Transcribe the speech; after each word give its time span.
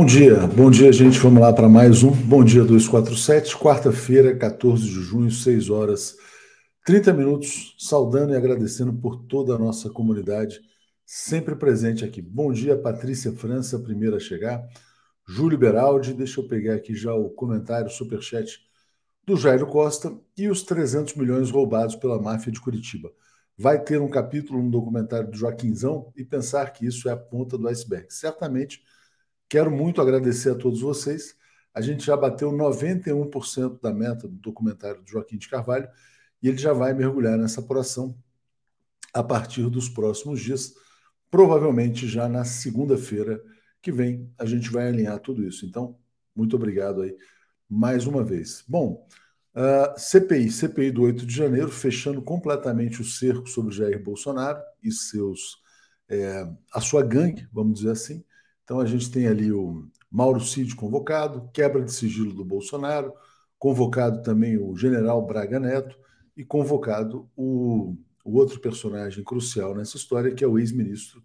Bom 0.00 0.06
dia, 0.06 0.46
bom 0.46 0.70
dia, 0.70 0.90
gente. 0.90 1.18
Vamos 1.18 1.42
lá 1.42 1.52
para 1.52 1.68
mais 1.68 2.02
um 2.02 2.10
Bom 2.10 2.42
Dia 2.42 2.64
247, 2.64 3.54
quarta-feira, 3.58 4.34
14 4.34 4.82
de 4.82 5.02
junho, 5.02 5.30
6 5.30 5.68
horas 5.68 6.16
30 6.86 7.12
minutos, 7.12 7.76
saudando 7.78 8.32
e 8.32 8.34
agradecendo 8.34 8.94
por 8.94 9.24
toda 9.26 9.54
a 9.54 9.58
nossa 9.58 9.90
comunidade, 9.90 10.58
sempre 11.04 11.54
presente 11.54 12.02
aqui. 12.02 12.22
Bom 12.22 12.50
dia, 12.50 12.78
Patrícia 12.78 13.30
França, 13.32 13.78
primeira 13.78 14.16
a 14.16 14.20
chegar. 14.20 14.66
Júlio 15.28 15.58
Beraldi, 15.58 16.14
deixa 16.14 16.40
eu 16.40 16.48
pegar 16.48 16.76
aqui 16.76 16.94
já 16.94 17.14
o 17.14 17.28
comentário, 17.28 17.90
superchat 17.90 18.58
do 19.26 19.36
Jairo 19.36 19.66
Costa 19.66 20.18
e 20.34 20.48
os 20.48 20.62
300 20.62 21.14
milhões 21.14 21.50
roubados 21.50 21.94
pela 21.94 22.18
máfia 22.18 22.50
de 22.50 22.58
Curitiba. 22.58 23.12
Vai 23.54 23.78
ter 23.78 24.00
um 24.00 24.08
capítulo 24.08 24.62
no 24.62 24.70
documentário 24.70 25.30
do 25.30 25.36
Joaquinzão 25.36 26.10
e 26.16 26.24
pensar 26.24 26.72
que 26.72 26.86
isso 26.86 27.06
é 27.06 27.12
a 27.12 27.18
ponta 27.18 27.58
do 27.58 27.68
iceberg. 27.68 28.06
Certamente 28.08 28.80
Quero 29.50 29.68
muito 29.68 30.00
agradecer 30.00 30.50
a 30.50 30.54
todos 30.54 30.80
vocês. 30.80 31.34
A 31.74 31.80
gente 31.80 32.06
já 32.06 32.16
bateu 32.16 32.52
91% 32.52 33.80
da 33.82 33.92
meta 33.92 34.28
do 34.28 34.36
documentário 34.36 35.02
do 35.02 35.10
Joaquim 35.10 35.36
de 35.36 35.48
Carvalho 35.48 35.88
e 36.40 36.48
ele 36.48 36.56
já 36.56 36.72
vai 36.72 36.94
mergulhar 36.94 37.36
nessa 37.36 37.60
apuração 37.60 38.16
a 39.12 39.24
partir 39.24 39.68
dos 39.68 39.88
próximos 39.88 40.40
dias, 40.40 40.72
provavelmente 41.28 42.06
já 42.06 42.28
na 42.28 42.44
segunda-feira 42.44 43.42
que 43.82 43.90
vem 43.90 44.32
a 44.38 44.46
gente 44.46 44.70
vai 44.70 44.86
alinhar 44.86 45.18
tudo 45.18 45.44
isso. 45.44 45.66
Então, 45.66 45.98
muito 46.34 46.54
obrigado 46.54 47.02
aí 47.02 47.16
mais 47.68 48.06
uma 48.06 48.22
vez. 48.22 48.62
Bom, 48.68 49.04
uh, 49.56 49.98
CPI, 49.98 50.48
CPI 50.48 50.92
do 50.92 51.02
8 51.02 51.26
de 51.26 51.34
janeiro, 51.34 51.72
fechando 51.72 52.22
completamente 52.22 53.00
o 53.00 53.04
cerco 53.04 53.48
sobre 53.48 53.74
Jair 53.74 54.00
Bolsonaro 54.00 54.60
e 54.80 54.92
seus 54.92 55.58
é, 56.08 56.48
a 56.72 56.80
sua 56.80 57.02
gangue, 57.02 57.48
vamos 57.52 57.80
dizer 57.80 57.90
assim. 57.90 58.24
Então 58.70 58.78
a 58.78 58.86
gente 58.86 59.10
tem 59.10 59.26
ali 59.26 59.50
o 59.50 59.90
Mauro 60.08 60.40
Cid 60.40 60.76
convocado, 60.76 61.50
quebra 61.52 61.82
de 61.82 61.92
sigilo 61.92 62.32
do 62.32 62.44
Bolsonaro, 62.44 63.12
convocado 63.58 64.22
também 64.22 64.56
o 64.56 64.76
general 64.76 65.26
Braga 65.26 65.58
Neto 65.58 65.98
e 66.36 66.44
convocado 66.44 67.28
o, 67.36 67.96
o 68.24 68.36
outro 68.36 68.60
personagem 68.60 69.24
crucial 69.24 69.74
nessa 69.74 69.96
história, 69.96 70.32
que 70.32 70.44
é 70.44 70.46
o 70.46 70.56
ex-ministro 70.56 71.20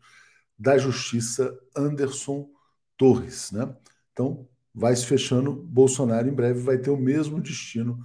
da 0.58 0.76
Justiça 0.80 1.56
Anderson 1.78 2.50
Torres. 2.98 3.52
Né? 3.52 3.72
Então 4.12 4.48
vai 4.74 4.96
se 4.96 5.06
fechando, 5.06 5.54
Bolsonaro 5.54 6.28
em 6.28 6.34
breve 6.34 6.62
vai 6.62 6.80
ter 6.80 6.90
o 6.90 6.98
mesmo 6.98 7.40
destino 7.40 8.00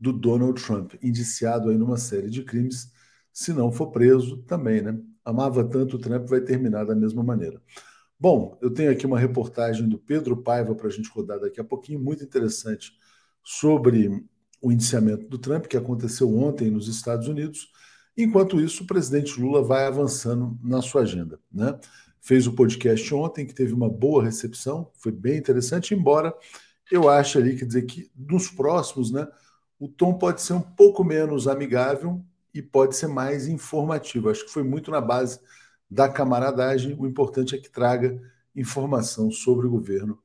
do 0.00 0.10
Donald 0.10 0.58
Trump, 0.64 0.94
indiciado 1.02 1.68
aí 1.68 1.76
numa 1.76 1.98
série 1.98 2.30
de 2.30 2.42
crimes, 2.42 2.90
se 3.30 3.52
não 3.52 3.70
for 3.70 3.90
preso 3.90 4.38
também, 4.44 4.80
né? 4.80 4.98
Amava 5.22 5.62
tanto 5.68 5.96
o 5.96 5.98
Trump, 5.98 6.26
vai 6.26 6.40
terminar 6.40 6.86
da 6.86 6.94
mesma 6.94 7.22
maneira. 7.22 7.60
Bom, 8.18 8.56
eu 8.62 8.72
tenho 8.72 8.90
aqui 8.90 9.04
uma 9.04 9.18
reportagem 9.18 9.86
do 9.86 9.98
Pedro 9.98 10.38
Paiva 10.38 10.74
para 10.74 10.86
a 10.86 10.90
gente 10.90 11.10
rodar 11.10 11.38
daqui 11.38 11.60
a 11.60 11.64
pouquinho, 11.64 12.00
muito 12.00 12.24
interessante, 12.24 12.92
sobre 13.44 14.24
o 14.62 14.72
indiciamento 14.72 15.28
do 15.28 15.36
Trump, 15.36 15.66
que 15.66 15.76
aconteceu 15.76 16.34
ontem 16.34 16.70
nos 16.70 16.88
Estados 16.88 17.28
Unidos. 17.28 17.70
Enquanto 18.16 18.58
isso, 18.58 18.84
o 18.84 18.86
presidente 18.86 19.38
Lula 19.38 19.62
vai 19.62 19.84
avançando 19.84 20.58
na 20.62 20.80
sua 20.80 21.02
agenda. 21.02 21.38
Né? 21.52 21.78
Fez 22.18 22.46
o 22.46 22.54
podcast 22.54 23.14
ontem, 23.14 23.46
que 23.46 23.54
teve 23.54 23.74
uma 23.74 23.90
boa 23.90 24.24
recepção, 24.24 24.90
foi 24.94 25.12
bem 25.12 25.36
interessante, 25.36 25.94
embora 25.94 26.34
eu 26.90 27.10
ache 27.10 27.36
ali, 27.36 27.56
quer 27.56 27.66
dizer, 27.66 27.82
que 27.82 28.10
nos 28.16 28.48
próximos, 28.48 29.12
né, 29.12 29.26
o 29.78 29.88
tom 29.88 30.14
pode 30.14 30.40
ser 30.40 30.54
um 30.54 30.60
pouco 30.60 31.04
menos 31.04 31.46
amigável 31.46 32.24
e 32.54 32.62
pode 32.62 32.96
ser 32.96 33.08
mais 33.08 33.46
informativo. 33.46 34.30
Acho 34.30 34.46
que 34.46 34.52
foi 34.52 34.62
muito 34.62 34.90
na 34.90 35.02
base 35.02 35.38
da 35.90 36.08
camaradagem. 36.08 36.96
O 36.98 37.06
importante 37.06 37.54
é 37.54 37.58
que 37.58 37.70
traga 37.70 38.20
informação 38.54 39.30
sobre 39.30 39.66
o 39.66 39.70
governo 39.70 40.18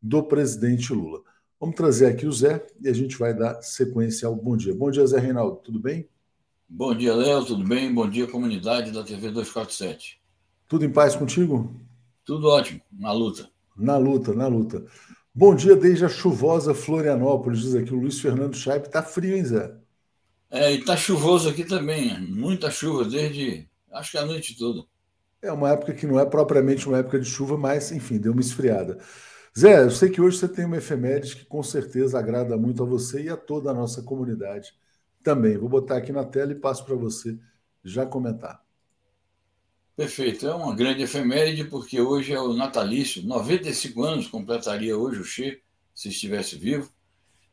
do 0.00 0.22
presidente 0.22 0.92
Lula. 0.92 1.22
Vamos 1.60 1.76
trazer 1.76 2.06
aqui 2.06 2.26
o 2.26 2.32
Zé 2.32 2.66
e 2.80 2.88
a 2.88 2.92
gente 2.92 3.16
vai 3.16 3.32
dar 3.32 3.62
sequência 3.62 4.28
ao 4.28 4.34
bom 4.36 4.56
dia. 4.56 4.74
Bom 4.74 4.90
dia, 4.90 5.06
Zé 5.06 5.18
Reinaldo, 5.18 5.56
tudo 5.64 5.80
bem? 5.80 6.08
Bom 6.68 6.94
dia, 6.94 7.14
Léo, 7.14 7.44
tudo 7.44 7.64
bem? 7.64 7.92
Bom 7.92 8.08
dia, 8.08 8.26
comunidade 8.26 8.90
da 8.90 9.02
TV 9.02 9.28
247. 9.30 10.20
Tudo 10.68 10.84
em 10.84 10.92
paz 10.92 11.14
contigo? 11.14 11.74
Tudo 12.24 12.48
ótimo, 12.48 12.80
na 12.92 13.12
luta. 13.12 13.48
Na 13.76 13.96
luta, 13.96 14.32
na 14.32 14.46
luta. 14.46 14.84
Bom 15.34 15.54
dia 15.54 15.76
desde 15.76 16.04
a 16.04 16.08
chuvosa 16.08 16.74
Florianópolis, 16.74 17.60
diz 17.60 17.74
aqui 17.74 17.92
o 17.92 17.98
Luiz 17.98 18.20
Fernando 18.20 18.56
Chaip. 18.56 18.88
Tá 18.90 19.02
frio, 19.02 19.36
hein, 19.36 19.44
Zé? 19.44 19.74
É, 20.50 20.72
e 20.72 20.84
tá 20.84 20.96
chuvoso 20.96 21.48
aqui 21.48 21.64
também. 21.64 22.18
Muita 22.20 22.70
chuva 22.70 23.04
desde, 23.04 23.68
acho 23.92 24.12
que 24.12 24.18
a 24.18 24.24
noite 24.24 24.56
toda. 24.56 24.84
É 25.44 25.52
uma 25.52 25.70
época 25.72 25.92
que 25.92 26.06
não 26.06 26.18
é 26.18 26.24
propriamente 26.24 26.88
uma 26.88 26.98
época 26.98 27.20
de 27.20 27.26
chuva, 27.26 27.58
mas, 27.58 27.92
enfim, 27.92 28.16
deu 28.16 28.32
uma 28.32 28.40
esfriada. 28.40 28.98
Zé, 29.56 29.84
eu 29.84 29.90
sei 29.90 30.08
que 30.08 30.18
hoje 30.18 30.38
você 30.38 30.48
tem 30.48 30.64
uma 30.64 30.78
efeméride 30.78 31.36
que 31.36 31.44
com 31.44 31.62
certeza 31.62 32.18
agrada 32.18 32.56
muito 32.56 32.82
a 32.82 32.86
você 32.86 33.24
e 33.24 33.28
a 33.28 33.36
toda 33.36 33.70
a 33.70 33.74
nossa 33.74 34.02
comunidade 34.02 34.72
também. 35.22 35.58
Vou 35.58 35.68
botar 35.68 35.98
aqui 35.98 36.12
na 36.12 36.24
tela 36.24 36.52
e 36.52 36.54
passo 36.54 36.82
para 36.86 36.94
você 36.94 37.38
já 37.84 38.06
comentar. 38.06 38.64
Perfeito. 39.94 40.46
É 40.46 40.54
uma 40.54 40.74
grande 40.74 41.02
efeméride 41.02 41.64
porque 41.64 42.00
hoje 42.00 42.32
é 42.32 42.40
o 42.40 42.54
natalício. 42.54 43.22
95 43.22 44.02
anos 44.02 44.26
completaria 44.26 44.96
hoje 44.96 45.20
o 45.20 45.24
Che, 45.24 45.60
se 45.94 46.08
estivesse 46.08 46.56
vivo. 46.56 46.90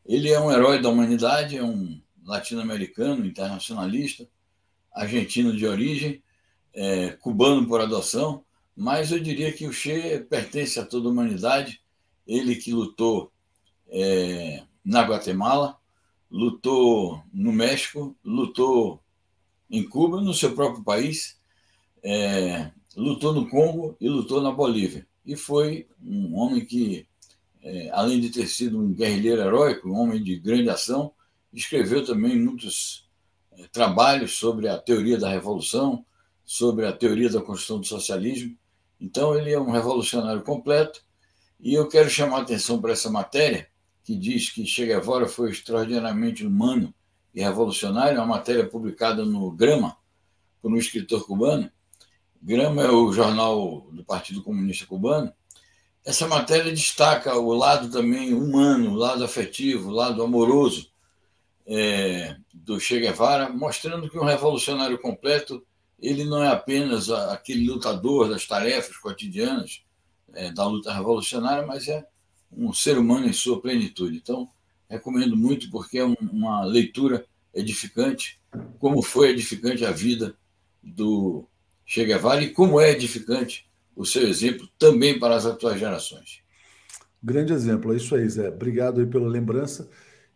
Ele 0.05 0.29
é 0.29 0.39
um 0.39 0.49
herói 0.49 0.81
da 0.81 0.87
humanidade, 0.87 1.57
é 1.57 1.63
um 1.63 2.01
latino-americano, 2.23 3.25
internacionalista, 3.25 4.25
argentino 4.93 5.53
de 5.53 5.67
origem 5.67 6.23
é, 6.73 7.09
cubano 7.09 7.67
por 7.67 7.81
adoção, 7.81 8.43
mas 8.75 9.11
eu 9.11 9.19
diria 9.19 9.51
que 9.51 9.67
o 9.67 9.73
Che 9.73 10.25
pertence 10.29 10.79
a 10.79 10.85
toda 10.85 11.07
a 11.07 11.11
humanidade. 11.11 11.81
Ele 12.25 12.55
que 12.55 12.73
lutou 12.73 13.31
é, 13.89 14.63
na 14.83 15.01
Guatemala, 15.01 15.77
lutou 16.29 17.21
no 17.33 17.51
México, 17.51 18.15
lutou 18.23 19.01
em 19.69 19.83
Cuba, 19.83 20.21
no 20.21 20.33
seu 20.33 20.53
próprio 20.55 20.83
país, 20.83 21.39
é, 22.03 22.71
lutou 22.95 23.33
no 23.33 23.49
Congo 23.49 23.95
e 23.99 24.07
lutou 24.07 24.41
na 24.41 24.51
Bolívia. 24.51 25.05
E 25.25 25.35
foi 25.35 25.87
um 26.01 26.35
homem 26.35 26.65
que, 26.65 27.07
é, 27.61 27.89
além 27.91 28.19
de 28.19 28.29
ter 28.29 28.47
sido 28.47 28.79
um 28.79 28.93
guerrilheiro 28.93 29.41
heróico, 29.41 29.89
um 29.89 29.99
homem 29.99 30.23
de 30.23 30.37
grande 30.37 30.69
ação, 30.69 31.13
escreveu 31.53 32.03
também 32.05 32.39
muitos 32.39 33.07
é, 33.51 33.67
trabalhos 33.67 34.33
sobre 34.37 34.67
a 34.67 34.77
teoria 34.77 35.17
da 35.17 35.29
revolução, 35.29 36.05
sobre 36.45 36.85
a 36.85 36.91
teoria 36.91 37.29
da 37.29 37.41
construção 37.41 37.79
do 37.79 37.87
socialismo. 37.87 38.57
Então, 38.99 39.35
ele 39.35 39.51
é 39.51 39.59
um 39.59 39.71
revolucionário 39.71 40.41
completo. 40.43 41.01
E 41.59 41.73
eu 41.73 41.87
quero 41.87 42.09
chamar 42.09 42.37
a 42.37 42.41
atenção 42.41 42.81
para 42.81 42.91
essa 42.91 43.09
matéria, 43.09 43.67
que 44.03 44.15
diz 44.15 44.49
que 44.49 44.65
Che 44.65 44.85
Guevara 44.85 45.27
foi 45.27 45.51
extraordinariamente 45.51 46.45
humano 46.45 46.93
e 47.33 47.41
revolucionário, 47.41 48.17
uma 48.17 48.25
matéria 48.25 48.67
publicada 48.67 49.23
no 49.23 49.51
Grama, 49.51 49.95
por 50.61 50.71
um 50.71 50.77
escritor 50.77 51.25
cubano. 51.25 51.71
Grama 52.41 52.83
é 52.83 52.89
o 52.89 53.13
jornal 53.13 53.87
do 53.91 54.03
Partido 54.03 54.41
Comunista 54.41 54.85
Cubano. 54.85 55.31
Essa 56.03 56.27
matéria 56.27 56.71
destaca 56.71 57.37
o 57.37 57.53
lado 57.53 57.91
também 57.91 58.33
humano, 58.33 58.91
o 58.91 58.95
lado 58.95 59.23
afetivo, 59.23 59.89
o 59.89 59.93
lado 59.93 60.23
amoroso 60.23 60.91
é, 61.67 62.35
do 62.51 62.79
Che 62.79 62.99
Guevara, 62.99 63.49
mostrando 63.49 64.09
que 64.09 64.17
um 64.17 64.25
revolucionário 64.25 64.99
completo 64.99 65.63
ele 66.01 66.25
não 66.25 66.43
é 66.43 66.47
apenas 66.47 67.09
aquele 67.09 67.67
lutador 67.67 68.27
das 68.27 68.47
tarefas 68.47 68.97
cotidianas 68.97 69.83
é, 70.33 70.51
da 70.51 70.65
luta 70.65 70.91
revolucionária, 70.91 71.65
mas 71.65 71.87
é 71.87 72.05
um 72.51 72.73
ser 72.73 72.97
humano 72.97 73.27
em 73.27 73.33
sua 73.33 73.61
plenitude. 73.61 74.17
Então, 74.17 74.49
recomendo 74.89 75.37
muito 75.37 75.69
porque 75.69 75.99
é 75.99 76.03
uma 76.03 76.65
leitura 76.65 77.25
edificante, 77.53 78.39
como 78.79 79.01
foi 79.01 79.29
edificante 79.29 79.85
a 79.85 79.91
vida 79.91 80.35
do 80.81 81.45
Che 81.85 82.05
Guevara 82.05 82.41
e 82.41 82.49
como 82.49 82.79
é 82.79 82.91
edificante 82.91 83.69
o 83.95 84.05
seu 84.05 84.27
exemplo 84.27 84.67
também 84.79 85.19
para 85.19 85.35
as 85.35 85.45
atuais 85.45 85.79
gerações. 85.79 86.41
Grande 87.21 87.53
exemplo, 87.53 87.93
é 87.93 87.97
isso 87.97 88.15
aí, 88.15 88.27
Zé. 88.27 88.49
Obrigado 88.49 88.99
aí 88.99 89.05
pela 89.05 89.27
lembrança. 89.27 89.89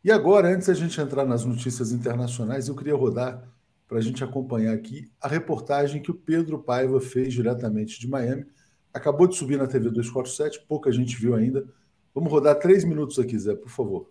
E 0.03 0.12
agora, 0.12 0.53
antes 0.53 0.67
da 0.67 0.74
gente 0.75 1.01
entrar 1.01 1.25
nas 1.25 1.43
notícias 1.43 1.91
internacionais, 1.91 2.67
eu 2.67 2.75
queria 2.75 2.95
rodar 2.95 3.43
para 3.88 4.00
a 4.00 4.01
gente 4.01 4.24
acompanhar 4.24 4.74
aqui 4.74 5.12
a 5.22 5.27
reportagem 5.27 6.01
que 6.01 6.12
o 6.12 6.15
Pedro 6.15 6.60
Paiva 6.60 7.00
fez 7.00 7.34
diretamente 7.34 8.00
de 8.00 8.08
Miami. 8.08 8.46
Acabou 8.94 9.27
de 9.27 9.36
subir 9.36 9.58
na 9.58 9.68
TV 9.68 9.89
247, 9.89 10.65
pouca 10.68 10.92
gente 10.92 11.15
viu 11.15 11.36
ainda. 11.36 11.68
Vamos 12.13 12.32
rodar 12.32 12.58
três 12.58 12.84
minutos 12.84 13.20
aqui, 13.20 13.38
Zé, 13.38 13.56
por 13.56 13.70
favor. 13.70 14.10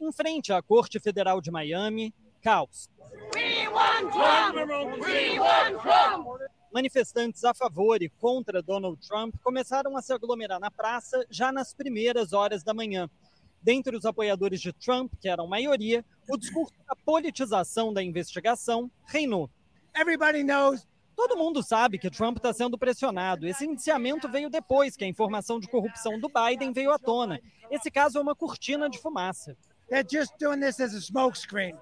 Em 0.00 0.12
frente 0.12 0.52
à 0.52 0.60
Corte 0.60 0.98
Federal 0.98 1.40
de 1.40 1.50
Miami, 1.50 2.12
caos. 2.42 2.90
Manifestantes 6.72 7.44
a 7.44 7.54
favor 7.54 8.02
e 8.02 8.08
contra 8.08 8.62
Donald 8.62 8.98
Trump 9.06 9.34
começaram 9.42 9.96
a 9.96 10.02
se 10.02 10.12
aglomerar 10.12 10.58
na 10.58 10.70
praça 10.70 11.24
já 11.30 11.52
nas 11.52 11.72
primeiras 11.72 12.32
horas 12.32 12.62
da 12.64 12.74
manhã 12.74 13.08
dentre 13.62 13.96
os 13.96 14.04
apoiadores 14.04 14.60
de 14.60 14.72
Trump, 14.72 15.12
que 15.20 15.28
eram 15.28 15.46
maioria, 15.46 16.04
o 16.28 16.36
discurso 16.36 16.74
da 16.86 16.96
politização 16.96 17.92
da 17.92 18.02
investigação 18.02 18.90
reinou. 19.06 19.48
Everybody 19.96 20.42
knows 20.42 20.86
Todo 21.14 21.36
mundo 21.36 21.62
sabe 21.62 21.98
que 21.98 22.10
Trump 22.10 22.38
está 22.38 22.52
sendo 22.52 22.78
pressionado. 22.78 23.46
Esse 23.46 23.66
indiciamento 23.66 24.28
veio 24.28 24.48
depois 24.48 24.96
que 24.96 25.04
a 25.04 25.06
informação 25.06 25.60
de 25.60 25.68
corrupção 25.68 26.18
do 26.18 26.28
Biden 26.28 26.72
veio 26.72 26.90
à 26.90 26.98
tona. 26.98 27.40
Esse 27.70 27.90
caso 27.90 28.18
é 28.18 28.20
uma 28.20 28.34
cortina 28.34 28.88
de 28.88 28.98
fumaça. 28.98 29.56
They're 29.88 30.06
just 30.10 30.32
doing 30.40 30.60
this 30.60 30.80
as 30.80 30.94
a 30.94 31.00
smokescreen. 31.00 31.76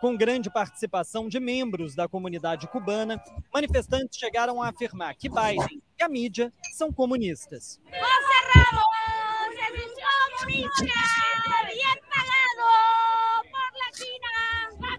Com 0.00 0.16
grande 0.16 0.50
participação 0.50 1.28
de 1.28 1.40
membros 1.40 1.94
da 1.94 2.06
comunidade 2.06 2.68
cubana, 2.68 3.22
manifestantes 3.52 4.18
chegaram 4.18 4.62
a 4.62 4.68
afirmar 4.68 5.14
que 5.14 5.30
Biden 5.30 5.82
e 5.98 6.02
a 6.02 6.08
mídia 6.08 6.52
são 6.74 6.92
comunistas. 6.92 7.80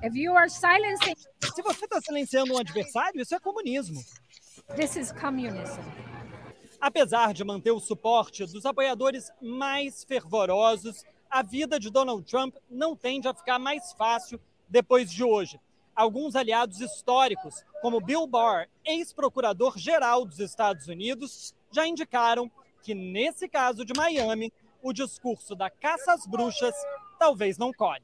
If 0.03 0.15
you 0.15 0.35
are 0.35 0.49
silencing, 0.49 1.15
Se 1.55 1.61
você 1.61 1.85
está 1.85 1.99
silenciando 2.01 2.53
um 2.53 2.57
adversário, 2.57 3.21
isso 3.21 3.33
é 3.35 3.39
comunismo. 3.39 4.01
this 4.75 4.95
is 4.95 5.11
communism. 5.11 5.81
Apesar 6.79 7.33
de 7.33 7.43
manter 7.43 7.71
o 7.71 7.79
suporte 7.79 8.45
dos 8.45 8.65
apoiadores 8.65 9.31
mais 9.41 10.03
fervorosos, 10.03 11.03
a 11.29 11.41
vida 11.41 11.79
de 11.79 11.89
Donald 11.89 12.23
Trump 12.29 12.55
não 12.69 12.95
tende 12.95 13.27
a 13.27 13.33
ficar 13.33 13.57
mais 13.57 13.93
fácil 13.93 14.39
depois 14.67 15.11
de 15.11 15.23
hoje. 15.23 15.59
Alguns 15.95 16.35
aliados 16.35 16.79
históricos, 16.81 17.63
como 17.81 18.01
Bill 18.01 18.27
Barr, 18.27 18.67
ex-procurador-geral 18.83 20.25
dos 20.25 20.39
Estados 20.39 20.87
Unidos, 20.87 21.55
já 21.71 21.87
indicaram 21.87 22.51
que, 22.83 22.93
nesse 22.93 23.47
caso 23.47 23.83
de 23.85 23.93
Miami, 23.95 24.51
o 24.85 24.93
discurso 24.93 25.55
da 25.55 25.67
caça 25.67 26.13
às 26.13 26.27
bruxas 26.27 26.75
talvez 27.17 27.57
não 27.57 27.73
colhe. 27.73 28.03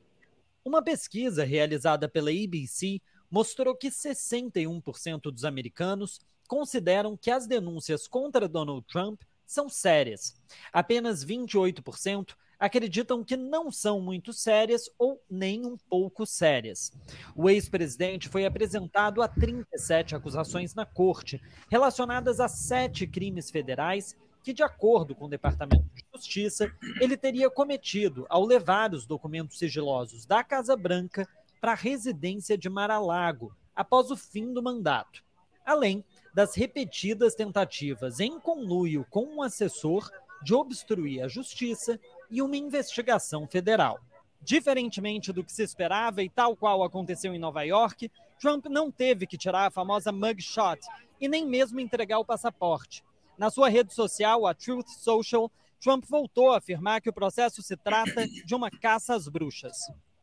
Uma 0.66 0.82
pesquisa 0.82 1.44
realizada 1.44 2.10
pela 2.10 2.32
ABC 2.32 3.00
mostrou 3.30 3.76
que 3.76 3.90
61% 3.90 5.32
dos 5.32 5.46
americanos 5.46 6.20
consideram 6.48 7.16
que 7.16 7.30
as 7.30 7.46
denúncias 7.46 8.08
contra 8.08 8.48
Donald 8.48 8.84
Trump 8.88 9.22
são 9.46 9.70
sérias. 9.70 10.36
Apenas 10.74 11.24
28% 11.24 12.36
acreditam 12.60 13.24
que 13.24 13.38
não 13.38 13.72
são 13.72 14.02
muito 14.02 14.34
sérias 14.34 14.90
ou 14.98 15.22
nem 15.30 15.64
um 15.64 15.78
pouco 15.78 16.26
sérias. 16.26 16.92
O 17.36 17.48
ex-presidente 17.48 18.28
foi 18.28 18.44
apresentado 18.44 19.22
a 19.22 19.28
37 19.28 20.16
acusações 20.16 20.74
na 20.74 20.86
corte, 20.88 21.40
relacionadas 21.70 22.40
a 22.40 22.48
sete 22.48 23.06
crimes 23.06 23.52
federais 23.52 24.16
que, 24.44 24.54
de 24.54 24.64
acordo 24.64 25.16
com 25.16 25.26
o 25.26 25.30
Departamento 25.30 25.86
de 25.94 26.04
Justiça, 26.14 26.72
ele 27.00 27.16
teria 27.16 27.50
cometido 27.50 28.26
ao 28.30 28.46
levar 28.46 28.94
os 28.94 29.06
documentos 29.06 29.58
sigilosos 29.58 30.26
da 30.26 30.44
Casa 30.44 30.76
Branca 30.76 31.28
para 31.60 31.74
a 31.74 31.76
residência 31.76 32.58
de 32.58 32.70
Mar-a-Lago 32.70 33.56
após 33.76 34.12
o 34.12 34.18
fim 34.18 34.52
do 34.52 34.64
mandato, 34.64 35.24
além 35.66 36.04
das 36.34 36.56
repetidas 36.56 37.36
tentativas 37.36 38.20
em 38.20 38.40
conluio 38.40 39.06
com 39.10 39.26
um 39.26 39.42
assessor 39.42 40.10
de 40.44 40.54
obstruir 40.54 41.24
a 41.24 41.28
justiça 41.28 42.00
e 42.30 42.42
uma 42.42 42.58
investigação 42.58 43.48
federal. 43.48 44.00
Diferentemente 44.42 45.32
do 45.32 45.44
que 45.44 45.52
se 45.52 45.62
esperava 45.62 46.24
e 46.24 46.30
tal 46.30 46.56
qual 46.56 46.84
aconteceu 46.84 47.36
em 47.36 47.40
Nova 47.40 47.62
York, 47.62 48.10
Trump 48.40 48.66
não 48.66 48.90
teve 48.90 49.28
que 49.28 49.38
tirar 49.38 49.68
a 49.68 49.72
famosa 49.72 50.12
mugshot 50.12 50.80
e 51.20 51.28
nem 51.28 51.46
mesmo 51.46 51.80
entregar 51.80 52.18
o 52.18 52.26
passaporte. 52.26 53.04
Na 53.42 53.50
sua 53.50 53.70
rede 53.70 53.92
social, 53.92 54.46
a 54.46 54.54
Truth 54.54 54.88
Social, 54.88 55.52
Trump 55.80 56.06
voltou 56.08 56.54
a 56.54 56.60
afirmar 56.60 57.02
que 57.02 57.10
o 57.10 57.14
processo 57.14 57.64
se 57.64 57.76
trata 57.76 58.28
de 58.28 58.54
uma 58.54 58.70
caça 58.70 59.16
às 59.16 59.28
bruxas. 59.28 59.76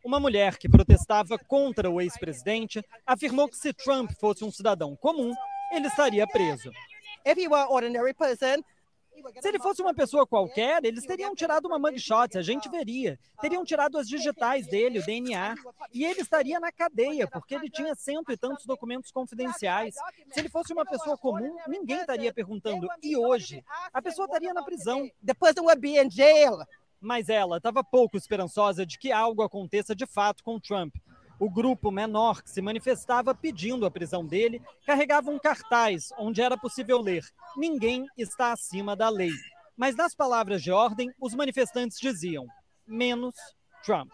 Uma 0.04 0.20
mulher 0.20 0.56
que 0.56 0.68
protestava 0.68 1.36
contra 1.36 1.90
o 1.90 2.00
ex-presidente 2.00 2.80
afirmou 3.04 3.48
que 3.48 3.56
se 3.56 3.72
Trump 3.72 4.12
fosse 4.20 4.44
um 4.44 4.52
cidadão 4.52 4.94
comum, 4.94 5.34
ele 5.72 5.88
estaria 5.88 6.28
preso. 6.28 6.70
If 7.26 7.36
he 7.36 7.48
were 7.48 7.66
ordinary 7.68 8.14
person, 8.14 8.62
Se 9.40 9.48
ele 9.48 9.58
fosse 9.58 9.82
uma 9.82 9.94
pessoa 9.94 10.26
qualquer, 10.26 10.84
eles 10.84 11.04
teriam 11.04 11.34
tirado 11.34 11.66
uma 11.66 11.78
mugshot, 11.78 12.36
a 12.36 12.42
gente 12.42 12.68
veria. 12.68 13.18
Teriam 13.40 13.64
tirado 13.64 13.98
as 13.98 14.08
digitais 14.08 14.66
dele, 14.66 14.98
o 14.98 15.04
DNA. 15.04 15.54
E 15.92 16.04
ele 16.04 16.20
estaria 16.20 16.58
na 16.58 16.72
cadeia, 16.72 17.28
porque 17.28 17.54
ele 17.54 17.70
tinha 17.70 17.94
cento 17.94 18.32
e 18.32 18.36
tantos 18.36 18.66
documentos 18.66 19.10
confidenciais. 19.10 19.94
Se 20.30 20.40
ele 20.40 20.48
fosse 20.48 20.72
uma 20.72 20.84
pessoa 20.84 21.16
comum, 21.16 21.56
ninguém 21.66 22.00
estaria 22.00 22.32
perguntando. 22.32 22.88
E 23.02 23.16
hoje? 23.16 23.64
A 23.92 24.02
pessoa 24.02 24.26
estaria 24.26 24.52
na 24.52 24.62
prisão. 24.62 25.08
the 25.24 25.34
person 25.34 25.64
would 25.64 25.80
be 25.80 25.98
in 25.98 26.10
jail. 26.10 26.58
Mas 27.00 27.28
ela 27.28 27.58
estava 27.58 27.84
pouco 27.84 28.16
esperançosa 28.16 28.84
de 28.84 28.98
que 28.98 29.12
algo 29.12 29.42
aconteça 29.42 29.94
de 29.94 30.06
fato 30.06 30.42
com 30.42 30.58
Trump. 30.58 30.94
O 31.40 31.48
grupo 31.48 31.90
menor 31.90 32.42
que 32.42 32.50
se 32.50 32.60
manifestava 32.60 33.34
pedindo 33.34 33.86
a 33.86 33.90
prisão 33.90 34.26
dele 34.26 34.60
carregava 34.84 35.30
um 35.30 35.38
cartaz 35.38 36.10
onde 36.18 36.42
era 36.42 36.56
possível 36.56 37.00
ler: 37.00 37.24
Ninguém 37.56 38.06
está 38.16 38.52
acima 38.52 38.96
da 38.96 39.08
lei. 39.08 39.32
Mas 39.76 39.94
nas 39.94 40.14
palavras 40.14 40.62
de 40.62 40.72
ordem, 40.72 41.12
os 41.20 41.34
manifestantes 41.34 42.00
diziam: 42.00 42.46
menos 42.86 43.34
Trump. 43.84 44.10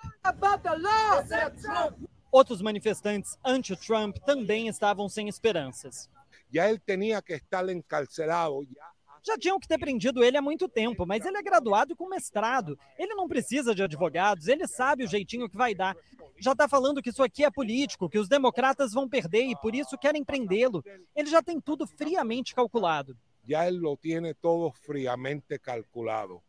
Outros 2.30 2.60
manifestantes 2.60 3.38
anti-Trump 3.44 4.18
também 4.18 4.68
estavam 4.68 5.08
sem 5.08 5.28
esperanças. 5.28 6.10
ya 6.54 6.68
él 6.68 6.78
tenía 6.78 7.20
que 7.20 7.34
estar 7.34 7.68
encarcelado 7.68 8.62
ya 8.62 8.93
Já 9.26 9.38
tinham 9.38 9.58
que 9.58 9.66
ter 9.66 9.78
prendido 9.78 10.22
ele 10.22 10.36
há 10.36 10.42
muito 10.42 10.68
tempo, 10.68 11.06
mas 11.06 11.24
ele 11.24 11.38
é 11.38 11.42
graduado 11.42 11.96
com 11.96 12.08
mestrado. 12.08 12.78
Ele 12.98 13.14
não 13.14 13.26
precisa 13.26 13.74
de 13.74 13.82
advogados, 13.82 14.48
ele 14.48 14.66
sabe 14.66 15.04
o 15.04 15.08
jeitinho 15.08 15.48
que 15.48 15.56
vai 15.56 15.74
dar. 15.74 15.96
Já 16.38 16.52
está 16.52 16.68
falando 16.68 17.00
que 17.00 17.10
isso 17.10 17.22
aqui 17.22 17.44
é 17.44 17.50
político, 17.50 18.08
que 18.08 18.18
os 18.18 18.28
democratas 18.28 18.92
vão 18.92 19.08
perder 19.08 19.44
e 19.44 19.56
por 19.56 19.74
isso 19.74 19.96
querem 19.96 20.24
prendê-lo. 20.24 20.84
Ele 21.16 21.30
já 21.30 21.42
tem 21.42 21.60
tudo 21.60 21.86
friamente 21.86 22.54
calculado. 22.54 23.16
ya 23.46 23.66
él 23.66 23.76
lo 23.76 23.96
tiene 23.96 24.34
todo 24.34 24.72
fríamente 24.72 25.58
calculado. 25.58 26.42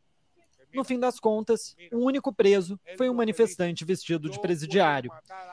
No 0.74 0.84
fim 0.84 1.00
das 1.00 1.20
contas, 1.20 1.76
o 1.92 2.00
único 2.00 2.34
preso 2.34 2.78
foi 2.98 3.10
um 3.10 3.14
manifestante 3.14 3.86
vestido 3.86 4.30
de 4.30 4.40
presidiário. 4.42 5.10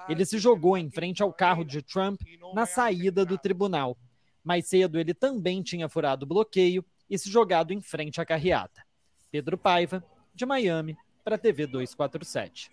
Ele 0.08 0.24
se 0.24 0.38
jogou 0.38 0.76
em 0.76 0.90
frente 0.90 1.22
ao 1.22 1.32
carro 1.32 1.64
de 1.64 1.80
Trump 1.80 2.20
na 2.54 2.66
saída 2.66 3.24
do 3.24 3.38
tribunal. 3.38 3.96
Mais 4.42 4.66
cedo, 4.68 4.98
ele 4.98 5.14
também 5.14 5.62
tinha 5.62 5.88
furado 5.88 6.24
o 6.24 6.28
bloqueio 6.28 6.84
e 7.08 7.18
se 7.18 7.30
jogado 7.30 7.72
em 7.72 7.80
frente 7.80 8.20
à 8.20 8.24
carreata. 8.24 8.82
Pedro 9.30 9.56
Paiva, 9.56 10.04
de 10.34 10.44
Miami, 10.44 10.96
para 11.24 11.36
a 11.36 11.38
TV 11.38 11.66
247. 11.66 12.70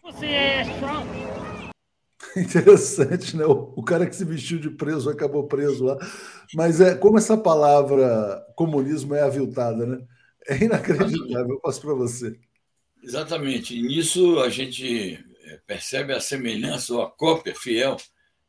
Interessante, 2.36 3.36
né? 3.36 3.46
O, 3.46 3.82
cara 3.84 4.08
que 4.08 4.16
se 4.16 4.26
vestiu 4.26 4.60
de 4.60 4.70
preso 4.70 5.10
acabou 5.10 5.48
preso 5.48 5.86
lá. 5.86 5.98
Mas 6.54 6.80
é 6.80 6.96
como 6.96 7.18
essa 7.18 7.38
palavra 7.38 8.46
comunismo 8.56 9.16
é 9.16 9.22
aviltada, 9.22 9.86
né? 9.86 10.06
É 10.48 10.64
inacreditável. 10.64 11.50
Eu 11.50 11.60
passo 11.60 11.82
para 11.82 11.94
você. 11.94 12.40
Exatamente. 13.02 13.78
E 13.78 13.82
nisso 13.82 14.40
a 14.40 14.50
gente 14.50 15.24
eh, 15.44 15.60
percebe 15.66 16.14
a 16.14 16.20
semelhança 16.20 16.94
ou 16.94 17.02
a 17.02 17.10
cópia 17.10 17.56
fiel 17.56 17.98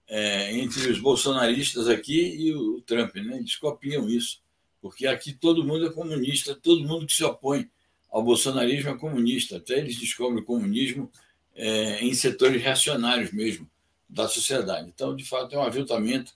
eh, 0.09 0.57
entre 0.57 0.91
os 0.91 0.99
bolsonaristas 0.99 1.89
aqui 1.89 2.37
e 2.37 2.55
o 2.55 2.81
Trump. 2.83 3.15
Né? 3.15 3.39
Eles 3.39 3.57
copiam 3.57 4.09
isso, 4.09 4.41
porque 4.81 5.07
aqui 5.07 5.33
todo 5.33 5.65
mundo 5.65 5.87
é 5.87 5.91
comunista, 5.91 6.55
todo 6.55 6.87
mundo 6.87 7.07
que 7.07 7.13
se 7.13 7.25
opõe 7.25 7.69
ao 8.11 8.23
bolsonarismo 8.23 8.91
é 8.91 8.99
comunista. 8.99 9.57
Até 9.57 9.79
eles 9.79 9.99
descobrem 9.99 10.43
o 10.43 10.47
comunismo 10.47 11.11
eh, 11.55 12.05
em 12.05 12.15
setores 12.15 12.63
reacionários 12.63 13.33
mesmo 13.33 13.69
da 14.09 14.27
sociedade. 14.27 14.89
Então, 14.89 15.15
de 15.15 15.25
fato, 15.25 15.55
é 15.55 15.59
um 15.59 15.63
aviltamento 15.63 16.33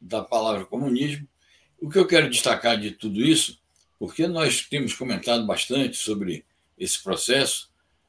da 0.00 0.22
palavra 0.22 0.64
comunismo. 0.64 1.28
O 1.80 1.90
que 1.90 1.98
eu 1.98 2.06
quero 2.06 2.30
destacar 2.30 2.78
de 2.80 2.92
tudo 2.92 3.20
isso, 3.20 3.60
porque 3.98 4.26
nós 4.26 4.66
temos 4.66 4.94
comentado 4.94 5.44
bastante 5.46 5.96
sobre 5.96 6.44
esse 6.78 7.02
processo 7.02 7.68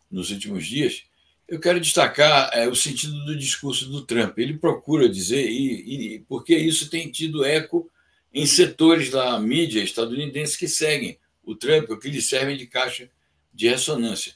nos 0.10 0.32
últimos 0.32 0.66
dias, 0.66 1.04
eu 1.48 1.60
quero 1.60 1.80
destacar 1.80 2.52
é, 2.54 2.68
o 2.68 2.76
sentido 2.76 3.26
do 3.26 3.36
discurso 3.36 3.90
do 3.90 4.06
Trump. 4.06 4.38
Ele 4.38 4.58
procura 4.58 5.10
dizer, 5.10 5.50
e, 5.50 6.16
e, 6.16 6.20
porque 6.28 6.56
isso 6.56 6.90
tem 6.90 7.12
tido 7.12 7.44
eco 7.44 7.90
em 8.34 8.46
setores 8.46 9.10
da 9.10 9.40
mídia 9.40 9.84
estadunidense 9.84 10.58
que 10.58 10.68
seguem 10.68 11.20
o 11.44 11.56
Trump, 11.56 11.90
o 11.90 11.98
que 11.98 12.10
lhe 12.10 12.22
servem 12.22 12.58
de 12.58 12.68
caixa 12.68 13.10
de 13.54 13.68
ressonância. 13.68 14.36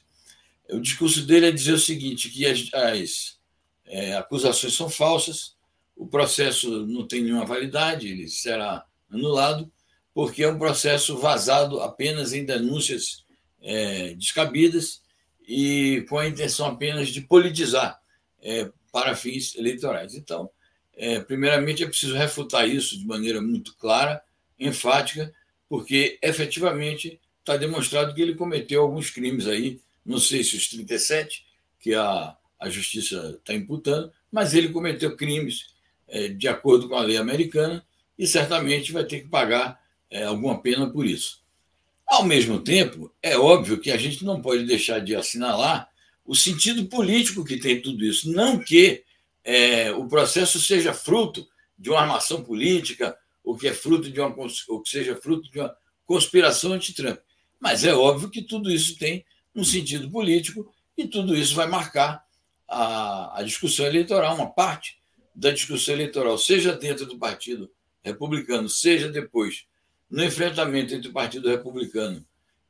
O 0.70 0.80
discurso 0.80 1.24
dele 1.26 1.46
é 1.46 1.52
dizer 1.52 1.72
o 1.72 1.78
seguinte: 1.78 2.30
que 2.30 2.46
as, 2.46 2.72
as 2.72 3.38
é, 3.86 4.16
acusações 4.16 4.74
são 4.74 4.88
falsas, 4.90 5.54
o 5.96 6.06
processo 6.06 6.86
não 6.86 7.06
tem 7.06 7.22
nenhuma 7.22 7.44
validade, 7.44 8.08
ele 8.08 8.28
será 8.28 8.84
anulado, 9.10 9.70
porque 10.12 10.42
é 10.42 10.48
um 10.48 10.58
processo 10.58 11.16
vazado 11.16 11.80
apenas 11.80 12.32
em 12.32 12.44
denúncias 12.44 13.24
é, 13.62 14.14
descabidas 14.14 15.02
e 15.46 16.04
com 16.08 16.18
a 16.18 16.26
intenção 16.26 16.66
apenas 16.66 17.08
de 17.08 17.20
politizar 17.20 18.00
é, 18.42 18.70
para 18.92 19.14
fins 19.14 19.54
eleitorais. 19.56 20.14
Então, 20.14 20.50
é, 20.96 21.20
primeiramente, 21.20 21.82
é 21.82 21.86
preciso 21.86 22.14
refutar 22.14 22.68
isso 22.68 22.98
de 22.98 23.06
maneira 23.06 23.40
muito 23.40 23.74
clara, 23.76 24.22
enfática, 24.58 25.32
porque 25.68 26.18
efetivamente 26.22 27.20
está 27.40 27.56
demonstrado 27.56 28.14
que 28.14 28.22
ele 28.22 28.34
cometeu 28.34 28.82
alguns 28.82 29.10
crimes 29.10 29.46
aí, 29.46 29.80
não 30.04 30.18
sei 30.18 30.44
se 30.44 30.56
os 30.56 30.68
37 30.68 31.44
que 31.78 31.94
a, 31.94 32.36
a 32.58 32.70
justiça 32.70 33.36
está 33.38 33.54
imputando, 33.54 34.12
mas 34.30 34.54
ele 34.54 34.68
cometeu 34.68 35.16
crimes 35.16 35.74
é, 36.08 36.28
de 36.28 36.48
acordo 36.48 36.88
com 36.88 36.94
a 36.94 37.02
lei 37.02 37.16
americana 37.16 37.84
e 38.18 38.26
certamente 38.26 38.92
vai 38.92 39.04
ter 39.04 39.20
que 39.20 39.28
pagar 39.28 39.80
é, 40.10 40.24
alguma 40.24 40.60
pena 40.60 40.88
por 40.88 41.06
isso. 41.06 41.42
Ao 42.06 42.24
mesmo 42.24 42.60
tempo, 42.60 43.12
é 43.22 43.36
óbvio 43.36 43.78
que 43.78 43.90
a 43.90 43.96
gente 43.96 44.24
não 44.24 44.40
pode 44.40 44.64
deixar 44.64 45.00
de 45.00 45.14
assinalar 45.14 45.88
o 46.24 46.34
sentido 46.34 46.86
político 46.86 47.44
que 47.44 47.58
tem 47.58 47.80
tudo 47.80 48.04
isso. 48.04 48.30
Não 48.30 48.58
que 48.58 49.02
é, 49.44 49.92
o 49.92 50.08
processo 50.08 50.58
seja 50.58 50.94
fruto 50.94 51.46
de 51.78 51.90
uma 51.90 52.00
armação 52.00 52.42
política, 52.42 53.16
ou 53.42 53.56
que 53.56 53.68
é 53.68 53.74
fruto 53.74 54.10
de 54.10 54.20
uma, 54.20 54.34
ou 54.68 54.80
que 54.80 54.88
seja 54.88 55.14
fruto 55.16 55.50
de 55.50 55.60
uma 55.60 55.76
conspiração 56.06 56.72
anti-Trump. 56.72 57.18
Mas 57.60 57.84
é 57.84 57.94
óbvio 57.94 58.30
que 58.30 58.42
tudo 58.42 58.70
isso 58.70 58.98
tem 58.98 59.24
um 59.54 59.62
sentido 59.62 60.10
político 60.10 60.72
e 60.96 61.06
tudo 61.06 61.36
isso 61.36 61.54
vai 61.54 61.66
marcar 61.66 62.24
a, 62.66 63.40
a 63.40 63.42
discussão 63.42 63.86
eleitoral, 63.86 64.34
uma 64.34 64.50
parte 64.50 64.98
da 65.34 65.50
discussão 65.50 65.94
eleitoral, 65.94 66.38
seja 66.38 66.74
dentro 66.74 67.06
do 67.06 67.18
Partido 67.18 67.70
Republicano, 68.02 68.68
seja 68.68 69.08
depois 69.08 69.66
no 70.10 70.22
enfrentamento 70.24 70.94
entre 70.94 71.08
o 71.08 71.12
Partido 71.12 71.48
Republicano 71.48 72.24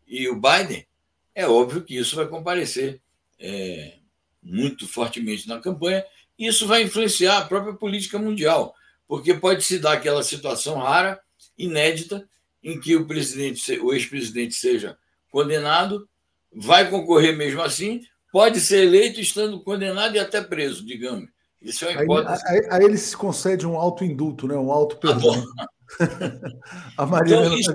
e 0.06 0.28
o 0.28 0.40
Biden, 0.40 0.86
é 1.34 1.46
óbvio 1.46 1.82
que 1.82 1.96
isso 1.96 2.16
vai 2.16 2.26
comparecer 2.26 3.00
é, 3.38 3.98
muito 4.42 4.86
fortemente 4.86 5.48
na 5.48 5.60
campanha, 5.60 6.04
isso 6.38 6.66
vai 6.66 6.82
influenciar 6.82 7.38
a 7.38 7.44
própria 7.44 7.74
política 7.74 8.18
mundial, 8.18 8.74
porque 9.06 9.34
pode 9.34 9.62
se 9.62 9.78
dar 9.78 9.92
aquela 9.92 10.22
situação 10.22 10.78
rara, 10.78 11.20
inédita, 11.56 12.28
em 12.62 12.80
que 12.80 12.96
o 12.96 13.06
presidente, 13.06 13.78
o 13.80 13.92
ex-presidente 13.92 14.54
seja 14.54 14.96
condenado, 15.30 16.08
vai 16.52 16.88
concorrer 16.88 17.36
mesmo 17.36 17.60
assim, 17.60 18.00
pode 18.32 18.60
ser 18.60 18.84
eleito 18.84 19.20
estando 19.20 19.62
condenado 19.62 20.16
e 20.16 20.18
até 20.18 20.40
preso, 20.40 20.84
digamos. 20.84 21.28
Isso 21.60 21.84
é 21.84 21.92
uma 21.92 22.02
hipótese. 22.02 22.42
Aí, 22.46 22.58
aí, 22.58 22.66
aí 22.70 22.84
ele 22.84 22.98
se 22.98 23.16
concede 23.16 23.66
um 23.66 23.76
auto-indulto, 23.76 24.46
né? 24.46 24.54
um 24.54 24.70
auto-perdão. 24.70 25.44
a 26.96 27.06
Maria 27.06 27.36
então, 27.36 27.58
isso, 27.58 27.74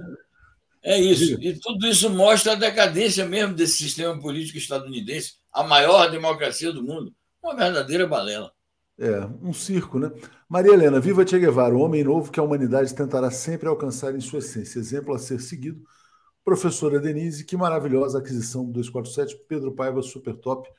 é 0.83 0.99
isso. 0.99 1.41
E 1.41 1.59
tudo 1.59 1.87
isso 1.87 2.09
mostra 2.09 2.53
a 2.53 2.55
decadência 2.55 3.25
mesmo 3.25 3.55
desse 3.55 3.77
sistema 3.77 4.19
político 4.19 4.57
estadunidense, 4.57 5.33
a 5.51 5.63
maior 5.63 6.09
democracia 6.09 6.71
do 6.71 6.83
mundo. 6.83 7.13
Uma 7.41 7.55
verdadeira 7.55 8.05
balela. 8.08 8.51
É, 8.98 9.25
um 9.41 9.53
circo, 9.53 9.98
né? 9.98 10.12
Maria 10.48 10.74
Helena, 10.74 11.00
viva 11.00 11.25
Che 11.25 11.39
Guevara, 11.39 11.74
o 11.74 11.79
homem 11.79 12.03
novo 12.03 12.31
que 12.31 12.39
a 12.39 12.43
humanidade 12.43 12.93
tentará 12.93 13.31
sempre 13.31 13.69
alcançar 13.69 14.13
em 14.13 14.19
sua 14.19 14.39
essência. 14.39 14.77
Exemplo 14.77 15.13
a 15.13 15.19
ser 15.19 15.39
seguido. 15.39 15.81
Professora 16.43 17.00
Denise, 17.00 17.46
que 17.46 17.55
maravilhosa 17.55 18.19
aquisição 18.19 18.65
do 18.65 18.74
247. 18.74 19.46
Pedro 19.48 19.72
Paiva, 19.74 20.01
super 20.01 20.36
top. 20.36 20.69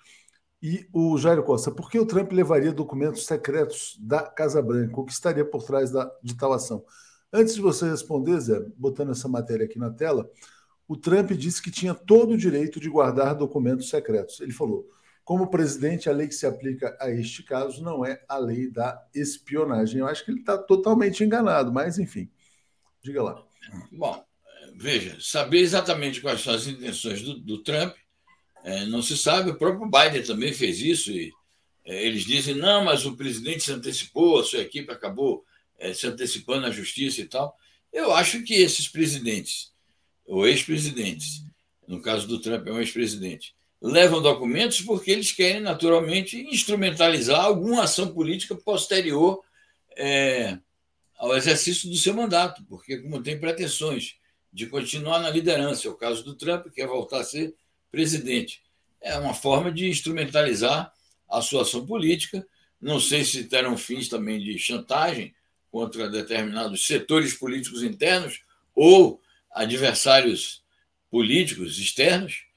E 0.62 0.86
o 0.92 1.16
Jairo 1.16 1.42
Costa, 1.42 1.70
por 1.70 1.90
que 1.90 1.98
o 1.98 2.04
Trump 2.04 2.32
levaria 2.32 2.72
documentos 2.72 3.24
secretos 3.24 3.96
da 3.98 4.22
Casa 4.22 4.60
Branca? 4.60 5.00
O 5.00 5.04
que 5.06 5.12
estaria 5.12 5.44
por 5.44 5.62
trás 5.62 5.90
da, 5.90 6.10
de 6.22 6.36
tal 6.36 6.52
ação? 6.52 6.84
Antes 7.32 7.54
de 7.54 7.62
você 7.62 7.88
responder, 7.88 8.38
Zé, 8.40 8.60
botando 8.76 9.12
essa 9.12 9.28
matéria 9.28 9.64
aqui 9.64 9.78
na 9.78 9.90
tela, 9.90 10.28
o 10.86 10.96
Trump 10.96 11.30
disse 11.30 11.62
que 11.62 11.70
tinha 11.70 11.94
todo 11.94 12.32
o 12.32 12.36
direito 12.36 12.78
de 12.78 12.90
guardar 12.90 13.34
documentos 13.34 13.88
secretos. 13.88 14.40
Ele 14.40 14.52
falou: 14.52 14.90
como 15.24 15.50
presidente, 15.50 16.08
a 16.08 16.12
lei 16.12 16.26
que 16.26 16.34
se 16.34 16.46
aplica 16.46 16.96
a 17.00 17.10
este 17.10 17.42
caso 17.42 17.82
não 17.82 18.04
é 18.04 18.22
a 18.28 18.36
lei 18.36 18.70
da 18.70 19.00
espionagem. 19.14 20.00
Eu 20.00 20.06
acho 20.06 20.24
que 20.24 20.30
ele 20.30 20.40
está 20.40 20.58
totalmente 20.58 21.22
enganado, 21.22 21.72
mas 21.72 21.98
enfim. 21.98 22.28
Diga 23.02 23.22
lá. 23.22 23.44
Bom, 23.92 24.24
veja, 24.76 25.16
saber 25.20 25.58
exatamente 25.58 26.20
quais 26.20 26.40
são 26.40 26.54
as 26.54 26.66
intenções 26.66 27.22
do, 27.22 27.38
do 27.38 27.62
Trump 27.62 27.94
é, 28.64 28.86
não 28.86 29.02
se 29.02 29.16
sabe. 29.16 29.50
O 29.50 29.58
próprio 29.58 29.90
Biden 29.90 30.22
também 30.22 30.52
fez 30.52 30.80
isso 30.80 31.10
e 31.10 31.32
é, 31.84 32.04
eles 32.06 32.24
dizem 32.24 32.54
não, 32.54 32.84
mas 32.84 33.06
o 33.06 33.16
presidente 33.16 33.62
se 33.62 33.72
antecipou, 33.72 34.40
a 34.40 34.44
sua 34.44 34.60
equipe 34.60 34.90
acabou 34.92 35.44
é, 35.78 35.94
se 35.94 36.06
antecipando 36.06 36.66
à 36.66 36.70
justiça 36.70 37.20
e 37.20 37.26
tal. 37.26 37.56
Eu 37.92 38.12
acho 38.12 38.42
que 38.42 38.54
esses 38.54 38.86
presidentes, 38.86 39.72
ou 40.24 40.46
ex-presidentes, 40.46 41.42
no 41.88 42.00
caso 42.00 42.28
do 42.28 42.40
Trump 42.40 42.66
é 42.66 42.72
um 42.72 42.78
ex-presidente, 42.78 43.54
levam 43.80 44.20
documentos 44.20 44.80
porque 44.82 45.10
eles 45.10 45.32
querem, 45.32 45.60
naturalmente, 45.60 46.36
instrumentalizar 46.36 47.42
alguma 47.42 47.84
ação 47.84 48.12
política 48.12 48.54
posterior 48.54 49.42
é, 49.96 50.58
ao 51.16 51.36
exercício 51.36 51.88
do 51.88 51.96
seu 51.96 52.12
mandato, 52.12 52.62
porque, 52.68 52.98
como 52.98 53.22
tem 53.22 53.38
pretensões 53.38 54.16
de 54.52 54.66
continuar 54.66 55.20
na 55.20 55.30
liderança, 55.30 55.86
é 55.86 55.90
o 55.90 55.94
caso 55.94 56.22
do 56.24 56.34
Trump, 56.34 56.64
que 56.64 56.70
quer 56.72 56.86
voltar 56.86 57.20
a 57.20 57.24
ser 57.24 57.54
presidente. 57.90 58.62
É 59.00 59.16
uma 59.18 59.32
forma 59.32 59.72
de 59.72 59.88
instrumentalizar 59.88 60.92
a 61.28 61.40
sua 61.40 61.62
ação 61.62 61.86
política. 61.86 62.46
Não 62.80 63.00
sei 63.00 63.24
se 63.24 63.44
terão 63.44 63.76
fins 63.78 64.08
também 64.08 64.38
de 64.38 64.58
chantagem 64.58 65.34
contra 65.70 66.10
determinados 66.10 66.86
setores 66.86 67.34
políticos 67.34 67.82
internos 67.82 68.42
ou 68.74 69.22
adversários 69.52 70.62
políticos 71.10 71.78
externos 71.78 72.49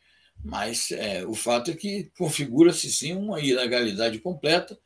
mas 0.43 0.91
é, 0.91 1.25
o 1.25 1.34
fato 1.34 1.71
é 1.71 1.73
que 1.73 2.12
configura-se 2.17 2.91
sim 2.91 3.13
uma 3.13 3.39
ilegalidade 3.39 4.19
completa 4.19 4.77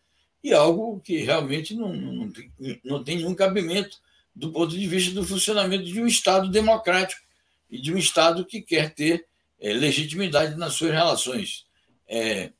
e 0.43 0.53
algo 0.53 0.99
que 0.99 1.17
realmente 1.17 1.73
não, 1.73 1.93
não, 1.93 2.31
tem, 2.31 2.51
não 2.83 3.03
tem 3.03 3.17
nenhum 3.17 3.33
cabimento 3.33 3.97
do 4.35 4.51
ponto 4.51 4.77
de 4.77 4.87
vista 4.87 5.11
do 5.13 5.25
funcionamento 5.25 5.85
de 5.85 5.99
um 5.99 6.05
Estado 6.05 6.47
democrático 6.49 7.21
e 7.69 7.81
de 7.81 7.91
um 7.91 7.97
Estado 7.97 8.45
que 8.45 8.61
quer 8.61 8.93
ter 8.93 9.25
é, 9.59 9.73
legitimidade 9.73 10.55
nas 10.55 10.73
suas 10.73 10.91
relações 10.91 11.65
é, 12.07 12.51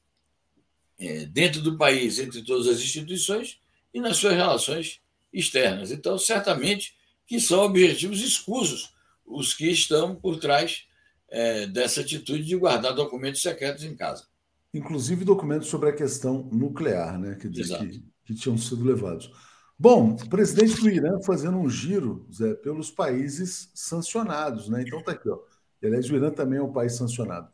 é, 0.99 1.25
dentro 1.27 1.62
do 1.62 1.77
país, 1.77 2.17
entre 2.17 2.41
todas 2.41 2.67
as 2.67 2.81
instituições 2.81 3.60
e 3.93 4.01
nas 4.01 4.17
suas 4.17 4.33
relações 4.33 4.99
externas. 5.31 5.91
Então, 5.91 6.17
certamente 6.17 6.95
que 7.27 7.39
são 7.39 7.60
objetivos 7.60 8.21
escusos 8.21 8.91
os 9.23 9.53
que 9.53 9.69
estão 9.69 10.15
por 10.15 10.39
trás 10.39 10.87
é, 11.30 11.68
dessa 11.68 12.02
atitude 12.02 12.44
de 12.44 12.56
guardar 12.56 12.94
documentos 12.94 13.42
secretos 13.42 13.84
em 13.84 13.96
casa. 13.96 14.26
Inclusive 14.74 15.26
documentos 15.26 15.68
sobre 15.68 15.90
a 15.90 15.94
questão 15.94 16.50
nuclear, 16.52 17.20
né? 17.20 17.36
Quer 17.36 17.50
dizer, 17.50 17.78
que, 17.80 18.06
que, 18.26 18.36
tinham 18.36 18.58
sido 18.58 18.84
levados. 18.84 19.32
Bom, 19.80 20.16
o 20.16 20.30
presidente 20.30 20.80
do 20.82 20.90
Irã 20.90 21.20
fazendo 21.26 21.58
um 21.58 21.70
giro, 21.70 22.28
Zé, 22.34 22.54
pelos 22.56 22.92
países 22.92 23.72
sancionados, 23.74 24.70
né? 24.70 24.84
Então 24.86 25.02
tá 25.04 25.12
aqui, 25.12 25.30
ó. 25.30 25.40
E, 25.82 25.88
aliás, 25.88 26.10
o 26.10 26.16
Irã 26.16 26.32
também 26.32 26.60
é 26.60 26.63
um 26.63 26.72
país 26.72 26.94
sancionado. 26.94 27.50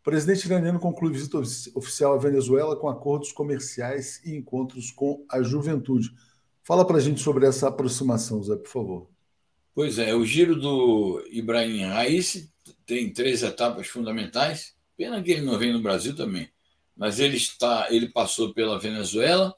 O 0.00 0.02
presidente 0.02 0.46
iraniano 0.46 0.80
conclui 0.80 1.12
visita 1.12 1.38
oficial 1.38 2.14
à 2.14 2.18
Venezuela 2.18 2.74
com 2.74 2.88
acordos 2.88 3.32
comerciais 3.32 4.20
e 4.24 4.34
encontros 4.34 4.90
com 4.90 5.24
a 5.30 5.42
juventude. 5.42 6.10
Fala 6.62 6.86
para 6.86 6.96
a 6.96 7.00
gente 7.00 7.20
sobre 7.20 7.46
essa 7.46 7.68
aproximação, 7.68 8.42
Zé, 8.42 8.56
por 8.56 8.68
favor. 8.68 9.10
Pois 9.74 9.98
é, 9.98 10.14
o 10.14 10.24
giro 10.24 10.56
do 10.56 11.22
Ibrahim 11.30 11.84
Raisi 11.84 12.50
tem 12.90 13.08
três 13.08 13.44
etapas 13.44 13.86
fundamentais. 13.86 14.74
Pena 14.96 15.22
que 15.22 15.30
ele 15.30 15.42
não 15.42 15.56
vem 15.56 15.72
no 15.72 15.80
Brasil 15.80 16.16
também. 16.16 16.50
Mas 16.96 17.20
ele 17.20 17.36
está, 17.36 17.86
ele 17.88 18.08
passou 18.08 18.52
pela 18.52 18.80
Venezuela, 18.80 19.54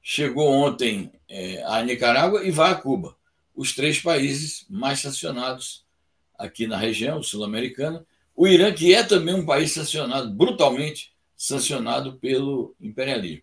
chegou 0.00 0.48
ontem 0.48 1.10
é, 1.28 1.60
a 1.64 1.82
Nicarágua 1.82 2.46
e 2.46 2.52
vai 2.52 2.70
a 2.70 2.76
Cuba. 2.76 3.16
Os 3.52 3.74
três 3.74 3.98
países 4.00 4.64
mais 4.70 5.00
sancionados 5.00 5.84
aqui 6.38 6.68
na 6.68 6.76
região 6.76 7.20
sul-americana. 7.20 8.06
O 8.34 8.46
Irã, 8.46 8.72
que 8.72 8.94
é 8.94 9.02
também 9.02 9.34
um 9.34 9.44
país 9.44 9.72
sancionado, 9.72 10.30
brutalmente 10.30 11.12
sancionado 11.36 12.12
pelo 12.18 12.76
imperialismo. 12.80 13.42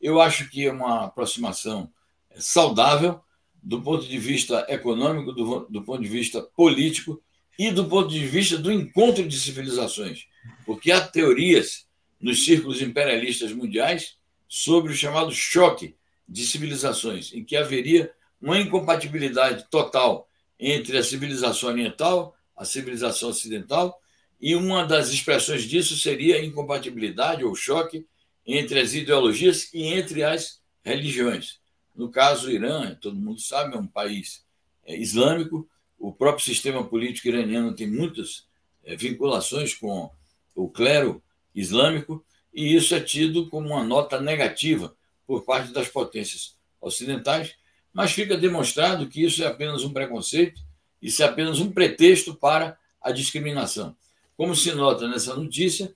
Eu 0.00 0.20
acho 0.20 0.48
que 0.48 0.66
é 0.66 0.70
uma 0.70 1.06
aproximação 1.06 1.90
saudável 2.36 3.20
do 3.60 3.82
ponto 3.82 4.06
de 4.06 4.16
vista 4.16 4.64
econômico, 4.68 5.32
do, 5.32 5.66
do 5.68 5.82
ponto 5.82 6.00
de 6.00 6.08
vista 6.08 6.40
político 6.40 7.20
e 7.58 7.70
do 7.70 7.86
ponto 7.86 8.08
de 8.08 8.24
vista 8.26 8.58
do 8.58 8.70
encontro 8.72 9.26
de 9.26 9.38
civilizações, 9.38 10.26
porque 10.64 10.92
há 10.92 11.00
teorias 11.00 11.86
nos 12.20 12.44
círculos 12.44 12.82
imperialistas 12.82 13.52
mundiais 13.52 14.16
sobre 14.48 14.92
o 14.92 14.96
chamado 14.96 15.32
choque 15.32 15.96
de 16.28 16.44
civilizações, 16.46 17.32
em 17.32 17.44
que 17.44 17.56
haveria 17.56 18.12
uma 18.40 18.58
incompatibilidade 18.58 19.66
total 19.70 20.28
entre 20.58 20.98
a 20.98 21.02
civilização 21.04 21.68
oriental, 21.68 22.36
a 22.56 22.64
civilização 22.64 23.28
ocidental, 23.28 24.00
e 24.40 24.54
uma 24.54 24.84
das 24.84 25.10
expressões 25.10 25.64
disso 25.64 25.96
seria 25.96 26.36
a 26.36 26.44
incompatibilidade 26.44 27.44
ou 27.44 27.54
choque 27.54 28.06
entre 28.46 28.80
as 28.80 28.94
ideologias 28.94 29.72
e 29.72 29.84
entre 29.84 30.22
as 30.22 30.60
religiões. 30.84 31.58
No 31.94 32.10
caso, 32.10 32.48
o 32.48 32.50
Irã, 32.50 32.94
todo 32.94 33.16
mundo 33.16 33.40
sabe, 33.40 33.74
é 33.74 33.78
um 33.78 33.86
país 33.86 34.44
é, 34.84 34.96
islâmico, 34.96 35.68
o 35.98 36.12
próprio 36.12 36.44
sistema 36.44 36.84
político 36.84 37.28
iraniano 37.28 37.74
tem 37.74 37.86
muitas 37.86 38.46
é, 38.84 38.96
vinculações 38.96 39.74
com 39.74 40.10
o 40.54 40.68
clero 40.68 41.22
islâmico, 41.54 42.24
e 42.52 42.74
isso 42.74 42.94
é 42.94 43.00
tido 43.00 43.48
como 43.48 43.68
uma 43.68 43.84
nota 43.84 44.20
negativa 44.20 44.96
por 45.26 45.44
parte 45.44 45.72
das 45.72 45.88
potências 45.88 46.56
ocidentais, 46.80 47.54
mas 47.92 48.12
fica 48.12 48.36
demonstrado 48.36 49.08
que 49.08 49.22
isso 49.22 49.42
é 49.42 49.46
apenas 49.46 49.82
um 49.82 49.92
preconceito, 49.92 50.60
isso 51.00 51.22
é 51.22 51.26
apenas 51.26 51.60
um 51.60 51.70
pretexto 51.70 52.34
para 52.34 52.78
a 53.00 53.10
discriminação. 53.10 53.96
Como 54.36 54.54
se 54.54 54.72
nota 54.72 55.08
nessa 55.08 55.34
notícia, 55.34 55.94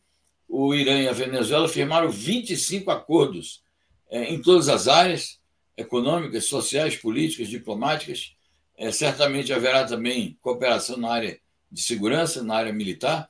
o 0.48 0.74
Irã 0.74 1.00
e 1.00 1.08
a 1.08 1.12
Venezuela 1.12 1.68
firmaram 1.68 2.10
25 2.10 2.90
acordos 2.90 3.62
é, 4.08 4.24
em 4.24 4.40
todas 4.40 4.68
as 4.68 4.88
áreas 4.88 5.38
econômicas, 5.76 6.46
sociais, 6.46 6.96
políticas, 6.96 7.48
diplomáticas, 7.48 8.34
É, 8.80 8.90
certamente 8.90 9.52
haverá 9.52 9.84
também 9.84 10.38
cooperação 10.40 10.96
na 10.96 11.12
área 11.12 11.38
de 11.70 11.82
segurança, 11.82 12.42
na 12.42 12.54
área 12.54 12.72
militar. 12.72 13.28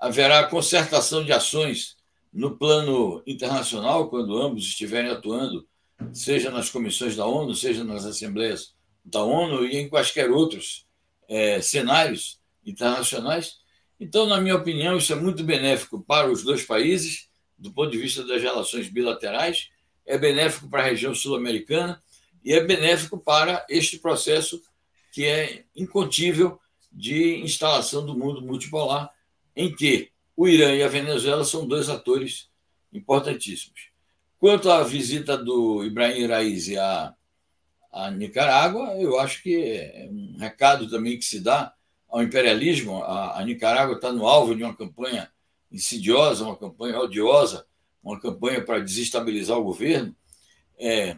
Haverá 0.00 0.42
concertação 0.44 1.22
de 1.22 1.34
ações 1.34 1.98
no 2.32 2.56
plano 2.56 3.22
internacional, 3.26 4.08
quando 4.08 4.34
ambos 4.38 4.64
estiverem 4.64 5.10
atuando, 5.10 5.68
seja 6.14 6.50
nas 6.50 6.70
comissões 6.70 7.14
da 7.14 7.26
ONU, 7.26 7.54
seja 7.54 7.84
nas 7.84 8.06
assembleias 8.06 8.74
da 9.04 9.22
ONU 9.22 9.66
e 9.66 9.76
em 9.76 9.86
quaisquer 9.86 10.30
outros 10.30 10.86
é, 11.28 11.60
cenários 11.60 12.40
internacionais. 12.64 13.58
Então, 14.00 14.24
na 14.24 14.40
minha 14.40 14.56
opinião, 14.56 14.96
isso 14.96 15.12
é 15.12 15.16
muito 15.16 15.44
benéfico 15.44 16.00
para 16.00 16.32
os 16.32 16.42
dois 16.42 16.64
países, 16.64 17.28
do 17.58 17.70
ponto 17.70 17.90
de 17.90 17.98
vista 17.98 18.24
das 18.24 18.40
relações 18.40 18.88
bilaterais, 18.88 19.68
é 20.06 20.16
benéfico 20.16 20.70
para 20.70 20.80
a 20.80 20.86
região 20.86 21.14
sul-americana 21.14 22.02
e 22.42 22.54
é 22.54 22.64
benéfico 22.64 23.18
para 23.18 23.66
este 23.68 23.98
processo 23.98 24.58
que 25.16 25.24
é 25.24 25.64
incontível 25.74 26.60
de 26.92 27.40
instalação 27.40 28.04
do 28.04 28.14
mundo 28.14 28.42
multipolar, 28.42 29.10
em 29.56 29.74
que 29.74 30.10
o 30.36 30.46
Irã 30.46 30.74
e 30.74 30.82
a 30.82 30.88
Venezuela 30.88 31.42
são 31.42 31.66
dois 31.66 31.88
atores 31.88 32.50
importantíssimos. 32.92 33.88
Quanto 34.38 34.70
à 34.70 34.82
visita 34.82 35.34
do 35.34 35.82
Ibrahim 35.82 36.26
Raisi 36.26 36.76
à, 36.76 37.14
à 37.90 38.10
Nicarágua, 38.10 38.94
eu 39.00 39.18
acho 39.18 39.42
que 39.42 39.56
é 39.56 40.06
um 40.12 40.36
recado 40.38 40.86
também 40.86 41.18
que 41.18 41.24
se 41.24 41.40
dá 41.40 41.72
ao 42.10 42.22
imperialismo. 42.22 43.02
A, 43.02 43.40
a 43.40 43.42
Nicarágua 43.42 43.94
está 43.94 44.12
no 44.12 44.26
alvo 44.26 44.54
de 44.54 44.64
uma 44.64 44.76
campanha 44.76 45.32
insidiosa, 45.72 46.44
uma 46.44 46.58
campanha 46.58 47.00
odiosa, 47.00 47.66
uma 48.04 48.20
campanha 48.20 48.62
para 48.62 48.80
desestabilizar 48.80 49.56
o 49.56 49.64
governo. 49.64 50.14
É, 50.78 51.16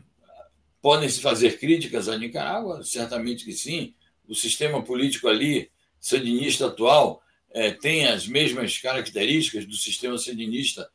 podem 0.81 1.09
se 1.09 1.21
fazer 1.21 1.59
críticas 1.59 2.09
à 2.09 2.17
Nicarágua? 2.17 2.83
Certamente 2.83 3.45
que 3.45 3.53
sim. 3.53 3.95
O 4.27 4.35
sistema 4.35 4.83
político 4.83 5.29
ali, 5.29 5.71
sandinista 6.01 6.67
atual, 6.67 7.23
é, 7.51 7.71
tem 7.71 8.07
as 8.07 8.27
mesmas 8.27 8.79
características 8.79 9.65
do 9.65 9.75
sistema 9.75 10.19
sandinista 10.19 10.89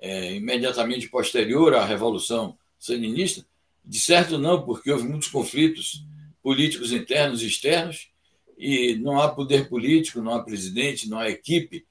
é, 0.00 0.34
imediatamente 0.34 1.08
posterior 1.08 1.74
à 1.74 1.84
Revolução 1.84 2.56
Sandinista? 2.78 3.46
De 3.84 3.98
certo, 3.98 4.38
não, 4.38 4.62
porque 4.62 4.90
houve 4.90 5.06
muitos 5.06 5.28
conflitos 5.28 6.04
políticos 6.42 6.92
internos 6.92 7.42
e 7.42 7.46
externos, 7.46 8.10
e 8.56 8.94
não 8.96 9.20
há 9.20 9.28
poder 9.28 9.68
político, 9.68 10.20
não 10.20 10.34
há 10.34 10.42
presidente, 10.42 11.08
não 11.08 11.18
há 11.18 11.30
equipe 11.30 11.86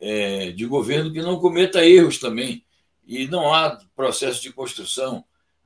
é, 0.00 0.52
de 0.52 0.64
governo 0.66 1.12
que 1.12 1.20
não 1.20 1.38
cometa 1.38 1.84
erros 1.84 2.18
também. 2.18 2.64
E 3.06 3.26
não 3.26 3.52
há 3.52 3.78
processo 3.96 4.40
de 4.42 4.52
construção 4.52 5.24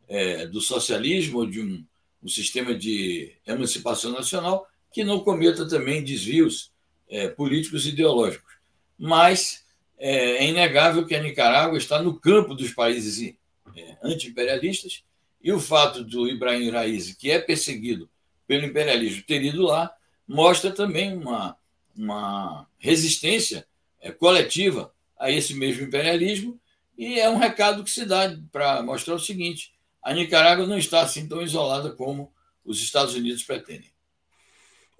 é, 0.08 0.46
do 0.46 0.60
socialismo 0.60 1.40
ou 1.40 1.46
de 1.46 1.60
um, 1.60 1.84
um, 2.22 2.28
sistema 2.28 2.74
de 2.74 3.32
emancipação 3.46 4.12
nacional 4.12 4.66
que 4.92 5.04
não 5.04 5.20
cometa 5.20 5.68
também 5.68 6.02
desvios 6.02 6.70
é, 7.08 7.28
políticos 7.28 7.86
e 7.86 7.90
ideológicos. 7.90 8.54
Mas 8.98 9.64
é, 9.98 10.44
é, 10.44 10.48
inegável 10.48 11.06
que 11.06 11.14
a 11.14 11.22
Nicarágua 11.22 11.78
está 11.78 12.02
no 12.02 12.18
campo 12.18 12.54
dos 12.54 12.72
países 12.72 13.34
é, 13.76 13.96
anti-imperialistas 14.02 15.02
e 15.42 15.52
o 15.52 15.60
fato 15.60 16.02
do 16.02 16.28
Ibrahim 16.28 16.70
Raisi, 16.70 17.16
que 17.16 17.30
é 17.30 17.38
perseguido 17.38 18.08
pelo 18.46 18.64
imperialismo, 18.64 19.22
ter 19.22 19.42
ido 19.42 19.62
lá, 19.62 19.94
mostra 20.26 20.70
também 20.70 21.16
uma, 21.16 21.56
uma 21.96 22.66
resistência 22.78 23.66
é, 24.00 24.10
coletiva 24.10 24.92
a 25.18 25.30
esse 25.30 25.54
mesmo 25.54 25.84
imperialismo 25.84 26.60
e 26.96 27.18
é 27.18 27.28
um 27.28 27.38
recado 27.38 27.84
que 27.84 27.90
se 27.90 28.04
dá 28.04 28.36
para 28.50 28.82
mostrar 28.82 29.14
o 29.14 29.20
seguinte: 29.20 29.72
a 30.06 30.14
Nicarágua 30.14 30.68
não 30.68 30.78
está 30.78 31.02
assim 31.02 31.26
tão 31.26 31.42
isolada 31.42 31.90
como 31.90 32.32
os 32.64 32.80
Estados 32.80 33.16
Unidos 33.16 33.42
pretendem. 33.42 33.90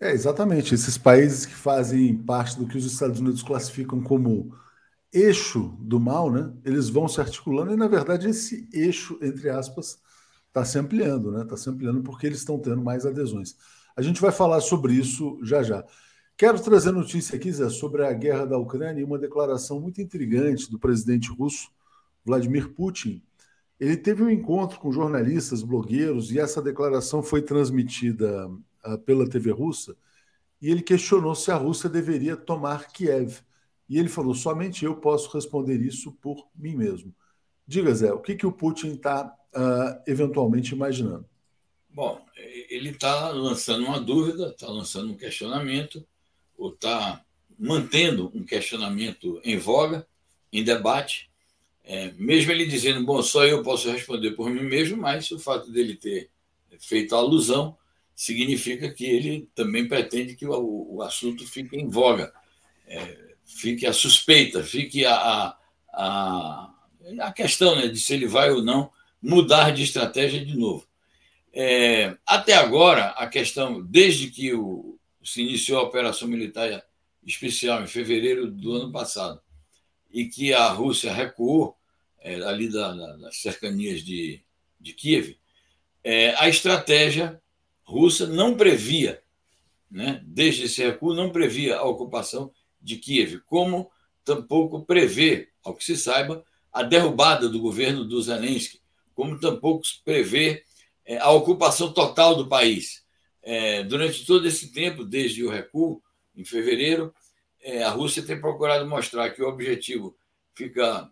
É, 0.01 0.11
exatamente. 0.11 0.75
Esses 0.75 0.99
países 0.99 1.47
que 1.47 1.55
fazem 1.55 2.17
parte 2.17 2.59
do 2.59 2.67
que 2.67 2.77
os 2.77 2.85
Estados 2.85 3.21
Unidos 3.21 3.41
classificam 3.41 4.03
como 4.03 4.53
eixo 5.13 5.77
do 5.79 6.01
mal, 6.01 6.29
né? 6.29 6.53
Eles 6.65 6.89
vão 6.89 7.07
se 7.07 7.21
articulando 7.21 7.73
e, 7.73 7.77
na 7.77 7.87
verdade, 7.87 8.29
esse 8.29 8.69
eixo, 8.73 9.17
entre 9.23 9.49
aspas, 9.49 9.97
está 10.49 10.65
se 10.65 10.77
ampliando, 10.77 11.31
né? 11.31 11.43
Está 11.43 11.57
se 11.57 11.71
ampliando 11.71 12.03
porque 12.03 12.27
eles 12.27 12.41
estão 12.41 12.59
tendo 12.59 12.83
mais 12.83 13.07
adesões. 13.07 13.55
A 13.97 14.03
gente 14.03 14.21
vai 14.21 14.33
falar 14.33 14.61
sobre 14.61 14.93
isso 14.93 15.39
já 15.41 15.63
já. 15.63 15.85
Quero 16.37 16.61
trazer 16.61 16.91
notícia 16.91 17.37
aqui, 17.37 17.53
Zé, 17.53 17.69
sobre 17.69 18.05
a 18.05 18.13
guerra 18.13 18.45
da 18.45 18.59
Ucrânia 18.59 19.01
e 19.01 19.05
uma 19.05 19.21
declaração 19.21 19.81
muito 19.81 20.03
intrigante 20.03 20.69
do 20.69 20.81
presidente 20.81 21.31
russo, 21.31 21.71
Vladimir 22.25 22.75
Putin. 22.75 23.23
Ele 23.79 23.97
teve 23.97 24.23
um 24.23 24.31
encontro 24.31 24.79
com 24.79 24.91
jornalistas, 24.91 25.63
blogueiros, 25.63 26.31
e 26.31 26.39
essa 26.39 26.63
declaração 26.63 27.23
foi 27.23 27.43
transmitida 27.43 28.49
uh, 28.49 28.99
pela 29.05 29.29
TV 29.29 29.51
russa. 29.51 29.97
E 30.61 30.71
ele 30.71 30.83
questionou 30.83 31.35
se 31.35 31.51
a 31.51 31.57
Rússia 31.57 31.89
deveria 31.89 32.37
tomar 32.37 32.89
Kiev. 32.89 33.41
E 33.89 33.99
ele 33.99 34.09
falou: 34.09 34.35
somente 34.35 34.85
eu 34.85 34.97
posso 34.97 35.31
responder 35.33 35.81
isso 35.81 36.13
por 36.13 36.49
mim 36.55 36.75
mesmo. 36.75 37.15
Diga, 37.67 37.95
Zé, 37.95 38.13
o 38.13 38.21
que, 38.21 38.35
que 38.35 38.47
o 38.47 38.53
Putin 38.53 38.93
está 38.95 39.27
uh, 39.55 40.03
eventualmente 40.07 40.73
imaginando? 40.75 41.27
Bom, 41.91 42.25
ele 42.37 42.91
está 42.91 43.31
lançando 43.31 43.87
uma 43.87 44.01
dúvida, 44.01 44.49
está 44.49 44.69
lançando 44.69 45.13
um 45.13 45.17
questionamento, 45.17 46.07
ou 46.57 46.73
está 46.73 47.25
mantendo 47.59 48.31
um 48.35 48.45
questionamento 48.45 49.41
em 49.43 49.57
voga, 49.57 50.07
em 50.53 50.63
debate, 50.63 51.31
é, 51.89 52.13
mesmo 52.19 52.51
ele 52.51 52.67
dizendo, 52.67 53.07
bom, 53.07 53.23
só 53.23 53.47
eu 53.47 53.63
posso 53.63 53.89
responder 53.89 54.33
por 54.33 54.51
mim 54.51 54.65
mesmo, 54.65 54.97
mas 54.97 55.31
o 55.31 55.39
fato 55.39 55.71
dele 55.71 55.95
ter 55.95 56.29
feito 56.81 57.15
a 57.15 57.19
alusão 57.19 57.79
significa 58.13 58.93
que 58.93 59.05
ele 59.05 59.49
também 59.55 59.87
pretende 59.87 60.35
que 60.35 60.45
o, 60.45 60.97
o 60.97 61.01
assunto 61.01 61.47
fique 61.47 61.77
em 61.77 61.89
voga. 61.89 62.33
É, 62.89 63.35
fique 63.45 63.87
a 63.87 63.93
suspeita, 63.93 64.65
fique 64.65 65.07
a, 65.07 65.55
a, 65.93 66.75
a, 67.21 67.33
questão 67.33 67.77
né, 67.77 67.87
de 67.87 68.01
se 68.01 68.15
ele 68.15 68.27
vai 68.27 68.51
ou 68.51 68.65
não 68.65 68.91
mudar 69.23 69.71
de 69.71 69.85
estratégia 69.85 70.45
de 70.45 70.57
novo. 70.57 70.85
É, 71.53 72.17
até 72.27 72.55
agora, 72.55 73.11
a 73.11 73.29
questão, 73.29 73.81
desde 73.81 74.29
que 74.29 74.53
o, 74.53 74.99
se 75.23 75.41
iniciou 75.41 75.79
a 75.79 75.85
operação 75.85 76.27
militar 76.27 76.85
especial 77.25 77.81
em 77.83 77.87
fevereiro 77.87 78.51
do 78.51 78.73
ano 78.73 78.91
passado, 78.91 79.41
e 80.11 80.25
que 80.25 80.53
a 80.53 80.69
Rússia 80.69 81.13
recuou 81.13 81.76
é, 82.27 82.43
ali 82.43 82.69
da, 82.69 83.31
cercanias 83.31 84.03
de, 84.03 84.43
de 84.81 84.93
Kiev, 84.93 85.39
é, 86.03 86.35
a 86.35 86.49
estratégia 86.49 87.41
russa 87.85 88.27
não 88.27 88.57
previa, 88.57 89.23
né, 89.89 90.21
desde 90.25 90.65
esse 90.65 90.83
recuo, 90.83 91.15
não 91.15 91.31
previa 91.31 91.77
a 91.77 91.85
ocupação 91.85 92.53
de 92.83 92.97
Kiev, 92.97 93.41
como 93.47 93.89
tampouco 94.25 94.85
prevê, 94.85 95.51
ao 95.63 95.75
que 95.75 95.85
se 95.85 95.97
saiba, 95.97 96.45
a 96.73 96.83
derrubada 96.83 97.49
do 97.49 97.61
governo 97.61 98.05
do 98.05 98.21
Zelensky, 98.21 98.81
como 99.15 99.39
tampouco 99.39 99.87
prevê 100.05 100.65
é, 101.05 101.19
a 101.19 101.31
ocupação 101.31 101.93
total 101.93 102.35
do 102.35 102.49
país. 102.49 103.05
É, 103.41 103.85
durante 103.85 104.27
todo 104.27 104.49
esse 104.49 104.73
tempo, 104.73 105.05
desde 105.05 105.45
o 105.45 105.49
recuo, 105.49 106.03
em 106.35 106.45
fevereiro, 106.45 107.15
é, 107.63 107.85
a 107.85 107.91
Rússia 107.91 108.23
tem 108.25 108.41
procurado 108.41 108.85
mostrar 108.89 109.31
que 109.31 109.41
o 109.41 109.49
objetivo 109.49 110.17
fica 110.55 111.09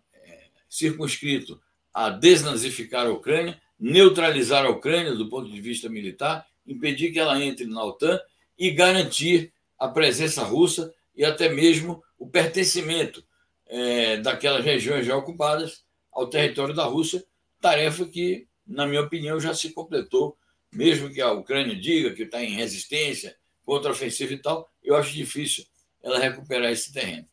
circunscrito 0.75 1.61
a 1.93 2.09
desnazificar 2.09 3.07
a 3.07 3.11
Ucrânia, 3.11 3.61
neutralizar 3.79 4.65
a 4.65 4.69
Ucrânia 4.69 5.13
do 5.13 5.29
ponto 5.29 5.49
de 5.49 5.61
vista 5.61 5.87
militar, 5.87 6.45
impedir 6.67 7.11
que 7.11 7.19
ela 7.19 7.41
entre 7.41 7.65
na 7.65 7.83
OTAN 7.83 8.19
e 8.57 8.71
garantir 8.71 9.53
a 9.79 9.87
presença 9.87 10.43
russa 10.43 10.93
e 11.15 11.23
até 11.23 11.47
mesmo 11.47 12.03
o 12.17 12.27
pertencimento 12.27 13.23
é, 13.67 14.17
daquelas 14.17 14.63
regiões 14.63 15.05
já 15.05 15.15
ocupadas 15.15 15.83
ao 16.11 16.27
território 16.27 16.73
da 16.73 16.85
Rússia, 16.85 17.23
tarefa 17.61 18.05
que, 18.05 18.47
na 18.67 18.85
minha 18.85 19.01
opinião, 19.01 19.39
já 19.39 19.53
se 19.53 19.71
completou, 19.71 20.37
mesmo 20.71 21.09
que 21.09 21.21
a 21.21 21.31
Ucrânia 21.31 21.75
diga 21.75 22.13
que 22.13 22.23
está 22.23 22.43
em 22.43 22.55
resistência, 22.55 23.35
contra-ofensiva 23.63 24.33
e 24.33 24.37
tal, 24.37 24.69
eu 24.83 24.95
acho 24.95 25.13
difícil 25.13 25.65
ela 26.03 26.19
recuperar 26.19 26.71
esse 26.71 26.93
terreno. 26.93 27.27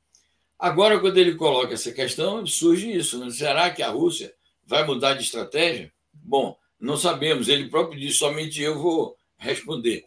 Agora, 0.63 1.01
quando 1.01 1.19
ele 1.19 1.35
coloca 1.35 1.75
essa 1.75 1.91
questão, 1.91 2.47
surge 2.47 2.89
isso: 2.89 3.19
né? 3.19 3.29
será 3.33 3.69
que 3.69 3.83
a 3.83 3.89
Rússia 3.89 4.33
vai 4.65 4.87
mudar 4.87 5.15
de 5.15 5.25
estratégia? 5.25 5.93
Bom, 6.15 6.57
não 6.79 6.97
sabemos. 6.97 7.49
Ele 7.49 7.69
próprio 7.69 7.99
disse: 7.99 8.19
somente 8.19 8.63
eu 8.63 8.79
vou 8.79 9.17
responder. 9.37 10.05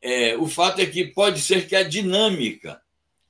É, 0.00 0.36
o 0.36 0.46
fato 0.46 0.80
é 0.80 0.86
que 0.86 1.06
pode 1.06 1.40
ser 1.40 1.66
que 1.66 1.74
a 1.74 1.82
dinâmica 1.82 2.80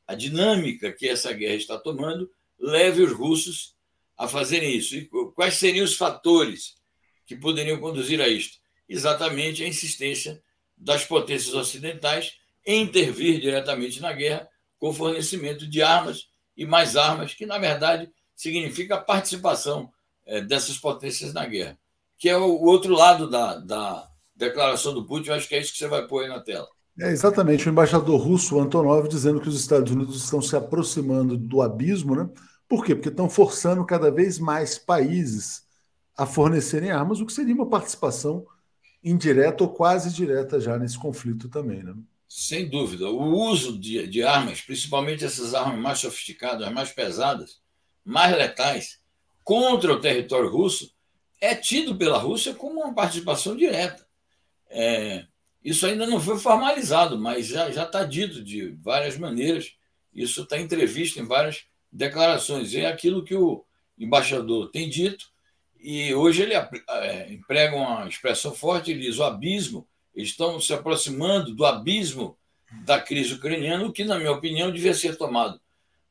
a 0.06 0.14
dinâmica 0.14 0.92
que 0.92 1.08
essa 1.08 1.32
guerra 1.32 1.54
está 1.54 1.78
tomando 1.78 2.30
leve 2.60 3.02
os 3.02 3.12
russos 3.12 3.74
a 4.14 4.28
fazerem 4.28 4.76
isso. 4.76 4.94
E 4.94 5.08
quais 5.34 5.54
seriam 5.54 5.82
os 5.82 5.96
fatores 5.96 6.76
que 7.24 7.34
poderiam 7.34 7.80
conduzir 7.80 8.20
a 8.20 8.28
isto? 8.28 8.58
Exatamente 8.86 9.64
a 9.64 9.66
insistência 9.66 10.42
das 10.76 11.06
potências 11.06 11.54
ocidentais 11.54 12.34
em 12.66 12.82
intervir 12.82 13.40
diretamente 13.40 13.98
na 13.98 14.12
guerra 14.12 14.46
com 14.78 14.92
fornecimento 14.92 15.66
de 15.66 15.80
armas 15.80 16.28
e 16.56 16.64
mais 16.64 16.96
armas, 16.96 17.34
que 17.34 17.46
na 17.46 17.58
verdade 17.58 18.10
significa 18.34 18.96
a 18.96 19.00
participação 19.00 19.90
é, 20.24 20.40
dessas 20.40 20.78
potências 20.78 21.32
na 21.32 21.46
guerra, 21.46 21.78
que 22.18 22.28
é 22.28 22.36
o 22.36 22.62
outro 22.62 22.92
lado 22.94 23.28
da, 23.28 23.56
da 23.56 24.08
declaração 24.34 24.94
do 24.94 25.06
Putin. 25.06 25.30
Eu 25.30 25.34
acho 25.34 25.48
que 25.48 25.54
é 25.54 25.60
isso 25.60 25.72
que 25.72 25.78
você 25.78 25.88
vai 25.88 26.06
pôr 26.06 26.24
aí 26.24 26.28
na 26.28 26.40
tela. 26.40 26.68
É 26.98 27.10
exatamente 27.10 27.68
o 27.68 27.70
embaixador 27.70 28.18
russo 28.18 28.58
Antonov 28.58 29.06
dizendo 29.06 29.40
que 29.40 29.48
os 29.48 29.60
Estados 29.60 29.92
Unidos 29.92 30.16
estão 30.16 30.40
se 30.40 30.56
aproximando 30.56 31.36
do 31.36 31.60
abismo, 31.60 32.16
né? 32.16 32.28
Por 32.66 32.84
quê? 32.84 32.94
Porque 32.94 33.10
estão 33.10 33.28
forçando 33.28 33.84
cada 33.84 34.10
vez 34.10 34.38
mais 34.38 34.78
países 34.78 35.64
a 36.16 36.24
fornecerem 36.24 36.90
armas, 36.90 37.20
o 37.20 37.26
que 37.26 37.32
seria 37.32 37.54
uma 37.54 37.68
participação 37.68 38.46
indireta 39.04 39.62
ou 39.62 39.70
quase 39.70 40.12
direta 40.12 40.58
já 40.58 40.78
nesse 40.78 40.98
conflito 40.98 41.48
também, 41.48 41.82
né? 41.82 41.94
Sem 42.28 42.68
dúvida. 42.68 43.08
O 43.08 43.34
uso 43.48 43.78
de, 43.78 44.06
de 44.06 44.22
armas, 44.22 44.60
principalmente 44.60 45.24
essas 45.24 45.54
armas 45.54 45.78
mais 45.78 45.98
sofisticadas, 45.98 46.70
mais 46.72 46.92
pesadas, 46.92 47.60
mais 48.04 48.36
letais, 48.36 49.00
contra 49.44 49.92
o 49.92 50.00
território 50.00 50.50
russo, 50.50 50.92
é 51.40 51.54
tido 51.54 51.96
pela 51.96 52.18
Rússia 52.18 52.54
como 52.54 52.80
uma 52.80 52.94
participação 52.94 53.56
direta. 53.56 54.06
É, 54.68 55.26
isso 55.62 55.86
ainda 55.86 56.06
não 56.06 56.20
foi 56.20 56.38
formalizado, 56.38 57.18
mas 57.18 57.48
já 57.48 57.68
está 57.68 58.04
dito 58.04 58.42
de 58.42 58.68
várias 58.82 59.16
maneiras. 59.16 59.74
Isso 60.12 60.42
está 60.42 60.58
entrevisto 60.58 61.20
em 61.20 61.24
várias 61.24 61.64
declarações. 61.92 62.74
É 62.74 62.86
aquilo 62.86 63.24
que 63.24 63.34
o 63.34 63.64
embaixador 63.98 64.70
tem 64.70 64.88
dito, 64.88 65.26
e 65.80 66.14
hoje 66.14 66.42
ele 66.42 66.54
é, 66.54 67.32
emprega 67.32 67.76
uma 67.76 68.08
expressão 68.08 68.54
forte, 68.54 68.90
ele 68.90 69.00
diz 69.00 69.18
o 69.18 69.24
abismo, 69.24 69.86
estão 70.16 70.60
se 70.60 70.72
aproximando 70.72 71.54
do 71.54 71.64
abismo 71.64 72.36
da 72.84 73.00
crise 73.00 73.34
ucraniana, 73.34 73.84
o 73.84 73.92
que, 73.92 74.04
na 74.04 74.18
minha 74.18 74.32
opinião, 74.32 74.72
devia 74.72 74.94
ser 74.94 75.16
tomado 75.16 75.60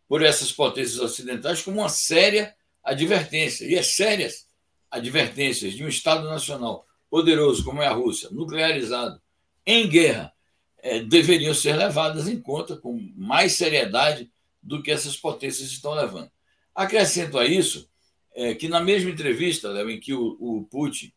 por 0.07 0.21
essas 0.21 0.51
potências 0.51 0.99
ocidentais 0.99 1.61
como 1.61 1.79
uma 1.79 1.89
séria 1.89 2.55
advertência. 2.83 3.65
E 3.65 3.77
as 3.77 3.87
sérias 3.87 4.47
advertências 4.89 5.73
de 5.73 5.83
um 5.83 5.87
Estado 5.87 6.29
nacional 6.29 6.85
poderoso 7.09 7.63
como 7.63 7.81
é 7.81 7.87
a 7.87 7.93
Rússia, 7.93 8.29
nuclearizado, 8.31 9.19
em 9.65 9.87
guerra, 9.87 10.31
é, 10.79 10.99
deveriam 10.99 11.53
ser 11.53 11.75
levadas 11.75 12.27
em 12.27 12.39
conta 12.39 12.77
com 12.77 13.11
mais 13.15 13.53
seriedade 13.53 14.31
do 14.61 14.83
que 14.83 14.91
essas 14.91 15.17
potências 15.17 15.71
estão 15.71 15.93
levando. 15.93 16.29
Acrescento 16.73 17.39
a 17.39 17.45
isso 17.45 17.89
é, 18.35 18.53
que, 18.53 18.67
na 18.67 18.79
mesma 18.79 19.09
entrevista, 19.09 19.69
Léo, 19.69 19.89
em 19.89 19.99
que 19.99 20.13
o, 20.13 20.37
o 20.39 20.67
Putin 20.69 21.11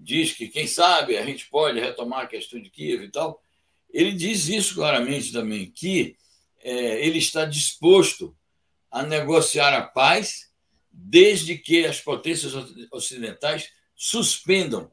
diz 0.00 0.32
que, 0.32 0.48
quem 0.48 0.66
sabe, 0.66 1.16
a 1.18 1.24
gente 1.24 1.48
pode 1.50 1.78
retomar 1.78 2.20
a 2.20 2.26
questão 2.26 2.60
de 2.60 2.70
Kiev 2.70 3.04
e 3.04 3.10
tal, 3.10 3.42
ele 3.92 4.12
diz 4.12 4.48
isso 4.48 4.74
claramente 4.74 5.32
também, 5.32 5.70
que 5.70 6.16
é, 6.62 7.04
ele 7.06 7.18
está 7.18 7.44
disposto 7.44 8.34
a 8.90 9.02
negociar 9.02 9.76
a 9.76 9.82
paz 9.82 10.50
desde 10.90 11.56
que 11.56 11.84
as 11.84 12.00
potências 12.00 12.52
ocidentais 12.90 13.70
suspendam 13.94 14.90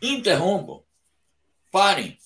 interrompam, 0.00 0.82
parem 1.72 2.16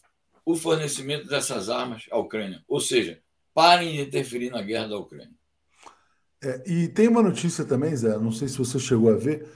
o 0.44 0.54
fornecimento 0.56 1.26
dessas 1.26 1.70
armas 1.70 2.04
à 2.10 2.18
Ucrânia, 2.18 2.62
ou 2.68 2.80
seja, 2.80 3.22
parem 3.54 3.92
de 3.92 4.02
interferir 4.02 4.50
na 4.50 4.60
guerra 4.60 4.88
da 4.88 4.98
Ucrânia. 4.98 5.34
É, 6.42 6.62
e 6.66 6.88
tem 6.88 7.08
uma 7.08 7.22
notícia 7.22 7.64
também, 7.64 7.94
Zé, 7.94 8.18
não 8.18 8.32
sei 8.32 8.48
se 8.48 8.58
você 8.58 8.78
chegou 8.78 9.10
a 9.10 9.16
ver, 9.16 9.48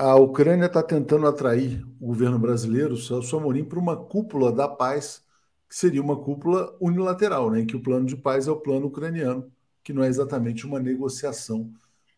a 0.00 0.16
Ucrânia 0.16 0.64
está 0.64 0.82
tentando 0.82 1.26
atrair 1.26 1.86
o 2.00 2.06
governo 2.06 2.38
brasileiro, 2.38 2.94
o 2.94 2.96
Celso 2.96 3.36
Amorim, 3.36 3.64
para 3.64 3.78
uma 3.78 3.94
cúpula 3.94 4.50
da 4.50 4.66
paz, 4.66 5.22
que 5.68 5.76
seria 5.76 6.00
uma 6.00 6.16
cúpula 6.16 6.74
unilateral, 6.80 7.50
né, 7.50 7.60
em 7.60 7.66
que 7.66 7.76
o 7.76 7.82
plano 7.82 8.06
de 8.06 8.16
paz 8.16 8.48
é 8.48 8.50
o 8.50 8.56
plano 8.56 8.86
ucraniano, 8.86 9.52
que 9.84 9.92
não 9.92 10.02
é 10.02 10.08
exatamente 10.08 10.64
uma 10.64 10.80
negociação 10.80 11.70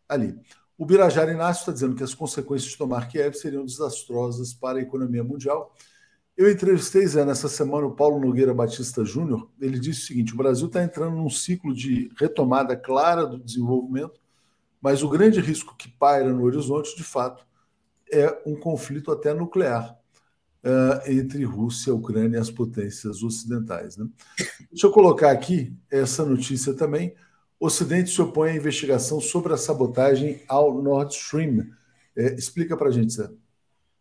ali. 0.08 0.38
O 0.78 0.86
Birajara 0.86 1.32
Inácio 1.32 1.62
está 1.62 1.72
dizendo 1.72 1.96
que 1.96 2.04
as 2.04 2.14
consequências 2.14 2.70
de 2.70 2.78
tomar 2.78 3.08
Kiev 3.08 3.34
seriam 3.34 3.64
desastrosas 3.64 4.54
para 4.54 4.78
a 4.78 4.82
economia 4.82 5.24
mundial. 5.24 5.74
Eu 6.36 6.48
entrevistei, 6.48 7.04
Zé, 7.04 7.24
nessa 7.24 7.48
semana 7.48 7.88
o 7.88 7.96
Paulo 7.96 8.20
Nogueira 8.20 8.54
Batista 8.54 9.04
Júnior. 9.04 9.50
Ele 9.60 9.80
disse 9.80 10.04
o 10.04 10.06
seguinte: 10.06 10.34
o 10.34 10.36
Brasil 10.36 10.68
está 10.68 10.84
entrando 10.84 11.16
num 11.16 11.28
ciclo 11.28 11.74
de 11.74 12.10
retomada 12.16 12.76
clara 12.76 13.26
do 13.26 13.40
desenvolvimento, 13.40 14.20
mas 14.80 15.02
o 15.02 15.08
grande 15.08 15.40
risco 15.40 15.76
que 15.76 15.88
paira 15.88 16.32
no 16.32 16.44
horizonte, 16.44 16.96
de 16.96 17.02
fato, 17.02 17.44
é 18.12 18.42
um 18.46 18.54
conflito 18.54 19.10
até 19.10 19.32
nuclear 19.32 19.98
uh, 20.62 21.10
entre 21.10 21.44
Rússia, 21.44 21.94
Ucrânia 21.94 22.36
e 22.36 22.40
as 22.40 22.50
potências 22.50 23.22
ocidentais. 23.22 23.96
Né? 23.96 24.06
Deixa 24.70 24.86
eu 24.86 24.92
colocar 24.92 25.30
aqui 25.30 25.74
essa 25.90 26.24
notícia 26.24 26.74
também. 26.74 27.14
O 27.58 27.66
Ocidente 27.66 28.10
se 28.10 28.20
opõe 28.20 28.50
à 28.50 28.56
investigação 28.56 29.20
sobre 29.20 29.52
a 29.52 29.56
sabotagem 29.56 30.42
ao 30.48 30.82
Nord 30.82 31.14
Stream. 31.14 31.70
É, 32.16 32.34
explica 32.34 32.76
para 32.76 32.88
a 32.88 32.92
gente, 32.92 33.12
Zé. 33.12 33.30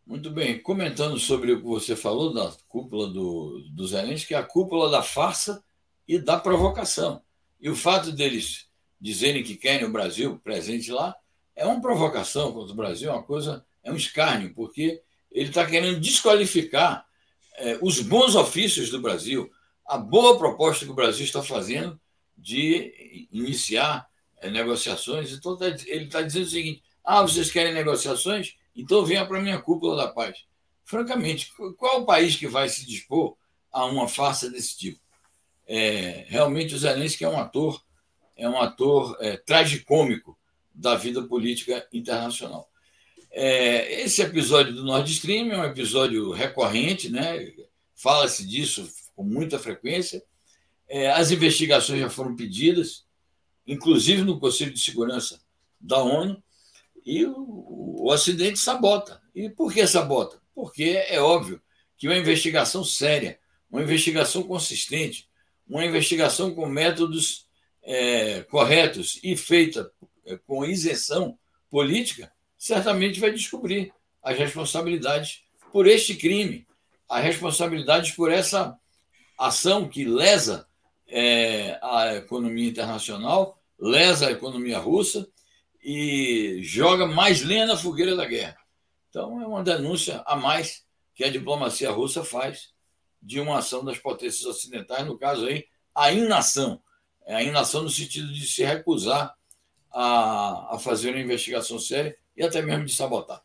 Muito 0.05 0.29
bem. 0.31 0.61
Comentando 0.61 1.17
sobre 1.19 1.53
o 1.53 1.61
que 1.61 1.67
você 1.67 1.95
falou 1.95 2.33
da 2.33 2.51
cúpula 2.67 3.07
do, 3.07 3.63
do 3.71 3.87
Zelensky, 3.87 4.29
que 4.29 4.33
é 4.33 4.37
a 4.37 4.43
cúpula 4.43 4.89
da 4.89 5.01
farsa 5.01 5.63
e 6.07 6.19
da 6.19 6.37
provocação. 6.37 7.21
E 7.61 7.69
o 7.69 7.75
fato 7.75 8.11
deles 8.11 8.67
dizerem 8.99 9.43
que 9.43 9.55
querem 9.55 9.87
o 9.87 9.91
Brasil 9.91 10.39
presente 10.43 10.91
lá 10.91 11.15
é 11.55 11.65
uma 11.65 11.79
provocação 11.79 12.51
contra 12.51 12.73
o 12.73 12.75
Brasil, 12.75 13.09
é 13.09 13.13
uma 13.13 13.23
coisa, 13.23 13.63
é 13.83 13.91
um 13.91 13.95
escárnio, 13.95 14.53
porque 14.53 15.01
ele 15.31 15.49
está 15.49 15.65
querendo 15.65 15.99
desqualificar 15.99 17.05
é, 17.55 17.77
os 17.81 17.99
bons 17.99 18.35
ofícios 18.35 18.89
do 18.89 19.01
Brasil, 19.01 19.49
a 19.85 19.97
boa 19.97 20.37
proposta 20.37 20.85
que 20.85 20.91
o 20.91 20.95
Brasil 20.95 21.25
está 21.25 21.41
fazendo 21.41 21.99
de 22.37 23.27
iniciar 23.31 24.07
é, 24.39 24.49
negociações. 24.49 25.31
Então, 25.31 25.55
tá 25.57 25.67
ele 25.67 26.05
está 26.05 26.21
dizendo 26.21 26.45
o 26.45 26.49
seguinte: 26.49 26.83
ah, 27.03 27.21
vocês 27.21 27.51
querem 27.51 27.73
negociações? 27.73 28.55
Então 28.75 29.05
venha 29.05 29.25
para 29.25 29.37
a 29.37 29.41
minha 29.41 29.61
cúpula 29.61 29.95
da 29.95 30.07
paz. 30.07 30.45
Francamente, 30.83 31.51
qual 31.77 32.01
o 32.01 32.05
país 32.05 32.35
que 32.35 32.47
vai 32.47 32.67
se 32.69 32.85
dispor 32.85 33.35
a 33.71 33.85
uma 33.85 34.07
farsa 34.07 34.49
desse 34.49 34.77
tipo? 34.77 34.99
É, 35.67 36.25
realmente 36.27 36.75
o 36.75 36.77
Zelensky 36.77 37.23
é 37.23 37.29
um 37.29 37.39
ator, 37.39 37.81
é 38.35 38.47
um 38.47 38.59
ator 38.59 39.17
é, 39.19 39.37
tragicômico 39.37 40.37
da 40.73 40.95
vida 40.95 41.21
política 41.23 41.87
internacional. 41.93 42.69
É, 43.33 44.01
esse 44.01 44.21
episódio 44.21 44.73
do 44.73 44.83
Nord 44.83 45.09
Stream 45.09 45.51
é 45.51 45.57
um 45.57 45.63
episódio 45.63 46.31
recorrente, 46.31 47.09
né? 47.09 47.53
fala-se 47.95 48.45
disso 48.45 48.91
com 49.15 49.23
muita 49.23 49.59
frequência. 49.59 50.23
É, 50.87 51.09
as 51.11 51.31
investigações 51.31 51.99
já 51.99 52.09
foram 52.09 52.35
pedidas, 52.35 53.05
inclusive 53.65 54.23
no 54.23 54.39
Conselho 54.39 54.73
de 54.73 54.79
Segurança 54.79 55.39
da 55.79 56.01
ONU, 56.03 56.41
e 57.05 57.25
o, 57.25 57.35
o 57.37 58.11
Ocidente 58.11 58.59
sabota. 58.59 59.21
E 59.33 59.49
por 59.49 59.71
que 59.71 59.85
sabota? 59.87 60.41
Porque 60.53 61.01
é 61.07 61.21
óbvio 61.21 61.61
que 61.97 62.07
uma 62.07 62.17
investigação 62.17 62.83
séria, 62.83 63.39
uma 63.69 63.81
investigação 63.81 64.43
consistente, 64.43 65.29
uma 65.67 65.85
investigação 65.85 66.53
com 66.53 66.67
métodos 66.67 67.47
é, 67.83 68.41
corretos 68.41 69.19
e 69.23 69.37
feita 69.37 69.91
é, 70.25 70.35
com 70.37 70.65
isenção 70.65 71.37
política, 71.69 72.31
certamente 72.61 73.19
vai 73.19 73.31
descobrir 73.31 73.91
as 74.21 74.37
responsabilidades 74.37 75.41
por 75.71 75.87
este 75.87 76.13
crime, 76.13 76.67
as 77.09 77.23
responsabilidades 77.23 78.11
por 78.11 78.31
essa 78.31 78.77
ação 79.35 79.89
que 79.89 80.05
lesa 80.05 80.67
é, 81.07 81.79
a 81.81 82.17
economia 82.17 82.69
internacional, 82.69 83.59
lesa 83.79 84.27
a 84.27 84.31
economia 84.31 84.77
russa 84.77 85.27
e 85.83 86.59
joga 86.61 87.07
mais 87.07 87.41
lenha 87.41 87.65
na 87.65 87.75
fogueira 87.75 88.15
da 88.15 88.25
guerra. 88.25 88.57
Então, 89.09 89.41
é 89.41 89.47
uma 89.47 89.63
denúncia 89.63 90.21
a 90.27 90.35
mais 90.35 90.85
que 91.15 91.23
a 91.23 91.31
diplomacia 91.31 91.89
russa 91.89 92.23
faz 92.23 92.69
de 93.19 93.39
uma 93.39 93.57
ação 93.57 93.83
das 93.83 93.97
potências 93.97 94.45
ocidentais, 94.45 95.07
no 95.07 95.17
caso 95.17 95.47
aí, 95.47 95.65
a 95.95 96.11
inação. 96.11 96.79
É 97.25 97.33
a 97.33 97.41
inação 97.41 97.81
no 97.81 97.89
sentido 97.89 98.31
de 98.31 98.45
se 98.45 98.63
recusar 98.63 99.35
a, 99.89 100.75
a 100.75 100.79
fazer 100.79 101.09
uma 101.09 101.21
investigação 101.21 101.79
séria 101.79 102.20
e 102.35 102.43
até 102.43 102.61
mesmo 102.61 102.85
de 102.85 102.95
sabotar. 102.95 103.41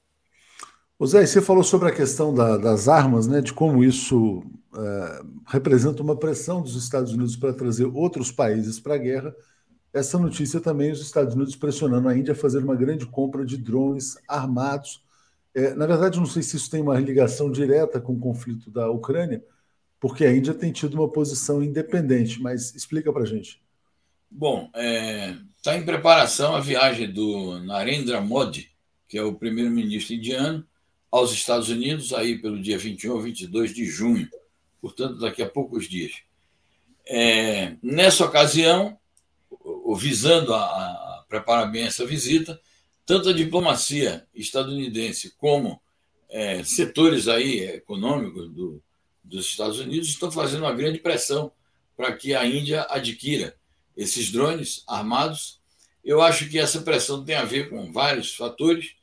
O 0.99 1.07
Zé, 1.07 1.27
você 1.27 1.43
falou 1.43 1.63
sobre 1.63 1.89
a 1.91 1.95
questão 1.95 2.35
da, 2.35 2.57
das 2.57 2.89
armas, 2.89 3.27
né, 3.27 3.43
de 3.43 3.53
como 3.53 3.85
isso 3.85 4.43
é, 4.75 5.23
representa 5.47 6.03
uma 6.03 6.17
pressão 6.17 6.63
dos 6.63 6.75
Estados 6.75 7.13
Unidos 7.13 7.37
para 7.37 7.53
trazer 7.53 7.85
outros 7.85 8.33
países 8.33 8.81
para 8.81 8.95
a 8.95 8.99
guerra. 8.99 9.35
Essa 9.93 10.19
notícia 10.19 10.59
também, 10.59 10.91
os 10.91 11.01
Estados 11.01 11.35
Unidos 11.35 11.55
pressionando 11.55 12.09
a 12.09 12.17
Índia 12.17 12.33
a 12.33 12.37
fazer 12.37 12.59
uma 12.59 12.75
grande 12.75 13.05
compra 13.07 13.45
de 13.45 13.59
drones 13.59 14.17
armados. 14.27 15.03
É, 15.55 15.75
na 15.75 15.87
verdade, 15.87 16.19
não 16.19 16.27
sei 16.27 16.43
se 16.43 16.57
isso 16.57 16.71
tem 16.71 16.81
uma 16.81 16.99
ligação 16.99 17.51
direta 17.51 18.01
com 18.01 18.15
o 18.15 18.19
conflito 18.19 18.71
da 18.71 18.91
Ucrânia, 18.91 19.45
porque 20.01 20.25
a 20.25 20.35
Índia 20.35 20.55
tem 20.55 20.73
tido 20.73 20.95
uma 20.95 21.11
posição 21.11 21.63
independente, 21.63 22.41
mas 22.41 22.75
explica 22.75 23.13
para 23.13 23.23
a 23.23 23.27
gente. 23.27 23.63
Bom, 24.31 24.65
está 24.67 24.81
é, 24.83 25.37
tá 25.63 25.77
em 25.77 25.85
preparação 25.85 26.55
a 26.55 26.61
viagem 26.61 27.11
do 27.13 27.59
Narendra 27.61 28.21
Modi, 28.21 28.76
que 29.09 29.19
é 29.19 29.23
o 29.23 29.35
primeiro-ministro 29.35 30.15
indiano, 30.15 30.67
aos 31.11 31.33
Estados 31.33 31.69
Unidos, 31.69 32.13
aí 32.13 32.39
pelo 32.39 32.61
dia 32.61 32.77
21 32.77 33.13
ou 33.13 33.21
22 33.21 33.75
de 33.75 33.87
junho, 33.87 34.29
portanto, 34.81 35.19
daqui 35.19 35.43
a 35.43 35.49
poucos 35.49 35.89
dias. 35.89 36.13
É, 37.07 37.77
nessa 37.83 38.25
ocasião, 38.25 38.99
visando 39.97 40.53
a, 40.53 40.61
a, 40.61 41.25
preparar 41.29 41.71
bem 41.71 41.85
essa 41.85 42.05
visita, 42.05 42.61
tanto 43.05 43.29
a 43.29 43.33
diplomacia 43.33 44.27
estadunidense 44.35 45.35
como 45.39 45.81
é, 46.29 46.63
setores 46.65 47.29
aí 47.29 47.61
econômicos 47.61 48.51
do, 48.51 48.83
dos 49.23 49.47
Estados 49.47 49.79
Unidos 49.79 50.09
estão 50.09 50.31
fazendo 50.31 50.63
uma 50.63 50.75
grande 50.75 50.99
pressão 50.99 51.53
para 51.97 52.13
que 52.13 52.35
a 52.35 52.45
Índia 52.45 52.87
adquira 52.91 53.57
esses 53.97 54.31
drones 54.31 54.83
armados. 54.87 55.56
Eu 56.07 56.23
acho 56.23 56.49
que 56.49 56.57
essa 56.57 56.83
pressão 56.83 57.25
tem 57.25 57.35
a 57.35 57.45
ver 57.45 57.69
com 57.69 57.93
vários 57.93 58.33
fatores, 58.33 58.95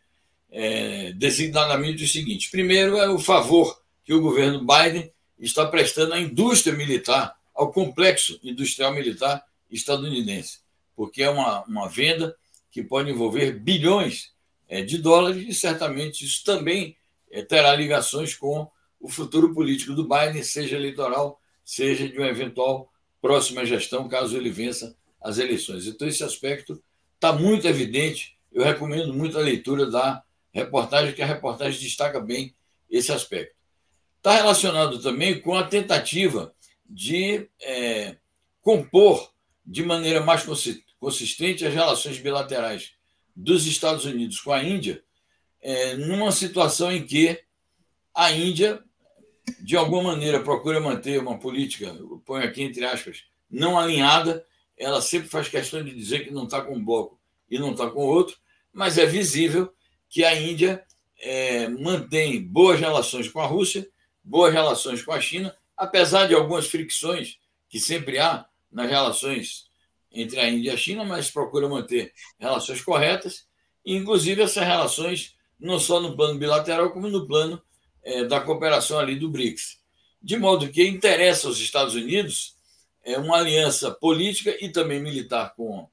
é, 0.49 1.11
designadamente 1.11 2.01
o 2.05 2.07
seguinte: 2.07 2.49
primeiro, 2.49 2.95
é 2.95 3.09
o 3.09 3.19
favor 3.19 3.77
que 4.05 4.13
o 4.13 4.21
governo 4.21 4.65
Biden 4.65 5.11
está 5.37 5.65
prestando 5.65 6.13
à 6.13 6.19
indústria 6.19 6.73
militar, 6.73 7.35
ao 7.53 7.73
complexo 7.73 8.39
industrial 8.41 8.93
militar 8.93 9.45
estadunidense, 9.69 10.59
porque 10.95 11.21
é 11.21 11.29
uma, 11.29 11.65
uma 11.65 11.89
venda 11.89 12.37
que 12.71 12.81
pode 12.81 13.09
envolver 13.11 13.51
bilhões 13.59 14.31
é, 14.69 14.81
de 14.81 14.97
dólares 14.97 15.45
e 15.45 15.53
certamente 15.53 16.23
isso 16.23 16.41
também 16.45 16.95
é, 17.29 17.41
terá 17.41 17.75
ligações 17.75 18.33
com 18.33 18.71
o 18.97 19.09
futuro 19.09 19.53
político 19.53 19.93
do 19.93 20.07
Biden, 20.07 20.41
seja 20.41 20.77
eleitoral, 20.77 21.37
seja 21.65 22.07
de 22.07 22.17
uma 22.17 22.29
eventual 22.29 22.89
próxima 23.21 23.65
gestão, 23.65 24.07
caso 24.07 24.37
ele 24.37 24.49
vença 24.49 24.95
as 25.21 25.37
eleições. 25.37 25.85
Então, 25.85 26.07
esse 26.07 26.23
aspecto 26.23 26.81
está 27.23 27.31
muito 27.31 27.65
evidente. 27.65 28.37
Eu 28.51 28.65
recomendo 28.65 29.13
muito 29.13 29.37
a 29.37 29.41
leitura 29.41 29.89
da 29.89 30.21
reportagem, 30.51 31.15
que 31.15 31.21
a 31.21 31.25
reportagem 31.25 31.79
destaca 31.79 32.19
bem 32.19 32.53
esse 32.89 33.13
aspecto. 33.13 33.55
Está 34.17 34.35
relacionado 34.35 35.01
também 35.01 35.39
com 35.39 35.55
a 35.55 35.63
tentativa 35.63 36.53
de 36.85 37.47
é, 37.61 38.17
compor 38.61 39.31
de 39.65 39.83
maneira 39.83 40.21
mais 40.21 40.45
consistente 40.99 41.65
as 41.65 41.73
relações 41.73 42.19
bilaterais 42.19 42.91
dos 43.33 43.65
Estados 43.65 44.03
Unidos 44.03 44.41
com 44.41 44.51
a 44.51 44.61
Índia, 44.61 45.01
é, 45.61 45.95
numa 45.95 46.31
situação 46.31 46.91
em 46.91 47.05
que 47.05 47.41
a 48.13 48.31
Índia, 48.33 48.83
de 49.61 49.77
alguma 49.77 50.11
maneira, 50.11 50.43
procura 50.43 50.81
manter 50.81 51.19
uma 51.19 51.39
política, 51.39 51.95
põe 52.25 52.43
aqui 52.43 52.61
entre 52.63 52.83
aspas, 52.85 53.23
não 53.49 53.79
alinhada, 53.79 54.45
ela 54.83 55.01
sempre 55.01 55.29
faz 55.29 55.47
questão 55.47 55.83
de 55.83 55.93
dizer 55.93 56.25
que 56.25 56.31
não 56.31 56.43
está 56.43 56.61
com 56.61 56.75
um 56.75 56.83
bloco 56.83 57.19
e 57.49 57.57
não 57.57 57.71
está 57.71 57.89
com 57.89 58.01
outro, 58.01 58.37
mas 58.71 58.97
é 58.97 59.05
visível 59.05 59.71
que 60.09 60.23
a 60.23 60.39
Índia 60.39 60.83
é, 61.19 61.67
mantém 61.67 62.43
boas 62.43 62.79
relações 62.79 63.27
com 63.27 63.39
a 63.39 63.45
Rússia, 63.45 63.87
boas 64.23 64.53
relações 64.53 65.01
com 65.01 65.11
a 65.11 65.21
China, 65.21 65.55
apesar 65.75 66.27
de 66.27 66.35
algumas 66.35 66.67
fricções 66.67 67.37
que 67.69 67.79
sempre 67.79 68.19
há 68.19 68.45
nas 68.71 68.89
relações 68.89 69.65
entre 70.11 70.39
a 70.39 70.49
Índia 70.49 70.71
e 70.71 70.73
a 70.73 70.77
China, 70.77 71.03
mas 71.03 71.31
procura 71.31 71.67
manter 71.67 72.13
relações 72.39 72.81
corretas, 72.81 73.47
inclusive 73.85 74.41
essas 74.41 74.65
relações 74.65 75.35
não 75.59 75.79
só 75.79 75.99
no 75.99 76.15
plano 76.15 76.37
bilateral, 76.37 76.91
como 76.91 77.09
no 77.09 77.25
plano 77.25 77.61
é, 78.03 78.23
da 78.25 78.41
cooperação 78.41 78.99
ali 78.99 79.15
do 79.15 79.29
BRICS. 79.29 79.79
De 80.21 80.37
modo 80.37 80.69
que 80.69 80.85
interessa 80.87 81.47
aos 81.47 81.59
Estados 81.59 81.95
Unidos 81.95 82.55
é, 83.03 83.17
uma 83.17 83.37
aliança 83.37 83.91
política 83.91 84.55
e 84.61 84.69
também 84.69 85.01
militar 85.01 85.53
com 85.55 85.87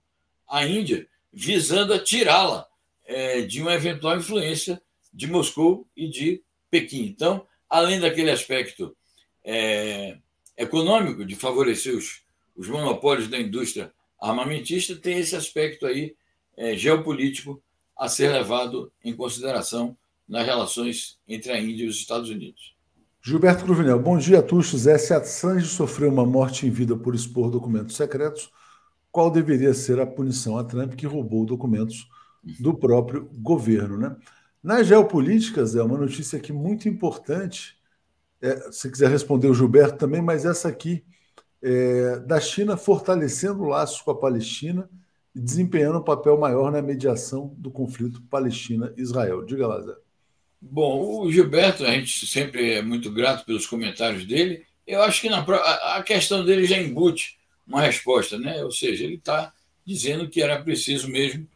a 0.48 0.66
Índia, 0.66 1.06
visando 1.32 1.92
a 1.92 1.98
tirá-la 1.98 2.66
é, 3.04 3.42
de 3.42 3.60
uma 3.60 3.74
eventual 3.74 4.16
influência 4.16 4.80
de 5.12 5.26
Moscou 5.26 5.86
e 5.96 6.08
de 6.08 6.42
Pequim. 6.70 7.04
Então, 7.04 7.46
além 7.68 8.00
daquele 8.00 8.30
aspecto 8.30 8.96
é, 9.44 10.18
econômico, 10.56 11.24
de 11.24 11.34
favorecer 11.34 11.96
os, 11.96 12.22
os 12.56 12.68
monopólios 12.68 13.28
da 13.28 13.38
indústria 13.38 13.92
armamentista, 14.20 14.94
tem 14.96 15.18
esse 15.18 15.34
aspecto 15.34 15.86
aí 15.86 16.14
é, 16.56 16.76
geopolítico 16.76 17.62
a 17.96 18.08
ser 18.08 18.32
levado 18.32 18.92
em 19.02 19.14
consideração 19.14 19.96
nas 20.28 20.46
relações 20.46 21.18
entre 21.26 21.52
a 21.52 21.60
Índia 21.60 21.84
e 21.84 21.88
os 21.88 21.96
Estados 21.96 22.30
Unidos. 22.30 22.74
Gilberto 23.22 23.64
Cruvinel, 23.64 23.98
bom 24.00 24.16
dia, 24.16 24.42
Tuxo. 24.42 24.78
Zé, 24.78 24.96
se 24.96 25.12
Assange 25.12 25.66
sofreu 25.66 26.10
uma 26.10 26.24
morte 26.24 26.66
em 26.66 26.70
vida 26.70 26.96
por 26.96 27.14
expor 27.14 27.50
documentos 27.50 27.94
secretos, 27.94 28.50
qual 29.12 29.30
deveria 29.30 29.74
ser 29.74 30.00
a 30.00 30.06
punição 30.06 30.56
a 30.56 30.64
Trump 30.64 30.94
que 30.94 31.06
roubou 31.06 31.44
documentos 31.44 32.08
do 32.58 32.72
próprio 32.72 33.28
governo? 33.34 33.98
Né? 33.98 34.16
Na 34.62 34.82
geopolítica, 34.82 35.64
Zé, 35.66 35.82
uma 35.82 35.98
notícia 35.98 36.38
aqui 36.38 36.50
muito 36.50 36.88
importante, 36.88 37.76
é, 38.40 38.72
se 38.72 38.90
quiser 38.90 39.10
responder 39.10 39.48
o 39.48 39.54
Gilberto 39.54 39.98
também, 39.98 40.22
mas 40.22 40.46
essa 40.46 40.68
aqui, 40.68 41.04
é, 41.62 42.20
da 42.20 42.40
China 42.40 42.74
fortalecendo 42.74 43.64
laços 43.64 44.00
com 44.00 44.12
a 44.12 44.18
Palestina 44.18 44.88
e 45.34 45.40
desempenhando 45.40 45.98
um 45.98 46.04
papel 46.04 46.38
maior 46.38 46.72
na 46.72 46.80
mediação 46.80 47.54
do 47.58 47.70
conflito 47.70 48.22
Palestina-Israel. 48.30 49.44
Diga 49.44 49.66
lá, 49.66 49.78
Zé. 49.82 50.09
Bom, 50.60 51.22
o 51.22 51.32
Gilberto, 51.32 51.84
a 51.84 51.90
gente 51.92 52.26
sempre 52.26 52.74
é 52.74 52.82
muito 52.82 53.10
grato 53.10 53.46
pelos 53.46 53.66
comentários 53.66 54.26
dele. 54.26 54.66
Eu 54.86 55.02
acho 55.02 55.22
que 55.22 55.30
na, 55.30 55.40
a 55.96 56.02
questão 56.02 56.44
dele 56.44 56.66
já 56.66 56.76
embute 56.76 57.38
uma 57.66 57.80
resposta, 57.80 58.38
né? 58.38 58.62
Ou 58.62 58.70
seja, 58.70 59.04
ele 59.04 59.14
está 59.14 59.54
dizendo 59.86 60.28
que 60.28 60.42
era 60.42 60.62
preciso 60.62 61.08
mesmo 61.08 61.48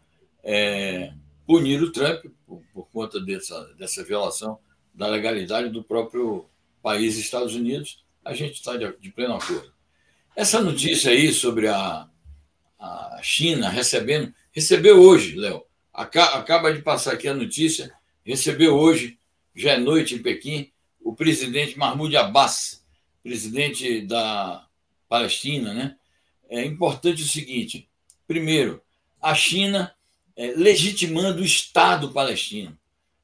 é, 0.43 1.13
punir 1.47 1.83
o 1.83 1.93
Trump 1.93 2.25
por, 2.47 2.63
por, 2.73 2.89
conta 2.91 3.21
dessa, 3.21 3.63
dessa 3.79 4.03
violação 4.03 4.59
da 4.95 5.07
legalidade 5.07 5.69
do 5.69 5.85
próprio 5.85 6.47
país 6.83 7.19
Estados 7.19 7.55
Unidos. 7.55 8.03
A 8.25 8.33
gente 8.33 8.55
está 8.55 8.77
de, 8.77 8.91
de 8.99 9.11
pleno 9.11 9.35
acordo. 9.35 9.71
Essa 10.35 10.63
notícia 10.63 11.11
aí 11.11 11.31
sobre 11.33 11.69
a, 11.69 12.09
a 12.79 13.21
China 13.23 13.69
recebendo, 13.69 14.33
recebeu 14.51 15.01
hoje, 15.01 15.37
Léo, 15.37 15.63
acaba 15.93 16.73
de 16.73 16.81
passar 16.81 17.13
aqui 17.13 17.29
a 17.29 17.35
notícia 17.35 17.93
recebeu 18.25 18.75
hoje, 18.77 19.19
já 19.55 19.73
é 19.73 19.79
noite 19.79 20.15
em 20.15 20.23
Pequim, 20.23 20.73
o 21.01 21.15
presidente 21.15 21.79
Mahmoud 21.79 22.17
Abbas, 22.17 22.85
presidente 23.23 24.01
da 24.03 24.67
Palestina. 25.09 25.75
Né? 25.75 25.97
É 26.49 26.65
importante 26.65 27.23
o 27.23 27.29
seguinte: 27.29 27.89
primeiro, 28.27 28.83
a 29.21 29.35
China 29.35 29.95
é, 30.37 30.49
legitimando 30.49 31.43
o 31.43 31.45
Estado 31.45 32.13
palestino. 32.13 32.77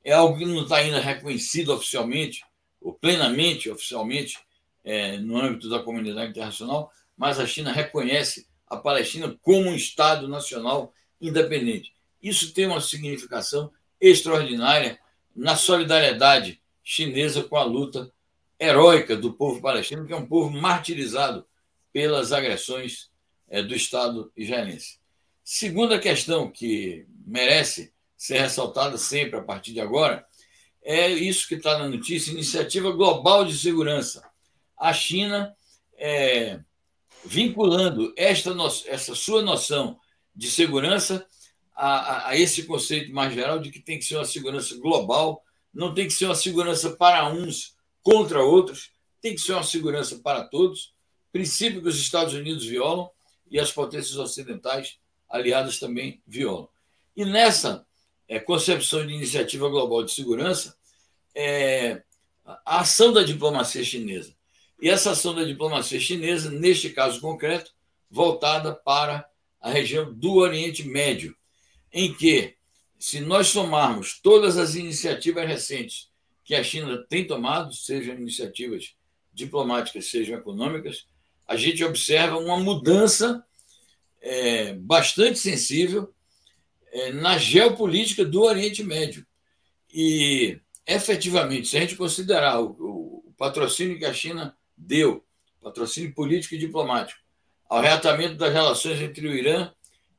É 0.03 0.13
algo 0.13 0.39
que 0.39 0.47
não 0.47 0.63
está 0.63 0.77
ainda 0.77 1.01
reconhecido 1.01 1.73
oficialmente, 1.73 2.43
ou 2.81 2.95
plenamente 2.95 3.69
oficialmente, 3.69 4.39
é, 4.83 5.19
no 5.19 5.39
âmbito 5.39 5.69
da 5.69 5.83
comunidade 5.83 6.31
internacional, 6.31 6.91
mas 7.17 7.39
a 7.39 7.47
China 7.47 7.71
reconhece 7.71 8.47
a 8.67 8.77
Palestina 8.77 9.37
como 9.43 9.69
um 9.69 9.75
Estado 9.75 10.27
nacional 10.27 10.95
independente. 11.21 11.93
Isso 12.23 12.55
tem 12.55 12.67
uma 12.67 12.81
significação 12.81 13.71
extraordinária 14.01 14.99
na 15.35 15.57
solidariedade 15.57 16.61
chinesa 16.83 17.45
com 17.45 17.57
a 17.57 17.63
luta 17.63 18.13
heróica 18.59 19.17
do 19.17 19.33
povo 19.33 19.61
palestino, 19.61 20.07
que 20.07 20.13
é 20.13 20.17
um 20.17 20.27
povo 20.27 20.51
martirizado 20.51 21.47
pelas 21.93 22.33
agressões 22.33 23.11
é, 23.49 23.63
do 23.63 23.75
Estado 23.75 24.33
israelense. 24.37 24.99
Segunda 25.43 25.99
questão 25.99 26.51
que 26.51 27.07
merece 27.27 27.93
ser 28.17 28.39
ressaltada 28.41 28.97
sempre 28.99 29.39
a 29.39 29.43
partir 29.43 29.73
de 29.73 29.81
agora 29.81 30.27
é 30.83 31.09
isso 31.09 31.49
que 31.49 31.55
está 31.55 31.79
na 31.79 31.89
notícia: 31.89 32.31
Iniciativa 32.31 32.91
Global 32.93 33.45
de 33.45 33.57
Segurança. 33.57 34.29
A 34.77 34.93
China 34.93 35.55
é, 35.97 36.61
vinculando 37.25 38.13
esta, 38.17 38.51
essa 38.87 39.15
sua 39.15 39.43
noção 39.43 39.99
de 40.35 40.51
segurança 40.51 41.27
a, 41.83 42.29
a, 42.29 42.37
esse 42.37 42.65
conceito 42.65 43.11
mais 43.11 43.33
geral 43.33 43.59
de 43.59 43.71
que 43.71 43.81
tem 43.81 43.99
que 43.99 44.05
ser 44.05 44.17
uma 44.17 44.25
segurança 44.27 44.77
global, 44.77 45.43
não 45.73 45.95
tem 45.95 46.07
que 46.07 46.13
ser 46.13 46.27
uma 46.27 46.35
segurança 46.35 46.91
para 46.91 47.27
uns 47.33 47.75
contra 48.03 48.43
outros, 48.43 48.91
tem 49.23 49.35
que 49.35 49.41
ser 49.41 49.53
uma 49.53 49.63
segurança 49.63 50.19
para 50.19 50.45
todos, 50.45 50.93
princípio 51.33 51.81
que 51.81 51.89
os 51.89 51.99
Estados 51.99 52.35
Unidos 52.35 52.67
violam 52.67 53.11
e 53.51 53.59
as 53.59 53.73
potências 53.73 54.17
ocidentais 54.17 54.99
aliadas 55.27 55.79
também 55.79 56.21
violam. 56.27 56.69
E 57.17 57.25
nessa 57.25 57.87
é, 58.29 58.39
concepção 58.39 59.07
de 59.07 59.15
iniciativa 59.15 59.67
global 59.71 60.05
de 60.05 60.13
segurança, 60.13 60.77
é, 61.35 62.03
a 62.45 62.81
ação 62.81 63.11
da 63.11 63.23
diplomacia 63.23 63.83
chinesa. 63.83 64.35
E 64.83 64.91
essa 64.91 65.13
ação 65.13 65.35
da 65.35 65.45
diplomacia 65.45 65.99
chinesa, 65.99 66.51
neste 66.51 66.91
caso 66.91 67.23
concreto, 67.23 67.73
voltada 68.11 68.75
para 68.75 69.27
a 69.59 69.71
região 69.71 70.13
do 70.13 70.35
Oriente 70.35 70.85
Médio, 70.85 71.35
em 71.93 72.13
que, 72.13 72.57
se 72.99 73.21
nós 73.21 73.49
somarmos 73.49 74.21
todas 74.21 74.57
as 74.57 74.75
iniciativas 74.75 75.47
recentes 75.47 76.11
que 76.45 76.55
a 76.55 76.63
China 76.63 77.05
tem 77.09 77.27
tomado, 77.27 77.75
sejam 77.75 78.15
iniciativas 78.15 78.95
diplomáticas, 79.33 80.11
sejam 80.11 80.39
econômicas, 80.39 81.07
a 81.47 81.57
gente 81.57 81.85
observa 81.85 82.39
uma 82.39 82.59
mudança 82.59 83.45
é, 84.21 84.75
bastante 84.75 85.39
sensível 85.39 86.13
é, 86.93 87.13
na 87.13 87.39
geopolítica 87.39 88.25
do 88.25 88.43
Oriente 88.43 88.83
Médio. 88.83 89.27
E, 89.93 90.61
efetivamente, 90.87 91.69
se 91.69 91.77
a 91.77 91.81
gente 91.81 91.97
considerar 91.97 92.61
o, 92.61 93.25
o 93.27 93.35
patrocínio 93.37 93.99
que 93.99 94.05
a 94.05 94.15
China 94.15 94.57
deu, 94.77 95.25
patrocínio 95.61 96.15
político 96.15 96.55
e 96.55 96.59
diplomático, 96.59 97.21
ao 97.69 97.81
reatamento 97.81 98.35
das 98.35 98.53
relações 98.53 99.01
entre 99.01 99.27
o 99.29 99.33
Irã 99.33 99.73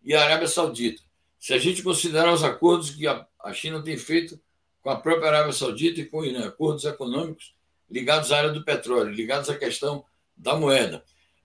e 0.04 0.14
a 0.14 0.24
Arábia 0.24 0.48
Saudita, 0.48 1.02
se 1.42 1.56
a 1.56 1.58
gente 1.58 1.82
considerar 1.82 2.32
os 2.32 2.44
acordos 2.44 2.92
que 2.92 3.08
a 3.08 3.26
China 3.52 3.82
tem 3.82 3.98
feito 3.98 4.40
com 4.80 4.92
a 4.92 4.96
própria 4.96 5.30
Arábia 5.30 5.52
Saudita 5.52 6.00
e 6.00 6.06
com 6.06 6.20
o 6.20 6.26
Irã, 6.26 6.46
acordos 6.46 6.86
econômicos 6.86 7.56
ligados 7.90 8.32
à 8.32 8.38
área 8.38 8.52
do 8.52 8.64
petróleo, 8.64 9.12
ligados 9.12 9.50
à 9.50 9.58
questão 9.58 10.06
da 10.38 10.56
moeda. 10.56 11.04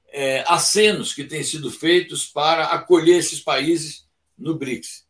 É, 0.08 0.44
acenos 0.46 1.14
que 1.14 1.24
têm 1.24 1.42
sido 1.42 1.70
feitos 1.70 2.26
para 2.26 2.66
acolher 2.66 3.16
esses 3.16 3.40
países 3.40 4.06
no 4.36 4.54
BRICS. 4.54 5.06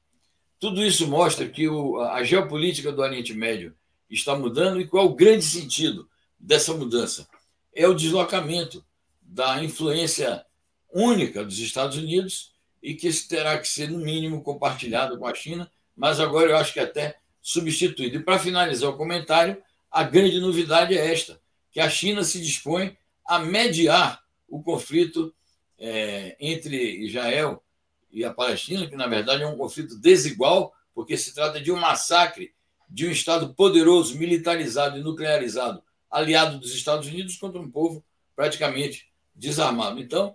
Tudo 0.60 0.80
isso 0.80 1.08
mostra 1.08 1.48
que 1.48 1.68
o, 1.68 2.00
a 2.00 2.22
geopolítica 2.22 2.92
do 2.92 3.02
Oriente 3.02 3.34
Médio 3.34 3.74
está 4.08 4.36
mudando 4.36 4.80
e 4.80 4.86
qual 4.86 5.04
é 5.04 5.10
o 5.10 5.14
grande 5.14 5.44
sentido 5.44 6.08
dessa 6.38 6.72
mudança? 6.72 7.28
É 7.74 7.88
o 7.88 7.94
deslocamento 7.94 8.86
da 9.20 9.62
influência 9.64 10.46
única 10.92 11.44
dos 11.44 11.58
Estados 11.58 11.96
Unidos 11.96 12.54
e 12.82 12.94
que 12.94 13.10
terá 13.26 13.58
que 13.58 13.68
ser, 13.68 13.90
no 13.90 13.98
mínimo, 13.98 14.42
compartilhado 14.42 15.18
com 15.18 15.26
a 15.26 15.34
China, 15.34 15.70
mas 15.96 16.20
agora 16.20 16.50
eu 16.50 16.56
acho 16.56 16.72
que 16.72 16.80
até 16.80 17.16
substituído. 17.40 18.16
E 18.16 18.22
para 18.22 18.38
finalizar 18.38 18.90
o 18.90 18.96
comentário, 18.96 19.62
a 19.90 20.02
grande 20.02 20.40
novidade 20.40 20.96
é 20.96 21.12
esta: 21.12 21.40
que 21.70 21.80
a 21.80 21.88
China 21.88 22.22
se 22.22 22.40
dispõe 22.40 22.96
a 23.24 23.38
mediar 23.38 24.22
o 24.48 24.62
conflito 24.62 25.34
é, 25.78 26.36
entre 26.40 26.76
Israel 27.04 27.62
e 28.10 28.24
a 28.24 28.32
Palestina, 28.32 28.86
que 28.86 28.96
na 28.96 29.06
verdade 29.06 29.42
é 29.42 29.46
um 29.46 29.56
conflito 29.56 29.98
desigual, 29.98 30.72
porque 30.94 31.16
se 31.16 31.34
trata 31.34 31.60
de 31.60 31.70
um 31.70 31.76
massacre 31.76 32.54
de 32.88 33.06
um 33.06 33.10
Estado 33.10 33.52
poderoso, 33.54 34.16
militarizado 34.16 34.96
e 34.96 35.02
nuclearizado, 35.02 35.82
aliado 36.10 36.58
dos 36.58 36.74
Estados 36.74 37.08
Unidos, 37.08 37.36
contra 37.36 37.60
um 37.60 37.70
povo 37.70 38.04
praticamente 38.34 39.08
desarmado. 39.34 40.00
Então, 40.00 40.34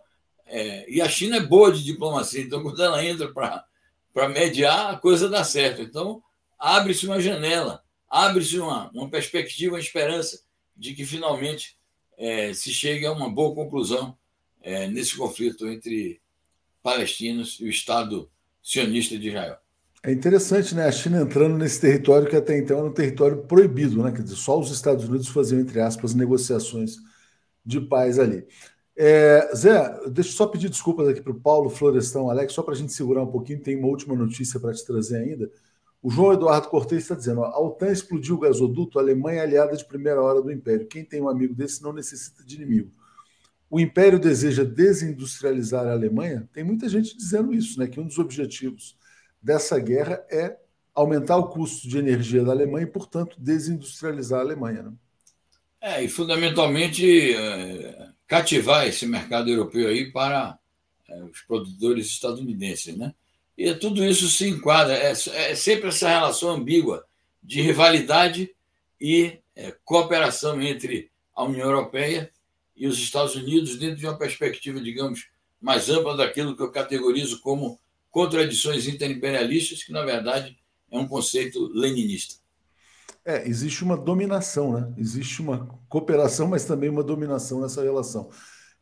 é, 0.53 0.85
e 0.91 1.01
a 1.01 1.07
China 1.07 1.37
é 1.37 1.39
boa 1.39 1.71
de 1.71 1.81
diplomacia, 1.81 2.41
então 2.41 2.61
quando 2.61 2.83
ela 2.83 3.03
entra 3.03 3.31
para 3.31 4.29
mediar, 4.29 4.93
a 4.93 4.97
coisa 4.97 5.29
dá 5.29 5.45
certo. 5.45 5.81
Então, 5.81 6.21
abre-se 6.59 7.05
uma 7.05 7.21
janela, 7.21 7.81
abre-se 8.09 8.59
uma, 8.59 8.91
uma 8.91 9.09
perspectiva, 9.09 9.75
uma 9.75 9.79
esperança 9.79 10.41
de 10.75 10.93
que 10.93 11.05
finalmente 11.05 11.77
é, 12.17 12.53
se 12.53 12.73
chegue 12.73 13.05
a 13.05 13.13
uma 13.13 13.29
boa 13.29 13.55
conclusão 13.55 14.17
é, 14.61 14.87
nesse 14.87 15.15
conflito 15.15 15.65
entre 15.67 16.21
palestinos 16.83 17.57
e 17.61 17.65
o 17.65 17.69
Estado 17.69 18.29
sionista 18.61 19.17
de 19.17 19.29
Israel. 19.29 19.57
É 20.03 20.11
interessante, 20.11 20.75
né? 20.75 20.85
A 20.85 20.91
China 20.91 21.21
entrando 21.21 21.57
nesse 21.57 21.79
território 21.79 22.27
que 22.27 22.35
até 22.35 22.57
então 22.57 22.77
era 22.79 22.87
um 22.87 22.93
território 22.93 23.43
proibido, 23.43 24.03
né? 24.03 24.11
Quer 24.11 24.23
dizer, 24.23 24.35
só 24.35 24.59
os 24.59 24.69
Estados 24.69 25.07
Unidos 25.07 25.29
faziam, 25.29 25.61
entre 25.61 25.79
aspas, 25.79 26.13
negociações 26.13 26.97
de 27.65 27.79
paz 27.79 28.19
ali. 28.19 28.45
É, 29.03 29.55
Zé, 29.55 29.99
deixa 30.09 30.29
eu 30.29 30.35
só 30.35 30.45
pedir 30.45 30.69
desculpas 30.69 31.07
aqui 31.07 31.21
para 31.21 31.31
o 31.31 31.39
Paulo 31.39 31.69
Florestão, 31.69 32.29
Alex, 32.29 32.53
só 32.53 32.61
para 32.61 32.73
a 32.73 32.77
gente 32.77 32.93
segurar 32.93 33.23
um 33.23 33.31
pouquinho, 33.31 33.59
tem 33.59 33.75
uma 33.75 33.87
última 33.87 34.15
notícia 34.15 34.59
para 34.59 34.73
te 34.73 34.85
trazer 34.85 35.17
ainda. 35.17 35.49
O 36.03 36.09
João 36.09 36.33
Eduardo 36.33 36.67
Cortes 36.67 36.99
está 36.99 37.15
dizendo: 37.15 37.41
ó, 37.41 37.45
a 37.45 37.59
OTAN 37.59 37.91
explodiu 37.91 38.35
o 38.35 38.39
gasoduto, 38.39 38.99
a 38.99 39.01
Alemanha 39.01 39.39
é 39.39 39.43
aliada 39.43 39.75
de 39.75 39.85
primeira 39.85 40.21
hora 40.21 40.41
do 40.41 40.51
Império. 40.51 40.87
Quem 40.87 41.03
tem 41.03 41.21
um 41.21 41.29
amigo 41.29 41.55
desse 41.55 41.81
não 41.81 41.93
necessita 41.93 42.43
de 42.43 42.55
inimigo 42.55 42.91
o 43.71 43.79
Império 43.79 44.19
deseja 44.19 44.65
desindustrializar 44.65 45.87
a 45.87 45.93
Alemanha, 45.93 46.47
tem 46.51 46.61
muita 46.61 46.89
gente 46.89 47.15
dizendo 47.15 47.53
isso, 47.53 47.79
né? 47.79 47.87
Que 47.87 48.01
um 48.01 48.05
dos 48.05 48.19
objetivos 48.19 48.97
dessa 49.41 49.79
guerra 49.79 50.21
é 50.29 50.57
aumentar 50.93 51.37
o 51.37 51.47
custo 51.47 51.87
de 51.87 51.97
energia 51.97 52.43
da 52.43 52.51
Alemanha 52.51 52.83
e, 52.83 52.91
portanto, 52.91 53.37
desindustrializar 53.39 54.39
a 54.39 54.43
Alemanha. 54.43 54.83
Né? 54.83 54.91
É, 55.79 56.03
e 56.03 56.09
fundamentalmente 56.09 57.33
é, 57.33 58.09
cativar 58.32 58.88
esse 58.88 59.05
mercado 59.05 59.49
europeu 59.49 59.89
aí 59.89 60.09
para 60.09 60.57
é, 61.09 61.21
os 61.21 61.41
produtores 61.41 62.05
estadunidenses, 62.05 62.95
né? 62.95 63.13
E 63.57 63.73
tudo 63.75 64.05
isso 64.05 64.29
se 64.29 64.47
enquadra, 64.47 64.93
é, 64.95 65.11
é 65.11 65.53
sempre 65.53 65.89
essa 65.89 66.07
relação 66.07 66.49
ambígua 66.51 67.05
de 67.43 67.61
rivalidade 67.61 68.49
e 69.01 69.38
é, 69.53 69.75
cooperação 69.84 70.61
entre 70.61 71.11
a 71.36 71.43
União 71.43 71.67
Europeia 71.67 72.32
e 72.73 72.88
os 72.88 72.97
Estados 72.99 73.36
Unidos 73.36 73.75
dentro 73.77 73.97
de 73.97 74.07
uma 74.07 74.17
perspectiva, 74.17 74.79
digamos, 74.79 75.27
mais 75.59 75.89
ampla 75.89 76.15
daquilo 76.15 76.55
que 76.55 76.63
eu 76.63 76.71
categorizo 76.71 77.41
como 77.41 77.77
contradições 78.09 78.88
interimperialistas, 78.88 79.84
que 79.84 79.91
na 79.91 80.05
verdade 80.05 80.57
é 80.89 80.97
um 80.97 81.05
conceito 81.05 81.67
leninista. 81.73 82.36
É, 83.24 83.47
existe 83.47 83.84
uma 83.84 83.95
dominação, 83.95 84.74
né? 84.74 84.93
Existe 84.97 85.41
uma 85.41 85.67
cooperação, 85.88 86.47
mas 86.47 86.65
também 86.65 86.89
uma 86.89 87.03
dominação 87.03 87.61
nessa 87.61 87.84
relação. 87.84 88.30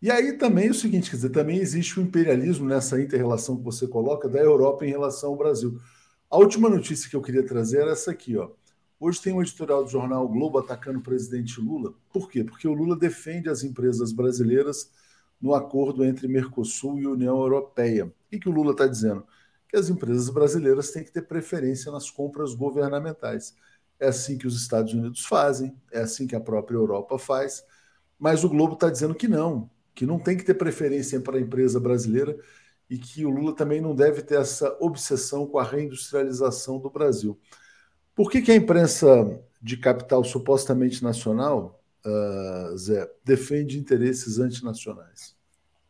E 0.02 0.10
aí 0.10 0.38
também 0.38 0.68
é 0.68 0.72
o 0.72 0.74
seguinte, 0.74 1.10
quer 1.10 1.18
dizer, 1.18 1.30
também 1.30 1.58
existe 1.58 2.00
o 2.00 2.04
imperialismo 2.04 2.66
nessa 2.66 3.02
inter-relação 3.02 3.58
que 3.58 3.64
você 3.64 3.86
coloca 3.86 4.30
da 4.30 4.40
Europa 4.40 4.86
em 4.86 4.90
relação 4.90 5.32
ao 5.32 5.38
Brasil. 5.38 5.78
A 6.30 6.38
última 6.38 6.70
notícia 6.70 7.10
que 7.10 7.16
eu 7.16 7.22
queria 7.22 7.46
trazer 7.46 7.82
era 7.82 7.92
essa 7.92 8.12
aqui, 8.12 8.38
ó. 8.38 8.50
Hoje 8.98 9.22
tem 9.22 9.34
um 9.34 9.42
editorial 9.42 9.84
do 9.84 9.90
jornal 9.90 10.28
Globo 10.28 10.58
atacando 10.58 11.00
o 11.00 11.04
presidente 11.04 11.60
Lula. 11.60 11.94
Por 12.12 12.30
quê? 12.30 12.44
Porque 12.44 12.68
o 12.68 12.74
Lula 12.74 12.98
defende 12.98 13.50
as 13.50 13.64
empresas 13.64 14.14
brasileiras 14.14 14.90
no 15.42 15.54
acordo 15.54 16.04
entre 16.06 16.28
Mercosul 16.28 17.00
e 17.00 17.08
União 17.08 17.38
Europeia. 17.38 18.06
O 18.06 18.40
que 18.40 18.48
o 18.48 18.52
Lula 18.52 18.72
está 18.72 18.88
dizendo? 18.88 19.26
Que 19.68 19.78
as 19.78 19.90
empresas 19.90 20.30
brasileiras 20.30 20.92
têm 20.92 21.04
que 21.04 21.12
ter 21.12 21.24
preferência 21.24 21.92
nas 21.92 22.10
compras 22.10 22.54
governamentais. 22.54 23.56
É 24.00 24.08
assim 24.08 24.38
que 24.38 24.47
os 24.47 24.56
Estados 24.56 24.93
Unidos 24.93 25.26
fazem, 25.26 25.76
é 25.91 26.00
assim 26.00 26.26
que 26.26 26.36
a 26.36 26.39
própria 26.39 26.78
Europa 26.78 27.18
faz, 27.20 27.64
mas 28.18 28.43
o 28.43 28.50
Globo 28.50 28.74
está 28.74 28.89
dizendo 28.89 29.16
que 29.16 29.28
não, 29.28 29.70
que 29.93 30.06
não 30.06 30.20
tem 30.20 30.38
que 30.38 30.43
ter 30.43 30.54
preferência 30.54 31.20
para 31.20 31.38
a 31.38 31.41
empresa 31.41 31.80
brasileira 31.80 32.38
e 32.89 32.97
que 32.97 33.26
o 33.26 33.30
Lula 33.30 33.56
também 33.56 33.80
não 33.80 33.93
deve 33.93 34.22
ter 34.22 34.39
essa 34.39 34.76
obsessão 34.80 35.45
com 35.45 35.60
a 35.60 35.64
reindustrialização 35.64 36.80
do 36.80 36.89
Brasil. 36.89 37.39
Por 38.16 38.32
que, 38.32 38.41
que 38.41 38.52
a 38.52 38.56
imprensa 38.56 39.08
de 39.62 39.78
capital 39.78 40.24
supostamente 40.24 41.04
nacional, 41.04 41.82
uh, 42.06 42.78
Zé, 42.78 43.10
defende 43.24 43.78
interesses 43.78 44.39
antinacionais? 44.39 45.36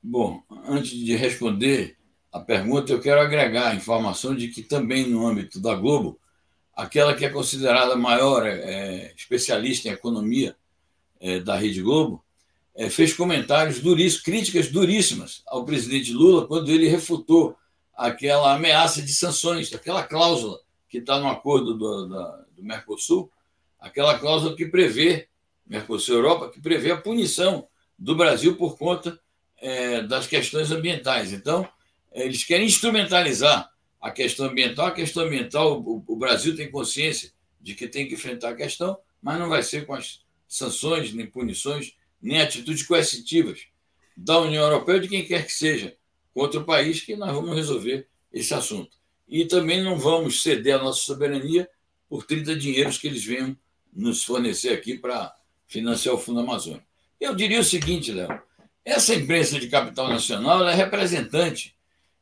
Bom, 0.01 0.41
antes 0.67 0.91
de 0.91 1.15
responder 1.15 1.97
a 2.31 2.39
pergunta, 2.39 2.91
eu 2.91 3.01
quero 3.01 3.21
agregar 3.21 3.69
a 3.69 3.75
informação 3.75 4.35
de 4.35 4.49
que 4.49 4.61
também 4.61 5.09
no 5.09 5.25
âmbito 5.25 5.59
da 5.59 5.75
Globo, 5.75 6.19
aquela 6.79 7.13
que 7.13 7.25
é 7.25 7.29
considerada 7.29 7.93
a 7.93 7.97
maior 7.97 8.47
é, 8.47 9.13
especialista 9.15 9.89
em 9.89 9.91
economia 9.91 10.55
é, 11.19 11.39
da 11.39 11.57
Rede 11.57 11.81
Globo, 11.81 12.23
é, 12.73 12.89
fez 12.89 13.11
comentários 13.11 13.81
duríssimos, 13.81 14.23
críticas 14.23 14.69
duríssimas 14.69 15.43
ao 15.45 15.65
presidente 15.65 16.13
Lula 16.13 16.47
quando 16.47 16.71
ele 16.71 16.87
refutou 16.87 17.57
aquela 17.93 18.55
ameaça 18.55 19.01
de 19.01 19.13
sanções, 19.13 19.73
aquela 19.73 20.03
cláusula 20.03 20.57
que 20.87 20.99
está 20.99 21.19
no 21.19 21.27
acordo 21.27 21.73
do, 21.73 22.07
da, 22.07 22.45
do 22.55 22.63
Mercosul, 22.63 23.29
aquela 23.77 24.17
cláusula 24.17 24.55
que 24.55 24.65
prevê, 24.65 25.27
Mercosul 25.67 26.15
Europa, 26.15 26.49
que 26.49 26.61
prevê 26.61 26.91
a 26.91 26.97
punição 26.97 27.67
do 27.97 28.15
Brasil 28.15 28.55
por 28.55 28.77
conta 28.77 29.19
é, 29.57 30.01
das 30.01 30.27
questões 30.27 30.71
ambientais. 30.71 31.33
Então, 31.33 31.67
eles 32.13 32.45
querem 32.45 32.65
instrumentalizar 32.65 33.69
a 33.99 34.11
questão 34.11 34.47
ambiental. 34.47 34.87
A 34.87 34.91
questão 34.91 35.23
ambiental, 35.23 35.81
o, 35.81 36.03
o 36.07 36.15
Brasil 36.15 36.55
tem 36.55 36.71
consciência 36.71 37.31
de 37.59 37.75
que 37.75 37.87
tem 37.87 38.07
que 38.07 38.13
enfrentar 38.13 38.49
a 38.49 38.55
questão, 38.55 38.97
mas 39.21 39.39
não 39.39 39.49
vai 39.49 39.63
ser 39.63 39.85
com 39.85 39.93
as 39.93 40.21
sanções, 40.47 41.13
nem 41.13 41.25
punições, 41.25 41.95
nem 42.21 42.41
atitudes 42.41 42.83
coercitivas 42.83 43.67
da 44.15 44.39
União 44.39 44.63
Europeia 44.63 44.99
de 44.99 45.07
quem 45.07 45.25
quer 45.25 45.45
que 45.45 45.51
seja 45.51 45.95
contra 46.33 46.59
o 46.59 46.65
país 46.65 47.01
que 47.01 47.15
nós 47.15 47.33
vamos 47.33 47.55
resolver 47.55 48.07
esse 48.31 48.53
assunto 48.53 48.99
e 49.29 49.45
também 49.45 49.83
não 49.83 49.97
vamos 49.97 50.41
ceder 50.41 50.75
a 50.75 50.83
nossa 50.83 51.01
soberania 51.01 51.69
por 52.09 52.25
30 52.25 52.55
dinheiros 52.55 52.97
que 52.97 53.07
eles 53.07 53.23
venham 53.23 53.55
nos 53.93 54.23
fornecer 54.23 54.69
aqui 54.69 54.97
para 54.97 55.33
financiar 55.67 56.15
o 56.15 56.17
Fundo 56.17 56.39
Amazônico. 56.39 56.85
Eu 57.19 57.35
diria 57.35 57.59
o 57.59 57.63
seguinte, 57.63 58.11
Léo, 58.11 58.41
essa 58.83 59.13
imprensa 59.13 59.59
de 59.59 59.67
capital 59.67 60.09
nacional 60.09 60.67
é 60.67 60.73
representante 60.73 61.75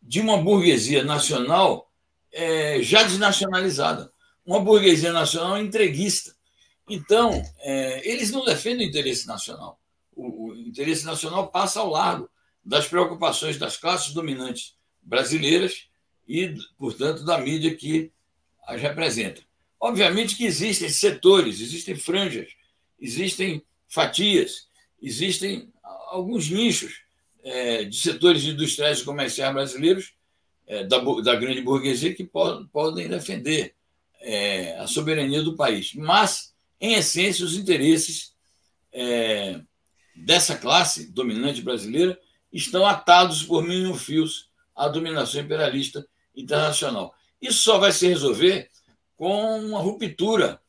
de 0.08 0.22
uma 0.22 0.38
burguesia 0.38 1.04
nacional 1.04 1.92
é, 2.32 2.82
já 2.82 3.04
desnacionalizada, 3.04 4.10
uma 4.46 4.62
burguesia 4.62 5.12
nacional 5.12 5.60
entreguista. 5.60 6.34
Então, 6.90 7.44
é, 7.60 8.10
eles 8.10 8.32
não 8.32 8.46
defendem 8.46 8.88
o 8.88 8.90
interesse 8.90 9.28
nacional. 9.28 9.78
O, 10.16 10.46
o 10.48 10.56
interesse 10.56 11.06
nacional 11.06 11.50
passa 11.50 11.82
ao 11.82 11.90
largo 11.90 12.30
das 12.64 12.88
preocupações 12.88 13.58
das 13.58 13.76
classes 13.76 14.14
dominantes 14.14 14.76
brasileiras 15.02 15.90
e, 16.26 16.56
portanto, 16.78 17.26
da 17.26 17.38
mídia 17.38 17.76
que 17.76 18.12
as 18.66 18.82
representa. 18.82 19.42
Obviamente 19.80 20.38
que 20.38 20.46
existem 20.46 20.90
setores, 20.90 21.60
existem 21.60 21.96
franjas, 21.96 22.50
existem 22.98 23.62
fatias, 23.90 24.68
existem 25.02 25.72
alguns 26.10 26.50
nichos 26.50 27.02
é, 27.48 27.86
de 27.86 27.96
setores 27.98 28.44
industriais 28.44 29.00
e 29.00 29.06
comerciais 29.06 29.54
brasileiros 29.54 30.14
é, 30.68 30.84
da, 30.84 31.00
da, 31.00 31.36
grande 31.36 31.62
burguesia 31.62 32.14
que 32.14 32.26
po 32.26 32.66
podem 32.74 33.08
defender 33.08 33.74
é, 34.20 34.78
a 34.78 34.86
soberania 34.86 35.42
do 35.42 35.56
país. 35.56 35.94
Mas, 35.94 36.54
em 36.80 36.96
essência, 36.96 37.46
os 37.46 37.56
interesses 37.56 38.34
é, 38.92 39.62
dessa 40.14 40.58
classe 40.58 41.10
dominante 41.10 41.62
brasileira 41.62 42.20
estão 42.52 42.86
atados 42.86 43.44
por 43.44 43.64
mil 43.64 43.96
fios 43.96 44.50
à 44.76 44.90
dominação 44.90 45.40
imperialista 45.40 46.06
internacional. 46.36 47.16
Isso 47.42 47.62
só 47.62 47.78
vai 47.78 47.94
se 47.94 48.08
resolver 48.08 48.70
com 49.16 49.60
uma 49.62 49.80
ruptura 49.80 50.60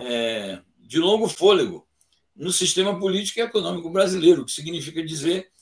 é, 0.00 0.60
de 0.80 0.98
longo 0.98 1.28
fôlego 1.28 1.86
no 2.34 2.50
sistema 2.50 2.98
político 2.98 3.38
e 3.38 3.42
econômico 3.42 3.90
brasileiro, 3.90 4.42
o 4.42 4.44
que 4.46 4.52
significa 4.52 5.04
dizer 5.04 5.52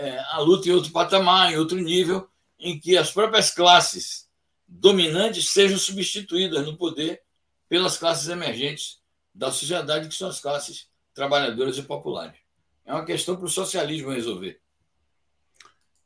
é, 0.00 0.18
a 0.30 0.38
luta 0.38 0.66
em 0.66 0.72
outro 0.72 0.90
patamar, 0.90 1.52
em 1.52 1.58
outro 1.58 1.78
nível, 1.78 2.26
em 2.58 2.80
que 2.80 2.96
as 2.96 3.12
próprias 3.12 3.50
classes 3.50 4.26
dominantes 4.66 5.50
sejam 5.50 5.76
substituídas 5.76 6.64
no 6.64 6.76
poder 6.76 7.20
pelas 7.68 7.98
classes 7.98 8.28
emergentes 8.28 9.00
da 9.34 9.52
sociedade, 9.52 10.08
que 10.08 10.14
são 10.14 10.28
as 10.28 10.40
classes 10.40 10.88
trabalhadoras 11.12 11.76
e 11.76 11.82
populares. 11.82 12.38
É 12.86 12.94
uma 12.94 13.04
questão 13.04 13.36
para 13.36 13.44
o 13.44 13.50
socialismo 13.50 14.10
resolver. 14.10 14.58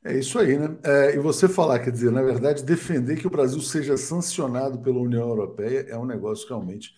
É 0.05 0.19
isso 0.19 0.39
aí, 0.39 0.59
né? 0.59 0.77
É, 0.83 1.15
e 1.15 1.19
você 1.19 1.49
falar, 1.49 1.79
quer 1.79 1.93
dizer, 1.93 2.11
na 2.11 2.21
verdade, 2.21 2.65
defender 2.65 3.17
que 3.17 3.27
o 3.27 3.31
Brasil 3.31 3.61
seja 3.61 3.97
sancionado 3.97 4.81
pela 4.81 4.99
União 4.99 5.29
Europeia 5.29 5.87
é 5.89 5.97
um 5.97 6.05
negócio 6.05 6.47
realmente. 6.49 6.93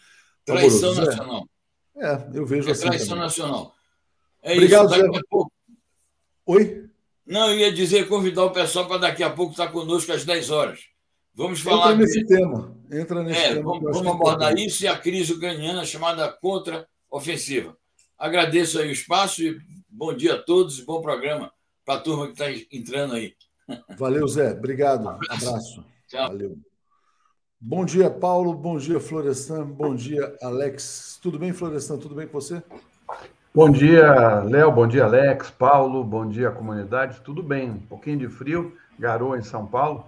Traição 0.45 0.93
amoroso. 0.93 1.11
nacional. 1.11 1.49
É, 1.97 2.31
eu 2.35 2.47
vejo 2.47 2.69
é 2.69 2.73
assim. 2.73 2.87
Traição 2.89 3.09
também. 3.09 3.23
nacional. 3.23 3.75
É 4.43 4.55
Obrigado, 4.55 4.95
isso, 4.95 5.01
Zé. 5.01 5.21
Pouco... 5.29 5.56
Oi? 6.47 6.89
Não, 7.27 7.51
eu 7.51 7.59
ia 7.59 7.73
dizer, 7.73 8.07
convidar 8.07 8.45
o 8.45 8.53
pessoal 8.53 8.87
para 8.87 8.99
daqui 8.99 9.23
a 9.25 9.31
pouco 9.31 9.51
estar 9.51 9.69
conosco 9.69 10.13
às 10.13 10.25
10 10.25 10.51
horas. 10.51 10.81
Vamos 11.35 11.61
falar. 11.61 11.93
Entra 11.93 11.97
nesse 11.97 12.21
de... 12.21 12.27
tema. 12.27 12.77
Entra 12.91 13.23
nesse 13.25 13.41
é, 13.41 13.55
tema. 13.55 13.73
Vamos, 13.73 13.99
vamos 13.99 14.13
abordar 14.13 14.57
isso 14.57 14.85
e 14.85 14.89
a 14.89 14.97
crise 14.97 15.33
ucraniana 15.33 15.85
chamada 15.85 16.29
contra-ofensiva. 16.29 17.77
Agradeço 18.17 18.79
aí 18.79 18.89
o 18.89 18.93
espaço 18.93 19.43
e 19.43 19.59
bom 19.89 20.15
dia 20.15 20.35
a 20.35 20.43
todos 20.43 20.79
e 20.79 20.85
bom 20.85 21.03
programa 21.03 21.53
para 21.85 21.97
a 21.97 22.01
turma 22.01 22.27
que 22.27 22.33
está 22.33 22.51
entrando 22.71 23.15
aí. 23.15 23.35
Valeu, 23.99 24.27
Zé. 24.29 24.53
Obrigado. 24.53 25.09
Abraço. 25.09 25.49
Abraço. 25.49 25.85
Tchau. 26.07 26.29
Valeu. 26.29 26.59
Bom 27.61 27.85
dia, 27.85 28.09
Paulo. 28.09 28.55
Bom 28.55 28.79
dia, 28.79 29.01
Florestan. 29.01 29.67
Bom 29.67 29.97
dia, 29.97 30.37
Alex. 30.41 31.19
Tudo 31.21 31.41
bem, 31.41 31.53
Florestan? 31.53 31.99
Tudo 31.99 32.15
bem 32.15 32.29
com 32.29 32.41
você? 32.41 32.63
Bom 33.57 33.71
dia, 33.71 34.43
Léo. 34.43 34.71
Bom 34.71 34.87
dia, 34.87 35.05
Alex. 35.05 35.49
Paulo. 35.49 36.05
Bom 36.05 36.29
dia, 36.29 36.51
comunidade. 36.51 37.23
Tudo 37.23 37.43
bem. 37.43 37.71
Um 37.71 37.79
pouquinho 37.79 38.19
de 38.19 38.29
frio, 38.29 38.77
garoa 38.99 39.39
em 39.39 39.43
São 39.43 39.67
Paulo, 39.67 40.05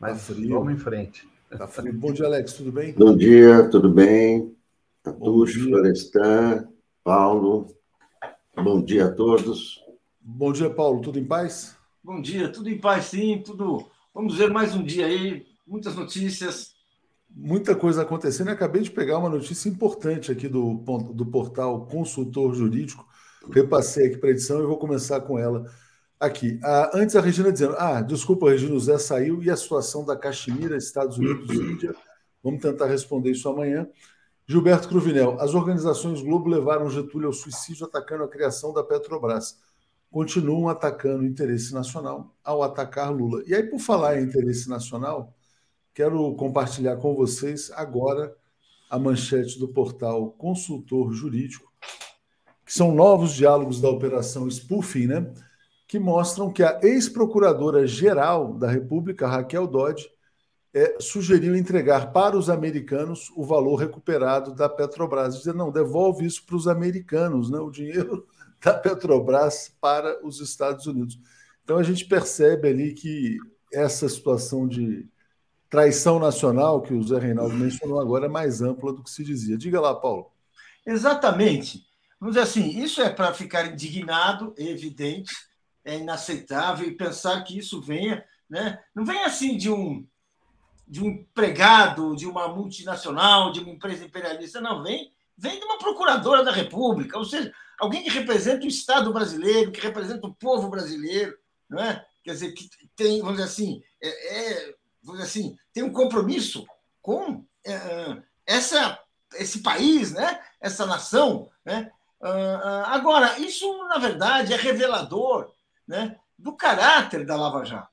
mas 0.00 0.14
tá 0.14 0.34
frio. 0.34 0.58
vamos 0.58 0.72
em 0.72 0.76
frente. 0.76 1.28
Tá 1.48 1.68
frio. 1.68 1.92
Bom 1.92 2.12
dia, 2.12 2.26
Alex. 2.26 2.54
Tudo 2.54 2.72
bem? 2.72 2.92
Bom 2.94 3.16
dia, 3.16 3.70
tudo 3.70 3.88
bem? 3.88 4.52
Tatucho, 5.00 5.62
Florestan, 5.62 6.66
Paulo. 7.04 7.68
Bom 8.56 8.82
dia 8.82 9.06
a 9.06 9.12
todos. 9.12 9.80
Bom 10.20 10.52
dia, 10.52 10.68
Paulo. 10.68 11.00
Tudo 11.00 11.20
em 11.20 11.24
paz? 11.24 11.76
Bom 12.02 12.20
dia, 12.20 12.48
tudo 12.50 12.68
em 12.68 12.78
paz, 12.78 13.04
sim. 13.04 13.40
Tudo. 13.46 13.88
Vamos 14.12 14.36
ver 14.36 14.50
mais 14.50 14.74
um 14.74 14.82
dia 14.82 15.06
aí, 15.06 15.46
muitas 15.64 15.94
notícias. 15.94 16.74
Muita 17.30 17.74
coisa 17.74 18.02
acontecendo. 18.02 18.48
Eu 18.48 18.54
acabei 18.54 18.82
de 18.82 18.90
pegar 18.90 19.18
uma 19.18 19.28
notícia 19.28 19.68
importante 19.68 20.32
aqui 20.32 20.48
do, 20.48 20.74
do 21.14 21.26
portal 21.26 21.86
Consultor 21.86 22.54
Jurídico. 22.54 23.06
Repassei 23.50 24.08
aqui 24.08 24.16
para 24.18 24.30
a 24.30 24.32
edição 24.32 24.62
e 24.62 24.66
vou 24.66 24.78
começar 24.78 25.20
com 25.20 25.38
ela 25.38 25.64
aqui. 26.18 26.58
Ah, 26.62 26.90
antes 26.94 27.14
a 27.14 27.20
Regina 27.20 27.52
dizendo: 27.52 27.76
Ah, 27.78 28.00
desculpa, 28.00 28.50
Regina, 28.50 28.74
o 28.74 28.80
Zé 28.80 28.98
saiu 28.98 29.42
e 29.42 29.50
a 29.50 29.56
situação 29.56 30.04
da 30.04 30.16
Caxemira, 30.16 30.76
Estados 30.76 31.18
Unidos 31.18 31.50
Índia. 31.50 31.94
Vamos 32.42 32.60
tentar 32.60 32.86
responder 32.86 33.30
isso 33.30 33.48
amanhã. 33.48 33.86
Gilberto 34.46 34.88
Cruvinel, 34.88 35.38
as 35.40 35.54
organizações 35.54 36.22
Globo 36.22 36.48
levaram 36.48 36.88
Getúlio 36.88 37.26
ao 37.28 37.32
suicídio 37.34 37.86
atacando 37.86 38.24
a 38.24 38.28
criação 38.28 38.72
da 38.72 38.82
Petrobras 38.82 39.58
continuam 40.10 40.68
atacando 40.68 41.22
o 41.22 41.26
interesse 41.26 41.72
nacional 41.74 42.34
ao 42.42 42.62
atacar 42.62 43.12
Lula. 43.12 43.42
E 43.46 43.54
aí, 43.54 43.62
por 43.62 43.78
falar 43.78 44.18
em 44.18 44.24
interesse 44.24 44.68
nacional, 44.68 45.34
quero 45.98 46.32
compartilhar 46.36 46.96
com 46.98 47.12
vocês 47.12 47.72
agora 47.72 48.32
a 48.88 48.96
manchete 49.00 49.58
do 49.58 49.66
portal 49.66 50.30
Consultor 50.30 51.12
Jurídico, 51.12 51.72
que 52.64 52.72
são 52.72 52.94
novos 52.94 53.34
diálogos 53.34 53.80
da 53.80 53.88
Operação 53.88 54.48
Spoofing, 54.48 55.08
né? 55.08 55.34
Que 55.88 55.98
mostram 55.98 56.52
que 56.52 56.62
a 56.62 56.78
ex-procuradora-geral 56.84 58.54
da 58.54 58.70
República, 58.70 59.26
Raquel 59.26 59.66
Dodge, 59.66 60.08
é, 60.72 60.98
sugeriu 61.00 61.56
entregar 61.56 62.12
para 62.12 62.38
os 62.38 62.48
americanos 62.48 63.28
o 63.34 63.44
valor 63.44 63.74
recuperado 63.74 64.54
da 64.54 64.68
Petrobras. 64.68 65.38
Dizer, 65.38 65.52
não, 65.52 65.72
devolve 65.72 66.24
isso 66.24 66.46
para 66.46 66.54
os 66.54 66.68
americanos, 66.68 67.50
né? 67.50 67.58
O 67.58 67.72
dinheiro 67.72 68.24
da 68.64 68.72
Petrobras 68.72 69.74
para 69.80 70.24
os 70.24 70.40
Estados 70.40 70.86
Unidos. 70.86 71.18
Então 71.64 71.76
a 71.76 71.82
gente 71.82 72.04
percebe 72.04 72.68
ali 72.68 72.94
que 72.94 73.36
essa 73.72 74.08
situação 74.08 74.68
de 74.68 75.04
traição 75.70 76.18
nacional 76.18 76.82
que 76.82 76.94
o 76.94 77.02
Zé 77.02 77.18
Reinaldo 77.18 77.54
mencionou 77.54 78.00
agora 78.00 78.26
é 78.26 78.28
mais 78.28 78.62
ampla 78.62 78.92
do 78.92 79.02
que 79.02 79.10
se 79.10 79.24
dizia. 79.24 79.56
Diga 79.56 79.80
lá, 79.80 79.94
Paulo. 79.94 80.30
Exatamente. 80.86 81.86
Vamos 82.18 82.34
dizer 82.34 82.46
assim, 82.46 82.82
isso 82.82 83.00
é 83.00 83.10
para 83.10 83.32
ficar 83.32 83.66
indignado, 83.66 84.54
é 84.56 84.64
evidente, 84.64 85.32
é 85.84 85.98
inaceitável 85.98 86.88
e 86.88 86.96
pensar 86.96 87.42
que 87.44 87.58
isso 87.58 87.80
venha, 87.80 88.24
né? 88.48 88.78
Não 88.94 89.04
vem 89.04 89.22
assim 89.24 89.56
de 89.56 89.70
um 89.70 90.06
de 90.88 91.02
um 91.02 91.08
empregado 91.08 92.16
de 92.16 92.26
uma 92.26 92.48
multinacional, 92.48 93.52
de 93.52 93.60
uma 93.60 93.70
empresa 93.70 94.06
imperialista, 94.06 94.58
não 94.58 94.82
vem, 94.82 95.12
vem 95.36 95.58
de 95.58 95.64
uma 95.66 95.76
procuradora 95.76 96.42
da 96.42 96.50
República, 96.50 97.18
ou 97.18 97.26
seja, 97.26 97.52
alguém 97.78 98.02
que 98.02 98.08
representa 98.08 98.64
o 98.64 98.68
Estado 98.68 99.12
brasileiro, 99.12 99.70
que 99.70 99.82
representa 99.82 100.26
o 100.26 100.34
povo 100.34 100.70
brasileiro, 100.70 101.36
não 101.68 101.78
é? 101.78 102.04
Quer 102.24 102.32
dizer, 102.32 102.52
que 102.52 102.70
tem, 102.96 103.20
vamos 103.20 103.36
dizer 103.36 103.48
assim, 103.48 103.82
é, 104.02 104.08
é 104.08 104.74
dizer 105.02 105.22
assim, 105.22 105.56
tem 105.72 105.82
um 105.82 105.92
compromisso 105.92 106.66
com 107.00 107.44
é, 107.64 107.72
é 107.72 108.22
essa, 108.46 108.98
esse 109.34 109.60
país, 109.60 110.12
né? 110.12 110.42
essa 110.60 110.86
nação. 110.86 111.48
Né? 111.64 111.90
Ah, 112.20 112.60
ah, 112.62 112.94
agora, 112.94 113.38
isso, 113.38 113.66
na 113.88 113.98
verdade, 113.98 114.52
é 114.52 114.56
revelador 114.56 115.50
né? 115.86 116.18
do 116.38 116.56
caráter 116.56 117.24
da 117.24 117.36
Lava 117.36 117.64
Jato. 117.64 117.88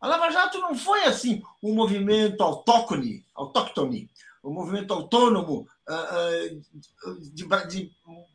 A 0.00 0.06
Lava 0.06 0.30
Jato 0.30 0.58
não 0.58 0.74
foi 0.74 1.04
assim 1.04 1.42
um 1.62 1.74
movimento 1.74 2.42
autóctone, 2.42 3.24
autóctone 3.34 4.10
um 4.44 4.52
movimento 4.52 4.92
autônomo 4.92 5.66
uh, 5.88 6.62
de, 7.32 7.46
de 7.68 7.92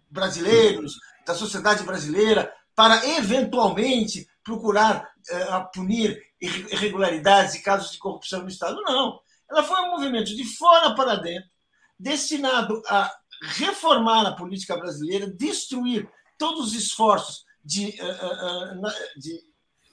brasileiros, 0.09 0.99
da 1.25 1.35
sociedade 1.35 1.83
brasileira, 1.83 2.51
para 2.75 3.07
eventualmente 3.09 4.27
procurar 4.43 5.11
uh, 5.31 5.71
punir 5.73 6.21
irregularidades 6.41 7.55
e 7.55 7.61
casos 7.61 7.91
de 7.91 7.97
corrupção 7.97 8.41
no 8.41 8.49
Estado. 8.49 8.81
Não. 8.81 9.19
Ela 9.49 9.63
foi 9.63 9.81
um 9.81 9.91
movimento 9.91 10.35
de 10.35 10.43
fora 10.43 10.95
para 10.95 11.15
dentro, 11.15 11.49
destinado 11.99 12.81
a 12.87 13.11
reformar 13.41 14.25
a 14.27 14.35
política 14.35 14.77
brasileira, 14.77 15.27
destruir 15.27 16.09
todos 16.37 16.67
os 16.67 16.73
esforços 16.73 17.45
de, 17.63 17.89
uh, 18.01 18.79
uh, 18.79 19.19
de 19.19 19.43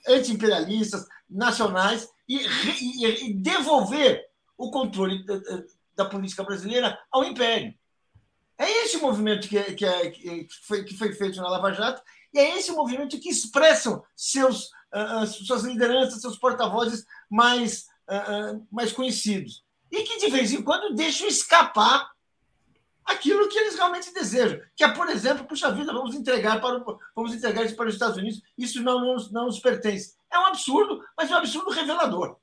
anti-imperialistas 0.07 1.05
nacionais 1.29 2.09
e, 2.27 2.37
e, 2.37 3.29
e, 3.29 3.33
devolver 3.33 4.25
o 4.57 4.71
controle 4.71 5.25
da, 5.25 5.39
da 5.95 6.05
política 6.05 6.43
brasileira 6.43 6.97
ao 7.11 7.23
império. 7.23 7.73
É 8.57 8.69
esse 8.83 8.97
o 8.97 9.01
movimento 9.01 9.47
que, 9.47 9.61
que, 9.73 9.85
é, 9.85 10.09
que, 10.09 10.47
foi, 10.63 10.83
que 10.83 10.97
foi 10.97 11.13
feito 11.13 11.37
na 11.37 11.49
Lava 11.49 11.71
Jato 11.73 12.01
é 12.39 12.57
esse 12.57 12.71
o 12.71 12.75
movimento 12.75 13.19
que 13.19 13.29
expressam 13.29 14.03
seus, 14.15 14.69
uh, 14.93 15.25
suas 15.25 15.63
lideranças, 15.63 16.21
seus 16.21 16.37
porta-vozes 16.37 17.05
mais, 17.29 17.87
uh, 18.09 18.65
mais 18.71 18.91
conhecidos. 18.91 19.63
E 19.91 20.03
que, 20.03 20.19
de 20.19 20.29
vez 20.29 20.51
em 20.51 20.61
quando, 20.61 20.95
deixam 20.95 21.27
escapar 21.27 22.11
aquilo 23.05 23.47
que 23.47 23.57
eles 23.57 23.75
realmente 23.75 24.13
desejam. 24.13 24.59
Que 24.75 24.83
é, 24.83 24.89
por 24.89 25.09
exemplo, 25.09 25.45
puxa 25.45 25.71
vida, 25.71 25.93
vamos 25.93 26.13
entregar 26.13 26.59
para, 26.59 26.77
o, 26.77 26.99
vamos 27.15 27.33
entregar 27.33 27.63
isso 27.63 27.75
para 27.75 27.87
os 27.87 27.93
Estados 27.93 28.17
Unidos, 28.17 28.41
isso 28.57 28.83
não, 28.83 28.99
não, 28.99 29.15
não 29.31 29.45
nos 29.45 29.59
pertence. 29.59 30.15
É 30.31 30.37
um 30.37 30.45
absurdo, 30.45 31.01
mas 31.17 31.31
é 31.31 31.33
um 31.33 31.37
absurdo 31.37 31.71
revelador. 31.71 32.35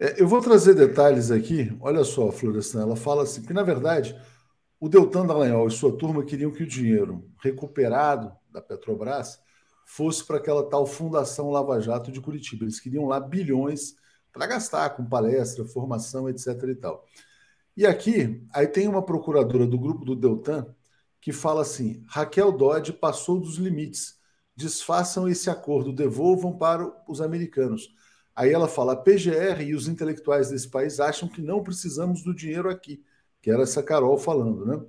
É, 0.00 0.20
eu 0.20 0.28
vou 0.28 0.40
trazer 0.40 0.74
detalhes 0.74 1.30
aqui. 1.30 1.76
Olha 1.80 2.04
só, 2.04 2.30
Florestan, 2.30 2.82
ela 2.82 2.96
fala 2.96 3.22
assim 3.22 3.42
que, 3.42 3.52
na 3.52 3.62
verdade, 3.62 4.20
o 4.80 4.88
Deltan 4.88 5.26
Dallagnol 5.26 5.68
e 5.68 5.72
sua 5.72 5.96
turma 5.96 6.24
queriam 6.24 6.50
que 6.50 6.62
o 6.62 6.66
dinheiro 6.66 7.24
recuperado 7.42 8.32
da 8.58 8.62
Petrobras 8.62 9.40
fosse 9.84 10.24
para 10.24 10.36
aquela 10.36 10.68
tal 10.68 10.86
Fundação 10.86 11.50
Lava 11.50 11.80
Jato 11.80 12.12
de 12.12 12.20
Curitiba. 12.20 12.64
Eles 12.64 12.80
queriam 12.80 13.06
lá 13.06 13.18
bilhões 13.18 13.94
para 14.32 14.46
gastar 14.46 14.90
com 14.90 15.04
palestra, 15.04 15.64
formação, 15.64 16.28
etc. 16.28 16.46
e 16.68 16.74
tal. 16.74 17.04
E 17.76 17.86
aqui, 17.86 18.46
aí 18.52 18.66
tem 18.66 18.88
uma 18.88 19.02
procuradora 19.02 19.66
do 19.66 19.78
grupo 19.78 20.04
do 20.04 20.14
Deltan 20.14 20.66
que 21.20 21.32
fala 21.32 21.62
assim: 21.62 22.04
Raquel 22.06 22.52
Dodge 22.52 22.92
passou 22.92 23.40
dos 23.40 23.56
limites. 23.56 24.18
Desfaçam 24.54 25.28
esse 25.28 25.48
acordo, 25.48 25.92
devolvam 25.92 26.58
para 26.58 26.90
os 27.08 27.20
americanos. 27.20 27.88
Aí 28.34 28.52
ela 28.52 28.68
fala: 28.68 28.92
a 28.92 28.96
PGR 28.96 29.62
e 29.62 29.74
os 29.74 29.88
intelectuais 29.88 30.50
desse 30.50 30.68
país 30.68 31.00
acham 31.00 31.28
que 31.28 31.40
não 31.40 31.62
precisamos 31.62 32.22
do 32.22 32.34
dinheiro 32.34 32.68
aqui 32.68 33.02
que 33.40 33.50
era 33.50 33.62
essa 33.62 33.82
Carol 33.82 34.18
falando, 34.18 34.66
né? 34.66 34.80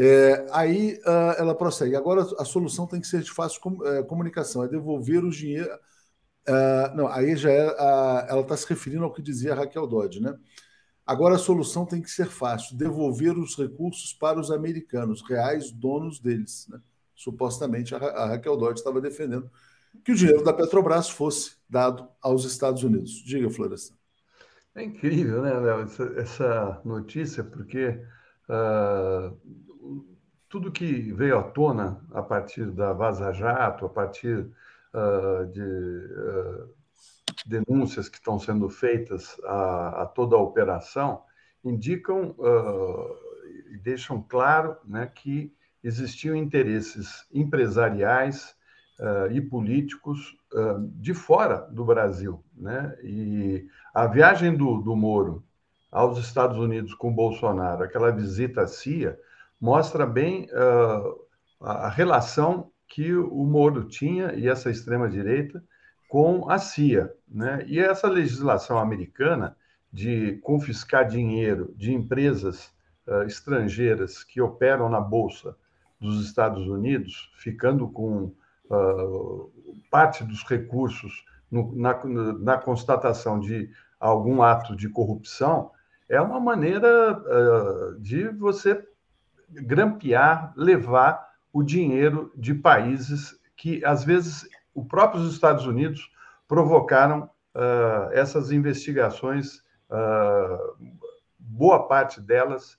É, 0.00 0.46
aí 0.52 0.94
uh, 1.04 1.34
ela 1.38 1.56
prossegue. 1.56 1.96
Agora 1.96 2.22
a 2.38 2.44
solução 2.44 2.86
tem 2.86 3.00
que 3.00 3.06
ser 3.08 3.20
de 3.20 3.32
fácil 3.32 3.60
com, 3.60 3.70
uh, 3.70 4.04
comunicação, 4.06 4.62
é 4.62 4.68
devolver 4.68 5.24
o 5.24 5.30
dinheiro. 5.30 5.74
Uh, 6.48 6.96
não, 6.96 7.08
aí 7.08 7.36
já 7.36 7.50
é, 7.50 7.66
ela 8.28 8.42
está 8.42 8.56
se 8.56 8.66
referindo 8.68 9.02
ao 9.02 9.12
que 9.12 9.20
dizia 9.20 9.52
a 9.52 9.56
Raquel 9.56 9.88
Dodge, 9.88 10.20
né? 10.20 10.38
Agora 11.04 11.34
a 11.34 11.38
solução 11.38 11.84
tem 11.84 12.00
que 12.00 12.10
ser 12.10 12.26
fácil: 12.26 12.76
devolver 12.76 13.36
os 13.36 13.56
recursos 13.56 14.12
para 14.12 14.38
os 14.38 14.52
americanos, 14.52 15.20
reais 15.28 15.72
donos 15.72 16.20
deles. 16.20 16.68
Né? 16.68 16.80
Supostamente 17.16 17.92
a 17.92 18.26
Raquel 18.26 18.56
Dodge 18.56 18.78
estava 18.78 19.00
defendendo 19.00 19.50
que 20.04 20.12
o 20.12 20.14
dinheiro 20.14 20.44
da 20.44 20.52
Petrobras 20.52 21.10
fosse 21.10 21.56
dado 21.68 22.08
aos 22.22 22.44
Estados 22.44 22.84
Unidos. 22.84 23.10
Diga, 23.24 23.50
Florestan. 23.50 23.96
É 24.76 24.84
incrível, 24.84 25.42
né, 25.42 25.52
Léo, 25.54 25.80
essa, 25.80 26.04
essa, 26.16 26.80
notícia, 26.84 27.42
porque 27.42 28.00
tudo 30.48 30.72
que 30.72 31.12
veio 31.12 31.38
à 31.38 31.42
tona 31.42 32.00
a 32.12 32.22
partir 32.22 32.70
da 32.70 32.92
Vaza 32.92 33.32
Jato, 33.32 33.86
a 33.86 33.88
partir 33.88 34.50
uh, 34.94 35.46
de 35.52 35.62
uh, 35.62 36.74
denúncias 37.46 38.08
que 38.08 38.16
estão 38.16 38.38
sendo 38.38 38.68
feitas 38.68 39.38
a, 39.44 40.02
a 40.02 40.06
toda 40.06 40.36
a 40.36 40.40
operação, 40.40 41.22
indicam 41.64 42.34
e 43.70 43.76
deixam 43.78 44.22
claro 44.22 44.76
né, 44.84 45.06
que 45.06 45.52
existiam 45.82 46.34
interesses 46.34 47.26
empresariais 47.32 48.56
e 49.30 49.40
políticos 49.40 50.36
de 50.94 51.12
fora 51.12 51.68
do 51.70 51.84
Brasil. 51.84 52.42
Né? 52.56 52.96
E 53.02 53.68
a 53.92 54.06
viagem 54.06 54.56
do, 54.56 54.78
do 54.80 54.96
Moro 54.96 55.44
aos 55.90 56.18
Estados 56.18 56.58
Unidos 56.58 56.94
com 56.94 57.12
Bolsonaro, 57.12 57.82
aquela 57.82 58.10
visita 58.10 58.62
à 58.62 58.66
CIA, 58.66 59.18
mostra 59.60 60.06
bem 60.06 60.48
uh, 60.52 61.28
a 61.60 61.88
relação 61.88 62.70
que 62.86 63.14
o 63.14 63.44
Moro 63.44 63.84
tinha 63.84 64.32
e 64.34 64.48
essa 64.48 64.70
extrema-direita 64.70 65.62
com 66.08 66.50
a 66.50 66.58
CIA. 66.58 67.12
Né? 67.28 67.64
E 67.66 67.78
essa 67.78 68.08
legislação 68.08 68.78
americana 68.78 69.56
de 69.92 70.38
confiscar 70.42 71.06
dinheiro 71.06 71.72
de 71.76 71.92
empresas 71.92 72.72
uh, 73.06 73.22
estrangeiras 73.22 74.24
que 74.24 74.40
operam 74.40 74.88
na 74.88 75.00
Bolsa 75.00 75.56
dos 76.00 76.24
Estados 76.24 76.66
Unidos, 76.66 77.30
ficando 77.36 77.88
com 77.88 78.32
uh, 78.70 79.52
parte 79.90 80.24
dos 80.24 80.42
recursos 80.44 81.24
no, 81.50 81.74
na, 81.74 82.04
na, 82.38 82.58
constatação 82.58 83.40
de 83.40 83.70
algum 83.98 84.42
ato 84.42 84.76
de 84.76 84.88
corrupção, 84.88 85.70
é 86.08 86.20
uma 86.20 86.38
maneira 86.38 87.18
uh, 87.18 88.00
de 88.00 88.28
você 88.28 88.82
grampear, 89.50 90.52
levar 90.56 91.28
o 91.52 91.62
dinheiro 91.62 92.32
de 92.36 92.54
países 92.54 93.38
que, 93.56 93.84
às 93.84 94.04
vezes, 94.04 94.48
os 94.74 94.86
próprios 94.86 95.32
Estados 95.32 95.66
Unidos 95.66 96.10
provocaram 96.46 97.30
uh, 97.54 98.12
essas 98.12 98.50
investigações, 98.52 99.66
boa 101.38 101.88
parte 101.88 102.20
delas 102.20 102.78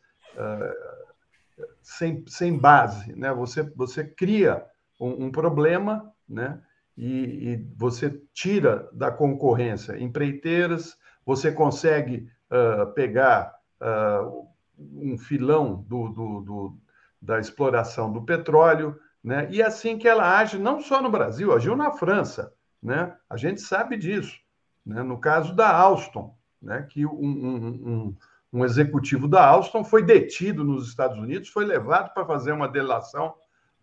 sem, 1.81 2.23
sem 2.27 2.57
base. 2.57 3.13
Né? 3.15 3.33
Você, 3.33 3.63
você 3.75 4.03
cria 4.03 4.63
um, 4.99 5.25
um 5.25 5.31
problema, 5.31 6.11
né? 6.27 6.61
E, 6.97 7.53
e, 7.53 7.67
você 7.77 8.21
tira 8.33 8.89
da 8.91 9.09
concorrência 9.09 9.97
empreiteiras, 9.97 10.97
você 11.25 11.49
consegue 11.49 12.29
uh, 12.51 12.91
pegar 12.93 13.55
uh, 13.79 14.48
um 14.79 15.17
filão 15.17 15.83
do, 15.87 16.09
do, 16.09 16.41
do, 16.41 16.77
da 17.21 17.39
exploração 17.39 18.11
do 18.11 18.21
petróleo, 18.23 18.97
né? 19.23 19.47
E 19.51 19.61
assim 19.61 19.97
que 19.97 20.07
ela 20.07 20.37
age, 20.37 20.57
não 20.57 20.79
só 20.79 21.01
no 21.01 21.11
Brasil, 21.11 21.53
agiu 21.53 21.75
na 21.75 21.91
França, 21.91 22.53
né? 22.81 23.15
A 23.29 23.35
gente 23.35 23.61
sabe 23.61 23.97
disso, 23.97 24.39
né? 24.85 25.03
No 25.03 25.19
caso 25.19 25.53
da 25.53 25.69
Alstom, 25.69 26.35
né? 26.61 26.87
Que 26.89 27.05
um, 27.05 27.11
um, 27.11 27.67
um, 27.67 28.17
um 28.53 28.65
executivo 28.65 29.27
da 29.27 29.45
Alstom 29.45 29.83
foi 29.83 30.03
detido 30.03 30.63
nos 30.63 30.87
Estados 30.87 31.17
Unidos, 31.17 31.49
foi 31.49 31.65
levado 31.65 32.13
para 32.13 32.25
fazer 32.25 32.51
uma 32.51 32.67
delação 32.67 33.35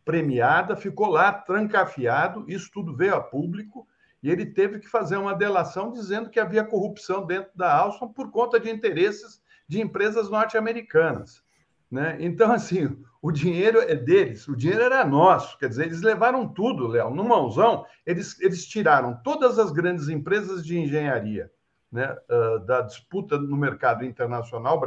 premiada, 0.04 0.76
ficou 0.76 1.08
lá 1.08 1.32
trancafiado, 1.32 2.44
isso 2.48 2.70
tudo 2.72 2.94
veio 2.94 3.16
a 3.16 3.20
público, 3.20 3.86
e 4.22 4.30
ele 4.30 4.46
teve 4.46 4.78
que 4.78 4.88
fazer 4.88 5.16
uma 5.16 5.34
delação 5.34 5.92
dizendo 5.92 6.30
que 6.30 6.40
havia 6.40 6.64
corrupção 6.64 7.26
dentro 7.26 7.50
da 7.54 7.76
Alstom 7.76 8.08
por 8.08 8.30
conta 8.30 8.58
de 8.58 8.70
interesses 8.70 9.42
de 9.68 9.80
empresas 9.80 10.30
norte-americanas. 10.30 11.42
Né? 11.90 12.16
Então, 12.20 12.52
assim, 12.52 12.96
o 13.22 13.30
dinheiro 13.30 13.80
é 13.80 13.94
deles, 13.94 14.46
o 14.48 14.56
dinheiro 14.56 14.82
era 14.82 15.04
nosso, 15.04 15.58
quer 15.58 15.68
dizer, 15.68 15.86
eles 15.86 16.02
levaram 16.02 16.48
tudo, 16.48 16.86
Léo, 16.86 17.10
no 17.10 17.24
mãozão, 17.24 17.86
eles, 18.04 18.40
eles 18.40 18.66
tiraram 18.66 19.20
todas 19.22 19.58
as 19.58 19.72
grandes 19.72 20.08
empresas 20.08 20.64
de 20.64 20.78
engenharia 20.78 21.50
né, 21.90 22.16
uh, 22.28 22.58
da 22.66 22.82
disputa 22.82 23.38
no 23.38 23.56
mercado 23.56 24.04
internacional, 24.04 24.80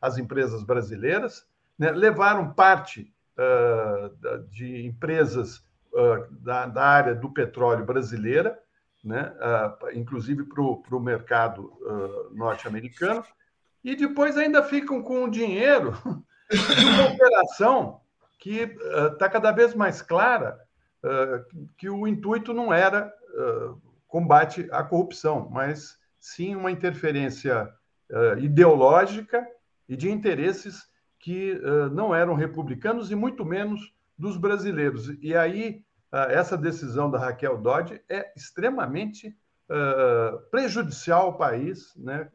as 0.00 0.18
empresas 0.18 0.62
brasileiras, 0.62 1.46
né, 1.78 1.90
levaram 1.92 2.52
parte 2.52 3.12
uh, 3.38 4.44
de 4.48 4.86
empresas 4.86 5.58
uh, 5.92 6.26
da, 6.30 6.66
da, 6.66 6.84
área 6.84 7.14
do 7.14 7.30
petróleo 7.30 7.84
brasileira, 7.84 8.58
né, 9.04 9.32
inclusive 9.94 10.44
para 10.44 10.60
o 10.60 11.00
mercado 11.00 11.72
norte-americano, 12.32 13.24
e 13.84 13.94
depois 13.94 14.36
ainda 14.36 14.62
ficam 14.62 15.02
com 15.02 15.24
o 15.24 15.30
dinheiro 15.30 15.96
de 16.50 16.84
uma 16.84 17.10
operação 17.10 18.00
que 18.38 18.76
está 19.12 19.28
cada 19.28 19.52
vez 19.52 19.74
mais 19.74 20.00
clara 20.00 20.58
que 21.76 21.88
o 21.88 22.06
intuito 22.06 22.52
não 22.52 22.72
era 22.72 23.12
combate 24.06 24.68
à 24.70 24.82
corrupção, 24.82 25.48
mas 25.50 25.98
sim 26.18 26.56
uma 26.56 26.70
interferência 26.70 27.72
ideológica 28.38 29.46
e 29.88 29.96
de 29.96 30.10
interesses 30.10 30.88
que 31.18 31.52
uh, 31.52 31.90
não 31.90 32.14
eram 32.14 32.34
republicanos 32.34 33.10
e 33.10 33.14
muito 33.14 33.44
menos 33.44 33.92
dos 34.16 34.36
brasileiros. 34.36 35.10
E 35.20 35.34
aí, 35.34 35.82
uh, 36.12 36.30
essa 36.30 36.56
decisão 36.56 37.10
da 37.10 37.18
Raquel 37.18 37.58
Dodge 37.58 38.00
é 38.08 38.32
extremamente 38.36 39.36
uh, 39.68 40.38
prejudicial 40.50 41.26
ao 41.26 41.36
país, 41.36 41.94
né? 41.96 42.30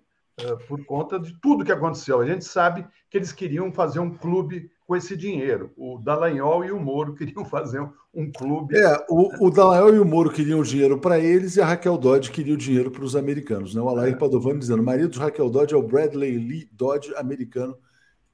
Por 0.68 0.84
conta 0.86 1.20
de 1.20 1.34
tudo 1.40 1.64
que 1.64 1.72
aconteceu. 1.72 2.20
A 2.20 2.26
gente 2.26 2.46
sabe 2.46 2.86
que 3.10 3.18
eles 3.18 3.32
queriam 3.32 3.72
fazer 3.72 4.00
um 4.00 4.12
clube 4.12 4.70
com 4.88 4.96
esse 4.96 5.16
dinheiro. 5.16 5.72
O 5.78 6.00
Dallagnol 6.00 6.66
e 6.66 6.72
o 6.72 6.80
Moro 6.80 7.14
queriam 7.16 7.46
fazer 7.46 7.88
um 8.14 8.32
clube. 8.32 8.76
É, 8.76 9.06
o, 9.10 9.48
o 9.48 9.50
Dallagnol 9.52 9.96
e 9.96 10.00
o 10.00 10.06
Moro 10.06 10.32
queriam 10.32 10.60
o 10.60 10.64
dinheiro 10.64 11.00
para 11.00 11.20
eles 11.20 11.56
e 11.56 11.62
a 11.62 11.66
Raquel 11.66 11.98
Dodge 11.98 12.32
queria 12.32 12.54
o 12.54 12.58
dinheiro 12.58 12.92
para 12.92 13.04
os 13.04 13.16
americanos. 13.16 13.76
Né? 13.76 13.82
O 13.82 13.90
Alair 13.90 14.14
é. 14.14 14.18
Padovani 14.18 14.60
dizendo: 14.60 14.82
o 14.82 14.86
marido 14.86 15.10
de 15.10 15.20
Raquel 15.20 15.50
Dodge 15.50 15.74
é 15.74 15.78
o 15.78 15.88
Bradley 15.88 16.38
Lee 16.38 16.70
Dodge 16.72 17.14
americano 17.16 17.78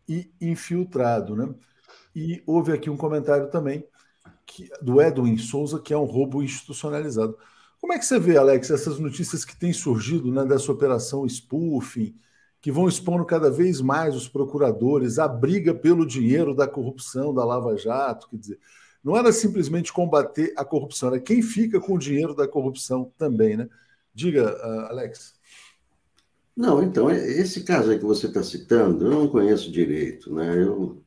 e 0.08 0.32
infiltrado. 0.41 1.36
Né? 1.36 1.54
E 2.16 2.41
houve 2.45 2.72
aqui 2.72 2.89
um 2.89 2.97
comentário 2.97 3.50
também 3.50 3.86
que, 4.45 4.70
do 4.82 5.02
Edwin 5.02 5.38
Souza, 5.38 5.80
que 5.80 5.93
é 5.93 5.97
um 5.97 6.06
roubo 6.06 6.41
institucionalizado. 6.41 7.38
Como 7.80 7.93
é 7.93 7.99
que 7.99 8.05
você 8.05 8.19
vê, 8.19 8.38
Alex, 8.38 8.69
essas 8.69 8.99
notícias 8.99 9.45
que 9.45 9.55
têm 9.55 9.71
surgido 9.71 10.32
né, 10.32 10.45
dessa 10.45 10.71
operação 10.71 11.25
spoofing, 11.25 12.15
que 12.61 12.71
vão 12.71 12.88
expondo 12.88 13.25
cada 13.25 13.49
vez 13.49 13.80
mais 13.80 14.15
os 14.15 14.27
procuradores, 14.27 15.17
a 15.17 15.27
briga 15.27 15.73
pelo 15.73 16.05
dinheiro 16.05 16.53
da 16.53 16.67
corrupção, 16.67 17.34
da 17.34 17.45
Lava 17.45 17.77
Jato, 17.77 18.27
quer 18.30 18.38
dizer, 18.38 18.59
não 19.03 19.15
era 19.15 19.32
simplesmente 19.32 19.93
combater 19.93 20.53
a 20.57 20.65
corrupção, 20.65 21.09
era 21.09 21.19
quem 21.19 21.41
fica 21.41 21.80
com 21.80 21.93
o 21.93 21.99
dinheiro 21.99 22.36
da 22.36 22.47
corrupção 22.47 23.11
também, 23.17 23.55
né? 23.55 23.69
Diga, 24.13 24.57
uh, 24.57 24.91
Alex. 24.91 25.36
Não, 26.55 26.84
então, 26.84 27.09
é, 27.09 27.17
esse 27.17 27.63
caso 27.63 27.91
aí 27.91 27.97
que 27.97 28.03
você 28.03 28.27
está 28.27 28.43
citando, 28.43 29.05
eu 29.05 29.11
não 29.11 29.30
conheço 29.30 29.71
direito, 29.71 30.34
né? 30.34 30.61
Eu, 30.61 31.01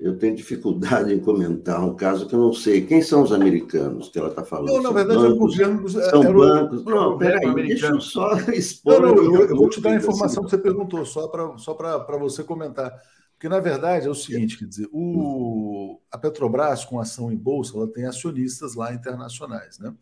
eu 0.00 0.16
tenho 0.18 0.34
dificuldade 0.34 1.12
em 1.14 1.20
comentar 1.20 1.84
um 1.84 1.94
caso 1.94 2.26
que 2.26 2.34
eu 2.34 2.40
não 2.40 2.52
sei. 2.52 2.86
Quem 2.86 3.02
são 3.02 3.22
os 3.22 3.32
americanos 3.32 4.08
que 4.08 4.18
ela 4.18 4.28
está 4.28 4.42
falando? 4.42 4.72
Não, 4.72 4.82
na 4.82 4.90
verdade, 4.90 5.20
bancos, 5.20 5.58
é 5.58 5.66
o 5.66 5.74
governo. 5.76 5.88
São 5.88 6.22
era 6.22 6.32
bancos. 6.32 6.80
O, 6.82 6.90
não, 6.90 7.18
peraí, 7.18 7.54
deixa 7.54 7.88
eu 7.88 8.00
só 8.00 8.34
expor. 8.50 9.00
Não, 9.00 9.14
não, 9.14 9.34
eu, 9.34 9.48
eu, 9.50 9.56
vou 9.56 9.68
te 9.68 9.80
dar 9.80 9.90
a 9.90 9.96
informação 9.96 10.42
que 10.42 10.50
você 10.50 10.58
perguntou, 10.58 11.04
só 11.04 11.28
para 11.28 11.58
só 11.58 11.76
você 12.18 12.42
comentar. 12.42 12.92
Porque, 13.34 13.48
na 13.48 13.60
verdade, 13.60 14.06
é 14.06 14.10
o 14.10 14.14
seguinte: 14.14 14.58
quer 14.58 14.66
dizer, 14.66 14.88
o, 14.90 16.00
a 16.10 16.16
Petrobras, 16.16 16.84
com 16.84 16.98
ação 16.98 17.30
em 17.30 17.36
bolsa, 17.36 17.76
ela 17.76 17.86
tem 17.92 18.06
acionistas 18.06 18.74
lá 18.74 18.94
internacionais, 18.94 19.78
né? 19.78 19.94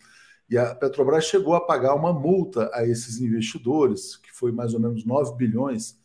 E 0.48 0.56
a 0.56 0.74
Petrobras 0.74 1.24
chegou 1.24 1.54
a 1.54 1.60
pagar 1.60 1.94
uma 1.94 2.12
multa 2.12 2.70
a 2.72 2.86
esses 2.86 3.20
investidores, 3.20 4.16
que 4.16 4.30
foi 4.32 4.50
mais 4.50 4.72
ou 4.72 4.80
menos 4.80 5.04
9 5.04 5.36
bilhões, 5.36 5.98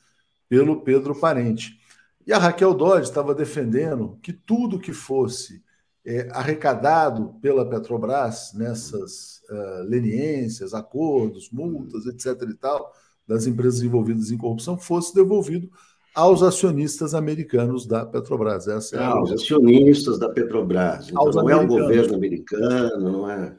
pelo 0.49 0.81
Pedro 0.81 1.17
Parente. 1.17 1.79
E 2.25 2.33
a 2.33 2.37
Raquel 2.37 2.73
Dodge 2.73 3.03
estava 3.03 3.35
defendendo 3.35 4.17
que 4.21 4.31
tudo 4.31 4.79
que 4.79 4.93
fosse 4.93 5.61
é, 6.05 6.29
arrecadado 6.31 7.35
pela 7.41 7.69
Petrobras 7.69 8.53
nessas 8.53 9.41
uh, 9.49 9.83
leniências, 9.83 10.73
acordos, 10.73 11.49
multas, 11.51 12.05
etc. 12.05 12.49
e 12.49 12.55
tal, 12.55 12.91
das 13.27 13.45
empresas 13.45 13.81
envolvidas 13.81 14.31
em 14.31 14.37
corrupção, 14.37 14.77
fosse 14.77 15.13
devolvido 15.13 15.69
aos 16.13 16.43
acionistas 16.43 17.15
americanos 17.15 17.85
da 17.85 18.05
Petrobras. 18.05 18.67
Essa 18.67 18.97
é 18.97 19.03
aos 19.03 19.31
acionistas 19.31 20.19
da 20.19 20.29
Petrobras. 20.29 21.09
Então, 21.09 21.25
não 21.25 21.49
é 21.49 21.55
o 21.55 21.67
governo 21.67 22.15
americano, 22.15 23.11
não 23.11 23.29
é. 23.29 23.57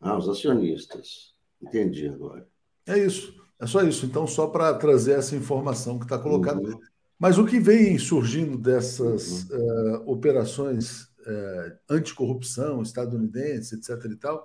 Ah, 0.00 0.16
os 0.16 0.28
acionistas. 0.28 1.32
Entendi 1.60 2.08
agora. 2.08 2.46
É 2.86 2.98
isso. 2.98 3.34
É 3.60 3.66
só 3.66 3.82
isso. 3.82 4.06
Então, 4.06 4.26
só 4.26 4.48
para 4.48 4.74
trazer 4.74 5.12
essa 5.12 5.36
informação 5.36 5.98
que 5.98 6.04
está 6.04 6.18
colocada. 6.18 6.60
Uhum. 6.60 6.80
Mas 7.22 7.38
o 7.38 7.46
que 7.46 7.60
vem 7.60 7.96
surgindo 7.98 8.58
dessas 8.58 9.48
uhum. 9.48 9.56
uh, 9.56 10.10
operações 10.10 11.02
uh, 11.20 11.78
anticorrupção 11.88 12.82
estadunidenses, 12.82 13.72
etc. 13.74 14.10
e 14.10 14.16
tal, 14.16 14.44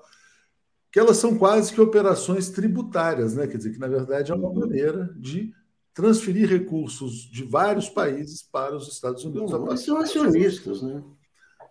que 0.91 0.99
elas 0.99 1.17
são 1.17 1.36
quase 1.36 1.73
que 1.73 1.82
operações 1.82 2.51
tributárias, 2.51 3.34
né? 3.34 3.47
Quer 3.47 3.57
dizer, 3.57 3.71
que 3.71 3.80
na 3.80 3.88
verdade 3.88 4.32
é 4.32 4.36
uma 4.36 4.49
uhum. 4.49 4.59
maneira 4.59 5.11
de 5.17 5.51
transferir 5.91 6.47
recursos 6.47 7.28
de 7.32 7.43
vários 7.43 7.89
países 7.89 8.43
para 8.43 8.75
os 8.75 8.88
Estados 8.88 9.25
Unidos. 9.25 9.49
Não, 9.49 9.69
eles 9.69 9.82
são 9.82 9.97
acionistas, 9.97 10.84
né? 10.84 11.03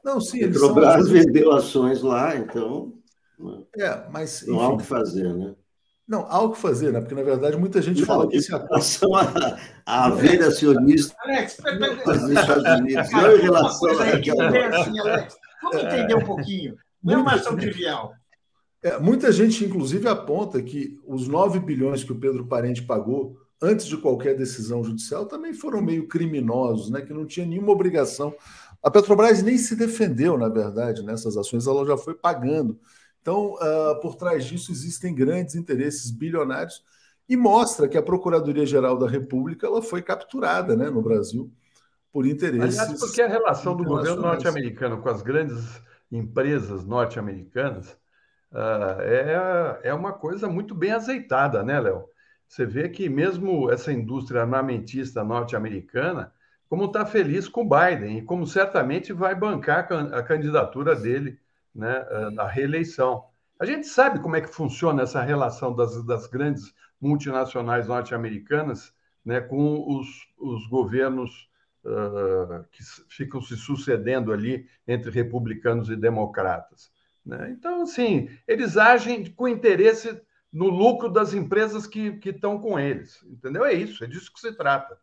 Não, 0.04 0.20
sim, 0.20 0.38
eles 0.38 0.60
Petrobras 0.60 1.08
vendeu 1.08 1.52
ações 1.52 2.02
lá, 2.02 2.34
então. 2.34 2.98
Né? 3.38 3.62
É, 3.76 4.10
mas. 4.10 4.42
Enfim, 4.42 4.50
não 4.50 4.60
há 4.60 4.68
o 4.70 4.76
que 4.76 4.84
fazer, 4.84 5.32
né? 5.32 5.54
Não, 6.06 6.24
há 6.28 6.40
o 6.40 6.52
que 6.52 6.58
fazer, 6.58 6.92
né? 6.92 7.00
Porque, 7.00 7.14
na 7.14 7.22
verdade, 7.22 7.56
muita 7.56 7.82
gente 7.82 8.00
não, 8.00 8.06
fala 8.06 8.28
que 8.28 8.36
esse 8.36 8.52
acordo. 8.54 8.68
relação 8.70 9.14
a, 9.16 9.58
a 9.84 10.10
ver 10.10 10.42
acionista 10.42 11.16
Alex, 11.20 11.58
nos 12.06 12.30
Estados 12.30 12.80
Unidos, 12.80 13.12
em 13.12 13.42
relação 13.42 13.88
a. 13.88 14.80
Assim, 14.80 14.98
Alex, 15.00 15.36
vamos 15.62 15.84
entender 15.84 16.14
um 16.14 16.24
pouquinho. 16.24 16.76
Não 17.02 17.14
é 17.14 17.16
uma 17.16 17.34
ação 17.34 17.56
trivial. 17.56 18.12
É, 18.82 18.98
muita 18.98 19.32
gente, 19.32 19.64
inclusive, 19.64 20.08
aponta 20.08 20.62
que 20.62 20.96
os 21.04 21.26
9 21.26 21.58
bilhões 21.58 22.04
que 22.04 22.12
o 22.12 22.20
Pedro 22.20 22.46
Parente 22.46 22.82
pagou 22.82 23.36
antes 23.60 23.86
de 23.86 23.96
qualquer 23.96 24.36
decisão 24.36 24.84
judicial 24.84 25.26
também 25.26 25.52
foram 25.52 25.82
meio 25.82 26.06
criminosos, 26.06 26.90
né? 26.90 27.00
Que 27.00 27.12
não 27.12 27.26
tinha 27.26 27.46
nenhuma 27.46 27.72
obrigação. 27.72 28.34
A 28.82 28.90
Petrobras 28.90 29.42
nem 29.42 29.58
se 29.58 29.74
defendeu, 29.74 30.38
na 30.38 30.48
verdade, 30.48 31.02
nessas 31.02 31.36
ações, 31.36 31.66
ela 31.66 31.84
já 31.84 31.96
foi 31.96 32.14
pagando. 32.14 32.78
Então, 33.26 33.54
uh, 33.54 34.00
por 34.00 34.14
trás 34.14 34.44
disso 34.44 34.70
existem 34.70 35.12
grandes 35.12 35.56
interesses 35.56 36.12
bilionários 36.12 36.84
e 37.28 37.36
mostra 37.36 37.88
que 37.88 37.98
a 37.98 38.02
Procuradoria-Geral 38.02 38.96
da 38.96 39.08
República 39.08 39.66
ela 39.66 39.82
foi 39.82 40.00
capturada 40.00 40.76
né, 40.76 40.88
no 40.88 41.02
Brasil 41.02 41.52
por 42.12 42.24
interesses. 42.24 42.78
Aliás, 42.78 43.00
porque 43.00 43.20
a 43.20 43.26
relação 43.26 43.76
do 43.76 43.82
governo 43.82 44.22
norte-americano 44.22 45.02
com 45.02 45.08
as 45.08 45.22
grandes 45.22 45.58
empresas 46.08 46.86
norte-americanas 46.86 47.98
uh, 48.52 49.00
é, 49.00 49.80
é 49.82 49.92
uma 49.92 50.12
coisa 50.12 50.48
muito 50.48 50.72
bem 50.72 50.92
azeitada, 50.92 51.64
né, 51.64 51.80
Léo? 51.80 52.04
Você 52.46 52.64
vê 52.64 52.88
que 52.88 53.08
mesmo 53.08 53.72
essa 53.72 53.92
indústria 53.92 54.42
armamentista 54.42 55.24
norte-americana, 55.24 56.32
como 56.68 56.84
está 56.84 57.04
feliz 57.04 57.48
com 57.48 57.68
Biden 57.68 58.18
e 58.18 58.22
como 58.22 58.46
certamente 58.46 59.12
vai 59.12 59.34
bancar 59.34 59.88
a 60.12 60.22
candidatura 60.22 60.94
dele 60.94 61.40
né, 61.76 62.06
eh, 62.08 62.30
na 62.30 62.46
reeleição. 62.46 63.24
A 63.60 63.64
gente 63.64 63.86
sabe 63.86 64.20
como 64.20 64.36
é 64.36 64.40
que 64.40 64.52
funciona 64.52 65.02
essa 65.02 65.22
relação 65.22 65.74
das, 65.74 66.04
das 66.04 66.26
grandes 66.26 66.74
multinacionais 67.00 67.86
norte-americanas 67.86 68.92
né, 69.24 69.40
com 69.40 69.98
os, 69.98 70.06
os 70.38 70.66
governos 70.68 71.48
uh, 71.84 72.64
que 72.70 72.82
ficam 73.08 73.40
se 73.40 73.56
sucedendo 73.56 74.32
ali 74.32 74.66
entre 74.86 75.10
republicanos 75.10 75.90
e 75.90 75.96
democratas. 75.96 76.90
Né? 77.24 77.50
Então, 77.50 77.82
assim, 77.82 78.28
eles 78.46 78.76
agem 78.76 79.24
com 79.32 79.48
interesse 79.48 80.20
no 80.52 80.68
lucro 80.68 81.08
das 81.08 81.34
empresas 81.34 81.86
que, 81.86 82.18
que 82.18 82.30
estão 82.30 82.58
com 82.58 82.78
eles. 82.78 83.22
Entendeu? 83.24 83.64
É 83.64 83.72
isso, 83.72 84.04
é 84.04 84.06
disso 84.06 84.32
que 84.32 84.40
se 84.40 84.52
trata. 84.52 84.98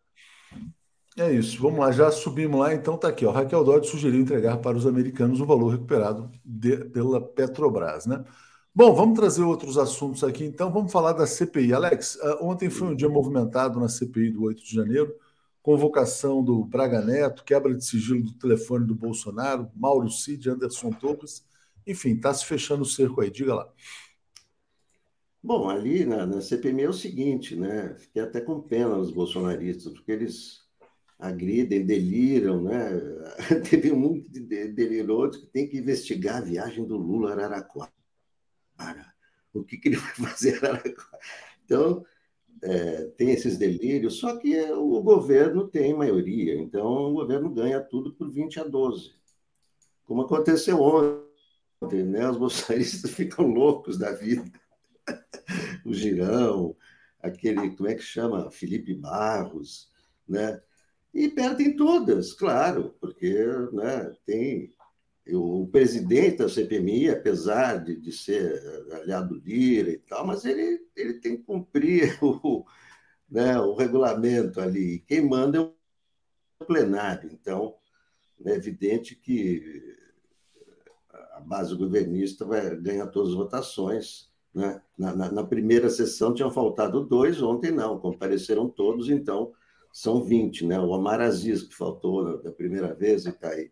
É 1.16 1.32
isso, 1.32 1.61
vamos 1.61 1.80
lá, 1.80 1.91
já 1.91 2.09
subimos 2.11 2.59
lá, 2.59 2.74
então 2.74 2.97
tá 2.97 3.07
aqui, 3.07 3.24
ó. 3.24 3.32
Raquel 3.32 3.64
Dodge 3.64 3.88
sugeriu 3.88 4.20
entregar 4.20 4.57
para 4.57 4.76
os 4.76 4.88
americanos 4.88 5.39
o 5.39 5.45
valor 5.45 5.70
recuperado 5.70 6.32
de, 6.43 6.86
pela 6.86 7.22
Petrobras, 7.22 8.07
né? 8.07 8.24
Bom, 8.74 8.95
vamos 8.95 9.20
trazer 9.20 9.43
outros 9.43 9.78
assuntos 9.78 10.24
aqui, 10.24 10.43
então 10.43 10.72
vamos 10.72 10.91
falar 10.91 11.14
da 11.14 11.28
CPI. 11.28 11.72
Alex, 11.74 12.16
uh, 12.16 12.39
ontem 12.41 12.68
foi 12.68 12.88
um 12.88 12.95
dia 12.95 13.07
movimentado 13.07 13.80
na 13.80 13.88
CPI 13.88 14.32
do 14.32 14.43
8 14.45 14.64
de 14.64 14.74
janeiro, 14.74 15.16
convocação 15.61 16.43
do 16.43 16.66
Braga 16.66 16.99
Neto, 16.99 17.43
quebra 17.43 17.76
de 17.76 17.86
sigilo 17.86 18.24
do 18.24 18.34
telefone 18.34 18.88
do 18.88 18.95
Bolsonaro, 18.95 19.70
Mauro 19.76 20.09
Cid, 20.09 20.49
Anderson 20.49 20.89
Torres, 20.91 21.45
enfim, 21.86 22.16
está 22.16 22.34
se 22.34 22.43
fechando 22.45 22.82
o 22.82 22.86
cerco 22.88 23.22
aí, 23.22 23.30
diga 23.30 23.53
lá. 23.53 23.72
Bom, 25.43 25.70
ali 25.70 26.05
na, 26.05 26.26
na 26.26 26.38
é 26.38 26.89
o 26.89 26.93
seguinte, 26.93 27.55
né? 27.55 27.95
Fiquei 27.99 28.24
até 28.24 28.41
com 28.41 28.59
pena 28.61 28.95
dos 28.95 29.11
bolsonaristas, 29.11 29.93
porque 29.93 30.11
eles 30.11 30.62
agridem, 31.18 31.86
deliram, 31.86 32.64
né? 32.64 32.89
Teve 33.70 33.91
um 33.91 34.20
de 34.22 34.41
delirou 34.68 35.30
que 35.30 35.45
tem 35.47 35.68
que 35.68 35.78
investigar 35.78 36.38
a 36.38 36.45
viagem 36.45 36.86
do 36.86 36.97
Lula 36.97 37.32
a 37.32 37.34
Araraquara. 37.34 37.91
O 39.53 39.64
que, 39.64 39.78
que 39.78 39.89
ele 39.89 39.97
vai 39.97 40.14
fazer 40.16 40.53
em 40.53 40.57
Araraquara? 40.57 41.20
Então, 41.66 42.05
é, 42.61 43.05
tem 43.18 43.32
esses 43.32 43.57
delírios, 43.57 44.16
só 44.16 44.38
que 44.38 44.59
o 44.72 45.01
governo 45.01 45.68
tem 45.68 45.93
maioria, 45.93 46.55
então 46.55 46.86
o 46.86 47.14
governo 47.14 47.49
ganha 47.49 47.82
tudo 47.82 48.14
por 48.14 48.32
20 48.32 48.59
a 48.59 48.64
12. 48.64 49.11
Como 50.05 50.22
aconteceu 50.22 50.82
ontem, 50.82 52.03
né? 52.03 52.30
Os 52.30 52.38
bolsonaristas 52.38 53.11
ficam 53.11 53.47
loucos 53.47 53.97
da 53.97 54.11
vida. 54.11 54.49
o 55.86 55.93
Girão, 55.93 56.76
aquele, 57.20 57.76
como 57.76 57.89
é 57.89 57.95
que 57.95 58.01
chama? 58.01 58.49
Felipe 58.49 58.93
Barros, 58.93 59.91
né? 60.28 60.61
E 61.14 61.30
perdem 61.30 61.76
todas, 61.76 62.34
claro, 62.34 62.95
porque 62.99 63.45
né, 63.72 64.16
tem 64.26 64.74
o 65.32 65.68
presidente 65.68 66.38
da 66.38 66.49
CPMI, 66.49 67.09
apesar 67.09 67.84
de, 67.84 67.95
de 67.95 68.11
ser 68.11 68.59
aliado 68.91 69.36
Lira 69.36 69.91
e 69.91 69.99
tal, 69.99 70.26
mas 70.26 70.43
ele, 70.43 70.82
ele 70.95 71.14
tem 71.16 71.38
que 71.38 71.43
cumprir 71.43 72.18
o, 72.24 72.66
né, 73.30 73.59
o 73.59 73.76
regulamento 73.76 74.59
ali. 74.59 74.99
Quem 75.07 75.22
manda 75.22 75.59
é 75.59 75.61
o 75.61 76.66
plenário. 76.66 77.30
Então, 77.32 77.76
é 78.43 78.51
evidente 78.55 79.16
que 79.16 79.95
a 81.34 81.39
base 81.39 81.76
governista 81.76 82.43
vai 82.43 82.76
ganhar 82.76 83.07
todas 83.07 83.30
as 83.30 83.36
votações. 83.36 84.32
Né? 84.53 84.82
Na, 84.97 85.16
na, 85.16 85.32
na 85.32 85.43
primeira 85.43 85.89
sessão 85.89 86.34
tinham 86.34 86.51
faltado 86.51 87.05
dois, 87.05 87.41
ontem 87.41 87.72
não, 87.72 87.99
compareceram 87.99 88.68
todos, 88.68 89.09
então 89.09 89.53
são 89.94 90.24
20, 90.24 90.66
né? 90.66 90.80
O 90.80 90.89
Omar 90.89 91.22
Aziz, 91.22 91.62
que 91.62 91.76
faltou 91.76 92.41
da 92.41 92.52
primeira 92.52 92.96
vez, 92.96 93.26
e 93.26 93.30
está 93.30 93.50
aí. 93.50 93.72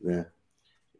Né? 0.00 0.30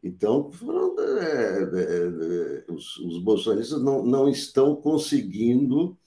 Então, 0.03 0.51
foram, 0.51 0.99
é, 0.99 1.63
é, 1.63 2.65
é, 2.67 2.71
os, 2.71 2.97
os, 2.97 3.23
bolsonaristas 3.23 3.81
não, 3.81 4.03
não 4.03 4.27
estão 4.27 4.75
conseguindo 4.75 5.97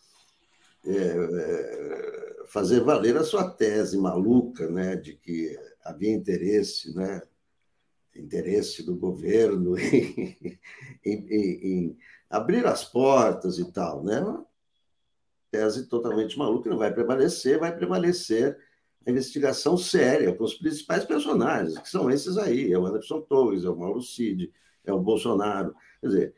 é, 0.85 0.93
é, 0.93 2.45
fazer 2.49 2.81
valer 2.81 3.17
a 3.17 3.25
sua 3.25 3.49
tese 3.49 3.97
maluca 3.97 4.71
né, 4.71 4.97
de 4.97 5.15
que 5.15 5.59
havia 5.83 6.13
interesse, 6.13 6.95
né, 6.95 7.23
interesse 8.15 8.85
do 8.85 8.95
governo 8.95 9.79
em, 9.81 10.53
em, 11.03 11.19
em 11.31 11.99
abrir 12.29 12.67
as 12.67 12.85
portas 12.85 13.59
e 13.59 13.73
tal. 13.73 14.05
Né? 14.05 14.23
Tese 15.57 15.87
totalmente 15.87 16.39
maluca, 16.39 16.69
não 16.69 16.77
vai 16.77 16.93
prevalecer, 16.93 17.59
vai 17.59 17.75
prevalecer 17.75 18.59
a 19.07 19.11
investigação 19.11 19.77
séria 19.79 20.35
com 20.35 20.45
os 20.45 20.55
principais 20.55 21.05
personagens, 21.05 21.79
que 21.79 21.89
são 21.89 22.11
esses 22.11 22.37
aí, 22.37 22.73
é 22.73 22.79
o 22.79 22.85
Anderson 22.85 23.21
Torres, 23.23 23.65
é 23.65 23.71
o 23.71 23.77
Mauro 23.77 24.03
Cid, 24.03 24.53
é 24.85 24.93
o 24.93 25.01
Bolsonaro. 25.01 25.75
Quer 26.01 26.07
dizer, 26.07 26.35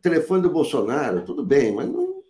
telefone 0.00 0.42
do 0.42 0.50
Bolsonaro, 0.50 1.24
tudo 1.24 1.44
bem, 1.44 1.74
mas 1.74 1.88
não, 1.88 2.22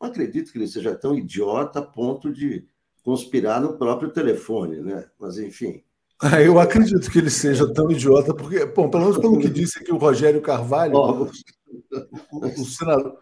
não 0.00 0.08
acredito 0.08 0.52
que 0.52 0.58
ele 0.58 0.68
seja 0.68 0.94
tão 0.94 1.16
idiota 1.16 1.80
a 1.80 1.82
ponto 1.82 2.32
de 2.32 2.66
conspirar 3.02 3.60
no 3.60 3.76
próprio 3.76 4.10
telefone, 4.10 4.80
né? 4.80 5.08
Mas, 5.18 5.38
enfim, 5.38 5.82
ah, 6.20 6.40
eu 6.40 6.60
acredito 6.60 7.10
que 7.10 7.18
ele 7.18 7.30
seja 7.30 7.70
tão 7.72 7.90
idiota, 7.90 8.32
porque, 8.32 8.64
bom, 8.66 8.88
pelo 8.88 9.02
menos 9.04 9.18
pelo 9.18 9.38
que 9.38 9.48
disse 9.48 9.78
aqui 9.78 9.92
o 9.92 9.96
Rogério 9.96 10.40
Carvalho, 10.40 10.94
oh. 10.94 11.30
O, 12.32 12.46
o, 12.46 12.64
senador, 12.64 13.18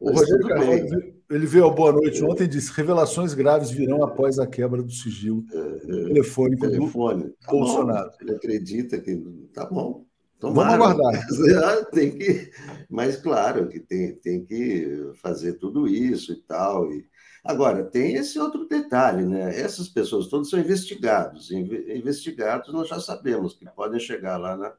o 0.00 0.10
Rogério 0.10 0.46
Carvalho, 0.46 1.14
ele 1.30 1.46
veio 1.46 1.64
ao 1.64 1.74
Boa 1.74 1.92
Noite 1.92 2.22
ontem 2.24 2.44
e 2.44 2.48
disse: 2.48 2.72
revelações 2.72 3.34
graves 3.34 3.70
virão 3.70 4.02
após 4.02 4.38
a 4.38 4.46
quebra 4.46 4.82
do 4.82 4.92
sigilo 4.92 5.44
é, 5.52 5.58
é 5.58 6.04
telefônico 6.04 6.68
telefone. 6.68 7.24
do 7.24 7.30
tá 7.30 7.52
Bolsonaro. 7.52 8.10
Bom. 8.10 8.16
Ele 8.20 8.32
acredita 8.32 8.98
que 8.98 9.16
tá 9.52 9.66
bom. 9.66 10.04
Tomara. 10.40 10.78
Vamos 10.78 11.02
aguardar. 11.02 11.86
tem 11.92 12.16
que, 12.16 12.50
mas 12.88 13.16
claro 13.16 13.68
que 13.68 13.78
tem, 13.78 14.14
tem 14.16 14.44
que 14.44 15.12
fazer 15.16 15.54
tudo 15.54 15.86
isso 15.86 16.32
e 16.32 16.36
tal. 16.36 16.90
E... 16.90 17.06
Agora, 17.44 17.84
tem 17.84 18.14
esse 18.14 18.38
outro 18.38 18.66
detalhe, 18.66 19.24
né? 19.24 19.58
Essas 19.60 19.88
pessoas 19.88 20.28
todas 20.28 20.48
são 20.48 20.58
investigados. 20.58 21.50
Investigados, 21.50 22.72
nós 22.72 22.88
já 22.88 22.98
sabemos 22.98 23.54
que 23.54 23.66
podem 23.66 24.00
chegar 24.00 24.38
lá 24.38 24.56
na 24.56 24.72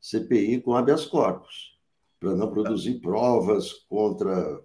CPI 0.00 0.60
com 0.60 0.76
habeas 0.76 1.06
corpus, 1.06 1.73
para 2.18 2.34
não 2.34 2.50
produzir 2.50 3.00
provas 3.00 3.72
contra 3.88 4.60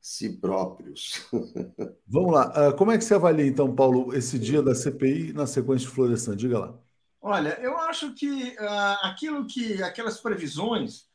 si 0.00 0.38
próprios. 0.38 1.26
Vamos 2.06 2.32
lá. 2.32 2.52
Ah, 2.54 2.72
como 2.72 2.92
é 2.92 2.98
que 2.98 3.04
você 3.04 3.14
avalia, 3.14 3.46
então, 3.46 3.74
Paulo, 3.74 4.14
esse 4.14 4.38
dia 4.38 4.62
da 4.62 4.74
CPI 4.74 5.32
na 5.32 5.46
sequência 5.46 5.88
de 5.88 5.94
Florestan? 5.94 6.36
Diga 6.36 6.58
lá. 6.58 6.78
Olha, 7.20 7.58
eu 7.60 7.76
acho 7.78 8.14
que 8.14 8.54
uh, 8.60 8.98
aquilo 9.02 9.46
que, 9.46 9.82
aquelas 9.82 10.20
previsões 10.20 11.06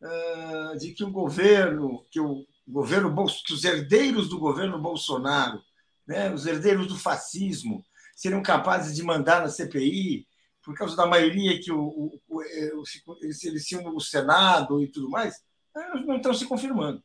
uh, 0.00 0.78
de 0.78 0.92
que 0.92 1.02
o 1.02 1.10
governo, 1.10 2.04
que 2.10 2.20
o 2.20 2.46
o 2.66 2.72
governo 2.72 3.14
que 3.44 3.52
os 3.52 3.64
herdeiros 3.64 4.28
do 4.28 4.38
governo 4.38 4.78
Bolsonaro, 4.78 5.62
né, 6.06 6.32
os 6.32 6.46
herdeiros 6.46 6.88
do 6.88 6.98
fascismo, 6.98 7.84
seriam 8.14 8.42
capazes 8.42 8.94
de 8.94 9.02
mandar 9.02 9.42
na 9.42 9.48
CPI 9.48 10.26
por 10.66 10.74
causa 10.74 10.96
da 10.96 11.06
maioria 11.06 11.60
que 11.60 11.70
o, 11.70 11.80
o, 11.80 12.20
o, 12.28 12.42
eles, 12.42 13.44
eles 13.44 13.64
tinham 13.64 13.86
o 13.94 14.00
Senado 14.00 14.82
e 14.82 14.88
tudo 14.88 15.08
mais, 15.08 15.40
não 16.04 16.16
estão 16.16 16.34
se 16.34 16.44
confirmando. 16.44 17.00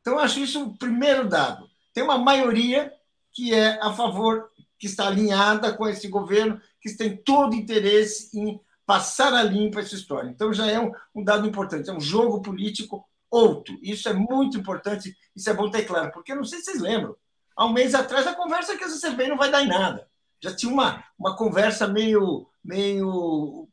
Então, 0.00 0.18
acho 0.18 0.40
isso 0.40 0.64
o 0.64 0.78
primeiro 0.78 1.28
dado. 1.28 1.68
Tem 1.92 2.02
uma 2.02 2.16
maioria 2.16 2.90
que 3.34 3.52
é 3.52 3.78
a 3.82 3.92
favor, 3.92 4.50
que 4.78 4.86
está 4.86 5.06
alinhada 5.06 5.74
com 5.74 5.86
esse 5.86 6.08
governo, 6.08 6.58
que 6.80 6.96
tem 6.96 7.14
todo 7.18 7.54
interesse 7.54 8.30
em 8.38 8.58
passar 8.86 9.34
a 9.34 9.42
limpa 9.42 9.80
essa 9.80 9.94
história. 9.94 10.30
Então, 10.30 10.50
já 10.50 10.66
é 10.66 10.80
um, 10.80 10.90
um 11.14 11.22
dado 11.22 11.46
importante, 11.46 11.90
é 11.90 11.92
um 11.92 12.00
jogo 12.00 12.40
político 12.40 13.06
outro. 13.30 13.78
Isso 13.82 14.08
é 14.08 14.14
muito 14.14 14.56
importante, 14.56 15.14
isso 15.36 15.50
é 15.50 15.52
bom 15.52 15.70
ter 15.70 15.84
claro, 15.84 16.10
porque 16.12 16.34
não 16.34 16.44
sei 16.44 16.60
se 16.60 16.64
vocês 16.64 16.80
lembram, 16.80 17.14
há 17.54 17.66
um 17.66 17.74
mês 17.74 17.94
atrás 17.94 18.26
a 18.26 18.34
conversa 18.34 18.74
que 18.74 18.84
essa 18.84 18.96
CPI 18.96 19.28
não 19.28 19.36
vai 19.36 19.50
dar 19.50 19.62
em 19.62 19.68
nada. 19.68 20.08
Já 20.42 20.56
tinha 20.56 20.72
uma, 20.72 21.04
uma 21.18 21.36
conversa 21.36 21.86
meio 21.86 22.49
meio 22.62 23.62
uh, 23.62 23.68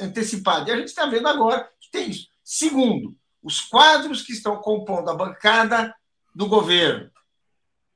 antecipada. 0.00 0.68
E 0.68 0.72
a 0.72 0.76
gente 0.76 0.88
está 0.88 1.06
vendo 1.06 1.28
agora 1.28 1.70
que 1.80 1.90
tem 1.90 2.10
isso. 2.10 2.28
Segundo, 2.42 3.16
os 3.42 3.60
quadros 3.60 4.22
que 4.22 4.32
estão 4.32 4.56
compondo 4.56 5.10
a 5.10 5.14
bancada 5.14 5.94
do 6.34 6.46
governo 6.46 7.10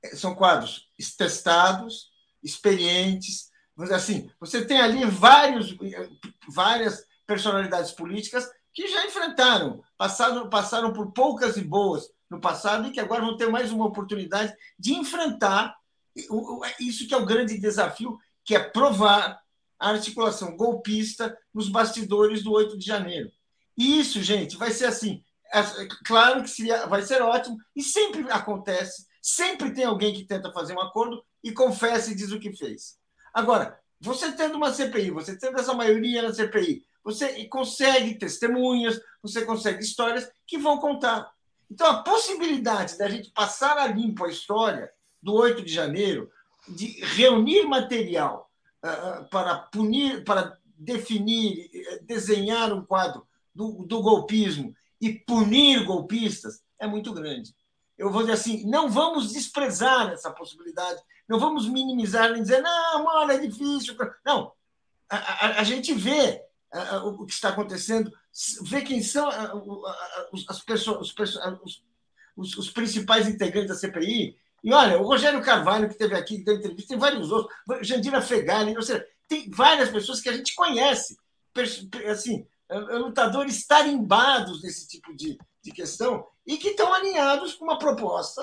eh, 0.02 0.16
são 0.16 0.34
quadros 0.34 0.88
testados, 1.16 2.10
experientes. 2.42 3.50
Dizer 3.76 3.94
assim, 3.94 4.30
você 4.38 4.64
tem 4.64 4.80
ali 4.80 5.04
vários, 5.04 5.76
eh, 5.82 6.08
várias 6.48 7.04
personalidades 7.26 7.92
políticas 7.92 8.48
que 8.72 8.88
já 8.88 9.06
enfrentaram, 9.06 9.82
passaram, 9.96 10.48
passaram 10.50 10.92
por 10.92 11.12
poucas 11.12 11.56
e 11.56 11.62
boas 11.62 12.08
no 12.28 12.40
passado 12.40 12.88
e 12.88 12.90
que 12.90 13.00
agora 13.00 13.22
vão 13.22 13.36
ter 13.36 13.48
mais 13.48 13.70
uma 13.70 13.86
oportunidade 13.86 14.52
de 14.78 14.94
enfrentar 14.94 15.76
isso 16.78 17.06
que 17.06 17.14
é 17.14 17.16
o 17.16 17.26
grande 17.26 17.58
desafio, 17.58 18.18
que 18.44 18.54
é 18.54 18.60
provar 18.60 19.40
a 19.78 19.90
articulação 19.90 20.56
golpista 20.56 21.36
nos 21.52 21.68
bastidores 21.68 22.42
do 22.42 22.52
8 22.52 22.78
de 22.78 22.86
janeiro. 22.86 23.30
E 23.76 23.98
isso, 24.00 24.22
gente, 24.22 24.56
vai 24.56 24.70
ser 24.70 24.86
assim. 24.86 25.22
É, 25.52 25.62
claro 26.04 26.42
que 26.42 26.50
seria, 26.50 26.86
vai 26.86 27.02
ser 27.02 27.22
ótimo, 27.22 27.56
e 27.76 27.82
sempre 27.82 28.28
acontece, 28.30 29.06
sempre 29.22 29.72
tem 29.72 29.84
alguém 29.84 30.12
que 30.12 30.24
tenta 30.24 30.52
fazer 30.52 30.74
um 30.74 30.80
acordo 30.80 31.24
e 31.42 31.52
confessa 31.52 32.10
e 32.10 32.14
diz 32.14 32.32
o 32.32 32.40
que 32.40 32.52
fez. 32.52 32.96
Agora, 33.32 33.78
você 34.00 34.32
tendo 34.32 34.56
uma 34.56 34.72
CPI, 34.72 35.10
você 35.10 35.38
tendo 35.38 35.58
essa 35.58 35.74
maioria 35.74 36.22
na 36.22 36.32
CPI, 36.32 36.84
você 37.02 37.44
consegue 37.46 38.18
testemunhas, 38.18 39.00
você 39.22 39.44
consegue 39.44 39.82
histórias 39.82 40.28
que 40.46 40.58
vão 40.58 40.78
contar. 40.78 41.30
Então, 41.70 41.86
a 41.86 42.02
possibilidade 42.02 42.96
da 42.96 43.08
gente 43.08 43.30
passar 43.30 43.76
a 43.78 43.86
limpo 43.86 44.24
a 44.24 44.30
história 44.30 44.90
do 45.22 45.34
8 45.34 45.62
de 45.62 45.72
janeiro, 45.72 46.30
de 46.68 46.86
reunir 47.04 47.64
material 47.64 48.43
para 49.30 49.56
punir, 49.72 50.24
para 50.24 50.58
definir, 50.76 51.70
eh, 51.72 51.98
desenhar 52.02 52.72
um 52.72 52.84
quadro 52.84 53.26
do, 53.54 53.84
do 53.84 54.02
golpismo 54.02 54.74
e 55.00 55.12
punir 55.12 55.84
golpistas 55.84 56.62
é 56.78 56.86
muito 56.86 57.12
grande. 57.12 57.54
Eu 57.96 58.10
vou 58.10 58.22
dizer 58.22 58.32
assim, 58.32 58.68
não 58.68 58.90
vamos 58.90 59.32
desprezar 59.32 60.10
essa 60.10 60.30
possibilidade, 60.30 61.00
não 61.28 61.38
vamos 61.38 61.68
minimizar 61.68 62.32
nem 62.32 62.42
dizer, 62.42 62.60
não, 62.60 63.04
olha, 63.06 63.34
é 63.34 63.38
difícil. 63.38 63.96
Não, 64.24 64.52
a, 65.08 65.16
a, 65.16 65.60
a 65.60 65.64
gente 65.64 65.94
vê 65.94 66.42
o 67.04 67.24
que 67.24 67.32
está 67.32 67.50
acontecendo, 67.50 68.12
vê 68.62 68.82
quem 68.82 69.00
são 69.00 69.28
as 70.48 70.60
pessoas, 70.60 71.14
os, 71.16 71.84
os, 72.36 72.56
os, 72.56 72.70
principais 72.70 73.28
integrantes 73.28 73.68
da 73.68 73.76
CPI, 73.76 74.36
e 74.64 74.72
olha, 74.72 74.98
o 74.98 75.06
Rogério 75.06 75.42
Carvalho, 75.42 75.88
que 75.88 75.92
esteve 75.92 76.14
aqui, 76.14 76.38
que 76.38 76.44
deu 76.44 76.56
entrevista, 76.56 76.88
tem 76.88 76.98
vários 76.98 77.30
outros, 77.30 77.54
Jandira 77.86 78.22
Fegali, 78.22 78.74
ou 78.74 78.82
seja, 78.82 79.06
tem 79.28 79.50
várias 79.50 79.90
pessoas 79.90 80.22
que 80.22 80.28
a 80.30 80.32
gente 80.32 80.54
conhece, 80.54 81.18
assim, 82.10 82.46
é, 82.66 82.76
é, 82.76 82.78
lutadores 82.78 83.66
tarimbados 83.66 84.62
nesse 84.62 84.88
tipo 84.88 85.14
de, 85.14 85.38
de 85.62 85.70
questão 85.70 86.26
e 86.46 86.56
que 86.56 86.68
estão 86.68 86.94
alinhados 86.94 87.52
com 87.52 87.66
uma 87.66 87.78
proposta, 87.78 88.42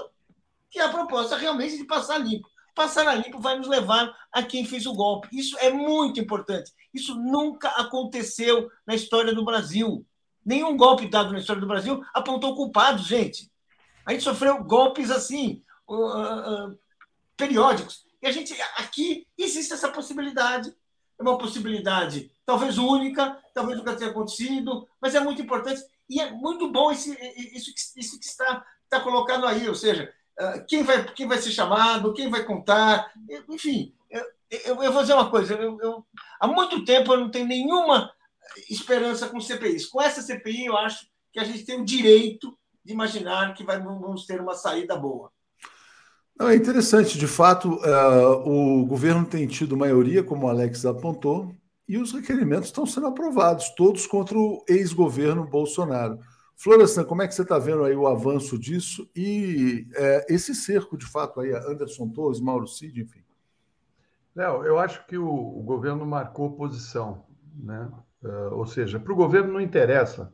que 0.70 0.78
é 0.78 0.84
a 0.84 0.90
proposta 0.90 1.36
realmente 1.36 1.76
de 1.76 1.86
passar 1.86 2.20
limpo. 2.20 2.48
Passar 2.76 3.08
a 3.08 3.16
limpo 3.16 3.40
vai 3.40 3.58
nos 3.58 3.68
levar 3.68 4.16
a 4.32 4.44
quem 4.44 4.64
fez 4.64 4.86
o 4.86 4.94
golpe. 4.94 5.28
Isso 5.32 5.58
é 5.58 5.72
muito 5.72 6.20
importante. 6.20 6.72
Isso 6.94 7.16
nunca 7.16 7.68
aconteceu 7.70 8.70
na 8.86 8.94
história 8.94 9.34
do 9.34 9.44
Brasil. 9.44 10.06
Nenhum 10.46 10.78
golpe 10.78 11.10
dado 11.10 11.34
na 11.34 11.40
história 11.40 11.60
do 11.60 11.68
Brasil 11.68 12.02
apontou 12.14 12.56
culpados, 12.56 13.08
gente. 13.08 13.52
A 14.06 14.12
gente 14.12 14.24
sofreu 14.24 14.64
golpes 14.64 15.10
assim 15.10 15.64
uh, 15.94 16.78
periódicos. 17.36 18.06
E 18.22 18.28
a 18.28 18.32
gente 18.32 18.56
aqui 18.78 19.28
existe 19.38 19.74
essa 19.74 19.90
possibilidade. 19.90 20.74
É 21.20 21.22
uma 21.22 21.38
possibilidade 21.38 22.32
talvez 22.46 22.78
única, 22.78 23.38
talvez 23.54 23.78
nunca 23.78 23.96
tenha 23.96 24.10
acontecido, 24.10 24.88
mas 25.00 25.16
é 25.16 25.20
muito 25.20 25.42
importante 25.42 25.82
e 26.10 26.20
é 26.20 26.32
muito 26.32 26.70
bom 26.70 26.92
esse, 26.92 27.12
isso, 27.56 27.72
isso 27.96 28.20
que 28.20 28.26
está, 28.26 28.66
está 28.84 29.00
colocado 29.00 29.46
aí, 29.46 29.70
ou 29.70 29.76
seja, 29.76 30.14
quem 30.68 30.84
vai, 30.84 31.06
quem 31.14 31.28
vai 31.28 31.38
ser 31.38 31.52
chamado, 31.52 32.14
quem 32.14 32.30
vai 32.30 32.44
contar, 32.44 33.12
enfim. 33.48 33.96
Eu, 34.10 34.26
eu, 34.66 34.84
eu 34.84 34.92
vou 34.92 35.02
dizer 35.02 35.14
uma 35.14 35.30
coisa, 35.30 35.54
eu, 35.54 35.80
eu, 35.80 36.06
há 36.40 36.48
muito 36.48 36.84
tempo 36.84 37.14
eu 37.14 37.20
não 37.20 37.32
tenho 37.32 37.48
nenhuma 37.48 38.12
esperança 38.70 39.30
com 39.30 39.40
CPIs. 39.40 39.86
Com 39.86 40.02
essa 40.02 40.22
CPI, 40.22 40.66
eu 40.66 40.78
acho 40.78 41.08
que 41.32 41.40
a 41.40 41.44
gente 41.44 41.64
tem 41.64 41.80
o 41.80 41.86
direito 41.86 42.58
de 42.84 42.94
imaginar 42.94 43.54
que 43.54 43.64
vai, 43.64 43.80
vamos 43.80 44.26
ter 44.26 44.42
uma 44.42 44.56
saída 44.56 44.96
boa. 44.96 45.32
Não, 46.42 46.50
é 46.50 46.56
interessante, 46.56 47.20
de 47.20 47.28
fato, 47.28 47.76
uh, 47.76 48.50
o 48.50 48.84
governo 48.84 49.24
tem 49.24 49.46
tido 49.46 49.78
maioria, 49.78 50.24
como 50.24 50.48
o 50.48 50.50
Alex 50.50 50.88
apontou, 50.88 51.56
e 51.88 52.00
os 52.00 52.12
requerimentos 52.14 52.70
estão 52.70 52.84
sendo 52.84 53.06
aprovados, 53.06 53.70
todos 53.76 54.08
contra 54.08 54.36
o 54.36 54.66
ex-governo 54.68 55.46
Bolsonaro. 55.46 56.18
Florestan, 56.58 57.04
como 57.04 57.22
é 57.22 57.28
que 57.28 57.36
você 57.36 57.44
está 57.44 57.60
vendo 57.60 57.84
aí 57.84 57.96
o 57.96 58.08
avanço 58.08 58.58
disso 58.58 59.08
e 59.16 59.86
é, 59.94 60.26
esse 60.34 60.56
cerco, 60.56 60.98
de 60.98 61.06
fato, 61.06 61.42
aí, 61.42 61.54
Anderson 61.54 62.10
Torres, 62.10 62.42
Mauro 62.42 62.66
Cid, 62.66 63.00
enfim? 63.00 63.22
Léo, 64.36 64.66
eu 64.66 64.80
acho 64.80 65.06
que 65.06 65.20
o, 65.20 65.30
o 65.30 65.62
governo 65.62 66.08
marcou 66.08 66.58
posição, 66.58 67.24
né? 67.54 67.88
Uh, 68.24 68.56
ou 68.56 68.66
seja, 68.66 69.00
para 69.00 69.14
o 69.14 69.16
governo 69.16 69.54
não 69.54 69.62
interessa 69.62 70.34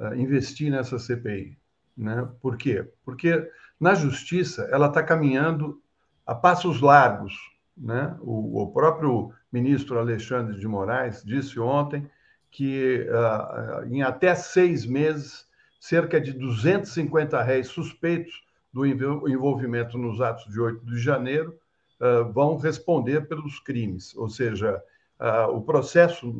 uh, 0.00 0.14
investir 0.16 0.68
nessa 0.68 0.98
CPI, 0.98 1.56
né? 1.96 2.28
Por 2.40 2.56
quê? 2.56 2.90
Porque 3.04 3.48
na 3.78 3.94
justiça, 3.94 4.68
ela 4.70 4.86
está 4.86 5.02
caminhando 5.02 5.80
a 6.26 6.34
passos 6.34 6.80
largos. 6.80 7.34
Né? 7.76 8.16
O, 8.20 8.62
o, 8.62 8.72
próprio 8.72 9.32
ministro 9.52 9.98
Alexandre 9.98 10.58
de 10.58 10.66
Moraes 10.66 11.22
disse 11.24 11.58
ontem 11.58 12.08
que 12.50 13.06
uh, 13.08 13.84
em 13.92 14.02
até 14.02 14.34
seis 14.34 14.86
meses, 14.86 15.44
cerca 15.80 16.20
de 16.20 16.32
250 16.32 17.42
réis 17.42 17.66
suspeitos 17.66 18.44
do 18.72 18.86
envolvimento 18.86 19.98
nos 19.98 20.20
atos 20.20 20.50
de 20.52 20.60
8 20.60 20.86
de 20.86 20.98
janeiro 20.98 21.58
uh, 22.00 22.32
vão 22.32 22.56
responder 22.56 23.26
pelos 23.26 23.58
crimes. 23.58 24.14
Ou 24.16 24.28
seja, 24.28 24.80
uh, 25.20 25.50
o 25.50 25.62
processo 25.62 26.32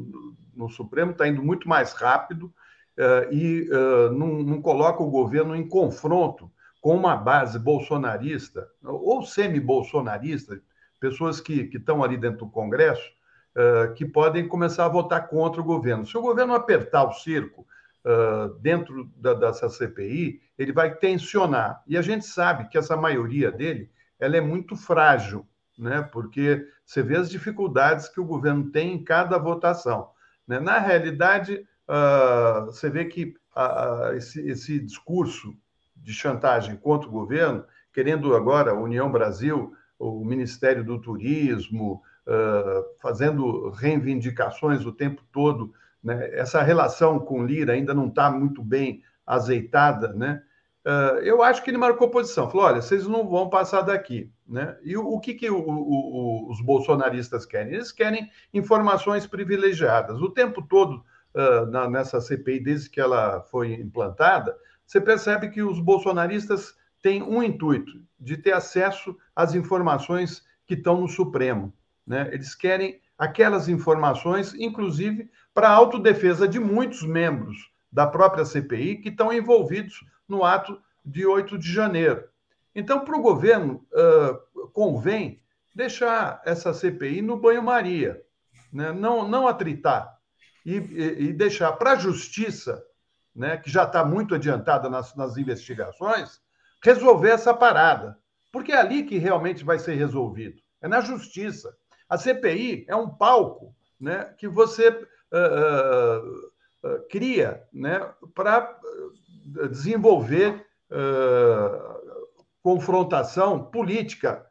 no 0.54 0.68
Supremo 0.68 1.10
está 1.10 1.26
indo 1.26 1.42
muito 1.42 1.68
mais 1.68 1.92
rápido 1.92 2.52
e 3.32 3.68
não, 4.16 4.40
não 4.44 4.62
coloca 4.62 5.02
o 5.02 5.10
governo 5.10 5.56
em 5.56 5.66
confronto 5.66 6.48
com 6.84 6.94
uma 6.94 7.16
base 7.16 7.58
bolsonarista 7.58 8.68
ou 8.82 9.22
semi-bolsonarista, 9.22 10.60
pessoas 11.00 11.40
que, 11.40 11.64
que 11.64 11.78
estão 11.78 12.04
ali 12.04 12.18
dentro 12.18 12.40
do 12.40 12.50
Congresso, 12.50 13.10
uh, 13.56 13.94
que 13.94 14.04
podem 14.04 14.46
começar 14.46 14.84
a 14.84 14.90
votar 14.90 15.26
contra 15.26 15.62
o 15.62 15.64
governo. 15.64 16.04
Se 16.04 16.14
o 16.18 16.20
governo 16.20 16.52
apertar 16.52 17.04
o 17.04 17.12
circo 17.14 17.66
uh, 18.04 18.52
dentro 18.60 19.10
da, 19.16 19.32
dessa 19.32 19.70
CPI, 19.70 20.42
ele 20.58 20.72
vai 20.72 20.94
tensionar. 20.94 21.82
E 21.86 21.96
a 21.96 22.02
gente 22.02 22.26
sabe 22.26 22.68
que 22.68 22.76
essa 22.76 22.98
maioria 22.98 23.50
dele 23.50 23.90
ela 24.20 24.36
é 24.36 24.42
muito 24.42 24.76
frágil, 24.76 25.48
né? 25.78 26.02
porque 26.12 26.68
você 26.84 27.02
vê 27.02 27.16
as 27.16 27.30
dificuldades 27.30 28.10
que 28.10 28.20
o 28.20 28.26
governo 28.26 28.70
tem 28.70 28.92
em 28.92 29.02
cada 29.02 29.38
votação. 29.38 30.10
Né? 30.46 30.60
Na 30.60 30.78
realidade, 30.78 31.66
uh, 31.88 32.66
você 32.66 32.90
vê 32.90 33.06
que 33.06 33.34
esse, 34.16 34.46
esse 34.46 34.78
discurso 34.80 35.56
de 36.04 36.12
chantagem 36.12 36.76
contra 36.76 37.08
o 37.08 37.12
governo, 37.12 37.64
querendo 37.92 38.36
agora 38.36 38.72
a 38.72 38.78
União 38.78 39.10
Brasil, 39.10 39.72
o 39.98 40.22
Ministério 40.22 40.84
do 40.84 41.00
Turismo, 41.00 42.02
uh, 42.26 42.84
fazendo 43.00 43.70
reivindicações 43.70 44.84
o 44.84 44.92
tempo 44.92 45.22
todo. 45.32 45.72
Né? 46.02 46.28
Essa 46.32 46.62
relação 46.62 47.18
com 47.18 47.44
Lira 47.46 47.72
ainda 47.72 47.94
não 47.94 48.08
está 48.08 48.30
muito 48.30 48.62
bem 48.62 49.02
azeitada. 49.26 50.12
Né? 50.12 50.42
Uh, 50.84 51.18
eu 51.20 51.42
acho 51.42 51.64
que 51.64 51.70
ele 51.70 51.78
marcou 51.78 52.10
posição. 52.10 52.50
Falou: 52.50 52.66
olha, 52.66 52.82
vocês 52.82 53.06
não 53.06 53.26
vão 53.26 53.48
passar 53.48 53.80
daqui. 53.80 54.30
Né? 54.46 54.76
E 54.82 54.94
o, 54.94 55.06
o 55.06 55.18
que, 55.18 55.32
que 55.32 55.48
o, 55.48 55.56
o, 55.56 56.50
os 56.50 56.60
bolsonaristas 56.60 57.46
querem? 57.46 57.72
Eles 57.72 57.90
querem 57.90 58.30
informações 58.52 59.26
privilegiadas. 59.26 60.20
O 60.20 60.28
tempo 60.28 60.60
todo, 60.60 61.02
uh, 61.34 61.64
na, 61.70 61.88
nessa 61.88 62.20
CPI, 62.20 62.60
desde 62.60 62.90
que 62.90 63.00
ela 63.00 63.40
foi 63.40 63.72
implantada, 63.72 64.54
você 64.86 65.00
percebe 65.00 65.50
que 65.50 65.62
os 65.62 65.80
bolsonaristas 65.80 66.74
têm 67.02 67.22
um 67.22 67.42
intuito 67.42 67.92
de 68.18 68.36
ter 68.36 68.52
acesso 68.52 69.16
às 69.34 69.54
informações 69.54 70.42
que 70.66 70.74
estão 70.74 71.00
no 71.00 71.08
Supremo. 71.08 71.72
Né? 72.06 72.28
Eles 72.32 72.54
querem 72.54 73.00
aquelas 73.18 73.68
informações, 73.68 74.54
inclusive 74.54 75.30
para 75.52 75.68
a 75.68 75.72
autodefesa 75.72 76.48
de 76.48 76.58
muitos 76.58 77.02
membros 77.02 77.70
da 77.90 78.06
própria 78.06 78.44
CPI 78.44 78.96
que 78.96 79.08
estão 79.08 79.32
envolvidos 79.32 80.04
no 80.28 80.44
ato 80.44 80.80
de 81.04 81.26
8 81.26 81.58
de 81.58 81.72
janeiro. 81.72 82.24
Então, 82.74 83.04
para 83.04 83.16
o 83.16 83.22
governo, 83.22 83.86
uh, 83.92 84.68
convém 84.72 85.40
deixar 85.74 86.42
essa 86.44 86.74
CPI 86.74 87.22
no 87.22 87.36
banho-maria, 87.36 88.20
né? 88.72 88.92
não, 88.92 89.28
não 89.28 89.46
atritar, 89.46 90.18
e, 90.66 90.76
e, 90.76 91.24
e 91.26 91.32
deixar 91.32 91.72
para 91.72 91.92
a 91.92 91.96
justiça, 91.96 92.82
né, 93.34 93.56
que 93.56 93.70
já 93.70 93.84
está 93.84 94.04
muito 94.04 94.34
adiantada 94.34 94.88
nas, 94.88 95.14
nas 95.16 95.36
investigações, 95.36 96.40
resolver 96.82 97.30
essa 97.30 97.52
parada. 97.52 98.16
Porque 98.52 98.72
é 98.72 98.76
ali 98.76 99.02
que 99.02 99.18
realmente 99.18 99.64
vai 99.64 99.78
ser 99.78 99.94
resolvido 99.94 100.64
é 100.84 100.88
na 100.88 101.00
justiça. 101.00 101.74
A 102.06 102.18
CPI 102.18 102.84
é 102.86 102.94
um 102.94 103.08
palco 103.08 103.74
né, 103.98 104.34
que 104.36 104.46
você 104.46 104.90
uh, 104.90 104.98
uh, 106.86 107.08
cria 107.08 107.64
né, 107.72 108.06
para 108.34 108.78
desenvolver 109.70 110.64
confrontação 112.62 113.64
política, 113.64 114.46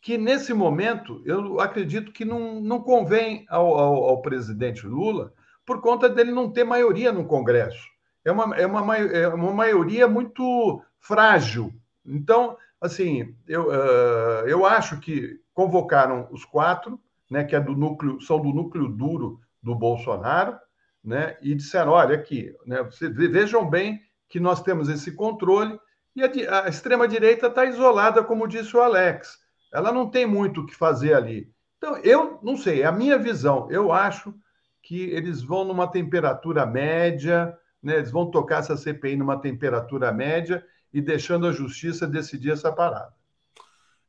que 0.00 0.16
nesse 0.16 0.54
momento 0.54 1.20
eu 1.26 1.58
acredito 1.58 2.12
que 2.12 2.24
não, 2.24 2.60
não 2.60 2.80
convém 2.80 3.44
ao, 3.48 3.76
ao, 3.76 4.04
ao 4.04 4.22
presidente 4.22 4.86
Lula, 4.86 5.32
por 5.66 5.80
conta 5.80 6.08
dele 6.08 6.30
não 6.30 6.52
ter 6.52 6.62
maioria 6.62 7.10
no 7.10 7.26
Congresso. 7.26 7.84
É 8.28 8.32
uma, 8.32 8.54
é 8.56 8.66
uma, 8.66 8.96
é 8.98 9.28
uma 9.28 9.52
maioria 9.52 10.06
muito 10.06 10.82
frágil. 11.00 11.72
Então, 12.04 12.58
assim, 12.78 13.34
eu, 13.46 13.68
uh, 13.68 14.46
eu 14.46 14.66
acho 14.66 15.00
que 15.00 15.40
convocaram 15.54 16.28
os 16.30 16.44
quatro, 16.44 17.00
né, 17.30 17.42
que 17.42 17.56
é 17.56 17.60
do 17.60 17.74
núcleo, 17.74 18.20
são 18.20 18.38
do 18.38 18.52
núcleo 18.52 18.86
duro 18.86 19.40
do 19.62 19.74
Bolsonaro, 19.74 20.58
né, 21.02 21.38
e 21.40 21.54
disseram: 21.54 21.92
olha, 21.92 22.14
aqui, 22.16 22.54
né, 22.66 22.86
vejam 23.30 23.68
bem 23.68 23.98
que 24.28 24.38
nós 24.38 24.62
temos 24.62 24.90
esse 24.90 25.12
controle, 25.12 25.80
e 26.14 26.22
a, 26.22 26.64
a 26.64 26.68
extrema-direita 26.68 27.46
está 27.46 27.64
isolada, 27.64 28.22
como 28.22 28.46
disse 28.46 28.76
o 28.76 28.82
Alex. 28.82 29.38
Ela 29.72 29.90
não 29.90 30.10
tem 30.10 30.26
muito 30.26 30.60
o 30.60 30.66
que 30.66 30.74
fazer 30.74 31.14
ali. 31.14 31.50
Então, 31.78 31.96
eu 31.98 32.38
não 32.42 32.58
sei, 32.58 32.82
é 32.82 32.86
a 32.86 32.92
minha 32.92 33.18
visão. 33.18 33.70
Eu 33.70 33.90
acho 33.90 34.34
que 34.82 35.04
eles 35.10 35.42
vão 35.42 35.64
numa 35.64 35.86
temperatura 35.86 36.66
média, 36.66 37.56
né, 37.82 37.96
eles 37.96 38.10
vão 38.10 38.30
tocar 38.30 38.60
essa 38.60 38.76
CPI 38.76 39.16
numa 39.16 39.40
temperatura 39.40 40.12
média 40.12 40.64
e 40.92 41.00
deixando 41.00 41.46
a 41.46 41.52
justiça 41.52 42.06
decidir 42.06 42.52
essa 42.52 42.72
parada. 42.72 43.12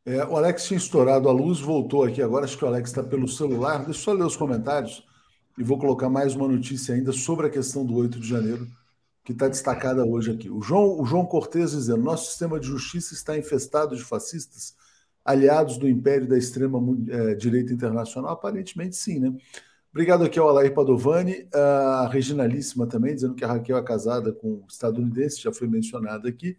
É, 0.06 0.26
o 0.26 0.36
Alex 0.36 0.66
tinha 0.66 0.78
estourado 0.78 1.30
a 1.30 1.32
luz, 1.32 1.60
voltou 1.60 2.04
aqui 2.04 2.22
agora. 2.22 2.46
Acho 2.46 2.58
que 2.58 2.66
o 2.66 2.68
Alex 2.68 2.90
está 2.90 3.04
pelo 3.04 3.28
celular. 3.28 3.78
Deixa 3.78 3.90
eu 3.90 3.94
só 3.94 4.14
ler 4.14 4.24
os 4.24 4.36
comentários 4.36 5.06
e 5.58 5.64
vou 5.64 5.78
colocar 5.78 6.10
mais 6.10 6.36
uma 6.36 6.48
notícia 6.48 6.96
ainda 6.96 7.12
sobre 7.12 7.48
a 7.48 7.50
questão 7.50 7.86
do 7.86 7.96
8 7.96 8.20
de 8.20 8.28
janeiro, 8.28 8.68
que 9.24 9.34
está 9.34 9.48
destacada 9.48 10.06
hoje 10.06 10.32
aqui. 10.32 10.50
O 10.50 10.62
João, 10.62 11.00
o 11.00 11.06
João 11.06 11.26
Cortes 11.26 11.72
dizendo: 11.72 12.02
nosso 12.02 12.28
sistema 12.28 12.60
de 12.60 12.68
justiça 12.68 13.14
está 13.14 13.38
infestado 13.38 13.96
de 13.96 14.04
fascistas, 14.04 14.74
aliados 15.24 15.78
do 15.78 15.88
império 15.88 16.28
da 16.28 16.38
extrema 16.38 16.80
é, 17.10 17.36
direita 17.36 17.74
internacional? 17.74 18.32
Aparentemente 18.32 18.96
sim, 18.96 19.20
né? 19.20 19.34
Obrigado 19.92 20.24
aqui 20.24 20.38
ao 20.38 20.48
Alair 20.48 20.74
Padovani, 20.74 21.48
a 21.54 22.08
Reginalíssima 22.12 22.86
também, 22.86 23.16
dizendo 23.16 23.34
que 23.34 23.44
a 23.44 23.48
Raquel 23.48 23.78
é 23.78 23.84
casada 23.84 24.32
com 24.32 24.54
um 24.54 24.66
estadunidense, 24.70 25.42
já 25.42 25.52
foi 25.52 25.68
mencionada 25.68 26.30
aqui. 26.30 26.56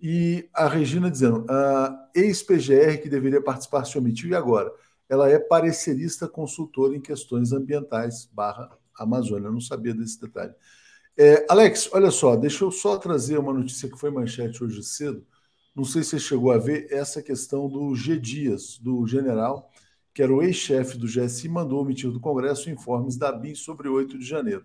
E 0.00 0.48
a 0.52 0.66
Regina 0.68 1.10
dizendo, 1.10 1.46
a 1.48 2.10
ex-PGR 2.14 3.00
que 3.00 3.08
deveria 3.08 3.40
participar 3.40 3.84
se 3.84 3.96
omitiu, 3.96 4.30
e 4.30 4.34
agora? 4.34 4.72
Ela 5.08 5.30
é 5.30 5.38
parecerista 5.38 6.26
consultora 6.26 6.96
em 6.96 7.00
questões 7.00 7.52
ambientais, 7.52 8.28
barra 8.32 8.76
Amazônia. 8.98 9.46
Eu 9.46 9.52
não 9.52 9.60
sabia 9.60 9.94
desse 9.94 10.20
detalhe. 10.20 10.52
É, 11.16 11.46
Alex, 11.48 11.88
olha 11.92 12.10
só, 12.10 12.36
deixa 12.36 12.64
eu 12.64 12.70
só 12.70 12.98
trazer 12.98 13.38
uma 13.38 13.52
notícia 13.52 13.88
que 13.88 13.98
foi 13.98 14.10
manchete 14.10 14.62
hoje 14.62 14.82
cedo. 14.82 15.24
Não 15.74 15.84
sei 15.84 16.02
se 16.02 16.10
você 16.10 16.18
chegou 16.18 16.50
a 16.50 16.58
ver 16.58 16.88
essa 16.90 17.22
questão 17.22 17.68
do 17.68 17.94
G. 17.94 18.18
Dias, 18.18 18.78
do 18.78 19.06
general, 19.06 19.70
que 20.16 20.22
era 20.22 20.32
o 20.32 20.42
ex-chefe 20.42 20.96
do 20.96 21.06
GSI, 21.06 21.46
mandou 21.46 21.78
omitir 21.78 22.10
do 22.10 22.18
Congresso 22.18 22.70
informes 22.70 23.18
da 23.18 23.30
BIM 23.30 23.54
sobre 23.54 23.86
8 23.86 24.16
de 24.16 24.24
janeiro. 24.24 24.64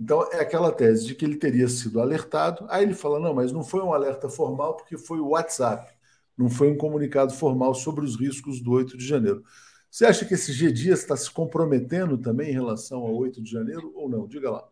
Então, 0.00 0.28
é 0.32 0.40
aquela 0.40 0.72
tese 0.72 1.06
de 1.06 1.14
que 1.14 1.24
ele 1.24 1.36
teria 1.36 1.68
sido 1.68 2.00
alertado. 2.00 2.66
Aí 2.68 2.82
ele 2.82 2.92
fala: 2.92 3.20
não, 3.20 3.32
mas 3.32 3.52
não 3.52 3.62
foi 3.62 3.80
um 3.82 3.94
alerta 3.94 4.28
formal, 4.28 4.74
porque 4.74 4.98
foi 4.98 5.20
o 5.20 5.28
WhatsApp, 5.28 5.94
não 6.36 6.50
foi 6.50 6.72
um 6.72 6.76
comunicado 6.76 7.32
formal 7.32 7.72
sobre 7.72 8.04
os 8.04 8.18
riscos 8.18 8.60
do 8.60 8.72
8 8.72 8.98
de 8.98 9.06
janeiro. 9.06 9.44
Você 9.88 10.04
acha 10.04 10.24
que 10.24 10.34
esse 10.34 10.52
G 10.52 10.72
Dias 10.72 11.02
está 11.02 11.16
se 11.16 11.30
comprometendo 11.30 12.18
também 12.18 12.50
em 12.50 12.54
relação 12.54 12.98
ao 12.98 13.14
8 13.14 13.40
de 13.40 13.48
janeiro 13.48 13.92
ou 13.94 14.08
não? 14.08 14.26
Diga 14.26 14.50
lá. 14.50 14.68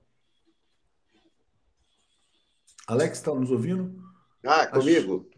Alex, 2.88 3.18
está 3.18 3.32
nos 3.32 3.52
ouvindo? 3.52 4.02
Ah, 4.44 4.66
comigo? 4.66 5.28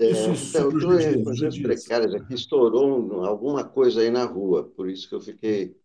É, 0.00 0.10
isso, 0.10 0.56
então, 0.56 0.70
eu 0.70 0.98
estou 0.98 1.62
precárias 1.62 2.14
aqui, 2.14 2.34
estourou 2.34 3.24
alguma 3.24 3.64
coisa 3.64 4.00
aí 4.00 4.10
na 4.10 4.24
rua, 4.24 4.64
por 4.76 4.88
isso 4.88 5.08
que 5.08 5.14
eu 5.14 5.20
fiquei 5.20 5.76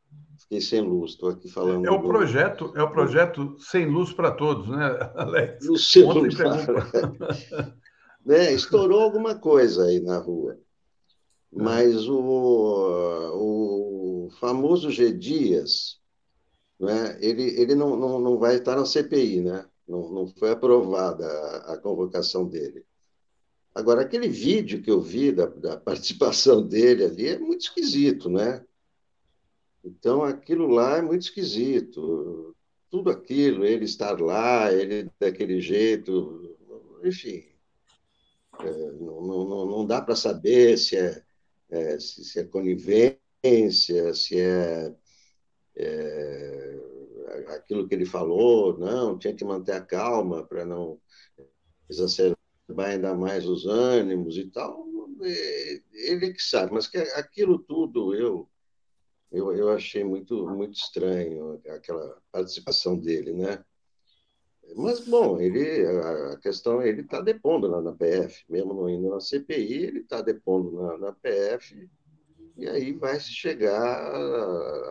Fiquei 0.43 0.59
sem 0.59 0.82
luz, 0.82 1.11
estou 1.11 1.30
aqui 1.30 1.47
falando. 1.47 1.86
É 1.86 1.91
o 1.91 2.01
projeto, 2.01 2.74
é 2.76 2.84
o 2.84 2.91
projeto 2.91 3.55
Sem 3.59 3.86
Luz 3.86 4.11
para 4.11 4.32
Todos, 4.32 4.68
né, 4.68 5.11
Alex? 5.16 5.66
No 5.66 5.78
celular. 5.78 6.68
né, 8.26 8.51
estourou 8.51 9.01
alguma 9.01 9.36
coisa 9.36 9.86
aí 9.86 9.99
na 9.99 10.18
rua. 10.18 10.57
Mas 11.51 12.09
o, 12.09 12.20
o 14.28 14.30
famoso 14.39 14.89
G 14.89 15.11
Dias, 15.14 15.99
né, 16.80 17.18
ele, 17.22 17.43
ele 17.59 17.76
não, 17.76 17.95
não, 17.95 18.20
não 18.20 18.38
vai 18.39 18.55
estar 18.55 18.76
na 18.76 18.86
CPI, 18.86 19.41
né? 19.41 19.66
Não, 19.88 20.09
não 20.11 20.28
foi 20.28 20.49
aprovada 20.49 21.26
a, 21.26 21.74
a 21.74 21.78
convocação 21.78 22.47
dele. 22.47 22.84
Agora, 23.76 24.01
aquele 24.01 24.28
vídeo 24.28 24.82
que 24.82 24.91
eu 24.91 25.01
vi 25.01 25.32
da, 25.32 25.47
da 25.47 25.78
participação 25.80 26.65
dele 26.65 27.05
ali 27.05 27.28
é 27.28 27.39
muito 27.39 27.61
esquisito, 27.61 28.30
né? 28.30 28.63
Então, 29.84 30.24
aquilo 30.24 30.67
lá 30.67 30.97
é 30.97 31.01
muito 31.01 31.24
esquisito. 31.24 32.55
Tudo 32.89 33.09
aquilo, 33.09 33.65
ele 33.65 33.86
estar 33.86 34.19
lá, 34.21 34.71
ele 34.71 35.09
daquele 35.19 35.59
jeito, 35.59 36.55
enfim. 37.03 37.43
É, 38.59 38.91
não, 38.91 39.21
não, 39.21 39.65
não 39.65 39.86
dá 39.86 40.01
para 40.01 40.15
saber 40.15 40.78
se 40.78 40.95
é, 40.95 41.24
é, 41.71 41.99
se 41.99 42.39
é 42.39 42.43
conivência, 42.43 44.13
se 44.13 44.39
é, 44.39 44.95
é, 45.76 46.80
aquilo 47.55 47.88
que 47.88 47.95
ele 47.95 48.05
falou, 48.05 48.78
não, 48.78 49.17
tinha 49.17 49.34
que 49.34 49.43
manter 49.43 49.74
a 49.74 49.82
calma 49.82 50.43
para 50.43 50.63
não 50.63 50.99
exacerbar 51.89 52.43
ainda 52.80 53.15
mais 53.15 53.47
os 53.47 53.65
ânimos 53.65 54.38
e 54.38 54.45
tal. 54.49 54.86
Ele 55.91 56.34
que 56.34 56.41
sabe, 56.41 56.74
mas 56.74 56.88
que 56.88 56.97
aquilo 56.97 57.59
tudo 57.59 58.13
eu 58.15 58.49
eu, 59.34 59.51
eu 59.55 59.69
achei 59.71 60.03
muito, 60.03 60.47
muito 60.47 60.76
estranho 60.78 61.59
aquela 61.67 62.21
participação 62.32 62.97
dele, 62.99 63.34
né? 63.34 63.65
Mas, 64.76 64.99
bom, 65.01 65.41
ele, 65.41 65.86
a 65.86 66.38
questão 66.38 66.80
é 66.82 66.88
ele 66.88 67.01
está 67.01 67.19
depondo 67.19 67.67
lá 67.67 67.82
na 67.82 67.91
PF, 67.91 68.45
mesmo 68.47 68.74
não 68.74 68.89
indo 68.89 69.09
na 69.09 69.19
CPI, 69.19 69.86
ele 69.86 69.99
está 70.01 70.21
depondo 70.21 70.71
na, 70.71 70.97
na 70.99 71.11
PF, 71.11 71.89
e 72.55 72.67
aí 72.67 72.93
vai 72.93 73.19
se 73.19 73.32
chegar 73.34 74.13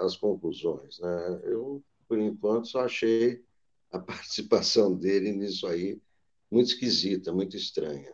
às 0.04 0.16
conclusões. 0.16 0.98
Né? 0.98 1.40
Eu, 1.44 1.82
por 2.08 2.18
enquanto, 2.18 2.68
só 2.68 2.80
achei 2.80 3.42
a 3.92 3.98
participação 4.00 4.94
dele 4.94 5.32
nisso 5.32 5.66
aí 5.68 6.00
muito 6.52 6.68
esquisita, 6.68 7.32
muito 7.32 7.56
estranha. 7.56 8.12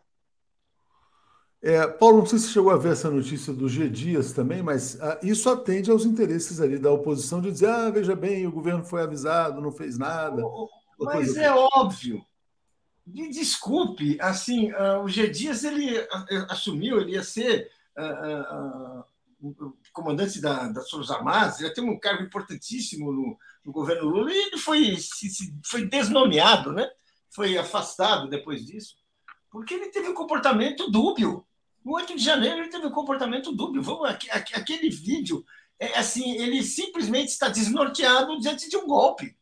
É, 1.60 1.84
Paulo, 1.88 2.18
não 2.18 2.26
sei 2.26 2.38
se 2.38 2.50
chegou 2.50 2.70
a 2.70 2.76
ver 2.76 2.92
essa 2.92 3.10
notícia 3.10 3.52
do 3.52 3.68
G 3.68 3.88
Dias 3.88 4.32
também, 4.32 4.62
mas 4.62 5.00
ah, 5.00 5.18
isso 5.24 5.50
atende 5.50 5.90
aos 5.90 6.04
interesses 6.04 6.60
ali 6.60 6.78
da 6.78 6.92
oposição 6.92 7.40
de 7.40 7.50
dizer, 7.50 7.68
ah, 7.68 7.90
veja 7.90 8.14
bem, 8.14 8.46
o 8.46 8.52
governo 8.52 8.84
foi 8.84 9.02
avisado, 9.02 9.60
não 9.60 9.72
fez 9.72 9.98
nada. 9.98 10.40
Mas 11.00 11.36
é 11.36 11.46
assim. 11.46 11.68
óbvio. 11.74 12.24
Me 13.04 13.28
desculpe, 13.28 14.18
assim, 14.20 14.70
uh, 14.72 15.02
o 15.02 15.08
G 15.08 15.28
Dias 15.28 15.64
ele 15.64 15.98
uh, 15.98 16.06
assumiu, 16.48 17.00
ele 17.00 17.12
ia 17.12 17.24
ser 17.24 17.68
uh, 17.96 19.04
comandante 19.92 20.40
da, 20.40 20.68
das 20.68 20.88
Forças 20.88 21.10
Armadas, 21.10 21.58
ele 21.58 21.68
ia 21.68 21.74
ter 21.74 21.80
um 21.80 21.98
cargo 21.98 22.22
importantíssimo 22.22 23.10
no, 23.10 23.36
no 23.64 23.72
governo 23.72 24.08
Lula, 24.08 24.30
e 24.30 24.36
ele 24.36 24.58
foi, 24.58 24.94
se, 24.96 25.28
se, 25.28 25.58
foi 25.64 25.86
desnomeado, 25.86 26.70
né? 26.72 26.88
Foi 27.30 27.56
afastado 27.56 28.28
depois 28.28 28.64
disso, 28.64 28.96
porque 29.50 29.74
ele 29.74 29.90
teve 29.90 30.08
um 30.08 30.14
comportamento 30.14 30.90
dúbio. 30.90 31.46
No 31.84 31.94
8 31.94 32.16
de 32.16 32.22
janeiro 32.22 32.60
ele 32.60 32.70
teve 32.70 32.86
um 32.86 32.90
comportamento 32.90 33.52
dúbio. 33.52 33.82
Vamos, 33.82 34.08
aquele 34.10 34.90
vídeo, 34.90 35.44
é 35.78 35.98
assim, 35.98 36.36
ele 36.36 36.62
simplesmente 36.62 37.28
está 37.28 37.48
desnorteado 37.48 38.38
diante 38.40 38.68
de 38.68 38.76
um 38.76 38.86
golpe. 38.86 39.36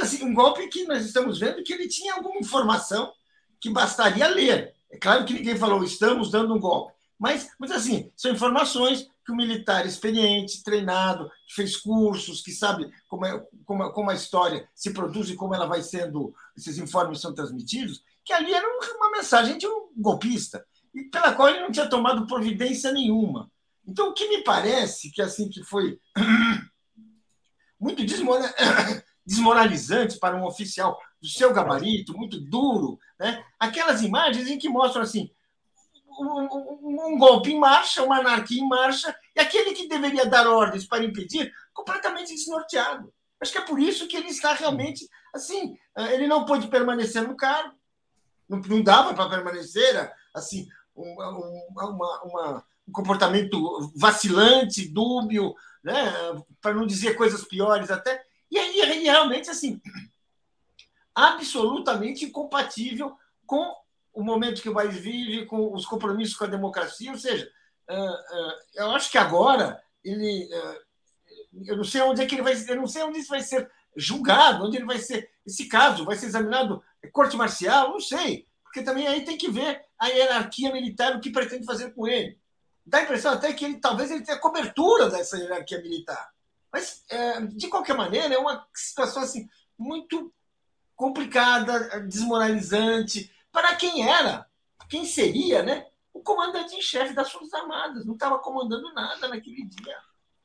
assim, 0.00 0.24
um 0.24 0.34
golpe 0.34 0.66
que 0.68 0.84
nós 0.84 1.04
estamos 1.04 1.38
vendo 1.38 1.62
que 1.62 1.72
ele 1.72 1.88
tinha 1.88 2.14
alguma 2.14 2.38
informação 2.38 3.12
que 3.60 3.70
bastaria 3.70 4.28
ler. 4.28 4.74
É 4.90 4.96
claro 4.96 5.24
que 5.24 5.34
ninguém 5.34 5.56
falou, 5.56 5.82
estamos 5.82 6.30
dando 6.30 6.54
um 6.54 6.60
golpe. 6.60 6.94
Mas, 7.18 7.48
mas 7.58 7.70
assim, 7.70 8.10
são 8.16 8.32
informações 8.32 9.08
que 9.24 9.32
o 9.32 9.36
militar 9.36 9.86
experiente, 9.86 10.62
treinado, 10.62 11.30
que 11.46 11.54
fez 11.54 11.76
cursos, 11.76 12.42
que 12.42 12.52
sabe 12.52 12.90
como, 13.08 13.24
é, 13.24 13.42
como, 13.64 13.90
como 13.92 14.10
a 14.10 14.14
história 14.14 14.68
se 14.74 14.92
produz 14.92 15.30
e 15.30 15.36
como 15.36 15.54
ela 15.54 15.66
vai 15.66 15.82
sendo, 15.82 16.34
esses 16.56 16.76
informes 16.76 17.20
são 17.20 17.34
transmitidos, 17.34 18.02
que 18.24 18.32
ali 18.32 18.52
era 18.52 18.66
uma 18.96 19.10
mensagem 19.10 19.56
de 19.56 19.66
um 19.66 19.90
golpista, 19.96 20.64
e 20.94 21.04
pela 21.04 21.34
qual 21.34 21.48
ele 21.48 21.60
não 21.60 21.72
tinha 21.72 21.88
tomado 21.88 22.26
providência 22.26 22.92
nenhuma. 22.92 23.50
Então, 23.86 24.10
o 24.10 24.14
que 24.14 24.28
me 24.28 24.42
parece 24.42 25.10
que 25.10 25.22
assim 25.22 25.48
que 25.48 25.62
foi 25.62 25.98
muito 27.78 28.02
desmoralizante 29.26 30.18
para 30.18 30.36
um 30.36 30.44
oficial 30.44 30.98
do 31.20 31.28
seu 31.28 31.52
gabarito, 31.52 32.16
muito 32.16 32.38
duro, 32.40 32.98
né? 33.18 33.42
aquelas 33.58 34.02
imagens 34.02 34.48
em 34.48 34.58
que 34.58 34.68
mostram 34.68 35.02
assim 35.02 35.30
um, 36.18 37.08
um, 37.14 37.18
golpe 37.18 37.52
em 37.52 37.58
marcha, 37.58 38.02
uma 38.02 38.18
anarquia 38.18 38.60
em 38.60 38.68
marcha, 38.68 39.14
e 39.34 39.40
aquele 39.40 39.72
que 39.72 39.88
deveria 39.88 40.26
dar 40.26 40.48
ordens 40.48 40.86
para 40.86 41.04
impedir, 41.04 41.52
completamente 41.72 42.34
desnorteado. 42.34 43.12
Acho 43.40 43.52
que 43.52 43.58
é 43.58 43.62
por 43.62 43.78
isso 43.78 44.06
que 44.06 44.16
ele 44.16 44.28
está 44.28 44.54
realmente 44.54 45.08
assim. 45.34 45.76
Ele 46.12 46.26
não 46.26 46.44
pôde 46.44 46.68
permanecer 46.68 47.26
no 47.26 47.36
cargo, 47.36 47.74
não, 48.48 48.58
não 48.60 48.82
dava 48.82 49.14
para 49.14 49.28
permanecer 49.28 50.12
assim, 50.32 50.68
uma, 50.94 51.30
uma, 52.24 52.64
um 52.88 52.92
comportamento 52.92 53.92
vacilante, 53.96 54.88
dúbio, 54.88 55.54
né? 55.82 56.12
para 56.60 56.74
não 56.74 56.86
dizer 56.86 57.16
coisas 57.16 57.44
piores 57.44 57.90
até. 57.90 58.22
E 58.50 58.58
aí, 58.58 59.02
realmente, 59.02 59.50
assim, 59.50 59.80
absolutamente 61.14 62.24
incompatível 62.24 63.16
com 63.46 63.74
o 64.14 64.22
momento 64.22 64.62
que 64.62 64.68
o 64.68 64.74
país 64.74 64.96
vive, 64.96 65.44
com 65.44 65.74
os 65.74 65.84
compromissos 65.84 66.36
com 66.36 66.44
a 66.44 66.48
democracia. 66.48 67.10
Ou 67.10 67.18
seja, 67.18 67.50
eu 68.74 68.90
acho 68.92 69.10
que 69.10 69.18
agora 69.18 69.82
ele. 70.02 70.48
Eu 71.66 71.76
não 71.76 71.84
sei 71.84 72.00
onde 72.00 72.22
é 72.22 72.26
que 72.26 72.34
ele 72.34 72.42
vai 72.42 72.54
não 72.74 72.86
sei 72.86 73.02
onde 73.02 73.18
isso 73.18 73.28
vai 73.28 73.40
ser 73.40 73.70
julgado, 73.96 74.64
onde 74.64 74.76
ele 74.76 74.86
vai 74.86 74.98
ser. 74.98 75.30
Esse 75.46 75.68
caso 75.68 76.04
vai 76.04 76.16
ser 76.16 76.26
examinado 76.26 76.82
corte 77.12 77.36
marcial, 77.36 77.90
não 77.90 78.00
sei. 78.00 78.46
Porque 78.62 78.82
também 78.82 79.06
aí 79.06 79.24
tem 79.24 79.36
que 79.36 79.50
ver 79.50 79.84
a 79.98 80.08
hierarquia 80.08 80.72
militar, 80.72 81.14
o 81.14 81.20
que 81.20 81.30
pretende 81.30 81.64
fazer 81.64 81.92
com 81.92 82.08
ele. 82.08 82.38
Dá 82.84 82.98
a 82.98 83.02
impressão 83.02 83.32
até 83.32 83.52
que 83.52 83.64
ele 83.64 83.78
talvez 83.78 84.10
ele 84.10 84.24
tenha 84.24 84.38
cobertura 84.38 85.08
dessa 85.08 85.38
hierarquia 85.38 85.80
militar. 85.80 86.32
Mas, 86.72 87.04
de 87.52 87.68
qualquer 87.68 87.96
maneira, 87.96 88.34
é 88.34 88.38
uma 88.38 88.66
situação 88.74 89.22
assim, 89.22 89.48
muito 89.78 90.32
complicada, 90.96 92.00
desmoralizante, 92.00 93.32
para 93.54 93.76
quem 93.76 94.06
era, 94.06 94.44
quem 94.90 95.04
seria, 95.04 95.62
né? 95.62 95.86
O 96.12 96.20
comandante 96.20 96.74
em 96.74 96.82
chefe 96.82 97.14
das 97.14 97.30
Forças 97.30 97.54
Armadas. 97.54 98.04
Não 98.04 98.14
estava 98.14 98.38
comandando 98.40 98.92
nada 98.92 99.28
naquele 99.28 99.64
dia. 99.64 99.94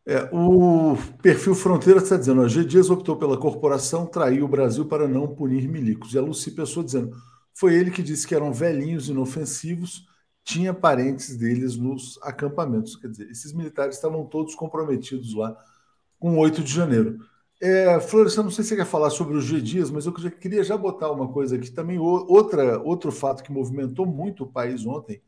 É, 0.06 0.30
o 0.32 0.96
perfil 1.22 1.56
Fronteira 1.56 2.00
está 2.00 2.16
dizendo: 2.16 2.48
G. 2.48 2.64
Dias 2.64 2.90
optou 2.90 3.18
pela 3.18 3.38
corporação, 3.38 4.06
traiu 4.06 4.46
o 4.46 4.48
Brasil 4.48 4.86
para 4.86 5.08
não 5.08 5.28
punir 5.28 5.68
milicos. 5.68 6.14
E 6.14 6.20
a 6.20 6.22
Luci 6.22 6.52
Pessoa 6.52 6.86
dizendo: 6.86 7.16
foi 7.54 7.74
ele 7.74 7.92
que 7.92 8.04
disse 8.04 8.28
que 8.28 8.36
eram 8.36 8.54
velhinhos 8.54 9.10
inofensivos, 9.10 10.08
tinha 10.44 10.74
parentes 10.74 11.36
deles 11.36 11.76
nos 11.76 12.20
acampamentos. 12.22 12.96
Quer 12.96 13.10
dizer, 13.10 13.30
esses 13.30 13.52
militares 13.54 13.96
estavam 13.96 14.26
todos 14.26 14.56
comprometidos 14.56 15.34
lá 15.34 15.58
com 16.20 16.38
8 16.38 16.64
de 16.64 16.72
janeiro. 16.72 17.20
É, 17.62 18.00
Florestan, 18.00 18.44
não 18.44 18.52
sei 18.52 18.64
se 18.64 18.70
você 18.70 18.76
quer 18.78 18.86
falar 18.86 19.10
sobre 19.10 19.36
os 19.36 19.44
G 19.44 19.60
dias, 19.60 19.92
mas 19.92 20.06
eu 20.06 20.14
queria 20.14 20.64
já 20.64 20.78
botar 20.78 21.12
uma 21.12 21.28
coisa 21.32 21.58
aqui 21.58 21.70
também. 21.70 22.00
Outra, 22.00 22.80
outro 22.80 23.12
fato 23.12 23.44
que 23.44 23.52
movimentou 23.52 24.06
muito 24.06 24.44
o 24.46 24.48
país 24.52 24.86
ontem 24.86 25.22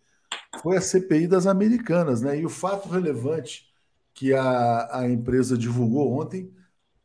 foi 0.62 0.78
a 0.78 0.82
CPI 0.82 1.28
das 1.28 1.48
Americanas, 1.48 2.22
né? 2.22 2.40
E 2.40 2.46
o 2.46 2.50
fato 2.50 2.90
relevante 2.90 3.68
que 4.14 4.34
a, 4.34 5.00
a 5.02 5.10
empresa 5.10 5.58
divulgou 5.58 6.14
ontem, 6.22 6.54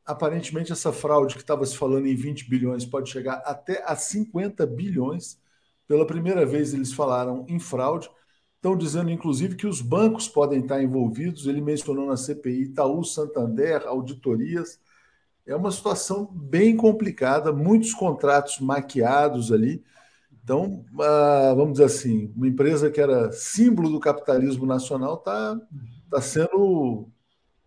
aparentemente 0.05 0.73
essa 0.73 0.93
fraude 0.93 1.35
que 1.37 1.43
estava 1.43 1.67
se 1.67 1.77
falando 1.77 2.07
em 2.07 2.17
20 2.17 2.49
bilhões 2.49 2.85
pode 2.87 3.11
chegar 3.11 3.37
até 3.47 3.83
a 3.87 3.97
50 3.97 4.67
bilhões. 4.67 5.41
Pela 5.89 6.07
primeira 6.07 6.47
vez 6.47 6.75
eles 6.75 6.93
falaram 6.93 7.45
em 7.49 7.59
fraude. 7.61 8.11
Estão 8.57 8.77
dizendo, 8.77 9.11
inclusive, 9.11 9.57
que 9.57 9.67
os 9.67 9.81
bancos 9.81 10.29
podem 10.29 10.61
estar 10.61 10.83
envolvidos. 10.83 11.47
Ele 11.47 11.61
mencionou 11.61 12.07
na 12.07 12.17
CPI 12.17 12.63
Itaú, 12.65 13.05
Santander, 13.05 13.87
auditorias 13.87 14.81
é 15.47 15.55
uma 15.55 15.71
situação 15.71 16.27
bem 16.33 16.77
complicada, 16.77 17.53
muitos 17.53 17.95
contratos 17.95 18.61
maquiados 18.61 19.53
ali. 19.53 19.85
Então, 20.43 20.85
vamos 21.57 21.73
dizer 21.73 21.85
assim, 21.85 22.33
uma 22.37 22.47
empresa 22.47 22.91
que 22.91 23.01
era 23.01 23.33
símbolo 23.33 23.91
do 23.91 24.01
capitalismo 24.01 24.67
nacional 24.67 25.15
está 25.15 25.61
tá 26.11 26.21
sendo 26.21 27.09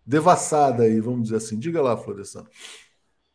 devassada 0.04 0.82
aí, 0.84 1.00
vamos 1.00 1.24
dizer 1.24 1.36
assim. 1.36 1.58
Diga 1.58 1.82
lá, 1.82 1.96
Florestan. 1.96 2.44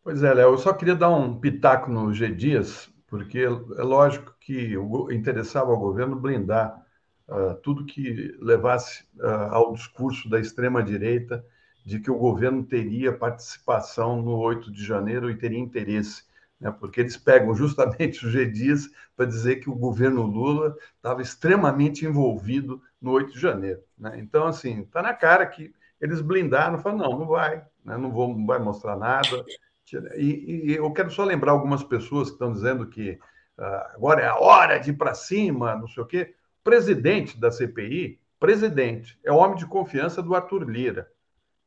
Pois 0.03 0.21
é, 0.21 0.33
Léo, 0.33 0.53
eu 0.53 0.57
só 0.57 0.73
queria 0.73 0.95
dar 0.95 1.09
um 1.09 1.39
pitaco 1.39 1.89
no 1.89 2.13
G 2.13 2.31
Dias, 2.31 2.89
porque 3.07 3.39
é 3.39 3.49
lógico 3.83 4.35
que 4.39 4.75
interessava 5.11 5.71
ao 5.71 5.79
governo 5.79 6.15
blindar 6.15 6.83
uh, 7.27 7.55
tudo 7.63 7.85
que 7.85 8.35
levasse 8.39 9.03
uh, 9.17 9.51
ao 9.51 9.73
discurso 9.73 10.29
da 10.29 10.39
extrema-direita 10.39 11.43
de 11.85 11.99
que 11.99 12.09
o 12.09 12.17
governo 12.17 12.63
teria 12.63 13.15
participação 13.15 14.19
no 14.19 14.35
8 14.37 14.71
de 14.71 14.83
janeiro 14.83 15.29
e 15.29 15.37
teria 15.37 15.59
interesse, 15.59 16.23
né? 16.59 16.71
porque 16.71 16.99
eles 16.99 17.15
pegam 17.15 17.53
justamente 17.53 18.25
o 18.25 18.29
G 18.29 18.47
Dias 18.47 18.89
para 19.15 19.27
dizer 19.27 19.57
que 19.57 19.69
o 19.69 19.75
governo 19.75 20.23
Lula 20.23 20.75
estava 20.95 21.21
extremamente 21.21 22.03
envolvido 22.03 22.81
no 22.99 23.11
8 23.11 23.33
de 23.33 23.39
janeiro. 23.39 23.81
Né? 23.95 24.17
Então, 24.17 24.47
assim, 24.47 24.81
está 24.81 25.03
na 25.03 25.13
cara 25.13 25.45
que 25.45 25.75
eles 26.01 26.21
blindaram, 26.21 26.79
falaram, 26.79 27.11
não, 27.11 27.19
não 27.19 27.27
vai, 27.27 27.63
né? 27.83 27.95
não, 27.97 28.11
vou, 28.11 28.35
não 28.35 28.47
vai 28.47 28.57
mostrar 28.57 28.95
nada. 28.95 29.45
E, 30.15 30.71
e, 30.71 30.75
eu 30.75 30.91
quero 30.91 31.11
só 31.11 31.23
lembrar 31.23 31.51
algumas 31.51 31.83
pessoas 31.83 32.29
que 32.29 32.33
estão 32.33 32.51
dizendo 32.51 32.87
que 32.87 33.19
uh, 33.59 33.95
agora 33.95 34.21
é 34.21 34.27
a 34.27 34.39
hora 34.39 34.79
de 34.79 34.89
ir 34.89 34.95
para 34.95 35.13
cima, 35.13 35.75
não 35.75 35.87
sei 35.87 36.01
o 36.01 36.07
quê. 36.07 36.33
O 36.61 36.63
presidente 36.63 37.39
da 37.39 37.51
CPI, 37.51 38.19
presidente, 38.39 39.19
é 39.23 39.31
homem 39.31 39.55
de 39.55 39.67
confiança 39.67 40.23
do 40.23 40.33
Arthur 40.33 40.67
Lira. 40.67 41.13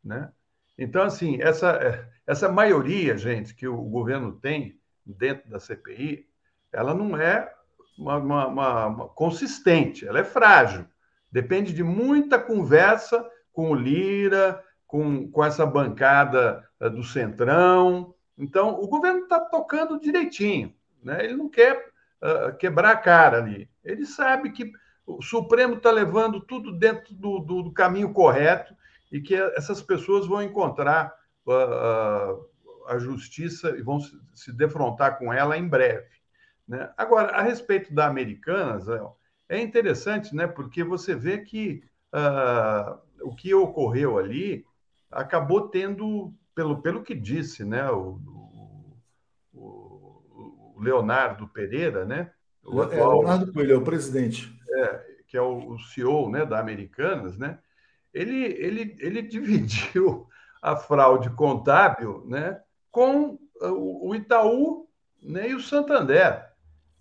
Né? 0.09 0.31
Então, 0.79 1.03
assim, 1.03 1.39
essa, 1.43 2.09
essa 2.27 2.49
maioria, 2.49 3.19
gente, 3.19 3.55
que 3.55 3.69
o 3.69 3.77
governo 3.77 4.33
tem 4.33 4.81
dentro 5.05 5.51
da 5.51 5.61
CPI, 5.61 6.27
ela 6.73 6.95
não 6.95 7.15
é 7.15 7.53
uma, 7.99 8.17
uma, 8.17 8.47
uma, 8.47 8.87
uma 8.87 9.09
consistente, 9.09 10.09
ela 10.09 10.21
é 10.21 10.25
frágil. 10.25 10.87
Depende 11.31 11.75
de 11.75 11.83
muita 11.83 12.39
conversa 12.39 13.23
com 13.53 13.71
o 13.71 13.75
Lira, 13.75 14.65
com, 14.87 15.31
com 15.31 15.45
essa 15.45 15.67
bancada 15.67 16.67
uh, 16.81 16.89
do 16.89 17.05
Centrão. 17.05 18.15
Então, 18.39 18.81
o 18.81 18.89
governo 18.89 19.25
está 19.25 19.39
tocando 19.39 20.01
direitinho. 20.01 20.75
Né? 21.03 21.23
Ele 21.25 21.37
não 21.37 21.51
quer 21.51 21.91
uh, 22.23 22.57
quebrar 22.57 22.93
a 22.93 22.97
cara 22.97 23.39
ali. 23.39 23.69
Ele 23.85 24.07
sabe 24.07 24.53
que 24.53 24.73
o 25.07 25.21
Supremo 25.21 25.75
está 25.75 25.91
levando 25.91 26.41
tudo 26.41 26.73
dentro 26.73 27.15
do, 27.15 27.41
do, 27.41 27.63
do 27.65 27.73
caminho 27.73 28.13
correto 28.15 28.78
e 29.11 29.21
que 29.21 29.35
essas 29.35 29.81
pessoas 29.83 30.27
vão 30.27 30.43
encontrar 30.43 31.13
uh, 31.47 32.47
a 32.87 32.99
justiça 32.99 33.71
e 33.71 33.83
vão 33.83 34.01
se, 34.01 34.19
se 34.35 34.53
defrontar 34.53 35.19
com 35.19 35.33
ela 35.33 35.57
em 35.57 35.67
breve. 35.67 36.09
Né? 36.67 36.91
Agora, 36.97 37.33
a 37.33 37.43
respeito 37.43 37.95
da 37.95 38.07
Americanas, 38.07 38.87
é 39.49 39.61
interessante, 39.61 40.35
né? 40.35 40.47
porque 40.47 40.85
você 40.85 41.15
vê 41.15 41.39
que 41.39 41.83
uh, 42.13 42.99
o 43.23 43.35
que 43.35 43.55
ocorreu 43.55 44.19
ali 44.19 44.65
acabou 45.11 45.69
tendo, 45.69 46.33
pelo, 46.55 46.83
pelo 46.83 47.03
que 47.03 47.15
disse 47.15 47.65
né? 47.65 47.91
o, 47.91 48.21
o, 49.55 50.23
o 50.75 50.81
Leonardo 50.81 51.49
Pereira, 51.49 52.05
né? 52.05 52.31
O 52.63 52.83
atual, 52.83 53.13
é, 53.13 53.19
Leonardo 53.19 53.53
Coelho, 53.53 53.75
é 53.75 53.79
o 53.79 53.85
presidente. 53.85 54.55
É, 54.71 55.07
que 55.27 55.37
é 55.37 55.41
o, 55.41 55.73
o 55.73 55.79
CEO 55.79 56.31
né, 56.31 56.45
da 56.45 56.59
Americanas, 56.59 57.39
né? 57.39 57.59
Ele, 58.13 58.45
ele, 58.45 58.97
ele 59.01 59.23
dividiu 59.29 60.27
a 60.61 60.77
fraude 60.77 61.31
contábil 61.31 62.25
né, 62.27 62.61
com 62.91 63.39
o 63.61 64.15
Itaú 64.15 64.89
né, 65.23 65.49
e 65.49 65.55
o 65.55 65.61
Santander. 65.61 66.47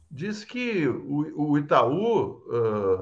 Diz 0.09 0.43
que 0.43 0.87
o, 0.87 1.51
o 1.51 1.57
Itaú 1.57 2.41
uh, 2.47 3.01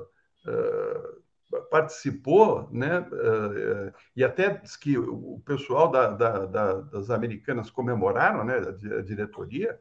uh, 0.49 1.61
participou, 1.69 2.67
né, 2.71 2.99
uh, 2.99 3.93
e 4.15 4.23
até 4.23 4.49
diz 4.57 4.75
que 4.75 4.97
o 4.97 5.41
pessoal 5.45 5.89
da, 5.89 6.09
da, 6.09 6.45
da, 6.45 6.73
das 6.81 7.09
americanas 7.09 7.69
comemoraram, 7.69 8.43
né, 8.43 8.57
a 8.57 9.01
diretoria, 9.01 9.79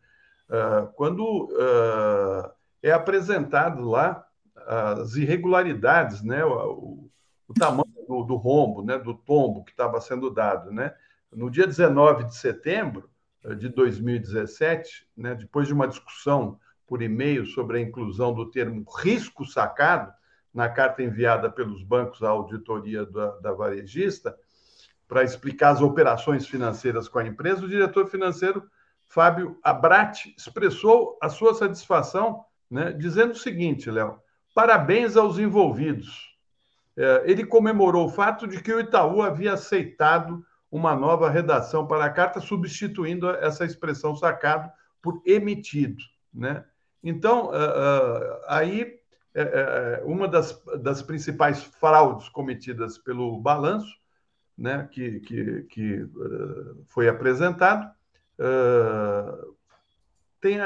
quando 0.94 1.48
é 2.82 2.92
apresentado 2.92 3.82
lá 3.82 4.26
as 5.00 5.14
irregularidades, 5.14 6.22
né, 6.22 6.44
o, 6.44 7.08
o 7.48 7.54
tamanho 7.54 7.83
do, 8.06 8.22
do 8.22 8.36
rombo, 8.36 8.82
né, 8.82 8.98
do 8.98 9.14
tombo 9.14 9.64
que 9.64 9.70
estava 9.70 10.00
sendo 10.00 10.30
dado. 10.30 10.70
Né? 10.70 10.94
No 11.32 11.50
dia 11.50 11.66
19 11.66 12.24
de 12.24 12.36
setembro, 12.36 13.10
de 13.58 13.68
2017, 13.68 15.06
né, 15.16 15.34
depois 15.34 15.66
de 15.68 15.74
uma 15.74 15.86
discussão 15.86 16.58
por 16.86 17.02
e-mail 17.02 17.44
sobre 17.44 17.78
a 17.78 17.80
inclusão 17.80 18.32
do 18.32 18.50
termo 18.50 18.84
risco 18.98 19.44
sacado 19.44 20.12
na 20.52 20.68
carta 20.68 21.02
enviada 21.02 21.50
pelos 21.50 21.82
bancos 21.82 22.22
à 22.22 22.28
auditoria 22.28 23.04
da, 23.04 23.30
da 23.38 23.52
varejista, 23.52 24.34
para 25.06 25.22
explicar 25.22 25.70
as 25.70 25.82
operações 25.82 26.46
financeiras 26.46 27.08
com 27.08 27.18
a 27.18 27.26
empresa, 27.26 27.64
o 27.64 27.68
diretor 27.68 28.06
financeiro 28.06 28.62
Fábio 29.06 29.58
Abratti 29.62 30.34
expressou 30.38 31.18
a 31.20 31.28
sua 31.28 31.54
satisfação, 31.54 32.44
né, 32.70 32.92
dizendo 32.92 33.32
o 33.32 33.38
seguinte, 33.38 33.90
Léo: 33.90 34.18
parabéns 34.54 35.16
aos 35.16 35.38
envolvidos. 35.38 36.33
É, 36.96 37.22
ele 37.26 37.44
comemorou 37.44 38.06
o 38.06 38.10
fato 38.10 38.46
de 38.46 38.62
que 38.62 38.72
o 38.72 38.80
Itaú 38.80 39.22
havia 39.22 39.54
aceitado 39.54 40.44
uma 40.70 40.94
nova 40.94 41.30
redação 41.30 41.86
para 41.86 42.04
a 42.04 42.10
carta, 42.10 42.40
substituindo 42.40 43.30
essa 43.30 43.64
expressão 43.64 44.16
sacado 44.16 44.70
por 45.00 45.22
emitido. 45.24 46.02
Né? 46.32 46.64
Então, 47.02 47.46
uh, 47.46 47.50
uh, 47.50 48.40
aí, 48.48 48.98
uma 50.04 50.28
das, 50.28 50.60
das 50.80 51.02
principais 51.02 51.62
fraudes 51.62 52.28
cometidas 52.28 52.96
pelo 52.98 53.40
balanço, 53.40 53.92
né, 54.56 54.88
que, 54.92 55.18
que, 55.20 55.62
que 55.64 56.08
foi 56.86 57.08
apresentado, 57.08 57.92
tem 60.40 60.58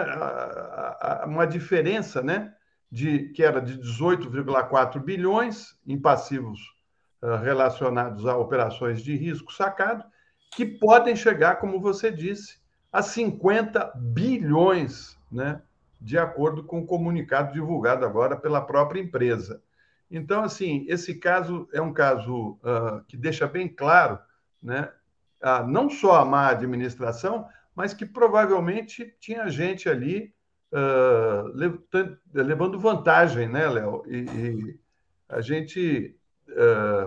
uma 1.24 1.46
diferença 1.46 2.20
né, 2.22 2.54
de, 2.90 3.28
que 3.30 3.42
era 3.42 3.60
de 3.60 3.78
18,4 3.78 5.02
bilhões 5.02 5.76
em 5.86 5.98
passivos 5.98 6.58
relacionados 7.42 8.26
a 8.26 8.36
operações 8.36 9.02
de 9.02 9.16
risco 9.16 9.52
sacado, 9.52 10.04
que 10.54 10.64
podem 10.64 11.16
chegar, 11.16 11.56
como 11.56 11.80
você 11.80 12.12
disse, 12.12 12.58
a 12.92 13.02
50 13.02 13.92
bilhões 13.96 15.18
né, 15.30 15.60
de 16.00 16.16
acordo 16.16 16.64
com 16.64 16.80
o 16.80 16.86
comunicado 16.86 17.52
divulgado 17.52 18.04
agora 18.04 18.36
pela 18.36 18.60
própria 18.60 19.00
empresa. 19.00 19.62
Então, 20.10 20.42
assim, 20.42 20.86
esse 20.88 21.16
caso 21.16 21.68
é 21.72 21.82
um 21.82 21.92
caso 21.92 22.58
uh, 22.62 23.04
que 23.06 23.16
deixa 23.16 23.46
bem 23.46 23.68
claro, 23.68 24.18
né, 24.62 24.90
não 25.68 25.88
só 25.88 26.16
a 26.16 26.24
má 26.24 26.48
administração, 26.48 27.46
mas 27.74 27.94
que 27.94 28.04
provavelmente 28.04 29.14
tinha 29.20 29.48
gente 29.48 29.88
ali 29.88 30.34
uh, 30.72 31.52
levando 32.32 32.78
vantagem, 32.78 33.48
né, 33.48 33.68
Léo? 33.68 34.02
E, 34.06 34.16
e, 34.18 34.80
a 35.28 35.40
gente 35.40 36.14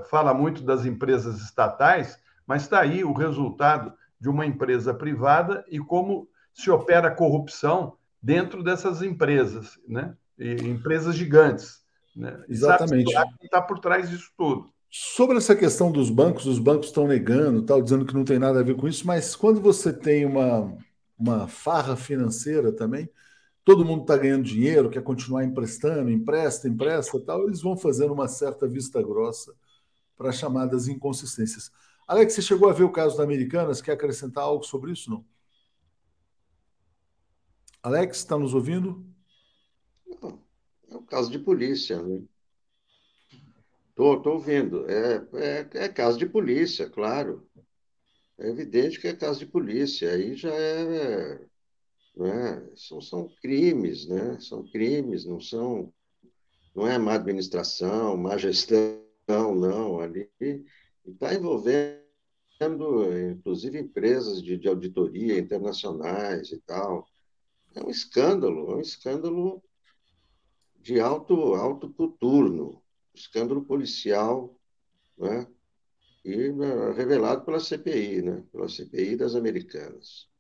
fala 0.09 0.35
muito 0.35 0.61
das 0.61 0.85
empresas 0.85 1.41
estatais, 1.41 2.19
mas 2.45 2.61
está 2.61 2.79
aí 2.79 3.03
o 3.03 3.11
resultado 3.11 3.91
de 4.19 4.29
uma 4.29 4.45
empresa 4.45 4.93
privada 4.93 5.65
e 5.67 5.79
como 5.79 6.29
se 6.53 6.69
opera 6.69 7.07
a 7.07 7.15
corrupção 7.15 7.97
dentro 8.21 8.63
dessas 8.63 9.01
empresas, 9.01 9.79
né? 9.88 10.15
E 10.38 10.53
empresas 10.67 11.15
gigantes. 11.15 11.81
Né? 12.15 12.43
Exatamente. 12.47 13.11
Está 13.41 13.61
por 13.61 13.79
trás 13.79 14.09
disso 14.09 14.31
tudo. 14.38 14.71
Sobre 14.89 15.38
essa 15.38 15.55
questão 15.55 15.91
dos 15.91 16.09
bancos, 16.09 16.45
os 16.45 16.59
bancos 16.59 16.88
estão 16.88 17.07
negando, 17.07 17.63
tal, 17.63 17.81
dizendo 17.81 18.05
que 18.05 18.13
não 18.13 18.25
tem 18.25 18.38
nada 18.38 18.59
a 18.59 18.63
ver 18.63 18.75
com 18.75 18.88
isso, 18.88 19.07
mas 19.07 19.35
quando 19.35 19.61
você 19.61 19.93
tem 19.93 20.25
uma, 20.25 20.77
uma 21.17 21.47
farra 21.47 21.95
financeira 21.95 22.73
também, 22.73 23.09
todo 23.63 23.85
mundo 23.85 24.01
está 24.01 24.17
ganhando 24.17 24.43
dinheiro, 24.43 24.89
quer 24.89 25.03
continuar 25.03 25.43
emprestando, 25.43 26.09
empresta, 26.09 26.67
empresta, 26.67 27.19
tal, 27.19 27.45
eles 27.45 27.61
vão 27.61 27.77
fazendo 27.77 28.13
uma 28.13 28.27
certa 28.27 28.67
vista 28.67 29.01
grossa 29.01 29.53
para 30.17 30.31
chamadas 30.31 30.88
inconsistências. 30.88 31.71
Alex, 32.07 32.33
você 32.33 32.41
chegou 32.41 32.69
a 32.69 32.73
ver 32.73 32.83
o 32.83 32.91
caso 32.91 33.17
da 33.17 33.23
Americanas? 33.23 33.81
Quer 33.81 33.93
acrescentar 33.93 34.43
algo 34.43 34.63
sobre 34.63 34.91
isso, 34.91 35.09
não? 35.09 35.25
Alex, 37.81 38.17
está 38.17 38.38
nos 38.38 38.53
ouvindo? 38.53 39.05
é 40.89 40.95
um 40.95 41.05
caso 41.05 41.31
de 41.31 41.39
polícia, 41.39 42.01
né? 42.01 42.21
Estou 43.89 44.33
ouvindo. 44.33 44.89
É, 44.89 45.27
é, 45.33 45.85
é 45.85 45.89
caso 45.89 46.17
de 46.17 46.25
polícia, 46.25 46.89
claro. 46.89 47.47
É 48.38 48.49
evidente 48.49 48.99
que 48.99 49.07
é 49.07 49.15
caso 49.15 49.39
de 49.39 49.45
polícia. 49.45 50.11
Aí 50.11 50.35
já 50.35 50.53
é. 50.53 51.51
Né? 52.15 52.69
São, 52.75 53.01
são 53.01 53.29
crimes, 53.41 54.07
né? 54.07 54.39
São 54.39 54.63
crimes, 54.71 55.25
não 55.25 55.39
são. 55.39 55.93
Não 56.75 56.88
é 56.88 56.97
má 56.97 57.15
administração, 57.15 58.15
má 58.17 58.38
gestão, 58.38 59.01
não. 59.27 59.99
Ali 59.99 60.29
está 61.05 61.33
envolvendo, 61.33 62.01
inclusive, 63.31 63.79
empresas 63.79 64.41
de, 64.41 64.57
de 64.57 64.67
auditoria 64.67 65.39
internacionais 65.39 66.51
e 66.51 66.59
tal. 66.61 67.07
É 67.75 67.83
um 67.83 67.89
escândalo, 67.89 68.71
é 68.71 68.75
um 68.75 68.81
escândalo 68.81 69.63
de 70.79 70.99
alto, 70.99 71.53
alto 71.55 71.93
coturno, 71.93 72.81
escândalo 73.13 73.63
policial, 73.63 74.57
né? 75.17 75.47
e 76.23 76.49
uh, 76.49 76.93
revelado 76.93 77.43
pela 77.45 77.59
CPI, 77.59 78.21
né? 78.21 78.43
pela 78.51 78.67
CPI 78.67 79.15
das 79.15 79.35
americanas. 79.35 80.31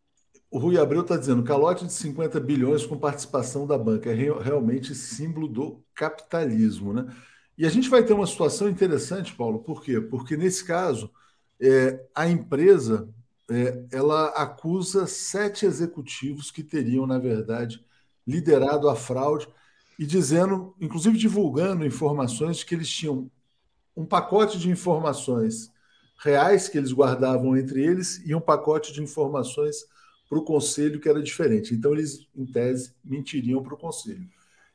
O 0.51 0.59
Rui 0.59 0.77
Abreu 0.77 0.99
está 0.99 1.15
dizendo 1.15 1.43
calote 1.43 1.85
de 1.85 1.93
50 1.93 2.37
bilhões 2.41 2.85
com 2.85 2.97
participação 2.97 3.65
da 3.65 3.77
banca. 3.77 4.11
É 4.11 4.13
realmente 4.13 4.93
símbolo 4.93 5.47
do 5.47 5.81
capitalismo. 5.95 6.91
Né? 6.91 7.07
E 7.57 7.65
a 7.65 7.69
gente 7.69 7.89
vai 7.89 8.03
ter 8.03 8.11
uma 8.11 8.27
situação 8.27 8.67
interessante, 8.67 9.33
Paulo, 9.33 9.59
por 9.59 9.81
quê? 9.81 10.01
Porque 10.01 10.35
nesse 10.35 10.65
caso, 10.65 11.09
é, 11.57 12.05
a 12.13 12.27
empresa 12.27 13.07
é, 13.49 13.85
ela 13.93 14.25
acusa 14.29 15.07
sete 15.07 15.65
executivos 15.65 16.51
que 16.51 16.63
teriam, 16.63 17.07
na 17.07 17.17
verdade, 17.17 17.85
liderado 18.27 18.89
a 18.89 18.95
fraude 18.95 19.47
e 19.97 20.05
dizendo, 20.05 20.75
inclusive 20.81 21.17
divulgando 21.17 21.85
informações 21.85 22.57
de 22.57 22.65
que 22.65 22.75
eles 22.75 22.89
tinham 22.89 23.31
um 23.95 24.05
pacote 24.05 24.59
de 24.59 24.69
informações 24.69 25.71
reais 26.17 26.67
que 26.67 26.77
eles 26.77 26.91
guardavam 26.91 27.55
entre 27.55 27.81
eles 27.81 28.21
e 28.25 28.35
um 28.35 28.41
pacote 28.41 28.91
de 28.91 29.01
informações 29.01 29.85
para 30.31 30.39
o 30.39 30.43
conselho 30.43 30.97
que 30.97 31.09
era 31.09 31.21
diferente. 31.21 31.73
Então, 31.73 31.91
eles, 31.91 32.25
em 32.33 32.45
tese, 32.45 32.93
mentiriam 33.03 33.61
para 33.61 33.73
o 33.73 33.77
conselho. 33.77 34.25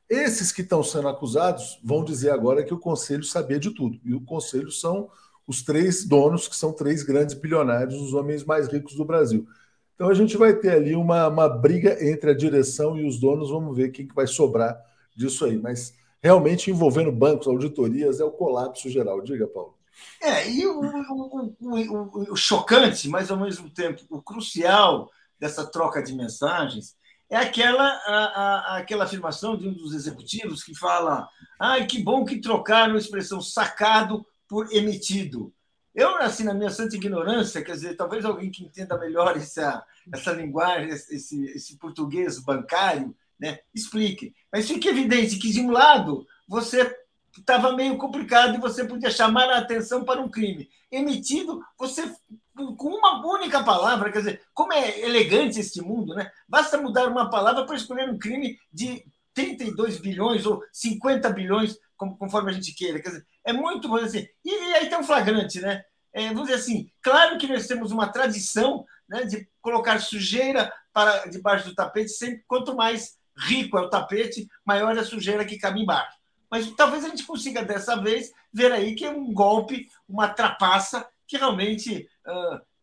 Esses 0.06 0.52
que 0.52 0.60
estão 0.60 0.82
sendo 0.82 1.08
acusados 1.08 1.80
vão 1.82 2.04
dizer 2.04 2.28
agora 2.28 2.62
que 2.62 2.74
o 2.74 2.78
conselho 2.78 3.24
sabia 3.24 3.58
de 3.58 3.70
tudo. 3.70 3.98
E 4.04 4.12
o 4.12 4.20
conselho 4.20 4.70
são 4.70 5.08
os 5.46 5.62
três 5.62 6.04
donos, 6.04 6.46
que 6.46 6.54
são 6.54 6.74
três 6.74 7.02
grandes 7.02 7.34
bilionários, 7.34 7.98
os 7.98 8.12
homens 8.12 8.44
mais 8.44 8.68
ricos 8.68 8.96
do 8.96 9.04
Brasil. 9.06 9.46
Então 9.94 10.10
a 10.10 10.14
gente 10.14 10.36
vai 10.36 10.54
ter 10.54 10.72
ali 10.72 10.94
uma, 10.94 11.26
uma 11.26 11.48
briga 11.48 12.04
entre 12.06 12.32
a 12.32 12.36
direção 12.36 12.98
e 12.98 13.08
os 13.08 13.18
donos, 13.18 13.48
vamos 13.48 13.74
ver 13.74 13.92
quem 13.92 14.06
que 14.06 14.14
vai 14.14 14.26
sobrar 14.26 14.78
disso 15.16 15.42
aí. 15.46 15.56
Mas 15.56 15.94
realmente 16.22 16.70
envolvendo 16.70 17.10
bancos, 17.10 17.46
auditorias, 17.46 18.20
é 18.20 18.24
o 18.24 18.30
colapso 18.30 18.90
geral. 18.90 19.22
Diga, 19.22 19.46
Paulo. 19.46 19.74
É, 20.20 20.50
e 20.50 20.66
o, 20.66 20.82
o, 20.82 21.56
o, 21.60 22.32
o 22.34 22.36
chocante, 22.36 23.08
mas 23.08 23.30
ao 23.30 23.40
mesmo 23.40 23.70
tempo 23.70 24.02
o 24.10 24.20
crucial 24.20 25.10
dessa 25.38 25.66
troca 25.66 26.02
de 26.02 26.14
mensagens 26.14 26.96
é 27.28 27.36
aquela, 27.36 27.84
a, 27.84 28.16
a, 28.16 28.76
aquela 28.78 29.04
afirmação 29.04 29.56
de 29.56 29.68
um 29.68 29.72
dos 29.72 29.94
executivos 29.94 30.62
que 30.62 30.74
fala: 30.74 31.28
ai, 31.58 31.86
que 31.86 32.02
bom 32.02 32.24
que 32.24 32.40
trocaram 32.40 32.94
a 32.94 32.98
expressão 32.98 33.40
sacado 33.40 34.24
por 34.48 34.72
emitido. 34.72 35.52
Eu, 35.94 36.16
assim, 36.16 36.44
na 36.44 36.54
minha 36.54 36.70
santa 36.70 36.94
ignorância, 36.94 37.64
quer 37.64 37.72
dizer, 37.72 37.96
talvez 37.96 38.24
alguém 38.24 38.50
que 38.50 38.62
entenda 38.62 38.98
melhor 38.98 39.34
essa, 39.36 39.82
essa 40.12 40.30
linguagem, 40.32 40.90
esse, 40.90 41.44
esse 41.46 41.78
português 41.78 42.38
bancário, 42.38 43.16
né, 43.40 43.60
explique. 43.74 44.34
Mas 44.52 44.68
fica 44.68 44.90
evidente 44.90 45.38
que, 45.38 45.50
de 45.50 45.60
um 45.60 45.70
lado, 45.70 46.26
você 46.46 46.94
estava 47.36 47.72
meio 47.72 47.96
complicado 47.96 48.54
e 48.54 48.60
você 48.60 48.84
podia 48.84 49.10
chamar 49.10 49.48
a 49.48 49.58
atenção 49.58 50.04
para 50.04 50.20
um 50.20 50.28
crime. 50.28 50.68
Emitido, 50.92 51.62
você, 51.78 52.14
com 52.56 52.88
uma 52.88 53.26
única 53.26 53.62
palavra, 53.62 54.10
quer 54.10 54.18
dizer, 54.18 54.42
como 54.54 54.72
é 54.72 55.00
elegante 55.00 55.60
este 55.60 55.82
mundo, 55.82 56.14
né? 56.14 56.30
Basta 56.48 56.78
mudar 56.78 57.08
uma 57.08 57.28
palavra 57.28 57.66
para 57.66 57.76
escolher 57.76 58.08
um 58.08 58.18
crime 58.18 58.58
de 58.72 59.04
32 59.34 59.98
bilhões 59.98 60.46
ou 60.46 60.62
50 60.72 61.28
bilhões, 61.30 61.78
conforme 61.96 62.50
a 62.50 62.54
gente 62.54 62.74
queira. 62.74 63.00
Quer 63.00 63.10
dizer, 63.10 63.26
é 63.44 63.52
muito 63.52 63.94
assim. 63.96 64.26
E, 64.44 64.50
e 64.50 64.74
aí 64.74 64.88
tem 64.88 64.98
um 64.98 65.04
flagrante, 65.04 65.60
né? 65.60 65.84
É, 66.12 66.28
vamos 66.28 66.44
dizer 66.44 66.54
assim, 66.54 66.90
claro 67.02 67.36
que 67.36 67.46
nós 67.46 67.66
temos 67.66 67.92
uma 67.92 68.08
tradição 68.08 68.86
né, 69.06 69.24
de 69.24 69.46
colocar 69.60 70.00
sujeira 70.00 70.72
para 70.92 71.26
debaixo 71.26 71.68
do 71.68 71.74
tapete, 71.74 72.08
sempre 72.08 72.42
quanto 72.48 72.74
mais 72.74 73.18
rico 73.36 73.76
é 73.76 73.82
o 73.82 73.90
tapete, 73.90 74.48
maior 74.64 74.96
é 74.96 75.00
a 75.00 75.04
sujeira 75.04 75.44
que 75.44 75.58
cabe 75.58 75.82
embaixo. 75.82 76.16
Mas 76.50 76.70
talvez 76.70 77.04
a 77.04 77.08
gente 77.08 77.24
consiga 77.24 77.62
dessa 77.62 77.96
vez 77.96 78.32
ver 78.50 78.72
aí 78.72 78.94
que 78.94 79.04
é 79.04 79.10
um 79.10 79.30
golpe, 79.32 79.88
uma 80.08 80.28
trapaça 80.28 81.06
que 81.26 81.36
realmente 81.36 82.08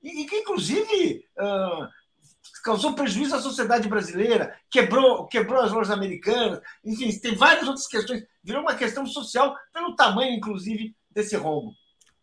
e, 0.01 0.25
que 0.25 0.37
inclusive 0.37 1.25
uh, 1.39 1.87
causou 2.63 2.93
prejuízo 2.93 3.35
à 3.35 3.41
sociedade 3.41 3.87
brasileira, 3.87 4.55
quebrou, 4.69 5.27
quebrou 5.27 5.61
as 5.61 5.71
lojas 5.71 5.91
americanas, 5.91 6.61
enfim, 6.83 7.11
tem 7.19 7.35
várias 7.35 7.67
outras 7.67 7.87
questões. 7.87 8.23
Virou 8.43 8.61
uma 8.61 8.75
questão 8.75 9.05
social 9.05 9.55
pelo 9.73 9.95
tamanho, 9.95 10.35
inclusive, 10.35 10.95
desse 11.09 11.35
rombo. 11.35 11.73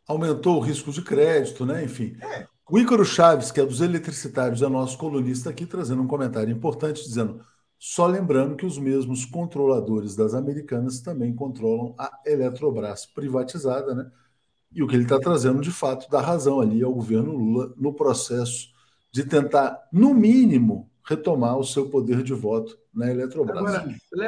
Aumentou 0.07 0.57
o 0.57 0.61
risco 0.61 0.91
de 0.91 1.03
crédito, 1.03 1.65
né? 1.65 1.85
Enfim. 1.85 2.17
É. 2.21 2.47
O 2.69 2.79
Ícaro 2.79 3.05
Chaves, 3.05 3.51
que 3.51 3.61
é 3.61 3.67
dos 3.67 3.81
eletricitários, 3.81 4.63
é 4.63 4.69
nosso 4.69 4.97
colunista 4.97 5.51
aqui, 5.51 5.67
trazendo 5.67 6.03
um 6.03 6.07
comentário 6.07 6.53
importante, 6.53 7.03
dizendo: 7.03 7.45
só 7.79 8.07
lembrando 8.07 8.57
que 8.57 8.67
os 8.67 8.79
mesmos 8.79 9.25
controladores 9.25 10.15
das 10.15 10.35
americanas 10.35 11.01
também 11.01 11.35
controlam 11.35 11.95
a 11.99 12.11
Eletrobras 12.27 13.07
privatizada, 13.07 13.95
né? 13.95 14.11
E 14.73 14.83
o 14.83 14.87
que 14.87 14.95
ele 14.95 15.03
está 15.03 15.19
trazendo, 15.19 15.61
de 15.61 15.71
fato, 15.71 16.09
dá 16.11 16.21
razão 16.21 16.61
ali 16.61 16.83
ao 16.83 16.93
governo 16.93 17.33
Lula 17.33 17.73
no 17.77 17.93
processo 17.93 18.69
de 19.13 19.25
tentar, 19.25 19.77
no 19.93 20.15
mínimo, 20.15 20.89
retomar 21.05 21.59
o 21.59 21.65
seu 21.65 21.89
poder 21.89 22.23
de 22.23 22.33
voto 22.33 22.79
na 22.95 23.11
Eletrobras. 23.11 23.83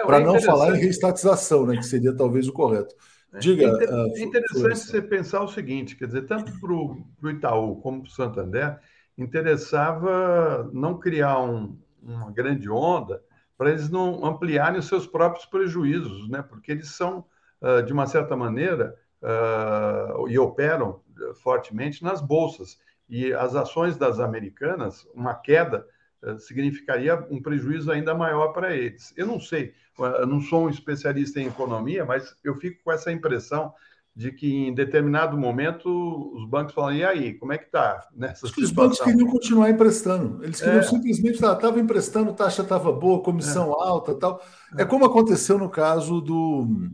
Para 0.04 0.18
é 0.18 0.24
não 0.24 0.40
falar 0.40 0.76
em 0.76 0.80
reestatização, 0.80 1.66
né, 1.66 1.76
que 1.76 1.84
seria 1.84 2.12
talvez 2.12 2.48
o 2.48 2.52
correto. 2.52 2.94
É, 3.32 3.38
Diga. 3.38 3.66
É, 3.80 4.22
interessante 4.22 4.80
você 4.80 5.00
pensar 5.00 5.42
o 5.42 5.48
seguinte: 5.48 5.96
quer 5.96 6.06
dizer, 6.06 6.26
tanto 6.26 6.52
para 6.60 6.72
o 6.72 7.30
Itaú 7.30 7.76
como 7.76 8.02
para 8.02 8.08
o 8.08 8.12
Santander, 8.12 8.78
interessava 9.16 10.68
não 10.72 10.98
criar 10.98 11.40
um, 11.40 11.78
uma 12.02 12.30
grande 12.32 12.68
onda 12.68 13.22
para 13.56 13.70
eles 13.70 13.88
não 13.88 14.24
ampliarem 14.24 14.80
os 14.80 14.86
seus 14.86 15.06
próprios 15.06 15.46
prejuízos, 15.46 16.28
né? 16.28 16.42
porque 16.42 16.72
eles 16.72 16.88
são, 16.88 17.24
ah, 17.60 17.80
de 17.80 17.92
uma 17.92 18.06
certa 18.06 18.34
maneira, 18.34 18.96
ah, 19.22 20.14
e 20.28 20.38
operam 20.38 21.00
fortemente 21.42 22.02
nas 22.02 22.20
bolsas. 22.20 22.78
E 23.08 23.32
as 23.32 23.54
ações 23.54 23.96
das 23.96 24.18
americanas, 24.18 25.06
uma 25.14 25.34
queda 25.34 25.86
eh, 26.22 26.38
significaria 26.38 27.16
um 27.30 27.42
prejuízo 27.42 27.90
ainda 27.90 28.14
maior 28.14 28.48
para 28.52 28.74
eles. 28.74 29.12
Eu 29.16 29.26
não 29.26 29.40
sei, 29.40 29.74
eu 29.98 30.26
não 30.26 30.40
sou 30.40 30.64
um 30.64 30.70
especialista 30.70 31.40
em 31.40 31.46
economia, 31.46 32.04
mas 32.04 32.34
eu 32.44 32.54
fico 32.54 32.82
com 32.82 32.92
essa 32.92 33.12
impressão 33.12 33.74
de 34.14 34.30
que 34.30 34.66
em 34.68 34.74
determinado 34.74 35.38
momento 35.38 35.88
os 36.34 36.46
bancos 36.46 36.74
falam, 36.74 36.94
e 36.94 37.04
aí, 37.04 37.34
como 37.34 37.52
é 37.52 37.58
que 37.58 37.64
está 37.64 38.06
Os 38.42 38.70
bancos 38.70 39.00
queriam 39.00 39.28
continuar 39.28 39.70
emprestando. 39.70 40.44
Eles 40.44 40.60
queriam 40.60 40.80
é. 40.80 40.82
simplesmente, 40.82 41.34
estava 41.34 41.80
emprestando, 41.80 42.32
taxa 42.34 42.62
estava 42.62 42.92
boa, 42.92 43.22
comissão 43.22 43.72
é. 43.72 43.84
alta 43.84 44.14
tal. 44.14 44.42
É. 44.76 44.82
é 44.82 44.84
como 44.84 45.06
aconteceu 45.06 45.58
no 45.58 45.68
caso 45.68 46.20
do, 46.20 46.90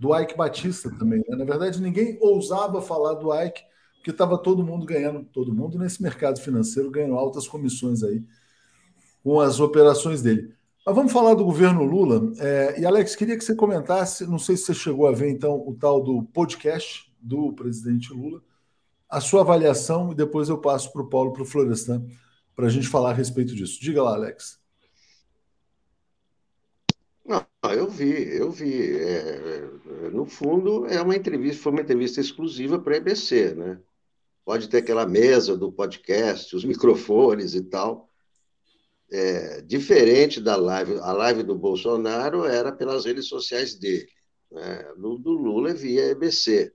do 0.00 0.18
Ike 0.18 0.34
Batista 0.34 0.90
também. 0.98 1.22
Né? 1.28 1.36
Na 1.36 1.44
verdade, 1.44 1.80
ninguém 1.80 2.16
ousava 2.22 2.80
falar 2.80 3.14
do 3.14 3.32
Ike, 3.38 3.62
porque 3.96 4.10
estava 4.10 4.38
todo 4.38 4.64
mundo 4.64 4.86
ganhando, 4.86 5.26
todo 5.26 5.54
mundo 5.54 5.78
nesse 5.78 6.02
mercado 6.02 6.40
financeiro 6.40 6.90
ganhando 6.90 7.16
altas 7.16 7.46
comissões 7.46 8.02
aí 8.02 8.24
com 9.22 9.38
as 9.38 9.60
operações 9.60 10.22
dele. 10.22 10.54
Mas 10.86 10.94
vamos 10.94 11.12
falar 11.12 11.34
do 11.34 11.44
governo 11.44 11.84
Lula. 11.84 12.32
É, 12.38 12.80
e, 12.80 12.86
Alex, 12.86 13.14
queria 13.14 13.36
que 13.36 13.44
você 13.44 13.54
comentasse, 13.54 14.26
não 14.26 14.38
sei 14.38 14.56
se 14.56 14.64
você 14.64 14.74
chegou 14.74 15.06
a 15.06 15.12
ver, 15.12 15.28
então, 15.28 15.62
o 15.68 15.76
tal 15.78 16.02
do 16.02 16.22
podcast 16.32 17.12
do 17.20 17.52
presidente 17.52 18.10
Lula, 18.14 18.40
a 19.06 19.20
sua 19.20 19.42
avaliação, 19.42 20.12
e 20.12 20.14
depois 20.14 20.48
eu 20.48 20.56
passo 20.56 20.90
para 20.90 21.02
o 21.02 21.08
Paulo, 21.10 21.34
para 21.34 21.42
o 21.42 21.46
Florestan, 21.46 22.06
para 22.56 22.66
a 22.68 22.70
gente 22.70 22.88
falar 22.88 23.10
a 23.10 23.14
respeito 23.14 23.54
disso. 23.54 23.78
Diga 23.78 24.02
lá, 24.02 24.14
Alex. 24.14 24.59
Não, 27.62 27.72
eu 27.72 27.88
vi, 27.88 28.36
eu 28.36 28.50
vi. 28.50 28.96
É, 28.98 29.70
é 30.06 30.10
no 30.10 30.24
fundo, 30.26 30.86
é 30.86 31.00
uma 31.02 31.16
entrevista, 31.16 31.62
foi 31.62 31.72
uma 31.72 31.82
entrevista 31.82 32.20
exclusiva 32.20 32.78
para 32.78 32.94
a 32.94 32.96
EBC, 32.96 33.54
né? 33.54 33.80
Pode 34.44 34.68
ter 34.68 34.78
aquela 34.78 35.06
mesa 35.06 35.56
do 35.56 35.70
podcast, 35.70 36.56
os 36.56 36.64
microfones 36.64 37.54
e 37.54 37.62
tal, 37.62 38.10
é, 39.12 39.60
diferente 39.62 40.40
da 40.40 40.56
live, 40.56 40.98
a 41.00 41.12
live 41.12 41.42
do 41.42 41.54
Bolsonaro 41.54 42.44
era 42.44 42.72
pelas 42.72 43.04
redes 43.04 43.26
sociais 43.26 43.74
dele, 43.74 44.08
né? 44.50 44.82
do, 44.96 45.18
do 45.18 45.32
Lula 45.32 45.74
via 45.74 46.10
EBC. 46.10 46.72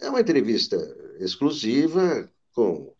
É 0.00 0.08
uma 0.08 0.20
entrevista 0.20 0.76
exclusiva, 1.20 2.30
com 2.52 2.94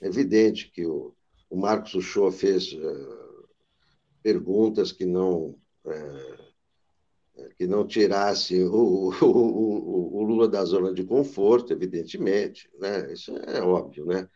é 0.00 0.08
evidente 0.08 0.70
que 0.72 0.84
o, 0.84 1.14
o 1.48 1.56
Marcos 1.56 1.94
Uchoa 1.94 2.32
fez 2.32 2.72
uh, 2.72 3.48
perguntas 4.20 4.90
que 4.90 5.06
não 5.06 5.56
que 7.56 7.66
não 7.66 7.86
tirasse 7.86 8.62
o, 8.62 9.10
o, 9.22 10.18
o, 10.18 10.22
Lula 10.22 10.48
da 10.48 10.64
zona 10.64 10.92
de 10.92 11.04
conforto, 11.04 11.72
evidentemente, 11.72 12.68
né? 12.78 13.12
Isso 13.12 13.36
é 13.36 13.60
óbvio, 13.62 14.06
né? 14.06 14.28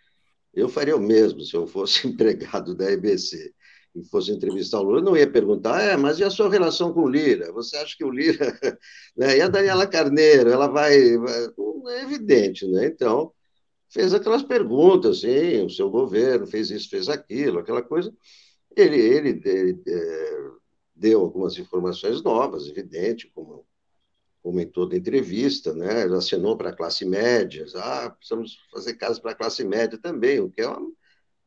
Eu 0.54 0.68
faria 0.68 0.96
o 0.96 1.00
mesmo 1.00 1.42
se 1.42 1.54
eu 1.54 1.66
fosse 1.66 2.06
empregado 2.08 2.74
da 2.74 2.90
EBC 2.90 3.54
e 3.94 4.04
fosse 4.04 4.30
entrevistar 4.30 4.80
o 4.80 4.82
Lula, 4.82 5.00
não 5.00 5.16
ia 5.16 5.30
perguntar, 5.30 5.80
é, 5.82 5.96
mas 5.96 6.18
e 6.18 6.24
a 6.24 6.30
sua 6.30 6.50
relação 6.50 6.92
com 6.92 7.02
o 7.02 7.08
Lira? 7.08 7.52
Você 7.52 7.76
acha 7.76 7.94
que 7.96 8.04
o 8.04 8.10
Lira. 8.10 8.58
Né? 9.16 9.38
E 9.38 9.40
a 9.40 9.48
Daniela 9.48 9.86
Carneiro, 9.86 10.50
ela 10.50 10.66
vai. 10.68 11.16
vai... 11.16 11.48
É 11.88 12.02
evidente, 12.02 12.66
né? 12.66 12.86
Então, 12.86 13.32
fez 13.88 14.12
aquelas 14.12 14.42
perguntas, 14.42 15.20
sim, 15.20 15.64
o 15.64 15.70
seu 15.70 15.88
governo 15.90 16.46
fez 16.46 16.70
isso, 16.70 16.90
fez 16.90 17.08
aquilo, 17.08 17.60
aquela 17.60 17.82
coisa. 17.82 18.12
Ele, 18.76 18.98
ele, 18.98 19.40
ele 19.44 19.82
é, 19.88 20.38
deu 20.96 21.20
algumas 21.20 21.58
informações 21.58 22.22
novas, 22.22 22.66
evidente, 22.66 23.30
como 23.34 23.66
como 24.46 24.60
em 24.60 24.66
toda 24.68 24.96
entrevista, 24.96 25.74
né? 25.74 26.02
Ele 26.02 26.14
assinou 26.14 26.56
para 26.56 26.70
a 26.70 26.72
classe 26.72 27.04
média, 27.04 27.66
ah, 27.74 28.10
precisamos 28.10 28.56
fazer 28.70 28.94
casas 28.94 29.18
para 29.18 29.32
a 29.32 29.34
classe 29.34 29.64
média 29.64 29.98
também, 29.98 30.38
o 30.38 30.48
que 30.48 30.60
é 30.60 30.68
uma, 30.68 30.88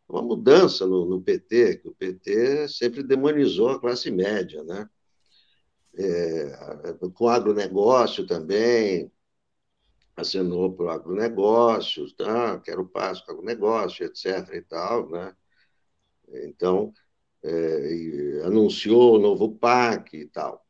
uma 0.10 0.22
mudança 0.22 0.86
no, 0.86 1.06
no, 1.06 1.22
PT, 1.22 1.78
que 1.78 1.88
o 1.88 1.96
PT 1.96 2.68
sempre 2.68 3.02
demonizou 3.02 3.70
a 3.70 3.80
classe 3.80 4.12
média, 4.12 4.62
né? 4.66 4.90
É, 5.98 6.94
com 7.14 7.24
o 7.24 7.30
agronegócio 7.30 8.28
também, 8.28 9.10
assinou 10.18 10.74
para 10.74 10.86
o 10.86 10.90
agronegócio, 10.90 12.14
tá? 12.16 12.60
quero 12.60 12.86
passo 12.86 13.26
para 13.26 13.34
o 13.34 13.38
agronegócio, 13.38 14.06
etc. 14.06 14.56
e 14.56 14.62
tal, 14.62 15.10
né? 15.10 15.34
Então, 16.44 16.94
é, 17.44 18.42
anunciou 18.46 19.16
o 19.16 19.20
novo 19.20 19.56
PAC 19.56 20.18
e 20.18 20.26
tal. 20.28 20.66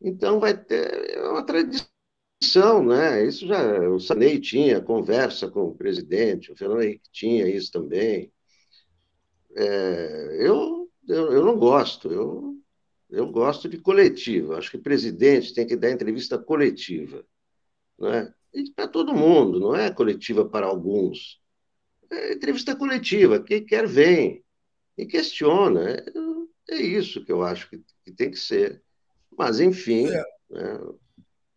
Então 0.00 0.40
vai 0.40 0.56
ter 0.56 1.10
é 1.10 1.28
uma 1.28 1.44
tradição, 1.44 2.84
né? 2.86 3.24
Isso 3.24 3.46
já 3.46 3.88
o 3.88 3.98
Sanei 4.00 4.40
tinha 4.40 4.80
conversa 4.80 5.50
com 5.50 5.64
o 5.64 5.74
presidente, 5.74 6.52
o 6.52 6.56
Fernando 6.56 6.82
Henrique 6.82 7.10
tinha 7.12 7.48
isso 7.48 7.72
também. 7.72 8.32
É, 9.56 10.46
eu, 10.46 10.90
eu, 11.08 11.32
eu 11.32 11.44
não 11.44 11.58
gosto, 11.58 12.12
eu, 12.12 12.56
eu 13.10 13.30
gosto 13.30 13.68
de 13.68 13.78
coletiva. 13.78 14.58
Acho 14.58 14.70
que 14.70 14.76
o 14.76 14.82
presidente 14.82 15.54
tem 15.54 15.66
que 15.66 15.76
dar 15.76 15.90
entrevista 15.90 16.38
coletiva, 16.38 17.24
né? 17.98 18.32
E 18.54 18.70
para 18.72 18.88
todo 18.88 19.14
mundo, 19.14 19.60
não 19.60 19.76
é 19.76 19.90
coletiva 19.92 20.48
para 20.48 20.66
alguns. 20.66 21.40
É 22.10 22.34
entrevista 22.34 22.74
coletiva, 22.76 23.42
quem 23.42 23.64
quer 23.64 23.86
vem 23.86 24.44
e 24.98 25.06
questiona. 25.06 25.90
É, 25.90 26.04
é 26.70 26.82
isso 26.82 27.24
que 27.24 27.32
eu 27.32 27.42
acho 27.42 27.70
que, 27.70 27.80
que 28.04 28.12
tem 28.12 28.30
que 28.30 28.38
ser. 28.38 28.82
Mas, 29.36 29.60
enfim, 29.60 30.08
é. 30.08 30.24
né, 30.50 30.80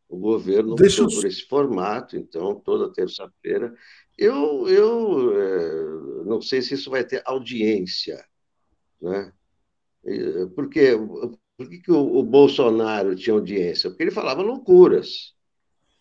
o 0.08 0.18
governo 0.18 0.76
Deixa 0.76 1.04
optou 1.04 1.22
por 1.22 1.28
esse 1.28 1.48
formato, 1.48 2.16
então, 2.16 2.56
toda 2.60 2.94
terça-feira. 2.94 3.74
Eu, 4.18 4.68
eu 4.68 5.42
é, 5.42 6.26
não 6.26 6.40
sei 6.42 6.62
se 6.62 6.76
isso 6.76 6.92
vai 6.92 7.04
ter 7.04 7.24
audiência, 7.26 8.24
né? 9.02 9.34
Porque, 10.56 10.98
por 11.58 11.70
que, 11.70 11.80
que 11.80 11.92
o, 11.92 12.18
o, 12.18 12.24
Bolsonaro 12.24 13.16
tinha 13.16 13.36
audiência? 13.36 13.90
Porque 13.90 14.04
ele 14.04 14.12
falava 14.12 14.42
loucuras, 14.42 15.34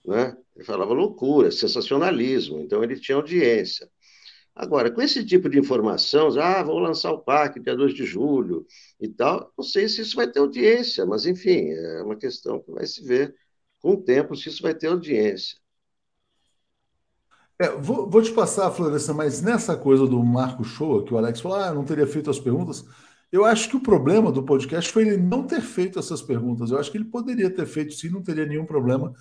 né? 0.04 0.36
Ele 0.56 0.64
falava 0.64 0.92
loucuras, 0.92 1.56
sensacionalismo, 1.56 2.60
então 2.60 2.82
ele 2.82 2.98
tinha 2.98 3.16
audiência. 3.16 3.88
Agora, 4.62 4.90
com 4.90 5.00
esse 5.00 5.24
tipo 5.24 5.48
de 5.48 5.58
informação, 5.58 6.28
ah, 6.38 6.62
vou 6.62 6.78
lançar 6.78 7.10
o 7.12 7.18
PAC 7.18 7.58
dia 7.58 7.74
2 7.74 7.94
de 7.94 8.04
julho 8.04 8.66
e 9.00 9.08
tal, 9.08 9.50
não 9.56 9.64
sei 9.64 9.88
se 9.88 10.02
isso 10.02 10.14
vai 10.14 10.30
ter 10.30 10.38
audiência, 10.38 11.06
mas, 11.06 11.24
enfim, 11.24 11.70
é 11.70 12.02
uma 12.02 12.14
questão 12.14 12.60
que 12.60 12.70
vai 12.70 12.86
se 12.86 13.02
ver 13.02 13.34
com 13.80 13.92
o 13.92 13.96
tempo 13.96 14.36
se 14.36 14.50
isso 14.50 14.62
vai 14.62 14.74
ter 14.74 14.88
audiência. 14.88 15.56
É, 17.58 17.70
vou, 17.70 18.10
vou, 18.10 18.20
te 18.20 18.32
passar, 18.32 18.70
Florestan, 18.70 19.14
mas 19.14 19.40
nessa 19.40 19.74
coisa 19.74 20.06
do 20.06 20.22
Marco 20.22 20.62
Show, 20.62 21.06
que 21.06 21.14
o 21.14 21.16
Alex 21.16 21.40
falou, 21.40 21.56
ah, 21.56 21.72
não 21.72 21.82
teria 21.82 22.06
feito 22.06 22.28
as 22.28 22.38
perguntas, 22.38 22.84
eu 23.32 23.46
acho 23.46 23.66
que 23.66 23.76
o 23.76 23.82
problema 23.82 24.30
do 24.30 24.42
podcast 24.42 24.92
foi 24.92 25.08
ele 25.08 25.16
não 25.16 25.46
ter 25.46 25.62
feito 25.62 25.98
essas 25.98 26.20
perguntas. 26.20 26.70
Eu 26.70 26.78
acho 26.78 26.90
que 26.90 26.98
ele 26.98 27.06
poderia 27.06 27.48
ter 27.48 27.64
feito 27.64 27.94
sim, 27.94 28.10
não 28.10 28.22
teria 28.22 28.44
nenhum 28.44 28.66
problema 28.66 29.14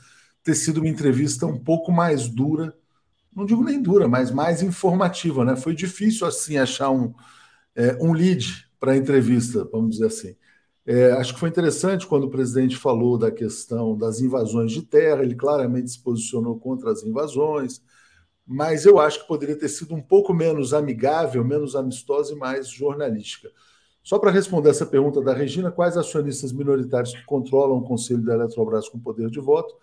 ter 0.44 0.56
sido 0.56 0.80
uma 0.80 0.90
entrevista 0.90 1.46
um 1.46 1.58
pouco 1.58 1.94
mais 1.94 2.28
dura 2.28 2.76
não 3.40 3.46
digo 3.46 3.64
nem 3.64 3.82
dura, 3.82 4.08
mas 4.08 4.32
mais 4.32 4.62
informativa, 4.62 5.46
né? 5.46 5.56
Foi 5.56 5.74
difícil 5.74 6.28
assim 6.28 6.58
achar 6.58 6.92
um, 6.92 7.14
é, 7.76 7.98
um 8.02 8.12
lead 8.14 8.68
para 8.80 8.92
a 8.92 8.98
entrevista, 8.98 9.68
vamos 9.72 9.92
dizer 9.92 10.08
assim. 10.08 10.36
É, 10.86 11.12
acho 11.14 11.34
que 11.34 11.40
foi 11.40 11.50
interessante 11.50 12.08
quando 12.08 12.26
o 12.26 12.30
presidente 12.30 12.76
falou 12.76 13.18
da 13.18 13.32
questão 13.32 13.98
das 13.98 14.22
invasões 14.22 14.72
de 14.72 14.82
terra, 14.82 15.24
ele 15.24 15.36
claramente 15.36 15.92
se 15.92 16.02
posicionou 16.02 16.60
contra 16.60 16.92
as 16.92 17.04
invasões, 17.04 17.82
mas 18.46 18.86
eu 18.86 19.00
acho 19.00 19.22
que 19.22 19.28
poderia 19.28 19.56
ter 19.56 19.70
sido 19.70 19.94
um 19.94 20.02
pouco 20.02 20.34
menos 20.34 20.74
amigável, 20.74 21.46
menos 21.46 21.76
amistosa 21.76 22.34
e 22.34 22.36
mais 22.36 22.68
jornalística. 22.70 23.50
Só 24.04 24.18
para 24.18 24.32
responder 24.32 24.70
essa 24.70 24.86
pergunta 24.86 25.22
da 25.22 25.34
Regina, 25.34 25.72
quais 25.72 25.96
acionistas 25.96 26.52
minoritários 26.52 27.14
que 27.14 27.24
controlam 27.26 27.78
o 27.78 27.84
conselho 27.84 28.24
da 28.24 28.34
Eletrobras 28.34 28.90
com 28.90 29.00
poder 29.00 29.30
de 29.30 29.40
voto? 29.40 29.76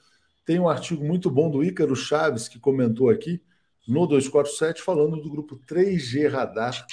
Tem 0.47 0.61
um 0.61 0.69
artigo 0.69 1.05
muito 1.05 1.29
bom 1.29 1.51
do 1.51 1.65
Ícaro 1.65 1.97
Chaves, 1.97 2.47
que 2.47 2.61
comentou 2.61 3.11
aqui, 3.11 3.43
no 3.87 4.07
247, 4.07 4.81
falando 4.81 5.21
do 5.21 5.29
grupo 5.29 5.61
3G 5.69 6.31
Radar, 6.31 6.87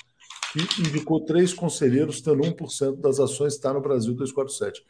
que 0.52 0.82
indicou 0.82 1.24
três 1.24 1.54
conselheiros, 1.54 2.20
tendo 2.20 2.42
1% 2.42 3.00
das 3.00 3.20
ações 3.20 3.54
está 3.54 3.72
no 3.72 3.80
Brasil 3.80 4.14
247. 4.16 4.84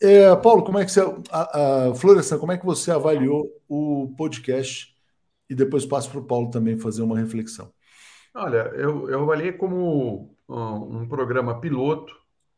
É, 0.00 0.36
Paulo, 0.36 0.62
como 0.62 0.78
é 0.78 0.84
que 0.84 0.92
você. 0.92 1.00
A, 1.30 1.94
Florestan, 1.94 2.38
como 2.38 2.52
é 2.52 2.58
que 2.58 2.66
você 2.66 2.90
avaliou 2.90 3.50
o 3.66 4.14
podcast? 4.16 4.94
E 5.48 5.54
depois 5.54 5.86
passo 5.86 6.10
para 6.10 6.20
o 6.20 6.24
Paulo 6.24 6.50
também 6.50 6.78
fazer 6.78 7.00
uma 7.02 7.18
reflexão. 7.18 7.72
Olha, 8.34 8.70
eu, 8.74 9.08
eu 9.08 9.22
avaliei 9.22 9.52
como 9.52 10.36
um, 10.46 11.00
um 11.00 11.08
programa 11.08 11.60
piloto 11.60 12.14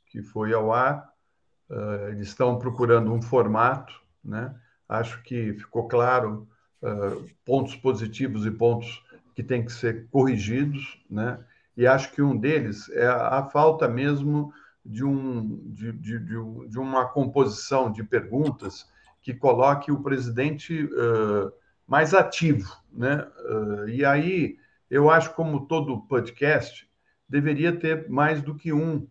que 0.07 0.21
foi 0.21 0.53
ao 0.53 0.73
ar. 0.73 1.13
Uh, 1.71 2.09
eles 2.09 2.29
estão 2.29 2.59
procurando 2.59 3.13
um 3.13 3.23
formato, 3.23 3.95
né? 4.25 4.53
Acho 4.89 5.23
que 5.23 5.53
ficou 5.55 5.87
claro 5.87 6.49
uh, 6.83 7.25
pontos 7.45 7.77
positivos 7.77 8.47
e 8.47 8.51
pontos 8.51 9.03
que 9.35 9.43
têm 9.43 9.65
que 9.65 9.73
ser 9.73 10.09
corrigidos, 10.11 11.01
né? 11.09 11.39
E 11.77 11.87
acho 11.87 12.13
que 12.13 12.21
um 12.21 12.37
deles 12.37 12.89
é 12.91 13.07
a, 13.07 13.39
a 13.39 13.45
falta 13.45 13.87
mesmo 13.87 14.53
de, 14.85 15.05
um, 15.05 15.59
de, 15.73 15.93
de, 15.93 16.19
de, 16.19 16.69
de, 16.69 16.79
uma 16.79 17.07
composição 17.07 17.93
de 17.93 18.03
perguntas 18.03 18.91
que 19.21 19.33
coloque 19.35 19.93
o 19.93 20.03
presidente 20.03 20.85
uh, 20.85 21.53
mais 21.87 22.15
ativo, 22.15 22.77
né? 22.93 23.27
Uh, 23.49 23.89
e 23.89 24.05
aí 24.05 24.59
eu 24.91 25.11
acho 25.11 25.35
como 25.35 25.67
todo 25.67 26.01
podcast 26.03 26.89
deveria 27.29 27.77
ter 27.77 28.09
mais 28.09 28.43
do 28.43 28.55
que 28.55 28.73
um 28.73 29.07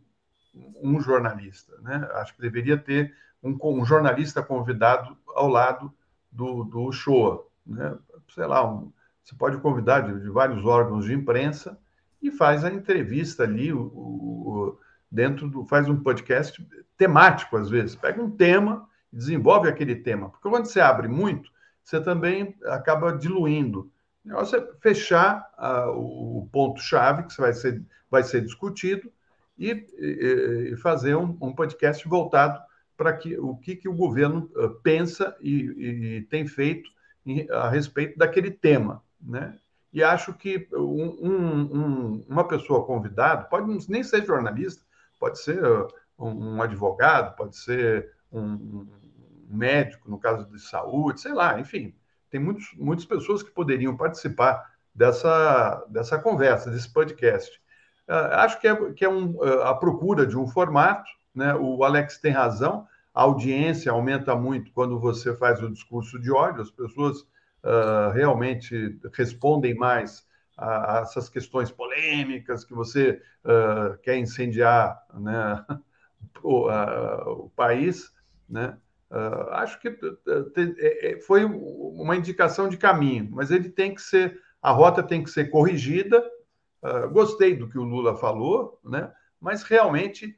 um 0.81 0.99
jornalista, 0.99 1.79
né? 1.81 2.07
Acho 2.13 2.35
que 2.35 2.41
deveria 2.41 2.77
ter 2.77 3.13
um, 3.43 3.57
um 3.61 3.85
jornalista 3.85 4.41
convidado 4.41 5.17
ao 5.37 5.47
lado 5.47 5.93
do, 6.31 6.63
do 6.63 6.91
show, 6.91 7.49
né? 7.65 7.97
Sei 8.33 8.45
lá, 8.45 8.67
um, 8.67 8.91
você 9.23 9.35
pode 9.35 9.57
convidar 9.57 10.01
de, 10.01 10.19
de, 10.21 10.29
vários 10.29 10.65
órgãos 10.65 11.05
de 11.05 11.13
imprensa 11.13 11.77
e 12.21 12.31
faz 12.31 12.63
a 12.63 12.71
entrevista 12.71 13.43
ali, 13.43 13.71
o, 13.71 13.81
o, 13.81 14.79
dentro 15.11 15.49
do. 15.49 15.65
faz 15.65 15.87
um 15.87 15.97
podcast 15.97 16.65
temático, 16.97 17.57
às 17.57 17.69
vezes. 17.69 17.95
Pega 17.95 18.21
um 18.21 18.31
tema 18.31 18.87
e 19.11 19.17
desenvolve 19.17 19.69
aquele 19.69 19.95
tema. 19.95 20.29
Porque 20.29 20.49
quando 20.49 20.65
você 20.65 20.79
abre 20.79 21.07
muito, 21.07 21.51
você 21.83 22.01
também 22.01 22.55
acaba 22.65 23.11
diluindo. 23.11 23.91
O 24.25 24.29
negócio 24.29 24.57
é 24.57 24.67
fechar 24.81 25.49
uh, 25.57 25.91
o 25.91 26.49
ponto-chave 26.51 27.23
que 27.23 27.37
vai 27.37 27.53
ser, 27.53 27.81
vai 28.09 28.23
ser 28.23 28.41
discutido 28.41 29.11
e, 29.57 29.71
e, 29.97 30.69
e 30.73 30.77
fazer 30.77 31.15
um, 31.15 31.37
um, 31.41 31.53
podcast 31.53 32.07
voltado 32.07 32.59
para 32.97 33.13
que, 33.13 33.37
o 33.37 33.55
que, 33.55 33.75
que 33.75 33.87
o 33.87 33.95
governo 33.95 34.49
uh, 34.55 34.69
pensa 34.81 35.37
e, 35.39 36.17
e, 36.17 36.21
tem 36.23 36.47
feito 36.47 36.89
em, 37.25 37.49
a 37.51 37.69
respeito 37.69 38.17
daquele 38.17 38.51
tema. 38.51 39.03
Né? 39.21 39.57
E 39.93 40.03
acho 40.03 40.33
que 40.33 40.67
um, 40.73 41.29
um, 41.29 42.25
uma 42.27 42.47
pessoa 42.47 42.85
convidada, 42.85 43.45
pode 43.45 43.89
nem 43.89 44.03
ser 44.03 44.25
jornalista, 44.25 44.83
pode 45.19 45.39
ser 45.39 45.61
um, 46.17 46.61
advogado, 46.61 47.35
pode 47.35 47.55
ser 47.55 48.11
um, 48.31 48.87
médico, 49.49 50.09
no 50.09 50.19
caso 50.19 50.45
de 50.45 50.59
saúde, 50.59 51.21
sei 51.21 51.33
lá, 51.33 51.59
enfim, 51.59 51.95
tem 52.29 52.39
muitos, 52.39 52.73
muitas 52.75 53.05
pessoas 53.05 53.41
que 53.41 53.51
poderiam 53.51 53.95
participar 53.95 54.71
dessa, 54.93 55.85
dessa 55.89 56.19
conversa, 56.19 56.69
desse 56.69 56.91
podcast. 56.91 57.61
Uh, 58.07 58.33
acho 58.33 58.59
que 58.59 58.67
é, 58.67 58.93
que 58.93 59.05
é 59.05 59.09
um, 59.09 59.35
uh, 59.35 59.63
a 59.63 59.75
procura 59.75 60.25
de 60.25 60.37
um 60.37 60.47
formato, 60.47 61.09
né? 61.37 61.53
o 61.53 61.83
Alex 61.83 62.17
tem 62.17 62.31
razão, 62.31 62.87
a 63.13 63.21
audiência 63.21 63.91
aumenta 63.91 64.35
muito 64.35 64.71
quando 64.71 64.99
você 64.99 65.35
faz 65.35 65.61
o 65.61 65.69
discurso 65.69 66.19
de 66.19 66.31
ódio, 66.31 66.63
as 66.63 66.71
pessoas 66.71 67.21
uh, 67.21 68.11
realmente 68.13 68.99
respondem 69.13 69.75
mais 69.75 70.25
a, 70.57 70.97
a 70.97 71.01
essas 71.01 71.29
questões 71.29 71.69
polêmicas 71.69 72.63
que 72.63 72.73
você 72.73 73.21
uh, 73.45 73.97
quer 73.99 74.17
incendiar 74.17 74.99
né, 75.13 75.63
o, 76.41 76.67
uh, 76.69 77.45
o, 77.45 77.49
país, 77.51 78.11
né? 78.49 78.77
Acho 79.51 79.79
que 79.79 79.87
é, 79.87 81.13
é, 81.13 81.21
foi 81.21 81.45
uma 81.45 82.17
indicação 82.17 82.67
de 82.67 82.75
caminho, 82.75 83.29
mas 83.31 83.51
ele 83.51 83.69
tem 83.69 83.95
que 83.95 84.01
ser, 84.01 84.37
a 84.61 84.69
rota 84.71 85.01
tem 85.01 85.23
que 85.23 85.29
ser 85.29 85.49
corrigida. 85.49 86.21
gostei 87.13 87.55
do 87.55 87.69
que 87.69 87.77
o 87.77 87.83
Lula 87.83 88.17
falou, 88.17 88.77
né? 88.83 89.09
mas 89.39 89.63
realmente 89.63 90.37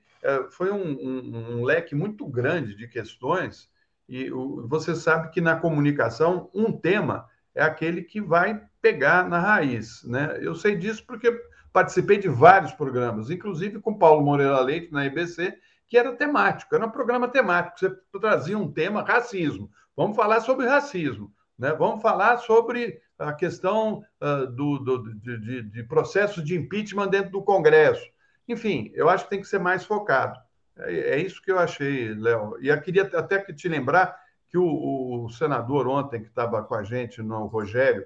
foi 0.51 0.71
um, 0.71 0.91
um, 0.91 1.57
um, 1.59 1.63
leque 1.63 1.95
muito 1.95 2.25
grande 2.27 2.75
de 2.75 2.87
questões, 2.87 3.69
e 4.07 4.31
o, 4.31 4.67
você 4.67 4.95
sabe 4.95 5.29
que 5.29 5.39
na 5.39 5.55
comunicação 5.55 6.49
um 6.53 6.71
tema 6.71 7.27
é 7.53 7.63
aquele 7.63 8.01
que 8.01 8.19
vai 8.21 8.61
pegar 8.81 9.27
na 9.27 9.39
raiz. 9.39 10.03
Né? 10.03 10.39
Eu 10.41 10.55
sei 10.55 10.75
disso 10.75 11.03
porque 11.05 11.31
participei 11.71 12.17
de 12.17 12.27
vários 12.27 12.71
programas, 12.71 13.29
inclusive 13.29 13.79
com 13.79 13.97
Paulo 13.97 14.23
Moreira 14.23 14.59
Leite, 14.61 14.91
na 14.91 15.05
IBC, 15.05 15.57
que 15.87 15.97
era 15.97 16.15
temático, 16.15 16.75
era 16.75 16.85
um 16.85 16.91
programa 16.91 17.27
temático. 17.27 17.79
Você 17.79 18.19
trazia 18.19 18.57
um 18.57 18.71
tema, 18.71 19.03
racismo. 19.03 19.71
Vamos 19.95 20.15
falar 20.15 20.41
sobre 20.41 20.67
racismo. 20.67 21.33
Né? 21.57 21.73
Vamos 21.73 22.01
falar 22.01 22.37
sobre 22.37 23.01
a 23.17 23.33
questão 23.33 24.03
uh, 24.21 24.47
do, 24.47 24.79
do 24.79 25.15
de, 25.15 25.37
de, 25.37 25.63
de 25.63 25.83
processos 25.83 26.43
de 26.43 26.55
impeachment 26.55 27.09
dentro 27.09 27.31
do 27.31 27.43
Congresso. 27.43 28.05
Enfim, 28.49 28.91
eu 28.95 29.07
acho 29.07 29.26
que 29.26 29.30
tem 29.30 29.41
que 29.41 29.47
ser 29.47 29.59
mais 29.59 29.85
focado. 29.85 30.39
É, 30.80 31.11
é 31.11 31.19
isso 31.19 31.41
que 31.41 31.51
eu 31.51 31.59
achei, 31.59 32.13
Léo. 32.15 32.57
E 32.59 32.67
eu 32.67 32.81
queria 32.81 33.03
até 33.03 33.39
te 33.53 33.69
lembrar 33.69 34.19
que 34.49 34.57
o, 34.57 35.26
o 35.26 35.30
senador 35.30 35.88
ontem, 35.88 36.21
que 36.21 36.30
estava 36.30 36.63
com 36.63 36.73
a 36.73 36.84
gente, 36.84 37.21
no 37.21 37.45
Rogério 37.45 38.05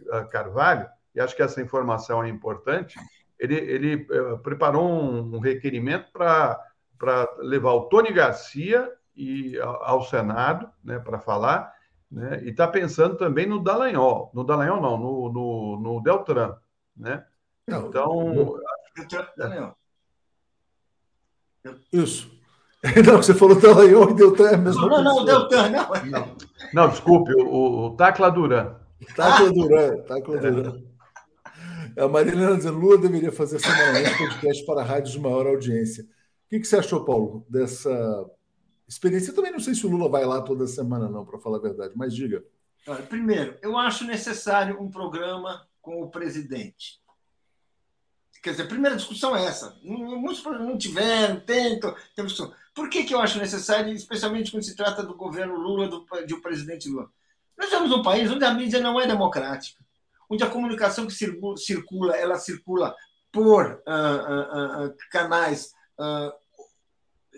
uh, 0.00 0.26
Carvalho, 0.30 0.88
e 1.14 1.20
acho 1.20 1.36
que 1.36 1.42
essa 1.42 1.60
informação 1.60 2.24
é 2.24 2.28
importante, 2.28 2.98
ele, 3.38 3.54
ele 3.54 4.06
uh, 4.10 4.38
preparou 4.38 4.88
um, 4.88 5.36
um 5.36 5.38
requerimento 5.38 6.10
para 6.10 6.58
levar 7.40 7.72
o 7.72 7.88
Tony 7.88 8.10
Garcia 8.12 8.90
e, 9.14 9.58
ao, 9.60 9.84
ao 9.84 10.02
Senado 10.04 10.70
né, 10.82 10.98
para 10.98 11.18
falar, 11.18 11.74
né, 12.10 12.40
e 12.42 12.50
está 12.50 12.66
pensando 12.66 13.16
também 13.16 13.46
no 13.46 13.62
Dallagnol, 13.62 14.30
no 14.32 14.42
Dallagnol 14.42 14.80
não, 14.80 14.98
no, 14.98 15.32
no, 15.32 15.80
no 15.80 16.02
Deltran, 16.02 16.56
né? 16.96 17.26
Então... 17.68 18.58
Não, 19.36 19.76
Isso. 21.92 22.30
Não, 23.06 23.18
você 23.18 23.32
falou 23.32 23.60
Dallagnol 23.60 24.10
e 24.10 24.14
Deltan 24.14 24.50
é 24.50 24.54
a 24.54 24.58
mesma 24.58 24.88
Não, 24.88 25.04
não, 25.04 25.24
Deltan, 25.24 25.70
não. 25.70 25.88
não. 26.06 26.36
Não, 26.74 26.88
desculpe, 26.88 27.32
o, 27.32 27.86
o 27.86 27.96
Tacla 27.96 28.28
Duran. 28.28 28.74
Tacla 29.14 29.48
ah. 29.48 29.52
Duran, 29.52 29.96
Tacla 30.02 30.38
Duran. 30.38 30.82
A 31.96 32.08
Marilena 32.08 32.56
dizendo 32.56 32.78
Lula 32.78 32.98
deveria 32.98 33.30
fazer 33.30 33.60
semanalmente 33.60 34.16
podcast 34.18 34.66
para 34.66 34.82
rádios 34.82 35.12
de 35.12 35.20
maior 35.20 35.46
audiência. 35.46 36.02
O 36.04 36.06
que, 36.50 36.60
que 36.60 36.66
você 36.66 36.76
achou, 36.76 37.04
Paulo, 37.04 37.46
dessa 37.48 38.28
experiência? 38.88 39.30
Eu 39.30 39.36
também 39.36 39.52
não 39.52 39.60
sei 39.60 39.74
se 39.74 39.86
o 39.86 39.90
Lula 39.90 40.08
vai 40.08 40.24
lá 40.24 40.40
toda 40.40 40.66
semana, 40.66 41.08
não, 41.08 41.24
para 41.24 41.38
falar 41.38 41.58
a 41.58 41.62
verdade, 41.62 41.92
mas 41.94 42.14
diga. 42.14 42.42
Primeiro, 43.08 43.56
eu 43.62 43.78
acho 43.78 44.04
necessário 44.04 44.80
um 44.82 44.90
programa 44.90 45.66
com 45.80 46.02
o 46.02 46.10
presidente. 46.10 47.00
Quer 48.42 48.50
dizer, 48.50 48.62
a 48.64 48.68
primeira 48.68 48.96
discussão 48.96 49.36
é 49.36 49.44
essa. 49.44 49.78
Muitos 49.82 50.42
não 50.44 50.76
tiveram, 50.76 51.38
tentam, 51.40 51.94
temos 52.16 52.36
por 52.74 52.90
que, 52.90 53.04
que 53.04 53.14
eu 53.14 53.20
acho 53.20 53.38
necessário, 53.38 53.92
especialmente 53.92 54.50
quando 54.50 54.64
se 54.64 54.74
trata 54.74 55.02
do 55.02 55.14
governo 55.14 55.54
Lula, 55.54 55.88
do, 55.88 56.04
de 56.26 56.34
o 56.34 56.40
presidente 56.40 56.88
Lula? 56.88 57.08
Nós 57.56 57.70
temos 57.70 57.92
um 57.92 58.02
país 58.02 58.30
onde 58.30 58.44
a 58.44 58.52
mídia 58.52 58.80
não 58.80 59.00
é 59.00 59.06
democrática, 59.06 59.84
onde 60.28 60.42
a 60.42 60.50
comunicação 60.50 61.06
que 61.06 61.14
circula, 61.56 62.16
ela 62.16 62.36
circula 62.38 62.96
por 63.30 63.82
uh, 63.86 64.84
uh, 64.84 64.86
uh, 64.86 64.94
canais 65.10 65.72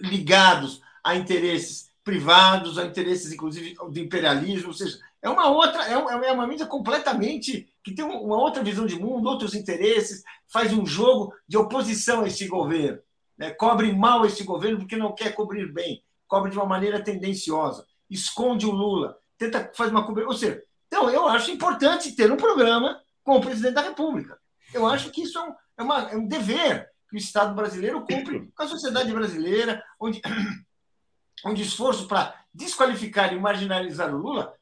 ligados 0.01 0.81
a 1.02 1.14
interesses 1.14 1.93
privados, 2.02 2.78
a 2.78 2.85
interesses, 2.85 3.32
inclusive, 3.32 3.74
do 3.74 3.98
imperialismo, 3.98 4.68
ou 4.68 4.74
seja, 4.74 4.98
é 5.24 5.28
uma 5.28 5.48
outra, 5.48 5.84
é, 5.88 5.92
é 5.92 6.32
uma 6.32 6.46
mídia 6.46 6.66
completamente 6.66 7.68
que 7.82 7.94
tem 7.94 8.05
uma 8.05 8.36
outra 8.36 8.62
visão 8.62 8.86
de 8.86 8.98
mundo, 8.98 9.28
outros 9.28 9.55
interesses, 9.55 10.22
faz 10.46 10.72
um 10.72 10.86
jogo 10.86 11.34
de 11.48 11.56
oposição 11.56 12.22
a 12.22 12.28
este 12.28 12.46
governo 12.46 12.98
né, 13.36 13.51
cobre 13.51 13.92
mal 13.92 14.24
este 14.24 14.44
governo 14.44 14.78
porque 14.78 14.96
não 14.96 15.14
quer 15.14 15.34
cobrir 15.34 15.72
bem, 15.72 16.02
cobre 16.26 16.51
de 16.51 16.56
uma 16.56 16.66
maneira 16.66 17.02
tendenciosa, 17.02 17.86
esconde 18.09 18.66
o 18.66 18.70
Lula, 18.70 19.18
tenta 19.36 19.70
fazer 19.74 19.90
uma 19.90 20.06
cobertura. 20.06 20.32
Ou 20.32 20.38
seja, 20.38 20.62
então 20.86 21.10
eu 21.10 21.28
acho 21.28 21.51
importante 21.51 22.14
ter 22.14 22.30
um 22.30 22.36
programa 22.36 23.01
com 23.22 23.36
o 23.36 23.40
presidente 23.40 23.74
da 23.74 23.82
República. 23.82 24.38
Eu 24.72 24.86
acho 24.86 25.10
que 25.10 25.22
isso 25.22 25.38
é 25.38 25.42
um, 25.42 25.55
é 25.78 25.82
uma, 25.82 26.10
é 26.10 26.16
um 26.16 26.26
dever 26.26 26.88
que 27.09 27.16
o 27.16 27.18
Estado 27.18 27.55
brasileiro 27.55 28.01
cumpre 28.01 28.51
com 28.55 28.62
a 28.62 28.68
sociedade 28.68 29.12
brasileira, 29.12 29.82
onde, 29.98 30.20
onde 31.44 31.62
esforço 31.62 32.06
para 32.06 32.34
desqualificar 32.52 33.32
e 33.32 33.38
marginalizar 33.38 34.14
o 34.14 34.18
Lula 34.18 34.55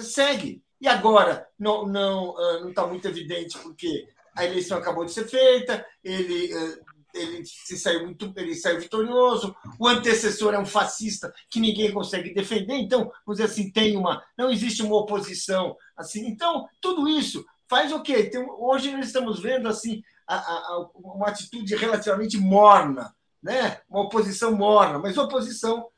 segue. 0.00 0.62
E 0.80 0.88
agora 0.88 1.46
não 1.58 1.86
não 1.86 2.30
uh, 2.30 2.60
não 2.60 2.70
está 2.70 2.86
muito 2.86 3.08
evidente 3.08 3.58
porque 3.58 4.08
a 4.36 4.44
eleição 4.44 4.76
acabou 4.76 5.04
de 5.04 5.12
ser 5.12 5.26
feita, 5.26 5.84
ele 6.04 6.54
uh, 6.54 6.84
ele 7.14 7.44
se 7.44 7.78
saiu 7.78 8.04
muito, 8.04 8.32
ele 8.36 8.54
saiu 8.54 8.80
vitorioso. 8.80 9.56
O 9.78 9.88
antecessor 9.88 10.54
é 10.54 10.58
um 10.58 10.66
fascista 10.66 11.32
que 11.48 11.58
ninguém 11.58 11.92
consegue 11.92 12.34
defender. 12.34 12.74
Então, 12.74 13.10
vamos 13.24 13.38
dizer 13.38 13.44
assim, 13.44 13.70
tem 13.70 13.96
uma, 13.96 14.22
não 14.36 14.50
existe 14.50 14.82
uma 14.82 14.96
oposição 14.96 15.76
assim. 15.96 16.26
Então, 16.26 16.68
tudo 16.80 17.08
isso 17.08 17.44
faz 17.68 17.92
o 17.92 18.02
quê? 18.02 18.24
Tem, 18.24 18.44
hoje 18.58 18.92
nós 18.92 19.06
estamos 19.06 19.40
vendo 19.40 19.68
assim 19.68 20.02
a, 20.26 20.36
a, 20.36 20.88
uma 20.94 21.28
atitude 21.28 21.74
relativamente 21.74 22.36
morna, 22.36 23.14
né? 23.42 23.80
uma 23.88 24.02
oposição 24.02 24.54
morna, 24.54 24.98
mas 24.98 25.16
oposição 25.16 25.88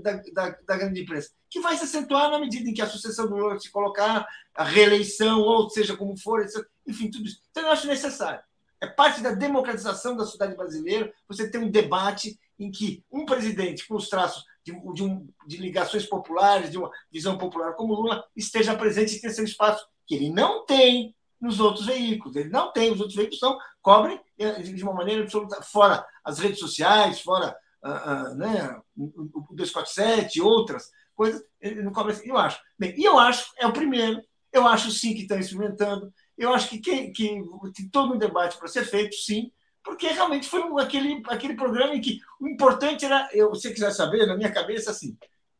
da, 0.00 0.22
da, 0.32 0.58
da, 0.66 0.76
grande 0.76 1.02
imprensa, 1.02 1.30
que 1.50 1.60
vai 1.60 1.76
se 1.76 1.84
acentuar 1.84 2.30
na 2.30 2.38
medida 2.38 2.68
em 2.68 2.74
que 2.74 2.82
a 2.82 2.86
sucessão 2.86 3.28
do 3.28 3.36
Lula 3.36 3.58
se 3.58 3.70
colocar, 3.70 4.26
a 4.54 4.64
reeleição, 4.64 5.40
ou 5.40 5.68
seja 5.68 5.96
como 5.96 6.16
for, 6.16 6.44
enfim, 6.86 7.10
tudo 7.10 7.26
isso. 7.26 7.40
Então, 7.50 7.64
eu 7.64 7.70
acho 7.70 7.86
necessário. 7.86 8.40
É 8.80 8.86
parte 8.86 9.20
da 9.20 9.32
democratização 9.32 10.16
da 10.16 10.24
sociedade 10.24 10.56
brasileira 10.56 11.12
você 11.28 11.50
ter 11.50 11.58
um 11.58 11.70
debate 11.70 12.38
em 12.58 12.70
que 12.70 13.04
um 13.10 13.24
presidente 13.24 13.86
com 13.86 13.96
os 13.96 14.08
traços 14.08 14.44
de, 14.64 14.72
de, 14.94 15.02
um, 15.02 15.28
de 15.46 15.56
ligações 15.56 16.06
populares, 16.06 16.70
de 16.70 16.78
uma 16.78 16.90
visão 17.10 17.36
popular 17.36 17.74
como 17.74 17.94
Lula, 17.94 18.24
esteja 18.36 18.76
presente 18.76 19.16
e 19.16 19.20
tenha 19.20 19.32
seu 19.32 19.44
espaço, 19.44 19.86
que 20.06 20.14
ele 20.14 20.30
não 20.30 20.64
tem 20.64 21.14
nos 21.40 21.60
outros 21.60 21.86
veículos. 21.86 22.36
Ele 22.36 22.48
não 22.48 22.72
tem, 22.72 22.90
os 22.90 23.00
outros 23.00 23.16
veículos 23.16 23.38
são, 23.38 23.58
cobrem 23.80 24.20
eh, 24.38 24.62
de 24.62 24.82
uma 24.82 24.92
maneira 24.92 25.22
absoluta, 25.22 25.62
fora 25.62 26.04
as 26.24 26.38
redes 26.38 26.58
sociais, 26.58 27.20
fora 27.20 27.56
né, 28.36 28.80
o 28.96 29.46
247, 29.52 30.40
outras 30.40 30.90
coisas, 31.14 31.42
não 31.82 31.92
cobre 31.92 32.12
assim. 32.12 32.28
Eu 32.28 32.36
acho. 32.36 32.60
Bem, 32.78 32.94
e 32.96 33.04
eu 33.04 33.18
acho, 33.18 33.50
é 33.58 33.66
o 33.66 33.72
primeiro, 33.72 34.22
eu 34.52 34.66
acho 34.66 34.90
sim 34.90 35.14
que 35.14 35.22
estão 35.22 35.38
experimentando, 35.38 36.12
eu 36.36 36.52
acho 36.52 36.68
que, 36.68 36.78
que, 36.78 37.10
que, 37.10 37.88
todo 37.90 38.14
um 38.14 38.18
debate 38.18 38.56
para 38.56 38.68
ser 38.68 38.84
feito, 38.84 39.14
sim, 39.16 39.50
porque 39.82 40.06
realmente 40.08 40.48
foi 40.48 40.62
um, 40.62 40.78
aquele, 40.78 41.22
aquele 41.28 41.54
programa 41.54 41.94
em 41.94 42.00
que 42.00 42.20
o 42.40 42.48
importante 42.48 43.04
era, 43.04 43.28
eu, 43.32 43.54
se 43.54 43.62
você 43.62 43.72
quiser 43.72 43.90
saber, 43.90 44.26
na 44.26 44.36
minha 44.36 44.52
cabeça, 44.52 44.90
assim, 44.90 45.16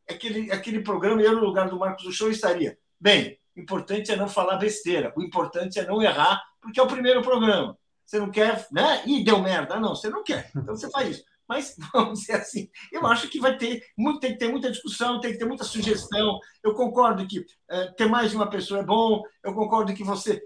aquele, 0.09 0.51
aquele 0.51 0.81
programa, 0.81 1.21
eu 1.21 1.33
no 1.33 1.45
lugar 1.45 1.69
do 1.69 1.79
Marcos 1.79 2.05
do 2.05 2.11
Show 2.11 2.29
estaria, 2.29 2.77
bem, 2.99 3.37
o 3.55 3.59
importante 3.59 4.11
é 4.11 4.15
não 4.15 4.29
falar 4.29 4.57
besteira, 4.57 5.13
o 5.15 5.21
importante 5.21 5.79
é 5.79 5.85
não 5.85 6.01
errar, 6.01 6.41
porque 6.61 6.79
é 6.79 6.83
o 6.83 6.87
primeiro 6.87 7.21
programa. 7.21 7.77
Você 8.05 8.17
não 8.17 8.31
quer, 8.31 8.65
né? 8.71 9.03
Ih, 9.05 9.23
deu 9.23 9.39
merda. 9.39 9.79
Não, 9.79 9.93
você 9.93 10.09
não 10.09 10.23
quer. 10.23 10.49
Então 10.55 10.75
você 10.75 10.89
faz 10.89 11.09
isso. 11.09 11.23
Mas, 11.49 11.75
vamos 11.91 12.19
dizer 12.19 12.33
assim, 12.33 12.69
eu 12.91 13.05
acho 13.07 13.27
que 13.27 13.39
vai 13.39 13.57
ter, 13.57 13.83
muito, 13.97 14.19
tem 14.19 14.33
que 14.33 14.37
ter 14.37 14.51
muita 14.51 14.69
discussão, 14.69 15.19
tem 15.19 15.31
que 15.31 15.39
ter 15.39 15.45
muita 15.45 15.63
sugestão. 15.63 16.39
Eu 16.63 16.75
concordo 16.75 17.27
que 17.27 17.43
é, 17.67 17.87
ter 17.93 18.05
mais 18.05 18.29
de 18.29 18.37
uma 18.37 18.49
pessoa 18.49 18.81
é 18.81 18.83
bom, 18.83 19.23
eu 19.43 19.53
concordo 19.55 19.93
que 19.93 20.03
você 20.03 20.39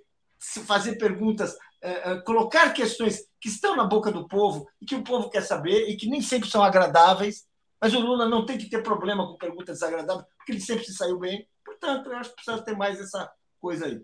fazer 0.65 0.97
perguntas, 0.97 1.55
é, 1.81 2.11
é, 2.11 2.21
colocar 2.21 2.73
questões 2.73 3.27
que 3.39 3.49
estão 3.49 3.75
na 3.75 3.84
boca 3.84 4.11
do 4.11 4.27
povo 4.27 4.67
e 4.81 4.85
que 4.85 4.95
o 4.95 5.03
povo 5.03 5.30
quer 5.30 5.41
saber 5.41 5.89
e 5.89 5.97
que 5.97 6.07
nem 6.07 6.21
sempre 6.21 6.49
são 6.49 6.63
agradáveis, 6.63 7.45
mas 7.81 7.93
o 7.93 7.99
Lula 7.99 8.27
não 8.27 8.45
tem 8.45 8.57
que 8.57 8.69
ter 8.69 8.81
problema 8.81 9.27
com 9.27 9.38
perguntas 9.38 9.80
desagradáveis, 9.80 10.25
porque 10.38 10.53
ele 10.53 10.61
sempre 10.61 10.85
se 10.85 10.93
saiu 10.93 11.19
bem. 11.19 11.45
Portanto, 11.65 12.09
eu 12.09 12.17
acho 12.17 12.30
que 12.30 12.35
precisa 12.38 12.63
ter 12.63 12.77
mais 12.77 12.99
essa 12.99 13.30
coisa 13.64 13.85
aí. 13.85 14.02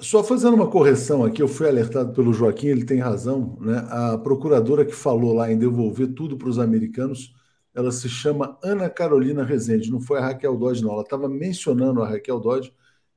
Só 0.00 0.24
fazendo 0.24 0.54
uma 0.54 0.70
correção 0.70 1.22
aqui, 1.22 1.42
eu 1.42 1.46
fui 1.46 1.68
alertado 1.68 2.14
pelo 2.14 2.32
Joaquim, 2.32 2.68
ele 2.68 2.86
tem 2.86 2.98
razão, 2.98 3.58
né? 3.60 3.86
A 3.90 4.16
procuradora 4.16 4.86
que 4.86 4.94
falou 4.94 5.34
lá 5.34 5.52
em 5.52 5.58
devolver 5.58 6.14
tudo 6.14 6.38
para 6.38 6.48
os 6.48 6.58
americanos, 6.58 7.34
ela 7.74 7.92
se 7.92 8.08
chama 8.08 8.58
Ana 8.64 8.88
Carolina 8.88 9.44
Rezende, 9.44 9.92
não 9.92 10.00
foi 10.00 10.18
a 10.18 10.22
Raquel 10.22 10.56
Dodge, 10.56 10.82
não. 10.82 10.92
Ela 10.92 11.02
estava 11.02 11.28
mencionando 11.28 12.02
a 12.02 12.08
Raquel 12.08 12.40
Dodge 12.40 12.72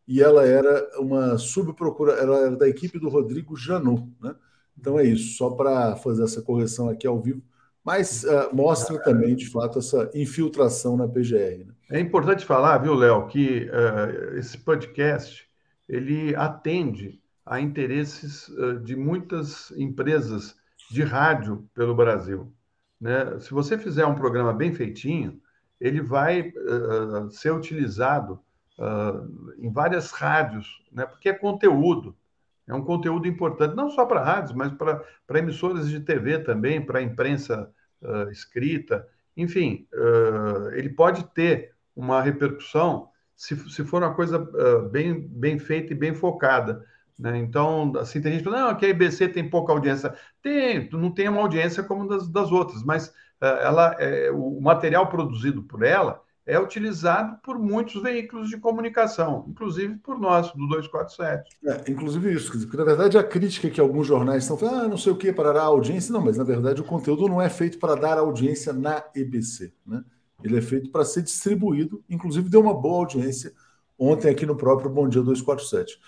e 0.06 0.22
ela 0.22 0.46
era 0.46 1.00
uma 1.00 1.38
subprocura, 1.38 2.12
ela 2.14 2.40
era 2.40 2.58
da 2.58 2.68
equipe 2.68 3.00
do 3.00 3.08
Rodrigo 3.08 3.56
Janot, 3.56 4.04
né? 4.22 4.36
Então 4.78 5.00
é 5.00 5.06
isso, 5.06 5.38
só 5.38 5.50
para 5.50 5.96
fazer 5.96 6.24
essa 6.24 6.42
correção 6.42 6.90
aqui 6.90 7.08
ao 7.08 7.22
vivo, 7.22 7.42
mas 7.86 8.26
uh, 8.26 8.54
mostra 8.54 9.02
também, 9.02 9.34
de 9.34 9.50
fato, 9.50 9.80
essa 9.80 10.10
infiltração 10.14 10.98
na 10.98 11.08
PGR. 11.08 11.66
Né? 11.66 11.74
É 11.90 12.00
importante 12.00 12.46
falar, 12.46 12.78
viu, 12.80 12.94
Léo, 12.94 13.28
que 13.28 13.70
uh, 13.70 14.38
esse 14.38 14.58
podcast 14.58 15.49
ele 15.90 16.36
atende 16.36 17.22
a 17.46 17.60
interesses 17.60 18.48
uh, 18.50 18.80
de 18.80 18.96
muitas 18.96 19.72
empresas 19.72 20.56
de 20.90 21.04
rádio 21.04 21.68
pelo 21.74 21.96
Brasil. 21.96 22.54
Né? 23.02 23.40
Se 23.40 23.52
você 23.52 23.78
fizer 23.78 24.06
um 24.06 24.16
programa 24.16 24.54
bem 24.54 24.72
feitinho, 24.72 25.42
ele 25.80 26.02
vai 26.02 26.52
ser 27.32 27.52
utilizado 27.52 28.40
uh, 28.80 29.54
em 29.58 29.72
várias 29.72 30.12
rádios, 30.12 30.82
né? 30.92 31.06
porque 31.06 31.30
é 31.30 31.34
conteúdo. 31.34 32.16
É 32.68 32.74
um 32.74 32.84
conteúdo 32.84 33.28
importante, 33.28 33.76
não 33.76 33.90
só 33.90 34.06
para 34.06 34.24
rádios, 34.24 34.54
mas 34.54 34.72
para 34.72 35.40
emissoras 35.40 35.90
de 35.90 36.00
TV 36.00 36.40
também, 36.40 36.80
para 36.80 37.02
imprensa 37.02 37.70
uh, 38.02 38.30
escrita. 38.30 39.08
Enfim, 39.36 39.88
uh, 39.94 40.70
ele 40.74 40.90
pode 40.90 41.24
ter 41.34 41.74
uma 41.96 42.22
repercussão 42.22 43.10
se, 43.40 43.56
se 43.70 43.86
for 43.86 44.04
uma 44.04 44.14
coisa 44.14 44.38
bem, 44.92 45.18
bem 45.18 45.58
feita 45.58 45.94
e 45.94 45.96
bem 45.96 46.14
focada. 46.14 46.86
Né? 47.18 47.38
Então, 47.38 47.94
assim, 47.98 48.22
tem 48.22 48.34
gente 48.34 48.44
que 48.44 48.50
fala, 48.50 48.68
não, 48.68 48.76
que 48.76 48.86
a 48.86 48.90
IBC 48.90 49.30
tem 49.30 49.50
pouca 49.50 49.72
audiência. 49.72 50.14
Tem, 50.42 50.90
não 50.92 51.10
tem 51.10 51.30
uma 51.30 51.40
audiência 51.40 51.82
como 51.82 52.06
das, 52.06 52.28
das 52.28 52.52
outras, 52.52 52.84
mas 52.84 53.14
ela, 53.40 53.96
é, 53.98 54.30
o 54.30 54.60
material 54.60 55.08
produzido 55.08 55.64
por 55.64 55.84
ela 55.84 56.22
é 56.46 56.60
utilizado 56.60 57.38
por 57.44 57.58
muitos 57.58 58.02
veículos 58.02 58.50
de 58.50 58.58
comunicação, 58.58 59.46
inclusive 59.48 59.96
por 59.98 60.20
nós, 60.20 60.52
do 60.52 60.68
247. 60.68 61.58
É, 61.64 61.92
inclusive 61.92 62.34
isso, 62.34 62.52
porque 62.60 62.76
na 62.76 62.84
verdade 62.84 63.18
a 63.18 63.24
crítica 63.24 63.70
que 63.70 63.80
alguns 63.80 64.08
jornais 64.08 64.44
estão 64.44 64.58
falando, 64.58 64.86
ah, 64.86 64.88
não 64.88 64.98
sei 64.98 65.14
o 65.14 65.16
que, 65.16 65.32
para 65.32 65.54
dar 65.54 65.64
audiência, 65.64 66.12
não, 66.12 66.22
mas 66.22 66.38
na 66.38 66.44
verdade 66.44 66.82
o 66.82 66.84
conteúdo 66.84 67.28
não 67.28 67.40
é 67.40 67.50
feito 67.50 67.78
para 67.78 67.96
dar 67.96 68.18
audiência 68.18 68.74
na 68.74 69.04
EBC, 69.16 69.72
né? 69.86 70.04
Ele 70.44 70.58
é 70.58 70.62
feito 70.62 70.90
para 70.90 71.06
ser 71.06 71.22
distribuído, 71.22 72.04
inclusive 72.10 72.50
deu 72.50 72.62
uma 72.62 72.74
boa 72.74 73.00
audiência 73.00 73.54
ontem 73.98 74.30
aqui 74.30 74.46
no 74.46 74.56
próprio 74.56 74.90
Bom 74.90 75.08
Dia 75.08 75.22
247. 75.22 76.00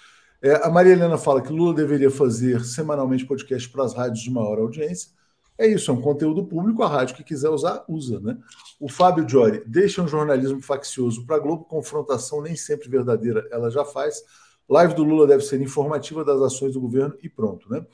É, 0.42 0.66
a 0.66 0.70
Maria 0.70 0.94
Helena 0.94 1.18
fala 1.18 1.42
que 1.42 1.52
Lula 1.52 1.74
deveria 1.74 2.10
fazer 2.10 2.64
semanalmente 2.64 3.26
podcast 3.26 3.70
para 3.70 3.84
as 3.84 3.94
rádios 3.94 4.24
de 4.24 4.32
maior 4.32 4.58
audiência. 4.58 5.12
É 5.58 5.68
isso, 5.68 5.92
é 5.92 5.94
um 5.94 6.02
conteúdo 6.02 6.44
público, 6.46 6.82
a 6.82 6.88
rádio 6.88 7.16
que 7.16 7.24
quiser 7.24 7.50
usar, 7.50 7.84
usa, 7.88 8.20
né? 8.20 8.36
O 8.80 8.90
Fábio 8.90 9.28
Giori 9.30 9.62
deixa 9.68 10.02
um 10.02 10.08
jornalismo 10.08 10.60
faccioso 10.60 11.24
para 11.28 11.36
a 11.36 11.40
Globo, 11.40 11.66
confrontação 11.66 12.42
nem 12.42 12.56
sempre 12.56 12.90
verdadeira, 12.90 13.48
ela 13.52 13.70
já 13.70 13.86
faz. 13.86 14.24
Live 14.68 14.96
do 14.96 15.04
Lula 15.04 15.28
deve 15.28 15.44
ser 15.44 15.62
informativa 15.62 16.26
das 16.26 16.42
ações 16.42 16.74
do 16.74 16.82
governo 16.82 17.16
e 17.22 17.30
pronto, 17.30 17.70
né? 17.70 17.86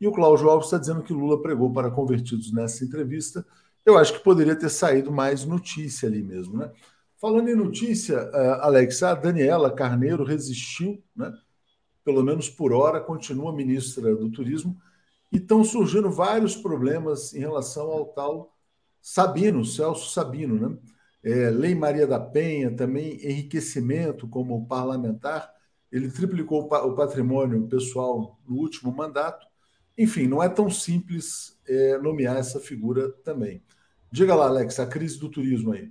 E 0.00 0.06
o 0.06 0.12
Cláudio 0.12 0.48
Alves 0.48 0.66
está 0.66 0.78
dizendo 0.78 1.02
que 1.02 1.12
Lula 1.12 1.42
pregou 1.42 1.72
para 1.72 1.90
convertidos 1.90 2.52
nessa 2.52 2.84
entrevista. 2.84 3.44
Eu 3.86 3.96
acho 3.96 4.14
que 4.14 4.18
poderia 4.18 4.56
ter 4.56 4.68
saído 4.68 5.12
mais 5.12 5.44
notícia 5.44 6.08
ali 6.08 6.20
mesmo, 6.20 6.58
né? 6.58 6.72
Falando 7.20 7.48
em 7.48 7.54
notícia, 7.54 8.20
uh, 8.30 8.62
Alex, 8.62 9.00
a 9.04 9.14
Daniela 9.14 9.70
Carneiro 9.70 10.24
resistiu, 10.24 11.00
né? 11.14 11.32
Pelo 12.04 12.24
menos 12.24 12.50
por 12.50 12.72
hora, 12.72 13.00
continua 13.00 13.54
ministra 13.54 14.14
do 14.16 14.28
Turismo 14.28 14.76
e 15.32 15.36
estão 15.36 15.62
surgindo 15.62 16.10
vários 16.10 16.56
problemas 16.56 17.32
em 17.32 17.38
relação 17.38 17.86
ao 17.86 18.06
tal 18.06 18.52
Sabino, 19.00 19.64
Celso 19.64 20.12
Sabino, 20.12 20.68
né? 20.68 20.78
É, 21.22 21.50
Lei 21.50 21.74
Maria 21.74 22.08
da 22.08 22.18
Penha, 22.18 22.74
também 22.74 23.24
enriquecimento 23.24 24.26
como 24.26 24.66
parlamentar, 24.66 25.52
ele 25.92 26.10
triplicou 26.10 26.62
o 26.62 26.94
patrimônio 26.96 27.68
pessoal 27.68 28.36
no 28.48 28.56
último 28.56 28.92
mandato. 28.92 29.46
Enfim, 29.96 30.26
não 30.26 30.42
é 30.42 30.48
tão 30.48 30.68
simples 30.68 31.56
é, 31.68 31.98
nomear 31.98 32.36
essa 32.36 32.58
figura 32.58 33.10
também. 33.24 33.62
Diga 34.10 34.34
lá, 34.34 34.46
Alex, 34.46 34.78
a 34.78 34.86
crise 34.86 35.18
do 35.18 35.30
turismo 35.30 35.72
aí. 35.72 35.90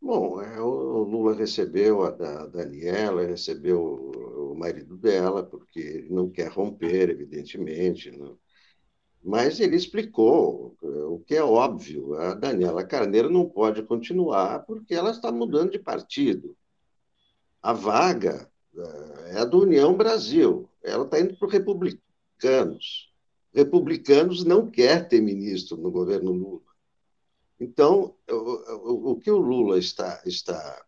Bom, 0.00 0.40
é, 0.42 0.60
o 0.60 1.02
Lula 1.04 1.34
recebeu 1.34 2.02
a 2.04 2.10
Daniela, 2.46 3.26
recebeu 3.26 3.80
o 4.52 4.54
marido 4.54 4.96
dela, 4.96 5.42
porque 5.42 6.06
não 6.10 6.28
quer 6.30 6.48
romper, 6.48 7.08
evidentemente. 7.10 8.10
Não. 8.10 8.32
Né? 8.32 8.36
Mas 9.24 9.58
ele 9.58 9.76
explicou 9.76 10.76
o 10.82 11.18
que 11.20 11.34
é 11.34 11.42
óbvio: 11.42 12.14
a 12.14 12.34
Daniela 12.34 12.84
Carneiro 12.84 13.30
não 13.30 13.48
pode 13.48 13.82
continuar 13.82 14.60
porque 14.66 14.94
ela 14.94 15.10
está 15.10 15.32
mudando 15.32 15.70
de 15.72 15.78
partido. 15.78 16.54
A 17.62 17.72
vaga 17.72 18.50
eh, 18.76 19.30
é 19.36 19.38
a 19.38 19.44
do 19.46 19.62
União 19.62 19.96
Brasil, 19.96 20.68
ela 20.82 21.04
está 21.06 21.18
indo 21.18 21.34
para 21.36 21.46
os 21.46 21.52
republicanos. 21.52 23.13
Republicanos 23.54 24.44
não 24.44 24.68
quer 24.70 25.08
ter 25.08 25.20
ministro 25.20 25.76
no 25.76 25.90
governo 25.90 26.32
Lula. 26.32 26.60
Então, 27.60 28.16
o, 28.28 29.12
o, 29.12 29.16
que 29.16 29.30
o 29.30 29.38
Lula 29.38 29.78
está, 29.78 30.20
está, 30.26 30.84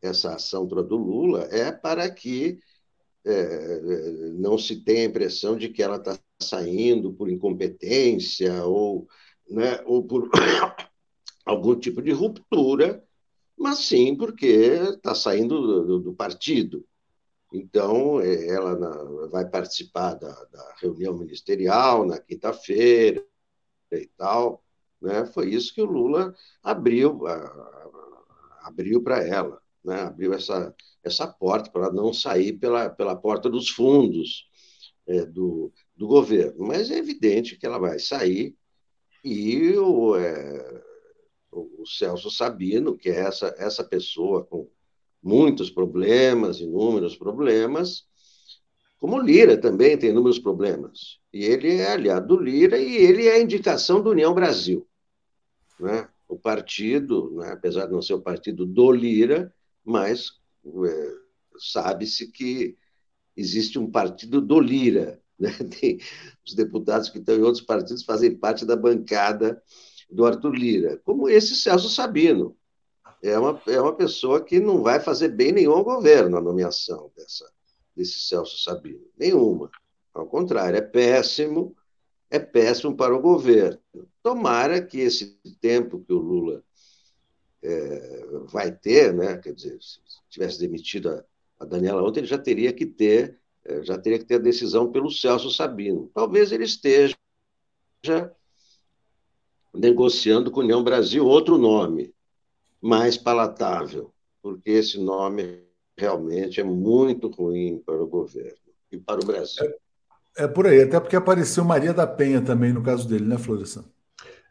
essa 0.00 0.34
ação 0.34 0.66
do 0.66 0.96
Lula 0.96 1.48
é 1.50 1.70
para 1.70 2.10
que 2.10 2.58
é, 3.24 3.80
não 4.38 4.56
se 4.56 4.76
tem 4.76 5.02
a 5.02 5.04
impressão 5.04 5.56
de 5.56 5.68
que 5.68 5.82
ela 5.82 5.96
está 5.96 6.18
saindo 6.40 7.12
por 7.12 7.28
incompetência 7.30 8.64
ou, 8.64 9.06
né, 9.50 9.82
ou 9.84 10.02
por 10.02 10.30
algum 11.44 11.78
tipo 11.78 12.00
de 12.00 12.10
ruptura, 12.10 13.04
mas 13.56 13.80
sim 13.80 14.16
porque 14.16 14.46
está 14.46 15.14
saindo 15.14 15.84
do, 15.84 15.98
do, 16.00 16.14
partido. 16.14 16.86
Então, 17.52 18.20
é, 18.20 18.46
ela 18.48 18.76
na, 18.76 19.26
vai 19.28 19.48
participar 19.48 20.14
da, 20.14 20.32
da, 20.44 20.74
reunião 20.80 21.16
ministerial 21.16 22.06
na 22.06 22.18
quinta-feira 22.18 23.24
e 23.92 24.06
tal. 24.16 24.62
Né? 25.00 25.24
Foi 25.26 25.48
isso 25.48 25.74
que 25.74 25.80
o 25.80 25.86
Lula 25.86 26.34
abriu, 26.62 27.20
abriu 28.62 29.02
para 29.02 29.24
ela. 29.26 29.62
né? 29.84 30.02
abriu 30.02 30.34
essa, 30.34 30.74
essa 31.02 31.26
porta 31.26 31.70
para 31.70 31.90
não 31.90 32.12
sair 32.12 32.52
pela, 32.54 32.90
pela 32.90 33.16
porta 33.16 33.48
dos 33.48 33.70
fundos 33.70 34.46
é, 35.06 35.24
do, 35.24 35.72
do 35.96 36.06
governo. 36.06 36.66
Mas 36.66 36.90
é 36.90 36.98
evidente 36.98 37.56
que 37.56 37.64
ela 37.64 37.78
vai 37.78 37.98
sair 37.98 38.54
e 39.24 39.76
o, 39.78 40.16
é, 40.16 40.82
o 41.50 41.84
Celso 41.86 42.30
Sabino, 42.30 42.96
que 42.96 43.08
é 43.08 43.20
essa, 43.20 43.54
essa 43.58 43.82
pessoa 43.82 44.44
com 44.44 44.68
muitos 45.22 45.70
problemas, 45.70 46.60
inúmeros 46.60 47.16
problemas, 47.16 48.06
como 48.98 49.20
Lira 49.20 49.56
também 49.56 49.96
tem 49.96 50.10
inúmeros 50.10 50.38
problemas. 50.38 51.18
E 51.32 51.44
ele 51.44 51.76
é 51.76 51.92
aliado 51.92 52.36
do 52.36 52.42
Lira 52.42 52.78
e 52.78 52.96
ele 52.96 53.26
é 53.26 53.34
a 53.34 53.40
indicação 53.40 54.02
do 54.02 54.10
União 54.10 54.34
Brasil. 54.34 54.86
Né? 55.78 56.08
O 56.28 56.36
partido, 56.36 57.32
né, 57.36 57.52
apesar 57.52 57.86
de 57.86 57.92
não 57.92 58.02
ser 58.02 58.14
o 58.14 58.20
partido 58.20 58.66
do 58.66 58.90
Lira, 58.90 59.54
mas 59.84 60.32
é, 60.66 61.14
sabe-se 61.58 62.30
que 62.30 62.76
existe 63.36 63.78
um 63.78 63.88
partido 63.88 64.40
do 64.40 64.58
Lira. 64.58 65.22
Né? 65.38 65.50
Tem, 65.80 66.00
os 66.44 66.54
deputados 66.54 67.08
que 67.08 67.18
estão 67.18 67.36
em 67.36 67.42
outros 67.42 67.64
partidos 67.64 68.02
fazem 68.02 68.36
parte 68.36 68.66
da 68.66 68.74
bancada 68.74 69.62
do 70.10 70.26
Arthur 70.26 70.54
Lira, 70.54 71.00
como 71.04 71.28
esse 71.28 71.54
Celso 71.54 71.88
Sabino. 71.88 72.56
É 73.22 73.38
uma, 73.38 73.60
é 73.66 73.80
uma 73.80 73.94
pessoa 73.94 74.44
que 74.44 74.60
não 74.60 74.82
vai 74.82 75.00
fazer 75.00 75.28
bem 75.28 75.52
nenhum 75.52 75.72
ao 75.72 75.84
governo 75.84 76.36
a 76.36 76.40
nomeação 76.40 77.10
dessa, 77.16 77.50
desse 77.94 78.20
Celso 78.20 78.58
Sabino. 78.58 79.04
Nenhuma. 79.16 79.70
Ao 80.14 80.26
contrário, 80.26 80.76
é 80.76 80.80
péssimo, 80.80 81.76
é 82.30 82.38
péssimo 82.38 82.96
para 82.96 83.14
o 83.14 83.20
governo. 83.20 83.78
Tomara 84.22 84.80
que 84.80 85.00
esse 85.00 85.38
tempo 85.60 86.00
que 86.00 86.12
o 86.12 86.18
Lula 86.18 86.62
é, 87.62 88.26
vai 88.52 88.70
ter, 88.70 89.12
né? 89.12 89.36
quer 89.38 89.52
dizer, 89.52 89.78
se 89.80 89.98
tivesse 90.28 90.60
demitido 90.60 91.10
a, 91.10 91.24
a 91.60 91.64
Daniela 91.64 92.02
ontem, 92.02 92.20
ele 92.20 92.26
já 92.26 92.38
teria 92.38 92.72
que 92.72 92.86
ter 92.86 93.38
é, 93.68 93.82
já 93.82 93.98
teria 93.98 94.18
que 94.18 94.24
ter 94.24 94.36
a 94.36 94.38
decisão 94.38 94.90
pelo 94.90 95.10
Celso 95.10 95.50
Sabino. 95.50 96.10
Talvez 96.14 96.50
ele 96.52 96.64
esteja 96.64 97.14
negociando 99.74 100.50
com 100.50 100.60
a 100.60 100.64
União 100.64 100.82
Brasil 100.82 101.26
outro 101.26 101.58
nome, 101.58 102.14
mais 102.80 103.16
palatável, 103.16 104.12
porque 104.42 104.70
esse 104.70 104.98
nome 104.98 105.64
realmente 105.96 106.60
é 106.60 106.64
muito 106.64 107.28
ruim 107.28 107.82
para 107.84 108.02
o 108.02 108.06
governo 108.06 108.56
e 108.90 108.98
para 108.98 109.20
o 109.22 109.26
Brasil. 109.26 109.66
É, 110.36 110.44
é 110.44 110.48
por 110.48 110.66
aí, 110.66 110.82
até 110.82 111.00
porque 111.00 111.16
apareceu 111.16 111.64
Maria 111.64 111.92
da 111.92 112.06
Penha 112.06 112.40
também 112.40 112.72
no 112.72 112.82
caso 112.82 113.08
dele, 113.08 113.24
né, 113.24 113.36
Florestan? 113.36 113.84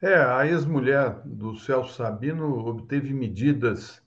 É, 0.02 0.16
a 0.16 0.45
ex-mulher 0.45 1.22
do 1.26 1.56
Celso 1.58 1.94
Sabino 1.94 2.68
obteve 2.68 3.14
medidas 3.14 4.02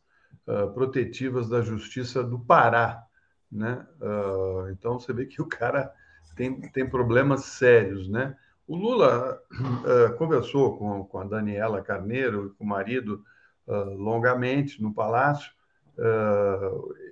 uh, 0.47 0.73
protetivas 0.73 1.49
da 1.49 1.63
Justiça 1.63 2.23
do 2.23 2.39
Pará 2.39 3.07
né? 3.51 3.85
Uh, 4.01 4.71
então 4.71 4.99
você 4.99 5.13
vê 5.13 5.27
que 5.27 5.43
o 5.43 5.47
cara 5.47 5.93
tem, 6.37 6.61
tem 6.71 6.89
problemas 6.89 7.45
sérios, 7.47 8.09
né? 8.09 8.37
O 8.67 8.77
Lula 8.77 9.41
uh, 9.51 10.17
conversou 10.17 10.79
com, 10.79 11.05
com 11.05 11.19
a 11.19 11.25
Daniela 11.25 11.83
Carneiro, 11.83 12.55
com 12.57 12.65
o 12.65 12.69
marido, 12.69 13.25
uh, 13.71 13.97
longamente 13.97 14.83
no 14.83 14.93
Palácio. 14.93 15.53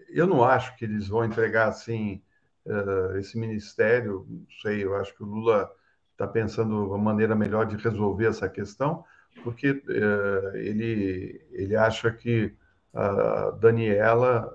eu 0.09 0.27
não 0.27 0.43
acho 0.43 0.75
que 0.77 0.85
eles 0.85 1.09
vão 1.09 1.25
entregar 1.25 1.69
assim 1.69 2.23
esse 3.19 3.39
ministério. 3.39 4.27
Não 4.29 4.47
sei, 4.63 4.85
eu 4.85 4.97
acho 4.97 5.15
que 5.15 5.23
o 5.23 5.27
Lula 5.27 5.71
está 6.13 6.27
pensando 6.27 6.87
uma 6.87 6.99
maneira 6.99 7.35
melhor 7.35 7.67
de 7.67 7.77
resolver 7.77 8.27
essa 8.27 8.49
questão, 8.49 9.05
porque 9.45 9.83
ele, 10.55 11.41
ele 11.53 11.77
acha 11.77 12.11
que 12.11 12.55
a 12.95 13.51
Daniela 13.51 14.53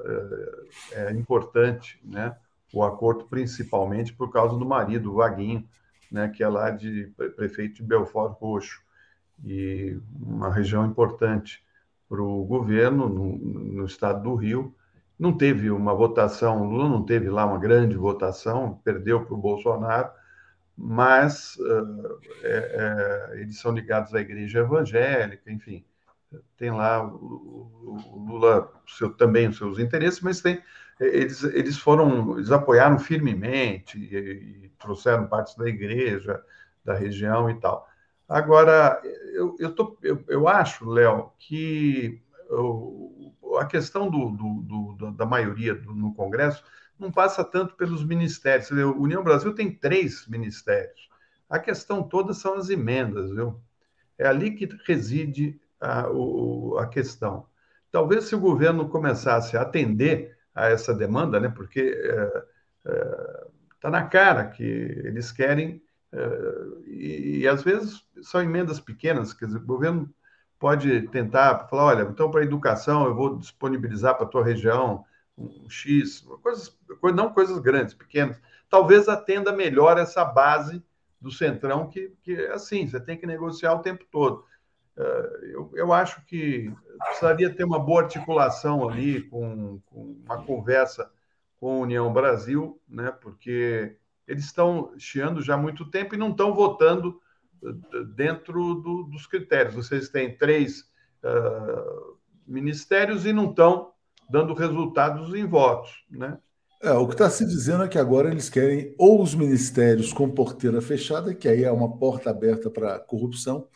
é, 0.91 1.05
é 1.05 1.11
importante, 1.11 1.99
né? 2.03 2.35
O 2.73 2.83
acordo 2.83 3.25
principalmente 3.25 4.11
por 4.13 4.31
causa 4.31 4.57
do 4.57 4.65
marido, 4.65 5.11
o 5.11 5.15
Vaguinho, 5.15 5.67
né? 6.11 6.27
Que 6.29 6.43
é 6.43 6.47
lá 6.47 6.69
de 6.69 7.11
prefeito 7.35 7.75
de 7.75 7.83
Belfort 7.83 8.33
Roxo 8.39 8.81
e 9.43 9.97
uma 10.19 10.51
região 10.51 10.85
importante 10.85 11.63
para 12.09 12.21
o 12.21 12.43
governo 12.45 13.09
no, 13.09 13.37
no, 13.37 13.85
estado 13.85 14.23
do 14.23 14.35
Rio. 14.35 14.75
Não 15.17 15.35
teve 15.35 15.69
uma 15.71 15.93
votação, 15.93 16.63
Lula 16.63 16.89
não 16.89 17.03
teve 17.05 17.29
lá 17.29 17.45
uma 17.45 17.59
grande 17.59 17.95
votação, 17.95 18.79
perdeu 18.83 19.25
para 19.25 19.33
o 19.33 19.37
Bolsonaro, 19.37 20.09
mas 20.75 21.55
uh, 21.57 22.19
é, 22.43 23.31
é, 23.33 23.41
eles 23.41 23.59
são 23.59 23.71
ligados 23.71 24.13
à 24.13 24.21
igreja 24.21 24.59
evangélica, 24.59 25.51
enfim 25.51 25.85
tem 26.57 26.71
lá 26.71 27.05
o, 27.05 27.99
o 28.13 28.25
Lula 28.27 28.71
seu, 28.87 29.11
também 29.13 29.47
os 29.47 29.57
seus 29.57 29.79
interesses, 29.79 30.21
mas 30.21 30.41
tem 30.41 30.61
eles, 30.99 31.43
eles 31.43 31.77
foram 31.77 32.37
eles 32.37 32.51
apoiaram 32.51 32.99
firmemente 32.99 33.97
e, 33.97 34.65
e 34.65 34.69
trouxeram 34.79 35.27
partes 35.27 35.55
da 35.55 35.67
igreja 35.67 36.41
da 36.83 36.93
região 36.93 37.49
e 37.49 37.59
tal. 37.59 37.87
Agora 38.33 38.99
eu, 39.35 39.55
eu, 39.59 39.75
tô, 39.75 39.95
eu, 40.01 40.23
eu 40.27 40.47
acho, 40.47 40.89
Léo, 40.89 41.31
que 41.37 42.19
a 43.59 43.65
questão 43.65 44.09
do, 44.09 44.31
do, 44.31 44.93
do, 44.97 45.11
da 45.11 45.23
maioria 45.23 45.75
no 45.75 46.15
Congresso 46.15 46.63
não 46.97 47.11
passa 47.11 47.43
tanto 47.43 47.75
pelos 47.75 48.03
ministérios. 48.03 48.71
A 48.71 48.87
União 48.87 49.23
Brasil 49.23 49.53
tem 49.53 49.71
três 49.71 50.27
ministérios. 50.27 51.07
A 51.47 51.59
questão 51.59 52.01
toda 52.01 52.33
são 52.33 52.55
as 52.55 52.71
emendas, 52.71 53.29
viu? 53.29 53.61
É 54.17 54.25
ali 54.25 54.55
que 54.55 54.67
reside 54.87 55.61
a, 55.79 56.09
o, 56.09 56.79
a 56.79 56.87
questão. 56.87 57.45
Talvez 57.91 58.23
se 58.23 58.33
o 58.33 58.39
governo 58.39 58.89
começasse 58.89 59.55
a 59.55 59.61
atender 59.61 60.35
a 60.55 60.69
essa 60.69 60.91
demanda, 60.91 61.39
né, 61.39 61.49
porque 61.49 61.81
está 61.81 62.43
é, 62.87 62.95
é, 62.95 63.47
tá 63.79 63.91
na 63.91 64.07
cara 64.07 64.47
que 64.47 64.63
eles 64.63 65.31
querem, 65.31 65.83
é, 66.11 66.17
e, 67.03 67.39
e, 67.39 67.47
às 67.47 67.63
vezes 67.63 68.03
são 68.21 68.41
emendas 68.41 68.79
pequenas, 68.79 69.33
quer 69.33 69.45
dizer, 69.45 69.57
o 69.57 69.65
governo 69.65 70.13
pode 70.57 71.01
tentar 71.09 71.67
falar, 71.67 71.85
olha, 71.85 72.03
então 72.03 72.31
para 72.31 72.43
educação 72.43 73.05
eu 73.05 73.13
vou 73.13 73.37
disponibilizar 73.37 74.15
para 74.15 74.25
a 74.25 74.29
tua 74.29 74.43
região 74.43 75.03
um 75.37 75.69
X, 75.69 76.21
coisas, 76.41 76.77
não 77.13 77.33
coisas 77.33 77.59
grandes, 77.59 77.93
pequenas. 77.93 78.39
Talvez 78.69 79.09
atenda 79.09 79.51
melhor 79.51 79.97
essa 79.97 80.23
base 80.23 80.83
do 81.19 81.31
Centrão, 81.31 81.89
que, 81.89 82.13
que 82.21 82.35
assim, 82.47 82.87
você 82.87 82.99
tem 82.99 83.17
que 83.17 83.25
negociar 83.25 83.73
o 83.73 83.81
tempo 83.81 84.05
todo. 84.11 84.45
Eh, 84.95 85.39
eu, 85.53 85.71
eu 85.73 85.93
acho 85.93 86.23
que 86.25 86.71
precisaria 87.05 87.53
ter 87.53 87.63
uma 87.63 87.79
boa 87.79 88.03
articulação 88.03 88.87
ali 88.87 89.21
com, 89.23 89.79
com 89.87 90.17
uma 90.25 90.43
conversa 90.43 91.11
com 91.57 91.77
a 91.77 91.79
União 91.79 92.11
Brasil, 92.11 92.79
né? 92.87 93.11
porque 93.11 93.95
eles 94.27 94.45
estão 94.45 94.93
chiando 94.97 95.41
já 95.41 95.55
há 95.55 95.57
muito 95.57 95.89
tempo 95.89 96.15
e 96.15 96.17
não 96.17 96.31
estão 96.31 96.53
votando 96.53 97.19
eh, 97.63 98.03
dentro 98.15 98.75
do, 98.75 99.03
dos 99.03 99.27
critérios. 99.27 99.75
Vocês 99.75 100.09
têm 100.09 100.37
três 100.37 100.81
uh, 101.23 102.17
ministérios 102.47 103.25
e 103.25 103.33
não 103.33 103.49
estão 103.49 103.91
dando 104.29 104.53
resultados 104.53 105.33
em 105.33 105.45
votos. 105.45 106.03
Né? 106.09 106.37
É, 106.81 106.91
o 106.91 107.07
que 107.07 107.13
está 107.13 107.29
se 107.29 107.45
dizendo 107.45 107.83
é 107.83 107.87
que 107.87 107.97
agora 107.97 108.29
eles 108.29 108.49
querem 108.49 108.93
ou 108.97 109.21
os 109.21 109.33
ministérios 109.33 110.11
com 110.11 110.29
porteira 110.29 110.81
fechada, 110.81 111.33
que 111.33 111.47
aí 111.47 111.63
é 111.63 111.71
uma 111.71 111.97
porta 111.97 112.29
aberta 112.29 112.69
para 112.69 112.99
corrupção, 112.99 113.67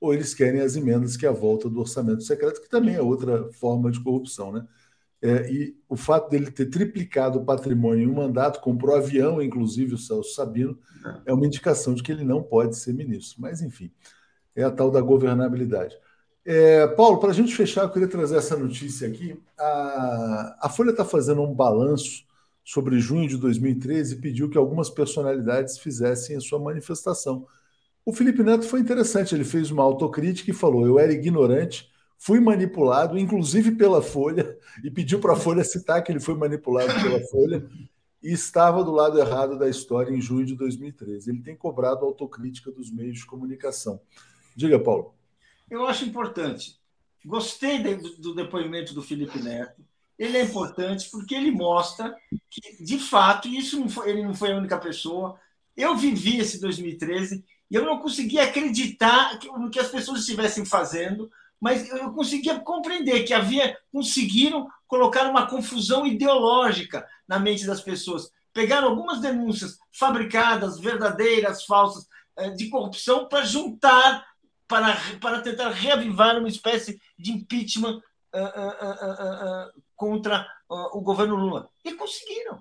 ou 0.00 0.12
eles 0.12 0.34
querem 0.34 0.60
as 0.60 0.76
emendas, 0.76 1.16
que 1.16 1.24
é 1.24 1.28
a 1.28 1.32
volta 1.32 1.70
do 1.70 1.80
orçamento 1.80 2.22
secreto, 2.22 2.60
que 2.60 2.68
também 2.68 2.94
é 2.94 3.02
outra 3.02 3.50
forma 3.52 3.90
de 3.90 4.02
corrupção. 4.02 4.52
Né? 4.52 4.66
É, 5.22 5.50
e 5.50 5.76
o 5.88 5.96
fato 5.96 6.28
dele 6.28 6.50
ter 6.50 6.66
triplicado 6.66 7.38
o 7.38 7.44
patrimônio 7.44 8.04
em 8.04 8.10
um 8.10 8.14
mandato, 8.14 8.60
comprou 8.60 8.94
avião, 8.94 9.40
inclusive 9.40 9.94
o 9.94 9.98
Celso 9.98 10.34
Sabino, 10.34 10.78
é 11.24 11.32
uma 11.32 11.46
indicação 11.46 11.94
de 11.94 12.02
que 12.02 12.12
ele 12.12 12.24
não 12.24 12.42
pode 12.42 12.76
ser 12.76 12.92
ministro. 12.92 13.40
Mas, 13.40 13.62
enfim, 13.62 13.90
é 14.54 14.62
a 14.62 14.70
tal 14.70 14.90
da 14.90 15.00
governabilidade. 15.00 15.96
É, 16.44 16.86
Paulo, 16.88 17.18
para 17.18 17.30
a 17.30 17.34
gente 17.34 17.54
fechar, 17.54 17.82
eu 17.82 17.90
queria 17.90 18.08
trazer 18.08 18.36
essa 18.36 18.56
notícia 18.56 19.08
aqui. 19.08 19.40
A, 19.58 20.58
a 20.62 20.68
Folha 20.68 20.90
está 20.90 21.04
fazendo 21.04 21.42
um 21.42 21.54
balanço 21.54 22.24
sobre 22.64 22.98
junho 23.00 23.28
de 23.28 23.36
2013 23.36 24.14
e 24.14 24.20
pediu 24.20 24.50
que 24.50 24.58
algumas 24.58 24.90
personalidades 24.90 25.78
fizessem 25.78 26.36
a 26.36 26.40
sua 26.40 26.58
manifestação 26.58 27.46
o 28.06 28.12
Felipe 28.12 28.40
Neto 28.44 28.64
foi 28.64 28.78
interessante, 28.78 29.34
ele 29.34 29.42
fez 29.42 29.72
uma 29.72 29.82
autocrítica 29.82 30.52
e 30.52 30.54
falou: 30.54 30.86
eu 30.86 30.96
era 30.96 31.12
ignorante, 31.12 31.90
fui 32.26 32.40
manipulado, 32.40 33.16
inclusive 33.16 33.76
pela 33.76 34.02
Folha, 34.02 34.58
e 34.82 34.90
pediu 34.90 35.20
para 35.20 35.34
a 35.34 35.36
Folha 35.36 35.62
citar 35.62 36.02
que 36.02 36.10
ele 36.10 36.18
foi 36.18 36.34
manipulado 36.34 36.92
pela 37.00 37.20
Folha 37.28 37.64
e 38.20 38.32
estava 38.32 38.82
do 38.82 38.90
lado 38.90 39.16
errado 39.16 39.56
da 39.56 39.68
história 39.68 40.12
em 40.12 40.20
junho 40.20 40.44
de 40.44 40.56
2013. 40.56 41.30
Ele 41.30 41.40
tem 41.40 41.54
cobrado 41.54 42.04
autocrítica 42.04 42.72
dos 42.72 42.90
meios 42.90 43.18
de 43.18 43.26
comunicação. 43.26 44.00
Diga, 44.56 44.76
Paulo. 44.76 45.14
Eu 45.70 45.86
acho 45.86 46.04
importante. 46.04 46.80
Gostei 47.24 47.78
do 48.18 48.34
depoimento 48.34 48.92
do 48.92 49.02
Felipe 49.02 49.40
Neto. 49.40 49.84
Ele 50.18 50.36
é 50.36 50.42
importante 50.42 51.08
porque 51.12 51.32
ele 51.32 51.52
mostra 51.52 52.12
que, 52.50 52.82
de 52.82 52.98
fato, 52.98 53.46
isso 53.46 53.78
não 53.78 53.88
foi, 53.88 54.10
ele 54.10 54.24
não 54.24 54.34
foi 54.34 54.50
a 54.50 54.56
única 54.56 54.78
pessoa. 54.78 55.38
Eu 55.76 55.96
vivi 55.96 56.38
esse 56.38 56.60
2013 56.60 57.44
e 57.70 57.74
eu 57.76 57.84
não 57.84 58.00
conseguia 58.00 58.42
acreditar 58.42 59.38
no 59.56 59.70
que 59.70 59.78
as 59.78 59.88
pessoas 59.88 60.20
estivessem 60.20 60.64
fazendo, 60.64 61.30
mas 61.60 61.88
eu 61.90 62.12
conseguia 62.12 62.60
compreender 62.60 63.24
que 63.24 63.32
havia 63.32 63.76
conseguiram 63.92 64.68
colocar 64.86 65.28
uma 65.28 65.46
confusão 65.46 66.06
ideológica 66.06 67.06
na 67.26 67.38
mente 67.38 67.66
das 67.66 67.80
pessoas. 67.80 68.30
Pegaram 68.52 68.88
algumas 68.88 69.20
denúncias 69.20 69.78
fabricadas, 69.92 70.78
verdadeiras, 70.78 71.64
falsas, 71.64 72.06
eh, 72.36 72.50
de 72.50 72.68
corrupção 72.68 73.28
para 73.28 73.44
juntar, 73.44 74.24
para, 74.68 74.96
para 75.20 75.40
tentar 75.40 75.70
reavivar 75.70 76.38
uma 76.38 76.48
espécie 76.48 77.00
de 77.18 77.32
impeachment 77.32 78.00
uh, 78.34 78.38
uh, 78.38 79.68
uh, 79.68 79.82
contra 79.94 80.46
o 80.68 81.00
governo 81.00 81.36
Lula. 81.36 81.70
E 81.84 81.92
conseguiram. 81.94 82.60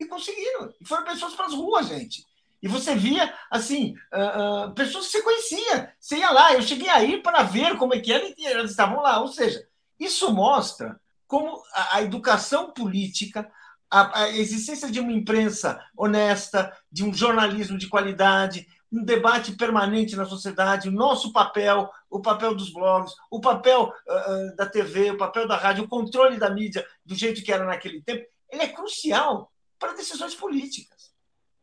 E 0.00 0.06
conseguiram. 0.06 0.74
E 0.80 0.86
foram 0.86 1.04
pessoas 1.04 1.34
para 1.34 1.46
as 1.46 1.54
ruas, 1.54 1.86
gente. 1.86 2.24
E 2.62 2.68
você 2.68 2.94
via, 2.94 3.32
assim, 3.50 3.94
uh, 4.12 4.68
uh, 4.68 4.74
pessoas 4.74 5.06
que 5.06 5.12
você 5.12 5.22
conhecia. 5.22 5.92
Você 5.98 6.16
ia 6.16 6.30
lá, 6.30 6.54
eu 6.54 6.62
cheguei 6.62 6.88
aí 6.88 7.22
para 7.22 7.42
ver 7.42 7.76
como 7.76 7.94
é 7.94 8.00
que 8.00 8.12
era 8.12 8.24
e 8.36 8.46
elas 8.46 8.70
estavam 8.70 9.00
lá. 9.00 9.20
Ou 9.20 9.28
seja, 9.28 9.64
isso 9.98 10.32
mostra 10.32 11.00
como 11.26 11.62
a, 11.72 11.96
a 11.96 12.02
educação 12.02 12.72
política, 12.72 13.48
a, 13.90 14.22
a, 14.22 14.28
existência 14.30 14.90
de 14.90 14.98
uma 14.98 15.12
imprensa 15.12 15.80
honesta, 15.96 16.76
de 16.90 17.04
um 17.04 17.14
jornalismo 17.14 17.78
de 17.78 17.88
qualidade, 17.88 18.66
um 18.90 19.04
debate 19.04 19.52
permanente 19.52 20.16
na 20.16 20.24
sociedade, 20.24 20.88
o 20.88 20.92
nosso 20.92 21.32
papel, 21.32 21.90
o 22.10 22.20
papel 22.20 22.54
dos 22.54 22.72
blogs, 22.72 23.12
o 23.30 23.40
papel 23.40 23.92
uh, 24.06 24.56
da 24.56 24.66
TV, 24.66 25.12
o 25.12 25.18
papel 25.18 25.46
da 25.46 25.56
rádio, 25.56 25.84
o 25.84 25.88
controle 25.88 26.38
da 26.38 26.50
mídia 26.50 26.84
do 27.04 27.14
jeito 27.14 27.42
que 27.42 27.52
era 27.52 27.64
naquele 27.64 28.02
tempo, 28.02 28.26
ele 28.50 28.62
é 28.62 28.68
crucial 28.68 29.52
para 29.78 29.92
decisões 29.92 30.34
políticas. 30.34 30.97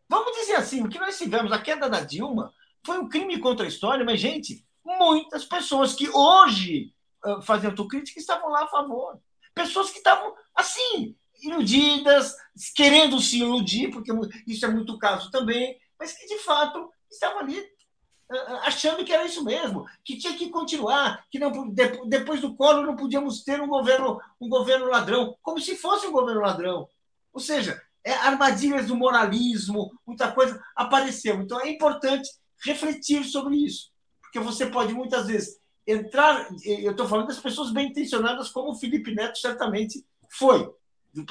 Vamos 0.07 0.38
dizer 0.38 0.56
assim, 0.56 0.84
o 0.84 0.90
que 0.90 0.99
nós 0.99 1.18
tivemos, 1.18 1.52
a 1.52 1.61
queda 1.61 1.90
da 1.90 2.02
Dilma, 2.02 2.53
foi 2.86 2.99
um 2.99 3.10
crime 3.10 3.40
contra 3.40 3.65
a 3.65 3.69
história, 3.69 4.06
mas, 4.06 4.19
gente, 4.19 4.65
muitas 4.84 5.45
pessoas 5.45 5.94
que 5.94 6.07
hoje 6.10 6.94
uh, 7.26 7.41
fazem 7.41 7.69
autocrítica 7.69 8.19
estavam 8.19 8.49
lá 8.49 8.64
a 8.64 8.68
favor. 8.68 9.19
Pessoas 9.53 9.90
que 9.90 9.98
estavam, 9.98 10.34
assim, 10.53 11.15
iludidas, 11.41 12.36
querendo 12.76 13.19
se 13.19 13.40
iludir, 13.40 13.90
porque 13.90 14.11
isso 14.45 14.65
é 14.65 14.69
muito 14.69 14.98
caso 14.99 15.32
também, 15.32 15.80
mas 15.99 16.14
que, 16.14 16.27
de 16.27 16.38
fato, 16.40 16.91
estavam 17.10 17.40
ali 17.40 17.60
uh, 17.60 18.56
achando 18.64 19.03
que 19.03 19.11
era 19.11 19.26
isso 19.26 19.44
mesmo, 19.44 19.86
que 20.03 20.18
tinha 20.18 20.38
que 20.38 20.49
continuar, 20.49 21.26
que 21.32 21.40
não, 21.40 21.69
depois 22.07 22.40
do 22.41 22.56
colo 22.56 22.86
não 22.86 22.95
podíamos 22.95 23.44
ter 23.44 23.60
um 23.60 23.68
governo, 23.68 24.22
um 24.40 24.48
governo 24.48 24.86
ladrão, 24.86 25.36
como 25.41 25.60
se 25.60 25.76
fosse 25.76 26.06
um 26.06 26.11
governo 26.11 26.41
ladrão. 26.41 26.88
Ou 27.34 27.40
seja, 27.40 27.82
é, 28.06 28.14
armadilhas 28.14 28.86
do 28.86 28.95
moralismo, 28.95 29.91
muita 30.06 30.32
coisa 30.32 30.61
apareceu. 30.76 31.41
Então 31.41 31.60
é 31.60 31.69
importante 31.69 32.30
refletir 32.64 33.23
sobre 33.23 33.57
isso, 33.57 33.90
porque 34.22 34.40
você 34.40 34.68
pode 34.68 34.94
muitas 34.94 35.26
vezes 35.26 35.57
entrar. 35.88 36.48
Eu 36.64 36.91
estou 36.91 37.07
falando 37.07 37.27
das 37.27 37.40
pessoas 37.40 37.72
bem 37.72 37.90
intencionadas, 37.90 38.49
como 38.49 38.72
o 38.72 38.76
Felipe 38.76 39.14
Neto 39.14 39.40
certamente 39.40 40.06
foi, 40.30 40.72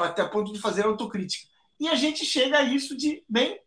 até 0.01 0.23
a 0.23 0.29
ponto 0.29 0.53
de 0.53 0.61
fazer 0.61 0.85
autocrítica. 0.85 1.49
E 1.79 1.89
a 1.89 1.95
gente 1.95 2.25
chega 2.25 2.59
a 2.59 2.63
isso 2.63 2.97
de 2.97 3.25
bem 3.29 3.61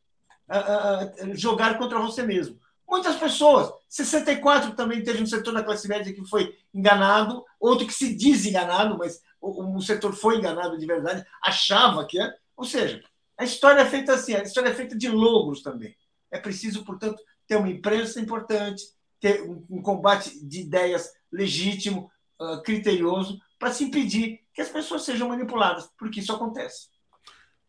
uh, 0.49 1.29
uh, 1.31 1.35
jogar 1.35 1.77
contra 1.77 1.99
você 1.99 2.23
mesmo. 2.23 2.59
Muitas 2.89 3.17
pessoas, 3.17 3.69
64 3.89 4.73
também 4.73 5.03
teve 5.03 5.21
um 5.21 5.25
setor 5.25 5.53
da 5.53 5.63
classe 5.63 5.87
média 5.89 6.13
que 6.13 6.25
foi 6.25 6.57
enganado, 6.73 7.43
outro 7.59 7.85
que 7.85 7.93
se 7.93 8.15
diz 8.15 8.45
enganado, 8.45 8.97
mas 8.97 9.21
o, 9.41 9.75
o 9.75 9.81
setor 9.81 10.13
foi 10.13 10.37
enganado 10.37 10.77
de 10.77 10.85
verdade, 10.85 11.25
achava 11.43 12.05
que 12.05 12.19
é. 12.19 12.33
Ou 12.57 12.65
seja, 12.65 13.01
a 13.37 13.43
história 13.43 13.81
é 13.81 13.85
feita 13.85 14.13
assim, 14.13 14.33
a 14.33 14.41
história 14.41 14.69
é 14.69 14.73
feita 14.73 14.97
de 14.97 15.07
logros 15.07 15.61
também. 15.61 15.95
É 16.31 16.39
preciso, 16.39 16.83
portanto, 16.83 17.21
ter 17.47 17.55
uma 17.55 17.69
imprensa 17.69 18.19
importante, 18.19 18.83
ter 19.19 19.41
um, 19.43 19.81
combate 19.81 20.43
de 20.45 20.61
ideias 20.61 21.11
legítimo, 21.31 22.11
uh, 22.41 22.61
criterioso, 22.63 23.39
para 23.59 23.71
se 23.71 23.83
impedir 23.83 24.41
que 24.53 24.61
as 24.61 24.69
pessoas 24.69 25.03
sejam 25.03 25.29
manipuladas, 25.29 25.89
porque 25.97 26.19
isso 26.19 26.33
acontece. 26.33 26.89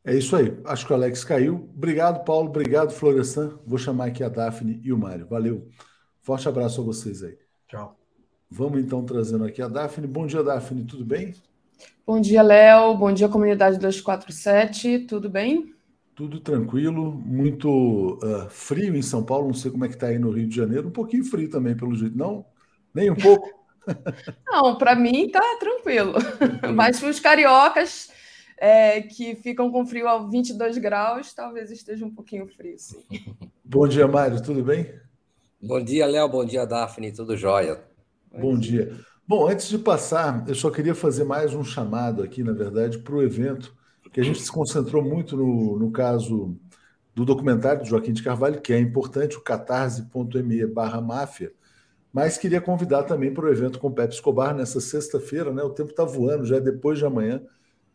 É 0.04 0.14
isso 0.14 0.34
aí. 0.34 0.58
Acho 0.64 0.86
que 0.86 0.92
o 0.92 0.96
Alex 0.96 1.22
caiu. 1.22 1.70
Obrigado, 1.74 2.24
Paulo. 2.24 2.48
Obrigado, 2.48 2.92
Florestan. 2.92 3.58
Vou 3.66 3.78
chamar 3.78 4.06
aqui 4.06 4.24
a 4.24 4.28
Daphne 4.28 4.80
e 4.82 4.92
o 4.92 4.98
Mário. 4.98 5.26
Valeu. 5.26 5.68
Forte 6.20 6.48
abraço 6.48 6.80
a 6.80 6.84
vocês 6.84 7.22
aí. 7.22 7.36
Tchau. 7.68 7.98
Vamos 8.50 8.80
então 8.80 9.04
trazendo 9.04 9.44
aqui 9.44 9.60
a 9.60 9.68
Daphne. 9.68 10.06
Bom 10.06 10.26
dia, 10.26 10.42
Daphne. 10.42 10.84
Tudo 10.84 11.04
bem? 11.04 11.34
Bom 12.06 12.20
dia, 12.20 12.42
Léo. 12.42 12.96
Bom 12.96 13.12
dia, 13.12 13.28
comunidade 13.28 13.78
247. 13.78 15.00
Tudo 15.00 15.28
bem? 15.28 15.74
Tudo 16.14 16.40
tranquilo, 16.40 17.12
muito 17.12 18.18
uh, 18.22 18.48
frio 18.50 18.96
em 18.96 19.02
São 19.02 19.24
Paulo. 19.24 19.46
Não 19.46 19.54
sei 19.54 19.70
como 19.70 19.84
é 19.84 19.88
que 19.88 19.94
está 19.94 20.08
aí 20.08 20.18
no 20.18 20.30
Rio 20.30 20.48
de 20.48 20.56
Janeiro. 20.56 20.88
Um 20.88 20.92
pouquinho 20.92 21.24
frio 21.24 21.48
também, 21.48 21.76
pelo 21.76 21.94
jeito. 21.94 22.16
Não? 22.16 22.44
Nem 22.94 23.10
um 23.10 23.14
pouco? 23.16 23.48
Não, 24.46 24.76
para 24.76 24.94
mim 24.94 25.28
tá 25.30 25.42
tranquilo. 25.60 26.14
Mas 26.74 26.98
para 26.98 27.10
os 27.10 27.20
cariocas 27.20 28.10
é, 28.56 29.02
que 29.02 29.36
ficam 29.36 29.70
com 29.70 29.86
frio 29.86 30.08
a 30.08 30.18
22 30.26 30.78
graus, 30.78 31.32
talvez 31.32 31.70
esteja 31.70 32.04
um 32.04 32.14
pouquinho 32.14 32.48
frio, 32.48 32.78
sim. 32.78 33.02
Bom 33.64 33.86
dia, 33.86 34.08
Mário. 34.08 34.42
Tudo 34.42 34.62
bem? 34.64 34.92
Bom 35.60 35.82
dia, 35.82 36.06
Léo. 36.06 36.28
Bom 36.28 36.44
dia, 36.44 36.66
Daphne. 36.66 37.12
Tudo 37.12 37.36
jóia? 37.36 37.80
Bom 38.32 38.58
dia. 38.58 38.92
Bom, 39.28 39.46
antes 39.46 39.68
de 39.68 39.76
passar, 39.76 40.42
eu 40.48 40.54
só 40.54 40.70
queria 40.70 40.94
fazer 40.94 41.22
mais 41.22 41.52
um 41.52 41.62
chamado 41.62 42.22
aqui, 42.22 42.42
na 42.42 42.52
verdade, 42.52 42.96
para 42.96 43.14
o 43.14 43.22
evento, 43.22 43.76
que 44.10 44.20
a 44.20 44.24
gente 44.24 44.40
se 44.40 44.50
concentrou 44.50 45.04
muito 45.04 45.36
no, 45.36 45.78
no 45.78 45.90
caso 45.90 46.58
do 47.14 47.26
documentário 47.26 47.82
de 47.82 47.90
Joaquim 47.90 48.14
de 48.14 48.22
Carvalho, 48.22 48.58
que 48.62 48.72
é 48.72 48.80
importante, 48.80 49.36
o 49.36 49.42
catarse.me 49.42 50.64
barra 50.68 51.02
máfia, 51.02 51.52
mas 52.10 52.38
queria 52.38 52.58
convidar 52.58 53.02
também 53.02 53.34
para 53.34 53.44
o 53.44 53.50
evento 53.50 53.78
com 53.78 53.88
o 53.88 53.92
Pepe 53.92 54.14
Escobar 54.14 54.56
nessa 54.56 54.80
sexta-feira, 54.80 55.52
né? 55.52 55.62
O 55.62 55.74
tempo 55.74 55.90
está 55.90 56.06
voando, 56.06 56.46
já 56.46 56.56
é 56.56 56.60
depois 56.60 56.98
de 56.98 57.04
amanhã. 57.04 57.42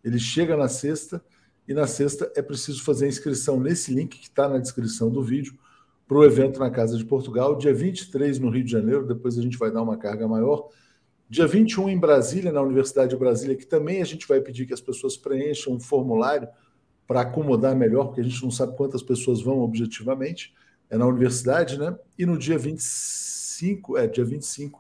Ele 0.03 0.19
chega 0.19 0.55
na 0.55 0.68
sexta, 0.68 1.19
e 1.68 1.73
na 1.73 1.88
sexta 1.88 2.31
é 2.35 2.43
preciso 2.43 2.84
fazer 2.84 3.05
a 3.05 3.10
inscrição 3.10 3.60
nesse 3.60 3.91
link 3.91 4.19
que 4.19 4.27
está 4.27 4.47
na 4.47 4.60
descrição 4.60 5.10
do 5.10 5.23
vídeo 5.23 5.57
para 6.07 6.15
o 6.15 6.23
evento 6.23 6.60
na 6.60 6.69
Casa 6.69 6.95
de 6.95 7.03
Portugal, 7.03 7.57
dia 7.57 7.73
23 7.73 8.38
no 8.38 8.51
Rio 8.51 8.64
de 8.64 8.72
Janeiro, 8.72 9.07
depois 9.07 9.35
a 9.35 9.41
gente 9.41 9.57
vai 9.57 9.72
dar 9.72 9.81
uma 9.81 9.97
carga 9.97 10.27
maior. 10.27 10.69
Dia 11.34 11.47
21, 11.47 11.89
em 11.89 11.97
Brasília, 11.97 12.51
na 12.51 12.61
Universidade 12.61 13.10
de 13.10 13.18
Brasília, 13.18 13.55
que 13.55 13.65
também 13.65 14.03
a 14.03 14.05
gente 14.05 14.27
vai 14.27 14.39
pedir 14.39 14.68
que 14.68 14.73
as 14.73 14.80
pessoas 14.80 15.18
preencham 15.18 15.73
um 15.73 15.80
formulário 15.80 16.47
para 17.07 17.22
acomodar 17.22 17.76
melhor, 17.76 18.05
porque 18.05 18.22
a 18.22 18.23
gente 18.23 18.43
não 18.43 18.51
sabe 18.51 18.77
quantas 18.77 19.01
pessoas 19.01 19.41
vão 19.41 19.61
objetivamente. 19.61 20.53
É 20.91 20.95
na 20.95 21.07
universidade, 21.07 21.80
né? 21.80 21.97
E 22.19 22.23
no 22.23 22.38
dia 22.38 22.55
25, 22.60 23.97
é, 23.97 24.05
dia 24.05 24.23
25, 24.23 24.80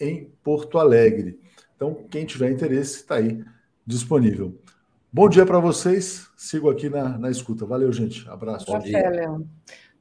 em 0.00 0.28
Porto 0.42 0.76
Alegre. 0.76 1.38
Então, 1.76 1.94
quem 2.10 2.26
tiver 2.26 2.50
interesse, 2.50 2.96
está 2.96 3.14
aí 3.14 3.44
disponível. 3.86 4.58
Bom 5.12 5.28
dia 5.28 5.46
para 5.46 5.60
vocês. 5.60 6.28
Sigo 6.36 6.68
aqui 6.68 6.90
na, 6.90 7.16
na 7.16 7.30
escuta. 7.30 7.64
Valeu, 7.64 7.92
gente. 7.92 8.28
Abraço. 8.28 8.66
Bom 8.66 8.80
dia. 8.80 9.08
Léo. 9.08 9.48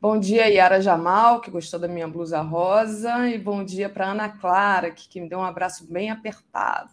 Bom 0.01 0.19
dia, 0.19 0.47
Yara 0.47 0.81
Jamal, 0.81 1.39
que 1.39 1.49
gostou 1.49 1.79
da 1.79 1.87
minha 1.87 2.07
blusa 2.07 2.41
rosa, 2.41 3.29
e 3.29 3.37
bom 3.37 3.63
dia 3.63 3.89
para 3.89 4.11
Ana 4.11 4.29
Clara, 4.29 4.91
que, 4.91 5.07
que, 5.07 5.21
me 5.21 5.29
deu 5.29 5.39
um 5.39 5.43
abraço 5.43 5.89
bem 5.91 6.11
apertado. 6.11 6.91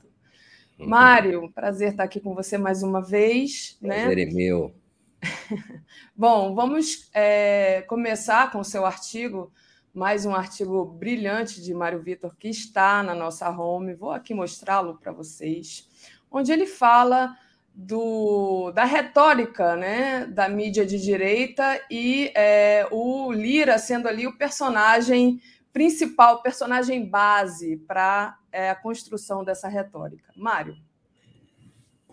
Uhum. 0.78 0.88
Mário, 0.88 1.52
prazer 1.52 1.90
estar 1.90 2.04
aqui 2.04 2.20
com 2.20 2.34
você 2.34 2.56
mais 2.56 2.82
uma 2.82 3.02
vez. 3.02 3.76
Né? 3.82 4.06
Prazer 4.06 4.16
né? 4.16 4.22
é 4.22 4.34
meu. 4.34 4.74
bom, 6.16 6.54
vamos 6.54 7.10
é, 7.12 7.82
começar 7.82 8.50
com 8.52 8.60
o 8.60 8.64
seu 8.64 8.86
artigo, 8.86 9.52
mais 9.92 10.24
um 10.24 10.34
artigo 10.34 10.84
brilhante 10.84 11.60
de 11.60 11.74
Mário 11.74 12.00
Vitor, 12.00 12.34
que 12.36 12.48
está 12.48 13.02
na 13.02 13.14
nossa 13.14 13.50
home. 13.50 13.94
Vou 13.94 14.12
aqui 14.12 14.32
mostrá-lo 14.32 14.96
para 14.96 15.12
vocês, 15.12 15.88
onde 16.30 16.52
ele 16.52 16.66
fala 16.66 17.36
do, 17.74 18.70
da 18.72 18.84
retórica 18.84 19.76
né, 19.76 20.26
da 20.26 20.48
mídia 20.48 20.84
de 20.84 21.00
direita 21.00 21.80
e 21.90 22.30
é, 22.34 22.86
o 22.90 23.32
Lira 23.32 23.78
sendo 23.78 24.06
ali 24.08 24.26
o 24.26 24.36
personagem 24.36 25.40
principal, 25.72 26.36
o 26.36 26.42
personagem 26.42 27.04
base 27.04 27.78
para 27.78 28.38
é, 28.52 28.70
a 28.70 28.74
construção 28.74 29.42
dessa 29.42 29.68
retórica. 29.68 30.30
Mário. 30.36 30.76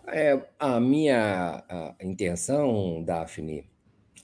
É, 0.06 0.40
a 0.58 0.80
minha 0.80 1.62
a 1.68 1.94
intenção, 2.02 3.02
Daphne, 3.04 3.68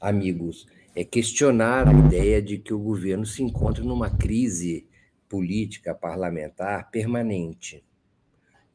amigos, 0.01 0.67
é 0.97 1.05
questionar 1.05 1.87
a 1.87 1.93
ideia 1.93 2.41
de 2.41 2.57
que 2.59 2.73
o 2.73 2.79
governo 2.79 3.27
se 3.27 3.43
encontra 3.43 3.85
numa 3.85 4.11
crise 4.11 4.89
política 5.29 5.95
parlamentar 5.95 6.91
permanente. 6.91 7.85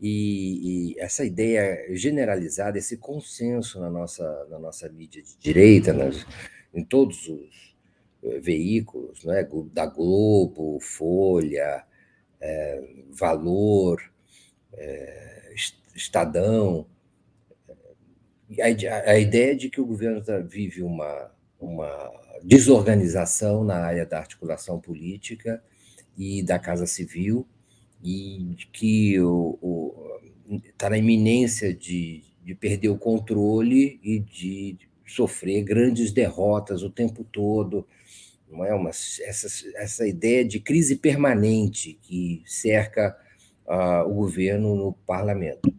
E, 0.02 0.94
e, 0.94 1.00
essa 1.00 1.24
ideia 1.24 1.86
generalizada, 1.96 2.78
esse 2.80 2.98
consenso 2.98 3.80
na 3.80 3.90
nossa, 3.90 4.48
na 4.50 4.58
nossa 4.58 4.90
mídia 4.90 5.22
de 5.22 5.38
direita, 5.38 5.94
nas, 5.94 6.26
em 6.74 6.84
todos 6.84 7.28
os 7.28 7.76
eh, 8.24 8.40
veículos, 8.40 9.24
né, 9.24 9.48
da 9.72 9.86
Globo, 9.86 10.80
Folha, 10.80 11.86
é, 12.40 12.82
Valor, 13.12 14.02
é, 14.74 15.54
Estadão, 15.96 16.88
a, 18.60 19.12
a, 19.12 19.20
ideia 19.20 19.56
de 19.56 19.70
que 19.70 19.80
o 19.80 19.86
governo 19.86 20.24
tá, 20.24 20.40
vive 20.40 20.82
uma, 20.82 21.32
uma 21.60 22.12
desorganização 22.44 23.64
na 23.64 23.76
área 23.76 24.06
da 24.06 24.18
articulação 24.18 24.80
política 24.80 25.64
e 26.18 26.44
da 26.44 26.58
Casa 26.60 26.86
Civil, 26.86 27.48
e 28.04 28.56
que 28.72 29.16
está 30.66 30.90
na 30.90 30.98
iminência 30.98 31.74
de, 31.74 32.24
de 32.44 32.56
perder 32.56 32.90
o 32.90 32.98
controle 32.98 34.00
e 34.04 34.20
de 34.20 34.78
sofrer 35.06 35.64
grandes 35.64 36.12
derrotas 36.12 36.84
o 36.84 36.90
tempo 36.90 37.24
todo. 37.24 37.88
Não 38.50 38.66
é 38.66 38.74
uma 38.74 38.90
essa, 38.90 39.48
essa 39.76 40.08
ideia 40.08 40.44
de 40.44 40.60
crise 40.60 40.96
permanente 40.98 41.98
que 42.02 42.42
cerca 42.46 43.18
uh, 43.66 44.10
o 44.10 44.14
governo 44.16 44.76
no 44.76 44.94
parlamento. 45.06 45.74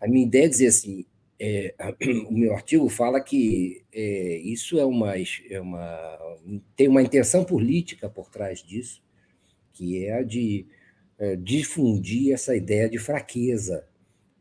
A 0.00 0.06
minha 0.06 0.26
ideia 0.26 0.46
é 0.46 0.48
dizer 0.48 0.66
assim, 0.68 1.04
é, 1.38 1.74
o 2.28 2.32
meu 2.32 2.54
artigo 2.54 2.88
fala 2.88 3.20
que 3.20 3.82
é, 3.92 4.36
isso 4.38 4.78
é 4.78 4.84
uma, 4.84 5.14
é 5.16 5.60
uma 5.60 6.18
tem 6.76 6.88
uma 6.88 7.02
intenção 7.02 7.44
política 7.44 8.08
por 8.08 8.30
trás 8.30 8.62
disso, 8.62 9.02
que 9.72 10.04
é 10.04 10.18
a 10.18 10.22
de 10.22 10.66
é, 11.22 11.36
difundir 11.36 12.34
essa 12.34 12.56
ideia 12.56 12.90
de 12.90 12.98
fraqueza, 12.98 13.86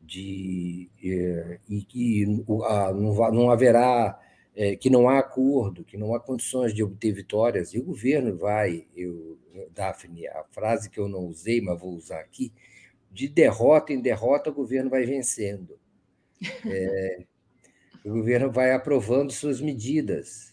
de 0.02 0.90
é, 1.04 1.60
e 1.70 1.84
que 1.84 2.26
a, 2.66 2.92
não, 2.92 3.14
não 3.32 3.52
haverá 3.52 4.20
é, 4.56 4.76
que 4.76 4.90
não 4.90 5.08
há 5.08 5.20
acordo, 5.20 5.84
que 5.84 5.96
não 5.96 6.16
há 6.16 6.20
condições 6.20 6.74
de 6.74 6.82
obter 6.82 7.14
vitórias, 7.14 7.76
e 7.76 7.80
o 7.80 7.84
governo 7.84 8.36
vai, 8.36 8.88
eu, 8.96 9.38
Daphne, 9.76 10.28
a 10.28 10.44
frase 10.50 10.90
que 10.90 11.00
eu 11.00 11.08
não 11.08 11.20
usei, 11.28 11.62
mas 11.62 11.80
vou 11.80 11.94
usar 11.94 12.20
aqui, 12.20 12.52
de 13.12 13.28
derrota 13.28 13.94
em 13.94 14.02
derrota, 14.02 14.50
o 14.50 14.54
governo 14.54 14.90
vai 14.90 15.06
vencendo. 15.06 15.78
É, 16.66 17.26
o 18.04 18.10
governo 18.10 18.52
vai 18.52 18.72
aprovando 18.72 19.32
suas 19.32 19.62
medidas, 19.62 20.52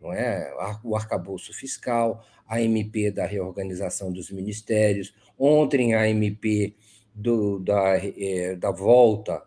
não 0.00 0.12
é? 0.12 0.54
O 0.84 0.94
arcabouço 0.94 1.52
fiscal, 1.52 2.24
a 2.46 2.60
MP 2.60 3.10
da 3.10 3.26
reorganização 3.26 4.12
dos 4.12 4.30
ministérios, 4.30 5.14
ontem 5.38 5.94
a 5.94 6.08
MP 6.08 6.74
do, 7.14 7.58
da, 7.58 7.96
é, 7.96 8.56
da 8.56 8.70
volta 8.70 9.42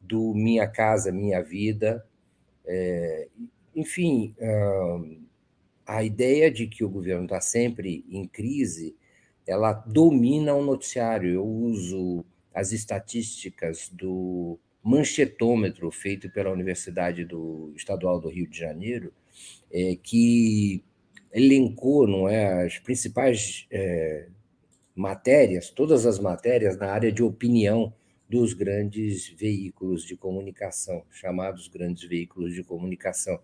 do 0.00 0.34
Minha 0.34 0.66
Casa 0.66 1.10
Minha 1.10 1.42
Vida, 1.42 2.04
é, 2.66 3.28
enfim, 3.74 4.34
a 5.86 6.02
ideia 6.02 6.50
de 6.50 6.66
que 6.66 6.84
o 6.84 6.88
governo 6.88 7.24
está 7.24 7.40
sempre 7.40 8.04
em 8.08 8.26
crise, 8.26 8.96
ela 9.46 9.72
domina 9.72 10.54
o 10.54 10.64
noticiário. 10.64 11.34
Eu 11.34 11.44
uso 11.44 12.24
as 12.52 12.72
estatísticas 12.72 13.88
do 13.88 14.58
manchetômetro 14.82 15.90
feito 15.90 16.30
pela 16.30 16.50
Universidade 16.50 17.24
do 17.24 17.72
Estadual 17.74 18.20
do 18.20 18.28
Rio 18.28 18.48
de 18.48 18.58
Janeiro, 18.58 19.12
é, 19.72 19.96
que 20.02 20.82
elencou 21.34 22.06
não 22.06 22.28
é, 22.28 22.64
as 22.64 22.78
principais 22.78 23.66
é, 23.70 24.28
matérias, 24.94 25.68
todas 25.68 26.06
as 26.06 26.20
matérias 26.20 26.78
na 26.78 26.86
área 26.86 27.10
de 27.10 27.22
opinião 27.22 27.92
dos 28.30 28.52
grandes 28.52 29.28
veículos 29.36 30.04
de 30.04 30.16
comunicação, 30.16 31.02
chamados 31.10 31.66
grandes 31.66 32.08
veículos 32.08 32.54
de 32.54 32.62
comunicação. 32.62 33.38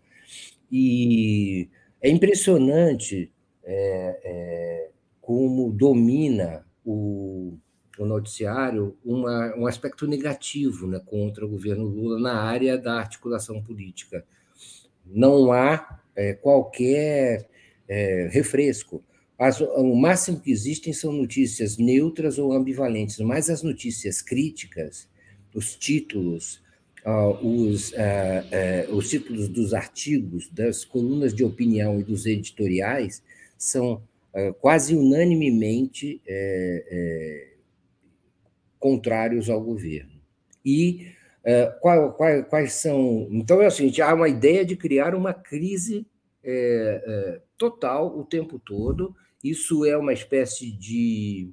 E 0.70 1.68
é 2.00 2.08
impressionante 2.08 3.32
é, 3.64 4.20
é, 4.24 4.90
como 5.20 5.72
domina 5.72 6.64
o, 6.84 7.58
o 7.98 8.06
noticiário 8.06 8.96
uma, 9.04 9.54
um 9.56 9.66
aspecto 9.66 10.06
negativo 10.06 10.86
né, 10.86 11.00
contra 11.04 11.44
o 11.44 11.48
governo 11.48 11.84
Lula 11.84 12.20
na 12.20 12.40
área 12.40 12.78
da 12.78 12.94
articulação 12.94 13.60
política. 13.60 14.24
Não 15.04 15.52
há 15.52 16.00
é, 16.14 16.34
qualquer 16.34 17.49
é, 17.90 18.28
refresco. 18.30 19.02
As, 19.36 19.60
o 19.60 19.96
máximo 19.96 20.38
que 20.38 20.52
existem 20.52 20.92
são 20.92 21.12
notícias 21.12 21.76
neutras 21.76 22.38
ou 22.38 22.52
ambivalentes, 22.52 23.18
mas 23.18 23.50
as 23.50 23.62
notícias 23.62 24.22
críticas, 24.22 25.08
os 25.52 25.74
títulos, 25.74 26.62
uh, 27.04 27.44
os, 27.44 27.90
uh, 27.92 28.92
uh, 28.92 28.94
os 28.94 29.10
títulos 29.10 29.48
dos 29.48 29.74
artigos, 29.74 30.48
das 30.50 30.84
colunas 30.84 31.34
de 31.34 31.42
opinião 31.42 31.98
e 31.98 32.04
dos 32.04 32.26
editoriais 32.26 33.22
são 33.58 34.02
quase 34.60 34.94
unanimemente 34.94 36.22
contrários 38.78 39.50
ao 39.50 39.60
governo. 39.60 40.22
E 40.64 41.08
qual, 41.80 42.12
qual, 42.12 42.44
quais 42.44 42.74
são. 42.74 43.26
Então 43.32 43.60
é 43.60 43.66
o 43.66 43.70
seguinte: 43.72 44.00
há 44.00 44.14
uma 44.14 44.28
ideia 44.28 44.64
de 44.64 44.76
criar 44.76 45.16
uma 45.16 45.34
crise 45.34 46.06
total 47.60 48.18
o 48.18 48.24
tempo 48.24 48.58
todo 48.58 49.14
isso 49.44 49.84
é 49.84 49.96
uma 49.96 50.14
espécie 50.14 50.70
de 50.70 51.50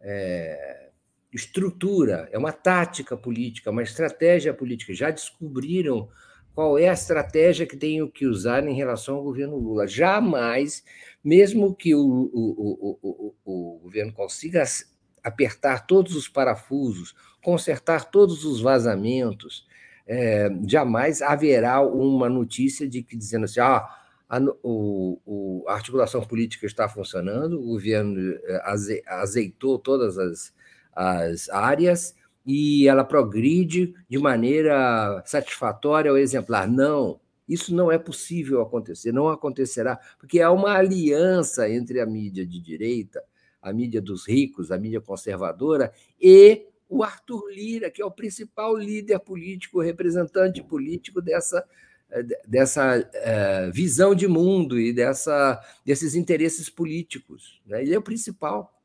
é, 0.00 0.88
estrutura, 1.30 2.28
é 2.32 2.38
uma 2.38 2.52
tática 2.52 3.16
política, 3.16 3.70
uma 3.70 3.82
estratégia 3.82 4.52
política. 4.52 4.94
Já 4.94 5.10
descobriram 5.10 6.08
qual 6.54 6.78
é 6.78 6.88
a 6.88 6.94
estratégia 6.94 7.66
que 7.66 7.76
tenho 7.76 8.10
que 8.10 8.26
usar 8.26 8.66
em 8.66 8.74
relação 8.74 9.16
ao 9.16 9.22
governo 9.22 9.56
Lula. 9.56 9.86
Jamais, 9.86 10.84
mesmo 11.22 11.74
que 11.74 11.94
o, 11.94 12.00
o, 12.00 12.98
o, 13.02 13.34
o, 13.44 13.78
governo 13.82 14.12
consiga 14.12 14.62
apertar 15.22 15.86
todos 15.86 16.14
os 16.16 16.28
parafusos, 16.28 17.14
consertar 17.42 18.10
todos 18.10 18.44
os 18.44 18.60
vazamentos, 18.60 19.66
é, 20.06 20.50
jamais 20.66 21.22
haverá 21.22 21.80
uma 21.80 22.28
notícia 22.28 22.88
de 22.88 23.02
que 23.02 23.16
dizendo 23.16 23.44
assim, 23.44 23.60
ah, 23.60 24.01
a, 24.32 24.40
o, 24.62 25.20
o, 25.26 25.64
a 25.68 25.74
articulação 25.74 26.22
política 26.22 26.64
está 26.64 26.88
funcionando, 26.88 27.60
o 27.60 27.66
governo 27.66 28.32
eh, 28.32 28.62
aze, 28.64 29.02
azeitou 29.06 29.78
todas 29.78 30.16
as, 30.16 30.54
as 30.94 31.50
áreas 31.50 32.14
e 32.46 32.88
ela 32.88 33.04
progride 33.04 33.94
de 34.08 34.18
maneira 34.18 35.22
satisfatória 35.26 36.10
ou 36.10 36.16
exemplar. 36.16 36.66
Não, 36.66 37.20
isso 37.46 37.74
não 37.74 37.92
é 37.92 37.98
possível 37.98 38.62
acontecer, 38.62 39.12
não 39.12 39.28
acontecerá, 39.28 40.00
porque 40.18 40.40
há 40.40 40.50
uma 40.50 40.78
aliança 40.78 41.68
entre 41.68 42.00
a 42.00 42.06
mídia 42.06 42.46
de 42.46 42.58
direita, 42.58 43.22
a 43.60 43.70
mídia 43.70 44.00
dos 44.00 44.26
ricos, 44.26 44.72
a 44.72 44.78
mídia 44.78 45.02
conservadora 45.02 45.92
e 46.18 46.68
o 46.88 47.02
Arthur 47.02 47.50
Lira, 47.50 47.90
que 47.90 48.00
é 48.00 48.04
o 48.04 48.10
principal 48.10 48.78
líder 48.78 49.18
político, 49.18 49.82
representante 49.82 50.62
político 50.62 51.20
dessa 51.20 51.62
dessa 52.46 53.08
é, 53.14 53.70
visão 53.70 54.14
de 54.14 54.28
mundo 54.28 54.78
e 54.78 54.92
dessa, 54.92 55.60
desses 55.84 56.14
interesses 56.14 56.68
políticos. 56.68 57.60
Né? 57.66 57.82
Ele 57.82 57.94
é 57.94 57.98
o 57.98 58.02
principal. 58.02 58.78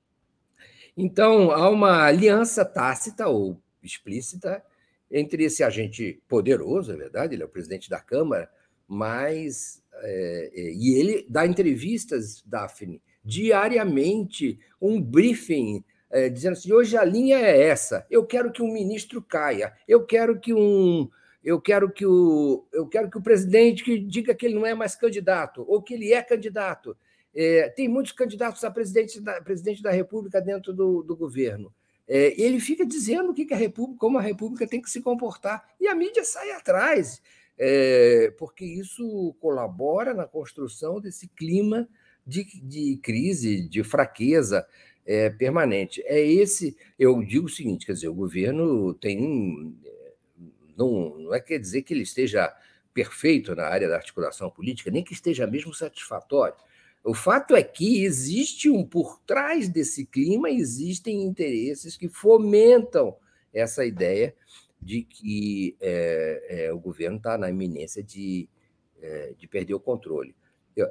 Então, 0.96 1.52
há 1.52 1.70
uma 1.70 2.06
aliança 2.06 2.64
tácita 2.64 3.28
ou 3.28 3.62
explícita 3.84 4.64
entre 5.12 5.44
esse 5.44 5.64
agente 5.64 6.22
poderoso, 6.28 6.92
é 6.92 6.96
verdade, 6.96 7.36
ele 7.36 7.44
é 7.44 7.46
o 7.46 7.50
presidente 7.50 7.90
da 7.90 8.00
Câmara, 8.00 8.50
mas. 8.88 9.82
É, 10.00 10.52
e 10.76 11.00
ele 11.00 11.26
dá 11.28 11.46
entrevistas, 11.46 12.44
Daphne, 12.46 13.02
diariamente, 13.26 14.60
um 14.80 15.02
briefing 15.02 15.84
é, 16.10 16.30
dizendo 16.30 16.54
assim: 16.54 16.72
hoje 16.72 16.96
a 16.96 17.04
linha 17.04 17.38
é 17.38 17.64
essa, 17.64 18.06
eu 18.10 18.26
quero 18.26 18.52
que 18.52 18.62
um 18.62 18.72
ministro 18.72 19.22
caia, 19.22 19.74
eu 19.88 20.06
quero 20.06 20.40
que 20.40 20.54
um 20.54 21.10
eu 21.48 21.62
quero 21.62 21.90
que 21.90 22.06
o, 22.06 22.68
eu 22.74 22.86
quero 22.86 23.10
que 23.10 23.18
o 23.18 23.22
presidente 23.22 23.98
diga 24.00 24.36
que 24.36 24.46
ele 24.46 24.56
não 24.56 24.66
é 24.66 24.74
mais 24.74 24.98
candidato, 24.98 25.64
ou 25.66 25.82
que 25.82 25.94
ele 25.94 26.12
é 26.12 26.22
candidato. 26.22 26.98
É, 27.34 27.70
tem 27.70 27.88
muitos 27.88 28.12
candidatos 28.12 28.66
a 28.66 28.70
presidente 28.70 29.22
da, 29.22 29.42
presidente 29.42 29.82
da 29.82 29.90
República 29.90 30.42
dentro 30.42 30.74
do, 30.74 31.02
do 31.02 31.16
governo. 31.16 31.74
É, 32.06 32.34
ele 32.38 32.60
fica 32.60 32.86
dizendo 32.86 33.32
o 33.32 33.34
que, 33.34 33.46
que 33.46 33.54
a 33.54 33.58
República, 33.58 33.98
como 33.98 34.18
a 34.18 34.22
República 34.22 34.68
tem 34.68 34.82
que 34.82 34.90
se 34.90 35.00
comportar, 35.00 35.66
e 35.80 35.88
a 35.88 35.96
mídia 35.96 36.26
sai 36.26 36.52
atrás, 36.52 37.22
é, 37.58 38.34
porque 38.38 38.66
isso 38.66 39.34
colabora 39.40 40.14
na 40.14 40.26
construção 40.26 41.00
desse 41.00 41.30
clima 41.30 41.88
de, 42.26 42.44
de 42.62 43.00
crise, 43.02 43.62
de 43.70 43.86
fraqueza 43.86 44.68
é, 45.06 45.30
permanente. 45.30 46.04
É 46.06 46.20
esse, 46.20 46.76
eu 47.00 47.24
digo 47.24 47.46
o 47.46 47.50
seguinte, 47.50 47.86
quer 47.86 47.94
dizer, 47.94 48.10
o 48.10 48.14
governo 48.14 48.94
tem 48.96 49.74
não, 50.78 51.18
não 51.18 51.34
é 51.34 51.40
quer 51.40 51.58
dizer 51.58 51.82
que 51.82 51.94
ele 51.94 52.04
esteja 52.04 52.56
perfeito 52.94 53.56
na 53.56 53.66
área 53.66 53.88
da 53.88 53.96
articulação 53.96 54.50
política, 54.50 54.90
nem 54.90 55.04
que 55.04 55.14
esteja 55.14 55.46
mesmo 55.46 55.74
satisfatório. 55.74 56.56
O 57.04 57.14
fato 57.14 57.56
é 57.56 57.64
que 57.64 58.04
existe 58.04 58.70
um 58.70 58.86
por 58.86 59.20
trás 59.22 59.70
desse 59.70 60.06
clima, 60.06 60.50
existem 60.50 61.24
interesses 61.24 61.96
que 61.96 62.10
fomentam 62.10 63.16
essa 63.54 63.86
ideia 63.86 64.36
de 64.82 65.04
que 65.04 65.76
é, 65.80 66.66
é, 66.66 66.74
o 66.74 66.80
governo 66.80 67.18
está 67.18 67.38
na 67.38 67.50
iminência 67.50 68.04
de, 68.04 68.50
é, 69.02 69.34
de 69.38 69.48
perder 69.48 69.74
o 69.74 69.80
controle. 69.80 70.36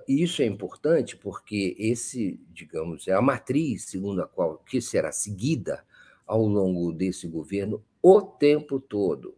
Isso 0.09 0.43
é 0.43 0.47
importante 0.47 1.17
porque 1.17 1.77
esse, 1.79 2.41
digamos, 2.51 3.07
é 3.07 3.13
a 3.13 3.23
matriz 3.23 3.85
segundo 3.85 4.23
a 4.23 4.27
qual 4.27 4.59
que 4.59 4.81
será 4.81 5.13
seguida 5.13 5.85
ao 6.27 6.45
longo 6.45 6.93
desse 6.93 7.29
governo 7.29 7.85
o 8.09 8.23
tempo 8.23 8.79
todo, 8.79 9.37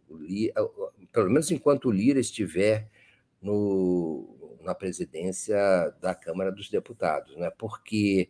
pelo 1.11 1.31
menos 1.31 1.49
enquanto 1.49 1.85
o 1.85 1.91
Lira 1.91 2.19
estiver 2.19 2.87
no, 3.41 4.59
na 4.61 4.75
presidência 4.75 5.57
da 5.99 6.13
Câmara 6.13 6.51
dos 6.51 6.69
Deputados, 6.69 7.35
né? 7.35 7.49
porque 7.57 8.29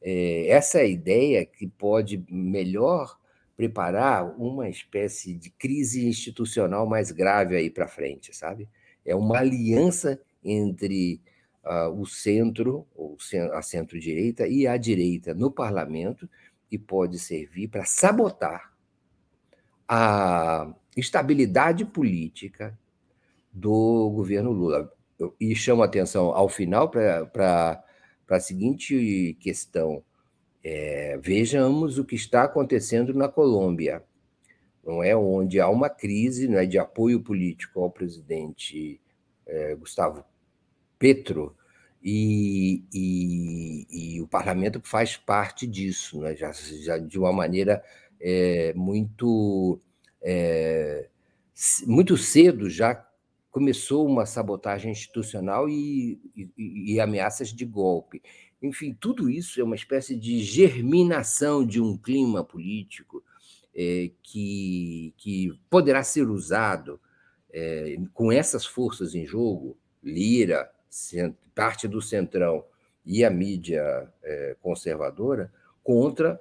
é, 0.00 0.48
essa 0.48 0.78
é 0.78 0.84
a 0.84 0.86
ideia 0.86 1.44
que 1.44 1.66
pode 1.66 2.24
melhor 2.30 3.18
preparar 3.58 4.24
uma 4.40 4.70
espécie 4.70 5.34
de 5.34 5.50
crise 5.50 6.08
institucional 6.08 6.86
mais 6.86 7.10
grave 7.10 7.54
aí 7.54 7.68
para 7.68 7.86
frente, 7.86 8.34
sabe? 8.34 8.66
É 9.04 9.14
uma 9.14 9.36
aliança 9.36 10.18
entre 10.42 11.20
uh, 11.62 11.90
o 11.90 12.06
centro, 12.06 12.86
ou 12.94 13.18
a 13.52 13.60
centro-direita, 13.60 14.48
e 14.48 14.66
a 14.66 14.78
direita 14.78 15.34
no 15.34 15.50
parlamento, 15.50 16.26
que 16.70 16.78
pode 16.78 17.18
servir 17.18 17.68
para 17.68 17.84
sabotar 17.84 18.73
a 19.88 20.72
estabilidade 20.96 21.84
política 21.84 22.76
do 23.52 24.10
governo 24.10 24.50
Lula. 24.50 24.92
E 25.40 25.54
chamo 25.54 25.82
a 25.82 25.86
atenção 25.86 26.26
ao 26.26 26.48
final 26.48 26.90
para 26.90 27.84
a 28.28 28.40
seguinte 28.40 29.36
questão. 29.40 30.02
É, 30.62 31.18
vejamos 31.22 31.98
o 31.98 32.04
que 32.04 32.16
está 32.16 32.44
acontecendo 32.44 33.12
na 33.12 33.28
Colômbia, 33.28 34.02
não 34.84 35.02
é 35.02 35.14
onde 35.14 35.60
há 35.60 35.68
uma 35.68 35.90
crise 35.90 36.48
não 36.48 36.58
é, 36.58 36.66
de 36.66 36.78
apoio 36.78 37.20
político 37.20 37.80
ao 37.80 37.90
presidente 37.90 39.00
é, 39.46 39.74
Gustavo 39.74 40.24
Petro, 40.98 41.54
e, 42.02 42.84
e, 42.92 43.86
e, 43.90 44.20
o 44.20 44.26
parlamento 44.26 44.78
faz 44.84 45.16
parte 45.16 45.66
disso, 45.66 46.20
né? 46.20 46.36
já, 46.36 46.52
já 46.52 46.98
de 46.98 47.18
uma 47.18 47.32
maneira 47.32 47.82
é, 48.26 48.72
muito, 48.74 49.78
é, 50.22 51.10
muito 51.86 52.16
cedo 52.16 52.70
já 52.70 53.06
começou 53.50 54.06
uma 54.06 54.24
sabotagem 54.24 54.90
institucional 54.90 55.68
e, 55.68 56.18
e, 56.56 56.98
ameaças 56.98 57.52
de 57.52 57.66
golpe. 57.66 58.22
Enfim, 58.62 58.96
tudo 58.98 59.28
isso 59.28 59.60
é 59.60 59.64
uma 59.64 59.76
espécie 59.76 60.16
de 60.16 60.42
germinação 60.42 61.64
de 61.64 61.82
um 61.82 61.98
clima 61.98 62.42
político 62.42 63.22
é, 63.76 64.10
que, 64.22 65.12
que 65.18 65.52
poderá 65.68 66.02
ser 66.02 66.28
usado 66.28 66.98
é, 67.52 67.96
com 68.14 68.32
essas 68.32 68.64
forças 68.64 69.14
em 69.14 69.26
jogo, 69.26 69.76
Lira, 70.02 70.70
parte 71.54 71.86
do 71.86 72.00
Centrão 72.00 72.64
e 73.04 73.22
a 73.22 73.30
mídia 73.30 74.10
é, 74.22 74.56
conservadora, 74.62 75.52
contra 75.82 76.40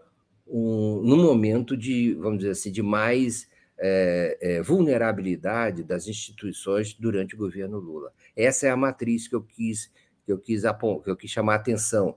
um, 0.53 1.01
num 1.01 1.17
momento 1.17 1.75
de, 1.75 2.13
vamos 2.13 2.38
dizer 2.38 2.51
assim, 2.51 2.71
de 2.71 2.84
mais 2.84 3.49
é, 3.80 4.38
é, 4.39 4.61
vulnerabilidade 4.61 5.84
das 5.84 6.07
instituições 6.07 6.93
durante 6.93 7.34
o 7.34 7.38
governo 7.39 7.80
Lula. 7.80 8.13
Essa 8.35 8.67
é 8.67 8.69
a 8.69 8.77
matriz 8.77 9.27
que 9.27 9.35
eu 9.35 9.41
quis 9.41 9.91
que 10.25 10.31
eu 10.31 10.38
quis, 10.38 10.61
que 11.03 11.09
eu 11.09 11.17
quis 11.17 11.31
chamar 11.31 11.53
a 11.53 11.55
atenção 11.57 12.15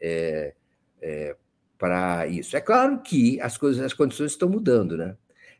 é, 0.00 0.54
é, 1.00 1.36
para 1.78 2.26
isso. 2.26 2.56
É 2.56 2.60
claro 2.60 3.00
que 3.00 3.40
as 3.40 3.56
coisas, 3.58 3.84
as 3.84 3.92
condições 3.92 4.32
estão 4.32 4.48
mudando, 4.48 4.96
né? 4.96 5.16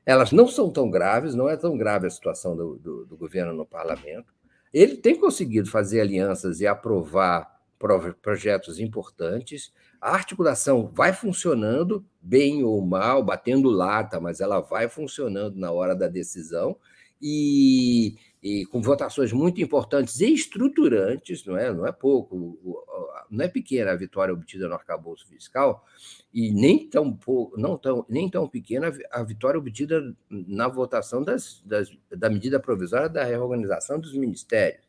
Elas 0.06 0.32
não 0.32 0.48
são 0.48 0.70
tão 0.70 0.90
graves, 0.90 1.34
não 1.34 1.48
é 1.48 1.56
tão 1.56 1.76
grave 1.76 2.06
a 2.06 2.10
situação 2.10 2.56
do, 2.56 2.76
do, 2.76 3.06
do 3.06 3.16
governo 3.16 3.52
no 3.52 3.64
parlamento. 3.64 4.34
Ele 4.72 4.96
tem 4.96 5.14
conseguido 5.14 5.70
fazer 5.70 6.00
alianças 6.00 6.60
e 6.60 6.66
aprovar 6.66 7.54
projetos 8.22 8.80
importantes. 8.80 9.72
A 10.04 10.10
articulação 10.10 10.92
vai 10.92 11.14
funcionando, 11.14 12.04
bem 12.20 12.62
ou 12.62 12.84
mal, 12.84 13.24
batendo 13.24 13.70
lata, 13.70 14.20
mas 14.20 14.38
ela 14.38 14.60
vai 14.60 14.86
funcionando 14.86 15.56
na 15.56 15.72
hora 15.72 15.96
da 15.96 16.06
decisão. 16.06 16.76
E, 17.22 18.18
e, 18.42 18.66
com 18.66 18.82
votações 18.82 19.32
muito 19.32 19.62
importantes 19.62 20.20
e 20.20 20.34
estruturantes, 20.34 21.46
não 21.46 21.56
é, 21.56 21.72
não 21.72 21.86
é 21.86 21.90
pouco, 21.90 22.86
não 23.30 23.46
é 23.46 23.48
pequena 23.48 23.92
a 23.92 23.96
vitória 23.96 24.34
obtida 24.34 24.68
no 24.68 24.74
arcabouço 24.74 25.26
fiscal, 25.26 25.82
e 26.34 26.52
nem 26.52 26.86
tão, 26.86 27.10
pouco, 27.10 27.58
não 27.58 27.78
tão, 27.78 28.04
nem 28.06 28.28
tão 28.28 28.46
pequena 28.46 28.92
a 29.10 29.22
vitória 29.22 29.58
obtida 29.58 30.14
na 30.28 30.68
votação 30.68 31.24
das, 31.24 31.62
das, 31.64 31.88
da 32.14 32.28
medida 32.28 32.60
provisória 32.60 33.08
da 33.08 33.24
reorganização 33.24 33.98
dos 33.98 34.12
ministérios. 34.14 34.84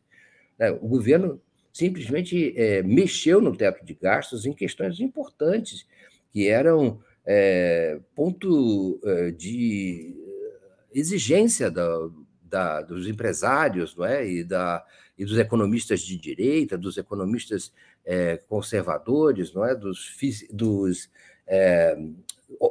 Né? 0.58 0.72
O 0.72 0.86
governo 0.86 1.40
simplesmente 1.76 2.54
é, 2.56 2.82
mexeu 2.82 3.38
no 3.38 3.54
teto 3.54 3.84
de 3.84 3.92
gastos 3.92 4.46
em 4.46 4.52
questões 4.54 4.98
importantes, 4.98 5.86
que 6.32 6.48
eram 6.48 6.98
é, 7.26 8.00
ponto 8.14 8.98
é, 9.04 9.30
de 9.30 10.16
exigência 10.90 11.70
da, 11.70 12.08
da, 12.40 12.80
dos 12.80 13.06
empresários 13.06 13.94
não 13.94 14.06
é? 14.06 14.26
e, 14.26 14.42
da, 14.42 14.86
e 15.18 15.24
dos 15.26 15.36
economistas 15.36 16.00
de 16.00 16.16
direita, 16.16 16.78
dos 16.78 16.96
economistas 16.96 17.70
é, 18.06 18.38
conservadores, 18.48 19.52
não 19.52 19.62
é? 19.62 19.74
dos, 19.74 20.16
dos, 20.50 21.10
é, 21.46 21.94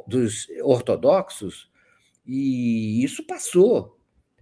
dos 0.08 0.48
ortodoxos, 0.64 1.70
e 2.26 3.04
isso 3.04 3.24
passou. 3.24 3.96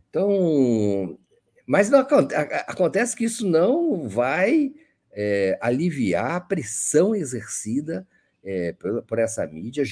Então, 0.09 1.19
mas 1.67 1.89
não, 1.89 2.01
acontece 2.01 3.17
que 3.17 3.25
isso 3.25 3.49
não 3.49 4.09
vai 4.09 4.75
é, 5.13 5.59
aliviar 5.61 6.33
a 6.33 6.41
pressão 6.41 7.15
exercida 7.15 8.07
é, 8.43 8.73
por, 8.73 9.03
por, 9.03 9.19
essa 9.19 9.47
mídia, 9.47 9.85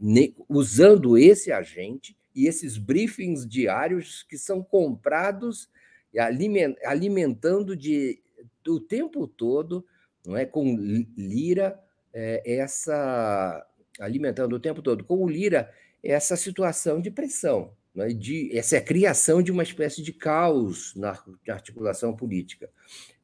ne, 0.00 0.34
usando 0.48 1.18
esse 1.18 1.52
agente 1.52 2.16
e 2.34 2.46
esses 2.46 2.78
briefings 2.78 3.46
diários 3.46 4.22
que 4.22 4.38
são 4.38 4.62
comprados 4.62 5.68
e 6.14 6.18
aliment, 6.18 6.74
alimentando 6.84 7.76
de, 7.76 8.22
o 8.66 8.80
tempo 8.80 9.26
todo, 9.26 9.84
não 10.24 10.36
é, 10.36 10.46
com 10.46 10.76
lira 11.16 11.78
é, 12.12 12.42
essa 12.58 13.66
alimentando 14.00 14.54
o 14.54 14.60
tempo 14.60 14.80
todo 14.80 15.02
com 15.04 15.24
o 15.24 15.28
lira 15.28 15.72
essa 16.02 16.36
situação 16.36 17.00
de 17.00 17.10
pressão 17.10 17.72
né, 17.98 18.08
de 18.08 18.56
essa 18.56 18.76
é 18.76 18.78
a 18.78 18.84
criação 18.84 19.42
de 19.42 19.50
uma 19.50 19.64
espécie 19.64 20.02
de 20.02 20.12
caos 20.12 20.94
na, 20.94 21.18
articulação 21.48 22.14
política. 22.14 22.70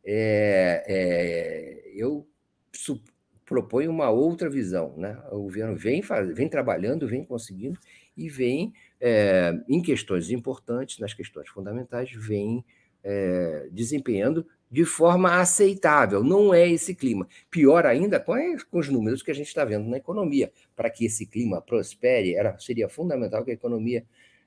É, 0.05 0.85
é, 0.87 1.93
eu 1.95 2.27
su, 2.73 3.01
proponho 3.47 3.91
uma 3.91 4.11
outra 4.11 4.51
visão. 4.51 4.95
Né? 4.97 5.17
O 5.31 5.43
governo 5.43 5.77
vem, 5.77 6.03
faz, 6.03 6.35
vem 6.35 6.49
trabalhando, 6.49 7.07
vem 7.07 7.25
conseguindo 7.25 7.79
e 8.17 8.29
vem, 8.29 8.73
é, 9.01 9.55
em 9.69 9.81
questões 9.81 10.31
importantes, 10.31 10.99
nas 10.99 11.15
questões 11.15 11.49
fundamentais, 11.49 12.11
vem 12.13 12.65
é, 13.03 13.69
desempenhando 13.71 14.45
de 14.71 14.85
forma 14.85 15.41
aceitável. 15.41 16.25
Não 16.25 16.53
é 16.53 16.69
esse 16.69 16.97
clima. 16.97 17.29
Pior 17.49 17.87
ainda 17.87 18.19
com, 18.19 18.35
com 18.69 18.79
os 18.79 18.89
números 18.89 19.23
que 19.23 19.31
a 19.31 19.35
gente 19.35 19.47
está 19.47 19.65
vendo 19.65 19.89
na 19.89 19.99
economia. 19.99 20.51
Para 20.75 20.91
que 20.91 21.05
esse 21.05 21.27
clima 21.27 21.63
prospere, 21.63 22.35
era, 22.35 22.59
seria 22.59 22.89
fundamental 22.89 23.45
que 23.45 23.53
a 23.53 23.55
economia 23.55 24.05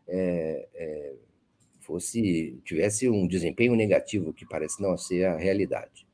é, 0.07 0.67
é, 0.73 1.13
fosse 1.79 2.59
tivesse 2.63 3.09
um 3.09 3.27
desempenho 3.27 3.75
negativo, 3.75 4.33
que 4.33 4.45
parece 4.45 4.81
não 4.81 4.97
ser 4.97 5.25
a 5.25 5.37
realidade. 5.37 6.05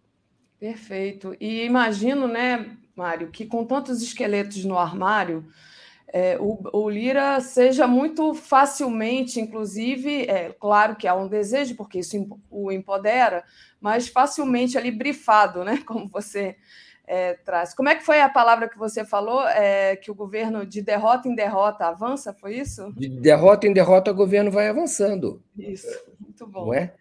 Perfeito. 0.59 1.35
E 1.39 1.63
imagino, 1.65 2.27
né, 2.27 2.77
Mário, 2.95 3.29
que 3.29 3.45
com 3.45 3.65
tantos 3.65 4.01
esqueletos 4.01 4.63
no 4.63 4.77
armário, 4.77 5.45
é, 6.07 6.37
o, 6.39 6.59
o, 6.71 6.89
Lira 6.89 7.41
seja 7.41 7.87
muito 7.87 8.35
facilmente, 8.35 9.41
inclusive, 9.41 10.25
é 10.29 10.53
claro 10.53 10.95
que 10.95 11.07
há 11.07 11.15
um 11.15 11.27
desejo, 11.27 11.75
porque 11.75 11.99
isso 11.99 12.39
o 12.51 12.71
empodera, 12.71 13.43
mas 13.81 14.07
facilmente 14.07 14.77
ali 14.77 14.91
brifado, 14.91 15.63
né? 15.63 15.81
Como 15.87 16.07
você 16.07 16.55
é, 17.05 17.33
traz. 17.33 17.73
Como 17.73 17.89
é 17.89 17.95
que 17.95 18.05
foi 18.05 18.21
a 18.21 18.29
palavra 18.29 18.69
que 18.69 18.77
você 18.77 19.03
falou? 19.03 19.45
É, 19.47 19.95
que 19.95 20.09
o 20.09 20.15
governo, 20.15 20.65
de 20.65 20.81
derrota 20.81 21.27
em 21.27 21.35
derrota, 21.35 21.85
avança, 21.85 22.33
foi 22.33 22.57
isso? 22.57 22.93
De 22.93 23.09
derrota 23.09 23.67
em 23.67 23.73
derrota, 23.73 24.11
o 24.11 24.15
governo 24.15 24.49
vai 24.49 24.69
avançando. 24.69 25.41
Isso, 25.57 25.87
muito 26.19 26.47
bom. 26.47 26.67
Não 26.67 26.73
é? 26.73 26.93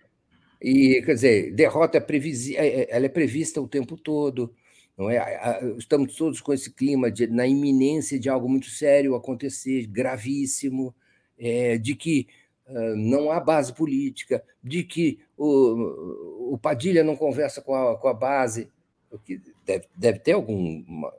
E, 0.61 1.03
quer 1.05 1.15
dizer, 1.15 1.55
derrota 1.55 1.99
é, 1.99 2.01
previsi 2.01 2.57
é, 2.57 2.83
é, 2.83 2.87
ela 2.91 3.07
é 3.07 3.09
prevista 3.09 3.61
o 3.61 3.69
tempo 3.69 3.97
todo. 3.97 4.55
Não 4.97 5.09
é? 5.09 5.75
Estamos 5.79 6.15
todos 6.15 6.41
com 6.41 6.53
esse 6.53 6.71
clima 6.71 7.11
de, 7.11 7.27
na 7.27 7.47
iminência 7.47 8.19
de 8.19 8.29
algo 8.29 8.49
muito 8.49 8.67
sério 8.67 9.15
acontecer, 9.15 9.87
gravíssimo, 9.87 10.95
é, 11.39 11.79
de 11.79 11.97
que 11.97 12.29
uh, 12.69 12.97
não 12.97 13.31
há 13.31 13.41
base 13.41 13.73
política, 13.73 14.45
de 14.63 14.85
que 14.85 15.19
o, 15.37 16.53
o 16.55 16.59
Padilha 16.59 17.03
não 17.03 17.17
conversa 17.17 17.63
com 17.63 17.75
a, 17.75 17.97
com 17.97 18.07
a 18.07 18.15
base, 18.15 18.71
o 19.11 19.19
que 19.19 19.41
deve, 19.65 19.87
deve 19.97 20.19
ter 20.19 20.33
alguma 20.33 21.13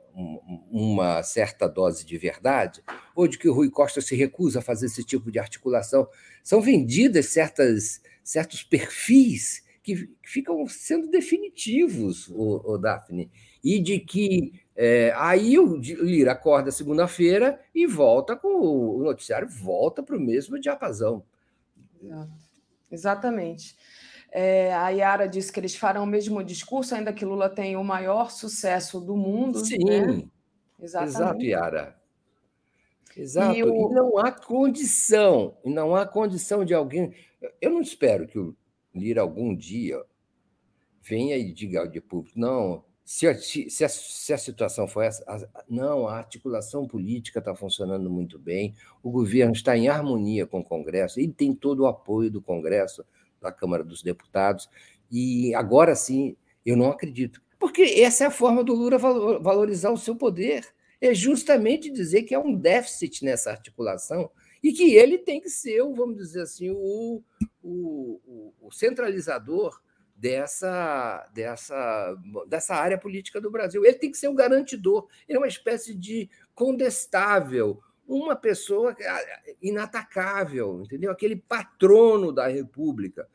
uma 0.70 1.22
certa 1.22 1.68
dose 1.68 2.04
de 2.04 2.16
verdade, 2.16 2.82
ou 3.14 3.26
de 3.26 3.36
que 3.36 3.48
o 3.48 3.52
Rui 3.52 3.68
Costa 3.68 4.00
se 4.00 4.14
recusa 4.14 4.60
a 4.60 4.62
fazer 4.62 4.86
esse 4.86 5.02
tipo 5.02 5.30
de 5.30 5.38
articulação. 5.38 6.08
São 6.42 6.60
vendidas 6.60 7.26
certas, 7.26 8.00
certos 8.22 8.62
perfis 8.62 9.64
que 9.82 10.08
ficam 10.22 10.66
sendo 10.68 11.08
definitivos, 11.10 12.28
o, 12.28 12.74
o 12.74 12.78
Daphne, 12.78 13.30
e 13.62 13.80
de 13.80 13.98
que 13.98 14.52
é, 14.76 15.12
aí 15.16 15.58
o 15.58 15.76
Lira 15.76 16.32
acorda 16.32 16.70
segunda-feira 16.70 17.60
e 17.74 17.86
volta 17.86 18.34
com 18.34 18.48
o 18.48 19.02
noticiário, 19.02 19.48
volta 19.48 20.02
para 20.02 20.16
o 20.16 20.20
mesmo 20.20 20.58
diapasão. 20.58 21.24
Exatamente. 22.90 23.76
É, 24.36 24.74
a 24.74 24.88
Yara 24.88 25.28
disse 25.28 25.52
que 25.52 25.60
eles 25.60 25.76
farão 25.76 26.02
o 26.02 26.06
mesmo 26.06 26.42
discurso, 26.42 26.92
ainda 26.92 27.12
que 27.12 27.24
Lula 27.24 27.48
tenha 27.48 27.78
o 27.78 27.84
maior 27.84 28.32
sucesso 28.32 29.00
do 29.00 29.16
mundo. 29.16 29.64
Sim. 29.64 29.78
Né? 29.84 30.24
Exatamente. 30.80 31.16
Exato, 31.16 31.42
Yara. 31.44 31.96
Exato. 33.16 33.56
E, 33.56 33.62
o... 33.62 33.68
e, 33.68 33.94
não 33.94 34.18
há 34.18 34.32
condição, 34.32 35.56
não 35.64 35.94
há 35.94 36.04
condição 36.04 36.64
de 36.64 36.74
alguém. 36.74 37.14
Eu 37.60 37.70
não 37.70 37.80
espero 37.80 38.26
que 38.26 38.36
o 38.36 38.56
Lira 38.92 39.20
algum 39.20 39.54
dia 39.54 40.02
venha 41.00 41.36
e 41.36 41.52
diga 41.52 41.86
de 41.86 42.00
público, 42.00 42.36
não, 42.36 42.82
se 43.04 43.28
a, 43.28 43.38
se, 43.38 43.84
a, 43.84 43.88
se 43.88 44.32
a, 44.32 44.38
situação 44.38 44.88
for 44.88 45.02
essa, 45.02 45.22
a, 45.28 45.64
não, 45.68 46.08
a 46.08 46.16
articulação 46.16 46.88
política 46.88 47.38
está 47.38 47.54
funcionando 47.54 48.10
muito 48.10 48.38
bem, 48.38 48.74
o 49.00 49.10
governo 49.10 49.52
está 49.52 49.76
em 49.76 49.88
harmonia 49.88 50.46
com 50.46 50.60
o 50.60 50.64
Congresso, 50.64 51.20
ele 51.20 51.32
tem 51.32 51.54
todo 51.54 51.80
o 51.80 51.86
apoio 51.86 52.30
do 52.30 52.40
Congresso, 52.40 53.04
da 53.44 53.52
Câmara 53.52 53.84
dos 53.84 54.02
Deputados, 54.02 54.68
e 55.10 55.54
agora 55.54 55.94
sim, 55.94 56.36
eu 56.64 56.76
não 56.76 56.90
acredito. 56.90 57.42
Porque 57.58 57.82
essa 57.82 58.24
é 58.24 58.26
a 58.26 58.30
forma 58.30 58.64
do 58.64 58.74
Lula 58.74 58.98
valorizar 58.98 59.90
o 59.90 59.96
seu 59.96 60.16
poder, 60.16 60.66
é 61.00 61.14
justamente 61.14 61.90
dizer 61.90 62.22
que 62.22 62.34
há 62.34 62.40
um 62.40 62.54
déficit 62.54 63.24
nessa 63.24 63.50
articulação 63.50 64.30
e 64.62 64.72
que 64.72 64.94
ele 64.94 65.18
tem 65.18 65.40
que 65.40 65.50
ser, 65.50 65.82
vamos 65.82 66.16
dizer 66.16 66.42
assim, 66.42 66.70
o, 66.70 67.22
o, 67.62 68.52
o 68.62 68.72
centralizador 68.72 69.78
dessa, 70.16 71.28
dessa, 71.34 72.16
dessa 72.48 72.74
área 72.74 72.96
política 72.96 73.40
do 73.40 73.50
Brasil. 73.50 73.84
Ele 73.84 73.98
tem 73.98 74.10
que 74.10 74.16
ser 74.16 74.28
o 74.28 74.34
garantidor, 74.34 75.06
ele 75.28 75.36
é 75.36 75.40
uma 75.40 75.48
espécie 75.48 75.94
de 75.94 76.30
condestável, 76.54 77.80
uma 78.06 78.36
pessoa 78.36 78.96
inatacável, 79.60 80.82
entendeu? 80.82 81.10
Aquele 81.10 81.36
patrono 81.36 82.32
da 82.32 82.46
República. 82.46 83.28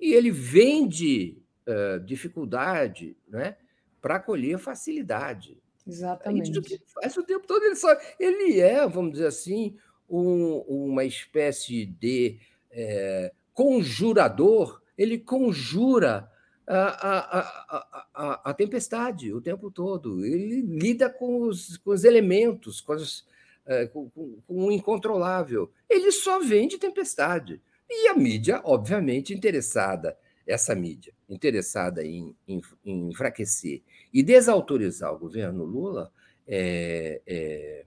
E 0.00 0.12
ele 0.12 0.30
vende 0.30 1.38
uh, 1.66 2.00
dificuldade 2.00 3.16
né, 3.28 3.56
para 4.00 4.20
colher 4.20 4.58
facilidade. 4.58 5.58
Exatamente. 5.86 6.48
É 6.48 6.52
isso 6.52 6.62
que 6.62 6.80
faz 6.86 7.16
o 7.16 7.22
tempo 7.22 7.46
todo. 7.46 7.64
Ele, 7.64 7.76
só, 7.76 7.88
ele 8.18 8.60
é, 8.60 8.86
vamos 8.86 9.12
dizer 9.12 9.26
assim, 9.26 9.76
um, 10.08 10.58
uma 10.68 11.04
espécie 11.04 11.86
de 11.86 12.38
é, 12.70 13.32
conjurador 13.54 14.82
ele 14.96 15.18
conjura 15.18 16.30
a, 16.66 16.78
a, 16.78 18.00
a, 18.14 18.50
a, 18.50 18.54
tempestade 18.54 19.32
o 19.32 19.40
tempo 19.40 19.70
todo, 19.70 20.24
ele 20.24 20.62
lida 20.62 21.08
com 21.08 21.42
os, 21.42 21.76
com 21.76 21.90
os 21.90 22.02
elementos, 22.02 22.80
com, 22.80 22.94
os, 22.94 23.24
é, 23.66 23.86
com, 23.86 24.10
com, 24.10 24.42
o 24.48 24.72
incontrolável. 24.72 25.70
Ele 25.88 26.10
só 26.10 26.40
vende 26.40 26.78
tempestade. 26.78 27.60
E 27.88 28.08
a 28.08 28.14
mídia, 28.14 28.60
obviamente, 28.64 29.32
interessada, 29.32 30.16
essa 30.46 30.74
mídia, 30.74 31.12
interessada 31.28 32.04
em, 32.04 32.34
em, 32.46 32.60
em 32.84 33.08
enfraquecer 33.10 33.82
e 34.12 34.22
desautorizar 34.22 35.12
o 35.12 35.18
governo 35.18 35.64
Lula, 35.64 36.12
é, 36.46 37.20
é, 37.26 37.84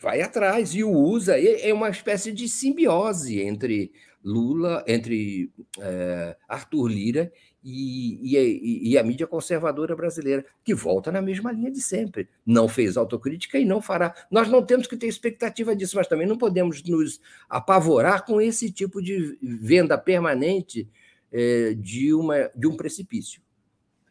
vai 0.00 0.20
atrás 0.20 0.74
e 0.74 0.82
o 0.82 0.90
usa. 0.90 1.38
É 1.38 1.72
uma 1.72 1.88
espécie 1.88 2.32
de 2.32 2.48
simbiose 2.48 3.40
entre 3.40 3.92
Lula, 4.24 4.84
entre 4.86 5.50
é, 5.80 6.36
Arthur 6.48 6.88
Lira 6.88 7.32
e, 7.70 8.38
e, 8.38 8.90
e, 8.90 8.98
a 8.98 9.02
mídia 9.02 9.26
conservadora 9.26 9.94
brasileira, 9.94 10.44
que 10.64 10.74
volta 10.74 11.12
na 11.12 11.20
mesma 11.20 11.52
linha 11.52 11.70
de 11.70 11.82
sempre. 11.82 12.28
Não 12.46 12.66
fez 12.66 12.96
autocrítica 12.96 13.58
e 13.58 13.64
não 13.64 13.82
fará. 13.82 14.14
Nós 14.30 14.48
não 14.48 14.64
temos 14.64 14.86
que 14.86 14.96
ter 14.96 15.06
expectativa 15.06 15.76
disso, 15.76 15.96
mas 15.96 16.06
também 16.06 16.26
não 16.26 16.38
podemos 16.38 16.82
nos 16.84 17.20
apavorar 17.48 18.24
com 18.24 18.40
esse 18.40 18.72
tipo 18.72 19.02
de 19.02 19.38
venda 19.42 19.98
permanente 19.98 20.88
é, 21.30 21.74
de, 21.74 22.14
uma, 22.14 22.50
de 22.54 22.66
um 22.66 22.74
precipício. 22.74 23.42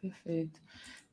Perfeito. 0.00 0.60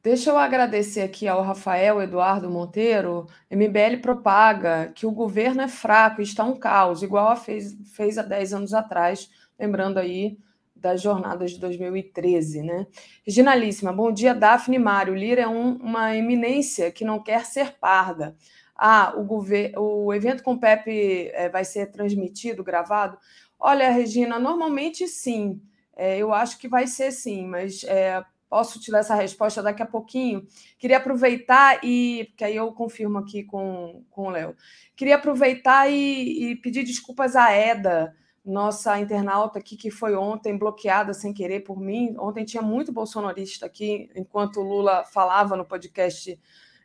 Deixa 0.04 0.30
eu 0.30 0.38
agradecer 0.38 1.02
aqui 1.02 1.28
ao 1.28 1.42
Rafael 1.42 2.00
Eduardo 2.00 2.48
Monteiro. 2.48 3.26
MBL 3.50 4.02
propaga 4.04 4.92
que 4.94 5.08
o 5.08 5.12
governo 5.12 5.62
é 5.62 5.68
fraco 5.68 6.22
está 6.22 6.44
um 6.44 6.60
caos, 6.60 7.02
igual 7.02 7.30
a 7.30 7.36
fez, 7.36 7.76
fez 7.92 8.20
há 8.20 8.22
10 8.22 8.54
anos 8.54 8.74
atrás, 8.76 9.32
lembrando 9.58 9.98
aí 9.98 10.38
das 10.76 11.02
jornadas 11.02 11.52
de 11.52 11.60
2013, 11.60 12.62
né? 12.62 12.88
Reginalíssima, 13.26 13.94
bom 13.94 14.12
dia, 14.12 14.36
Daphne 14.36 14.78
Mário. 14.78 15.16
Lira 15.16 15.44
é 15.44 15.48
um, 15.48 15.76
uma 15.78 16.16
eminência 16.16 16.92
que 16.92 17.06
não 17.06 17.22
quer 17.22 17.46
ser 17.46 17.74
parda. 17.80 18.36
Ah, 18.76 19.14
o, 19.16 19.42
o 19.80 20.14
evento 20.14 20.44
com 20.44 20.54
o 20.54 20.60
Pepe 20.60 21.30
é, 21.34 21.50
vai 21.50 21.64
ser 21.64 21.92
transmitido, 21.92 22.64
gravado? 22.64 23.18
Olha, 23.60 23.90
Regina, 23.90 24.38
normalmente 24.38 25.08
sim. 25.08 25.62
É, 25.96 26.18
eu 26.18 26.34
acho 26.34 26.58
que 26.60 26.68
vai 26.68 26.88
ser 26.88 27.12
sim, 27.12 27.48
mas 27.48 27.84
é, 27.86 28.22
Posso 28.56 28.80
te 28.80 28.92
dar 28.92 29.00
essa 29.00 29.16
resposta 29.16 29.62
daqui 29.62 29.82
a 29.82 29.86
pouquinho. 29.86 30.48
Queria 30.78 30.98
aproveitar 30.98 31.84
e. 31.84 32.32
que 32.38 32.44
aí 32.44 32.56
eu 32.56 32.72
confirmo 32.72 33.18
aqui 33.18 33.44
com, 33.44 34.04
com 34.10 34.28
o 34.28 34.30
Léo. 34.30 34.56
Queria 34.96 35.16
aproveitar 35.16 35.92
e, 35.92 36.52
e, 36.52 36.56
pedir 36.56 36.84
desculpas 36.84 37.36
à 37.36 37.52
Eda, 37.52 38.16
nossa 38.46 39.00
internauta 39.00 39.60
aqui, 39.60 39.76
que 39.76 39.90
foi 39.90 40.16
ontem 40.16 40.58
bloqueada 40.58 41.14
sem 41.14 41.34
querer 41.34 41.62
por 41.62 41.80
mim. 41.80 42.16
Ontem 42.20 42.46
tinha 42.46 42.62
muito 42.62 42.92
bolsonarista 42.92 43.66
aqui, 43.66 44.10
enquanto 44.16 44.60
o 44.60 44.64
Lula 44.64 45.04
falava 45.04 45.58
no 45.58 45.66
podcast 45.66 46.40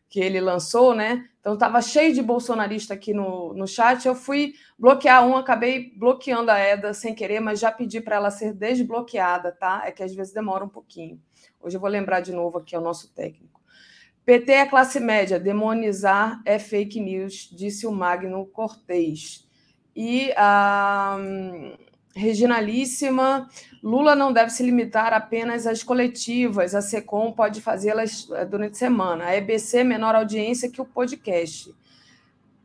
que 0.09 0.19
ele 0.19 0.41
lançou, 0.41 0.93
né? 0.93 1.28
Então 1.39 1.55
estava 1.55 1.81
cheio 1.81 2.12
de 2.12 2.20
bolsonarista 2.20 2.95
aqui 2.95 3.15
no, 3.15 3.55
no 3.55 3.66
chat. 3.66 4.07
Eu 4.07 4.15
fui 4.15 4.55
bloquear 4.77 5.24
um, 5.24 5.37
acabei 5.37 5.93
bloqueando 5.97 6.51
a 6.51 6.59
Eda 6.59 6.93
sem 6.93 7.15
querer, 7.15 7.39
mas 7.39 7.61
já 7.61 7.70
pedi 7.70 8.01
para 8.01 8.16
ela 8.16 8.31
ser 8.31 8.53
desbloqueada, 8.53 9.53
tá? 9.53 9.82
É 9.87 9.93
que 9.93 10.03
às 10.03 10.12
vezes 10.12 10.32
demora 10.32 10.65
um 10.65 10.69
pouquinho. 10.69 11.20
Hoje 11.61 11.77
eu 11.77 11.81
vou 11.81 11.89
lembrar 11.89 12.20
de 12.20 12.32
novo 12.32 12.59
aqui 12.59 12.74
ao 12.74 12.82
nosso 12.82 13.15
técnico. 13.15 13.61
PT 14.24 14.53
é 14.53 14.66
classe 14.66 14.99
média, 14.99 15.39
demonizar 15.39 16.43
é 16.45 16.59
fake 16.59 17.01
news, 17.01 17.49
disse 17.53 17.87
o 17.87 17.93
Magno 17.93 18.47
Cortez. 18.47 19.49
E 19.95 20.33
a 20.37 21.17
um, 21.19 21.73
Reginalíssima, 22.15 23.49
Lula 23.83 24.17
não 24.17 24.33
deve 24.33 24.51
se 24.51 24.62
limitar 24.65 25.12
apenas 25.12 25.67
às 25.67 25.83
coletivas, 25.83 26.75
a 26.75 26.83
SECOM 26.83 27.33
pode 27.33 27.61
fazê-las 27.61 28.29
eh, 28.33 28.45
durante 28.45 28.73
a 28.73 28.79
semana. 28.79 29.27
A 29.27 29.37
EBC, 29.37 29.85
menor 29.85 30.15
audiência 30.15 30.71
que 30.71 30.81
o 30.81 30.85
podcast. 30.85 31.73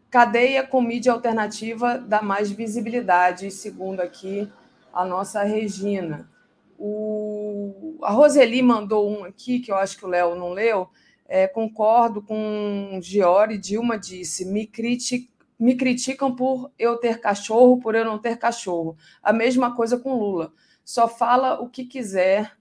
Cadeia 0.09 0.65
com 0.65 0.81
mídia 0.81 1.11
alternativa 1.11 1.97
dá 1.97 2.21
mais 2.21 2.49
visibilidade, 2.49 3.51
segundo 3.51 3.99
aqui 3.99 4.51
a 4.91 5.05
nossa 5.05 5.43
Regina. 5.43 6.29
O, 6.77 7.97
a 8.01 8.11
Roseli 8.11 8.61
mandou 8.61 9.09
um 9.09 9.23
aqui, 9.23 9.59
que 9.59 9.71
eu 9.71 9.75
acho 9.75 9.97
que 9.97 10.05
o 10.05 10.09
Léo 10.09 10.35
não 10.35 10.53
leu. 10.53 10.89
É, 11.27 11.47
concordo 11.47 12.21
com 12.21 12.99
Giori. 13.01 13.57
Dilma 13.57 13.97
disse: 13.97 14.45
me, 14.45 14.65
critic, 14.65 15.29
me 15.59 15.75
criticam 15.75 16.35
por 16.35 16.71
eu 16.77 16.97
ter 16.97 17.19
cachorro, 17.19 17.79
por 17.79 17.95
eu 17.95 18.05
não 18.05 18.19
ter 18.19 18.37
cachorro. 18.37 18.97
A 19.21 19.31
mesma 19.31 19.75
coisa 19.75 19.97
com 19.97 20.13
Lula. 20.13 20.51
Só 20.83 21.07
fala 21.07 21.59
o 21.61 21.69
que 21.69 21.85
quiser. 21.85 22.51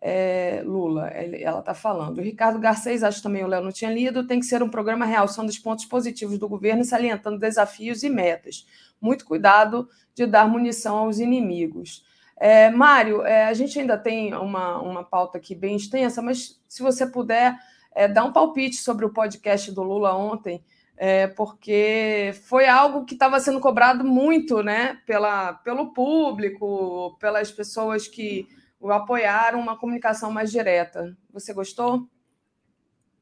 É, 0.00 0.62
Lula, 0.64 1.08
ela 1.08 1.58
está 1.58 1.74
falando. 1.74 2.18
O 2.18 2.22
Ricardo 2.22 2.60
Garcês, 2.60 3.02
acho 3.02 3.22
também 3.22 3.42
o 3.42 3.48
Léo 3.48 3.64
não 3.64 3.72
tinha 3.72 3.90
lido, 3.90 4.26
tem 4.26 4.38
que 4.38 4.46
ser 4.46 4.62
um 4.62 4.70
programa 4.70 5.04
real, 5.04 5.26
são 5.26 5.44
dos 5.44 5.58
pontos 5.58 5.84
positivos 5.84 6.38
do 6.38 6.48
governo, 6.48 6.84
salientando 6.84 7.38
desafios 7.38 8.04
e 8.04 8.08
metas. 8.08 8.64
Muito 9.00 9.24
cuidado 9.24 9.88
de 10.14 10.24
dar 10.24 10.48
munição 10.48 10.98
aos 10.98 11.18
inimigos. 11.18 12.04
É, 12.40 12.70
Mário, 12.70 13.22
é, 13.22 13.46
a 13.46 13.54
gente 13.54 13.78
ainda 13.80 13.98
tem 13.98 14.32
uma, 14.34 14.80
uma 14.80 15.02
pauta 15.02 15.38
aqui 15.38 15.56
bem 15.56 15.74
extensa, 15.74 16.22
mas 16.22 16.60
se 16.68 16.82
você 16.82 17.04
puder 17.04 17.58
é, 17.92 18.06
dar 18.06 18.24
um 18.24 18.32
palpite 18.32 18.76
sobre 18.76 19.04
o 19.04 19.12
podcast 19.12 19.72
do 19.72 19.82
Lula 19.82 20.14
ontem, 20.16 20.62
é, 20.98 21.28
porque 21.28 22.34
foi 22.48 22.66
algo 22.66 23.04
que 23.04 23.14
estava 23.14 23.38
sendo 23.38 23.60
cobrado 23.60 24.04
muito 24.04 24.62
né, 24.64 25.00
pela, 25.06 25.54
pelo 25.54 25.92
público, 25.92 27.16
pelas 27.20 27.52
pessoas 27.52 28.08
que 28.08 28.48
o 28.80 28.90
apoiaram, 28.90 29.60
uma 29.60 29.78
comunicação 29.78 30.32
mais 30.32 30.50
direta. 30.50 31.16
Você 31.32 31.54
gostou? 31.54 32.08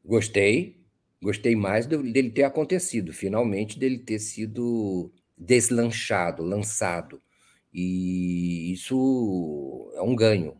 Gostei. 0.02 0.80
Gostei 1.22 1.54
mais 1.54 1.86
dele 1.86 2.30
ter 2.30 2.44
acontecido, 2.44 3.12
finalmente 3.12 3.78
dele 3.78 3.98
ter 3.98 4.18
sido 4.18 5.12
deslanchado, 5.36 6.42
lançado. 6.42 7.20
E 7.72 8.72
isso 8.72 9.92
é 9.94 10.02
um 10.02 10.14
ganho. 10.14 10.56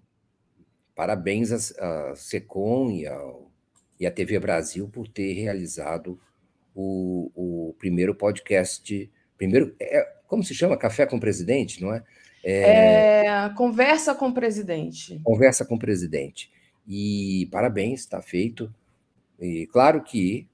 Parabéns 0.94 1.76
à, 1.78 2.14
SECOM 2.14 2.90
e, 2.90 3.04
e 4.00 4.06
à 4.06 4.10
TV 4.10 4.38
Brasil 4.38 4.88
por 4.88 5.08
ter 5.08 5.32
realizado 5.34 6.18
o, 6.76 7.32
o 7.34 7.74
primeiro 7.78 8.14
podcast. 8.14 9.10
Primeiro, 9.36 9.74
é, 9.80 10.06
como 10.28 10.44
se 10.44 10.54
chama? 10.54 10.76
Café 10.76 11.06
com 11.06 11.16
o 11.16 11.20
Presidente, 11.20 11.82
não 11.82 11.92
é? 11.92 12.04
é? 12.44 13.26
é? 13.26 13.48
Conversa 13.56 14.14
com 14.14 14.28
o 14.28 14.34
Presidente. 14.34 15.18
Conversa 15.24 15.64
com 15.64 15.76
o 15.76 15.78
Presidente. 15.78 16.52
E 16.86 17.48
parabéns, 17.50 18.00
está 18.00 18.20
feito. 18.20 18.72
E 19.40 19.66
claro 19.66 20.02
que 20.02 20.46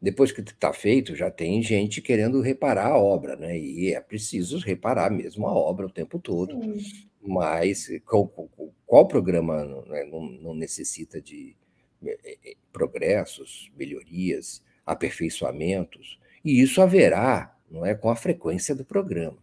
depois 0.00 0.30
que 0.30 0.42
está 0.42 0.70
feito, 0.70 1.16
já 1.16 1.30
tem 1.30 1.62
gente 1.62 2.02
querendo 2.02 2.42
reparar 2.42 2.88
a 2.88 2.98
obra, 2.98 3.36
né? 3.36 3.58
E 3.58 3.94
é 3.94 4.00
preciso 4.02 4.58
reparar 4.58 5.10
mesmo 5.10 5.46
a 5.46 5.52
obra 5.52 5.86
o 5.86 5.90
tempo 5.90 6.18
todo. 6.18 6.60
Sim. 6.60 7.08
Mas 7.22 7.88
qual, 8.04 8.28
qual 8.84 9.08
programa 9.08 9.64
né, 9.86 10.04
não, 10.04 10.20
não, 10.20 10.54
necessita 10.54 11.22
de 11.22 11.56
é, 12.04 12.50
é, 12.50 12.54
progressos, 12.70 13.72
melhorias? 13.74 14.62
Aperfeiçoamentos, 14.84 16.18
e 16.44 16.60
isso 16.60 16.82
haverá, 16.82 17.56
não 17.70 17.84
é, 17.84 17.94
com 17.94 18.10
a 18.10 18.16
frequência 18.16 18.74
do 18.74 18.84
programa. 18.84 19.38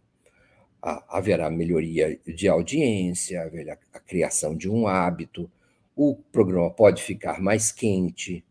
Haverá 0.80 1.50
melhoria 1.50 2.18
de 2.26 2.48
audiência, 2.48 3.42
haverá 3.42 3.78
a 3.92 4.00
criação 4.00 4.56
de 4.56 4.68
um 4.68 4.86
hábito, 4.86 5.50
o 5.94 6.16
programa 6.32 6.70
pode 6.70 7.02
ficar 7.02 7.40
mais 7.40 7.70
quente, 7.70 8.44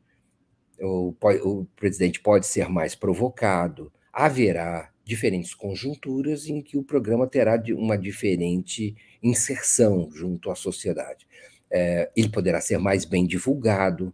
o, 0.79 1.13
o 1.43 1.65
presidente 1.75 2.19
pode 2.19 2.45
ser 2.45 2.69
mais 2.69 2.95
provocado, 2.95 3.91
haverá 4.13 4.91
diferentes 5.03 5.53
conjunturas 5.53 6.47
em 6.47 6.61
que 6.61 6.77
o 6.77 6.83
programa 6.83 7.27
terá 7.27 7.61
uma 7.75 7.97
diferente 7.97 8.95
inserção 9.21 10.09
junto 10.11 10.49
à 10.49 10.55
sociedade. 10.55 11.27
É, 11.69 12.11
ele 12.15 12.29
poderá 12.29 12.61
ser 12.61 12.77
mais 12.77 13.05
bem 13.05 13.25
divulgado, 13.25 14.13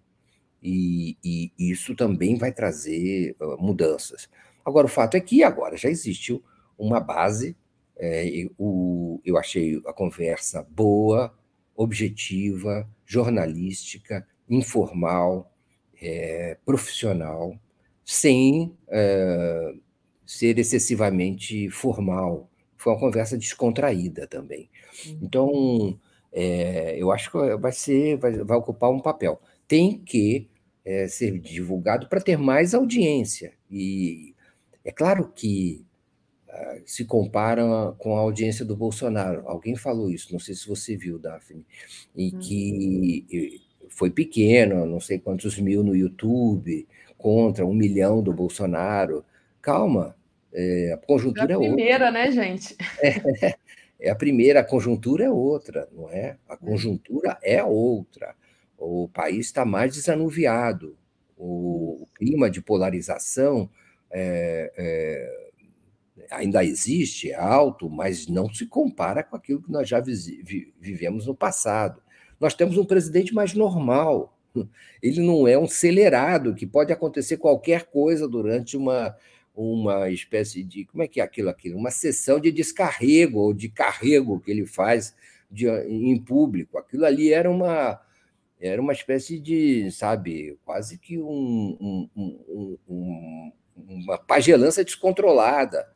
e, 0.67 1.51
e, 1.57 1.71
isso 1.71 1.95
também 1.95 2.35
vai 2.37 2.51
trazer 2.51 3.35
uh, 3.39 3.57
mudanças. 3.61 4.29
Agora, 4.65 4.85
o 4.85 4.89
fato 4.89 5.15
é 5.15 5.21
que 5.21 5.43
agora 5.43 5.77
já 5.77 5.89
existe 5.89 6.41
uma 6.77 6.99
base, 6.99 7.55
é, 7.95 8.49
o, 8.57 9.21
eu 9.23 9.37
achei 9.37 9.81
a 9.85 9.93
conversa 9.93 10.67
boa, 10.69 11.33
objetiva, 11.73 12.85
jornalística, 13.05 14.27
informal, 14.49 15.49
é, 16.01 16.57
profissional, 16.65 17.57
sem 18.03 18.75
é, 18.89 19.73
ser 20.25 20.59
excessivamente 20.59 21.69
formal. 21.69 22.49
Foi 22.75 22.91
uma 22.91 22.99
conversa 22.99 23.37
descontraída 23.37 24.27
também. 24.27 24.69
Uhum. 25.05 25.19
Então, 25.21 25.99
é, 26.33 27.01
eu 27.01 27.09
acho 27.09 27.31
que 27.31 27.55
vai 27.55 27.71
ser, 27.71 28.17
vai, 28.17 28.33
vai 28.43 28.57
ocupar 28.57 28.91
um 28.91 28.99
papel. 28.99 29.39
Tem 29.65 29.97
que 29.97 30.49
é, 30.87 31.05
ser 31.05 31.37
divulgado 31.37 32.07
para 32.07 32.21
ter 32.21 32.37
mais 32.37 32.73
audiência. 32.73 33.51
E 33.69 34.33
é 34.85 34.91
claro 34.91 35.29
que 35.35 35.85
uh, 36.47 36.81
se 36.85 37.03
compara 37.03 37.93
com 37.97 38.15
a 38.15 38.21
audiência 38.21 38.63
do 38.63 38.73
Bolsonaro. 38.73 39.43
Alguém 39.45 39.75
falou 39.75 40.09
isso, 40.09 40.31
não 40.31 40.39
sei 40.39 40.55
se 40.55 40.65
você 40.65 40.95
viu, 40.95 41.19
Daphne, 41.19 41.65
e 42.15 42.29
uhum. 42.31 42.39
que 42.39 43.61
foi 43.89 44.09
pequeno, 44.09 44.85
não 44.85 45.01
sei 45.01 45.19
quantos 45.19 45.59
mil 45.59 45.83
no 45.83 45.93
YouTube, 45.93 46.87
contra 47.17 47.65
um 47.65 47.73
milhão 47.73 48.23
do 48.23 48.31
Bolsonaro. 48.31 49.25
Calma, 49.61 50.15
é, 50.53 50.93
a 50.93 50.97
conjuntura 50.97 51.51
é, 51.51 51.55
a 51.55 51.59
primeira, 51.59 52.05
outra. 52.05 52.11
né, 52.11 52.31
gente? 52.31 52.77
É, 53.99 54.07
é, 54.07 54.09
a 54.09 54.15
primeira, 54.15 54.61
a 54.61 54.63
conjuntura 54.63 55.25
é 55.25 55.29
outra, 55.29 55.89
não 55.91 56.09
é? 56.09 56.37
A 56.47 56.55
conjuntura 56.55 57.37
é 57.41 57.61
outra. 57.61 58.35
O 58.77 59.09
país 59.09 59.47
está 59.47 59.65
mais 59.65 59.93
desanuviado. 59.93 60.97
O, 61.37 62.03
o, 62.03 62.07
clima 62.15 62.49
de 62.49 62.61
polarização 62.61 63.69
é, 64.11 64.71
é, 64.77 66.27
ainda 66.31 66.63
existe, 66.63 67.31
é 67.31 67.35
alto, 67.35 67.89
mas 67.89 68.27
não 68.27 68.51
se 68.53 68.65
compara 68.65 69.23
com 69.23 69.35
aquilo 69.35 69.61
que 69.61 69.71
nós 69.71 69.87
já 69.87 69.99
vi, 69.99 70.73
vivemos 70.79 71.25
no 71.25 71.35
passado. 71.35 72.01
Nós 72.39 72.53
temos 72.53 72.77
um 72.77 72.85
presidente 72.85 73.33
mais 73.33 73.53
normal. 73.53 74.37
Ele 75.01 75.21
não 75.21 75.47
é 75.47 75.57
um 75.57 75.65
acelerado, 75.65 76.55
que 76.55 76.65
pode 76.65 76.91
acontecer 76.91 77.37
qualquer 77.37 77.85
coisa 77.85 78.27
durante 78.27 78.75
uma, 78.77 79.15
uma 79.55 80.09
espécie 80.09 80.63
de. 80.63 80.85
Como 80.85 81.03
é 81.03 81.07
que 81.07 81.19
é 81.19 81.23
aquilo 81.23 81.49
aqui? 81.49 81.73
Uma 81.73 81.91
sessão 81.91 82.39
de 82.39 82.51
descarrego 82.51 83.39
ou 83.39 83.53
de 83.53 83.69
carrego 83.69 84.39
que 84.39 84.51
ele 84.51 84.65
faz 84.65 85.15
de, 85.49 85.67
em 85.67 86.17
público. 86.19 86.77
Aquilo 86.77 87.05
ali 87.05 87.33
era 87.33 87.49
uma. 87.49 87.99
Era 88.59 88.81
uma 88.81 88.93
espécie 88.93 89.39
de, 89.39 89.91
sabe, 89.91 90.57
quase 90.65 90.97
que 90.97 91.19
um, 91.19 92.09
um, 92.15 92.79
um, 92.87 93.51
uma 93.77 94.17
pagelança 94.17 94.83
descontrolada. 94.83 95.87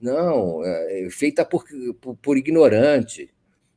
Não, 0.00 0.64
é, 0.64 1.08
feita 1.10 1.44
por, 1.44 1.64
por, 2.00 2.16
por 2.16 2.36
ignorante. 2.36 3.30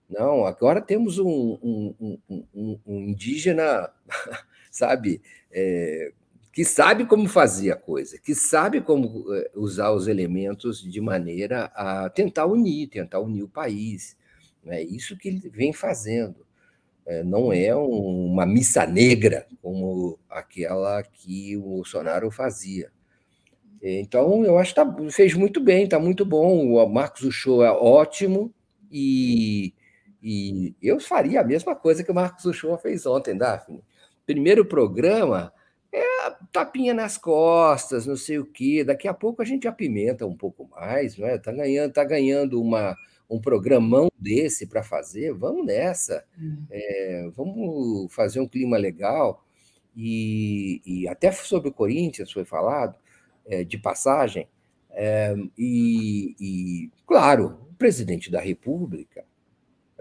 Não, 0.09 0.45
agora 0.45 0.81
temos 0.81 1.19
um, 1.19 1.59
um 1.61 2.79
indígena, 2.87 3.91
sabe, 4.71 5.21
é, 5.51 6.11
que 6.51 6.65
sabe 6.65 7.05
como 7.05 7.27
fazer 7.27 7.71
a 7.71 7.75
coisa, 7.75 8.17
que 8.17 8.33
sabe 8.33 8.81
como 8.81 9.33
é, 9.33 9.51
usar 9.53 9.91
os 9.91 10.07
elementos 10.07 10.81
de 10.81 10.99
maneira 10.99 11.65
a 11.75 12.09
tentar 12.09 12.45
unir, 12.47 12.87
tentar 12.87 13.19
unir 13.19 13.43
o 13.43 13.49
país. 13.49 14.17
É 14.65 14.81
isso 14.81 15.17
que 15.17 15.27
ele 15.29 15.49
vem 15.49 15.71
fazendo. 15.73 16.45
É, 17.09 17.23
não 17.23 17.51
é 17.51 17.75
uma 17.75 18.45
missa 18.45 18.85
negra 18.85 19.47
como 19.63 20.19
aquela 20.29 21.01
que 21.01 21.57
o 21.57 21.61
Bolsonaro 21.61 22.29
fazia. 22.29 22.91
Então, 23.81 24.45
eu 24.45 24.59
acho 24.59 24.75
que 24.75 24.81
tá, 24.81 24.95
fez 25.09 25.33
muito 25.33 25.59
bem, 25.59 25.85
está 25.85 25.99
muito 25.99 26.23
bom. 26.23 26.71
O 26.71 26.87
Marcos 26.87 27.23
Uchoa 27.23 27.65
é 27.65 27.71
ótimo 27.71 28.53
e 28.91 29.73
e 30.21 30.75
eu 30.81 30.99
faria 30.99 31.41
a 31.41 31.43
mesma 31.43 31.75
coisa 31.75 32.03
que 32.03 32.11
o 32.11 32.15
Marcos 32.15 32.45
Uchoa 32.45 32.77
fez 32.77 33.05
ontem, 33.05 33.37
Daphne. 33.37 33.81
Primeiro 34.25 34.65
programa 34.65 35.51
é 35.91 36.03
tapinha 36.51 36.93
nas 36.93 37.17
costas, 37.17 38.05
não 38.05 38.17
sei 38.17 38.37
o 38.37 38.45
quê. 38.45 38.83
Daqui 38.83 39.07
a 39.07 39.13
pouco 39.13 39.41
a 39.41 39.45
gente 39.45 39.67
apimenta 39.67 40.25
um 40.25 40.35
pouco 40.35 40.69
mais, 40.69 41.17
não 41.17 41.27
é? 41.27 41.37
Tá 41.37 41.51
ganhando, 41.51 41.93
tá 41.93 42.03
ganhando 42.03 42.61
uma, 42.61 42.95
um 43.29 43.39
programão 43.39 44.09
desse 44.17 44.65
para 44.65 44.83
fazer. 44.83 45.33
Vamos 45.33 45.65
nessa. 45.65 46.25
Hum. 46.37 46.65
É, 46.71 47.29
vamos 47.35 48.13
fazer 48.13 48.39
um 48.39 48.47
clima 48.47 48.77
legal. 48.77 49.45
E, 49.95 50.81
e, 50.85 51.07
até 51.07 51.31
sobre 51.31 51.69
o 51.69 51.73
Corinthians 51.73 52.31
foi 52.31 52.45
falado, 52.45 52.95
é, 53.45 53.63
de 53.63 53.77
passagem. 53.77 54.47
É, 54.91 55.35
e, 55.57 56.35
e, 56.39 56.89
claro, 57.05 57.59
o 57.69 57.75
presidente 57.75 58.31
da 58.31 58.39
República 58.39 59.25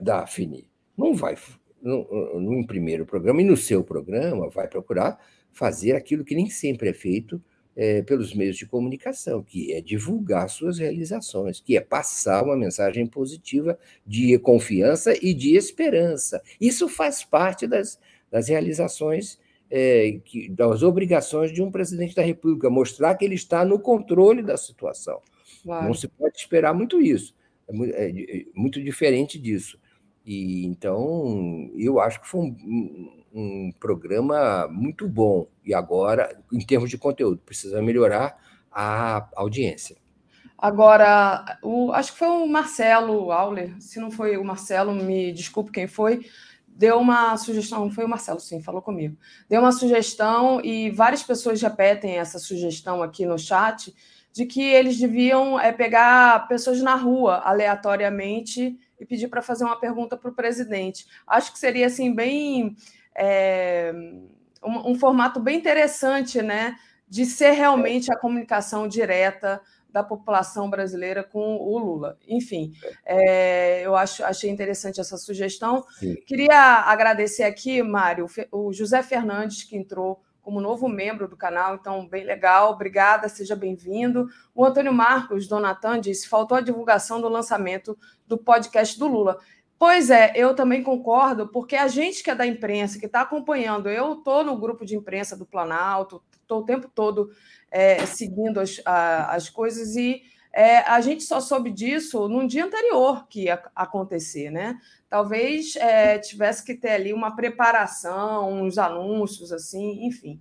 Daphne 0.01 0.69
não 0.97 1.15
vai, 1.15 1.37
no, 1.83 2.41
no 2.41 2.67
primeiro 2.67 3.05
programa 3.05 3.43
e 3.43 3.45
no 3.45 3.57
seu 3.57 3.85
programa, 3.85 4.49
vai 4.49 4.69
procurar 4.69 5.19
fazer 5.53 5.93
aquilo 5.93 6.25
que 6.25 6.35
nem 6.35 6.49
sempre 6.49 6.91
é 6.91 6.93
feito 6.93 7.43
é, 7.79 8.03
pelos 8.03 8.35
meios 8.35 8.57
de 8.57 8.67
comunicação, 8.67 9.41
que 9.41 9.73
é 9.73 9.81
divulgar 9.81 10.51
suas 10.51 10.81
realizações, 10.81 11.61
que 11.61 11.77
é 11.77 11.81
passar 11.81 12.43
uma 12.43 12.57
mensagem 12.57 13.07
positiva 13.07 13.79
de 14.05 14.37
confiança 14.41 15.15
e 15.23 15.33
de 15.33 15.55
esperança. 15.55 16.43
Isso 16.61 16.89
faz 16.89 17.23
parte 17.23 17.69
das, 17.69 17.97
das 18.33 18.49
realizações, 18.49 19.39
é, 19.71 20.19
que, 20.25 20.49
das 20.49 20.83
obrigações 20.83 21.53
de 21.53 21.63
um 21.63 21.71
presidente 21.71 22.17
da 22.17 22.23
República, 22.23 22.69
mostrar 22.69 23.15
que 23.15 23.25
ele 23.25 23.37
está 23.37 23.65
no 23.65 23.79
controle 23.79 24.43
da 24.43 24.57
situação. 24.57 25.21
Claro. 25.63 25.87
Não 25.87 25.95
se 25.95 26.09
pode 26.09 26.37
esperar 26.37 26.75
muito 26.75 27.01
isso. 27.01 27.33
É, 27.69 28.07
é, 28.07 28.41
é 28.41 28.45
muito 28.57 28.83
diferente 28.83 29.39
disso. 29.39 29.79
E 30.27 30.67
então 30.67 31.71
eu 31.77 32.01
acho 32.01 32.21
que 32.21 32.27
foi 32.27 32.41
um, 32.41 33.18
um, 33.39 33.73
programa 33.79 34.69
muito 34.69 35.09
bom. 35.09 35.47
E 35.65 35.73
agora, 35.73 36.37
em 36.53 36.61
termos 36.61 36.91
de 36.91 36.99
conteúdo, 36.99 37.41
precisa 37.45 37.81
melhorar 37.81 38.37
a 38.71 39.29
audiência. 39.37 39.97
Agora, 40.57 41.59
o, 41.63 41.93
acho 41.93 42.13
que 42.13 42.19
foi 42.19 42.29
o 42.29 42.47
Marcelo 42.47 43.31
Auler, 43.31 43.81
se 43.81 44.01
não 44.01 44.11
foi 44.11 44.37
o 44.37 44.45
Marcelo, 44.45 44.93
me 44.93 45.33
desculpe 45.33 45.71
quem 45.71 45.87
foi, 45.87 46.27
deu 46.67 46.99
uma 46.99 47.37
sugestão, 47.37 47.91
foi 47.91 48.05
o 48.05 48.09
Marcelo, 48.09 48.41
sim, 48.41 48.61
falou 48.61 48.83
comigo. 48.83 49.17
Deu 49.49 49.61
uma 49.61 49.71
sugestão 49.71 50.61
e 50.65 50.91
várias 50.91 51.23
pessoas 51.23 51.63
repetem 51.63 52.19
essa 52.19 52.41
sugestão 52.41 53.03
aqui 53.03 53.25
no 53.25 53.39
chat 53.39 53.95
de 54.33 54.47
que 54.47 54.63
eles 54.63 54.99
deviam 54.99 55.59
é, 55.59 55.73
pegar 55.73 56.47
pessoas 56.49 56.81
na 56.83 56.95
rua 56.95 57.37
aleatoriamente 57.45 58.79
e 59.01 59.07
pedir 59.07 59.29
para 59.29 59.43
fazer 59.43 59.65
uma 59.65 59.79
pergunta 59.79 60.17
para 60.17 60.31
o 60.31 60.35
presidente. 60.35 61.07
Acho 61.27 61.53
que 61.53 61.59
seria 61.59 61.87
assim 61.87 62.15
bem 62.15 62.77
é, 63.19 63.93
um, 64.63 64.93
um, 64.93 64.95
formato 64.99 65.41
bem 65.41 65.59
interessante, 65.59 66.41
né, 66.41 66.77
de 67.09 67.27
ser 67.27 67.51
realmente 67.51 68.13
a 68.13 68.17
comunicação 68.17 68.87
direta 68.87 69.61
da 69.91 70.05
população 70.05 70.71
brasileira 70.71 71.25
com 71.25 71.57
o 71.57 71.79
Lula. 71.79 72.17
Enfim, 72.29 72.73
é, 73.05 73.83
eu 73.85 73.97
acho, 73.97 74.23
achei 74.23 74.51
interessante 74.51 75.01
essa 75.01 75.17
sugestão. 75.17 75.85
Sim. 75.99 76.15
Queria 76.27 76.85
agradecer 76.87 77.43
aqui, 77.43 77.83
Mário, 77.83 78.27
o 78.53 78.73
José 78.73 79.03
Fernandes, 79.03 79.65
que 79.65 79.77
entrou 79.77 80.23
como 80.49 80.63
novo 80.63 80.89
membro 80.89 81.29
do 81.29 81.37
canal, 81.37 81.75
então 81.75 82.09
bem 82.09 82.25
legal. 82.25 82.73
Obrigada, 82.73 83.29
seja 83.29 83.55
bem-vindo. 83.55 84.29
O 84.55 84.65
Antônio 84.65 84.95
Marcos 84.95 85.47
Donatan 85.47 86.01
disse: 86.01 86.27
faltou 86.27 86.57
a 86.57 86.63
divulgação 86.63 87.21
do 87.21 87.29
lançamento 87.29 87.99
do 88.27 88.39
podcast 88.39 88.99
do 88.99 89.07
Lula. 89.07 89.39
Pois 89.79 90.11
é, 90.11 90.33
eu 90.35 90.55
também 90.57 90.83
concordo, 90.83 91.47
porque 91.49 91.77
a 91.77 91.87
gente 91.87 92.23
que 92.23 92.31
é 92.31 92.35
da 92.35 92.45
imprensa, 92.45 92.99
que 92.99 93.07
está 93.07 93.21
acompanhando, 93.21 93.89
eu 93.89 94.15
estou 94.15 94.43
no 94.43 94.59
grupo 94.59 94.85
de 94.85 94.97
imprensa 94.97 95.37
do 95.37 95.47
Planalto, 95.47 96.21
estou 96.43 96.63
o 96.63 96.65
tempo 96.65 96.91
todo 96.93 97.31
é, 97.71 98.05
seguindo 98.05 98.59
as, 98.59 98.81
a, 98.85 99.35
as 99.37 99.49
coisas 99.49 99.95
e 99.95 100.23
é, 100.53 100.79
a 100.79 101.01
gente 101.01 101.23
só 101.23 101.41
soube 101.41 101.71
disso 101.71 102.29
num 102.29 102.45
dia 102.45 102.65
anterior 102.65 103.29
que 103.29 103.45
ia 103.45 103.63
acontecer, 103.77 104.51
né? 104.51 104.81
Talvez 105.09 105.77
é, 105.77 106.19
tivesse 106.19 106.65
que 106.65 106.75
ter 106.75 106.91
ali 106.91 107.13
uma 107.13 107.37
preparação, 107.37 108.53
uns 108.53 108.79
anúncios, 108.79 109.53
assim, 109.53 110.05
enfim. 110.07 110.41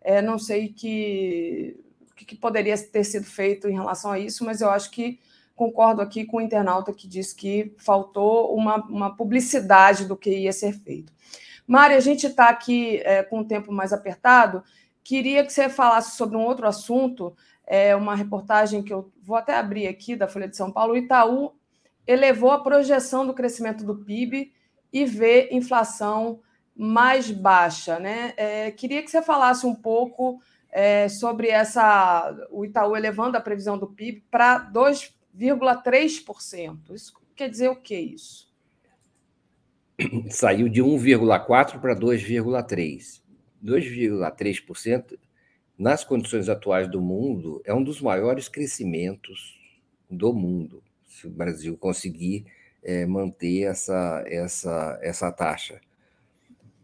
É, 0.00 0.20
não 0.20 0.38
sei 0.38 0.72
que, 0.72 1.78
que 2.16 2.34
poderia 2.34 2.76
ter 2.76 3.04
sido 3.04 3.24
feito 3.26 3.68
em 3.68 3.74
relação 3.74 4.10
a 4.10 4.18
isso, 4.18 4.44
mas 4.44 4.60
eu 4.60 4.70
acho 4.70 4.90
que 4.90 5.20
concordo 5.62 6.02
aqui 6.02 6.24
com 6.24 6.38
o 6.38 6.40
internauta 6.40 6.92
que 6.92 7.06
disse 7.06 7.36
que 7.36 7.72
faltou 7.78 8.56
uma, 8.56 8.76
uma 8.86 9.16
publicidade 9.16 10.06
do 10.06 10.16
que 10.16 10.30
ia 10.30 10.52
ser 10.52 10.72
feito. 10.72 11.12
Mari, 11.66 11.94
a 11.94 12.00
gente 12.00 12.26
está 12.26 12.48
aqui 12.48 13.00
é, 13.04 13.22
com 13.22 13.40
o 13.40 13.44
tempo 13.44 13.70
mais 13.70 13.92
apertado. 13.92 14.64
Queria 15.04 15.44
que 15.44 15.52
você 15.52 15.68
falasse 15.68 16.16
sobre 16.16 16.36
um 16.36 16.44
outro 16.44 16.66
assunto, 16.66 17.36
é 17.64 17.94
uma 17.94 18.16
reportagem 18.16 18.82
que 18.82 18.92
eu 18.92 19.12
vou 19.22 19.36
até 19.36 19.56
abrir 19.56 19.86
aqui 19.86 20.16
da 20.16 20.26
Folha 20.26 20.48
de 20.48 20.56
São 20.56 20.72
Paulo. 20.72 20.94
O 20.94 20.96
Itaú 20.96 21.52
elevou 22.06 22.50
a 22.50 22.62
projeção 22.62 23.24
do 23.24 23.34
crescimento 23.34 23.84
do 23.84 23.96
PIB 23.96 24.52
e 24.92 25.04
vê 25.04 25.48
inflação 25.52 26.40
mais 26.74 27.30
baixa. 27.30 28.00
Né? 28.00 28.34
É, 28.36 28.70
queria 28.72 29.02
que 29.02 29.10
você 29.10 29.22
falasse 29.22 29.64
um 29.64 29.74
pouco 29.74 30.40
é, 30.72 31.08
sobre 31.08 31.48
essa 31.48 32.34
o 32.50 32.64
Itaú 32.64 32.96
elevando 32.96 33.36
a 33.36 33.40
previsão 33.40 33.78
do 33.78 33.86
PIB 33.86 34.24
para 34.30 34.58
2,3%. 35.36 36.94
Isso 36.94 37.14
quer 37.34 37.48
dizer 37.48 37.68
o 37.68 37.76
que 37.76 37.96
isso? 37.96 38.50
Saiu 40.30 40.68
de 40.68 40.82
1,4% 40.82 41.80
para 41.80 41.94
2,3%. 41.94 43.22
2,3%, 43.64 45.18
nas 45.78 46.02
condições 46.02 46.48
atuais 46.48 46.88
do 46.90 47.00
mundo, 47.00 47.62
é 47.64 47.72
um 47.72 47.82
dos 47.82 48.00
maiores 48.00 48.48
crescimentos 48.48 49.56
do 50.10 50.32
mundo, 50.32 50.82
se 51.08 51.28
o 51.28 51.30
Brasil 51.30 51.76
conseguir 51.76 52.44
é, 52.82 53.06
manter 53.06 53.62
essa, 53.62 54.24
essa, 54.26 54.98
essa 55.00 55.30
taxa. 55.30 55.80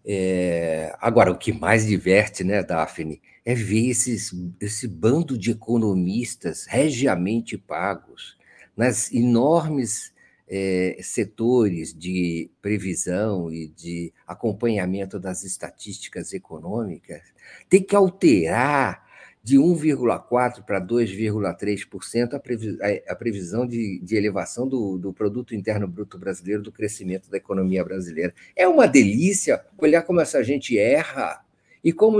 É, 0.04 0.96
agora, 1.00 1.32
o 1.32 1.36
que 1.36 1.52
mais 1.52 1.86
diverte, 1.86 2.44
né, 2.44 2.62
Daphne, 2.62 3.20
é 3.44 3.54
ver 3.54 3.88
esses, 3.88 4.32
esse 4.60 4.86
bando 4.86 5.36
de 5.36 5.50
economistas 5.50 6.64
regiamente 6.66 7.58
pagos 7.58 8.37
nas 8.78 9.12
enormes 9.12 10.14
é, 10.48 10.98
setores 11.02 11.92
de 11.92 12.48
previsão 12.62 13.52
e 13.52 13.66
de 13.66 14.12
acompanhamento 14.24 15.18
das 15.18 15.42
estatísticas 15.42 16.32
econômicas, 16.32 17.20
tem 17.68 17.82
que 17.82 17.96
alterar 17.96 19.06
de 19.42 19.56
1,4% 19.56 20.62
para 20.64 20.80
2,3% 20.80 22.34
a, 22.34 23.12
a 23.12 23.16
previsão 23.16 23.66
de, 23.66 23.98
de 23.98 24.16
elevação 24.16 24.68
do, 24.68 24.96
do, 24.96 25.12
Produto 25.12 25.54
Interno 25.54 25.88
Bruto 25.88 26.16
Brasileiro, 26.16 26.62
do 26.62 26.70
crescimento 26.70 27.28
da 27.28 27.36
economia 27.36 27.84
brasileira. 27.84 28.32
É 28.54 28.68
uma 28.68 28.86
delícia 28.86 29.64
olhar 29.76 30.02
como 30.02 30.20
essa 30.20 30.42
gente 30.44 30.78
erra 30.78 31.44
e 31.82 31.92
como. 31.92 32.18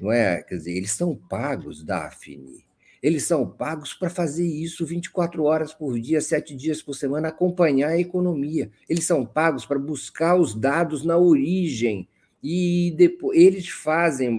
não 0.00 0.12
é? 0.12 0.42
Quer 0.42 0.56
dizer, 0.56 0.72
eles 0.72 0.92
são 0.92 1.14
pagos, 1.14 1.82
Daphne, 1.82 2.64
eles 3.04 3.24
são 3.24 3.46
pagos 3.46 3.92
para 3.92 4.08
fazer 4.08 4.46
isso 4.46 4.86
24 4.86 5.44
horas 5.44 5.74
por 5.74 6.00
dia, 6.00 6.22
sete 6.22 6.56
dias 6.56 6.80
por 6.80 6.94
semana, 6.94 7.28
acompanhar 7.28 7.90
a 7.90 8.00
economia. 8.00 8.70
Eles 8.88 9.04
são 9.04 9.26
pagos 9.26 9.66
para 9.66 9.78
buscar 9.78 10.40
os 10.40 10.54
dados 10.54 11.04
na 11.04 11.18
origem. 11.18 12.08
E 12.42 12.94
depois 12.96 13.38
eles 13.38 13.68
fazem 13.68 14.34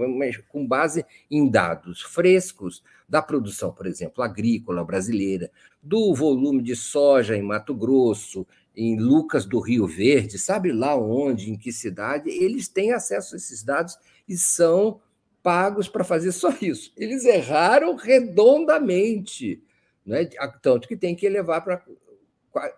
com 0.47 0.65
base 0.65 1.05
em 1.29 1.47
dados 1.47 2.01
frescos 2.01 2.81
da 3.07 3.21
produção, 3.21 3.71
por 3.71 3.85
exemplo, 3.85 4.23
agrícola 4.23 4.83
brasileira, 4.83 5.51
do 5.79 6.15
volume 6.15 6.63
de 6.63 6.75
soja 6.75 7.37
em 7.37 7.43
Mato 7.43 7.75
Grosso, 7.75 8.47
em 8.75 8.99
Lucas 8.99 9.45
do 9.45 9.59
Rio 9.59 9.85
Verde, 9.85 10.39
sabe 10.39 10.71
lá 10.71 10.95
onde, 10.95 11.51
em 11.51 11.55
que 11.55 11.71
cidade, 11.71 12.31
eles 12.31 12.67
têm 12.67 12.93
acesso 12.93 13.35
a 13.35 13.37
esses 13.37 13.63
dados 13.63 13.95
e 14.27 14.35
são 14.35 14.99
pagos 15.45 15.87
para 15.87 16.03
fazer 16.03 16.31
só 16.31 16.49
isso. 16.59 16.91
Eles 16.97 17.23
erraram 17.23 17.95
redondamente, 17.95 19.61
né? 20.03 20.27
tanto 20.59 20.87
que 20.87 20.97
tem 20.97 21.15
que 21.15 21.29
levar 21.29 21.61
para 21.61 21.83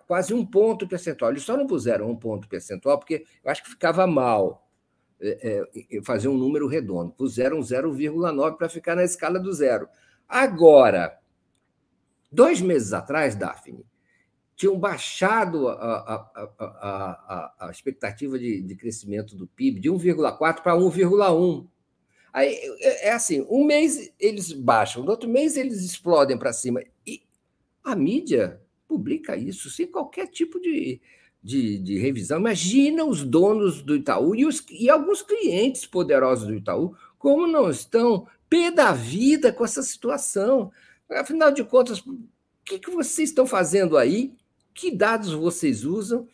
quase 0.05 0.33
um 0.33 0.45
ponto 0.45 0.85
percentual. 0.85 1.31
Eles 1.31 1.43
só 1.43 1.55
não 1.55 1.65
puseram 1.65 2.11
um 2.11 2.15
ponto 2.15 2.45
percentual 2.49 2.99
porque 2.99 3.25
eu 3.41 3.49
acho 3.49 3.63
que 3.63 3.69
ficava 3.69 4.05
mal 4.05 4.67
é, 5.21 5.65
é, 5.93 6.01
fazer 6.03 6.27
um 6.27 6.37
número 6.37 6.67
redondo. 6.67 7.13
Puseram 7.13 7.59
0,9 7.59 8.57
para 8.57 8.67
ficar 8.67 8.97
na 8.97 9.05
escala 9.05 9.39
do 9.39 9.53
zero. 9.53 9.87
Agora, 10.27 11.17
dois 12.29 12.59
meses 12.59 12.91
atrás, 12.91 13.33
Daphne, 13.33 13.85
tinham 14.57 14.77
baixado 14.77 15.69
a, 15.69 15.73
a, 15.73 16.55
a, 16.59 17.67
a 17.67 17.71
expectativa 17.71 18.37
de, 18.37 18.61
de 18.61 18.75
crescimento 18.75 19.37
do 19.37 19.47
PIB 19.47 19.79
de 19.79 19.89
1,4 19.89 20.61
para 20.61 20.75
1,1. 20.75 21.65
Aí 22.37 22.53
é, 22.81 23.07
é 23.07 23.13
assim: 23.13 23.43
um 23.49 23.65
mês 23.65 24.11
eles 24.19 24.51
baixam, 24.51 25.03
no 25.03 25.09
outro 25.09 25.27
mês 25.27 25.57
eles 25.57 25.83
explodem 25.83 26.37
para 26.37 26.53
cima. 26.53 26.83
E 27.05 27.23
a 27.83 27.95
mídia 27.95 28.61
publica 28.87 29.35
isso 29.35 29.71
sem 29.71 29.87
qualquer 29.87 30.27
tipo 30.27 30.59
de, 30.59 31.01
de, 31.41 31.79
de, 31.79 31.97
revisão. 31.97 32.39
Imagina 32.39 33.03
os 33.03 33.23
donos 33.23 33.81
do 33.81 33.95
Itaú 33.95 34.35
e, 34.35 34.45
os, 34.45 34.63
e 34.69 34.87
alguns 34.87 35.23
clientes 35.23 35.87
poderosos 35.87 36.45
do 36.45 36.53
Itaú, 36.53 36.95
como 37.17 37.47
não 37.47 37.71
estão 37.71 38.27
pé 38.47 38.69
da 38.69 38.93
vida 38.93 39.51
com 39.51 39.65
essa 39.65 39.81
situação. 39.81 40.71
Afinal 41.09 41.51
de 41.51 41.63
contas, 41.63 42.01
o 42.01 42.19
que, 42.63 42.77
que 42.77 42.91
vocês 42.91 43.29
estão 43.29 43.47
fazendo 43.47 43.97
aí? 43.97 44.31
Que 44.75 44.91
dados 44.91 45.33
vocês 45.33 45.83
usam? 45.83 46.27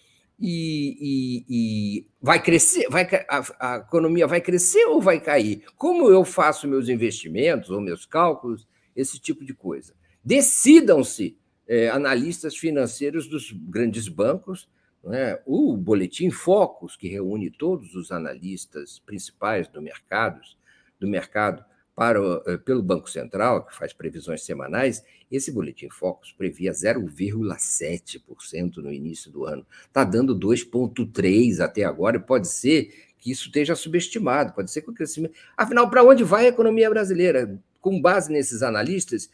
E, 0.45 0.97
e, 0.99 1.45
e 1.49 2.07
vai 2.21 2.43
crescer, 2.43 2.89
vai, 2.89 3.07
a, 3.29 3.43
a, 3.61 3.77
economia 3.77 4.27
vai 4.27 4.41
crescer 4.41 4.83
ou 4.87 4.99
vai 4.99 5.21
cair? 5.21 5.63
Como 5.77 6.09
eu 6.09 6.25
faço 6.25 6.67
meus 6.67 6.89
investimentos 6.89 7.69
ou 7.69 7.79
meus 7.79 8.05
cálculos, 8.05 8.67
esse 8.93 9.17
tipo 9.17 9.45
de 9.45 9.53
coisa. 9.53 9.93
Decidam-se, 10.21 11.37
é, 11.65 11.87
analistas 11.87 12.57
financeiros 12.57 13.29
dos 13.29 13.53
grandes 13.53 14.09
bancos, 14.09 14.69
é? 15.13 15.41
o 15.45 15.77
Boletim 15.77 16.29
Focus, 16.29 16.97
que 16.97 17.07
reúne 17.07 17.49
todos 17.49 17.95
os 17.95 18.11
analistas 18.11 18.99
principais 18.99 19.69
do 19.69 19.81
mercado, 19.81 20.41
do 20.99 21.07
mercado 21.07 21.63
para, 21.95 22.19
eh, 22.47 22.57
pelo 22.57 22.81
Banco 22.81 23.09
Central, 23.09 23.65
que 23.65 23.75
faz 23.75 23.93
previsões 23.93 24.43
semanais, 24.43 25.03
esse 25.31 25.51
boletim 25.51 25.89
Focus 25.89 26.31
previa 26.31 26.73
0,7% 26.73 28.77
no 28.77 28.91
início 28.91 29.31
do 29.31 29.45
ano. 29.45 29.65
Está 29.85 30.03
dando 30.03 30.35
2,3% 30.35 31.61
até 31.61 31.83
agora, 31.83 32.17
e 32.17 32.19
pode 32.19 32.47
ser 32.47 33.13
que 33.17 33.31
isso 33.31 33.47
esteja 33.47 33.75
subestimado, 33.75 34.53
pode 34.53 34.71
ser 34.71 34.81
que 34.81 34.89
o 34.89 34.93
crescimento. 34.93 35.35
Afinal, 35.55 35.89
para 35.89 36.03
onde 36.03 36.23
vai 36.23 36.45
a 36.45 36.49
economia 36.49 36.89
brasileira? 36.89 37.59
Com 37.79 38.01
base 38.01 38.31
nesses 38.31 38.63
analistas 38.63 39.29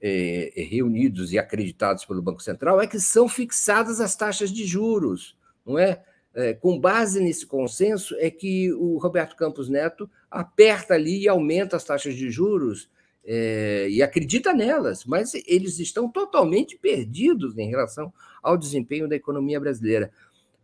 eh, 0.00 0.52
reunidos 0.56 1.32
e 1.32 1.38
acreditados 1.38 2.04
pelo 2.04 2.22
Banco 2.22 2.42
Central, 2.42 2.80
é 2.80 2.86
que 2.86 2.98
são 2.98 3.28
fixadas 3.28 4.00
as 4.00 4.16
taxas 4.16 4.50
de 4.50 4.64
juros, 4.64 5.36
não 5.64 5.78
é? 5.78 6.02
É, 6.34 6.54
com 6.54 6.78
base 6.78 7.20
nesse 7.20 7.46
consenso, 7.46 8.16
é 8.18 8.30
que 8.30 8.72
o 8.72 8.98
Roberto 8.98 9.36
Campos 9.36 9.68
Neto 9.68 10.08
aperta 10.30 10.94
ali 10.94 11.22
e 11.22 11.28
aumenta 11.28 11.76
as 11.76 11.84
taxas 11.84 12.14
de 12.14 12.30
juros 12.30 12.90
é, 13.24 13.86
e 13.90 14.02
acredita 14.02 14.52
nelas, 14.52 15.04
mas 15.04 15.32
eles 15.46 15.78
estão 15.78 16.08
totalmente 16.08 16.76
perdidos 16.76 17.56
em 17.56 17.68
relação 17.68 18.12
ao 18.42 18.56
desempenho 18.56 19.08
da 19.08 19.16
economia 19.16 19.60
brasileira. 19.60 20.10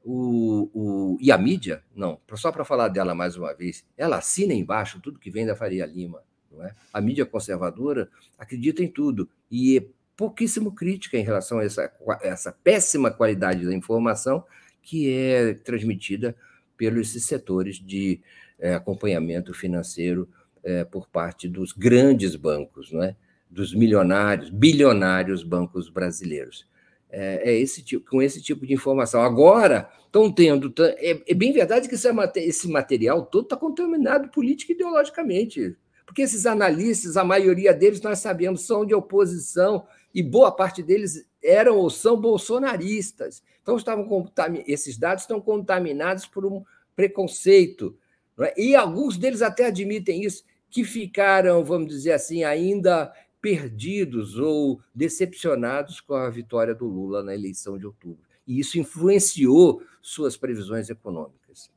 O, 0.04 0.70
o, 0.72 1.18
e 1.20 1.30
a 1.30 1.36
mídia, 1.36 1.82
não, 1.94 2.18
só 2.34 2.50
para 2.50 2.64
falar 2.64 2.88
dela 2.88 3.14
mais 3.14 3.36
uma 3.36 3.52
vez, 3.52 3.84
ela 3.96 4.18
assina 4.18 4.54
embaixo 4.54 5.00
tudo 5.00 5.18
que 5.18 5.30
vem 5.30 5.44
da 5.44 5.54
Faria 5.54 5.84
Lima. 5.84 6.22
Não 6.50 6.64
é? 6.64 6.74
A 6.92 7.00
mídia 7.00 7.26
conservadora 7.26 8.08
acredita 8.38 8.82
em 8.82 8.88
tudo 8.88 9.28
e 9.50 9.76
é 9.76 9.86
pouquíssimo 10.16 10.72
crítica 10.72 11.16
em 11.16 11.22
relação 11.22 11.58
a 11.58 11.64
essa, 11.64 11.92
essa 12.22 12.52
péssima 12.52 13.10
qualidade 13.10 13.64
da 13.64 13.74
informação 13.74 14.44
que 14.89 15.12
é 15.12 15.52
transmitida 15.52 16.35
pelos 16.74 17.10
setores 17.10 17.77
de 17.77 18.23
é, 18.59 18.73
acompanhamento 18.73 19.52
financeiro 19.52 20.27
é, 20.65 20.82
por 20.82 21.06
parte 21.06 21.47
dos 21.47 21.73
grandes 21.73 22.35
bancos, 22.35 22.90
não 22.90 23.02
é? 23.02 23.15
dos 23.51 23.74
milionários, 23.74 24.48
bilionários 24.48 25.43
bancos 25.43 25.90
brasileiros. 25.90 26.66
É, 27.10 27.51
é 27.51 27.60
esse 27.60 27.82
tipo, 27.82 28.10
com 28.10 28.23
esse 28.23 28.40
tipo 28.40 28.66
de 28.66 28.73
informação. 28.73 29.20
Agora, 29.20 29.90
estão 30.06 30.32
tendo. 30.32 30.73
É, 30.81 31.20
é, 31.27 31.35
bem 31.35 31.52
verdade 31.52 31.86
que 31.86 31.94
esse, 31.94 32.09
esse 32.36 32.66
material 32.66 33.27
todo 33.27 33.44
está 33.44 33.56
contaminado 33.56 34.31
política 34.31 34.73
e 34.73 34.74
ideologicamente. 34.74 35.77
Porque 36.06 36.23
esses 36.23 36.47
analistas, 36.47 37.19
a 37.19 37.24
maioria 37.24 37.74
deles, 37.74 38.01
nós 38.01 38.20
sabemos, 38.20 38.66
são 38.66 38.86
de 38.86 38.94
oposição, 38.94 39.86
e 40.15 40.23
boa 40.23 40.51
parte 40.51 40.82
deles 40.82 41.27
eram 41.44 41.77
ou 41.77 41.90
são 41.90 42.19
bolsonaristas. 42.19 43.43
Então, 43.68 43.76
estavam 43.76 44.32
esses 44.66 44.96
dados 44.96 45.24
estão 45.24 45.42
contaminados 45.42 46.24
por 46.24 46.46
um 46.46 46.64
preconceito. 46.96 47.94
É? 48.40 48.58
E 48.58 48.74
alguns 48.74 49.18
deles 49.18 49.42
até 49.42 49.66
admitem 49.66 50.24
isso, 50.24 50.42
que 50.70 50.84
ficaram, 50.84 51.62
vamos 51.62 51.88
dizer 51.88 52.12
assim, 52.12 52.44
ainda 52.44 53.12
perdidos 53.42 54.38
ou 54.38 54.80
decepcionados 54.94 56.00
com 56.00 56.14
a 56.14 56.30
vitória 56.30 56.74
do 56.74 56.86
Lula 56.86 57.22
na 57.22 57.34
eleição 57.34 57.76
de 57.76 57.84
outubro. 57.84 58.24
E 58.46 58.58
isso 58.58 58.78
influenciou 58.78 59.82
suas 60.00 60.34
previsões 60.34 60.88
econômicas. 60.88 61.70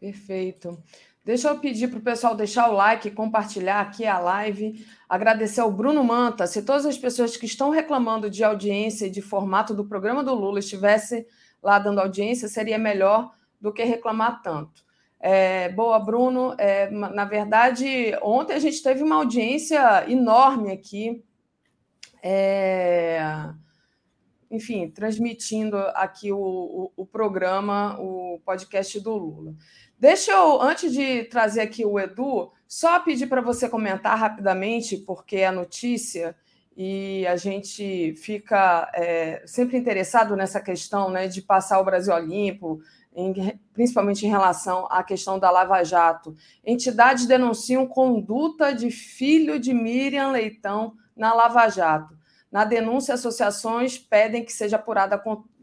Perfeito. 0.00 0.76
Deixa 1.24 1.48
eu 1.48 1.60
pedir 1.60 1.88
para 1.88 2.00
o 2.00 2.02
pessoal 2.02 2.34
deixar 2.34 2.68
o 2.68 2.74
like, 2.74 3.08
compartilhar 3.12 3.80
aqui 3.80 4.04
a 4.04 4.18
live. 4.18 4.84
Agradecer 5.08 5.60
ao 5.60 5.70
Bruno 5.70 6.02
Manta. 6.02 6.48
Se 6.48 6.62
todas 6.62 6.84
as 6.84 6.98
pessoas 6.98 7.36
que 7.36 7.46
estão 7.46 7.70
reclamando 7.70 8.28
de 8.28 8.42
audiência 8.42 9.06
e 9.06 9.10
de 9.10 9.22
formato 9.22 9.72
do 9.72 9.84
programa 9.84 10.24
do 10.24 10.34
Lula 10.34 10.58
estivessem 10.58 11.24
lá 11.62 11.78
dando 11.78 12.00
audiência, 12.00 12.48
seria 12.48 12.76
melhor 12.76 13.30
do 13.60 13.72
que 13.72 13.84
reclamar 13.84 14.42
tanto. 14.42 14.84
É, 15.20 15.68
boa, 15.68 16.00
Bruno. 16.00 16.56
É, 16.58 16.90
na 16.90 17.24
verdade, 17.24 17.86
ontem 18.20 18.54
a 18.54 18.58
gente 18.58 18.82
teve 18.82 19.04
uma 19.04 19.14
audiência 19.14 20.10
enorme 20.10 20.72
aqui. 20.72 21.22
É, 22.20 23.20
enfim, 24.50 24.90
transmitindo 24.90 25.78
aqui 25.94 26.32
o, 26.32 26.38
o, 26.38 26.92
o, 26.96 27.06
programa, 27.06 27.96
o 28.00 28.40
podcast 28.44 28.98
do 29.00 29.16
Lula. 29.16 29.54
Deixa 30.02 30.32
eu, 30.32 30.60
antes 30.60 30.92
de 30.92 31.22
trazer 31.26 31.60
aqui 31.60 31.84
o 31.86 31.96
Edu, 31.96 32.50
só 32.66 32.98
pedir 32.98 33.28
para 33.28 33.40
você 33.40 33.68
comentar 33.68 34.18
rapidamente, 34.18 34.96
porque 34.96 35.36
é 35.36 35.50
notícia 35.52 36.34
e 36.76 37.24
a 37.28 37.36
gente 37.36 38.12
fica 38.16 38.90
é, 38.96 39.44
sempre 39.46 39.76
interessado 39.76 40.34
nessa 40.34 40.60
questão 40.60 41.08
né, 41.08 41.28
de 41.28 41.40
passar 41.40 41.78
o 41.78 41.84
Brasil 41.84 42.18
limpo, 42.18 42.80
em, 43.14 43.32
principalmente 43.72 44.26
em 44.26 44.28
relação 44.28 44.88
à 44.90 45.04
questão 45.04 45.38
da 45.38 45.52
Lava 45.52 45.84
Jato. 45.84 46.34
Entidades 46.66 47.24
denunciam 47.24 47.86
conduta 47.86 48.74
de 48.74 48.90
filho 48.90 49.56
de 49.56 49.72
Miriam 49.72 50.32
Leitão 50.32 50.94
na 51.16 51.32
Lava 51.32 51.68
Jato. 51.68 52.18
Na 52.50 52.64
denúncia, 52.64 53.14
associações 53.14 53.98
pedem 53.98 54.44
que 54.44 54.52
seja 54.52 54.74
apurada 54.74 55.16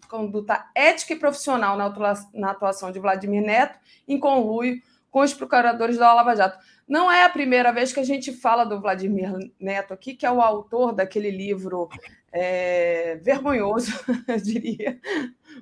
conduta 0.10 0.66
ética 0.76 1.14
e 1.14 1.20
profissional 1.20 1.78
na 1.78 2.50
atuação 2.52 2.92
de 2.92 3.00
Vladimir 3.00 3.42
Neto, 3.44 3.78
em 4.08 4.20
conluio 4.20 4.82
com 5.12 5.22
os 5.22 5.34
procuradores 5.34 5.98
da 5.98 6.14
Lava 6.14 6.36
Jato. 6.36 6.58
Não 6.88 7.12
é 7.12 7.24
a 7.24 7.30
primeira 7.30 7.72
vez 7.72 7.94
que 7.94 8.00
a 8.00 8.04
gente 8.04 8.34
fala 8.34 8.64
do 8.64 8.82
Vladimir 8.82 9.32
Neto 9.60 9.94
aqui, 9.94 10.16
que 10.16 10.26
é 10.26 10.32
o 10.32 10.42
autor 10.42 10.92
daquele 10.92 11.30
livro 11.30 11.88
é, 12.34 13.16
vergonhoso, 13.18 13.92
eu 14.28 14.38
diria. 14.38 15.00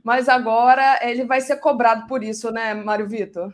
Mas 0.04 0.30
agora 0.30 1.00
ele 1.02 1.26
vai 1.26 1.42
ser 1.42 1.58
cobrado 1.58 2.08
por 2.08 2.24
isso, 2.24 2.50
né, 2.52 2.74
Mário 2.74 3.08
Vitor? 3.08 3.54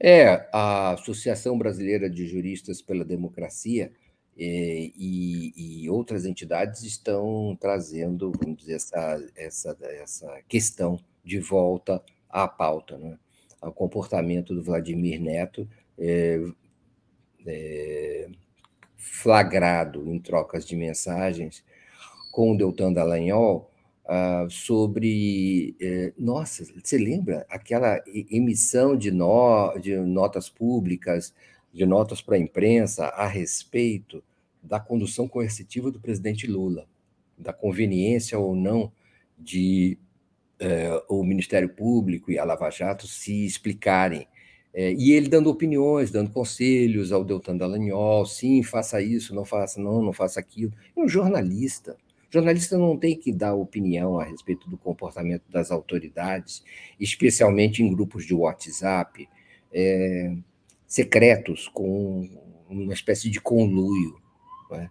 É, 0.00 0.48
a 0.52 0.92
Associação 0.92 1.58
Brasileira 1.58 2.08
de 2.08 2.26
Juristas 2.26 2.80
pela 2.80 3.04
Democracia 3.04 3.92
e, 4.36 5.52
e, 5.56 5.90
outras 5.90 6.26
entidades 6.26 6.82
estão 6.82 7.56
trazendo, 7.58 8.30
vamos 8.38 8.58
dizer, 8.58 8.74
essa, 8.74 9.32
essa, 9.34 9.76
essa 9.80 10.42
questão 10.46 10.98
de 11.24 11.38
volta 11.38 12.02
à 12.28 12.46
pauta. 12.46 12.98
Né? 12.98 13.18
O 13.62 13.72
comportamento 13.72 14.54
do 14.54 14.62
Vladimir 14.62 15.20
Neto 15.20 15.66
é, 15.98 16.40
é, 17.46 18.28
flagrado 18.96 20.06
em 20.12 20.18
trocas 20.18 20.66
de 20.66 20.76
mensagens 20.76 21.64
com 22.30 22.52
o 22.52 22.56
Deltan 22.58 22.92
Dallagnol 22.92 23.70
uh, 24.04 24.50
sobre. 24.50 25.74
Eh, 25.80 26.12
nossa, 26.18 26.64
você 26.64 26.98
lembra 26.98 27.46
aquela 27.48 27.98
emissão 28.30 28.96
de, 28.96 29.10
no, 29.10 29.76
de 29.78 29.96
notas 29.96 30.48
públicas, 30.48 31.34
de 31.72 31.84
notas 31.86 32.20
para 32.20 32.36
a 32.36 32.38
imprensa 32.38 33.06
a 33.06 33.26
respeito 33.26 34.22
da 34.62 34.80
condução 34.80 35.28
coercitiva 35.28 35.90
do 35.90 36.00
presidente 36.00 36.46
Lula, 36.46 36.86
da 37.36 37.52
conveniência 37.52 38.38
ou 38.38 38.54
não 38.54 38.90
de 39.38 39.98
eh, 40.58 41.04
o 41.08 41.22
Ministério 41.22 41.68
Público 41.68 42.30
e 42.30 42.38
a 42.38 42.44
Lava 42.44 42.70
Jato 42.70 43.06
se 43.06 43.44
explicarem 43.44 44.26
é, 44.78 44.92
e 44.92 45.12
ele 45.12 45.26
dando 45.26 45.48
opiniões, 45.48 46.10
dando 46.10 46.30
conselhos 46.30 47.10
ao 47.10 47.24
Deltan 47.24 47.56
Dallagnol, 47.56 48.26
sim, 48.26 48.62
faça 48.62 49.00
isso, 49.00 49.34
não 49.34 49.42
faça, 49.42 49.80
não, 49.80 50.02
não 50.02 50.12
faça 50.12 50.38
aquilo. 50.38 50.70
É 50.94 51.00
um 51.00 51.08
jornalista. 51.08 51.96
Jornalista 52.28 52.76
não 52.76 52.94
tem 52.94 53.16
que 53.16 53.32
dar 53.32 53.54
opinião 53.54 54.20
a 54.20 54.24
respeito 54.24 54.68
do 54.68 54.76
comportamento 54.76 55.44
das 55.48 55.70
autoridades, 55.70 56.62
especialmente 57.00 57.82
em 57.82 57.90
grupos 57.90 58.26
de 58.26 58.34
WhatsApp, 58.34 59.26
é, 59.72 60.36
secretos, 60.86 61.68
com 61.68 62.28
uma 62.68 62.92
espécie 62.92 63.30
de 63.30 63.40
conluio. 63.40 64.16
Né? 64.70 64.90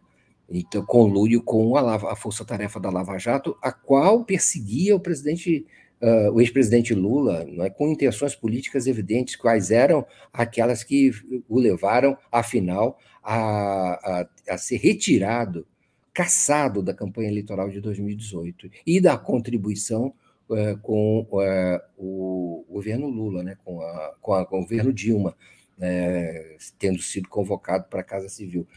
Então, 0.49 0.85
conluio 0.85 1.41
com 1.41 1.75
a, 1.75 1.95
a 1.95 2.15
Força-Tarefa 2.15 2.79
da 2.79 2.89
Lava 2.89 3.17
Jato, 3.17 3.57
a 3.61 3.71
qual 3.71 4.23
perseguia 4.23 4.95
o 4.95 4.99
presidente 4.99 5.65
uh, 6.01 6.31
o 6.31 6.41
ex-presidente 6.41 6.93
Lula, 6.93 7.45
é, 7.59 7.69
com 7.69 7.89
intenções 7.89 8.35
políticas 8.35 8.87
evidentes, 8.87 9.35
quais 9.35 9.71
eram 9.71 10.05
aquelas 10.31 10.83
que 10.83 11.11
o 11.47 11.59
levaram, 11.59 12.17
afinal, 12.31 12.97
a, 13.23 14.21
a, 14.21 14.29
a 14.49 14.57
ser 14.57 14.77
retirado, 14.77 15.65
caçado 16.13 16.81
da 16.81 16.93
campanha 16.93 17.29
eleitoral 17.29 17.69
de 17.69 17.81
2018 17.81 18.69
e 18.85 19.01
da 19.01 19.17
contribuição 19.17 20.13
uh, 20.49 20.77
com 20.81 21.21
uh, 21.21 21.79
o 21.97 22.65
governo 22.69 23.07
Lula, 23.07 23.43
né, 23.43 23.57
com, 23.63 23.81
a, 23.81 24.13
com, 24.21 24.33
a, 24.33 24.45
com 24.45 24.59
o 24.59 24.61
governo 24.61 24.93
Dilma, 24.93 25.35
né, 25.77 26.55
tendo 26.79 27.01
sido 27.01 27.27
convocado 27.27 27.85
para 27.89 28.01
a 28.01 28.03
Casa 28.03 28.29
Civil. 28.29 28.67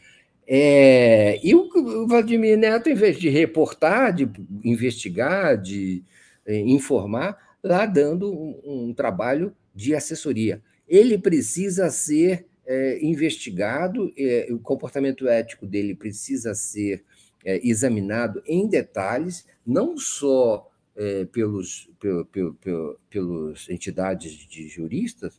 É, 0.47 1.39
e 1.47 1.55
o 1.55 2.07
Vladimir 2.07 2.57
Neto, 2.57 2.89
em 2.89 2.95
vez 2.95 3.19
de 3.19 3.29
reportar, 3.29 4.15
de 4.15 4.31
investigar, 4.65 5.61
de 5.61 6.03
é, 6.47 6.59
informar, 6.59 7.37
lá 7.63 7.85
dando 7.85 8.33
um, 8.33 8.61
um, 8.65 8.95
trabalho 8.95 9.55
de 9.75 9.95
assessoria. 9.95 10.63
Ele 10.89 11.19
precisa 11.19 11.91
ser 11.91 12.47
é, 12.67 12.99
investigado, 13.05 14.11
é, 14.17 14.49
o 14.51 14.59
comportamento 14.59 15.29
ético 15.29 15.67
dele 15.67 15.95
precisa 15.95 16.55
ser 16.55 17.05
é, 17.45 17.61
examinado 17.67 18.43
em 18.47 18.67
detalhes, 18.67 19.47
não 19.67 19.99
só 19.99 20.71
é, 20.97 21.27
pelos, 21.27 21.91
pelo, 22.01 22.25
pelo, 22.25 22.55
pelo, 22.55 22.99
pelos 23.11 23.69
entidades 23.69 24.33
de 24.33 24.67
juristas, 24.67 25.39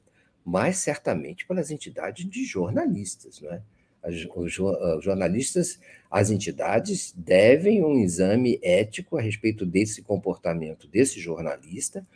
mas 0.50 0.78
certamente 0.78 1.46
pelas 1.46 1.70
entidades 1.70 2.28
de 2.28 2.44
jornalistas. 2.44 3.40
Não 3.40 3.54
é? 3.54 3.62
os 4.02 4.54
jornalistas, 5.04 5.78
as 6.10 6.32
entidades 6.32 7.14
devem 7.16 7.84
um 7.84 8.00
exame 8.00 8.58
ético 8.64 9.18
a 9.18 9.22
respeito 9.22 9.66
desse 9.66 10.02
comportamento 10.02 10.88
desse 10.88 11.20
jornalista, 11.20 12.08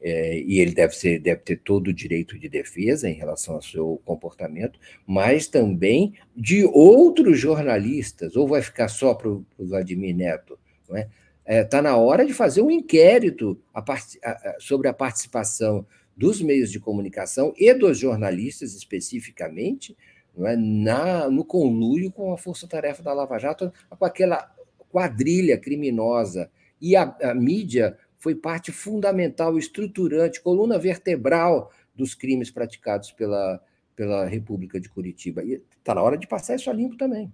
é, 0.00 0.40
e 0.40 0.58
ele 0.58 0.72
deve, 0.72 0.94
ser, 0.94 1.18
deve 1.18 1.42
ter 1.42 1.56
todo 1.56 1.88
o 1.88 1.92
direito 1.92 2.38
de 2.38 2.48
defesa 2.48 3.08
em 3.08 3.12
relação 3.12 3.54
ao 3.54 3.62
seu 3.62 4.00
comportamento, 4.04 4.80
mas 5.06 5.46
também 5.46 6.14
de 6.34 6.64
outros 6.64 7.38
jornalistas, 7.38 8.34
ou 8.34 8.48
vai 8.48 8.62
ficar 8.62 8.88
só 8.88 9.14
para 9.14 9.28
o 9.28 9.44
Vladimir 9.58 10.16
Neto, 10.16 10.58
é? 10.92 11.00
Está 11.46 11.54
é, 11.54 11.64
tá 11.64 11.82
na 11.82 11.96
hora 11.96 12.24
de 12.26 12.32
fazer 12.32 12.60
um 12.60 12.70
inquérito 12.70 13.60
a 13.72 13.80
part... 13.80 14.18
a, 14.22 14.56
sobre 14.58 14.88
a 14.88 14.92
participação 14.92 15.86
dos 16.16 16.40
meios 16.40 16.70
de 16.70 16.80
comunicação 16.80 17.52
e 17.56 17.72
dos 17.74 17.98
jornalistas 17.98 18.74
especificamente, 18.74 19.96
não 20.36 20.46
é? 20.46 20.56
Na, 20.56 21.30
no 21.30 21.44
conluio 21.44 22.10
com 22.10 22.32
a 22.32 22.38
força-tarefa 22.38 23.02
da 23.02 23.12
Lava 23.12 23.38
Jato, 23.38 23.72
com 23.90 24.04
aquela 24.04 24.54
quadrilha 24.88 25.58
criminosa. 25.58 26.50
E 26.80 26.96
a, 26.96 27.16
a 27.22 27.34
mídia 27.34 27.98
foi 28.16 28.34
parte 28.34 28.72
fundamental, 28.72 29.58
estruturante, 29.58 30.40
coluna 30.40 30.78
vertebral 30.78 31.70
dos 31.94 32.14
crimes 32.14 32.50
praticados 32.50 33.12
pela, 33.12 33.62
pela 33.94 34.26
República 34.26 34.80
de 34.80 34.88
Curitiba. 34.88 35.42
E 35.42 35.62
está 35.78 35.94
na 35.94 36.02
hora 36.02 36.18
de 36.18 36.26
passar 36.26 36.56
isso 36.56 36.70
a 36.70 36.72
limpo 36.72 36.96
também. 36.96 37.32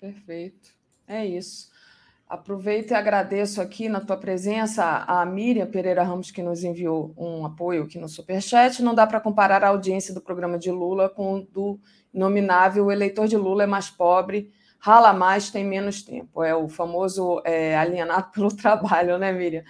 Perfeito. 0.00 0.74
É 1.06 1.24
isso. 1.24 1.70
Aproveito 2.28 2.90
e 2.90 2.94
agradeço 2.94 3.62
aqui 3.62 3.88
na 3.88 4.00
tua 4.00 4.16
presença 4.16 5.04
a 5.06 5.24
Miriam 5.24 5.66
Pereira 5.66 6.02
Ramos, 6.02 6.32
que 6.32 6.42
nos 6.42 6.64
enviou 6.64 7.14
um 7.16 7.46
apoio 7.46 7.84
aqui 7.84 8.00
no 8.00 8.08
Superchat. 8.08 8.82
Não 8.82 8.96
dá 8.96 9.06
para 9.06 9.20
comparar 9.20 9.62
a 9.62 9.68
audiência 9.68 10.12
do 10.12 10.20
programa 10.20 10.58
de 10.58 10.68
Lula 10.72 11.08
com 11.08 11.46
do 11.52 11.78
inominável 12.12 12.86
O 12.86 12.90
eleitor 12.90 13.28
de 13.28 13.36
Lula 13.36 13.62
é 13.62 13.66
mais 13.66 13.90
pobre, 13.90 14.50
rala 14.80 15.12
mais, 15.12 15.50
tem 15.50 15.64
menos 15.64 16.02
tempo. 16.02 16.42
É 16.42 16.52
o 16.52 16.68
famoso 16.68 17.40
é, 17.44 17.76
alienado 17.76 18.30
pelo 18.34 18.48
trabalho, 18.54 19.18
né, 19.18 19.30
Miriam? 19.30 19.62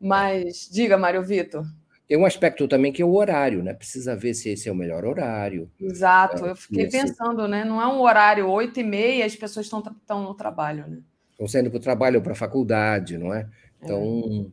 Mas 0.00 0.68
diga, 0.70 0.96
Mário 0.96 1.24
Vitor. 1.24 1.64
Tem 2.06 2.16
um 2.16 2.24
aspecto 2.24 2.68
também 2.68 2.92
que 2.92 3.02
é 3.02 3.04
o 3.04 3.16
horário, 3.16 3.64
né? 3.64 3.74
Precisa 3.74 4.14
ver 4.14 4.32
se 4.32 4.48
esse 4.50 4.68
é 4.68 4.72
o 4.72 4.76
melhor 4.76 5.04
horário. 5.04 5.68
Exato, 5.80 6.46
eu 6.46 6.54
fiquei 6.54 6.84
esse... 6.84 6.96
pensando, 6.96 7.48
né? 7.48 7.64
Não 7.64 7.82
é 7.82 7.86
um 7.88 8.00
horário 8.00 8.48
oito 8.48 8.78
e 8.78 8.84
meia, 8.84 9.26
as 9.26 9.34
pessoas 9.34 9.66
estão, 9.66 9.80
estão 9.80 10.22
no 10.22 10.32
trabalho, 10.32 10.86
né? 10.86 10.98
Estão 11.36 11.46
saindo 11.46 11.70
para 11.70 11.76
o 11.76 11.82
trabalho 11.82 12.16
ou 12.16 12.22
para 12.22 12.32
a 12.32 12.36
faculdade, 12.36 13.18
não 13.18 13.32
é? 13.32 13.48
Então, 13.82 14.50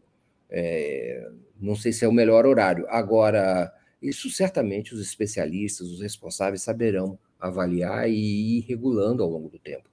é, 0.49 1.31
não 1.60 1.76
sei 1.76 1.93
se 1.93 2.03
é 2.03 2.07
o 2.07 2.11
melhor 2.11 2.45
horário. 2.45 2.85
Agora, 2.89 3.73
isso 4.01 4.30
certamente 4.30 4.93
os 4.93 5.01
especialistas, 5.01 5.88
os 5.88 6.01
responsáveis 6.01 6.61
saberão 6.61 7.18
avaliar 7.39 8.10
e 8.10 8.60
ir 8.60 8.65
regulando 8.68 9.23
ao 9.23 9.30
longo 9.30 9.49
do 9.49 9.57
tempo. 9.57 9.89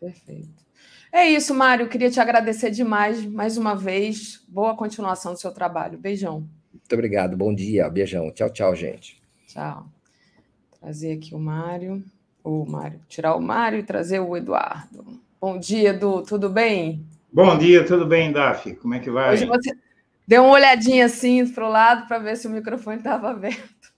Perfeito. 0.00 0.64
É 1.12 1.26
isso, 1.26 1.54
Mário. 1.54 1.88
Queria 1.88 2.10
te 2.10 2.20
agradecer 2.20 2.70
demais 2.70 3.24
mais 3.26 3.56
uma 3.56 3.74
vez. 3.74 4.44
Boa 4.48 4.76
continuação 4.76 5.32
do 5.32 5.40
seu 5.40 5.52
trabalho. 5.52 5.98
Beijão. 5.98 6.48
Muito 6.72 6.92
obrigado. 6.92 7.36
Bom 7.36 7.54
dia. 7.54 7.88
Beijão. 7.90 8.30
Tchau, 8.32 8.50
tchau, 8.50 8.74
gente. 8.74 9.20
Tchau. 9.46 9.86
Trazer 10.78 11.12
aqui 11.12 11.34
o 11.34 11.38
Mário. 11.38 12.02
O 12.42 12.64
Mário, 12.64 13.00
tirar 13.06 13.36
o 13.36 13.40
Mário 13.40 13.78
e 13.78 13.82
trazer 13.82 14.18
o 14.18 14.34
Eduardo. 14.34 15.20
Bom 15.40 15.58
dia, 15.58 15.88
Edu, 15.88 16.22
tudo 16.22 16.50
bem? 16.50 17.02
Bom 17.32 17.56
dia, 17.56 17.82
tudo 17.86 18.04
bem, 18.04 18.30
Daf? 18.30 18.74
Como 18.74 18.92
é 18.92 18.98
que 18.98 19.10
vai? 19.10 19.32
Hoje 19.32 19.46
você 19.46 19.72
deu 20.28 20.44
uma 20.44 20.52
olhadinha 20.52 21.06
assim 21.06 21.50
para 21.50 21.66
o 21.66 21.70
lado 21.70 22.06
para 22.06 22.18
ver 22.18 22.36
se 22.36 22.46
o 22.46 22.50
microfone 22.50 22.98
estava 22.98 23.30
aberto. 23.30 23.90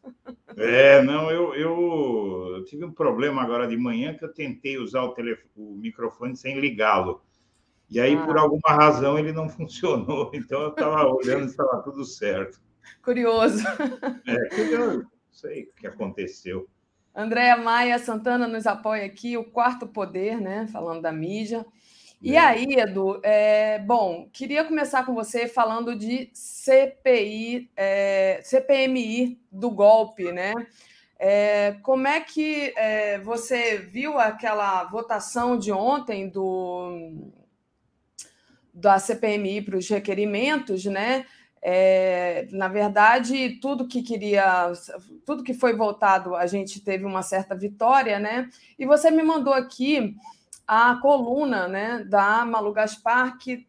É, 0.56 1.02
não, 1.02 1.32
eu, 1.32 1.52
eu, 1.54 2.54
eu, 2.54 2.64
tive 2.64 2.84
um 2.84 2.92
problema 2.92 3.42
agora 3.42 3.66
de 3.66 3.76
manhã 3.76 4.14
que 4.14 4.24
eu 4.24 4.32
tentei 4.32 4.78
usar 4.78 5.02
o, 5.02 5.14
telefone, 5.14 5.50
o 5.56 5.74
microfone 5.74 6.36
sem 6.36 6.60
ligá-lo. 6.60 7.20
E 7.90 7.98
aí, 7.98 8.14
ah. 8.14 8.24
por 8.24 8.38
alguma 8.38 8.68
razão, 8.68 9.18
ele 9.18 9.32
não 9.32 9.48
funcionou. 9.50 10.30
Então, 10.32 10.62
eu 10.62 10.68
estava 10.68 11.08
olhando 11.08 11.42
e 11.42 11.46
estava 11.46 11.82
tudo 11.82 12.04
certo. 12.04 12.60
Curioso. 13.02 13.64
É, 14.28 14.48
curioso. 14.54 14.98
Não 15.00 15.10
sei 15.32 15.64
o 15.64 15.72
que 15.74 15.88
aconteceu. 15.88 16.68
Andréa 17.14 17.56
Maia 17.56 17.98
Santana 17.98 18.48
nos 18.48 18.66
apoia 18.66 19.04
aqui, 19.04 19.36
o 19.36 19.44
quarto 19.44 19.86
poder, 19.86 20.40
né? 20.40 20.66
Falando 20.72 21.02
da 21.02 21.12
mídia. 21.12 21.64
E 22.22 22.36
aí, 22.36 22.74
Edu, 22.78 23.20
é, 23.24 23.80
bom, 23.80 24.28
queria 24.32 24.62
começar 24.62 25.04
com 25.04 25.12
você 25.12 25.48
falando 25.48 25.96
de 25.96 26.30
CPI, 26.32 27.68
é, 27.76 28.40
CPMI 28.44 29.40
do 29.50 29.70
golpe, 29.70 30.30
né? 30.30 30.52
É, 31.18 31.76
como 31.82 32.06
é 32.06 32.20
que 32.20 32.72
é, 32.76 33.18
você 33.18 33.78
viu 33.78 34.18
aquela 34.18 34.84
votação 34.84 35.58
de 35.58 35.72
ontem 35.72 36.28
do 36.28 37.32
da 38.72 38.98
CPMI 38.98 39.60
para 39.62 39.76
os 39.76 39.88
requerimentos, 39.88 40.84
né? 40.84 41.26
É, 41.64 42.48
na 42.50 42.66
verdade, 42.66 43.60
tudo 43.60 43.86
que 43.86 44.02
queria, 44.02 44.72
tudo 45.24 45.44
que 45.44 45.54
foi 45.54 45.76
votado, 45.76 46.34
a 46.34 46.44
gente 46.46 46.80
teve 46.80 47.04
uma 47.04 47.22
certa 47.22 47.54
vitória, 47.54 48.18
né? 48.18 48.50
E 48.76 48.84
você 48.84 49.12
me 49.12 49.22
mandou 49.22 49.54
aqui 49.54 50.16
a 50.66 50.96
coluna 50.96 51.68
né, 51.68 52.04
da 52.08 52.44
Malu 52.44 52.72
Gaspar, 52.72 53.36
que 53.38 53.66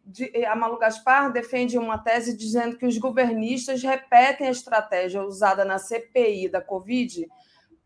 a 0.48 0.56
Malu 0.56 0.78
Gaspar 0.78 1.32
defende 1.32 1.78
uma 1.78 1.98
tese 1.98 2.36
dizendo 2.36 2.78
que 2.78 2.86
os 2.86 2.98
governistas 2.98 3.84
repetem 3.84 4.48
a 4.48 4.52
estratégia 4.52 5.22
usada 5.22 5.66
na 5.66 5.78
CPI 5.78 6.50
da 6.50 6.62
Covid 6.62 7.28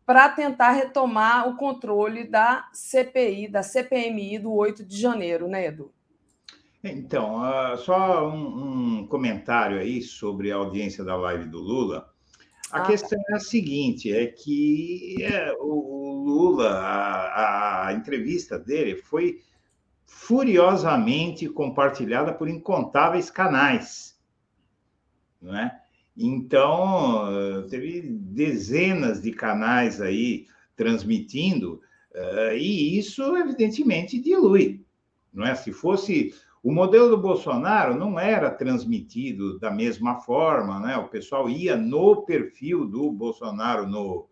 para 0.05 0.29
tentar 0.29 0.71
retomar 0.71 1.49
o 1.49 1.57
controle 1.57 2.25
da 2.25 2.69
CPI, 2.71 3.49
da 3.49 3.61
CPMI 3.61 4.39
do 4.39 4.53
8 4.53 4.85
de 4.85 4.97
janeiro, 4.97 5.47
né, 5.47 5.65
Edu? 5.65 5.91
Então, 6.91 7.41
uh, 7.41 7.77
só 7.77 8.29
um, 8.29 8.99
um, 8.99 9.07
comentário 9.07 9.79
aí 9.79 10.01
sobre 10.01 10.51
a 10.51 10.55
audiência 10.55 11.03
da 11.03 11.15
live 11.15 11.49
do 11.49 11.59
Lula. 11.59 12.09
A 12.71 12.81
ah, 12.81 12.85
questão 12.85 13.19
é 13.29 13.35
a 13.35 13.39
seguinte: 13.39 14.11
é 14.11 14.27
que 14.27 15.15
é, 15.21 15.53
o, 15.59 16.23
Lula, 16.25 16.69
a, 16.69 17.87
a 17.87 17.93
entrevista 17.93 18.59
dele 18.59 18.95
foi 18.95 19.41
furiosamente 20.05 21.47
compartilhada 21.47 22.33
por 22.33 22.49
incontáveis 22.49 23.29
canais, 23.29 24.17
não 25.41 25.57
é? 25.57 25.79
Então, 26.15 27.67
teve 27.69 28.01
dezenas 28.01 29.21
de 29.21 29.31
canais 29.31 30.01
aí 30.01 30.47
transmitindo, 30.75 31.79
uh, 32.15 32.55
e 32.55 32.97
isso, 32.97 33.37
evidentemente, 33.37 34.19
dilui. 34.19 34.83
Não 35.31 35.45
é? 35.45 35.53
Se 35.53 35.71
fosse 35.71 36.33
o 36.63 36.71
modelo 36.71 37.09
do 37.09 37.17
Bolsonaro 37.17 37.95
não 37.95 38.19
era 38.19 38.49
transmitido 38.49 39.59
da 39.59 39.71
mesma 39.71 40.19
forma, 40.19 40.79
né? 40.79 40.97
O 40.97 41.07
pessoal 41.07 41.49
ia 41.49 41.75
no 41.75 42.23
perfil 42.23 42.85
do 42.85 43.11
Bolsonaro 43.11 43.87
no, 43.87 44.27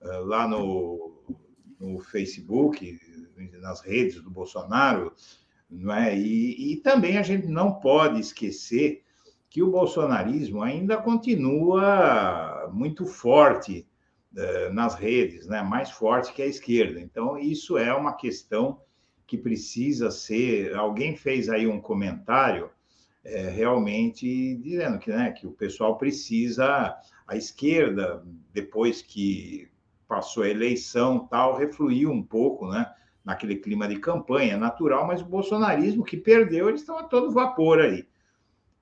eh, 0.00 0.18
lá 0.18 0.46
no, 0.46 1.24
no 1.80 1.98
Facebook, 2.00 2.98
nas 3.60 3.80
redes 3.80 4.22
do 4.22 4.30
Bolsonaro, 4.30 5.12
não 5.70 5.94
é? 5.94 6.16
E, 6.16 6.72
e 6.72 6.76
também 6.76 7.18
a 7.18 7.22
gente 7.22 7.46
não 7.48 7.74
pode 7.74 8.20
esquecer 8.20 9.02
que 9.48 9.62
o 9.62 9.70
bolsonarismo 9.70 10.62
ainda 10.62 10.96
continua 10.96 12.70
muito 12.72 13.04
forte 13.04 13.86
uh, 14.34 14.72
nas 14.72 14.94
redes, 14.94 15.46
né? 15.46 15.62
Mais 15.62 15.90
forte 15.90 16.32
que 16.32 16.42
a 16.42 16.46
esquerda. 16.46 17.00
Então 17.00 17.38
isso 17.38 17.76
é 17.76 17.92
uma 17.92 18.14
questão 18.14 18.80
que 19.32 19.38
precisa 19.38 20.10
ser. 20.10 20.74
Alguém 20.74 21.16
fez 21.16 21.48
aí 21.48 21.66
um 21.66 21.80
comentário 21.80 22.68
é, 23.24 23.48
realmente 23.48 24.56
dizendo 24.56 24.98
que, 24.98 25.10
né, 25.10 25.32
que 25.32 25.46
o 25.46 25.52
pessoal 25.52 25.96
precisa, 25.96 26.94
a 27.26 27.34
esquerda, 27.34 28.22
depois 28.52 29.00
que 29.00 29.70
passou 30.06 30.42
a 30.42 30.50
eleição, 30.50 31.26
tal, 31.30 31.56
refluiu 31.56 32.10
um 32.10 32.22
pouco, 32.22 32.68
né, 32.68 32.92
naquele 33.24 33.56
clima 33.56 33.88
de 33.88 33.98
campanha 33.98 34.58
natural, 34.58 35.06
mas 35.06 35.22
o 35.22 35.26
bolsonarismo 35.26 36.04
que 36.04 36.18
perdeu, 36.18 36.68
eles 36.68 36.82
estão 36.82 36.98
a 36.98 37.04
todo 37.04 37.30
vapor 37.30 37.80
aí. 37.80 38.06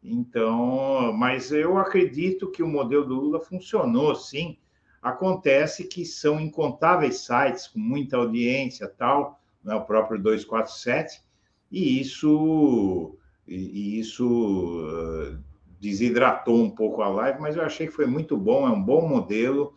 Então, 0.03 1.13
mas 1.13 1.53
eu 1.53 1.79
acredito 1.79 2.51
que 2.51 2.61
o 2.61 2.67
modelo 2.67 3.07
do 3.07 3.15
Lula 3.15 3.39
funcionou, 3.39 4.17
sim. 4.17 4.59
Acontece 5.01 5.85
que 5.85 6.05
são 6.05 6.41
incontáveis 6.41 7.19
sites 7.21 7.69
com 7.69 7.79
muita 7.79 8.17
audiência, 8.17 8.89
tal, 8.89 9.40
né, 9.63 9.75
o 9.75 9.85
próprio 9.85 10.21
247, 10.21 11.23
e 11.71 12.01
isso, 12.01 13.17
e 13.47 13.99
isso 13.99 14.27
uh, 14.27 15.39
desidratou 15.81 16.57
um 16.57 16.71
pouco 16.71 17.03
a 17.03 17.09
live, 17.09 17.41
mas 17.41 17.57
eu 17.57 17.63
achei 17.63 17.87
que 17.87 17.93
foi 17.93 18.07
muito 18.07 18.37
bom, 18.37 18.67
é 18.67 18.71
um 18.71 18.83
bom 18.83 19.07
modelo, 19.07 19.77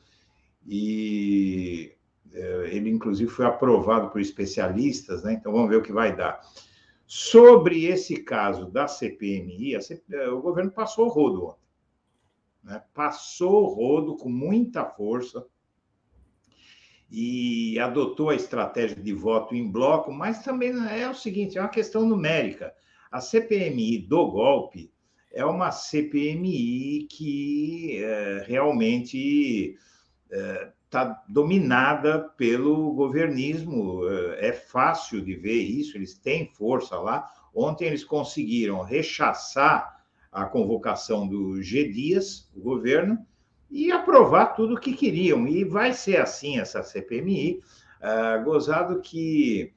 e 0.65 1.93
uh, 2.31 2.65
ele, 2.65 2.89
inclusive, 2.89 3.29
foi 3.29 3.45
aprovado 3.45 4.09
por 4.09 4.19
especialistas, 4.19 5.23
né? 5.23 5.33
então 5.33 5.51
vamos 5.51 5.69
ver 5.69 5.77
o 5.77 5.83
que 5.83 5.93
vai 5.93 6.15
dar. 6.15 6.41
Sobre 7.05 7.85
esse 7.85 8.23
caso 8.23 8.65
da 8.65 8.87
CPMI, 8.87 9.81
CP... 9.81 10.29
o 10.29 10.41
governo 10.41 10.71
passou 10.71 11.05
o 11.05 11.09
rodo 11.09 11.45
ontem. 11.47 11.63
Né? 12.63 12.81
Passou 12.93 13.63
o 13.63 13.73
rodo 13.73 14.15
com 14.15 14.29
muita 14.29 14.85
força 14.85 15.45
e 17.15 17.77
adotou 17.79 18.31
a 18.31 18.35
estratégia 18.35 18.95
de 18.95 19.13
voto 19.13 19.53
em 19.53 19.71
bloco, 19.71 20.11
mas 20.11 20.43
também 20.43 20.73
é 20.89 21.07
o 21.07 21.13
seguinte: 21.13 21.59
é 21.59 21.61
uma 21.61 21.69
questão 21.69 22.07
numérica. 22.07 22.73
A 23.11 23.21
CPMI 23.21 23.99
do 23.99 24.31
golpe 24.31 24.91
é 25.31 25.45
uma 25.45 25.71
CPMI 25.71 27.07
que 27.11 28.03
é, 28.03 28.43
realmente 28.47 29.77
está 30.83 31.03
é, 31.03 31.31
dominada 31.31 32.17
pelo 32.35 32.93
governismo. 32.93 34.09
É, 34.09 34.47
é 34.47 34.51
fácil 34.53 35.21
de 35.21 35.35
ver 35.35 35.61
isso, 35.61 35.95
eles 35.95 36.17
têm 36.17 36.47
força 36.47 36.97
lá. 36.97 37.29
Ontem 37.53 37.85
eles 37.85 38.03
conseguiram 38.03 38.81
rechaçar 38.81 40.03
a 40.31 40.45
convocação 40.45 41.27
do 41.27 41.61
G. 41.61 41.89
Dias, 41.89 42.49
o 42.55 42.59
governo, 42.59 43.23
e 43.73 43.91
aprovar 43.91 44.53
tudo 44.53 44.75
o 44.75 44.79
que 44.79 44.93
queriam. 44.93 45.47
E 45.47 45.63
vai 45.63 45.93
ser 45.93 46.17
assim 46.17 46.59
essa 46.59 46.83
CPMI, 46.83 47.55
uh, 47.55 47.61
ah, 48.01 48.37
gozado 48.37 49.01
que 49.01 49.73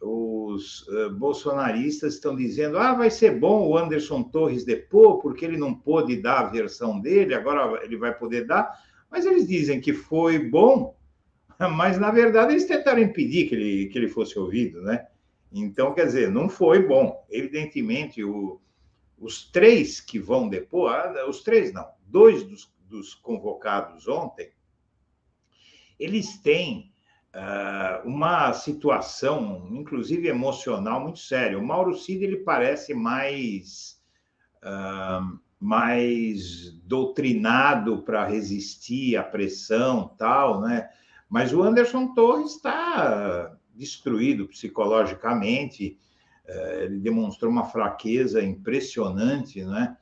os 0.00 0.86
uh, 0.86 1.10
bolsonaristas 1.10 2.14
estão 2.14 2.36
dizendo: 2.36 2.78
ah, 2.78 2.94
vai 2.94 3.10
ser 3.10 3.40
bom 3.40 3.66
o 3.66 3.76
Anderson 3.76 4.22
Torres 4.22 4.64
depor, 4.64 5.18
porque 5.18 5.44
ele 5.44 5.56
não 5.56 5.74
pôde 5.74 6.22
dar 6.22 6.38
a 6.38 6.48
versão 6.50 7.00
dele, 7.00 7.34
agora 7.34 7.84
ele 7.84 7.96
vai 7.96 8.16
poder 8.16 8.46
dar. 8.46 8.80
Mas 9.10 9.26
eles 9.26 9.48
dizem 9.48 9.80
que 9.80 9.92
foi 9.92 10.38
bom, 10.38 10.96
mas 11.58 11.98
na 11.98 12.12
verdade 12.12 12.52
eles 12.52 12.66
tentaram 12.66 13.02
impedir 13.02 13.48
que 13.48 13.56
ele, 13.56 13.86
que 13.88 13.98
ele 13.98 14.08
fosse 14.08 14.38
ouvido, 14.38 14.80
né? 14.82 15.08
Então, 15.52 15.92
quer 15.92 16.06
dizer, 16.06 16.30
não 16.30 16.48
foi 16.48 16.86
bom. 16.86 17.26
Evidentemente, 17.28 18.22
o, 18.24 18.60
os 19.18 19.50
três 19.50 20.00
que 20.00 20.18
vão 20.18 20.48
depor, 20.48 20.92
ah, 20.92 21.26
os 21.28 21.42
três 21.42 21.72
não, 21.72 21.86
dois 22.06 22.44
dos 22.44 22.71
dos 22.92 23.14
convocados 23.14 24.06
ontem, 24.06 24.52
eles 25.98 26.36
têm 26.38 26.92
uh, 27.34 28.06
uma 28.06 28.52
situação, 28.52 29.66
inclusive 29.70 30.28
emocional, 30.28 31.00
muito 31.00 31.18
séria. 31.18 31.58
O 31.58 31.66
Mauro 31.66 31.96
Cid 31.96 32.22
ele 32.22 32.38
parece 32.38 32.92
mais 32.92 33.98
uh, 34.62 35.40
mais 35.58 36.72
doutrinado 36.82 38.02
para 38.02 38.26
resistir 38.26 39.16
à 39.16 39.22
pressão, 39.22 40.08
tal, 40.18 40.60
né? 40.60 40.90
Mas 41.30 41.52
o 41.52 41.62
Anderson 41.62 42.12
Torres 42.14 42.56
está 42.56 43.56
destruído 43.74 44.48
psicologicamente. 44.48 45.98
Uh, 46.46 46.82
ele 46.82 46.98
demonstrou 46.98 47.50
uma 47.50 47.64
fraqueza 47.64 48.42
impressionante, 48.42 49.64
né? 49.64 49.96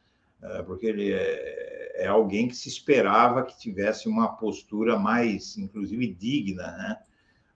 Porque 0.64 0.86
ele 0.86 1.12
é 1.12 1.69
é 2.00 2.06
alguém 2.06 2.48
que 2.48 2.56
se 2.56 2.68
esperava 2.68 3.44
que 3.44 3.58
tivesse 3.58 4.08
uma 4.08 4.36
postura 4.36 4.98
mais, 4.98 5.56
inclusive, 5.58 6.14
digna, 6.14 6.66
né? 6.72 6.98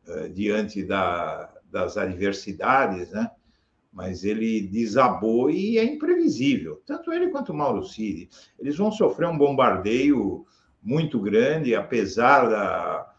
Eh, 0.07 0.29
diante 0.29 0.85
da, 0.85 1.51
das 1.71 1.97
adversidades, 1.97 3.11
né? 3.11 3.31
Mas 3.91 4.23
ele 4.23 4.61
desabou 4.69 5.51
e 5.51 5.79
é 5.79 5.85
imprevisível. 5.85 6.83
Tanto 6.85 7.13
ele 7.13 7.31
quanto 7.31 7.53
o 7.53 7.57
Mauro 7.57 7.85
Cid. 7.85 8.29
Eles 8.59 8.77
vão 8.77 8.93
sofrer 8.93 9.29
um 9.29 9.39
bombardeio 9.39 10.45
muito 10.83 11.19
grande, 11.21 11.75
apesar 11.75 12.49
da, 12.49 13.15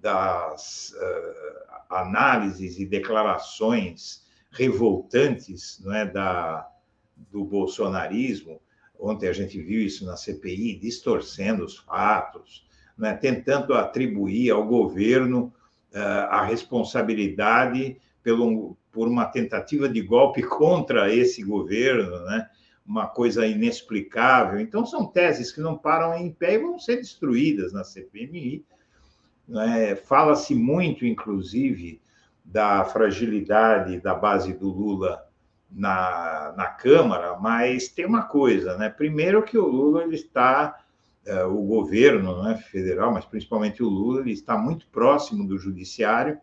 das 0.00 0.92
uh, 0.96 1.94
análises 1.94 2.80
e 2.80 2.86
declarações 2.86 4.24
revoltantes 4.50 5.80
não 5.84 5.94
é, 5.94 6.04
da, 6.06 6.68
do 7.30 7.44
bolsonarismo. 7.44 8.60
Ontem 9.04 9.28
a 9.28 9.32
gente 9.32 9.60
viu 9.60 9.82
isso 9.82 10.06
na 10.06 10.16
CPI, 10.16 10.78
distorcendo 10.78 11.64
os 11.64 11.76
fatos, 11.76 12.66
né, 12.96 13.12
tentando 13.14 13.74
atribuir 13.74 14.50
ao 14.50 14.66
governo 14.66 15.52
uh, 15.92 16.28
a 16.30 16.44
responsabilidade 16.44 17.98
pelo, 18.22 18.76
por 18.90 19.06
uma 19.06 19.26
tentativa 19.26 19.88
de 19.88 20.00
golpe 20.00 20.42
contra 20.48 21.12
esse 21.12 21.42
governo, 21.42 22.24
né? 22.24 22.48
uma 22.86 23.06
coisa 23.06 23.46
inexplicável. 23.46 24.60
Então, 24.60 24.84
são 24.84 25.06
teses 25.06 25.50
que 25.50 25.60
não 25.60 25.76
param 25.76 26.14
em 26.16 26.30
pé 26.30 26.54
e 26.54 26.58
vão 26.58 26.78
ser 26.78 26.96
destruídas 26.96 27.72
na 27.72 27.82
CPMI. 27.82 28.64
Né? 29.48 29.96
Fala-se 29.96 30.54
muito, 30.54 31.06
inclusive, 31.06 32.00
da 32.44 32.84
fragilidade 32.84 34.00
da 34.00 34.14
base 34.14 34.52
do 34.52 34.68
Lula 34.68 35.26
na, 35.74 36.54
na 36.56 36.66
Câmara, 36.66 37.36
mas 37.38 37.88
tem 37.88 38.06
uma 38.06 38.22
coisa, 38.22 38.78
né? 38.78 38.88
Primeiro 38.88 39.42
que 39.42 39.58
o 39.58 39.66
Lula 39.66 40.04
ele 40.04 40.14
está, 40.14 40.78
uh, 41.26 41.46
o 41.48 41.66
governo 41.66 42.42
né, 42.44 42.56
federal, 42.56 43.12
mas 43.12 43.24
principalmente 43.24 43.82
o 43.82 43.88
Lula, 43.88 44.20
ele 44.20 44.32
está 44.32 44.56
muito 44.56 44.86
próximo 44.86 45.46
do 45.46 45.58
judiciário, 45.58 46.38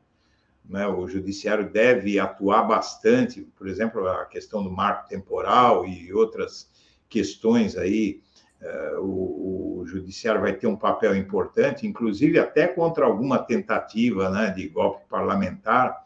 né? 0.65 0.85
O 0.85 1.07
judiciário 1.07 1.71
deve 1.71 2.19
atuar 2.19 2.63
bastante, 2.63 3.41
por 3.57 3.67
exemplo, 3.67 4.07
a 4.07 4.25
questão 4.25 4.61
do 4.61 4.69
marco 4.69 5.07
temporal 5.07 5.85
e 5.85 6.13
outras 6.13 6.69
questões 7.09 7.77
aí. 7.77 8.21
Uh, 8.61 9.01
o, 9.01 9.79
o, 9.79 9.87
judiciário 9.87 10.39
vai 10.39 10.53
ter 10.53 10.67
um 10.67 10.75
papel 10.75 11.15
importante, 11.15 11.87
inclusive 11.87 12.37
até 12.37 12.67
contra 12.67 13.05
alguma 13.05 13.39
tentativa 13.39 14.29
né, 14.29 14.51
de 14.51 14.67
golpe 14.69 15.03
parlamentar. 15.09 16.05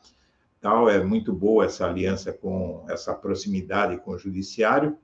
Tal 0.66 0.90
é 0.90 1.04
muito 1.04 1.32
boa 1.32 1.66
essa 1.66 1.86
aliança 1.86 2.34
com 2.34 2.84
essa 2.90 3.14
proximidade 3.14 3.98
com 3.98 4.14
o 4.14 4.18
judiciário 4.18 4.98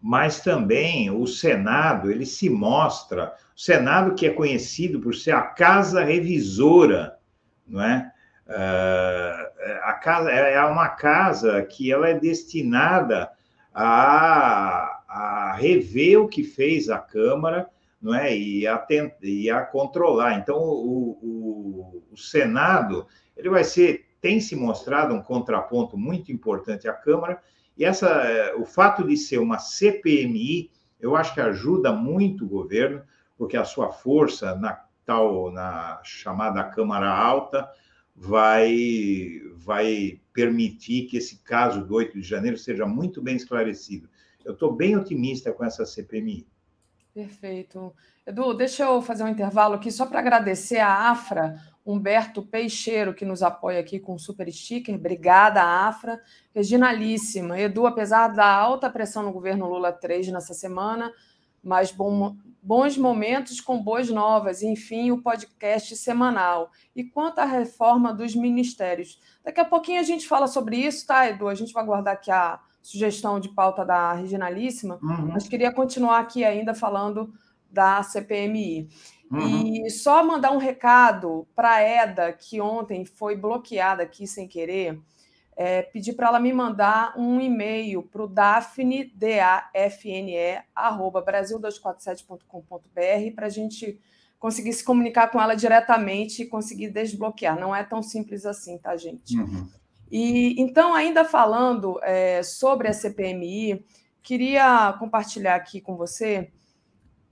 mas 0.00 0.40
também 0.40 1.10
o 1.10 1.26
Senado, 1.26 2.08
ele 2.08 2.24
se 2.24 2.48
mostra, 2.48 3.34
o 3.56 3.60
Senado 3.60 4.14
que 4.14 4.24
é 4.24 4.30
conhecido 4.30 5.00
por 5.00 5.12
ser 5.12 5.32
a 5.32 5.42
casa 5.42 6.04
revisora 6.04 7.18
não 7.66 7.82
é? 7.82 8.12
Uh, 8.46 9.80
a 9.82 9.92
casa 9.94 10.30
é, 10.30 10.54
é 10.54 10.64
uma 10.66 10.90
casa 10.90 11.60
que 11.64 11.90
ela 11.90 12.08
é 12.08 12.14
destinada 12.14 13.28
a, 13.74 15.02
a 15.08 15.54
rever 15.54 16.20
o 16.20 16.28
que 16.28 16.44
fez 16.44 16.88
a 16.88 16.98
Câmara, 16.98 17.68
não 18.00 18.14
é? 18.14 18.36
E 18.36 18.68
a, 18.68 18.86
e 19.20 19.50
a 19.50 19.62
controlar. 19.62 20.38
Então, 20.38 20.58
o, 20.58 21.18
o, 21.20 22.02
o 22.12 22.16
Senado 22.16 23.08
ele 23.36 23.50
vai 23.50 23.64
ser 23.64 24.11
tem 24.22 24.40
se 24.40 24.56
mostrado 24.56 25.12
um 25.12 25.20
contraponto 25.20 25.98
muito 25.98 26.32
importante 26.32 26.88
à 26.88 26.94
Câmara 26.94 27.42
e 27.76 27.84
essa 27.84 28.08
é, 28.08 28.54
o 28.54 28.64
fato 28.64 29.06
de 29.06 29.16
ser 29.18 29.38
uma 29.38 29.58
CPMI 29.58 30.70
eu 30.98 31.14
acho 31.14 31.34
que 31.34 31.40
ajuda 31.40 31.92
muito 31.92 32.46
o 32.46 32.48
governo 32.48 33.02
porque 33.36 33.56
a 33.56 33.64
sua 33.64 33.90
força 33.92 34.54
na 34.54 34.80
tal 35.04 35.50
na 35.50 36.00
chamada 36.04 36.64
Câmara 36.64 37.10
Alta 37.10 37.68
vai 38.14 39.42
vai 39.56 40.20
permitir 40.32 41.06
que 41.06 41.16
esse 41.16 41.42
caso 41.42 41.84
do 41.84 41.94
8 41.96 42.20
de 42.20 42.22
janeiro 42.22 42.56
seja 42.56 42.86
muito 42.86 43.20
bem 43.20 43.36
esclarecido. 43.36 44.08
Eu 44.44 44.52
estou 44.52 44.72
bem 44.72 44.96
otimista 44.96 45.52
com 45.52 45.64
essa 45.64 45.84
CPMI. 45.84 46.46
Perfeito. 47.14 47.94
Edu, 48.26 48.54
deixa 48.54 48.84
eu 48.84 49.02
fazer 49.02 49.22
um 49.22 49.28
intervalo 49.28 49.74
aqui 49.74 49.90
só 49.90 50.06
para 50.06 50.20
agradecer 50.20 50.78
a 50.78 51.10
Afra, 51.10 51.60
Humberto 51.84 52.42
Peixeiro, 52.42 53.14
que 53.14 53.24
nos 53.24 53.42
apoia 53.42 53.80
aqui 53.80 53.98
com 53.98 54.16
super 54.18 54.50
sticker. 54.52 54.94
Obrigada, 54.94 55.62
Afra. 55.62 56.20
Reginalíssima. 56.54 57.58
Edu, 57.58 57.86
apesar 57.86 58.28
da 58.28 58.46
alta 58.46 58.88
pressão 58.88 59.22
no 59.22 59.32
governo 59.32 59.68
Lula 59.68 59.92
3 59.92 60.28
nessa 60.28 60.54
semana, 60.54 61.12
mas 61.62 61.90
bom, 61.90 62.36
bons 62.62 62.96
momentos 62.96 63.60
com 63.60 63.82
boas 63.82 64.08
novas, 64.08 64.62
enfim, 64.62 65.10
o 65.10 65.20
podcast 65.20 65.96
semanal. 65.96 66.70
E 66.94 67.02
quanto 67.02 67.40
à 67.40 67.44
reforma 67.44 68.14
dos 68.14 68.34
ministérios, 68.34 69.20
daqui 69.44 69.60
a 69.60 69.64
pouquinho 69.64 70.00
a 70.00 70.04
gente 70.04 70.26
fala 70.28 70.46
sobre 70.46 70.76
isso, 70.76 71.06
tá, 71.06 71.28
Edu? 71.28 71.48
A 71.48 71.54
gente 71.54 71.72
vai 71.72 71.84
guardar 71.84 72.14
aqui 72.14 72.30
a 72.30 72.60
sugestão 72.80 73.40
de 73.40 73.48
pauta 73.48 73.84
da 73.84 74.12
Regionalíssima, 74.12 74.98
uhum. 75.02 75.32
mas 75.32 75.48
queria 75.48 75.72
continuar 75.72 76.18
aqui 76.20 76.44
ainda 76.44 76.74
falando 76.74 77.32
da 77.70 78.02
CPMI. 78.02 78.88
Uhum. 79.32 79.86
E 79.86 79.90
só 79.90 80.22
mandar 80.22 80.52
um 80.52 80.58
recado 80.58 81.46
para 81.56 81.72
a 81.72 81.82
EDA, 81.82 82.32
que 82.32 82.60
ontem 82.60 83.04
foi 83.04 83.34
bloqueada 83.34 84.02
aqui 84.02 84.26
sem 84.26 84.46
querer 84.46 85.00
é, 85.56 85.82
pedir 85.82 86.14
para 86.14 86.28
ela 86.28 86.40
me 86.40 86.52
mandar 86.52 87.14
um 87.16 87.40
e-mail 87.40 88.02
para 88.02 88.22
o 88.22 88.26
Dafne, 88.26 89.12
D-A-F-N-E, 89.14 90.62
arroba 90.74 91.24
brasil247.com.br, 91.24 93.34
para 93.34 93.46
a 93.46 93.50
gente 93.50 93.98
conseguir 94.38 94.72
se 94.72 94.84
comunicar 94.84 95.30
com 95.30 95.40
ela 95.40 95.54
diretamente 95.54 96.42
e 96.42 96.46
conseguir 96.46 96.90
desbloquear. 96.90 97.58
Não 97.58 97.74
é 97.74 97.84
tão 97.84 98.02
simples 98.02 98.44
assim, 98.44 98.76
tá, 98.78 98.96
gente? 98.96 99.38
Uhum. 99.38 99.68
E 100.10 100.60
então, 100.60 100.94
ainda 100.94 101.24
falando 101.24 101.98
é, 102.02 102.42
sobre 102.42 102.88
a 102.88 102.92
CPMI, 102.92 103.84
queria 104.22 104.94
compartilhar 104.98 105.54
aqui 105.54 105.80
com 105.80 105.96
você, 105.96 106.50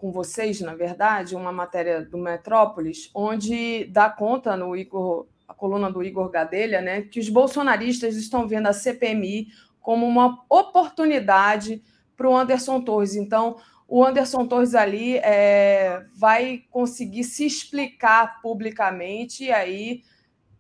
com 0.01 0.11
vocês, 0.11 0.63
na 0.63 0.75
verdade, 0.75 1.37
uma 1.37 1.53
matéria 1.53 2.01
do 2.01 2.17
Metrópolis, 2.17 3.11
onde 3.15 3.85
dá 3.85 4.09
conta 4.09 4.57
no 4.57 4.75
Igor 4.75 5.27
a 5.47 5.53
coluna 5.53 5.91
do 5.91 6.03
Igor 6.03 6.31
Gadelha, 6.31 6.81
né, 6.81 7.03
que 7.03 7.19
os 7.19 7.29
bolsonaristas 7.29 8.17
estão 8.17 8.47
vendo 8.47 8.69
a 8.69 8.73
CPMI 8.73 9.49
como 9.81 10.07
uma 10.07 10.45
oportunidade 10.49 11.83
para 12.17 12.29
o 12.29 12.37
Anderson 12.37 12.81
Torres. 12.81 13.17
Então, 13.17 13.57
o 13.89 14.05
Anderson 14.05 14.47
Torres 14.47 14.77
ali 14.77 15.19
é, 15.19 16.05
vai 16.17 16.63
conseguir 16.71 17.25
se 17.25 17.45
explicar 17.45 18.41
publicamente, 18.41 19.45
e 19.45 19.53
aí 19.53 20.03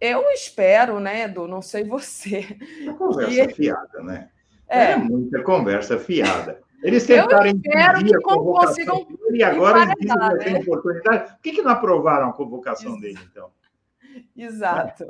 eu 0.00 0.28
espero, 0.32 0.98
né, 0.98 1.22
Edu? 1.22 1.46
Não 1.46 1.62
sei 1.62 1.84
você. 1.84 2.58
Uma 2.82 2.94
conversa 2.94 3.46
que... 3.46 3.54
fiada, 3.54 4.02
né? 4.02 4.28
É. 4.68 4.92
é 4.92 4.96
muita 4.96 5.42
conversa 5.42 5.98
fiada. 5.98 6.60
Eles 6.82 7.06
tentaram 7.06 7.46
eu 7.46 7.56
espero 7.56 8.04
que 8.04 8.14
consigam 8.20 9.06
e 9.32 9.42
agora 9.42 9.82
eles 9.82 9.94
dizem 10.00 10.16
que 10.16 10.44
tem 10.44 10.52
né? 10.54 10.60
oportunidade. 10.60 11.32
Por 11.32 11.40
que, 11.42 11.52
que 11.52 11.62
não 11.62 11.70
aprovaram 11.70 12.30
a 12.30 12.32
convocação 12.32 12.98
dele, 12.98 13.18
então? 13.30 13.50
Exato. 14.36 15.06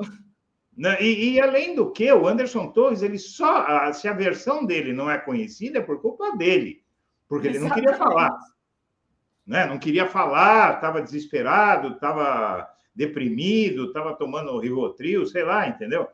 Né? 0.77 0.97
E, 1.01 1.35
e, 1.35 1.41
além 1.41 1.75
do 1.75 1.91
que, 1.91 2.11
o 2.13 2.27
Anderson 2.27 2.69
Torres, 2.69 3.03
ele 3.03 3.19
só, 3.19 3.93
se 3.93 4.09
a 4.09 4.13
versão 4.13 4.65
dele 4.65 4.93
não 4.93 5.11
é 5.11 5.19
conhecida, 5.19 5.79
é 5.79 5.83
por 5.83 6.01
culpa 6.01 6.37
dele, 6.37 6.83
porque 7.29 7.49
ele 7.49 7.59
não 7.59 7.71
queria 7.71 7.95
falar. 7.95 8.37
Né? 9.47 9.67
Não 9.67 9.79
queria 9.79 10.07
falar, 10.07 10.77
estava 10.77 11.03
desesperado, 11.03 11.95
estava 11.95 12.69
deprimido, 12.95 13.87
estava 13.87 14.15
tomando 14.15 14.59
Rivotril, 14.59 15.27
sei 15.27 15.43
lá, 15.45 15.69
entendeu? 15.69 16.09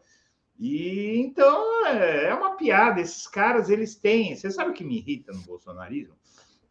E 0.59 1.18
então 1.18 1.86
é, 1.86 2.26
é 2.26 2.35
uma 2.35 2.57
piada. 2.57 3.01
Esses 3.01 3.26
caras, 3.26 3.68
eles 3.68 3.94
têm. 3.94 4.35
Você 4.35 4.51
sabe 4.51 4.70
o 4.70 4.75
que 4.75 4.85
me 4.85 4.99
irrita 4.99 5.33
no 5.33 5.43
bolsonarismo? 5.43 6.15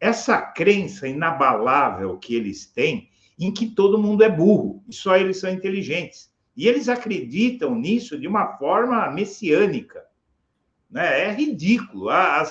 Essa 0.00 0.40
crença 0.42 1.08
inabalável 1.08 2.18
que 2.18 2.34
eles 2.34 2.66
têm 2.66 3.08
em 3.38 3.52
que 3.52 3.66
todo 3.66 3.98
mundo 3.98 4.22
é 4.24 4.28
burro 4.28 4.82
e 4.88 4.94
só 4.94 5.16
eles 5.16 5.38
são 5.38 5.50
inteligentes. 5.50 6.34
E 6.56 6.66
eles 6.66 6.88
acreditam 6.88 7.74
nisso 7.74 8.18
de 8.18 8.26
uma 8.26 8.56
forma 8.56 9.10
messiânica. 9.10 10.04
Né? 10.90 11.24
É 11.24 11.32
ridículo. 11.32 12.08
As, 12.08 12.50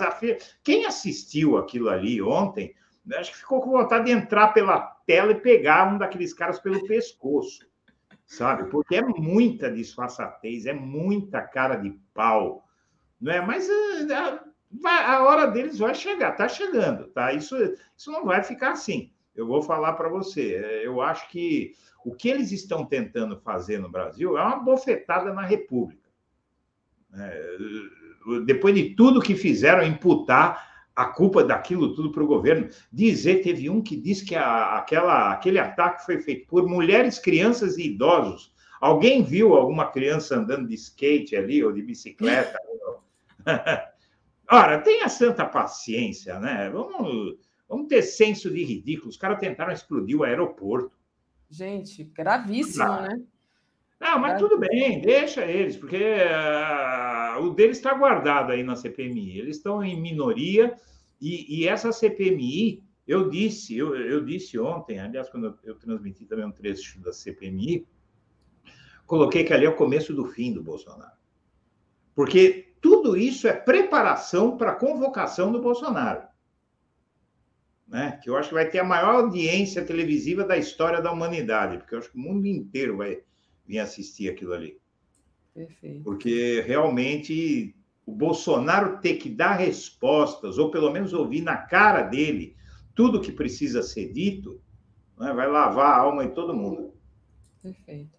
quem 0.63 0.85
assistiu 0.85 1.57
aquilo 1.57 1.89
ali 1.89 2.21
ontem, 2.21 2.73
acho 3.13 3.31
que 3.31 3.39
ficou 3.39 3.61
com 3.61 3.71
vontade 3.71 4.05
de 4.05 4.11
entrar 4.11 4.49
pela 4.49 4.79
tela 5.07 5.31
e 5.31 5.39
pegar 5.39 5.91
um 5.91 5.97
daqueles 5.97 6.33
caras 6.33 6.59
pelo 6.59 6.85
pescoço, 6.85 7.65
sabe? 8.25 8.69
Porque 8.69 8.95
é 8.95 9.01
muita 9.01 9.71
disfarçatez, 9.71 10.65
é 10.65 10.73
muita 10.73 11.41
cara 11.41 11.75
de 11.75 11.91
pau. 12.13 12.65
Não 13.19 13.31
é? 13.31 13.41
Mas 13.41 13.67
a, 14.11 14.43
a 14.87 15.23
hora 15.23 15.47
deles 15.47 15.79
vai 15.79 15.95
chegar, 15.95 16.33
tá 16.33 16.47
chegando, 16.47 17.07
tá? 17.07 17.33
Isso, 17.33 17.55
isso 17.97 18.11
não 18.11 18.25
vai 18.25 18.43
ficar 18.43 18.71
assim 18.71 19.11
eu 19.35 19.45
vou 19.45 19.61
falar 19.61 19.93
para 19.93 20.07
você. 20.07 20.55
É, 20.55 20.87
eu 20.87 21.01
acho 21.01 21.27
que 21.29 21.73
o 22.03 22.15
que 22.15 22.29
eles 22.29 22.51
estão 22.51 22.85
tentando 22.85 23.37
fazer 23.41 23.79
no 23.79 23.89
Brasil 23.89 24.37
é 24.37 24.41
uma 24.41 24.59
bofetada 24.59 25.33
na 25.33 25.43
República. 25.43 26.09
É, 27.13 27.57
depois 28.45 28.73
de 28.73 28.95
tudo 28.95 29.21
que 29.21 29.35
fizeram, 29.35 29.83
imputar 29.83 30.74
a 30.95 31.05
culpa 31.05 31.43
daquilo 31.43 31.93
tudo 31.93 32.11
para 32.11 32.23
o 32.23 32.27
governo. 32.27 32.69
Dizer, 32.91 33.41
teve 33.41 33.69
um 33.69 33.81
que 33.81 33.95
disse 33.95 34.25
que 34.25 34.35
a, 34.35 34.77
aquela, 34.77 35.31
aquele 35.31 35.59
ataque 35.59 36.05
foi 36.05 36.19
feito 36.19 36.47
por 36.47 36.67
mulheres, 36.67 37.19
crianças 37.19 37.77
e 37.77 37.87
idosos. 37.87 38.53
Alguém 38.79 39.23
viu 39.23 39.55
alguma 39.55 39.91
criança 39.91 40.37
andando 40.37 40.67
de 40.67 40.75
skate 40.75 41.35
ali 41.35 41.63
ou 41.63 41.71
de 41.71 41.81
bicicleta? 41.81 42.57
Ora, 44.49 44.79
tenha 44.79 45.09
santa 45.09 45.45
paciência, 45.45 46.39
né? 46.39 46.69
Vamos 46.69 47.37
Vamos 47.67 47.87
ter 47.87 48.01
senso 48.03 48.49
de 48.49 48.63
ridículo. 48.63 49.09
Os 49.09 49.17
caras 49.17 49.39
tentaram 49.39 49.73
explodir 49.73 50.17
o 50.17 50.23
aeroporto. 50.23 50.91
Gente, 51.49 52.03
gravíssimo, 52.03 53.01
né? 53.01 53.21
Não, 53.99 54.19
mas 54.19 54.39
tudo 54.39 54.59
bem, 54.59 55.01
deixa 55.01 55.45
eles, 55.45 55.77
porque 55.77 55.97
o 57.39 57.49
deles 57.51 57.77
está 57.77 57.93
guardado 57.93 58.51
aí 58.51 58.63
na 58.63 58.75
CPMI. 58.75 59.39
Eles 59.39 59.57
estão 59.57 59.83
em 59.83 59.99
minoria 59.99 60.75
e, 61.21 61.61
e 61.61 61.67
essa 61.67 61.91
CPMI, 61.91 62.83
eu 63.07 63.29
disse, 63.29 63.77
eu, 63.77 63.95
eu 63.95 64.23
disse 64.23 64.59
ontem, 64.59 64.99
aliás, 64.99 65.29
quando 65.29 65.47
eu, 65.47 65.55
eu 65.63 65.75
transmiti 65.75 66.25
também 66.25 66.45
um 66.45 66.51
trecho 66.51 66.99
da 67.01 67.13
CPMI, 67.13 67.87
coloquei 69.05 69.43
que 69.43 69.53
ali 69.53 69.65
é 69.65 69.69
o 69.69 69.75
começo 69.75 70.13
do 70.13 70.25
fim 70.25 70.53
do 70.53 70.63
Bolsonaro. 70.63 71.15
Porque 72.13 72.73
tudo 72.81 73.17
isso 73.17 73.47
é 73.47 73.53
preparação 73.53 74.57
para 74.57 74.71
a 74.71 74.75
convocação 74.75 75.51
do 75.51 75.61
Bolsonaro. 75.61 76.27
Né? 77.87 78.19
Que 78.23 78.29
eu 78.29 78.37
acho 78.37 78.49
que 78.49 78.55
vai 78.55 78.69
ter 78.69 78.79
a 78.79 78.83
maior 78.83 79.15
audiência 79.15 79.85
televisiva 79.85 80.43
da 80.43 80.57
história 80.57 81.01
da 81.01 81.11
humanidade, 81.11 81.77
porque 81.77 81.93
eu 81.93 81.99
acho 81.99 82.11
que 82.11 82.17
o 82.17 82.21
mundo 82.21 82.45
inteiro 82.45 82.97
vai 82.97 83.21
vir 83.65 83.79
assistir 83.79 84.29
aquilo 84.29 84.53
ali. 84.53 84.79
Perfeito. 85.55 86.03
Porque 86.03 86.61
realmente 86.67 87.73
o 88.05 88.11
Bolsonaro 88.11 88.99
ter 88.99 89.15
que 89.15 89.29
dar 89.29 89.53
respostas, 89.53 90.57
ou 90.57 90.69
pelo 90.69 90.91
menos 90.91 91.13
ouvir 91.13 91.41
na 91.41 91.55
cara 91.55 92.01
dele 92.01 92.55
tudo 92.93 93.21
que 93.21 93.31
precisa 93.31 93.81
ser 93.81 94.11
dito, 94.11 94.61
né? 95.17 95.33
vai 95.33 95.47
lavar 95.47 95.93
a 95.93 96.01
alma 96.01 96.27
de 96.27 96.33
todo 96.33 96.53
mundo. 96.53 96.93
Perfeito. 97.63 98.11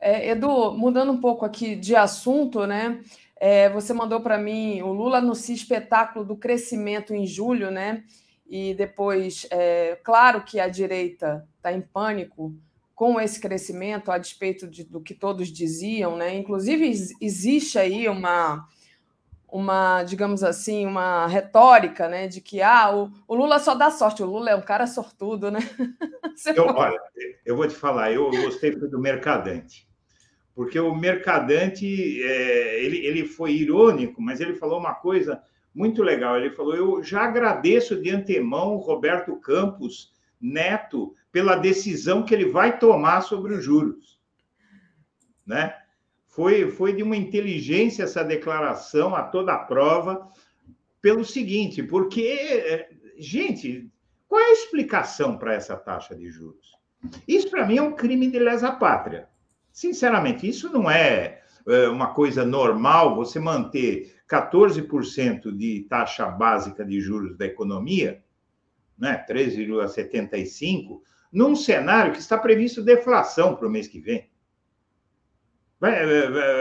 É, 0.00 0.30
Edu, 0.30 0.72
mudando 0.72 1.10
um 1.10 1.20
pouco 1.20 1.44
aqui 1.44 1.74
de 1.74 1.96
assunto, 1.96 2.66
né? 2.66 3.02
É, 3.40 3.68
você 3.68 3.92
mandou 3.92 4.20
para 4.20 4.38
mim 4.38 4.80
o 4.82 4.92
Lula 4.92 5.18
anuncia 5.18 5.54
espetáculo 5.54 6.24
do 6.24 6.36
crescimento 6.36 7.14
em 7.14 7.26
julho, 7.26 7.70
né? 7.70 8.04
E 8.46 8.74
depois, 8.74 9.46
é, 9.50 9.98
claro 10.02 10.42
que 10.42 10.60
a 10.60 10.68
direita 10.68 11.46
está 11.56 11.72
em 11.72 11.80
pânico 11.80 12.54
com 12.98 13.20
esse 13.20 13.40
crescimento, 13.40 14.10
a 14.10 14.18
despeito 14.18 14.66
de, 14.66 14.82
do 14.82 15.00
que 15.00 15.14
todos 15.14 15.52
diziam, 15.52 16.16
né? 16.16 16.34
Inclusive 16.34 16.84
ex- 16.84 17.14
existe 17.20 17.78
aí 17.78 18.08
uma 18.08 18.66
uma, 19.50 20.02
digamos 20.02 20.42
assim, 20.42 20.84
uma 20.84 21.26
retórica, 21.26 22.06
né, 22.06 22.28
de 22.28 22.38
que 22.38 22.60
ah, 22.60 22.94
o, 22.94 23.10
o 23.26 23.34
Lula 23.34 23.58
só 23.58 23.74
dá 23.74 23.90
sorte, 23.90 24.22
o 24.22 24.26
Lula 24.26 24.50
é 24.50 24.54
um 24.54 24.60
cara 24.60 24.86
sortudo, 24.86 25.50
né? 25.50 25.60
Eu, 26.54 26.66
olha, 26.66 27.00
eu 27.46 27.56
vou 27.56 27.66
te 27.66 27.74
falar, 27.74 28.12
eu 28.12 28.30
gostei 28.30 28.70
do 28.70 28.98
Mercadante. 28.98 29.88
Porque 30.54 30.78
o 30.78 30.94
Mercadante, 30.94 32.22
é, 32.22 32.84
ele, 32.84 32.98
ele 33.06 33.24
foi 33.24 33.52
irônico, 33.52 34.20
mas 34.20 34.40
ele 34.40 34.54
falou 34.54 34.78
uma 34.78 34.94
coisa 34.94 35.42
muito 35.74 36.00
legal. 36.02 36.36
Ele 36.36 36.50
falou: 36.50 36.76
Eu 36.76 37.02
já 37.02 37.22
agradeço 37.22 38.00
de 38.00 38.10
antemão 38.10 38.74
o 38.74 38.78
Roberto 38.78 39.34
Campos 39.36 40.12
Neto 40.40 41.12
pela 41.30 41.56
decisão 41.56 42.24
que 42.24 42.34
ele 42.34 42.46
vai 42.46 42.78
tomar 42.78 43.20
sobre 43.22 43.54
os 43.54 43.64
juros. 43.64 44.18
Né? 45.46 45.74
Foi, 46.26 46.70
foi 46.70 46.92
de 46.92 47.02
uma 47.02 47.16
inteligência 47.16 48.04
essa 48.04 48.22
declaração 48.24 49.14
a 49.14 49.22
toda 49.22 49.52
a 49.52 49.58
prova, 49.58 50.30
pelo 51.00 51.24
seguinte, 51.24 51.82
porque, 51.82 52.22
é, 52.22 52.90
gente, 53.18 53.90
qual 54.26 54.40
é 54.40 54.46
a 54.46 54.52
explicação 54.52 55.38
para 55.38 55.54
essa 55.54 55.76
taxa 55.76 56.14
de 56.14 56.30
juros? 56.30 56.76
Isso, 57.26 57.50
para 57.50 57.66
mim, 57.66 57.78
é 57.78 57.82
um 57.82 57.94
crime 57.94 58.30
de 58.30 58.38
lesa 58.38 58.72
pátria. 58.72 59.28
Sinceramente, 59.72 60.48
isso 60.48 60.70
não 60.72 60.90
é, 60.90 61.40
é, 61.66 61.88
uma 61.88 62.12
coisa 62.12 62.44
normal 62.44 63.14
você 63.14 63.38
manter 63.38 64.16
14% 64.28 65.56
de 65.56 65.86
taxa 65.88 66.26
básica 66.26 66.84
de 66.84 67.00
juros 67.00 67.36
da 67.38 67.46
economia, 67.46 68.22
né, 68.98 69.24
3,75%, 69.28 71.00
num 71.32 71.54
cenário 71.54 72.12
que 72.12 72.18
está 72.18 72.38
previsto 72.38 72.82
deflação 72.82 73.54
para 73.54 73.66
o 73.66 73.70
mês 73.70 73.86
que 73.86 74.00
vem. 74.00 74.30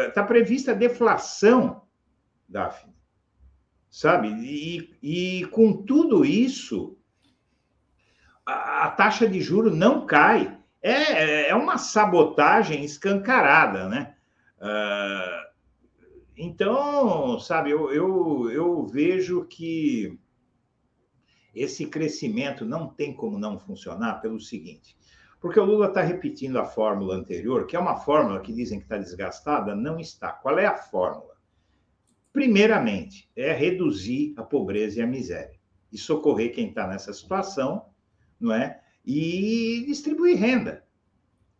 Está 0.08 0.24
prevista 0.24 0.76
deflação, 0.76 1.84
Daphne. 2.48 2.94
Sabe? 3.90 4.28
E, 4.28 4.96
e 5.02 5.46
com 5.48 5.74
tudo 5.74 6.24
isso, 6.24 6.98
a, 8.46 8.86
a 8.86 8.92
taxa 8.92 9.28
de 9.28 9.42
juro 9.42 9.74
não 9.74 10.06
cai. 10.06 10.56
É, 10.82 11.50
é 11.50 11.56
uma 11.56 11.78
sabotagem 11.78 12.84
escancarada, 12.84 13.90
né? 13.90 14.16
Ah, 14.60 15.50
então, 16.38 17.40
sabe, 17.40 17.72
eu, 17.72 17.92
eu, 17.92 18.52
eu 18.52 18.86
vejo 18.86 19.46
que 19.46 20.20
esse 21.60 21.86
crescimento 21.88 22.66
não 22.66 22.88
tem 22.88 23.14
como 23.14 23.38
não 23.38 23.58
funcionar 23.58 24.22
pelo 24.22 24.40
seguinte. 24.40 24.98
Porque 25.40 25.60
o 25.60 25.66
Lula 25.66 25.88
está 25.88 26.02
repetindo 26.02 26.58
a 26.58 26.66
fórmula 26.66 27.16
anterior, 27.16 27.68
que 27.68 27.76
é 27.76 27.80
uma 27.80 27.98
fórmula 27.98 28.40
que 28.40 28.54
dizem 28.54 28.80
que 28.80 28.86
está 28.86 28.98
desgastada, 28.98 29.76
não 29.76 30.00
está. 30.00 30.32
Qual 30.32 30.58
é 30.58 30.66
a 30.66 30.76
fórmula? 30.76 31.36
Primeiramente, 32.34 33.30
é 33.36 33.54
reduzir 33.54 34.34
a 34.38 34.44
pobreza 34.44 35.00
e 35.00 35.04
a 35.04 35.08
miséria. 35.08 35.58
E 35.92 35.98
socorrer 35.98 36.54
quem 36.54 36.70
está 36.70 36.88
nessa 36.88 37.14
situação, 37.14 37.86
não 38.40 38.54
é? 38.54 38.82
E 39.06 39.84
distribuir 39.88 40.38
renda. 40.38 40.84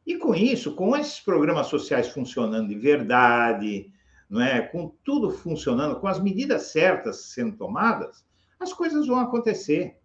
E 0.06 0.18
com 0.18 0.34
isso, 0.34 0.76
com 0.76 0.96
esses 0.96 1.20
programas 1.20 1.68
sociais 1.68 2.10
funcionando 2.10 2.70
de 2.70 2.76
verdade, 2.76 3.92
não 4.30 4.42
é? 4.42 4.62
com 4.62 4.96
tudo 5.04 5.32
funcionando, 5.32 6.00
com 6.00 6.08
as 6.08 6.22
medidas 6.22 6.72
certas 6.72 7.32
sendo 7.34 7.58
tomadas, 7.58 8.26
as 8.60 8.74
coisas 8.74 9.08
vão 9.08 9.20
acontecer. 9.20 9.98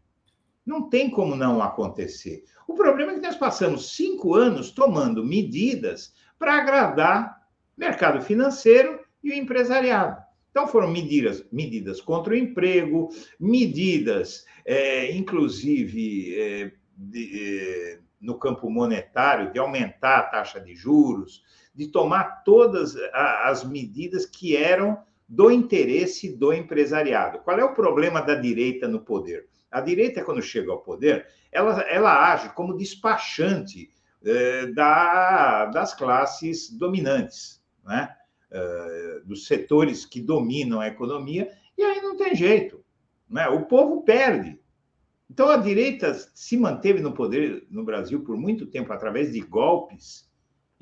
Não 0.65 0.89
tem 0.89 1.11
como 1.11 1.35
não 1.35 1.63
acontecer. 1.63 2.45
O 2.69 2.75
problema 2.75 3.13
é 3.13 3.15
que 3.17 3.27
nós 3.27 3.37
passamos 3.37 3.95
cinco 3.97 4.35
anos 4.35 4.71
tomando 4.71 5.25
medidas 5.25 6.15
para 6.39 6.57
agradar 6.57 7.43
mercado 7.77 8.23
financeiro 8.23 9.01
e 9.23 9.31
o 9.31 9.35
empresariado. 9.35 10.23
Então, 10.51 10.69
foram 10.69 10.91
medidas, 10.91 11.45
medidas 11.51 12.01
contra 12.01 12.35
o 12.35 12.37
emprego, 12.37 13.09
medidas, 13.41 14.45
é, 14.67 15.11
inclusive, 15.17 16.39
é, 16.39 16.73
de, 16.95 17.41
é, 17.41 17.99
no 18.21 18.39
campo 18.39 18.69
monetário, 18.69 19.51
de 19.51 19.59
aumentar 19.59 20.19
a 20.19 20.23
taxa 20.25 20.61
de 20.61 20.75
juros, 20.75 21.43
de 21.75 21.89
tomar 21.89 22.43
todas 22.45 22.95
as 23.15 23.65
medidas 23.65 24.27
que 24.27 24.55
eram 24.55 25.03
do 25.33 25.51
interesse 25.51 26.37
do 26.37 26.53
empresariado. 26.53 27.39
Qual 27.39 27.59
é 27.59 27.65
o 27.65 27.73
problema 27.73 28.21
da 28.21 28.35
direita 28.35 28.87
no 28.87 29.01
poder? 29.01 29.49
A 29.71 29.81
direita, 29.81 30.23
quando 30.23 30.43
chega 30.43 30.71
ao 30.71 30.83
poder, 30.83 31.27
ela, 31.51 31.81
ela 31.89 32.35
age 32.35 32.51
como 32.51 32.77
despachante 32.77 33.89
eh, 34.23 34.67
da, 34.75 35.65
das 35.73 35.95
classes 35.95 36.71
dominantes, 36.71 37.63
né? 37.83 38.15
Eh, 38.51 39.23
dos 39.25 39.47
setores 39.47 40.05
que 40.05 40.21
dominam 40.21 40.83
a 40.83 40.89
economia, 40.89 41.51
e 41.79 41.83
aí 41.83 42.03
não 42.03 42.15
tem 42.15 42.35
jeito. 42.35 42.85
Né? 43.27 43.49
O 43.49 43.65
povo 43.65 44.03
perde. 44.03 44.61
Então, 45.31 45.49
a 45.49 45.57
direita 45.57 46.13
se 46.35 46.59
manteve 46.59 47.01
no 47.01 47.15
poder 47.15 47.67
no 47.71 47.83
Brasil 47.83 48.23
por 48.23 48.37
muito 48.37 48.67
tempo 48.67 48.93
através 48.93 49.33
de 49.33 49.41
golpes, 49.41 50.31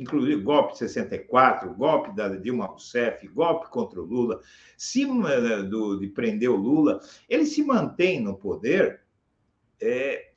inclusive 0.00 0.40
golpe 0.40 0.72
de 0.72 0.78
64, 0.78 1.74
golpe 1.74 2.16
da 2.16 2.28
Dilma 2.30 2.64
Rousseff, 2.64 3.28
golpe 3.28 3.68
contra 3.68 4.00
o 4.00 4.04
Lula, 4.04 4.40
se, 4.74 5.04
do, 5.04 6.00
de 6.00 6.08
prender 6.08 6.50
o 6.50 6.56
Lula, 6.56 7.00
ele 7.28 7.44
se 7.44 7.62
mantém 7.62 8.18
no 8.18 8.34
poder 8.34 9.02
é, 9.78 10.30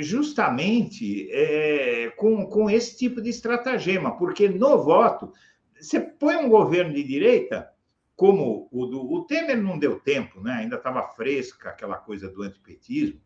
justamente 0.00 1.30
é, 1.30 2.10
com, 2.16 2.46
com 2.46 2.70
esse 2.70 2.96
tipo 2.96 3.20
de 3.20 3.28
estratagema, 3.28 4.16
porque 4.16 4.48
no 4.48 4.82
voto, 4.82 5.30
você 5.78 6.00
põe 6.00 6.36
um 6.36 6.48
governo 6.48 6.94
de 6.94 7.04
direita, 7.04 7.70
como 8.16 8.66
o 8.72 8.86
do 8.86 9.12
o 9.12 9.26
Temer 9.26 9.62
não 9.62 9.78
deu 9.78 10.00
tempo, 10.00 10.40
né? 10.40 10.52
ainda 10.52 10.76
estava 10.76 11.06
fresca 11.08 11.68
aquela 11.68 11.98
coisa 11.98 12.30
do 12.30 12.42
antipetismo, 12.42 13.20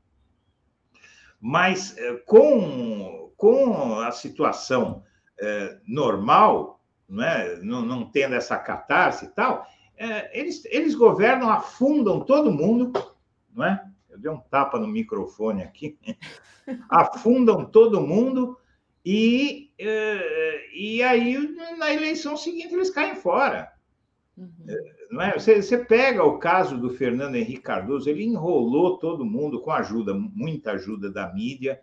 mas 1.40 1.94
com, 2.26 3.32
com 3.36 4.00
a 4.00 4.10
situação 4.10 5.04
é, 5.40 5.78
normal, 5.86 6.80
não, 7.08 7.24
é? 7.24 7.60
não, 7.62 7.82
não 7.82 8.10
tendo 8.10 8.34
essa 8.34 8.58
catarse 8.58 9.26
e 9.26 9.28
tal, 9.28 9.66
é, 9.96 10.38
eles, 10.38 10.64
eles 10.66 10.94
governam, 10.94 11.50
afundam 11.50 12.20
todo 12.20 12.52
mundo, 12.52 12.92
não 13.54 13.64
é? 13.64 13.84
Eu 14.08 14.18
dei 14.18 14.30
um 14.30 14.40
tapa 14.40 14.78
no 14.78 14.86
microfone 14.86 15.62
aqui, 15.62 15.98
afundam 16.88 17.64
todo 17.64 18.00
mundo 18.00 18.58
e, 19.04 19.70
e 20.74 21.02
aí 21.02 21.38
na 21.78 21.92
eleição 21.92 22.36
seguinte 22.36 22.74
eles 22.74 22.90
caem 22.90 23.14
fora. 23.14 23.72
Uhum. 24.36 24.66
Não 25.10 25.22
é? 25.22 25.38
Você, 25.38 25.60
você, 25.60 25.76
pega 25.76 26.24
o 26.24 26.38
caso 26.38 26.78
do 26.78 26.90
Fernando 26.90 27.34
Henrique 27.34 27.62
Cardoso, 27.62 28.08
ele 28.08 28.24
enrolou 28.24 28.96
todo 28.96 29.24
mundo 29.24 29.60
com 29.60 29.70
ajuda, 29.70 30.14
muita 30.14 30.72
ajuda 30.72 31.10
da 31.10 31.32
mídia. 31.32 31.80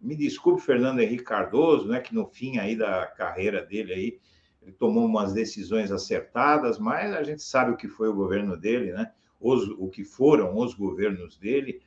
Me 0.00 0.14
desculpe, 0.14 0.62
Fernando 0.62 1.00
Henrique 1.00 1.24
Cardoso, 1.24 1.88
né, 1.88 2.00
que 2.00 2.14
no 2.14 2.26
fim 2.26 2.58
aí 2.58 2.76
da 2.76 3.06
carreira 3.06 3.64
dele 3.64 3.92
aí, 3.92 4.18
ele 4.62 4.72
tomou 4.72 5.04
umas 5.04 5.32
decisões 5.32 5.90
acertadas, 5.90 6.78
mas 6.78 7.14
a 7.14 7.22
gente 7.22 7.42
sabe 7.42 7.72
o 7.72 7.76
que 7.76 7.88
foi 7.88 8.08
o 8.08 8.14
governo 8.14 8.56
dele, 8.56 8.92
né? 8.92 9.10
Os, 9.40 9.68
o 9.78 9.88
que 9.88 10.04
foram 10.04 10.56
os 10.56 10.74
governos 10.74 11.38
dele. 11.38 11.80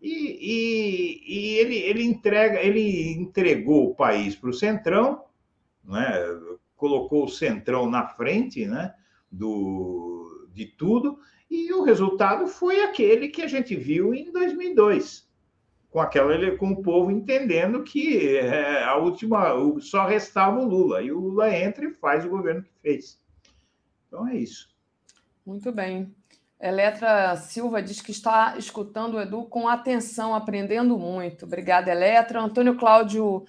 E, 0.00 1.20
e 1.26 1.58
ele, 1.58 1.76
ele 1.76 2.02
entrega, 2.02 2.60
ele 2.60 3.12
entregou 3.12 3.90
o 3.90 3.94
país 3.94 4.34
para 4.36 4.50
o 4.50 4.54
Centrão, 4.54 5.24
né? 5.84 6.12
colocou 6.76 7.24
o 7.24 7.28
Centrão 7.28 7.88
na 7.88 8.06
frente 8.08 8.66
né? 8.66 8.94
do, 9.30 10.48
de 10.52 10.66
tudo, 10.66 11.18
e 11.50 11.72
o 11.72 11.82
resultado 11.82 12.46
foi 12.46 12.82
aquele 12.82 13.28
que 13.28 13.42
a 13.42 13.46
gente 13.46 13.74
viu 13.76 14.14
em 14.14 14.30
2002, 14.32 15.28
com 15.94 16.00
aquela 16.00 16.56
com 16.56 16.72
o 16.72 16.82
povo 16.82 17.08
entendendo 17.08 17.84
que 17.84 18.36
é, 18.36 18.82
a 18.82 18.96
última 18.96 19.54
só 19.80 20.04
restava 20.04 20.58
o 20.58 20.64
Lula, 20.64 21.00
e 21.00 21.12
o 21.12 21.20
Lula 21.20 21.56
entra 21.56 21.84
e 21.84 21.94
faz 21.94 22.24
o 22.24 22.28
governo 22.28 22.64
que 22.64 22.72
fez. 22.82 23.20
Então 24.08 24.26
é 24.26 24.34
isso. 24.34 24.68
Muito 25.46 25.70
bem. 25.70 26.12
Eletra 26.60 27.36
Silva 27.36 27.80
diz 27.80 28.00
que 28.00 28.10
está 28.10 28.58
escutando 28.58 29.14
o 29.14 29.20
Edu 29.20 29.44
com 29.44 29.68
atenção, 29.68 30.34
aprendendo 30.34 30.98
muito. 30.98 31.44
Obrigada, 31.44 31.92
Eletra. 31.92 32.40
Antônio 32.40 32.76
Cláudio 32.76 33.44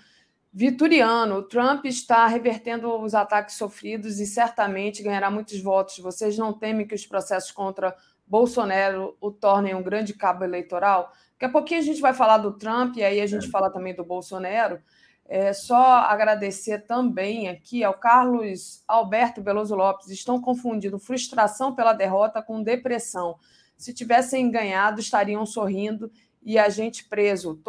Vituriano, 0.54 1.42
Trump 1.42 1.86
está 1.86 2.28
revertendo 2.28 2.96
os 3.02 3.16
ataques 3.16 3.56
sofridos 3.56 4.20
e 4.20 4.28
certamente 4.28 5.02
ganhará 5.02 5.32
muitos 5.32 5.60
votos. 5.64 5.98
Vocês 5.98 6.38
não 6.38 6.54
temem 6.54 6.86
que 6.86 6.94
os 6.94 7.08
processos 7.08 7.52
contra 7.52 7.96
Bolsonaro 8.28 9.18
o 9.20 9.32
tornem 9.32 9.74
um 9.74 9.82
grande 9.82 10.14
cabo 10.14 10.44
eleitoral? 10.44 11.12
Daqui 11.36 11.46
a 11.46 11.50
pouquinho 11.50 11.82
a 11.82 11.84
gente 11.84 12.02
vai 12.02 12.14
falar 12.14 12.38
do 12.38 12.54
Trump 12.54 12.96
e 12.98 13.04
aí 13.04 13.20
a 13.20 13.28
gente 13.28 13.48
é. 13.48 13.50
fala 13.50 13.70
também 13.70 13.94
do 13.94 14.04
Bolsonaro. 14.04 14.80
É 15.28 15.54
só 15.54 15.76
agradecer 16.02 16.86
também 16.86 17.50
aqui 17.50 17.84
ao 17.84 17.96
Carlos 17.96 18.84
Alberto 18.88 19.42
Veloso 19.42 19.76
Lopes. 19.76 20.10
Estão 20.10 20.40
confundindo 20.40 21.00
frustração 21.00 21.74
pela 21.74 21.94
derrota 21.94 22.42
com 22.42 22.62
depressão. 22.62 23.38
Se 23.76 23.94
tivessem 23.94 24.50
ganhado, 24.50 25.02
estariam 25.02 25.46
sorrindo 25.46 26.12
e 26.42 26.60
a 26.60 26.70
gente 26.70 27.06
preso, 27.06 27.60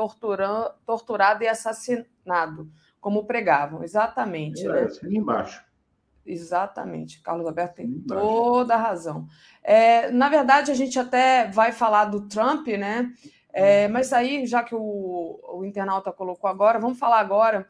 torturado 0.85 1.43
e 1.43 1.49
assassinado, 1.49 2.71
como 3.01 3.25
pregavam. 3.25 3.83
Exatamente. 3.83 4.65
É, 4.65 4.69
né? 4.69 4.83
Assim 4.83 5.17
embaixo. 5.17 5.65
Exatamente. 6.27 7.23
Carlos 7.23 7.47
Alberto 7.47 7.77
tem 7.77 8.01
toda 8.07 8.75
a 8.75 8.79
razão. 8.79 9.27
É, 9.63 10.11
na 10.11 10.29
verdade, 10.29 10.71
a 10.71 10.75
gente 10.75 10.99
até 10.99 11.49
vai 11.49 11.73
falar 11.73 12.07
do 12.07 12.29
Trump, 12.29 12.67
né? 12.67 13.13
É, 13.59 13.89
mas 13.89 14.13
aí, 14.13 14.47
já 14.47 14.63
que 14.63 14.75
o, 14.75 15.41
o 15.43 15.65
internauta 15.65 16.13
colocou 16.13 16.51
agora, 16.51 16.79
vamos 16.79 16.99
falar 16.99 17.21
agora. 17.21 17.67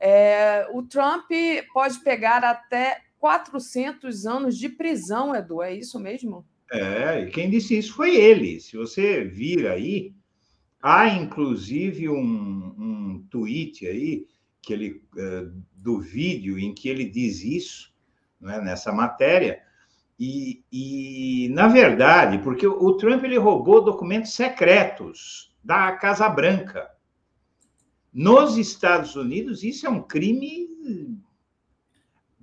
É, 0.00 0.66
o 0.72 0.82
Trump 0.82 1.30
pode 1.74 2.00
pegar 2.00 2.42
até 2.42 3.02
400 3.18 4.24
anos 4.24 4.56
de 4.56 4.70
prisão, 4.70 5.36
Edu, 5.36 5.62
é 5.62 5.74
isso 5.74 6.00
mesmo? 6.00 6.42
É, 6.72 7.20
e 7.20 7.30
quem 7.30 7.50
disse 7.50 7.76
isso 7.76 7.94
foi 7.94 8.16
ele. 8.16 8.60
Se 8.60 8.78
você 8.78 9.24
vir 9.24 9.68
aí, 9.68 10.14
há 10.80 11.06
inclusive 11.10 12.08
um, 12.08 12.74
um 12.78 13.26
tweet 13.30 13.86
aí 13.86 14.26
que 14.62 14.72
ele, 14.72 15.02
é, 15.18 15.46
do 15.74 16.00
vídeo 16.00 16.58
em 16.58 16.74
que 16.74 16.88
ele 16.88 17.04
diz 17.04 17.44
isso, 17.44 17.92
né, 18.40 18.58
nessa 18.62 18.90
matéria, 18.90 19.60
e, 20.18 20.64
e, 20.72 21.48
na 21.50 21.68
verdade, 21.68 22.38
porque 22.38 22.66
o 22.66 22.92
Trump 22.96 23.22
ele 23.22 23.36
roubou 23.36 23.84
documentos 23.84 24.32
secretos 24.32 25.54
da 25.62 25.92
Casa 25.92 26.28
Branca. 26.28 26.90
Nos 28.12 28.56
Estados 28.56 29.14
Unidos, 29.14 29.62
isso 29.62 29.86
é 29.86 29.90
um 29.90 30.02
crime. 30.02 30.68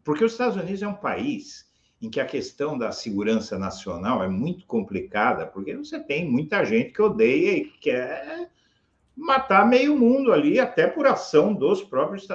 Porque 0.03 0.23
os 0.23 0.33
Estados 0.33 0.55
Unidos 0.55 0.83
é 0.83 0.87
um 0.87 0.93
país 0.93 1.71
em 1.99 2.09
que 2.09 2.19
a 2.19 2.25
questão 2.25 2.77
da 2.77 2.91
segurança 2.91 3.57
nacional 3.57 4.21
é 4.21 4.27
muito 4.27 4.65
complicada, 4.67 5.47
porque 5.47 5.75
você 5.75 5.99
tem 5.99 6.29
muita 6.29 6.65
gente 6.65 6.91
que 6.91 7.01
odeia 7.01 7.57
e 7.57 7.65
quer 7.79 8.51
matar 9.15 9.67
meio 9.67 9.97
mundo 9.97 10.33
ali, 10.33 10.59
até 10.59 10.85
por 10.85 11.07
ação 11.07 11.53
dos 11.53 11.81
próprios 11.81 12.27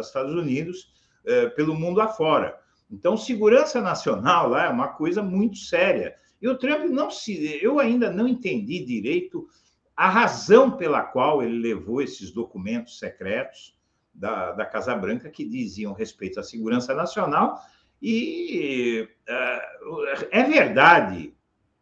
Estados 0.00 0.34
Unidos, 0.34 0.90
eh, 1.26 1.48
pelo 1.50 1.74
mundo 1.74 2.00
afora. 2.00 2.58
Então, 2.90 3.16
segurança 3.16 3.80
nacional 3.80 4.48
lá 4.48 4.66
é 4.66 4.68
uma 4.68 4.88
coisa 4.88 5.22
muito 5.22 5.58
séria. 5.58 6.16
E 6.42 6.48
o 6.48 6.56
Trump 6.56 6.84
não 6.90 7.10
se. 7.10 7.58
Eu 7.62 7.78
ainda 7.78 8.10
não 8.10 8.26
entendi 8.26 8.84
direito 8.84 9.46
a 9.94 10.08
razão 10.08 10.70
pela 10.70 11.02
qual 11.02 11.42
ele 11.42 11.58
levou 11.58 12.00
esses 12.00 12.30
documentos 12.30 12.98
secretos 12.98 13.76
da, 14.12 14.52
da 14.52 14.64
Casa 14.64 14.94
Branca 14.94 15.28
que 15.28 15.44
diziam 15.44 15.92
respeito 15.92 16.40
à 16.40 16.42
segurança 16.42 16.94
nacional. 16.94 17.60
E 18.02 19.06
uh, 19.28 20.26
é 20.30 20.42
verdade 20.42 21.34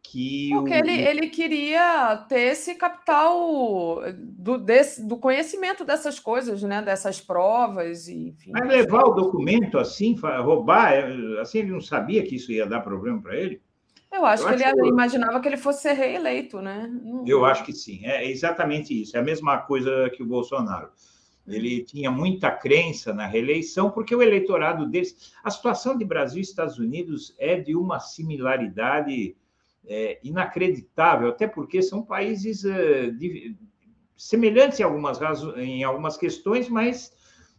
que. 0.03 0.49
Porque 0.51 0.73
o... 0.73 0.75
ele, 0.75 0.91
ele 0.91 1.27
queria 1.27 2.17
ter 2.27 2.51
esse 2.51 2.75
capital 2.75 4.01
do, 4.15 4.57
desse, 4.57 5.05
do 5.05 5.17
conhecimento 5.17 5.85
dessas 5.85 6.19
coisas, 6.19 6.63
né? 6.63 6.81
dessas 6.81 7.21
provas, 7.21 8.07
e, 8.07 8.29
enfim. 8.29 8.51
Mas 8.51 8.67
levar 8.67 9.03
o 9.03 9.13
documento 9.13 9.77
assim, 9.77 10.15
roubar, 10.15 10.93
é, 10.93 11.41
assim, 11.41 11.59
ele 11.59 11.71
não 11.71 11.81
sabia 11.81 12.23
que 12.23 12.35
isso 12.35 12.51
ia 12.51 12.65
dar 12.65 12.81
problema 12.81 13.21
para 13.21 13.35
ele? 13.35 13.61
Eu 14.11 14.25
acho 14.25 14.43
eu 14.43 14.47
que 14.49 14.63
acho 14.63 14.75
ele 14.75 14.81
que... 14.81 14.89
imaginava 14.89 15.39
que 15.39 15.47
ele 15.47 15.57
fosse 15.57 15.83
ser 15.83 15.93
reeleito, 15.93 16.59
né? 16.61 16.89
Eu 17.27 17.45
acho 17.45 17.63
que 17.63 17.73
sim, 17.73 18.05
é 18.05 18.27
exatamente 18.27 18.99
isso. 18.99 19.15
É 19.15 19.19
a 19.19 19.23
mesma 19.23 19.59
coisa 19.59 20.09
que 20.09 20.23
o 20.23 20.25
Bolsonaro. 20.25 20.89
Ele 21.47 21.83
tinha 21.83 22.11
muita 22.11 22.51
crença 22.51 23.11
na 23.11 23.25
reeleição, 23.25 23.89
porque 23.89 24.15
o 24.15 24.21
eleitorado 24.21 24.85
deles. 24.87 25.33
A 25.43 25.49
situação 25.49 25.97
de 25.97 26.05
Brasil 26.05 26.39
e 26.39 26.41
Estados 26.41 26.77
Unidos 26.77 27.33
é 27.39 27.59
de 27.59 27.75
uma 27.75 27.99
similaridade 27.99 29.35
é, 29.89 30.19
inacreditável, 30.23 31.29
até 31.29 31.47
porque 31.47 31.81
são 31.81 32.03
países 32.03 32.63
é, 32.63 33.09
de, 33.09 33.57
semelhantes 34.15 34.79
em 34.79 34.83
algumas, 34.83 35.19
em 35.57 35.83
algumas 35.83 36.15
questões, 36.15 36.69
mas 36.69 37.11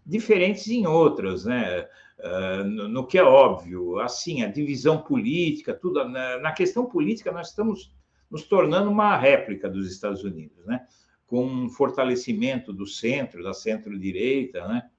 diferentes 0.06 0.68
em 0.68 0.86
outras, 0.86 1.44
né? 1.44 1.88
Uh, 2.20 2.64
no, 2.64 2.88
no, 2.88 3.06
que 3.06 3.16
é 3.16 3.22
óbvio, 3.22 3.98
assim, 3.98 4.42
a 4.42 4.46
divisão 4.46 5.00
política, 5.00 5.72
tudo 5.72 6.06
na, 6.06 6.38
na, 6.38 6.52
questão 6.52 6.84
política 6.84 7.32
nós 7.32 7.48
estamos 7.48 7.90
nos 8.30 8.42
tornando 8.42 8.90
uma 8.90 9.16
réplica 9.16 9.70
dos 9.70 9.90
Estados 9.90 10.22
Unidos, 10.22 10.66
né? 10.66 10.86
Com 11.26 11.46
um 11.46 11.68
fortalecimento 11.70 12.74
do 12.74 12.86
centro, 12.86 13.42
da 13.42 13.54
centro-direita, 13.54 14.68
né? 14.68 14.90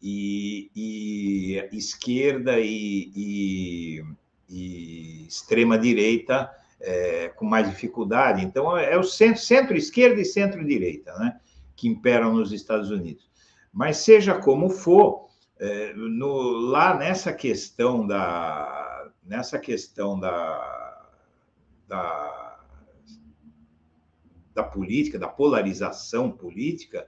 E, 0.00 0.70
e 0.74 1.76
esquerda 1.76 2.58
e, 2.58 3.12
e 3.14 4.04
e 4.52 5.26
extrema-direita 5.26 6.50
é, 6.78 7.28
com 7.30 7.46
mais 7.46 7.68
dificuldade. 7.68 8.44
Então, 8.44 8.76
é 8.76 8.98
o 8.98 9.02
centro-esquerda 9.02 10.20
e 10.20 10.24
centro-direita 10.24 11.14
né, 11.18 11.40
que 11.74 11.88
imperam 11.88 12.34
nos 12.34 12.52
Estados 12.52 12.90
Unidos. 12.90 13.30
Mas, 13.72 13.96
seja 13.98 14.34
como 14.34 14.68
for, 14.68 15.28
é, 15.58 15.94
no, 15.94 16.50
lá 16.68 16.96
nessa 16.96 17.32
questão 17.32 18.06
da. 18.06 19.10
Nessa 19.24 19.56
questão 19.56 20.18
da, 20.18 21.08
da, 21.86 22.58
da 24.52 24.64
política, 24.64 25.16
da 25.16 25.28
polarização 25.28 26.28
política 26.28 27.06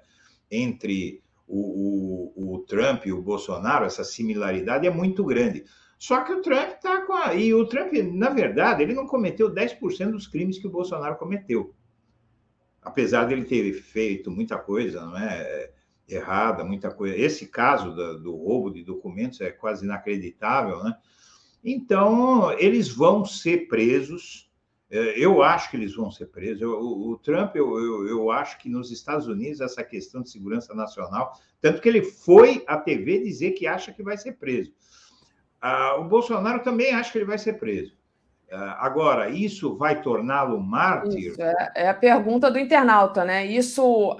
entre 0.48 1.24
o, 1.48 2.32
o, 2.36 2.55
o 2.55 2.58
Trump 2.60 3.06
e 3.06 3.12
o 3.12 3.20
Bolsonaro, 3.20 3.84
essa 3.84 4.05
similaridade 4.05 4.86
é 4.86 4.90
muito 4.90 5.24
grande. 5.24 5.64
Só 5.98 6.23
que 6.23 6.32
o 6.32 6.42
Trump 6.42 6.70
está 6.70 7.02
com 7.02 7.12
a. 7.12 7.34
E 7.34 7.55
o 7.55 7.66
Trump, 7.66 7.92
na 8.12 8.31
verdade, 8.31 8.82
ele 8.82 8.94
não 8.94 9.06
cometeu 9.06 9.52
10% 9.52 10.10
dos 10.10 10.26
crimes 10.26 10.58
que 10.58 10.66
o 10.66 10.70
Bolsonaro 10.70 11.16
cometeu. 11.16 11.74
Apesar 12.82 13.24
dele 13.24 13.44
ter 13.44 13.73
feito 13.73 14.31
muita 14.31 14.58
coisa, 14.58 15.05
não 15.06 15.16
é? 15.16 15.70
Errada, 16.06 16.64
muita 16.64 16.90
coisa. 16.90 17.16
Esse 17.16 17.47
caso 17.47 17.94
do, 17.94 18.20
do 18.20 18.36
roubo 18.36 18.70
de 18.70 18.84
documentos 18.84 19.40
é 19.40 19.50
quase 19.50 19.84
inacreditável, 19.84 20.84
né? 20.84 20.94
Então, 21.64 22.52
eles 22.58 22.89
vão 22.89 23.24
ser 23.24 23.68
presos. 23.68 24.50
É, 24.90 25.18
eu 25.18 25.42
acho 25.42 25.70
que 25.70 25.78
eles 25.78 25.94
vão 25.94 26.10
ser 26.10 26.26
presos. 26.26 26.62
O, 26.62 27.12
o 27.12 27.18
Trump, 27.18 27.56
eu, 27.56 27.78
eu, 27.78 28.06
eu, 28.06 28.31
acho 28.31 28.58
que 28.58 28.68
nos 28.68 28.90
Estados 28.90 29.26
Unidos, 29.26 29.62
essa 29.62 29.82
questão 29.82 30.20
de 30.20 30.28
segurança 30.28 30.74
nacional, 30.74 31.32
tanto 31.62 31.81
que 31.81 31.89
ele 31.89 32.02
foi 32.02 32.62
à 32.66 32.76
TV 32.76 33.20
dizer 33.20 33.52
que 33.52 33.66
acha 33.66 33.90
que 33.92 34.02
vai 34.02 34.18
ser 34.18 34.32
preso. 34.32 34.74
Ah, 35.66 35.96
o 35.96 36.04
Bolsonaro 36.04 36.62
também 36.62 36.92
acha 36.92 37.10
que 37.10 37.16
ele 37.16 37.24
vai 37.24 37.38
ser 37.38 37.54
preso. 37.54 37.96
Ah, 38.52 38.84
agora, 38.84 39.30
isso 39.30 39.78
vai 39.78 40.02
torná-lo 40.02 40.60
mártir? 40.60 41.30
Isso, 41.30 41.40
é, 41.40 41.72
é, 41.74 41.88
a 41.88 41.94
pergunta 41.94 42.50
do 42.50 42.58
internauta, 42.58 43.24
né? 43.24 43.46
Isso 43.46 44.14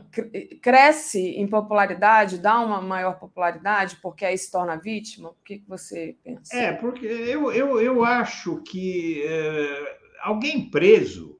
cresce 0.62 1.20
em 1.20 1.47
popularidade, 1.47 2.39
dá 2.39 2.58
uma 2.60 2.81
maior 2.81 3.18
popularidade, 3.18 3.98
porque 4.00 4.24
aí 4.24 4.39
se 4.39 4.50
torna 4.50 4.76
vítima? 4.76 5.28
O 5.28 5.36
que 5.44 5.62
você 5.68 6.16
pensa? 6.24 6.56
É, 6.56 6.73
porque 6.73 7.05
eu, 7.05 7.52
eu, 7.52 7.78
eu 7.78 8.02
acho 8.02 8.62
que 8.62 9.23
é, 9.26 9.98
alguém 10.23 10.70
preso, 10.70 11.39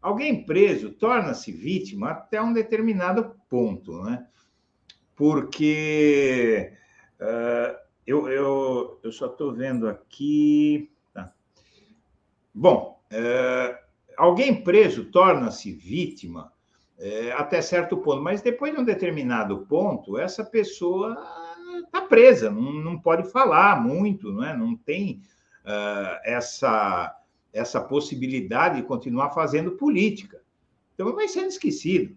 alguém 0.00 0.46
preso 0.46 0.92
torna-se 0.92 1.52
vítima 1.52 2.12
até 2.12 2.40
um 2.40 2.54
determinado 2.54 3.36
ponto, 3.50 4.02
né? 4.02 4.26
Porque. 5.14 6.72
Uh, 7.20 7.83
eu, 8.06 8.28
eu, 8.28 9.00
eu 9.02 9.12
só 9.12 9.26
estou 9.26 9.52
vendo 9.52 9.88
aqui. 9.88 10.90
Tá. 11.12 11.32
Bom, 12.54 13.00
é, 13.10 13.78
alguém 14.16 14.62
preso 14.62 15.04
torna-se 15.06 15.72
vítima 15.72 16.52
é, 16.98 17.32
até 17.32 17.60
certo 17.60 17.96
ponto, 17.96 18.22
mas 18.22 18.40
depois 18.40 18.72
de 18.72 18.80
um 18.80 18.84
determinado 18.84 19.66
ponto, 19.66 20.18
essa 20.18 20.44
pessoa 20.44 21.16
está 21.84 22.02
presa, 22.02 22.50
não, 22.50 22.72
não 22.72 22.98
pode 22.98 23.30
falar 23.30 23.80
muito, 23.82 24.32
não, 24.32 24.44
é? 24.44 24.56
não 24.56 24.76
tem 24.76 25.20
uh, 25.64 26.20
essa, 26.24 27.16
essa 27.52 27.80
possibilidade 27.80 28.76
de 28.76 28.86
continuar 28.86 29.30
fazendo 29.30 29.72
política. 29.72 30.40
Então, 30.94 31.14
vai 31.14 31.28
sendo 31.28 31.48
esquecido. 31.48 32.16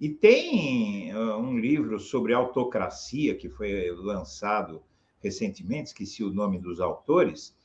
E 0.00 0.08
tem 0.08 1.14
uh, 1.14 1.36
um 1.36 1.58
livro 1.58 1.98
sobre 1.98 2.32
autocracia 2.32 3.34
que 3.34 3.48
foi 3.48 3.90
lançado 3.90 4.82
recentemente, 5.22 5.88
esqueci 5.88 6.22
o 6.24 6.32
nome 6.32 6.58
dos 6.58 6.80
autores, 6.80 7.56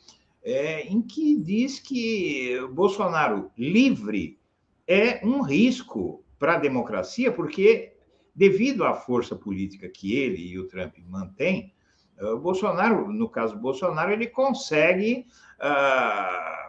é, 0.44 0.82
em 0.84 1.02
que 1.02 1.38
diz 1.38 1.80
que 1.80 2.60
Bolsonaro 2.72 3.52
livre 3.58 4.40
é 4.88 5.26
um 5.26 5.42
risco 5.42 6.24
para 6.38 6.56
a 6.56 6.60
democracia, 6.60 7.32
porque, 7.32 7.94
devido 8.36 8.84
à 8.84 8.94
força 8.94 9.36
política 9.36 9.90
que 9.90 10.16
ele 10.16 10.42
e 10.42 10.60
o 10.60 10.68
Trump 10.68 10.94
mantêm, 11.08 11.74
eh, 12.18 12.36
Bolsonaro, 12.36 13.12
no 13.12 13.30
caso 13.30 13.58
Bolsonaro, 13.58 14.12
ele 14.12 14.28
consegue 14.28 15.28
uh, 15.60 16.65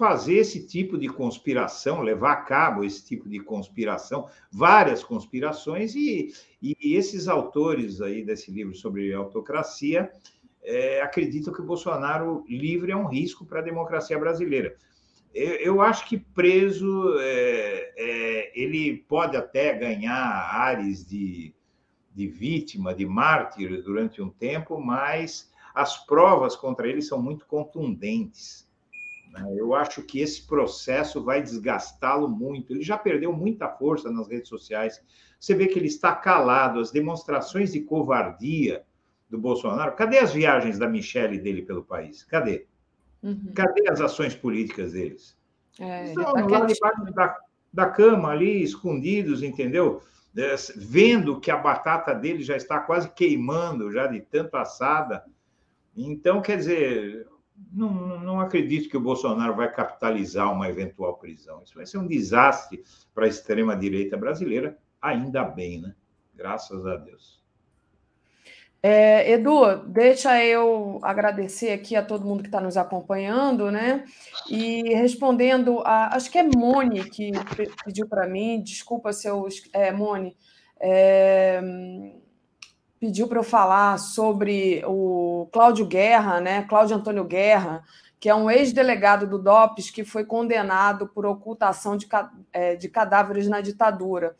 fazer 0.00 0.36
esse 0.36 0.66
tipo 0.66 0.96
de 0.96 1.10
conspiração, 1.10 2.00
levar 2.00 2.32
a 2.32 2.36
cabo 2.36 2.82
esse 2.82 3.04
tipo 3.04 3.28
de 3.28 3.38
conspiração, 3.38 4.30
várias 4.50 5.04
conspirações, 5.04 5.94
e, 5.94 6.32
e 6.62 6.94
esses 6.94 7.28
autores 7.28 8.00
aí 8.00 8.24
desse 8.24 8.50
livro 8.50 8.74
sobre 8.74 9.12
autocracia 9.12 10.10
é, 10.62 11.02
acreditam 11.02 11.52
que 11.52 11.60
o 11.60 11.66
Bolsonaro 11.66 12.46
livre 12.48 12.92
é 12.92 12.96
um 12.96 13.08
risco 13.08 13.44
para 13.44 13.60
a 13.60 13.62
democracia 13.62 14.18
brasileira. 14.18 14.74
Eu, 15.34 15.54
eu 15.56 15.80
acho 15.82 16.08
que 16.08 16.16
preso 16.16 17.18
é, 17.18 17.92
é, 17.94 18.52
ele 18.58 19.04
pode 19.06 19.36
até 19.36 19.74
ganhar 19.74 20.16
ares 20.16 21.06
de, 21.06 21.54
de 22.14 22.26
vítima, 22.26 22.94
de 22.94 23.04
mártir 23.04 23.82
durante 23.82 24.22
um 24.22 24.30
tempo, 24.30 24.80
mas 24.80 25.52
as 25.74 26.06
provas 26.06 26.56
contra 26.56 26.88
ele 26.88 27.02
são 27.02 27.20
muito 27.20 27.44
contundentes. 27.44 28.69
Né? 29.30 29.54
Eu 29.56 29.74
acho 29.74 30.02
que 30.02 30.20
esse 30.20 30.46
processo 30.46 31.22
vai 31.22 31.42
desgastá-lo 31.42 32.28
muito. 32.28 32.72
Ele 32.72 32.82
já 32.82 32.98
perdeu 32.98 33.32
muita 33.32 33.68
força 33.68 34.10
nas 34.10 34.28
redes 34.28 34.48
sociais. 34.48 35.00
Você 35.38 35.54
vê 35.54 35.66
que 35.66 35.78
ele 35.78 35.86
está 35.86 36.14
calado, 36.14 36.80
as 36.80 36.90
demonstrações 36.90 37.72
de 37.72 37.80
covardia 37.80 38.84
do 39.28 39.38
Bolsonaro. 39.38 39.94
Cadê 39.94 40.18
as 40.18 40.32
viagens 40.32 40.78
da 40.78 40.88
Michelle 40.88 41.38
dele 41.38 41.62
pelo 41.62 41.84
país? 41.84 42.24
Cadê? 42.24 42.66
Uhum. 43.22 43.52
Cadê 43.54 43.88
as 43.88 44.00
ações 44.00 44.34
políticas 44.34 44.92
deles? 44.92 45.38
É, 45.78 46.06
Estão 46.06 46.34
tá 46.34 46.46
lá 46.46 46.66
debaixo 46.66 47.04
da, 47.14 47.38
da 47.72 47.86
cama, 47.86 48.30
ali, 48.30 48.62
escondidos, 48.62 49.42
entendeu? 49.42 50.02
É, 50.36 50.54
vendo 50.76 51.40
que 51.40 51.50
a 51.50 51.56
batata 51.56 52.14
dele 52.14 52.42
já 52.42 52.56
está 52.56 52.80
quase 52.80 53.08
queimando, 53.10 53.92
já 53.92 54.06
de 54.06 54.20
tanto 54.20 54.56
assada. 54.56 55.24
Então, 55.96 56.42
quer 56.42 56.56
dizer, 56.56 57.26
não, 57.72 58.20
não 58.20 58.40
acredito 58.40 58.88
que 58.88 58.96
o 58.96 59.00
Bolsonaro 59.00 59.54
vai 59.54 59.72
capitalizar 59.72 60.52
uma 60.52 60.68
eventual 60.68 61.16
prisão. 61.16 61.62
Isso 61.62 61.74
vai 61.74 61.86
ser 61.86 61.98
um 61.98 62.06
desastre 62.06 62.82
para 63.14 63.26
a 63.26 63.28
extrema-direita 63.28 64.16
brasileira, 64.16 64.78
ainda 65.00 65.44
bem, 65.44 65.80
né? 65.80 65.94
Graças 66.34 66.86
a 66.86 66.96
Deus. 66.96 67.40
É, 68.82 69.32
Edu, 69.32 69.76
deixa 69.88 70.42
eu 70.42 70.98
agradecer 71.02 71.70
aqui 71.70 71.94
a 71.94 72.04
todo 72.04 72.24
mundo 72.24 72.42
que 72.42 72.48
está 72.48 72.62
nos 72.62 72.78
acompanhando, 72.78 73.70
né? 73.70 74.06
E 74.48 74.94
respondendo 74.94 75.80
a. 75.80 76.16
Acho 76.16 76.30
que 76.30 76.38
é 76.38 76.42
Mone 76.42 77.10
que 77.10 77.30
pediu 77.84 78.08
para 78.08 78.26
mim, 78.26 78.62
desculpa 78.62 79.12
se 79.12 79.28
eu. 79.28 79.46
É, 79.74 79.92
Mone. 79.92 80.34
É, 80.80 81.60
pediu 83.00 83.26
para 83.26 83.38
eu 83.38 83.42
falar 83.42 83.98
sobre 83.98 84.84
o 84.86 85.48
Cláudio 85.50 85.86
Guerra, 85.86 86.38
né? 86.38 86.62
Cláudio 86.64 86.96
Antônio 86.96 87.24
Guerra, 87.24 87.82
que 88.20 88.28
é 88.28 88.34
um 88.34 88.50
ex-delegado 88.50 89.26
do 89.26 89.38
DOPS 89.38 89.90
que 89.90 90.04
foi 90.04 90.22
condenado 90.26 91.08
por 91.08 91.24
ocultação 91.24 91.96
de, 91.96 92.06
é, 92.52 92.76
de 92.76 92.90
cadáveres 92.90 93.48
na 93.48 93.62
ditadura. 93.62 94.36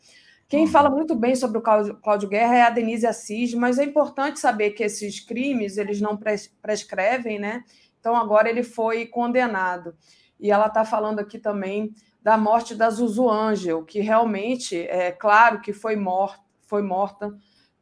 Quem 0.47 0.67
fala 0.67 0.91
muito 0.91 1.15
bem 1.15 1.35
sobre 1.35 1.57
o 1.57 1.61
Cláudio 1.61 2.29
Guerra 2.29 2.55
é 2.55 2.61
a 2.61 2.69
Denise 2.69 3.07
Assis, 3.07 3.53
mas 3.55 3.79
é 3.79 3.83
importante 3.83 4.39
saber 4.39 4.71
que 4.71 4.83
esses 4.83 5.19
crimes 5.19 5.77
eles 5.77 5.99
não 5.99 6.19
prescrevem, 6.61 7.39
né? 7.39 7.63
Então 7.99 8.15
agora 8.15 8.47
ele 8.47 8.61
foi 8.61 9.07
condenado. 9.07 9.95
E 10.39 10.51
ela 10.51 10.67
está 10.67 10.85
falando 10.85 11.19
aqui 11.19 11.39
também 11.39 11.95
da 12.21 12.37
morte 12.37 12.75
da 12.75 12.89
Zuzu 12.91 13.27
Angel, 13.27 13.83
que 13.83 14.01
realmente 14.01 14.77
é 14.77 15.11
claro 15.11 15.61
que 15.61 15.73
foi 15.73 15.95
morta, 15.95 16.43
foi 16.67 16.83
morta 16.83 17.35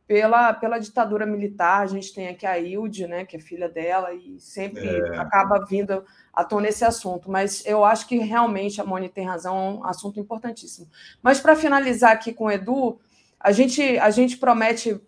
pela, 0.10 0.52
pela 0.56 0.80
ditadura 0.80 1.24
militar. 1.24 1.84
A 1.84 1.86
gente 1.86 2.12
tem 2.16 2.30
aqui 2.30 2.44
a 2.44 2.58
Hilde, 2.58 3.06
né, 3.06 3.26
que 3.26 3.38
é 3.38 3.40
filha 3.40 3.70
dela, 3.70 4.12
e 4.12 4.40
sempre 4.40 4.84
é. 4.84 5.18
acaba 5.20 5.64
vindo 5.70 6.04
à 6.34 6.44
tona 6.44 6.68
esse 6.68 6.84
assunto. 6.84 7.30
Mas 7.30 7.64
eu 7.64 7.86
acho 7.86 8.08
que 8.08 8.18
realmente 8.18 8.82
a 8.82 8.84
Moni 8.84 9.08
tem 9.08 9.24
razão, 9.24 9.56
é 9.56 9.60
um 9.60 9.86
assunto 9.86 10.20
importantíssimo. 10.20 10.88
Mas 11.22 11.40
para 11.40 11.56
finalizar 11.56 12.12
aqui 12.12 12.34
com 12.34 12.46
o 12.46 12.52
Edu, 12.52 13.00
a 13.40 13.52
gente, 13.52 14.00
a 14.00 14.10
gente 14.10 14.40
promete 14.40 15.00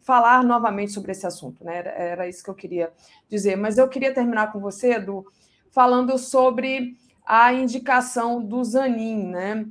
falar 0.00 0.42
novamente 0.42 0.90
sobre 0.90 1.12
esse 1.12 1.26
assunto, 1.26 1.62
né? 1.62 1.76
Era, 1.76 1.90
era 1.90 2.28
isso 2.28 2.42
que 2.42 2.48
eu 2.48 2.54
queria 2.54 2.90
dizer. 3.28 3.56
Mas 3.56 3.76
eu 3.76 3.86
queria 3.90 4.14
terminar 4.14 4.50
com 4.50 4.58
você, 4.58 4.94
Edu, 4.94 5.26
falando 5.70 6.16
sobre 6.16 6.96
a 7.26 7.52
indicação 7.52 8.42
do 8.42 8.64
Zanin, 8.64 9.26
né? 9.26 9.66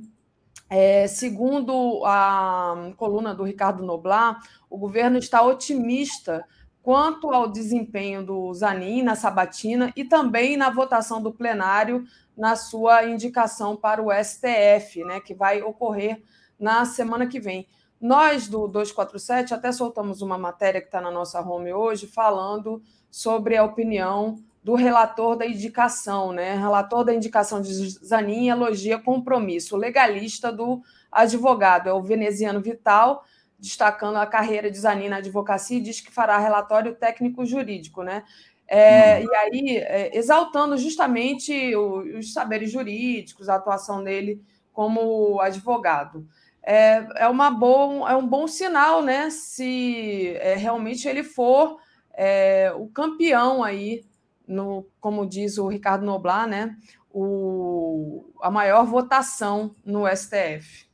É, 0.70 1.06
segundo 1.06 2.02
a 2.04 2.92
coluna 2.96 3.34
do 3.34 3.42
Ricardo 3.42 3.82
Noblar, 3.82 4.38
o 4.68 4.76
governo 4.76 5.18
está 5.18 5.42
otimista 5.42 6.44
quanto 6.82 7.30
ao 7.32 7.48
desempenho 7.48 8.24
do 8.24 8.52
Zanin 8.54 9.02
na 9.02 9.14
sabatina 9.14 9.92
e 9.96 10.04
também 10.04 10.56
na 10.56 10.70
votação 10.70 11.22
do 11.22 11.32
plenário 11.32 12.04
na 12.36 12.54
sua 12.54 13.04
indicação 13.04 13.76
para 13.76 14.02
o 14.02 14.12
STF, 14.12 15.04
né, 15.04 15.20
que 15.20 15.34
vai 15.34 15.60
ocorrer 15.60 16.22
na 16.58 16.84
semana 16.84 17.26
que 17.26 17.40
vem. 17.40 17.66
Nós 18.00 18.46
do 18.46 18.68
247 18.68 19.52
até 19.52 19.72
soltamos 19.72 20.22
uma 20.22 20.38
matéria 20.38 20.80
que 20.80 20.86
está 20.86 21.00
na 21.00 21.10
nossa 21.10 21.40
home 21.40 21.72
hoje 21.72 22.06
falando 22.06 22.80
sobre 23.10 23.56
a 23.56 23.64
opinião 23.64 24.38
do 24.68 24.74
relator 24.74 25.34
da 25.34 25.46
indicação, 25.46 26.30
né? 26.30 26.54
Relator 26.54 27.02
da 27.02 27.14
indicação 27.14 27.62
de 27.62 27.72
Zanin 28.04 28.50
elogia 28.50 28.98
compromisso 28.98 29.78
legalista 29.78 30.52
do 30.52 30.82
advogado, 31.10 31.88
é 31.88 31.92
o 31.94 32.02
veneziano 32.02 32.60
Vital, 32.60 33.24
destacando 33.58 34.16
a 34.16 34.26
carreira 34.26 34.70
de 34.70 34.78
Zanin 34.78 35.08
na 35.08 35.16
advocacia 35.16 35.78
e 35.78 35.80
diz 35.80 36.02
que 36.02 36.12
fará 36.12 36.36
relatório 36.36 36.94
técnico 36.94 37.46
jurídico, 37.46 38.02
né? 38.02 38.24
É, 38.68 39.20
hum. 39.20 39.28
E 39.30 39.36
aí, 39.36 39.76
é, 39.78 40.10
exaltando 40.14 40.76
justamente 40.76 41.74
o, 41.74 42.18
os 42.18 42.34
saberes 42.34 42.70
jurídicos, 42.70 43.48
a 43.48 43.54
atuação 43.54 44.04
dele 44.04 44.38
como 44.74 45.40
advogado. 45.40 46.28
É, 46.62 47.06
é, 47.16 47.26
uma 47.26 47.50
boa, 47.50 48.10
é 48.10 48.14
um 48.14 48.26
bom 48.26 48.46
sinal, 48.46 49.00
né? 49.00 49.30
Se 49.30 50.36
é, 50.40 50.56
realmente 50.56 51.08
ele 51.08 51.22
for 51.22 51.78
é, 52.12 52.70
o 52.76 52.86
campeão 52.88 53.64
aí 53.64 54.06
no, 54.48 54.86
como 54.98 55.26
diz 55.26 55.58
o 55.58 55.68
Ricardo 55.68 56.04
Noblar, 56.04 56.48
né, 56.48 56.76
o, 57.10 58.32
a 58.42 58.50
maior 58.50 58.84
votação 58.84 59.74
no 59.84 60.06
STF. 60.08 60.88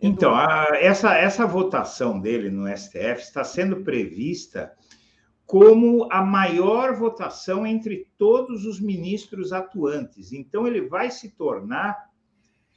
Então, 0.00 0.34
a, 0.34 0.68
essa, 0.74 1.14
essa 1.14 1.46
votação 1.46 2.18
dele 2.18 2.50
no 2.50 2.66
STF 2.76 3.20
está 3.20 3.44
sendo 3.44 3.84
prevista 3.84 4.72
como 5.46 6.08
a 6.10 6.22
maior 6.22 6.94
votação 6.94 7.66
entre 7.66 8.08
todos 8.16 8.64
os 8.64 8.80
ministros 8.80 9.52
atuantes. 9.52 10.32
Então, 10.32 10.66
ele 10.66 10.88
vai 10.88 11.10
se 11.10 11.30
tornar, 11.30 12.10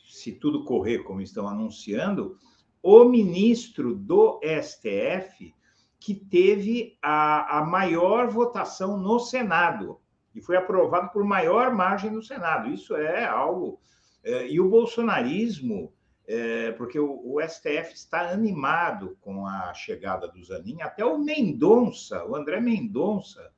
se 0.07 0.33
tudo 0.33 0.65
correr 0.65 0.99
como 0.99 1.21
estão 1.21 1.47
anunciando, 1.47 2.37
o 2.83 3.03
ministro 3.05 3.95
do 3.95 4.39
STF 4.43 5.53
que 5.99 6.13
teve 6.13 6.99
a, 7.01 7.57
a 7.59 7.65
maior 7.65 8.27
votação 8.27 8.95
no 8.95 9.19
Senado 9.19 9.99
e 10.35 10.41
foi 10.41 10.57
aprovado 10.57 11.09
por 11.11 11.23
maior 11.23 11.73
margem 11.73 12.11
no 12.11 12.21
Senado. 12.21 12.69
Isso 12.69 12.95
é 12.95 13.25
algo. 13.25 13.79
É, 14.23 14.47
e 14.47 14.59
o 14.59 14.69
bolsonarismo, 14.69 15.93
é, 16.27 16.71
porque 16.73 16.99
o, 16.99 17.39
STF 17.47 17.93
está 17.93 18.31
animado 18.31 19.17
com 19.21 19.47
a 19.47 19.73
chegada 19.73 20.27
do 20.27 20.43
Zanin, 20.43 20.81
até 20.81 21.05
o 21.05 21.17
Mendonça, 21.17 22.25
o 22.25 22.35
André 22.35 22.59
Mendonça 22.59 23.51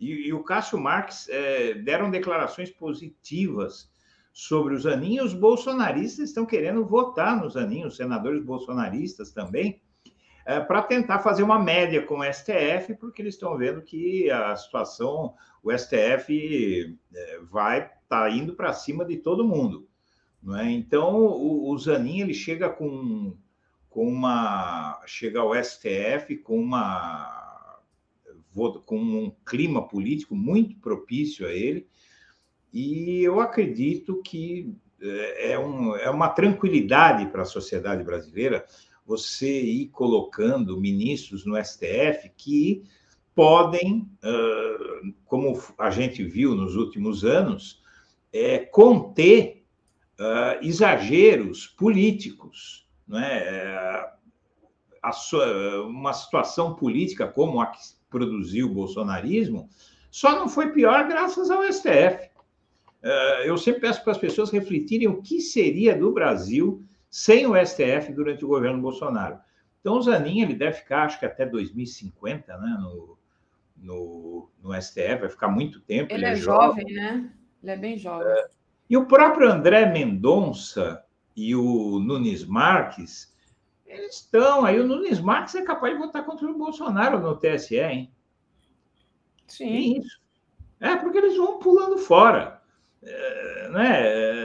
e, 0.00 0.32
o 0.32 0.42
Cássio 0.42 0.78
Marques 0.78 1.28
é, 1.28 1.74
deram 1.74 2.10
declarações 2.10 2.70
positivas 2.70 3.90
sobre 4.32 4.74
o 4.74 4.78
Zanin, 4.78 5.16
e 5.16 5.20
os 5.20 5.32
bolsonaristas 5.32 6.28
estão 6.28 6.44
querendo 6.44 6.84
votar 6.84 7.40
no 7.40 7.48
Zanin, 7.48 7.84
os 7.84 7.96
senadores 7.96 8.42
bolsonaristas 8.44 9.32
também, 9.32 9.80
é, 10.46 10.60
para 10.60 10.80
tentar 10.80 11.18
fazer 11.18 11.42
uma 11.42 11.58
média 11.58 12.00
com 12.00 12.20
o 12.20 12.24
STF, 12.24 12.94
porque 13.00 13.20
eles 13.20 13.34
estão 13.34 13.58
vendo 13.58 13.82
que 13.82 14.30
a 14.30 14.54
situação, 14.54 15.34
o 15.60 15.76
STF 15.76 16.96
é, 17.12 17.40
vai 17.50 17.78
estar 17.78 17.96
tá 18.08 18.30
indo 18.30 18.54
para 18.54 18.72
cima 18.72 19.04
de 19.04 19.16
todo 19.16 19.46
mundo. 19.46 19.88
Não 20.40 20.56
é? 20.56 20.70
Então, 20.70 21.16
o, 21.16 21.68
o 21.68 21.78
Zanin 21.78 22.20
ele 22.20 22.32
chega 22.32 22.70
com, 22.70 23.36
com 23.90 24.06
uma. 24.06 25.02
chega 25.04 25.40
ao 25.40 25.52
STF 25.52 26.36
com 26.36 26.60
uma 26.60 27.42
com 28.86 28.96
um 28.96 29.30
clima 29.44 29.86
político 29.86 30.34
muito 30.34 30.78
propício 30.78 31.46
a 31.46 31.52
ele, 31.52 31.86
e 32.72 33.22
eu 33.22 33.38
acredito 33.38 34.22
que 34.22 34.74
é, 34.98 35.52
é, 35.52 35.58
um, 35.58 35.94
é 35.94 36.08
uma 36.08 36.30
tranquilidade 36.30 37.26
para 37.26 37.42
a 37.42 37.46
sociedade 37.46 38.02
brasileira 38.02 38.64
você 39.06 39.62
ir 39.62 39.86
colocando 39.88 40.80
ministros 40.80 41.46
no 41.46 41.56
STF 41.62 42.30
que 42.36 42.82
podem, 43.34 44.10
como 45.26 45.62
a 45.78 45.90
gente 45.90 46.24
viu 46.24 46.54
nos 46.54 46.74
últimos 46.74 47.24
anos, 47.24 47.82
é, 48.32 48.58
conter 48.58 49.64
exageros 50.62 51.66
políticos. 51.66 52.88
Não 53.06 53.18
é? 53.20 54.12
uma 55.86 56.12
situação 56.12 56.74
política 56.74 57.28
como 57.28 57.60
a 57.60 57.66
que 57.66 57.78
produziu 58.10 58.66
o 58.66 58.74
bolsonarismo 58.74 59.68
só 60.10 60.32
não 60.32 60.48
foi 60.48 60.72
pior 60.72 61.06
graças 61.06 61.48
ao 61.48 61.62
STF. 61.62 62.28
Eu 63.44 63.56
sempre 63.56 63.82
peço 63.82 64.02
para 64.02 64.12
as 64.12 64.18
pessoas 64.18 64.50
refletirem 64.50 65.06
o 65.06 65.22
que 65.22 65.40
seria 65.40 65.96
do 65.96 66.10
Brasil 66.10 66.82
sem 67.16 67.46
o 67.46 67.54
STF 67.56 68.12
durante 68.12 68.44
o 68.44 68.48
governo 68.48 68.78
Bolsonaro. 68.78 69.38
Então, 69.80 69.96
o 69.96 70.02
Zanin 70.02 70.42
ele 70.42 70.52
deve 70.52 70.76
ficar, 70.76 71.04
acho 71.04 71.18
que 71.18 71.24
até 71.24 71.46
2050, 71.46 72.58
né, 72.58 72.76
no, 72.78 73.18
no, 73.74 74.50
no 74.62 74.82
STF, 74.82 75.20
vai 75.20 75.30
ficar 75.30 75.48
muito 75.48 75.80
tempo. 75.80 76.12
Ele, 76.12 76.26
ele 76.26 76.26
é, 76.26 76.32
é 76.32 76.36
jovem, 76.36 76.86
jovem, 76.86 76.94
né? 76.94 77.32
Ele 77.62 77.72
é 77.72 77.76
bem 77.78 77.96
jovem. 77.96 78.28
É, 78.28 78.48
e 78.90 78.98
o 78.98 79.06
próprio 79.06 79.50
André 79.50 79.86
Mendonça 79.86 81.02
e 81.34 81.56
o 81.56 81.98
Nunes 82.00 82.44
Marques, 82.44 83.34
eles 83.86 84.16
estão. 84.16 84.66
Aí 84.66 84.78
o 84.78 84.86
Nunes 84.86 85.18
Marques 85.18 85.54
é 85.54 85.62
capaz 85.62 85.94
de 85.94 85.98
votar 85.98 86.22
contra 86.22 86.46
o 86.46 86.58
Bolsonaro 86.58 87.18
no 87.18 87.34
TSE, 87.34 87.78
hein? 87.78 88.12
Sim. 89.46 90.00
Isso. 90.00 90.20
É, 90.78 90.94
porque 90.96 91.16
eles 91.16 91.38
vão 91.38 91.60
pulando 91.60 91.96
fora. 91.96 92.60
É, 93.02 93.68
né? 93.70 94.35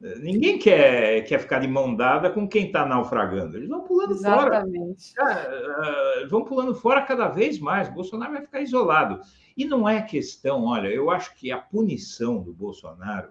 Ninguém 0.00 0.58
quer, 0.58 1.22
quer 1.26 1.38
ficar 1.38 1.58
de 1.58 1.68
mão 1.68 1.94
dada 1.94 2.30
com 2.30 2.48
quem 2.48 2.66
está 2.66 2.86
naufragando. 2.86 3.58
Eles 3.58 3.68
vão 3.68 3.82
pulando 3.82 4.12
Exatamente. 4.12 5.14
fora. 5.14 5.30
É, 5.30 6.22
é, 6.22 6.26
vão 6.26 6.42
pulando 6.42 6.74
fora 6.74 7.02
cada 7.02 7.28
vez 7.28 7.58
mais. 7.58 7.90
Bolsonaro 7.90 8.32
vai 8.32 8.40
ficar 8.40 8.62
isolado. 8.62 9.20
E 9.54 9.66
não 9.66 9.86
é 9.86 10.00
questão, 10.00 10.64
olha, 10.64 10.88
eu 10.88 11.10
acho 11.10 11.34
que 11.36 11.52
a 11.52 11.58
punição 11.58 12.42
do 12.42 12.50
Bolsonaro 12.50 13.28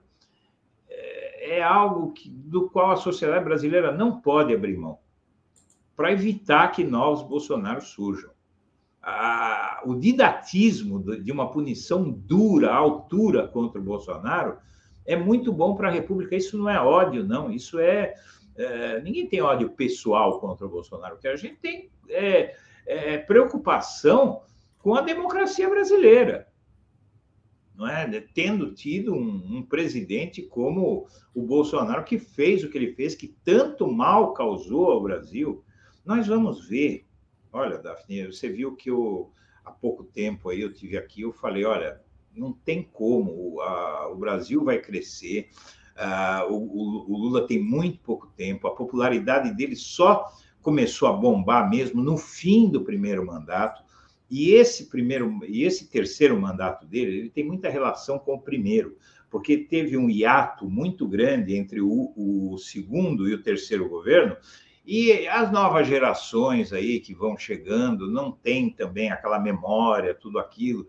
é, 0.88 1.58
é 1.58 1.64
algo 1.64 2.12
que, 2.12 2.30
do 2.30 2.70
qual 2.70 2.92
a 2.92 2.98
sociedade 2.98 3.44
brasileira 3.44 3.92
não 3.92 4.22
pode 4.22 4.54
abrir 4.54 4.78
mão 4.78 5.00
para 5.96 6.12
evitar 6.12 6.72
que 6.72 6.84
novos 6.84 7.24
Bolsonaros 7.24 7.88
surjam. 7.88 8.32
o 9.86 9.96
didatismo 9.96 11.04
de 11.18 11.32
uma 11.32 11.52
punição 11.52 12.10
dura, 12.10 12.72
à 12.72 12.76
altura 12.76 13.48
contra 13.48 13.82
o 13.82 13.84
Bolsonaro, 13.84 14.60
é 15.10 15.16
muito 15.16 15.52
bom 15.52 15.76
para 15.76 15.90
a 15.90 15.92
República. 15.92 16.36
Isso 16.36 16.56
não 16.56 16.70
é 16.70 16.80
ódio, 16.80 17.26
não. 17.26 17.52
Isso 17.52 17.80
é, 17.80 18.14
é, 18.56 19.02
Ninguém 19.02 19.28
tem 19.28 19.42
ódio 19.42 19.72
pessoal 19.72 20.40
contra 20.40 20.68
o 20.68 20.70
Bolsonaro. 20.70 21.16
O 21.16 21.18
que 21.18 21.28
a 21.28 21.36
gente 21.36 21.56
tem 21.56 21.90
é, 22.08 22.56
é 22.86 23.18
preocupação 23.18 24.44
com 24.78 24.94
a 24.94 25.02
democracia 25.02 25.68
brasileira. 25.68 26.48
Não 27.76 27.88
é? 27.88 28.22
Tendo 28.36 28.72
tido 28.76 29.16
um, 29.16 29.58
um, 29.58 29.64
presidente 29.64 30.44
como 30.44 31.08
o 31.34 31.42
Bolsonaro, 31.42 32.04
que 32.04 32.20
fez 32.20 32.64
o 32.64 32.70
que 32.70 32.78
ele 32.78 32.94
fez, 32.94 33.16
que 33.16 33.30
tanto 33.44 33.92
mal 33.92 34.34
causou 34.34 34.92
ao 34.92 35.02
Brasil. 35.02 35.66
Nós 36.06 36.28
vamos 36.28 36.68
ver. 36.70 37.08
Olha, 37.52 37.80
Daphne, 37.80 38.28
você 38.28 38.48
viu 38.48 38.76
que 38.76 38.92
eu, 38.92 39.32
há 39.66 39.72
pouco 39.72 40.04
tempo 40.04 40.50
aí 40.50 40.62
eu 40.62 40.72
tive 40.72 40.98
aqui, 40.98 41.22
eu 41.22 41.34
falei, 41.34 41.66
olha, 41.66 42.00
não 42.36 42.54
tem 42.54 42.84
como. 42.84 43.60
A, 43.62 44.10
o 44.10 44.16
Brasil 44.16 44.64
vai 44.64 44.80
crescer. 44.80 45.50
A, 45.96 46.46
o, 46.50 47.12
o, 47.12 47.18
Lula 47.18 47.46
tem 47.48 47.62
muito 47.62 48.00
pouco 48.00 48.28
tempo. 48.28 48.68
A 48.68 48.76
popularidade 48.76 49.54
dele 49.54 49.76
só 49.76 50.26
começou 50.62 51.08
a 51.08 51.14
bombar 51.14 51.70
mesmo 51.70 52.02
no 52.02 52.18
fim 52.18 52.70
do 52.70 52.82
primeiro 52.84 53.26
mandato. 53.26 53.84
E 54.30 54.52
esse 54.52 54.86
primeiro 54.90 55.40
e 55.48 55.64
esse 55.64 55.90
terceiro 55.90 56.40
mandato 56.40 56.86
dele, 56.86 57.18
ele 57.18 57.30
tem 57.30 57.44
muita 57.44 57.70
relação 57.70 58.20
com 58.20 58.36
o 58.36 58.42
primeiro, 58.42 58.96
porque 59.30 59.58
teve 59.58 59.98
um 59.98 60.10
hiato 60.10 60.70
muito 60.70 61.08
grande 61.08 61.56
entre 61.56 61.82
o, 61.82 62.14
o 62.16 62.58
segundo 62.60 63.28
e 63.28 63.34
o 63.34 63.42
terceiro 63.42 63.90
governo, 63.90 64.38
e 64.86 65.28
as 65.28 65.52
novas 65.52 65.88
gerações 65.88 66.74
aí 66.74 67.00
que 67.00 67.14
vão 67.14 67.38
chegando 67.38 68.10
não 68.10 68.32
têm 68.32 68.70
também 68.72 69.12
aquela 69.12 69.40
memória, 69.40 70.16
tudo 70.16 70.40
aquilo. 70.40 70.88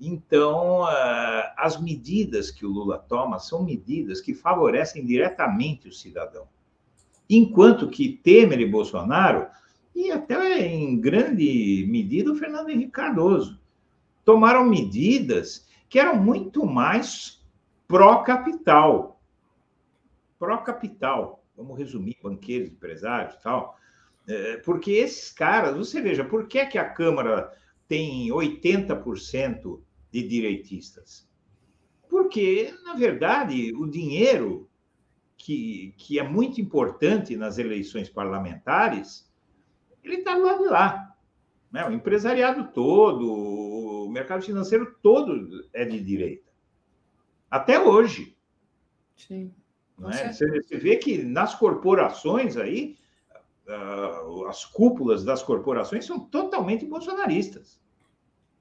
Então, 0.00 0.84
ah, 0.84 1.54
as 1.56 1.80
medidas 1.80 2.50
que 2.50 2.64
o 2.64 2.70
Lula 2.70 2.98
toma 2.98 3.38
são 3.38 3.64
medidas 3.64 4.20
que 4.20 4.32
favorecem 4.32 5.04
diretamente 5.04 5.88
o 5.88 5.92
cidadão. 5.92 6.46
Enquanto 7.28 7.90
que 7.90 8.12
Temer 8.22 8.60
e 8.60 8.66
Bolsonaro, 8.66 9.48
e 9.94 10.10
até 10.12 10.60
em 10.60 10.98
grande 11.00 11.84
medida 11.88 12.30
o 12.30 12.36
Fernando 12.36 12.70
Henrique 12.70 12.92
Cardoso, 12.92 13.60
tomaram 14.24 14.64
medidas 14.64 15.66
que 15.88 15.98
eram 15.98 16.16
muito 16.16 16.64
mais 16.64 17.44
pró-capital. 17.88 19.20
Pró-capital, 20.38 21.42
vamos 21.56 21.76
resumir, 21.76 22.16
banqueiros, 22.22 22.70
empresários 22.70 23.34
e 23.34 23.42
tal. 23.42 23.76
É, 24.28 24.58
porque 24.58 24.92
esses 24.92 25.32
caras, 25.32 25.76
você 25.76 26.00
veja, 26.00 26.22
por 26.22 26.46
que, 26.46 26.58
é 26.58 26.66
que 26.66 26.78
a 26.78 26.88
Câmara 26.88 27.52
tem 27.88 28.28
80% 28.28 29.80
de 30.10 30.22
direitistas. 30.26 31.28
Porque, 32.08 32.74
na 32.84 32.94
verdade, 32.94 33.72
o 33.74 33.86
dinheiro, 33.86 34.68
que, 35.36 35.94
que 35.96 36.18
é 36.18 36.22
muito 36.22 36.60
importante 36.60 37.36
nas 37.36 37.58
eleições 37.58 38.08
parlamentares, 38.08 39.30
ele 40.02 40.16
está 40.16 40.34
do 40.34 40.44
lado 40.44 40.62
de 40.62 40.68
lá. 40.68 41.16
Né? 41.70 41.86
O 41.86 41.92
empresariado 41.92 42.72
todo, 42.72 44.04
o 44.06 44.08
mercado 44.10 44.42
financeiro 44.42 44.96
todo 45.02 45.68
é 45.72 45.84
de 45.84 46.00
direita. 46.00 46.50
Até 47.50 47.78
hoje. 47.78 48.36
Sim. 49.16 49.54
É? 50.04 50.32
Você, 50.32 50.62
você 50.62 50.76
vê 50.76 50.96
que 50.96 51.22
nas 51.22 51.54
corporações 51.54 52.56
aí, 52.56 52.96
as 54.48 54.64
cúpulas 54.64 55.24
das 55.24 55.42
corporações 55.42 56.06
são 56.06 56.20
totalmente 56.20 56.86
bolsonaristas. 56.86 57.80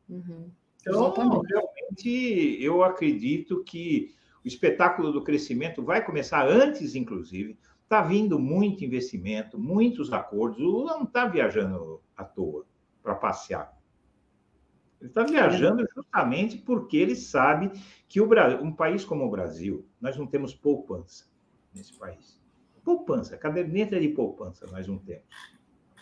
Uhum. 0.10 0.50
Então, 0.88 1.08
Exatamente. 1.08 1.48
realmente, 1.48 2.64
eu 2.64 2.84
acredito 2.84 3.64
que 3.64 4.16
o 4.44 4.48
espetáculo 4.48 5.12
do 5.12 5.24
crescimento 5.24 5.84
vai 5.84 6.04
começar 6.04 6.48
antes, 6.48 6.96
inclusive. 6.96 7.58
Está 7.84 8.02
vindo 8.02 8.40
muito 8.40 8.84
investimento, 8.84 9.60
muitos 9.60 10.12
acordos. 10.12 10.60
O 10.60 10.64
Lula 10.64 10.98
não 10.98 11.04
está 11.04 11.26
viajando 11.26 12.02
à 12.16 12.24
toa 12.24 12.66
para 13.02 13.16
passear. 13.16 13.78
Ele 15.00 15.10
está 15.10 15.24
viajando 15.24 15.86
justamente 15.96 16.58
porque 16.58 16.98
ele 16.98 17.16
sabe 17.16 17.72
que 18.08 18.20
o 18.20 18.28
Brasil, 18.28 18.62
um 18.62 18.74
país 18.74 19.06
como 19.06 19.26
o 19.26 19.30
Brasil, 19.30 19.88
nós 20.02 20.18
não 20.18 20.26
temos 20.26 20.54
poupança 20.56 21.26
nesse 21.74 21.94
país. 21.94 22.42
Poupança, 22.84 23.38
caderneta 23.38 24.00
de 24.00 24.10
poupança 24.10 24.66
nós 24.68 24.88
não 24.88 24.98
temos. 24.98 25.26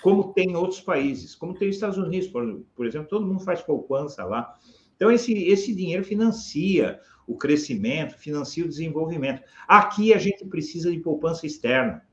Como 0.01 0.33
tem 0.33 0.51
em 0.51 0.55
outros 0.55 0.81
países, 0.81 1.35
como 1.35 1.53
tem 1.53 1.67
nos 1.67 1.77
Estados 1.77 1.97
Unidos, 1.97 2.27
por, 2.27 2.61
por 2.75 2.85
exemplo, 2.85 3.07
todo 3.07 3.25
mundo 3.25 3.39
faz 3.39 3.61
poupança 3.61 4.23
lá. 4.23 4.53
Então, 4.95 5.11
esse, 5.11 5.33
esse 5.33 5.73
dinheiro 5.73 6.03
financia 6.03 6.99
o 7.27 7.35
crescimento, 7.35 8.17
financia 8.17 8.63
o 8.63 8.67
desenvolvimento. 8.67 9.41
Aqui 9.67 10.13
a 10.13 10.17
gente 10.17 10.45
precisa 10.45 10.91
de 10.91 10.99
poupança 10.99 11.45
externa 11.45 12.05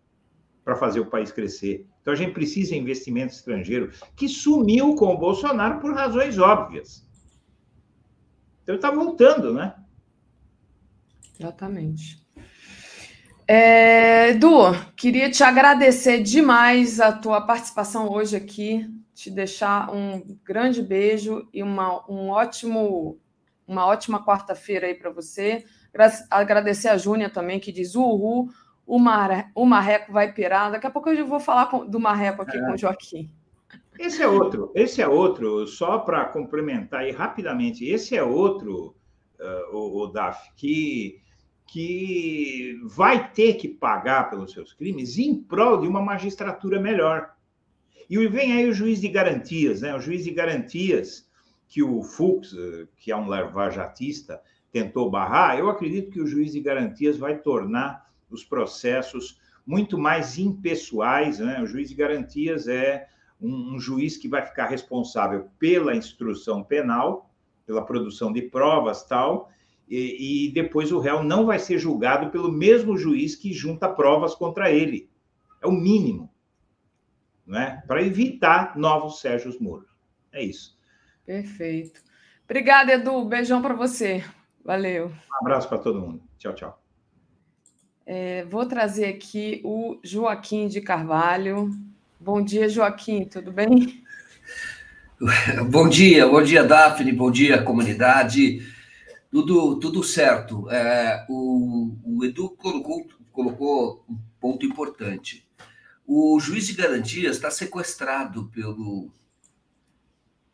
para 0.65 0.77
fazer 0.77 1.01
o 1.01 1.11
país 1.11 1.31
crescer. 1.31 1.87
Então, 2.01 2.13
a 2.13 2.17
gente 2.17 2.33
precisa 2.33 2.71
de 2.71 2.79
investimento 2.79 3.35
estrangeiro, 3.35 3.93
que 4.17 4.29
sumiu 4.29 4.95
com 4.95 5.07
o 5.07 5.19
Bolsonaro 5.19 5.81
por 5.81 5.93
razões 5.93 6.39
óbvias. 6.39 7.07
Então, 8.63 8.77
está 8.77 8.91
voltando, 8.91 9.53
né? 9.53 9.75
Exatamente. 11.39 12.22
É, 13.47 14.31
Edu, 14.31 14.73
queria 14.97 15.31
te 15.31 15.43
agradecer 15.43 16.23
demais 16.23 17.01
a 17.01 17.13
tua 17.13 17.41
participação 17.41 18.11
hoje 18.11 18.37
aqui 18.37 18.89
te 19.15 19.31
deixar 19.31 19.93
um 19.95 20.37
grande 20.45 20.83
beijo 20.83 21.47
e 21.53 21.63
uma, 21.63 22.05
um 22.11 22.31
ótimo, 22.31 23.19
uma 23.67 23.87
ótima 23.87 24.25
quarta-feira 24.25 24.87
aí 24.87 24.95
para 24.95 25.11
você. 25.11 25.65
Agradecer 26.31 26.89
a 26.89 26.97
Júnia 26.97 27.31
também, 27.31 27.61
que 27.61 27.71
diz 27.71 27.95
uhul, 27.95 28.51
o, 28.87 28.99
mar, 28.99 29.51
o 29.55 29.65
Marreco 29.65 30.13
vai 30.13 30.33
pirar. 30.33 30.73
Daqui 30.73 30.87
a 30.87 30.91
pouco 30.91 31.11
eu 31.11 31.27
vou 31.27 31.39
falar 31.39 31.67
com, 31.67 31.87
do 31.87 32.01
Marreco 32.01 32.43
aqui 32.43 32.57
é. 32.57 32.61
com 32.61 32.73
o 32.73 32.77
Joaquim. 32.77 33.31
Esse 33.99 34.23
é 34.23 34.27
outro, 34.27 34.73
esse 34.75 35.01
é 35.01 35.07
outro, 35.07 35.67
só 35.67 35.99
para 35.99 36.25
complementar 36.25 37.01
aí 37.01 37.13
rapidamente, 37.13 37.85
esse 37.85 38.17
é 38.17 38.23
outro, 38.23 38.97
uh, 39.39 39.77
o, 39.77 40.03
o 40.03 40.07
DAF, 40.07 40.51
que, 40.57 41.22
que 41.73 42.79
vai 42.85 43.33
ter 43.33 43.55
que 43.55 43.67
pagar 43.67 44.29
pelos 44.29 44.53
seus 44.53 44.75
crimes 44.75 45.17
em 45.17 45.43
prol 45.43 45.81
de 45.81 45.89
uma 45.89 46.03
magistratura 46.03 46.79
melhor. 46.79 47.35
E 48.11 48.29
vem 48.29 48.53
aí 48.53 48.69
o 48.69 48.75
juiz 48.75 49.01
de 49.01 49.09
garantias, 49.09 49.81
né? 49.81 49.95
O 49.95 49.99
juiz 49.99 50.23
de 50.23 50.31
garantias 50.33 51.27
que 51.67 51.83
o 51.83 52.03
Fux, 52.03 52.55
que 52.99 53.11
é 53.11 53.17
um 53.17 53.27
larvajatista, 53.27 54.43
tentou 54.71 55.11
barrar, 55.11 55.59
eu 55.59 55.71
acredito 55.71 56.11
que 56.11 56.21
o 56.21 56.27
juiz 56.27 56.53
de 56.53 56.61
garantias 56.61 57.17
vai 57.17 57.39
tornar 57.39 58.05
os 58.31 58.45
processos 58.45 59.41
muito 59.67 59.97
mais 59.97 60.37
impessoais. 60.37 61.39
Né? 61.39 61.59
O 61.63 61.67
juiz 61.67 61.89
de 61.89 61.95
garantias 61.95 62.69
é 62.69 63.09
um, 63.41 63.77
um 63.77 63.81
juiz 63.81 64.19
que 64.19 64.29
vai 64.29 64.45
ficar 64.45 64.67
responsável 64.67 65.49
pela 65.59 65.97
instrução 65.97 66.63
penal, 66.63 67.31
pela 67.65 67.83
produção 67.83 68.31
de 68.31 68.43
provas 68.43 69.05
tal, 69.07 69.51
e, 69.95 70.47
e, 70.47 70.53
depois 70.53 70.91
o 70.91 70.99
réu 70.99 71.23
não 71.23 71.45
vai 71.45 71.59
ser 71.59 71.79
julgado 71.79 72.31
pelo 72.31 72.51
mesmo 72.51 72.97
juiz 72.97 73.37
que 73.37 73.53
junta 73.53 73.87
provas 73.87 74.35
contra 74.35 74.71
ele. 74.71 75.11
É 75.61 75.67
o 75.67 75.73
mínimo, 75.73 76.31
né? 77.47 77.83
para 77.87 78.03
evitar 78.03 78.75
novos 78.75 79.21
Sérgio 79.21 79.55
Moro. 79.61 79.85
É 80.33 80.43
isso. 80.43 80.79
Perfeito. 81.27 82.01
Obrigada, 82.47 82.93
Edu. 82.93 83.23
Beijão 83.27 83.61
para 83.61 83.75
você. 83.75 84.25
Valeu. 84.65 85.09
Um 85.09 85.37
abraço 85.43 85.69
para 85.69 85.77
todo 85.77 86.01
mundo. 86.01 86.23
Tchau, 86.39 86.55
tchau. 86.55 86.83
É, 88.07 88.47
vou 88.47 88.65
trazer 88.65 89.05
aqui 89.05 89.61
o 89.63 90.01
Joaquim 90.03 90.69
de 90.69 90.81
Carvalho. 90.81 91.71
Bom 92.19 92.43
dia, 92.43 92.67
Joaquim, 92.67 93.27
tudo 93.27 93.53
bem? 93.53 94.03
Bom 95.71 95.89
dia, 95.89 96.27
bom 96.27 96.43
dia, 96.43 96.65
Daphne, 96.65 97.13
bom 97.13 97.31
dia, 97.31 97.63
comunidade. 97.63 98.61
Tudo, 99.33 99.81
tudo 99.81 100.05
certo. 100.05 100.71
É, 100.71 101.25
o, 101.27 101.97
o, 102.05 102.23
Edu 102.23 102.51
colocou, 102.51 103.09
colocou 103.33 104.05
um 104.07 104.19
ponto 104.39 104.67
importante. 104.67 105.49
O 106.07 106.39
juiz 106.39 106.67
de 106.67 106.75
garantias 106.75 107.37
está 107.37 107.51
sequestrado 107.51 108.51
pelo, 108.55 109.11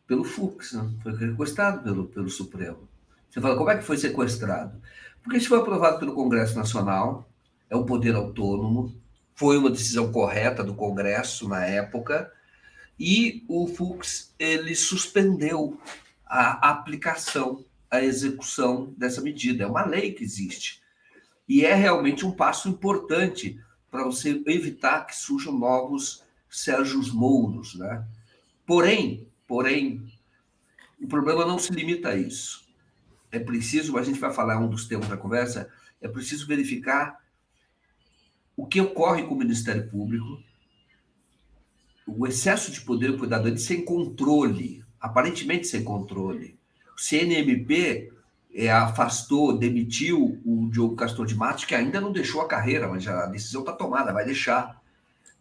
pelo 0.07 0.23
Fux, 0.23 0.74
né? 0.74 0.89
foi 1.02 1.18
sequestrado 1.18 1.82
pelo, 1.82 2.07
pelo 2.07 2.31
Supremo. 2.31 2.89
Você 3.28 3.40
fala, 3.40 3.57
como 3.57 3.68
é 3.68 3.76
que 3.76 3.82
foi 3.82 3.97
sequestrado? 3.97 4.81
Porque 5.24 5.39
isso 5.39 5.48
foi 5.48 5.58
aprovado 5.58 5.98
pelo 5.98 6.15
Congresso 6.15 6.57
Nacional, 6.57 7.28
é 7.68 7.76
um 7.76 7.84
poder 7.84 8.15
autônomo, 8.15 8.94
foi 9.34 9.58
uma 9.58 9.70
decisão 9.70 10.12
correta 10.12 10.62
do 10.62 10.74
Congresso 10.74 11.48
na 11.48 11.66
época, 11.66 12.32
e 12.97 13.44
o 13.48 13.66
Fux 13.66 14.32
ele 14.39 14.76
suspendeu 14.76 15.81
a 16.24 16.70
aplicação, 16.70 17.65
a 17.91 18.02
execução 18.02 18.94
dessa 18.97 19.20
medida. 19.20 19.65
É 19.65 19.67
uma 19.67 19.84
lei 19.84 20.12
que 20.12 20.25
existe. 20.25 20.83
E 21.49 21.65
é 21.65 21.75
realmente 21.75 22.26
um 22.26 22.33
passo 22.33 22.68
importante 22.68 23.58
para 23.91 24.05
você 24.05 24.42
evitar 24.47 25.07
que 25.07 25.17
surjam 25.17 25.58
novos 25.58 26.23
Sérgios 26.50 27.10
Mouros, 27.10 27.75
né? 27.75 28.07
Porém, 28.67 29.26
porém, 29.47 30.12
o 31.00 31.07
problema 31.07 31.47
não 31.47 31.58
se 31.58 31.73
limita 31.73 32.10
a 32.10 32.17
isso. 32.17 32.67
É 33.31 33.39
preciso, 33.39 33.97
a 33.97 34.02
gente 34.02 34.18
vai 34.18 34.33
falar 34.33 34.58
um 34.58 34.68
dos 34.68 34.86
temas 34.86 35.08
da 35.08 35.17
conversa, 35.17 35.70
é 36.00 36.08
preciso 36.08 36.47
verificar 36.47 37.18
o 38.57 38.67
que 38.67 38.81
ocorre 38.81 39.23
com 39.23 39.34
o 39.34 39.39
Ministério 39.39 39.89
Público, 39.89 40.42
o 42.07 42.26
excesso 42.26 42.73
de 42.73 42.81
poder 42.81 43.12
do 43.12 43.18
cuidador 43.18 43.57
sem 43.58 43.84
controle, 43.84 44.84
aparentemente 45.00 45.67
sem 45.67 45.84
controle. 45.84 46.58
CNMP 46.99 48.10
é, 48.52 48.70
afastou, 48.70 49.57
demitiu 49.57 50.41
o 50.44 50.68
Diogo 50.68 50.97
Castor 50.97 51.25
de 51.25 51.36
Matos, 51.36 51.65
que 51.65 51.75
ainda 51.75 52.01
não 52.01 52.10
deixou 52.10 52.41
a 52.41 52.49
carreira, 52.49 52.89
mas 52.89 53.07
a 53.07 53.27
decisão 53.27 53.60
está 53.60 53.73
tomada, 53.73 54.12
vai 54.12 54.25
deixar. 54.25 54.83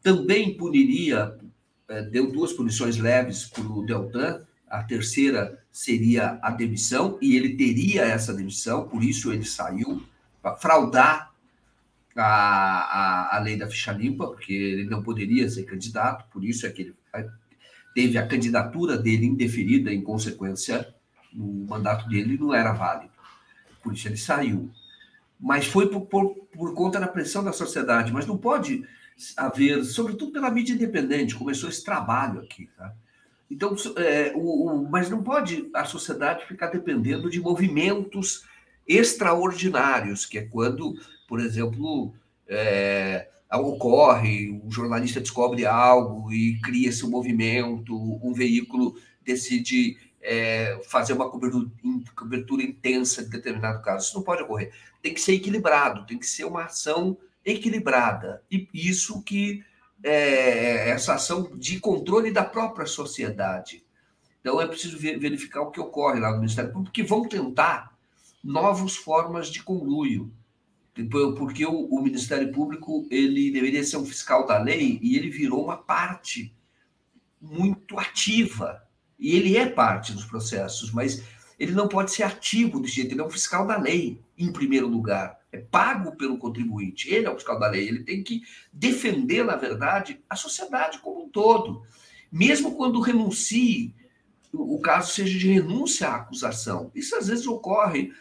Também 0.03 0.55
puniria, 0.55 1.35
é, 1.89 2.03
deu 2.03 2.31
duas 2.31 2.53
punições 2.53 2.97
leves 2.97 3.45
para 3.45 3.63
o 3.63 3.83
Deltan, 3.83 4.41
a 4.69 4.83
terceira 4.83 5.63
seria 5.71 6.37
a 6.43 6.51
demissão, 6.51 7.17
e 7.19 7.35
ele 7.35 7.55
teria 7.55 8.03
essa 8.03 8.33
demissão, 8.33 8.87
por 8.87 9.03
isso 9.03 9.33
ele 9.33 9.45
saiu, 9.45 10.03
para 10.41 10.55
fraudar 10.57 11.31
a, 12.15 12.23
a, 12.23 13.37
a 13.37 13.39
lei 13.39 13.57
da 13.57 13.67
ficha 13.67 13.91
limpa, 13.91 14.27
porque 14.27 14.53
ele 14.53 14.85
não 14.85 15.01
poderia 15.01 15.49
ser 15.49 15.63
candidato, 15.63 16.29
por 16.31 16.43
isso 16.43 16.67
é 16.67 16.69
que 16.69 16.81
ele 16.83 16.95
teve 17.95 18.17
a 18.19 18.27
candidatura 18.27 18.95
dele 18.95 19.25
indeferida, 19.25 19.91
em 19.91 20.01
consequência, 20.01 20.93
o 21.33 21.65
mandato 21.67 22.07
dele 22.07 22.37
não 22.37 22.53
era 22.53 22.71
válido. 22.71 23.13
Por 23.81 23.93
isso 23.93 24.07
ele 24.07 24.17
saiu. 24.17 24.69
Mas 25.39 25.67
foi 25.67 25.87
por, 25.87 26.01
por, 26.01 26.35
por 26.51 26.73
conta 26.73 26.99
da 26.99 27.07
pressão 27.07 27.43
da 27.43 27.53
sociedade. 27.53 28.11
Mas 28.11 28.25
não 28.25 28.37
pode 28.37 28.83
haver, 29.35 29.83
sobretudo 29.83 30.31
pela 30.31 30.51
mídia 30.51 30.73
independente, 30.73 31.35
começou 31.35 31.69
esse 31.69 31.83
trabalho 31.83 32.41
aqui. 32.41 32.69
Tá? 32.77 32.93
Então, 33.49 33.75
é, 33.97 34.33
o, 34.35 34.67
o, 34.67 34.89
mas 34.89 35.09
não 35.09 35.23
pode 35.23 35.69
a 35.73 35.85
sociedade 35.85 36.45
ficar 36.45 36.67
dependendo 36.67 37.29
de 37.29 37.39
movimentos 37.39 38.45
extraordinários, 38.87 40.25
que 40.25 40.37
é 40.37 40.45
quando 40.45 40.95
por 41.27 41.41
exemplo, 41.41 42.13
é, 42.47 43.27
ocorre, 43.51 44.49
um 44.63 44.71
jornalista 44.71 45.19
descobre 45.19 45.65
algo 45.65 46.31
e 46.31 46.57
cria-se 46.61 47.05
um 47.05 47.09
movimento, 47.09 47.93
um 48.23 48.33
veículo 48.33 48.95
decide 49.23 49.97
é, 50.27 50.81
fazer 50.89 51.13
uma 51.13 51.29
cobertura, 51.29 51.69
cobertura 52.13 52.61
intensa 52.61 53.23
de 53.23 53.29
determinado 53.29 53.81
caso. 53.81 54.07
Isso 54.07 54.15
não 54.17 54.23
pode 54.23 54.43
ocorrer. 54.43 54.73
Tem 55.01 55.13
que 55.13 55.21
ser 55.21 55.33
equilibrado, 55.33 56.05
tem 56.05 56.19
que 56.19 56.25
ser 56.25 56.43
uma 56.43 56.65
ação 56.65 57.17
equilibrada. 57.45 58.43
E 58.51 58.67
isso 58.73 59.23
que 59.23 59.63
é 60.03 60.89
essa 60.89 61.13
ação 61.13 61.49
de 61.55 61.79
controle 61.79 62.29
da 62.29 62.43
própria 62.43 62.85
sociedade. 62.85 63.85
Então 64.41 64.59
é 64.59 64.67
preciso 64.67 64.97
verificar 64.97 65.61
o 65.61 65.71
que 65.71 65.79
ocorre 65.79 66.19
lá 66.19 66.31
no 66.31 66.39
Ministério 66.39 66.71
Público, 66.71 66.91
porque 66.91 67.03
vão 67.03 67.27
tentar 67.27 67.97
novas 68.43 68.97
formas 68.97 69.47
de 69.47 69.63
conluio 69.63 70.31
porque 71.37 71.63
o, 71.63 71.85
o, 71.85 72.01
Ministério 72.01 72.51
Público 72.51 73.07
ele 73.11 73.51
deveria 73.51 73.83
ser 73.83 73.97
um 73.97 74.05
fiscal 74.05 74.47
da 74.47 74.57
lei 74.57 74.97
e 74.99 75.15
ele 75.15 75.29
virou 75.29 75.63
uma 75.63 75.77
parte 75.77 76.51
muito 77.39 77.99
ativa. 77.99 78.86
E 79.19 79.35
ele 79.35 79.57
é 79.57 79.65
parte 79.67 80.13
dos 80.13 80.25
processos, 80.25 80.91
mas 80.91 81.23
ele 81.59 81.71
não 81.71 81.87
pode 81.87 82.11
ser 82.11 82.23
ativo 82.23 82.79
desse 82.79 82.95
jeito. 82.95 83.13
Ele 83.13 83.21
é 83.21 83.25
um 83.25 83.29
fiscal 83.29 83.65
da 83.65 83.77
lei, 83.77 84.21
em 84.37 84.51
primeiro 84.51 84.87
lugar. 84.87 85.37
É 85.51 85.57
pago 85.57 86.15
pelo 86.15 86.37
contribuinte. 86.37 87.09
Ele 87.09 87.25
é 87.25 87.29
o 87.29 87.35
fiscal 87.35 87.59
da 87.59 87.69
lei. 87.69 87.87
Ele 87.87 88.03
tem 88.03 88.23
que 88.23 88.41
defender, 88.71 89.43
na 89.43 89.55
verdade, 89.55 90.21
a 90.29 90.35
sociedade 90.35 90.99
como 90.99 91.25
um 91.25 91.29
todo. 91.29 91.83
Mesmo 92.31 92.75
quando 92.75 93.01
renuncie, 93.01 93.95
o 94.53 94.79
caso 94.79 95.11
seja 95.13 95.37
de 95.37 95.51
renúncia 95.51 96.09
à 96.09 96.15
acusação. 96.17 96.91
Isso 96.93 97.15
às 97.15 97.27
vezes 97.27 97.47
ocorre 97.47 98.11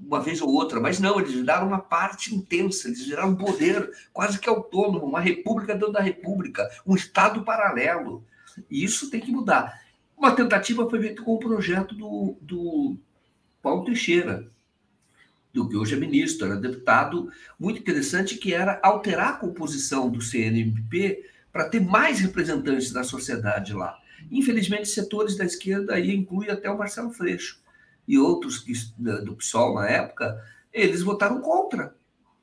uma 0.00 0.20
vez 0.20 0.40
ou 0.40 0.50
outra, 0.50 0.80
mas 0.80 0.98
não, 0.98 1.20
eles 1.20 1.32
viraram 1.32 1.68
uma 1.68 1.78
parte 1.78 2.34
intensa, 2.34 2.88
eles 2.88 3.06
viraram 3.06 3.30
um 3.30 3.36
poder 3.36 3.90
quase 4.12 4.38
que 4.38 4.48
autônomo, 4.48 5.06
uma 5.06 5.20
república 5.20 5.72
dentro 5.72 5.92
da 5.92 6.00
república, 6.00 6.68
um 6.86 6.94
Estado 6.96 7.44
paralelo. 7.44 8.24
E 8.68 8.82
isso 8.82 9.10
tem 9.10 9.20
que 9.20 9.30
mudar. 9.30 9.80
Uma 10.20 10.36
tentativa 10.36 10.88
foi 10.88 11.00
feita 11.00 11.22
com 11.22 11.32
o 11.32 11.38
projeto 11.38 11.94
do, 11.94 12.36
do 12.42 12.98
Paulo 13.62 13.86
Teixeira, 13.86 14.46
do 15.50 15.66
que 15.66 15.74
hoje 15.74 15.94
é 15.94 15.98
ministro, 15.98 16.46
era 16.46 16.56
deputado, 16.56 17.30
muito 17.58 17.80
interessante, 17.80 18.36
que 18.36 18.52
era 18.52 18.78
alterar 18.82 19.28
a 19.30 19.36
composição 19.38 20.10
do 20.10 20.20
CNMP 20.20 21.24
para 21.50 21.70
ter 21.70 21.80
mais 21.80 22.20
representantes 22.20 22.92
da 22.92 23.02
sociedade 23.02 23.72
lá. 23.72 23.98
Infelizmente, 24.30 24.90
setores 24.90 25.38
da 25.38 25.46
esquerda 25.46 25.94
aí 25.94 26.14
inclui 26.14 26.50
até 26.50 26.70
o 26.70 26.76
Marcelo 26.76 27.10
Freixo 27.10 27.58
e 28.06 28.18
outros 28.18 28.58
que, 28.58 28.74
do 29.24 29.36
PSOL 29.36 29.76
na 29.76 29.88
época, 29.88 30.38
eles 30.70 31.00
votaram 31.00 31.40
contra, 31.40 31.96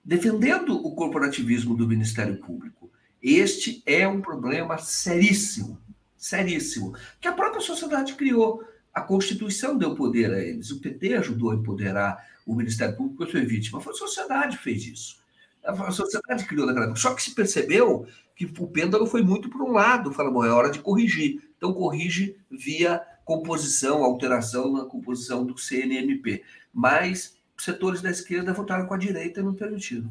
defendendo 0.04 0.74
o 0.84 0.96
corporativismo 0.96 1.78
do 1.78 1.88
Ministério 1.88 2.38
Público. 2.38 2.90
Este 3.22 3.84
é 3.86 4.08
um 4.08 4.20
problema 4.20 4.80
seríssimo, 4.80 5.80
seríssimo, 6.18 6.96
que 7.22 7.28
a 7.28 7.34
própria 7.34 7.62
sociedade 7.62 8.14
criou. 8.16 8.64
A 8.94 9.02
Constituição 9.02 9.78
deu 9.78 9.94
poder 9.94 10.34
a 10.34 10.42
eles. 10.42 10.72
O 10.72 10.82
PT 10.82 11.14
ajudou 11.16 11.52
a 11.52 11.56
empoderar 11.56 12.18
o 12.46 12.56
Ministério 12.56 12.96
Público, 12.96 13.30
fui 13.30 13.46
vítima. 13.46 13.80
Foi 13.80 13.94
a 13.94 13.96
sociedade 13.96 14.58
que 14.58 14.64
fez 14.64 14.86
isso. 14.86 15.18
A 15.64 15.92
sociedade 15.92 16.46
criou 16.46 16.66
naquela 16.66 16.86
época. 16.86 17.00
Só 17.00 17.14
que 17.14 17.22
se 17.22 17.36
percebeu 17.36 18.08
que 18.36 18.46
o 18.46 18.68
pêndulo 18.68 19.06
foi 19.06 19.22
muito 19.22 19.50
para 19.50 19.64
um 19.64 19.72
lado. 19.72 20.12
Fala, 20.12 20.32
bom, 20.32 20.44
é 20.44 20.50
hora 20.50 20.72
de 20.72 20.80
corrigir. 20.80 21.42
Então, 21.58 21.74
corrige 21.74 22.38
via 22.50 23.02
composição, 23.26 24.04
alteração 24.04 24.72
na 24.72 24.86
composição 24.86 25.46
do 25.46 25.58
CNMP. 25.58 26.44
Mas 26.74 27.36
setores 27.58 28.02
da 28.02 28.10
esquerda 28.10 28.54
votaram 28.54 28.86
com 28.86 28.94
a 28.94 28.98
direita 28.98 29.42
e 29.42 29.44
não 29.44 29.54
permitiram. 29.54 30.10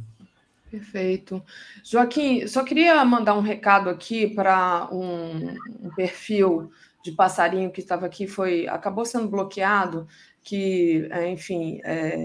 Perfeito. 0.71 1.43
Joaquim, 1.85 2.47
só 2.47 2.65
queria 2.65 3.05
mandar 3.05 3.35
um 3.35 3.41
recado 3.41 3.89
aqui 3.89 4.27
para 4.27 4.89
um, 4.93 5.57
um, 5.81 5.91
perfil 5.95 6.71
de 7.05 7.13
passarinho 7.13 7.71
que 7.71 7.81
estava 7.81 8.07
aqui, 8.07 8.27
foi 8.27 8.67
acabou 8.67 9.05
sendo 9.05 9.29
bloqueado, 9.29 10.09
que, 10.43 11.09
é, 11.11 11.29
enfim, 11.29 11.81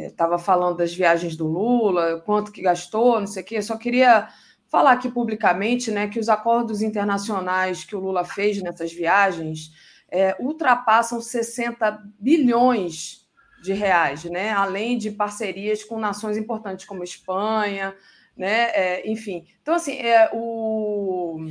estava 0.08 0.36
é, 0.36 0.40
falando 0.40 0.78
das 0.78 0.94
viagens 0.94 1.36
do 1.36 1.48
Lula, 1.48 2.22
quanto 2.26 2.52
que 2.52 2.62
gastou, 2.62 3.20
não 3.20 3.28
sei 3.28 3.44
o 3.44 3.46
quê. 3.46 3.58
Eu 3.58 3.64
só 3.64 3.78
queria 3.78 4.28
falar 4.68 4.94
aqui 4.94 5.10
publicamente 5.10 5.92
né, 5.92 6.08
que 6.08 6.20
os 6.20 6.30
acordos 6.30 6.82
internacionais 6.82 7.84
que 7.84 7.96
o 7.96 8.00
Lula 8.00 8.24
fez 8.24 8.62
nessas 8.62 8.92
viagens 8.92 9.72
é, 10.10 10.36
ultrapassam 10.40 11.22
60 11.22 12.04
bilhões 12.20 13.28
de 13.62 13.74
reais, 13.74 14.24
né, 14.24 14.52
além 14.52 14.98
de 14.98 15.12
parcerias 15.12 15.84
com 15.84 16.00
nações 16.00 16.38
importantes 16.38 16.86
como 16.86 17.04
Espanha, 17.04 17.96
né, 18.42 18.72
é, 18.74 19.08
enfim. 19.08 19.46
Então, 19.62 19.76
assim, 19.76 19.98
é, 19.98 20.28
o, 20.34 21.46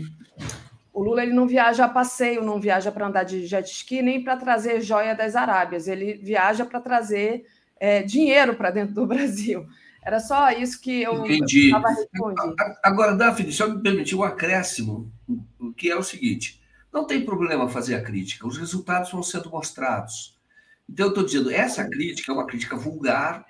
o 0.93 1.03
Lula 1.05 1.23
ele 1.23 1.33
não 1.33 1.47
viaja 1.47 1.85
a 1.85 1.89
passeio, 1.89 2.43
não 2.43 2.61
viaja 2.61 2.91
para 2.91 3.07
andar 3.07 3.23
de 3.23 3.47
jet 3.47 3.71
ski, 3.71 4.03
nem 4.03 4.25
para 4.25 4.37
trazer 4.37 4.81
joia 4.81 5.15
das 5.15 5.37
Arábias. 5.37 5.87
Ele 5.87 6.15
viaja 6.15 6.67
para 6.67 6.81
trazer 6.81 7.47
é, 7.79 8.03
dinheiro 8.03 8.57
para 8.57 8.73
dentro 8.73 8.93
do 8.93 9.07
Brasil. 9.07 9.69
Era 10.03 10.19
só 10.19 10.51
isso 10.51 10.81
que 10.81 11.03
eu 11.03 11.25
estava 11.27 11.91
respondendo. 11.91 12.57
Agora, 12.83 13.15
Daphne, 13.15 13.53
só 13.53 13.69
me 13.69 13.81
permitir 13.81 14.17
um 14.17 14.25
acréscimo, 14.25 15.13
que 15.77 15.89
é 15.89 15.95
o 15.95 16.03
seguinte: 16.03 16.61
não 16.93 17.07
tem 17.07 17.25
problema 17.25 17.69
fazer 17.69 17.95
a 17.95 18.03
crítica, 18.03 18.49
os 18.49 18.59
resultados 18.59 19.13
vão 19.13 19.23
sendo 19.23 19.49
mostrados. 19.49 20.37
Então, 20.89 21.07
eu 21.07 21.11
estou 21.11 21.25
dizendo, 21.25 21.53
essa 21.53 21.89
crítica 21.89 22.33
é 22.33 22.35
uma 22.35 22.49
crítica 22.49 22.75
vulgar, 22.75 23.47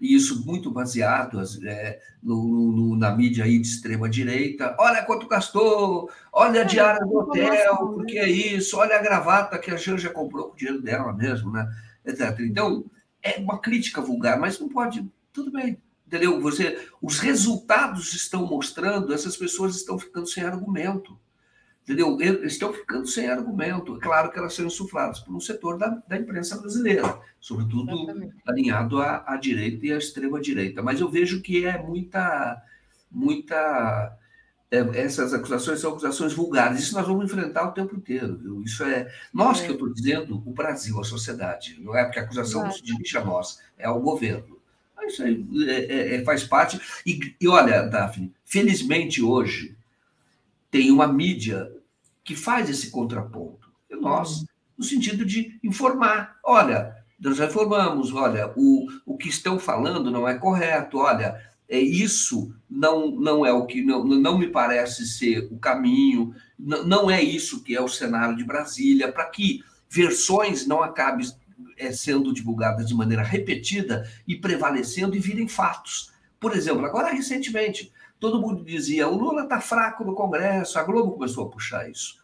e 0.00 0.14
isso 0.14 0.44
muito 0.46 0.70
baseado 0.70 1.42
é, 1.64 2.00
no, 2.22 2.72
no, 2.72 2.96
na 2.96 3.14
mídia 3.14 3.44
aí 3.44 3.58
de 3.58 3.66
extrema 3.66 4.08
direita. 4.08 4.74
Olha 4.78 5.04
quanto 5.04 5.28
gastou, 5.28 6.10
olha 6.32 6.62
a 6.62 6.64
é, 6.64 6.66
diária 6.66 7.04
do 7.04 7.18
hotel, 7.18 7.76
porque 7.94 8.18
é 8.18 8.28
isso, 8.28 8.78
olha 8.78 8.96
a 8.96 9.02
gravata 9.02 9.58
que 9.58 9.70
a 9.70 9.76
Janja 9.76 10.08
comprou 10.08 10.48
com 10.48 10.54
o 10.54 10.56
dinheiro 10.56 10.80
dela 10.80 11.12
mesmo, 11.12 11.52
né? 11.52 11.68
Etc. 12.06 12.40
Então, 12.40 12.84
é 13.22 13.38
uma 13.38 13.58
crítica 13.58 14.00
vulgar, 14.00 14.38
mas 14.38 14.58
não 14.58 14.68
pode. 14.68 15.06
Tudo 15.32 15.52
bem, 15.52 15.78
entendeu? 16.06 16.40
Você, 16.40 16.88
os 17.02 17.18
resultados 17.18 18.14
estão 18.14 18.46
mostrando, 18.46 19.12
essas 19.12 19.36
pessoas 19.36 19.76
estão 19.76 19.98
ficando 19.98 20.26
sem 20.26 20.42
argumento. 20.42 21.18
Entendeu? 21.82 22.20
Eles 22.20 22.52
estão 22.52 22.72
ficando 22.72 23.06
sem 23.06 23.28
argumento. 23.28 23.96
É 23.96 24.00
claro 24.00 24.30
que 24.30 24.38
elas 24.38 24.54
são 24.54 24.66
insufladas 24.66 25.18
por 25.20 25.34
um 25.34 25.40
setor 25.40 25.76
da, 25.78 26.00
da 26.06 26.16
imprensa 26.16 26.58
brasileira, 26.58 27.18
sobretudo 27.40 27.90
Exatamente. 27.90 28.36
alinhado 28.46 29.00
à, 29.00 29.24
à 29.26 29.36
direita 29.36 29.86
e 29.86 29.92
à 29.92 29.98
extrema-direita. 29.98 30.82
Mas 30.82 31.00
eu 31.00 31.08
vejo 31.08 31.42
que 31.42 31.64
é 31.64 31.82
muita. 31.82 32.62
muita 33.10 34.16
é, 34.70 34.78
essas 35.00 35.34
acusações 35.34 35.80
são 35.80 35.90
acusações 35.90 36.32
vulgares. 36.32 36.78
Isso 36.78 36.94
nós 36.94 37.06
vamos 37.06 37.24
enfrentar 37.24 37.66
o 37.66 37.72
tempo 37.72 37.96
inteiro. 37.96 38.36
Viu? 38.36 38.62
Isso 38.62 38.84
é. 38.84 39.12
Nós 39.32 39.60
é. 39.60 39.64
que 39.64 39.70
eu 39.70 39.74
estou 39.74 39.92
dizendo, 39.92 40.40
o 40.46 40.52
Brasil, 40.52 41.00
a 41.00 41.04
sociedade. 41.04 41.76
Não 41.80 41.96
é 41.96 42.04
porque 42.04 42.20
a 42.20 42.22
acusação 42.22 42.60
Exato. 42.60 42.66
não 42.66 42.72
se 42.72 42.82
dirige 42.84 43.18
a 43.18 43.24
nós, 43.24 43.58
é 43.76 43.86
ao 43.86 44.00
governo. 44.00 44.60
Isso 45.06 45.24
aí 45.24 45.44
é, 45.66 45.84
é, 45.84 46.14
é, 46.16 46.24
faz 46.24 46.44
parte. 46.44 46.80
E, 47.04 47.34
e 47.40 47.48
olha, 47.48 47.82
Daphne, 47.82 48.32
felizmente 48.44 49.20
hoje 49.20 49.76
tem 50.70 50.90
uma 50.90 51.06
mídia 51.06 51.70
que 52.22 52.36
faz 52.36 52.68
esse 52.70 52.90
contraponto. 52.90 53.70
E 53.90 53.96
nós, 53.96 54.44
no 54.78 54.84
sentido 54.84 55.24
de 55.24 55.58
informar. 55.62 56.36
Olha, 56.44 56.96
nós 57.18 57.36
já 57.36 57.46
informamos, 57.46 58.12
olha, 58.12 58.52
o, 58.56 58.86
o 59.04 59.16
que 59.16 59.28
estão 59.28 59.58
falando 59.58 60.10
não 60.10 60.26
é 60.26 60.38
correto, 60.38 60.98
olha, 60.98 61.38
é 61.68 61.78
isso 61.78 62.54
não, 62.68 63.10
não 63.10 63.44
é 63.44 63.52
o 63.52 63.66
que 63.66 63.82
não, 63.82 64.04
não 64.04 64.38
me 64.38 64.48
parece 64.48 65.06
ser 65.06 65.48
o 65.52 65.58
caminho, 65.58 66.34
não, 66.58 66.84
não 66.84 67.10
é 67.10 67.22
isso 67.22 67.62
que 67.62 67.76
é 67.76 67.80
o 67.80 67.88
cenário 67.88 68.36
de 68.36 68.44
Brasília, 68.44 69.12
para 69.12 69.26
que 69.26 69.62
versões 69.88 70.66
não 70.66 70.82
acabem 70.82 71.26
é, 71.76 71.92
sendo 71.92 72.32
divulgadas 72.32 72.88
de 72.88 72.94
maneira 72.94 73.22
repetida 73.22 74.08
e 74.26 74.36
prevalecendo 74.36 75.16
e 75.16 75.20
virem 75.20 75.46
fatos. 75.46 76.10
Por 76.38 76.56
exemplo, 76.56 76.84
agora 76.86 77.12
recentemente, 77.12 77.92
todo 78.20 78.40
mundo 78.40 78.62
dizia: 78.62 79.08
o 79.08 79.16
Lula 79.16 79.42
está 79.42 79.60
fraco 79.60 80.04
no 80.04 80.14
Congresso, 80.14 80.78
a 80.78 80.84
Globo 80.84 81.12
começou 81.12 81.46
a 81.46 81.50
puxar 81.50 81.90
isso 81.90 82.20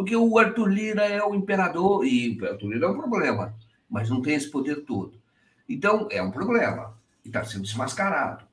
porque 0.00 0.16
o 0.16 0.38
Arthur 0.38 0.68
Lira 0.68 1.04
é 1.04 1.22
o 1.22 1.34
imperador, 1.34 2.06
e 2.06 2.38
o 2.40 2.46
Arthur 2.46 2.70
Lira 2.70 2.86
é 2.86 2.88
um 2.88 2.96
problema, 2.96 3.54
mas 3.88 4.08
não 4.08 4.22
tem 4.22 4.34
esse 4.34 4.50
poder 4.50 4.76
todo. 4.86 5.12
Então, 5.68 6.08
é 6.10 6.22
um 6.22 6.30
problema, 6.30 6.94
e 7.22 7.28
está 7.28 7.44
sendo 7.44 7.64
desmascarado. 7.64 8.44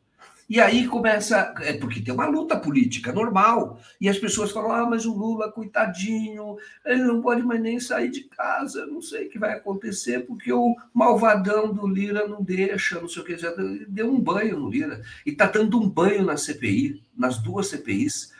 E 0.50 0.62
aí 0.62 0.88
começa, 0.88 1.54
é 1.60 1.74
porque 1.74 2.00
tem 2.00 2.14
uma 2.14 2.26
luta 2.26 2.58
política 2.58 3.12
normal, 3.12 3.80
e 4.00 4.08
as 4.08 4.18
pessoas 4.18 4.52
falam: 4.52 4.72
ah, 4.72 4.90
mas 4.90 5.06
o 5.06 5.14
Lula, 5.14 5.52
coitadinho, 5.52 6.58
ele 6.86 7.04
não 7.04 7.22
pode 7.22 7.44
mais 7.44 7.62
nem 7.62 7.80
sair 7.80 8.10
de 8.10 8.22
casa, 8.22 8.86
não 8.86 9.02
sei 9.02 9.28
o 9.28 9.30
que 9.30 9.38
vai 9.38 9.54
acontecer, 9.54 10.26
porque 10.26 10.54
o 10.54 10.76
malvadão 10.94 11.74
do 11.74 11.86
Lira 11.86 12.28
não 12.28 12.42
deixa, 12.42 13.02
não 13.02 13.10
sei 13.10 13.22
o 13.22 13.26
que, 13.26 13.38
já 13.38 13.54
deu 13.88 14.10
um 14.10 14.20
banho 14.20 14.60
no 14.60 14.70
Lira, 14.70 15.02
e 15.26 15.32
está 15.32 15.48
dando 15.48 15.80
um 15.82 15.90
banho 15.90 16.24
na 16.24 16.38
CPI, 16.38 17.04
nas 17.16 17.38
duas 17.40 17.68
CPIs, 17.68 18.32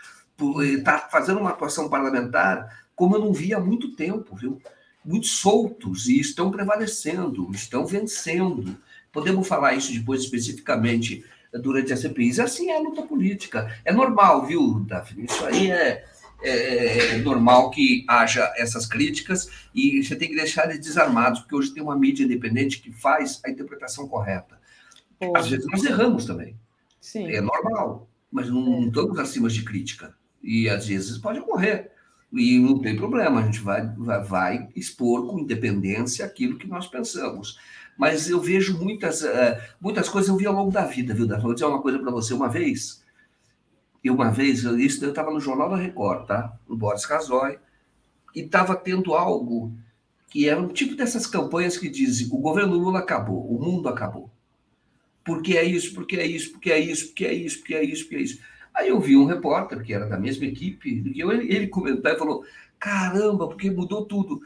está 0.62 1.00
fazendo 1.00 1.40
uma 1.40 1.50
atuação 1.50 1.90
parlamentar 1.90 2.88
como 2.98 3.16
eu 3.16 3.20
não 3.20 3.32
vi 3.32 3.54
há 3.54 3.60
muito 3.60 3.92
tempo, 3.92 4.36
viu? 4.36 4.60
Muito 5.06 5.28
soltos 5.28 6.08
e 6.08 6.20
estão 6.20 6.50
prevalecendo, 6.50 7.48
estão 7.54 7.86
vencendo. 7.86 8.76
Podemos 9.12 9.48
falar 9.48 9.76
isso 9.76 9.94
depois 9.94 10.22
especificamente 10.22 11.24
durante 11.54 11.94
a 11.94 11.98
CPI. 11.98 12.42
Assim 12.42 12.70
é 12.70 12.78
a 12.78 12.82
luta 12.82 13.02
política. 13.02 13.74
É 13.84 13.92
normal, 13.92 14.46
viu, 14.46 14.80
Daphne? 14.82 15.26
Isso 15.26 15.46
aí 15.46 15.72
é, 15.72 16.06
é, 16.42 17.16
é, 17.16 17.18
normal 17.18 17.72
que 17.72 18.06
haja 18.08 18.52
essas 18.58 18.86
críticas 18.86 19.50
e 19.74 20.04
você 20.04 20.16
tem 20.16 20.30
que 20.30 20.36
deixar 20.36 20.70
eles 20.70 20.80
desarmados, 20.86 21.40
porque 21.40 21.56
hoje 21.56 21.74
tem 21.74 21.82
uma 21.82 21.98
mídia 21.98 22.24
independente 22.24 22.80
que 22.80 22.92
faz 22.92 23.42
a 23.44 23.50
interpretação 23.50 24.08
correta. 24.08 24.60
Às 25.36 25.50
vezes 25.50 25.66
nós 25.68 25.84
erramos 25.84 26.26
também. 26.26 26.56
Sim. 27.02 27.28
É 27.32 27.42
normal, 27.42 28.08
mas 28.32 28.50
não, 28.50 28.62
não 28.62 28.88
estamos 28.88 29.18
acima 29.18 29.50
de 29.50 29.64
crítica. 29.64 30.16
E 30.44 30.70
às 30.70 30.88
vezes 30.88 31.18
pode 31.18 31.40
ocorrer. 31.40 31.92
E 32.32 32.60
não 32.60 32.80
tem 32.80 32.96
problema, 32.96 33.40
a 33.40 33.44
gente 33.44 33.60
vai, 33.60 33.88
vai, 33.98 34.24
vai 34.24 34.70
expor 34.76 35.28
com 35.28 35.40
independência 35.40 36.26
aquilo 36.26 36.58
que 36.58 36.68
nós 36.68 36.86
pensamos. 36.86 37.58
Mas 37.98 38.30
eu 38.30 38.40
vejo 38.40 38.78
muitas, 38.78 39.24
uh, 39.24 39.58
muitas 39.82 40.08
coisas, 40.08 40.30
eu 40.30 40.38
vi 40.38 40.46
ao 40.46 40.54
longo 40.54 40.72
da 40.72 40.86
vida, 40.86 41.14
viu, 41.14 41.26
Daphne? 41.26 41.46
Vou 41.46 41.54
dizer 41.54 41.66
uma 41.66 41.82
coisa 41.82 41.98
para 41.98 42.12
você. 42.12 42.34
Uma 42.34 42.48
vez, 42.48 43.04
e 44.04 44.10
uma 44.10 44.30
vez, 44.30 44.64
isso 44.64 45.04
eu 45.04 45.10
estava 45.10 45.32
no 45.32 45.40
Jornal 45.40 45.70
da 45.70 45.76
Record, 45.76 46.28
tá? 46.28 46.58
No 46.68 46.78
Boris 46.78 47.06
Casoy, 47.06 47.58
e 48.36 48.42
estava 48.42 48.76
tendo 48.76 49.14
algo 49.14 49.74
que 50.30 50.48
era 50.48 50.60
um 50.60 50.68
tipo 50.68 50.96
dessas 50.96 51.26
campanhas 51.26 51.78
que 51.78 51.90
dizem 51.90 52.28
o 52.32 52.38
governo 52.38 52.78
Lula 52.78 53.00
acabou, 53.00 53.50
o 53.50 53.60
mundo 53.60 53.90
acabou. 53.90 54.30
Porque 55.26 55.58
é 55.58 55.64
isso, 55.64 55.94
porque 55.94 56.18
é 56.18 56.26
isso, 56.26 56.52
porque 56.52 56.72
é 56.72 56.80
isso, 56.80 57.08
porque 57.08 57.26
é 57.26 57.34
isso, 57.34 57.58
porque 57.60 57.74
é 57.74 57.84
isso, 57.84 58.04
porque 58.04 58.16
é 58.16 58.22
isso. 58.22 58.40
Aí 58.74 58.90
eu 58.90 59.00
vi 59.00 59.18
um 59.18 59.26
repórter, 59.26 59.82
que 59.82 59.94
era 59.94 60.06
da 60.06 60.20
mesma 60.20 60.46
equipe, 60.46 61.12
e 61.14 61.22
ele, 61.22 61.54
ele 61.54 61.68
comentou 61.68 62.12
e 62.12 62.18
falou: 62.18 62.46
caramba, 62.80 63.48
porque 63.48 63.72
mudou 63.72 64.06
tudo. 64.06 64.42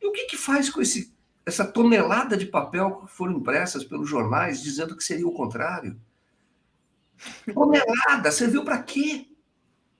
E 0.00 0.06
o 0.06 0.12
que, 0.12 0.26
que 0.26 0.36
faz 0.36 0.70
com 0.70 0.80
esse, 0.80 1.12
essa 1.44 1.64
tonelada 1.64 2.36
de 2.36 2.46
papel 2.46 3.02
que 3.06 3.12
foram 3.12 3.34
impressas 3.34 3.84
pelos 3.84 4.08
jornais 4.08 4.62
dizendo 4.62 4.96
que 4.96 5.02
seria 5.02 5.26
o 5.26 5.34
contrário? 5.34 6.00
Tonelada, 7.52 8.30
serviu 8.30 8.64
para 8.64 8.82
quê? 8.82 9.26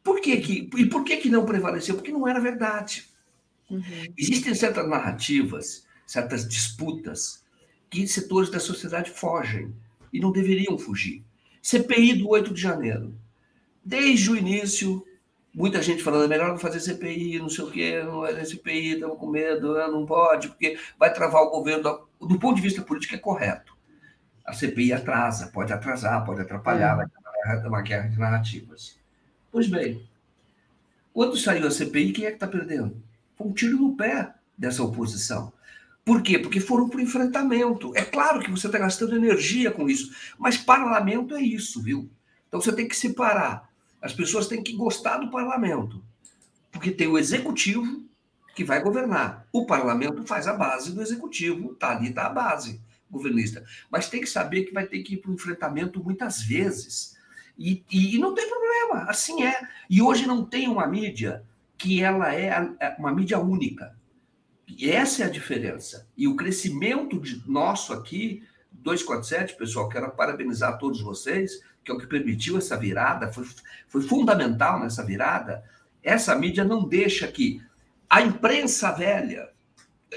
Por 0.03 0.21
que 0.21 0.37
que, 0.39 0.71
e 0.77 0.87
por 0.87 1.05
que, 1.05 1.17
que 1.17 1.31
não 1.31 1.47
prevaleceu? 1.47 1.95
Porque 1.95 2.13
não 2.13 2.27
era 2.27 2.41
verdade. 2.41 3.09
Uhum. 3.71 3.83
Existem 4.17 4.55
certas 4.55 4.89
narrativas, 4.89 5.87
certas 6.07 6.49
disputas, 6.49 7.45
que 7.89 8.07
setores 8.09 8.51
da 8.51 8.59
sociedade 8.59 9.11
fogem 9.11 9.75
e 10.13 10.21
não 10.21 10.33
deveriam 10.33 10.79
fugir. 10.79 11.25
CPI 11.61 12.15
do 12.15 12.29
8 12.29 12.53
de 12.53 12.61
janeiro. 12.61 13.15
Desde 13.85 14.31
o 14.31 14.37
início, 14.37 15.05
muita 15.55 15.83
gente 15.83 16.03
falando, 16.03 16.25
é 16.25 16.29
melhor 16.29 16.49
não 16.49 16.59
fazer 16.59 16.81
CPI, 16.81 17.39
não 17.39 17.49
sei 17.49 17.65
o 17.65 17.71
quê, 17.71 18.03
não 18.03 18.25
é 18.25 18.45
CPI, 18.45 18.95
estamos 18.95 19.19
com 19.19 19.29
medo, 19.29 19.75
né, 19.75 19.87
não 19.87 20.07
pode, 20.07 20.49
porque 20.49 20.79
vai 20.99 21.13
travar 21.13 21.43
o 21.43 21.51
governo. 21.51 22.07
Do 22.21 22.39
ponto 22.39 22.57
de 22.57 22.63
vista 22.63 22.83
político, 22.83 23.15
é 23.15 23.19
correto. 23.19 23.77
A 24.45 24.53
CPI 24.53 24.93
atrasa, 24.93 25.49
pode 25.49 25.73
atrasar, 25.73 26.25
pode 26.25 26.41
atrapalhar, 26.41 26.97
vai 26.97 27.61
ter 27.61 27.69
uma 27.69 27.83
guerra 27.83 28.09
de 28.09 28.19
narrativas. 28.19 28.99
Pois 29.51 29.69
bem, 29.69 30.03
quando 31.13 31.37
saiu 31.37 31.67
a 31.67 31.71
CPI, 31.71 32.13
quem 32.13 32.25
é 32.25 32.29
que 32.29 32.37
está 32.37 32.47
perdendo? 32.47 32.97
Foi 33.37 33.47
um 33.47 33.53
tiro 33.53 33.77
no 33.77 33.97
pé 33.97 34.33
dessa 34.57 34.83
oposição. 34.83 35.53
Por 36.05 36.23
quê? 36.23 36.39
Porque 36.39 36.59
foram 36.59 36.89
para 36.89 36.99
o 36.99 37.03
enfrentamento. 37.03 37.93
É 37.95 38.03
claro 38.03 38.41
que 38.41 38.51
você 38.51 38.67
está 38.67 38.79
gastando 38.79 39.15
energia 39.15 39.71
com 39.71 39.89
isso, 39.89 40.13
mas 40.39 40.57
parlamento 40.57 41.35
é 41.35 41.41
isso, 41.41 41.81
viu? 41.81 42.11
Então 42.49 42.61
você 42.61 42.73
tem 42.73 42.89
que 42.89 42.97
separar 42.97 43.72
as 44.03 44.13
pessoas 44.13 44.49
têm 44.49 44.63
que 44.63 44.73
gostar 44.75 45.19
do 45.19 45.31
parlamento, 45.31 46.05
porque 46.73 46.91
tem 46.91 47.07
o 47.07 47.17
executivo 47.17 48.05
que 48.55 48.65
vai 48.65 48.83
governar. 48.83 49.47
O 49.53 49.65
parlamento 49.65 50.27
faz 50.27 50.49
a 50.49 50.53
base 50.53 50.93
do 50.93 51.01
executivo, 51.01 51.75
tá 51.77 51.97
ali 51.97 52.13
tá 52.13 52.27
a 52.27 52.31
base 52.31 52.83
governista. 53.09 53.65
Mas 53.91 54.09
tem 54.09 54.21
que 54.21 54.27
saber 54.27 54.65
que 54.65 54.73
vai 54.73 54.87
ter 54.87 55.03
que 55.03 55.15
ir 55.15 55.19
para 55.19 55.31
o 55.31 55.35
enfrentamento 55.35 56.03
muitas 56.03 56.43
vezes. 56.43 57.17
E, 57.57 57.85
e, 57.91 58.17
e, 58.17 58.19
não 58.19 58.35
tem 58.35 58.49
problema, 58.49 59.05
assim 59.09 59.45
é. 59.45 59.69
E 59.89 60.03
hoje 60.03 60.27
não 60.27 60.45
tem 60.45 60.67
uma 60.69 60.87
mídia 60.87 61.45
que 61.77 62.03
ela 62.03 62.35
é, 62.35 62.49
é 62.81 62.97
uma 62.99 63.13
mídia 63.15 63.39
única. 63.39 63.97
E 64.67 64.91
essa 64.91 65.23
é 65.23 65.27
a 65.27 65.31
diferença. 65.31 66.09
E 66.17 66.27
o 66.27 66.35
crescimento 66.35 67.21
de 67.21 67.43
nosso 67.47 67.93
aqui, 67.93 68.43
247, 68.73 69.57
pessoal, 69.57 69.89
quero 69.89 70.11
parabenizar 70.13 70.79
todos 70.79 71.01
vocês, 71.01 71.61
que 71.85 71.91
é 71.91 71.95
o 71.95 71.99
que 71.99 72.07
permitiu 72.07 72.59
essa 72.59 72.77
virada, 72.77 73.33
foi, 73.33 73.47
foi 73.89 74.03
fundamental 74.03 74.81
nessa 74.81 75.05
virada. 75.05 75.65
Essa 76.03 76.35
mídia 76.35 76.65
não 76.65 76.89
deixa 76.89 77.27
que 77.27 77.63
a 78.09 78.21
imprensa 78.21 78.93
velha, 78.93 79.49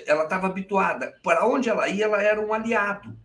ela 0.06 0.24
estava 0.24 0.48
habituada, 0.48 1.14
para 1.24 1.48
onde 1.48 1.70
ela 1.70 1.88
ia, 1.88 2.06
ela 2.06 2.22
era 2.22 2.42
um 2.42 2.54
aliado. 2.54 3.18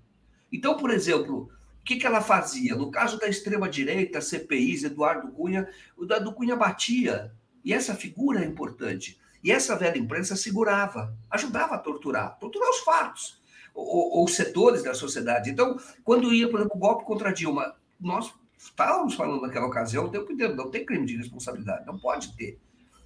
Então, 0.52 0.76
por 0.76 0.90
exemplo, 0.90 1.50
o 1.80 1.84
que, 1.84 1.96
que 1.96 2.06
ela 2.06 2.20
fazia? 2.20 2.76
No 2.76 2.90
caso 2.90 3.18
da 3.18 3.28
extrema-direita, 3.28 4.20
CPIs, 4.20 4.84
Eduardo 4.84 5.32
Cunha, 5.32 5.68
o 5.96 6.04
Eduardo 6.04 6.32
Cunha 6.32 6.56
batia. 6.56 7.32
E 7.64 7.72
essa 7.72 7.94
figura 7.94 8.42
é 8.42 8.46
importante. 8.46 9.18
E 9.42 9.50
essa 9.50 9.76
velha 9.76 9.98
imprensa 9.98 10.36
segurava, 10.36 11.16
ajudava 11.30 11.74
a 11.74 11.78
torturar, 11.78 12.38
torturar 12.38 12.68
os 12.70 12.80
fatos, 12.80 13.40
ou, 13.74 14.18
ou 14.18 14.28
setores 14.28 14.82
da 14.82 14.92
sociedade. 14.92 15.50
Então, 15.50 15.78
quando 16.04 16.32
ia, 16.32 16.48
por 16.48 16.60
exemplo, 16.60 16.76
o 16.76 16.80
golpe 16.80 17.04
contra 17.04 17.32
Dilma, 17.32 17.74
nós 18.00 18.32
estávamos 18.56 19.14
falando 19.14 19.42
naquela 19.42 19.66
ocasião 19.66 20.06
o 20.06 20.10
tempo 20.10 20.32
inteiro, 20.32 20.54
não 20.54 20.70
tem 20.70 20.84
crime 20.84 21.06
de 21.06 21.16
responsabilidade, 21.16 21.86
não 21.86 21.98
pode 21.98 22.34
ter. 22.36 22.58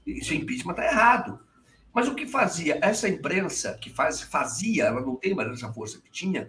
Isso 0.07 0.35
impeachment 0.35 0.73
está 0.73 0.85
errado. 0.85 1.41
Mas 1.93 2.09
o 2.09 2.15
que 2.15 2.27
fazia 2.27 2.79
essa 2.83 3.09
imprensa, 3.09 3.79
que 3.81 3.89
faz, 3.89 4.21
fazia, 4.21 4.85
ela 4.85 5.01
não 5.01 5.15
tem 5.15 5.33
mais 5.33 5.49
essa 5.53 5.73
força 5.73 6.01
que 6.01 6.11
tinha, 6.11 6.49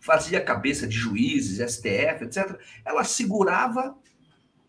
fazia 0.00 0.42
cabeça 0.42 0.86
de 0.86 0.96
juízes, 0.96 1.58
STF, 1.58 2.24
etc., 2.24 2.58
ela 2.84 3.04
segurava 3.04 3.96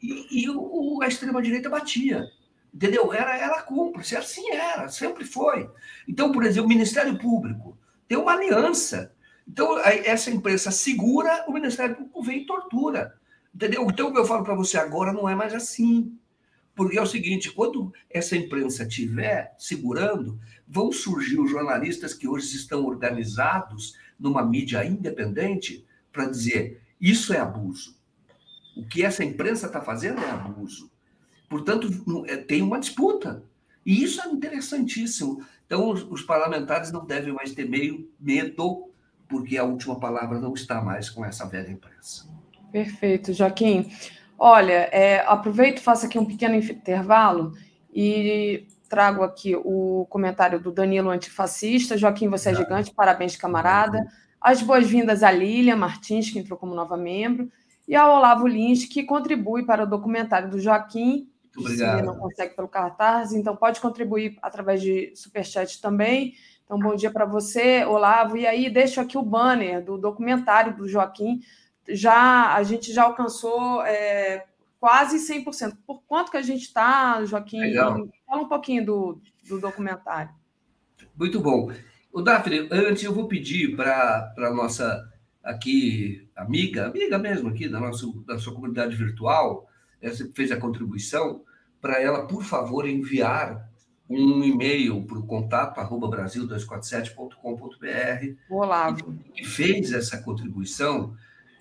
e, 0.01 0.43
e 0.43 0.49
o, 0.49 1.01
a 1.01 1.07
extrema-direita 1.07 1.69
batia. 1.69 2.25
Entendeu? 2.73 3.13
Era 3.13 3.37
ela 3.37 3.61
cúmplice, 3.61 4.17
assim 4.17 4.51
era, 4.51 4.89
sempre 4.89 5.23
foi. 5.23 5.69
Então, 6.05 6.29
por 6.29 6.43
exemplo, 6.43 6.65
o 6.65 6.69
Ministério 6.69 7.17
Público 7.17 7.77
tem 8.05 8.17
uma 8.17 8.33
aliança. 8.33 9.14
Então, 9.47 9.79
essa 9.79 10.31
imprensa 10.31 10.71
segura, 10.71 11.45
o 11.47 11.53
Ministério 11.53 11.95
Público 11.95 12.23
vem 12.23 12.41
e 12.41 12.45
tortura. 12.45 13.15
Entendeu? 13.53 13.87
Então, 13.89 14.09
o 14.09 14.13
que 14.13 14.19
eu 14.19 14.25
falo 14.25 14.43
para 14.43 14.55
você 14.55 14.77
agora 14.77 15.13
não 15.13 15.29
é 15.29 15.35
mais 15.35 15.53
assim. 15.53 16.17
Porque 16.75 16.97
é 16.97 17.01
o 17.01 17.07
seguinte: 17.07 17.51
quando 17.51 17.93
essa 18.09 18.35
imprensa 18.35 18.83
estiver 18.83 19.55
segurando, 19.57 20.39
vão 20.67 20.91
surgir 20.91 21.39
os 21.39 21.49
jornalistas 21.49 22.13
que 22.13 22.27
hoje 22.27 22.55
estão 22.55 22.85
organizados 22.85 23.95
numa 24.19 24.43
mídia 24.43 24.83
independente 24.85 25.85
para 26.11 26.25
dizer 26.25 26.81
isso 26.99 27.33
é 27.33 27.39
abuso. 27.39 27.95
O 28.75 28.85
que 28.85 29.03
essa 29.03 29.23
imprensa 29.23 29.67
está 29.67 29.81
fazendo 29.81 30.21
é 30.21 30.29
abuso. 30.29 30.91
Portanto, 31.47 31.87
é, 32.27 32.35
tem 32.35 32.61
uma 32.61 32.79
disputa. 32.79 33.43
E 33.85 34.03
isso 34.03 34.21
é 34.21 34.27
interessantíssimo. 34.27 35.45
Então, 35.65 35.91
os 35.91 36.21
parlamentares 36.21 36.91
não 36.91 37.05
devem 37.05 37.33
mais 37.33 37.53
ter 37.53 37.69
meio 37.69 38.09
medo, 38.19 38.89
porque 39.27 39.57
a 39.57 39.63
última 39.63 39.99
palavra 39.99 40.39
não 40.39 40.53
está 40.53 40.81
mais 40.81 41.09
com 41.09 41.25
essa 41.25 41.45
velha 41.45 41.69
imprensa. 41.69 42.27
Perfeito, 42.71 43.33
Joaquim. 43.33 43.91
Olha, 44.37 44.89
é, 44.91 45.23
aproveito, 45.25 45.79
faço 45.79 46.05
aqui 46.05 46.19
um 46.19 46.25
pequeno 46.25 46.55
intervalo 46.55 47.53
e 47.93 48.67
trago 48.89 49.23
aqui 49.23 49.55
o 49.55 50.05
comentário 50.09 50.59
do 50.59 50.71
Danilo 50.71 51.09
Antifascista. 51.09 51.97
Joaquim, 51.97 52.27
você 52.27 52.49
é 52.49 52.55
gigante, 52.55 52.93
parabéns, 52.93 53.35
camarada. 53.35 54.05
As 54.39 54.61
boas-vindas 54.61 55.23
à 55.23 55.31
Lília 55.31 55.75
Martins, 55.75 56.29
que 56.29 56.37
entrou 56.37 56.59
como 56.59 56.75
nova 56.75 56.95
membro, 56.95 57.49
e 57.87 57.95
ao 57.95 58.17
Olavo 58.17 58.47
Lins, 58.47 58.85
que 58.85 59.03
contribui 59.03 59.65
para 59.65 59.83
o 59.83 59.89
documentário 59.89 60.49
do 60.49 60.59
Joaquim, 60.59 61.29
que 61.53 61.63
você 61.63 62.01
não 62.01 62.17
consegue 62.17 62.55
pelo 62.55 62.67
cartaz, 62.67 63.31
então 63.31 63.55
pode 63.55 63.79
contribuir 63.79 64.37
através 64.41 64.81
de 64.81 65.13
superchat 65.15 65.81
também. 65.81 66.33
Então, 66.65 66.79
bom 66.79 66.95
dia 66.95 67.11
para 67.11 67.25
você, 67.25 67.85
Olavo. 67.85 68.35
E 68.35 68.45
aí, 68.45 68.69
deixo 68.69 68.99
aqui 68.99 69.17
o 69.17 69.23
banner 69.23 69.83
do 69.83 69.97
documentário 69.97 70.75
do 70.75 70.87
Joaquim, 70.87 71.41
já 71.87 72.55
a 72.55 72.63
gente 72.63 72.91
já 72.91 73.03
alcançou 73.03 73.83
é, 73.85 74.45
quase 74.79 75.17
100%. 75.17 75.77
Por 75.85 76.01
quanto 76.07 76.31
que 76.31 76.37
a 76.37 76.41
gente 76.41 76.63
está, 76.63 77.23
Joaquim? 77.23 77.59
Legal. 77.59 78.07
Fala 78.25 78.41
um 78.41 78.49
pouquinho 78.49 78.83
do, 78.83 79.21
do 79.47 79.59
documentário. 79.59 80.31
Muito 81.15 81.39
bom. 81.39 81.71
O 82.11 82.21
Daphne, 82.21 82.67
antes 82.71 83.03
eu 83.03 83.13
vou 83.13 83.27
pedir 83.27 83.75
para 83.75 84.33
a 84.37 84.49
nossa 84.51 85.07
aqui 85.43 86.27
amiga, 86.35 86.87
amiga 86.87 87.19
mesmo 87.19 87.49
aqui 87.49 87.69
da 87.69 87.79
nossa, 87.79 88.07
da 88.25 88.39
sua 88.39 88.55
comunidade 88.55 88.95
virtual, 88.95 89.69
essa 90.01 90.27
fez 90.33 90.51
a 90.51 90.57
contribuição, 90.57 91.43
para 91.79 92.01
ela, 92.01 92.25
por 92.25 92.43
favor, 92.43 92.87
enviar 92.87 93.69
um 94.09 94.43
e-mail 94.43 95.03
para 95.03 95.17
o 95.17 95.25
contato 95.25 95.79
arroba 95.79 96.09
brasil247.com.br. 96.09 98.35
Olá. 98.49 98.95
E 99.35 99.43
fez 99.43 99.91
essa 99.91 100.21
contribuição 100.21 101.15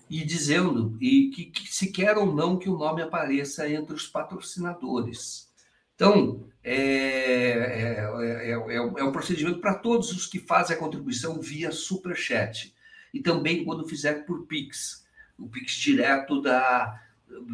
e 0.09 0.23
dizendo 0.23 0.97
e 1.01 1.29
que, 1.29 1.45
que 1.45 1.67
se 1.67 1.91
quer 1.91 2.17
ou 2.17 2.33
não 2.33 2.57
que 2.57 2.69
o 2.69 2.77
nome 2.77 3.01
apareça 3.01 3.69
entre 3.69 3.95
os 3.95 4.07
patrocinadores. 4.07 5.51
Então, 5.95 6.47
é, 6.63 6.73
é, 6.73 7.99
é, 8.43 8.51
é, 8.51 8.51
é 8.51 9.03
um 9.03 9.11
procedimento 9.11 9.59
para 9.59 9.75
todos 9.75 10.11
os 10.11 10.27
que 10.27 10.39
fazem 10.39 10.75
a 10.75 10.79
contribuição 10.79 11.39
via 11.39 11.71
Superchat. 11.71 12.73
E 13.13 13.21
também 13.21 13.63
quando 13.63 13.87
fizer 13.87 14.25
por 14.25 14.45
Pix, 14.45 15.05
o 15.37 15.47
Pix 15.47 15.73
direto, 15.73 16.41
da, 16.41 17.01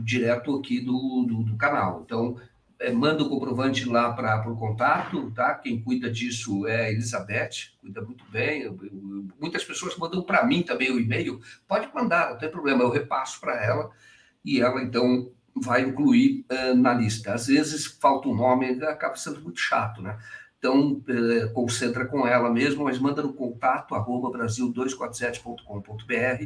direto 0.04 0.56
aqui 0.56 0.82
do, 0.82 1.26
do, 1.28 1.44
do 1.44 1.56
canal. 1.56 2.02
Então, 2.04 2.36
é, 2.38 2.51
manda 2.90 3.22
o 3.22 3.30
comprovante 3.30 3.88
lá 3.88 4.12
para 4.14 4.50
o 4.50 4.58
contato, 4.58 5.30
tá? 5.32 5.54
Quem 5.54 5.82
cuida 5.82 6.10
disso 6.10 6.66
é 6.66 6.86
a 6.86 6.92
Elizabeth, 6.92 7.74
cuida 7.80 8.02
muito 8.02 8.26
bem. 8.32 8.76
Muitas 9.40 9.64
pessoas 9.64 9.96
mandam 9.98 10.24
para 10.24 10.44
mim 10.46 10.64
também 10.64 10.92
o 10.92 11.00
e-mail. 11.00 11.40
Pode 11.68 11.94
mandar, 11.94 12.32
não 12.32 12.38
tem 12.38 12.50
problema, 12.50 12.84
eu 12.84 12.90
repasso 12.90 13.40
para 13.40 13.64
ela 13.64 13.92
e 14.44 14.60
ela 14.60 14.82
então 14.82 15.32
vai 15.56 15.82
incluir 15.82 16.46
uh, 16.52 16.76
na 16.76 16.94
lista. 16.94 17.34
Às 17.34 17.48
vezes 17.48 17.86
falta 17.86 18.28
um 18.28 18.36
nome, 18.36 18.84
acaba 18.84 19.16
sendo 19.16 19.42
muito 19.42 19.60
chato, 19.60 20.02
né? 20.02 20.18
Então, 20.58 21.02
concentra 21.56 22.06
com 22.06 22.28
ela 22.28 22.52
mesmo, 22.52 22.84
mas 22.84 23.00
manda 23.00 23.24
no 23.24 23.34
contato 23.34 23.96
arroba 23.96 24.30
brasil247.com.br. 24.38 26.46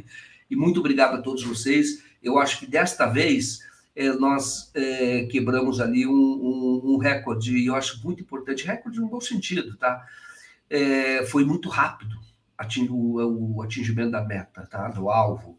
E 0.50 0.56
muito 0.56 0.80
obrigado 0.80 1.16
a 1.16 1.20
todos 1.20 1.44
vocês. 1.44 2.02
Eu 2.22 2.38
acho 2.38 2.60
que 2.60 2.66
desta 2.66 3.04
vez 3.04 3.60
é, 3.96 4.12
nós 4.12 4.70
é, 4.74 5.24
quebramos 5.24 5.80
ali 5.80 6.06
um, 6.06 6.12
um, 6.12 6.82
um, 6.84 6.96
recorde, 6.98 7.56
e 7.56 7.66
eu 7.66 7.74
acho 7.74 8.04
muito 8.04 8.22
importante, 8.22 8.66
recorde 8.66 9.00
no 9.00 9.08
bom 9.08 9.20
sentido, 9.20 9.74
tá? 9.78 10.06
É, 10.68 11.24
foi 11.24 11.44
muito 11.44 11.70
rápido 11.70 12.14
ating, 12.58 12.88
o, 12.90 13.56
o, 13.56 13.62
atingimento 13.62 14.10
da 14.10 14.22
meta, 14.22 14.66
tá? 14.66 14.88
Do 14.88 15.08
alvo. 15.08 15.58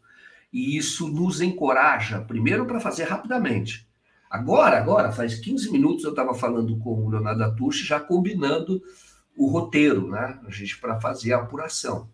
E 0.53 0.77
isso 0.77 1.07
nos 1.07 1.41
encoraja, 1.41 2.21
primeiro, 2.21 2.65
para 2.65 2.79
fazer 2.79 3.05
rapidamente. 3.05 3.87
Agora, 4.29 4.77
agora, 4.77 5.11
faz 5.11 5.39
15 5.39 5.71
minutos 5.71 6.03
eu 6.03 6.11
estava 6.11 6.33
falando 6.33 6.77
com 6.77 7.05
o 7.05 7.09
Leonardo 7.09 7.43
Atushi, 7.43 7.85
já 7.85 7.99
combinando 7.99 8.81
o 9.35 9.47
roteiro, 9.47 10.09
né? 10.09 10.39
A 10.45 10.51
gente 10.51 10.77
para 10.79 10.99
fazer 10.99 11.33
a 11.33 11.37
apuração. 11.37 12.09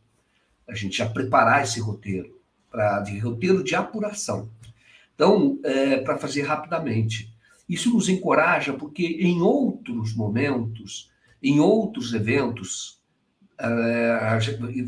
A 0.68 0.74
gente 0.74 0.98
já 0.98 1.10
preparar 1.10 1.64
esse 1.64 1.80
roteiro, 1.82 2.40
para 2.72 3.02
de 3.02 3.18
roteiro 3.20 3.64
de 3.64 3.76
apuração. 3.76 4.50
Então, 5.16 5.60
é, 5.64 5.98
para 5.98 6.18
fazer 6.18 6.42
rapidamente. 6.44 7.34
Isso 7.68 7.94
nos 7.94 8.10
encoraja 8.10 8.74
porque 8.74 9.06
em 9.06 9.42
outros 9.42 10.14
momentos, 10.16 11.12
em 11.42 11.60
outros 11.60 12.14
eventos, 12.14 13.02
é, 13.58 14.38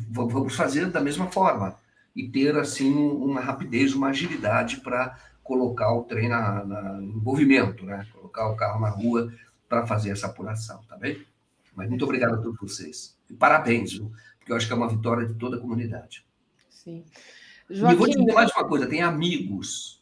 vamos 0.09 0.55
fazer 0.55 0.87
da 0.87 0.99
mesma 0.99 1.27
forma 1.27 1.77
e 2.15 2.27
ter 2.27 2.55
assim 2.57 2.93
uma 2.93 3.39
rapidez, 3.39 3.93
uma 3.93 4.09
agilidade 4.09 4.77
para 4.77 5.17
colocar 5.43 5.93
o 5.93 6.03
trem 6.03 6.27
na, 6.27 6.65
na, 6.65 7.01
em 7.01 7.13
movimento, 7.13 7.85
né? 7.85 8.05
colocar 8.11 8.49
o 8.49 8.55
carro 8.55 8.81
na 8.81 8.89
rua 8.89 9.31
para 9.69 9.85
fazer 9.85 10.09
essa 10.11 10.27
apuração, 10.27 10.81
tá 10.87 10.97
bem? 10.97 11.23
Mas 11.75 11.89
muito 11.89 12.03
obrigado 12.03 12.35
a 12.35 12.37
todos 12.37 12.59
vocês. 12.59 13.17
E 13.29 13.33
parabéns, 13.33 13.93
viu? 13.93 14.11
porque 14.45 14.51
eu 14.51 14.55
acho 14.55 14.67
que 14.67 14.73
é 14.73 14.75
uma 14.75 14.87
vitória 14.87 15.25
de 15.25 15.33
toda 15.33 15.57
a 15.57 15.59
comunidade. 15.59 16.23
Sim. 16.69 17.03
Joaquim... 17.67 17.95
E 17.95 17.97
vou 17.97 18.07
te 18.07 18.17
dizer 18.17 18.33
mais 18.33 18.51
uma 18.51 18.67
coisa: 18.67 18.85
tem 18.85 19.01
amigos 19.01 19.94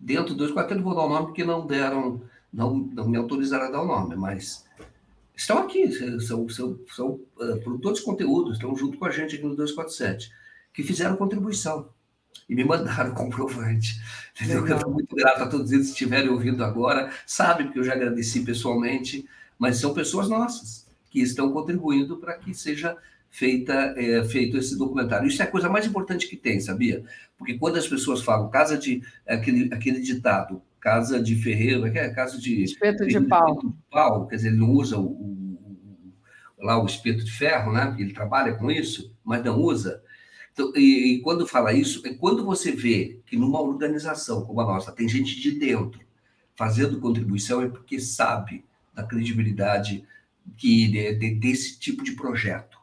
dentro 0.00 0.34
dos 0.34 0.54
não 0.54 0.82
vou 0.82 0.94
dar 0.94 1.02
o 1.02 1.08
nome 1.08 1.26
porque 1.26 1.44
não 1.44 1.66
deram, 1.66 2.22
não, 2.52 2.74
não 2.74 3.08
me 3.08 3.18
autorizaram 3.18 3.66
a 3.66 3.70
dar 3.70 3.82
o 3.82 3.86
nome, 3.86 4.16
mas 4.16 4.64
estão 5.36 5.58
aqui, 5.58 5.92
são, 6.20 6.48
são, 6.48 6.78
são 6.94 7.20
uh, 7.38 7.60
produtores 7.62 7.98
de 7.98 8.04
conteúdo, 8.04 8.52
estão 8.52 8.74
junto 8.74 8.98
com 8.98 9.04
a 9.04 9.10
gente 9.10 9.36
aqui 9.36 9.44
no 9.44 9.54
247, 9.54 10.32
que 10.72 10.82
fizeram 10.82 11.16
contribuição 11.16 11.90
e 12.48 12.54
me 12.54 12.64
mandaram 12.64 13.12
comprovante. 13.14 14.00
Entendeu? 14.34 14.66
Eu 14.66 14.76
estou 14.76 14.92
muito 14.92 15.14
grato 15.14 15.42
a 15.42 15.48
todos 15.48 15.70
eles 15.70 15.86
que 15.86 15.92
estiverem 15.92 16.30
ouvindo 16.30 16.64
agora, 16.64 17.12
sabem 17.26 17.70
que 17.70 17.78
eu 17.78 17.84
já 17.84 17.92
agradeci 17.92 18.40
pessoalmente, 18.40 19.28
mas 19.58 19.76
são 19.76 19.92
pessoas 19.92 20.28
nossas 20.28 20.86
que 21.10 21.20
estão 21.20 21.52
contribuindo 21.52 22.16
para 22.16 22.34
que 22.34 22.54
seja 22.54 22.96
feita, 23.30 23.94
é, 23.96 24.22
feito 24.24 24.56
esse 24.56 24.76
documentário. 24.76 25.28
Isso 25.28 25.40
é 25.40 25.44
a 25.44 25.50
coisa 25.50 25.68
mais 25.68 25.86
importante 25.86 26.28
que 26.28 26.36
tem, 26.36 26.60
sabia? 26.60 27.04
Porque 27.38 27.56
quando 27.56 27.76
as 27.76 27.86
pessoas 27.86 28.20
falam 28.20 28.50
casa 28.50 28.76
de 28.76 29.02
aquele, 29.26 29.72
aquele 29.72 30.00
ditado, 30.00 30.60
casa 30.80 31.22
de 31.22 31.36
ferreiro, 31.36 31.86
é, 31.86 31.96
é 31.96 32.10
casa 32.10 32.38
de 32.38 32.62
espeto 32.64 33.06
de 33.06 33.20
pau. 33.20 33.58
de 33.58 33.72
pau, 33.90 34.26
quer 34.26 34.36
dizer, 34.36 34.48
ele 34.48 34.58
não 34.58 34.70
usa 34.70 34.98
o, 34.98 35.06
o, 35.06 36.12
lá 36.58 36.82
o 36.82 36.86
espeto 36.86 37.24
de 37.24 37.30
ferro, 37.30 37.72
né? 37.72 37.94
Ele 37.98 38.12
trabalha 38.12 38.54
com 38.54 38.70
isso, 38.70 39.14
mas 39.24 39.44
não 39.44 39.58
usa. 39.58 40.02
Então, 40.52 40.72
e, 40.74 41.14
e, 41.14 41.20
quando 41.20 41.46
fala 41.46 41.72
isso, 41.72 42.02
é 42.06 42.12
quando 42.12 42.44
você 42.44 42.72
vê 42.72 43.20
que 43.24 43.36
numa 43.36 43.60
organização 43.60 44.44
como 44.44 44.60
a 44.60 44.66
nossa 44.66 44.90
tem 44.92 45.08
gente 45.08 45.40
de 45.40 45.52
dentro 45.52 46.00
fazendo 46.56 47.00
contribuição, 47.00 47.62
é 47.62 47.68
porque 47.68 48.00
sabe 48.00 48.64
da 48.92 49.04
credibilidade 49.04 50.04
que 50.56 50.88
de, 50.88 51.14
de, 51.14 51.34
desse 51.36 51.78
tipo 51.78 52.02
de 52.02 52.12
projeto, 52.12 52.78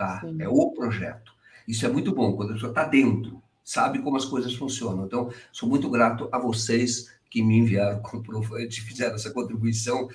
tá? 0.00 0.20
Sim. 0.20 0.36
É 0.40 0.48
o 0.48 0.70
projeto. 0.70 1.34
Isso 1.68 1.84
é 1.84 1.88
muito 1.90 2.14
bom 2.14 2.32
quando 2.32 2.50
a 2.50 2.54
pessoa 2.54 2.70
está 2.70 2.84
dentro, 2.84 3.42
sabe 3.62 3.98
como 3.98 4.16
as 4.16 4.24
coisas 4.24 4.54
funcionam. 4.54 5.04
Então, 5.04 5.30
sou 5.52 5.68
muito 5.68 5.90
grato 5.90 6.26
a 6.32 6.38
vocês 6.38 7.14
que 7.28 7.42
me 7.42 7.58
enviaram 7.58 8.00
comprovante, 8.02 8.80
fizeram 8.80 9.14
essa 9.14 9.30
contribuição 9.30 10.08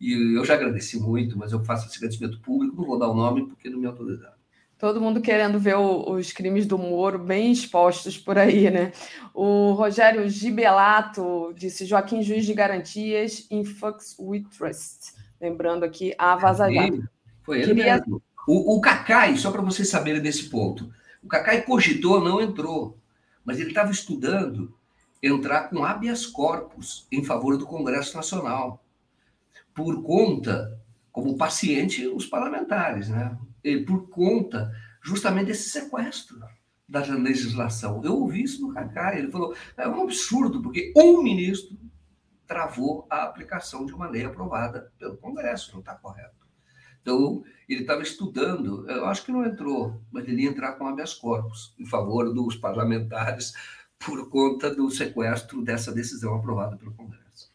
e 0.00 0.36
eu 0.36 0.44
já 0.44 0.54
agradeci 0.54 0.98
muito, 0.98 1.36
mas 1.36 1.50
eu 1.50 1.64
faço 1.64 1.88
esse 1.88 1.96
agradecimento 1.96 2.40
público, 2.40 2.76
não 2.76 2.86
vou 2.86 2.98
dar 2.98 3.08
o 3.08 3.14
nome 3.14 3.46
porque 3.46 3.68
não 3.68 3.80
me 3.80 3.86
autorizaram. 3.86 4.40
Todo 4.78 5.00
mundo 5.00 5.20
querendo 5.20 5.58
ver 5.60 5.76
o, 5.76 6.12
os 6.12 6.32
crimes 6.32 6.66
do 6.66 6.78
Moro 6.78 7.18
bem 7.18 7.52
expostos 7.52 8.16
por 8.18 8.38
aí, 8.38 8.68
né? 8.70 8.92
O 9.32 9.72
Rogério 9.72 10.28
Gibelato 10.28 11.52
disse 11.56 11.84
Joaquim 11.84 12.22
Juiz 12.22 12.46
de 12.46 12.54
Garantias 12.54 13.46
in 13.50 13.64
Fucks 13.64 14.16
with 14.18 14.44
Trust. 14.56 15.14
Lembrando 15.40 15.84
aqui 15.84 16.14
a 16.18 16.36
Vaza 16.36 16.68
Jato. 16.68 17.08
Foi 17.42 17.58
ele 17.58 17.74
Queria... 17.74 17.96
mesmo. 17.96 18.22
O, 18.46 18.76
o 18.76 18.80
Cacai, 18.80 19.36
só 19.36 19.50
para 19.50 19.62
vocês 19.62 19.88
saberem 19.88 20.20
desse 20.20 20.48
ponto, 20.48 20.92
o 21.22 21.28
Cacai 21.28 21.62
cogitou, 21.62 22.22
não 22.22 22.40
entrou, 22.40 22.98
mas 23.44 23.58
ele 23.58 23.68
estava 23.68 23.90
estudando 23.90 24.74
entrar 25.22 25.68
com 25.68 25.84
habeas 25.84 26.26
corpus 26.26 27.06
em 27.10 27.22
favor 27.22 27.56
do 27.56 27.66
Congresso 27.66 28.16
Nacional, 28.16 28.84
por 29.72 30.02
conta, 30.02 30.80
como 31.12 31.36
paciente, 31.36 32.06
os 32.08 32.26
parlamentares, 32.26 33.08
né? 33.08 33.38
por 33.86 34.08
conta 34.08 34.74
justamente 35.00 35.46
desse 35.46 35.70
sequestro 35.70 36.40
da 36.88 37.00
legislação. 37.00 38.02
Eu 38.04 38.14
ouvi 38.14 38.42
isso 38.42 38.66
no 38.66 38.74
Cacai, 38.74 39.18
ele 39.18 39.30
falou, 39.30 39.54
é 39.76 39.88
um 39.88 40.02
absurdo, 40.02 40.60
porque 40.60 40.92
um 40.96 41.22
ministro 41.22 41.78
travou 42.46 43.06
a 43.08 43.22
aplicação 43.22 43.86
de 43.86 43.94
uma 43.94 44.08
lei 44.08 44.24
aprovada 44.24 44.92
pelo 44.98 45.16
Congresso, 45.16 45.72
não 45.72 45.80
está 45.80 45.94
correto. 45.94 46.41
Então, 47.02 47.42
ele 47.68 47.82
estava 47.82 48.02
estudando, 48.02 48.88
eu 48.88 49.04
acho 49.06 49.24
que 49.24 49.32
não 49.32 49.44
entrou, 49.44 50.00
mas 50.10 50.26
ele 50.26 50.44
ia 50.44 50.48
entrar 50.48 50.72
com 50.72 50.86
habeas 50.86 51.12
corpus 51.12 51.74
em 51.78 51.84
favor 51.84 52.32
dos 52.32 52.56
parlamentares 52.56 53.52
por 53.98 54.30
conta 54.30 54.74
do 54.74 54.90
sequestro 54.90 55.62
dessa 55.62 55.92
decisão 55.92 56.34
aprovada 56.34 56.76
pelo 56.76 56.94
Congresso. 56.94 57.50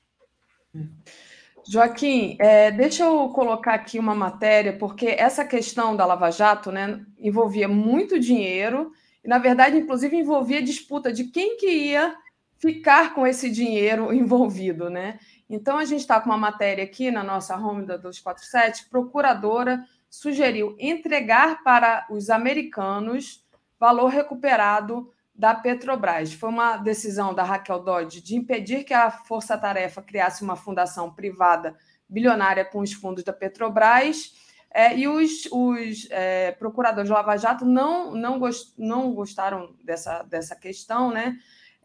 Joaquim, 1.70 2.38
é, 2.40 2.72
deixa 2.72 3.04
eu 3.04 3.30
colocar 3.30 3.74
aqui 3.74 4.00
uma 4.00 4.16
matéria, 4.16 4.78
porque 4.78 5.08
essa 5.08 5.44
questão 5.44 5.96
da 5.96 6.06
Lava 6.06 6.32
Jato 6.32 6.72
né, 6.72 7.06
envolvia 7.20 7.68
muito 7.68 8.20
dinheiro, 8.20 8.94
e, 9.24 9.28
na 9.28 9.38
verdade, 9.38 9.78
inclusive, 9.78 10.16
envolvia 10.16 10.62
disputa 10.62 11.12
de 11.12 11.26
quem 11.26 11.58
que 11.58 11.70
ia 11.70 12.16
ficar 12.58 13.14
com 13.14 13.28
esse 13.28 13.50
dinheiro 13.50 14.12
envolvido. 14.16 14.90
Né? 14.90 15.20
Então, 15.50 15.78
a 15.78 15.86
gente 15.86 16.02
está 16.02 16.20
com 16.20 16.30
uma 16.30 16.38
matéria 16.38 16.84
aqui 16.84 17.10
na 17.10 17.24
nossa 17.24 17.56
home 17.56 17.86
da 17.86 17.96
247, 17.96 18.90
procuradora 18.90 19.84
sugeriu 20.10 20.76
entregar 20.80 21.64
para 21.64 22.06
os 22.10 22.30
americanos 22.30 23.46
valor 23.80 24.08
recuperado 24.08 25.12
da 25.34 25.54
Petrobras. 25.54 26.34
Foi 26.34 26.50
uma 26.50 26.78
decisão 26.78 27.34
da 27.34 27.44
Raquel 27.44 27.80
Dodge 27.80 28.22
de 28.22 28.36
impedir 28.36 28.84
que 28.84 28.94
a 28.94 29.12
Força 29.12 29.58
Tarefa 29.58 30.02
criasse 30.02 30.44
uma 30.44 30.56
fundação 30.56 31.14
privada 31.14 31.76
bilionária 32.10 32.66
com 32.66 32.80
os 32.80 32.92
fundos 32.92 33.24
da 33.24 33.32
Petrobras. 33.32 34.34
É, 34.72 34.98
e 34.98 35.08
os, 35.08 35.48
os 35.52 36.08
é, 36.10 36.52
procuradores 36.54 37.08
de 37.08 37.14
Lava 37.14 37.38
Jato 37.38 37.66
não, 37.66 38.12
não, 38.12 38.40
gost, 38.40 38.74
não 38.78 39.14
gostaram 39.14 39.76
dessa, 39.84 40.24
dessa 40.24 40.56
questão, 40.56 41.12
né? 41.12 41.38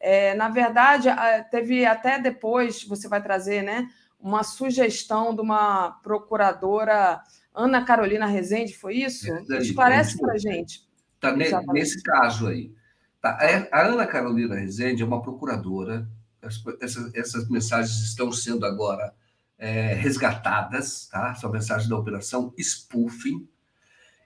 É, 0.05 0.35
na 0.35 0.49
verdade, 0.49 1.09
teve 1.49 1.87
até 1.87 2.19
depois, 2.19 2.83
você 2.83 3.07
vai 3.07 3.23
trazer, 3.23 3.63
né, 3.63 3.89
uma 4.19 4.43
sugestão 4.43 5.33
de 5.33 5.41
uma 5.41 5.93
procuradora, 6.03 7.23
Ana 7.55 7.85
Carolina 7.85 8.27
Rezende, 8.27 8.77
foi 8.77 8.97
isso? 8.97 9.33
Esclarece 9.61 10.19
para 10.19 10.33
a 10.33 10.39
gente. 10.39 10.89
Está 11.15 11.63
nesse 11.73 12.03
caso 12.03 12.49
aí. 12.49 12.73
Tá? 13.21 13.39
É, 13.41 13.69
a 13.71 13.87
Ana 13.87 14.05
Carolina 14.05 14.57
Rezende 14.57 15.05
é 15.05 15.07
uma 15.07 15.23
procuradora, 15.23 16.09
essas, 16.81 17.15
essas 17.15 17.49
mensagens 17.49 18.03
estão 18.03 18.33
sendo 18.33 18.67
agora 18.67 19.15
é, 19.57 19.95
resgatadas, 19.95 21.07
tá? 21.07 21.33
são 21.37 21.53
mensagens 21.53 21.89
da 21.89 21.97
operação 21.97 22.53
spoofing, 22.59 23.47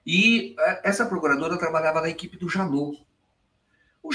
e 0.03 0.55
é, 0.57 0.89
essa 0.89 1.05
procuradora 1.05 1.59
trabalhava 1.59 2.01
na 2.01 2.09
equipe 2.09 2.37
do 2.37 2.49
Janot. 2.49 3.05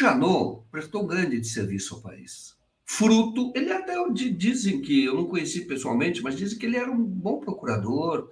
Janot 0.03 0.65
prestou 0.71 1.07
grande 1.07 1.41
serviço 1.45 1.95
ao 1.95 2.01
país. 2.01 2.57
Fruto, 2.85 3.53
ele 3.55 3.73
até 3.73 3.95
dizem 4.11 4.83
que, 4.83 5.05
eu 5.05 5.15
não 5.15 5.27
conheci 5.27 5.65
pessoalmente, 5.65 6.21
mas 6.23 6.37
dizem 6.37 6.59
que 6.59 6.67
ele 6.67 6.77
era 6.77 6.91
um 6.91 7.03
bom 7.03 7.39
procurador, 7.39 8.29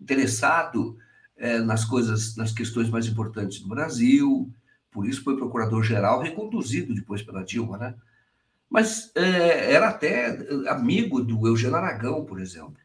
interessado 0.00 0.98
é, 1.36 1.58
nas 1.58 1.84
coisas, 1.84 2.36
nas 2.36 2.52
questões 2.52 2.90
mais 2.90 3.06
importantes 3.06 3.60
do 3.60 3.68
Brasil, 3.68 4.52
por 4.90 5.08
isso 5.08 5.24
foi 5.24 5.36
procurador-geral, 5.36 6.20
reconduzido 6.20 6.94
depois 6.94 7.22
pela 7.22 7.42
Dilma, 7.42 7.78
né? 7.78 7.94
Mas 8.68 9.10
é, 9.14 9.72
era 9.72 9.88
até 9.88 10.46
amigo 10.68 11.22
do 11.22 11.46
Eugênio 11.46 11.76
Aragão, 11.76 12.24
por 12.24 12.40
exemplo. 12.40 12.76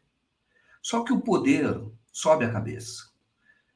Só 0.82 1.04
que 1.04 1.12
o 1.12 1.20
poder 1.20 1.80
sobe 2.10 2.44
a 2.44 2.50
cabeça. 2.50 3.10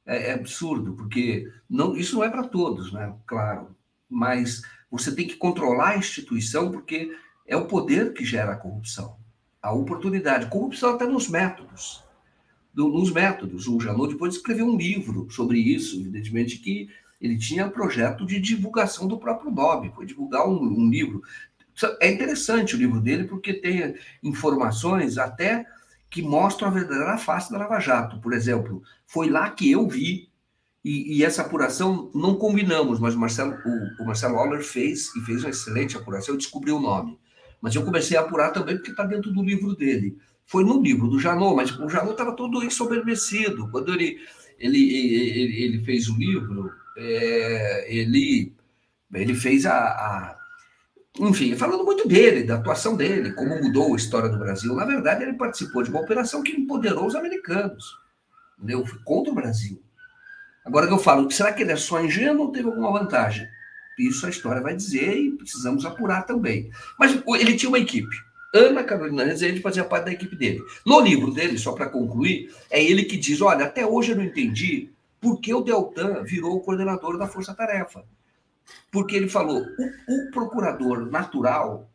É, 0.06 0.30
é 0.30 0.32
absurdo, 0.32 0.94
porque 0.94 1.52
não, 1.68 1.94
isso 1.96 2.16
não 2.16 2.24
é 2.24 2.30
para 2.30 2.48
todos, 2.48 2.92
né? 2.92 3.14
Claro. 3.26 3.76
Mas 4.08 4.62
você 4.90 5.14
tem 5.14 5.26
que 5.26 5.36
controlar 5.36 5.90
a 5.90 5.96
instituição, 5.96 6.70
porque 6.70 7.16
é 7.46 7.56
o 7.56 7.66
poder 7.66 8.12
que 8.12 8.24
gera 8.24 8.52
a 8.52 8.56
corrupção. 8.56 9.16
A 9.62 9.72
oportunidade. 9.72 10.46
Corrupção 10.46 10.94
até 10.94 11.06
nos 11.06 11.28
métodos. 11.28 12.02
Do, 12.72 12.88
nos 12.88 13.10
métodos. 13.10 13.66
O 13.66 13.80
Janot 13.80 14.12
depois 14.12 14.34
escreveu 14.34 14.66
um 14.66 14.76
livro 14.76 15.28
sobre 15.30 15.58
isso, 15.58 16.00
evidentemente 16.00 16.58
que 16.58 16.88
ele 17.20 17.38
tinha 17.38 17.70
projeto 17.70 18.26
de 18.26 18.38
divulgação 18.38 19.08
do 19.08 19.18
próprio 19.18 19.50
nome, 19.50 19.92
foi 19.94 20.04
divulgar 20.04 20.46
um, 20.46 20.56
um 20.56 20.90
livro. 20.90 21.22
É 22.00 22.10
interessante 22.10 22.74
o 22.74 22.78
livro 22.78 23.00
dele 23.00 23.24
porque 23.24 23.54
tem 23.54 23.94
informações 24.22 25.16
até 25.16 25.66
que 26.10 26.22
mostram 26.22 26.68
a 26.68 26.70
verdadeira 26.70 27.18
face 27.18 27.50
da 27.50 27.58
Lava 27.58 27.80
Jato. 27.80 28.20
Por 28.20 28.32
exemplo, 28.32 28.82
foi 29.06 29.28
lá 29.28 29.50
que 29.50 29.70
eu 29.70 29.88
vi, 29.88 30.28
e, 30.84 31.16
e 31.16 31.24
essa 31.24 31.40
apuração 31.40 32.10
não 32.14 32.34
combinamos, 32.34 33.00
mas 33.00 33.14
o 33.14 33.18
Marcelo, 33.18 33.56
o, 33.64 34.02
o 34.02 34.06
Marcelo 34.06 34.36
Auler 34.36 34.62
fez, 34.62 35.14
e 35.16 35.20
fez 35.22 35.42
uma 35.42 35.50
excelente 35.50 35.96
apuração, 35.96 36.34
eu 36.34 36.38
descobri 36.38 36.70
o 36.70 36.78
nome. 36.78 37.18
Mas 37.60 37.74
eu 37.74 37.82
comecei 37.82 38.18
a 38.18 38.20
apurar 38.20 38.50
também 38.50 38.76
porque 38.76 38.90
está 38.90 39.04
dentro 39.04 39.32
do 39.32 39.42
livro 39.42 39.74
dele. 39.74 40.18
Foi 40.44 40.62
no 40.62 40.82
livro 40.82 41.08
do 41.08 41.18
Janot, 41.18 41.56
mas 41.56 41.70
o 41.70 41.88
Janot 41.88 42.12
estava 42.12 42.36
todo 42.36 42.62
ensoberbecido. 42.62 43.70
Quando 43.70 43.94
ele, 43.94 44.18
ele, 44.58 44.94
ele, 44.94 45.64
ele 45.64 45.84
fez 45.84 46.06
o 46.10 46.18
livro, 46.18 46.70
é, 46.98 47.86
ele, 47.88 48.52
ele 49.14 49.34
fez 49.34 49.64
a, 49.64 49.74
a, 49.74 50.36
Enfim, 51.18 51.56
falando 51.56 51.82
muito 51.82 52.06
dele, 52.06 52.42
da 52.42 52.56
atuação 52.56 52.94
dele, 52.94 53.32
como 53.32 53.58
mudou 53.62 53.94
a 53.94 53.96
história 53.96 54.28
do 54.28 54.38
Brasil. 54.38 54.74
Na 54.74 54.84
verdade, 54.84 55.22
ele 55.22 55.32
participou 55.32 55.82
de 55.82 55.88
uma 55.88 56.02
operação 56.02 56.42
que 56.42 56.52
empoderou 56.52 57.06
os 57.06 57.14
americanos. 57.14 57.98
Entendeu? 58.58 58.84
Foi 58.84 58.98
contra 59.02 59.32
o 59.32 59.34
Brasil. 59.34 59.82
Agora 60.64 60.86
que 60.86 60.92
eu 60.92 60.98
falo, 60.98 61.30
será 61.30 61.52
que 61.52 61.62
ele 61.62 61.72
é 61.72 61.76
só 61.76 62.02
ingênuo 62.02 62.46
ou 62.46 62.52
teve 62.52 62.66
alguma 62.66 62.92
vantagem? 62.92 63.46
Isso 63.98 64.26
a 64.26 64.30
história 64.30 64.62
vai 64.62 64.74
dizer 64.74 65.16
e 65.16 65.32
precisamos 65.32 65.84
apurar 65.84 66.22
também. 66.22 66.70
Mas 66.98 67.22
ele 67.38 67.56
tinha 67.56 67.68
uma 67.68 67.78
equipe. 67.78 68.16
Ana 68.54 68.84
Carolina 68.84 69.24
Rezende 69.24 69.60
fazia 69.60 69.84
parte 69.84 70.06
da 70.06 70.12
equipe 70.12 70.36
dele. 70.36 70.62
No 70.86 71.00
livro 71.00 71.32
dele, 71.32 71.58
só 71.58 71.72
para 71.72 71.88
concluir, 71.88 72.54
é 72.70 72.82
ele 72.82 73.04
que 73.04 73.16
diz: 73.16 73.40
olha, 73.40 73.66
até 73.66 73.84
hoje 73.84 74.12
eu 74.12 74.16
não 74.16 74.24
entendi 74.24 74.90
porque 75.20 75.52
o 75.52 75.62
Deltan 75.62 76.22
virou 76.22 76.56
o 76.56 76.60
coordenador 76.60 77.18
da 77.18 77.26
Força 77.26 77.54
Tarefa. 77.54 78.04
Porque 78.90 79.16
ele 79.16 79.28
falou, 79.28 79.62
o, 80.08 80.14
o 80.14 80.30
procurador 80.30 81.10
natural 81.10 81.90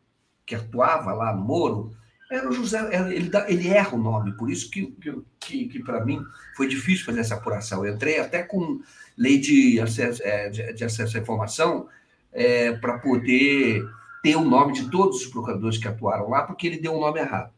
que 0.46 0.56
atuava 0.56 1.14
lá 1.14 1.34
no 1.34 1.44
Moro 1.44 1.96
era 2.30 2.48
o 2.48 2.52
José, 2.52 2.80
ele, 3.12 3.32
ele 3.48 3.68
erra 3.70 3.96
o 3.96 4.02
nome, 4.02 4.34
por 4.34 4.52
isso 4.52 4.70
que, 4.70 4.96
que, 5.40 5.68
que 5.68 5.84
para 5.84 6.06
mim 6.06 6.24
foi 6.56 6.68
difícil 6.68 7.06
fazer 7.06 7.22
essa 7.22 7.36
apuração. 7.36 7.84
Eu 7.84 7.96
entrei 7.96 8.20
até 8.20 8.44
com 8.44 8.82
lei 9.18 9.40
de 9.40 9.82
acesso, 9.82 10.22
é, 10.24 10.50
de, 10.50 10.74
de 10.74 10.84
acesso 10.86 11.18
à 11.18 11.20
informação 11.20 11.88
é, 12.32 12.74
para 12.74 13.00
poder 13.00 13.84
ter 14.22 14.36
o 14.36 14.46
nome 14.46 14.74
de 14.74 14.90
todos 14.92 15.22
os 15.22 15.28
procuradores 15.28 15.80
que 15.80 15.88
atuaram 15.88 16.30
lá, 16.30 16.44
porque 16.44 16.68
ele 16.68 16.80
deu 16.80 16.94
um 16.94 17.00
nome 17.00 17.20
errado. 17.20 17.52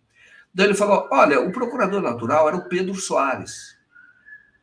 Então 0.54 0.66
ele 0.66 0.74
falou: 0.74 1.08
olha, 1.12 1.42
o 1.42 1.52
procurador 1.52 2.02
natural 2.02 2.48
era 2.48 2.58
o 2.58 2.70
Pedro 2.70 2.96
Soares. 2.96 3.78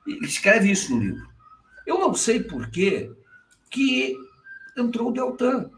Ele 0.06 0.24
escreve 0.24 0.70
isso 0.70 0.94
no 0.94 1.02
livro. 1.02 1.28
Eu 1.86 1.98
não 1.98 2.14
sei 2.14 2.42
por 2.42 2.70
que 2.70 3.12
que 3.70 4.16
entrou 4.76 5.08
o 5.08 5.12
Deltan. 5.12 5.70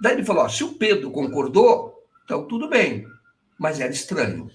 Daí 0.00 0.14
ele 0.14 0.24
falou: 0.24 0.44
ó, 0.44 0.48
se 0.48 0.62
o 0.62 0.74
Pedro 0.74 1.10
concordou, 1.10 1.94
então 2.24 2.46
tudo 2.46 2.68
bem. 2.68 3.06
Mas 3.62 3.78
era 3.78 3.92
estranho. 3.92 4.50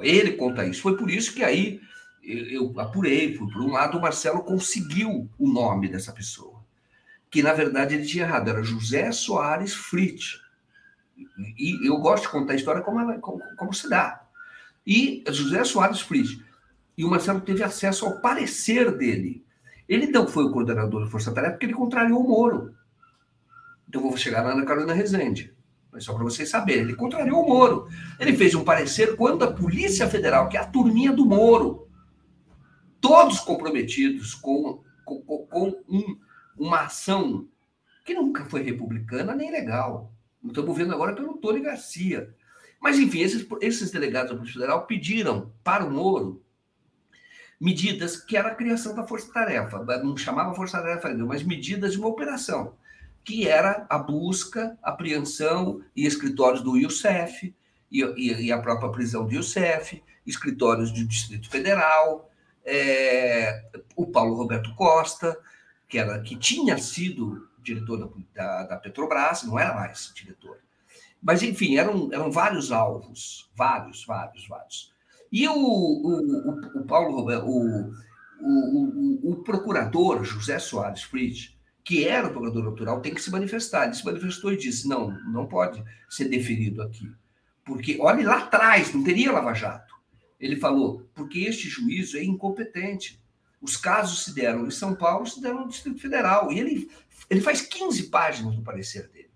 Ele 0.00 0.32
conta 0.32 0.64
isso. 0.64 0.80
Foi 0.80 0.96
por 0.96 1.10
isso 1.10 1.34
que 1.34 1.44
aí 1.44 1.78
eu, 2.22 2.72
apurei, 2.80 3.36
fui 3.36 3.52
por 3.52 3.60
um 3.60 3.70
lado, 3.70 3.98
o 3.98 4.00
Marcelo 4.00 4.42
conseguiu 4.42 5.28
o 5.38 5.46
nome 5.46 5.88
dessa 5.88 6.10
pessoa, 6.10 6.64
que 7.30 7.42
na 7.42 7.52
verdade 7.52 7.94
ele 7.94 8.06
tinha 8.06 8.24
errado, 8.24 8.48
era 8.48 8.62
José 8.62 9.12
Soares 9.12 9.74
Fritz. 9.74 10.40
E 11.58 11.86
eu 11.86 11.98
gosto 11.98 12.24
de 12.24 12.30
contar 12.30 12.54
a 12.54 12.56
história 12.56 12.80
como, 12.80 12.98
ela, 12.98 13.18
como, 13.18 13.42
como 13.56 13.74
se 13.74 13.90
dá. 13.90 14.24
E 14.86 15.22
José 15.28 15.62
Soares 15.64 16.00
Fritz. 16.00 16.38
E 16.96 17.04
o 17.04 17.10
Marcelo 17.10 17.42
teve 17.42 17.62
acesso 17.62 18.06
ao 18.06 18.22
parecer 18.22 18.90
dele. 18.96 19.44
Ele 19.86 20.06
não 20.06 20.26
foi 20.26 20.44
o 20.44 20.50
coordenador 20.50 21.04
da 21.04 21.10
Força 21.10 21.30
Tarefa 21.30 21.52
porque 21.52 21.66
ele 21.66 21.74
contrariou 21.74 22.24
o 22.24 22.28
Moro. 22.28 22.74
Então 23.86 24.00
vou 24.00 24.16
chegar 24.16 24.42
lá 24.42 24.54
na 24.54 24.64
Carolina 24.64 24.94
Rezende. 24.94 25.54
Só 25.98 26.12
para 26.12 26.24
vocês 26.24 26.48
saberem, 26.48 26.82
ele 26.82 26.94
contrariou 26.94 27.42
o 27.42 27.48
Moro. 27.48 27.88
Ele 28.20 28.36
fez 28.36 28.54
um 28.54 28.64
parecer 28.64 29.16
quando 29.16 29.44
a 29.44 29.52
Polícia 29.52 30.06
Federal, 30.08 30.48
que 30.48 30.56
é 30.56 30.60
a 30.60 30.66
turminha 30.66 31.12
do 31.12 31.24
Moro, 31.24 31.88
todos 33.00 33.40
comprometidos 33.40 34.34
com, 34.34 34.82
com, 35.04 35.20
com 35.22 35.82
um, 35.88 36.18
uma 36.58 36.82
ação 36.82 37.48
que 38.04 38.14
nunca 38.14 38.44
foi 38.44 38.62
republicana 38.62 39.34
nem 39.34 39.50
legal. 39.50 40.12
Estamos 40.44 40.76
vendo 40.76 40.92
agora 40.92 41.14
pelo 41.14 41.38
Tony 41.38 41.60
Garcia. 41.60 42.34
Mas, 42.80 42.98
enfim, 42.98 43.20
esses, 43.20 43.46
esses 43.60 43.90
delegados 43.90 44.30
da 44.30 44.36
Polícia 44.36 44.60
Federal 44.60 44.86
pediram 44.86 45.52
para 45.64 45.84
o 45.84 45.90
Moro 45.90 46.42
medidas 47.60 48.16
que 48.16 48.36
era 48.36 48.48
a 48.48 48.54
criação 48.54 48.94
da 48.94 49.06
força-tarefa. 49.06 49.82
Não 50.02 50.16
chamava 50.16 50.54
força-tarefa 50.54 51.08
ainda, 51.08 51.24
mas 51.24 51.42
medidas 51.42 51.92
de 51.92 51.98
uma 51.98 52.08
operação, 52.08 52.74
que 53.26 53.48
era 53.48 53.84
a 53.90 53.98
busca, 53.98 54.78
apreensão 54.80 55.82
e 55.96 56.06
escritórios 56.06 56.62
do 56.62 56.76
IUCF, 56.76 57.52
e, 57.90 58.00
e, 58.46 58.52
a 58.52 58.58
própria 58.58 58.88
prisão 58.90 59.26
do 59.26 59.32
IUCF, 59.32 60.00
escritórios 60.24 60.92
do 60.92 61.04
Distrito 61.04 61.50
Federal, 61.50 62.30
é, 62.64 63.64
o 63.96 64.06
Paulo 64.06 64.36
Roberto 64.36 64.72
Costa, 64.76 65.36
que, 65.88 65.98
era, 65.98 66.20
que 66.20 66.36
tinha 66.36 66.78
sido 66.78 67.48
diretor 67.60 68.12
da, 68.32 68.62
da, 68.62 68.76
Petrobras, 68.76 69.42
não 69.42 69.58
era 69.58 69.74
mais 69.74 70.12
diretor. 70.14 70.58
Mas, 71.20 71.42
enfim, 71.42 71.76
eram, 71.76 72.08
eram 72.12 72.30
vários 72.30 72.70
alvos, 72.70 73.50
vários, 73.56 74.04
vários, 74.04 74.46
vários. 74.46 74.94
E 75.32 75.48
o, 75.48 75.52
o, 75.52 76.78
o, 76.78 76.80
o 76.80 76.86
Paulo 76.86 77.16
Roberto, 77.16 77.44
o, 77.48 77.90
o, 78.40 79.32
o, 79.32 79.36
procurador 79.42 80.22
José 80.22 80.60
Soares 80.60 81.02
Fritz, 81.02 81.55
que 81.86 82.04
era 82.04 82.26
o 82.26 82.30
procurador 82.32 82.64
natural, 82.64 83.00
tem 83.00 83.14
que 83.14 83.22
se 83.22 83.30
manifestar. 83.30 83.84
Ele 83.84 83.94
se 83.94 84.04
manifestou 84.04 84.52
e 84.52 84.56
disse: 84.56 84.88
não, 84.88 85.08
não 85.30 85.46
pode 85.46 85.82
ser 86.10 86.24
deferido 86.24 86.82
aqui. 86.82 87.08
Porque, 87.64 87.96
olhe 88.00 88.24
lá 88.24 88.38
atrás, 88.38 88.92
não 88.92 89.04
teria 89.04 89.30
Lava 89.30 89.54
Jato. 89.54 89.94
Ele 90.40 90.56
falou, 90.56 91.08
porque 91.14 91.38
este 91.38 91.68
juízo 91.68 92.18
é 92.18 92.24
incompetente. 92.24 93.22
Os 93.62 93.76
casos 93.76 94.24
se 94.24 94.34
deram 94.34 94.66
em 94.66 94.70
São 94.70 94.96
Paulo, 94.96 95.26
se 95.26 95.40
deram 95.40 95.60
no 95.60 95.68
Distrito 95.68 96.00
Federal. 96.00 96.50
E 96.50 96.58
ele, 96.58 96.90
ele 97.30 97.40
faz 97.40 97.62
15 97.62 98.10
páginas 98.10 98.56
no 98.56 98.64
parecer 98.64 99.08
dele. 99.08 99.30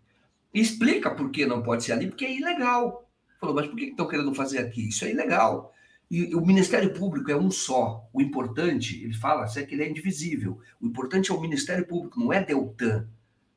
E 0.52 0.60
explica 0.60 1.08
por 1.14 1.30
que 1.30 1.46
não 1.46 1.62
pode 1.62 1.84
ser 1.84 1.92
ali, 1.92 2.08
porque 2.08 2.24
é 2.24 2.36
ilegal. 2.36 3.08
Falou, 3.38 3.54
mas 3.54 3.68
por 3.68 3.76
que 3.76 3.84
estão 3.84 4.08
querendo 4.08 4.34
fazer 4.34 4.58
aqui? 4.58 4.88
Isso 4.88 5.04
é 5.04 5.12
ilegal. 5.12 5.72
E 6.10 6.34
o 6.34 6.44
Ministério 6.44 6.92
Público 6.92 7.30
é 7.30 7.36
um 7.36 7.50
só. 7.50 8.08
O 8.12 8.20
importante, 8.20 9.02
ele 9.04 9.14
fala, 9.14 9.46
é 9.56 9.62
que 9.62 9.74
ele 9.74 9.84
é 9.84 9.88
indivisível. 9.88 10.58
O 10.80 10.86
importante 10.86 11.30
é 11.30 11.34
o 11.34 11.40
Ministério 11.40 11.86
Público, 11.86 12.18
não 12.18 12.32
é 12.32 12.42
Deltan. 12.42 13.06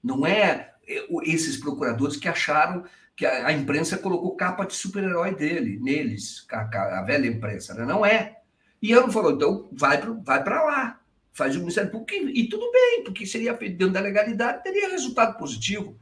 Não 0.03 0.25
é, 0.25 0.73
é 0.87 1.07
esses 1.23 1.57
procuradores 1.57 2.15
que 2.15 2.27
acharam 2.27 2.83
que 3.15 3.25
a, 3.25 3.51
imprensa 3.51 3.97
colocou 3.97 4.35
capa 4.35 4.65
de 4.65 4.73
super-herói 4.73 5.35
dele, 5.35 5.79
neles, 5.79 6.45
a, 6.51 6.99
a, 6.99 7.03
velha 7.03 7.27
imprensa. 7.27 7.73
Né? 7.73 7.85
Não 7.85 8.05
é. 8.05 8.37
E 8.81 8.91
eu 8.91 9.11
falou, 9.11 9.31
então 9.31 9.69
vai 9.71 9.99
para 9.99 10.11
vai 10.11 10.43
lá, 10.43 10.99
faz 11.31 11.55
o 11.55 11.59
Ministério 11.59 11.91
Público 11.91 12.13
e, 12.13 12.41
e 12.41 12.49
tudo 12.49 12.71
bem, 12.71 13.03
porque 13.03 13.25
seria 13.25 13.53
dentro 13.53 13.91
da 13.91 13.99
legalidade, 13.99 14.63
teria 14.63 14.89
resultado 14.89 15.37
positivo. 15.37 15.97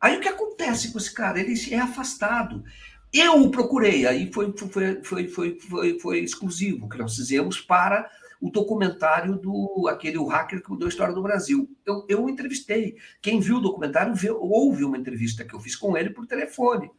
Aí 0.00 0.16
o 0.16 0.20
que 0.20 0.28
acontece 0.28 0.90
com 0.90 0.98
esse 0.98 1.14
cara? 1.14 1.38
Ele 1.38 1.54
é 1.72 1.78
afastado. 1.78 2.64
Eu 3.12 3.42
o 3.42 3.50
procurei, 3.50 4.06
aí 4.06 4.32
foi, 4.32 4.52
foi, 4.56 5.02
foi, 5.02 5.28
foi, 5.28 5.58
foi, 5.58 5.98
foi 5.98 6.18
exclusivo 6.20 6.88
que 6.88 6.96
nós 6.96 7.14
fizemos 7.14 7.60
para 7.60 8.10
o 8.40 8.50
documentário 8.50 9.36
do 9.36 9.86
aquele 9.88 10.18
o 10.18 10.26
hacker 10.26 10.62
que 10.62 10.70
mudou 10.70 10.86
a 10.86 10.88
história 10.88 11.14
do 11.14 11.22
Brasil. 11.22 11.70
Eu, 11.84 12.04
eu 12.08 12.24
o 12.24 12.30
entrevistei. 12.30 12.96
Quem 13.20 13.38
viu 13.38 13.58
o 13.58 13.60
documentário 13.60 14.14
viu, 14.14 14.36
houve 14.40 14.82
uma 14.82 14.98
entrevista 14.98 15.44
que 15.44 15.54
eu 15.54 15.60
fiz 15.60 15.76
com 15.76 15.96
ele 15.96 16.10
por 16.10 16.26
telefone. 16.26 16.90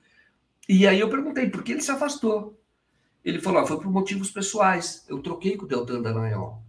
E 0.70 0.88
aí 0.88 1.00
eu 1.00 1.10
perguntei 1.10 1.50
por 1.50 1.64
que 1.64 1.74
ele 1.74 1.82
se 1.82 1.92
afastou. 1.92 2.58
Ele 3.26 3.42
falou: 3.42 3.62
ah, 3.62 3.68
foi 3.68 3.78
por 3.78 3.92
motivos 3.92 4.32
pessoais. 4.32 5.06
Eu 5.10 5.22
troquei 5.22 5.58
com 5.58 5.66
o 5.66 5.68
Deltan 5.68 6.02
Dallagnol. 6.02 6.64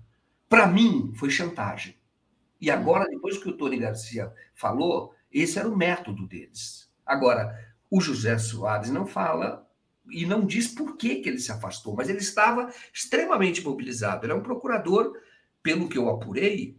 Para 0.48 0.66
mim, 0.66 1.12
foi 1.14 1.30
chantagem. 1.30 1.96
E 2.60 2.70
agora, 2.70 3.08
depois 3.08 3.38
que 3.38 3.48
o 3.48 3.56
Tony 3.56 3.76
Garcia 3.76 4.32
falou, 4.54 5.14
esse 5.30 5.58
era 5.58 5.68
o 5.68 5.76
método 5.76 6.26
deles. 6.26 6.90
Agora, 7.04 7.56
o 7.94 8.00
José 8.00 8.36
Soares 8.38 8.90
não 8.90 9.06
fala 9.06 9.64
e 10.10 10.26
não 10.26 10.44
diz 10.44 10.66
por 10.66 10.96
que, 10.96 11.20
que 11.20 11.28
ele 11.28 11.38
se 11.38 11.52
afastou, 11.52 11.94
mas 11.94 12.08
ele 12.08 12.18
estava 12.18 12.68
extremamente 12.92 13.62
mobilizado. 13.62 14.26
Ele 14.26 14.32
é 14.32 14.34
um 14.34 14.42
procurador, 14.42 15.16
pelo 15.62 15.88
que 15.88 15.96
eu 15.96 16.08
apurei, 16.08 16.76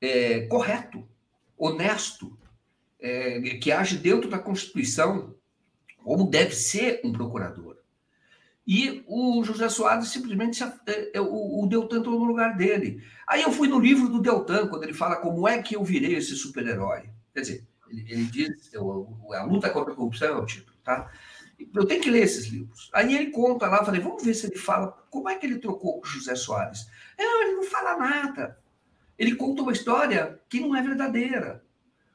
é, 0.00 0.46
correto, 0.46 1.06
honesto, 1.58 2.38
é, 2.98 3.58
que 3.58 3.70
age 3.70 3.98
dentro 3.98 4.30
da 4.30 4.38
Constituição, 4.38 5.34
como 6.02 6.30
deve 6.30 6.54
ser 6.54 7.02
um 7.04 7.12
procurador. 7.12 7.76
E 8.66 9.04
o 9.06 9.44
José 9.44 9.68
Soares 9.68 10.08
simplesmente 10.08 10.56
se, 10.56 10.64
é, 10.64 11.18
é, 11.18 11.20
o, 11.20 11.64
o 11.64 11.66
Deltan 11.66 11.98
entrou 11.98 12.18
no 12.18 12.24
lugar 12.24 12.56
dele. 12.56 13.02
Aí 13.28 13.42
eu 13.42 13.52
fui 13.52 13.68
no 13.68 13.78
livro 13.78 14.08
do 14.08 14.22
Deltan, 14.22 14.68
quando 14.68 14.84
ele 14.84 14.94
fala 14.94 15.16
como 15.16 15.46
é 15.46 15.62
que 15.62 15.76
eu 15.76 15.84
virei 15.84 16.14
esse 16.14 16.34
super-herói. 16.34 17.10
Quer 17.34 17.40
dizer, 17.42 17.69
ele, 17.90 18.06
ele 18.08 18.24
diz, 18.24 18.70
a 18.74 19.44
luta 19.44 19.70
contra 19.70 19.92
a 19.92 19.96
corrupção 19.96 20.28
é 20.28 20.40
o 20.40 20.46
título, 20.46 20.76
tá? 20.84 21.10
Eu 21.74 21.84
tenho 21.84 22.00
que 22.00 22.10
ler 22.10 22.22
esses 22.22 22.46
livros. 22.46 22.90
Aí 22.94 23.14
ele 23.14 23.30
conta 23.30 23.66
lá, 23.66 23.84
falei, 23.84 24.00
vamos 24.00 24.24
ver 24.24 24.34
se 24.34 24.46
ele 24.46 24.56
fala 24.56 24.88
como 25.10 25.28
é 25.28 25.34
que 25.34 25.44
ele 25.44 25.58
trocou 25.58 26.00
com 26.00 26.06
José 26.06 26.34
Soares. 26.34 26.86
Não, 27.18 27.42
ele 27.42 27.56
não 27.56 27.64
fala 27.64 27.98
nada. 27.98 28.58
Ele 29.18 29.34
conta 29.34 29.62
uma 29.62 29.72
história 29.72 30.40
que 30.48 30.60
não 30.60 30.74
é 30.74 30.82
verdadeira. 30.82 31.62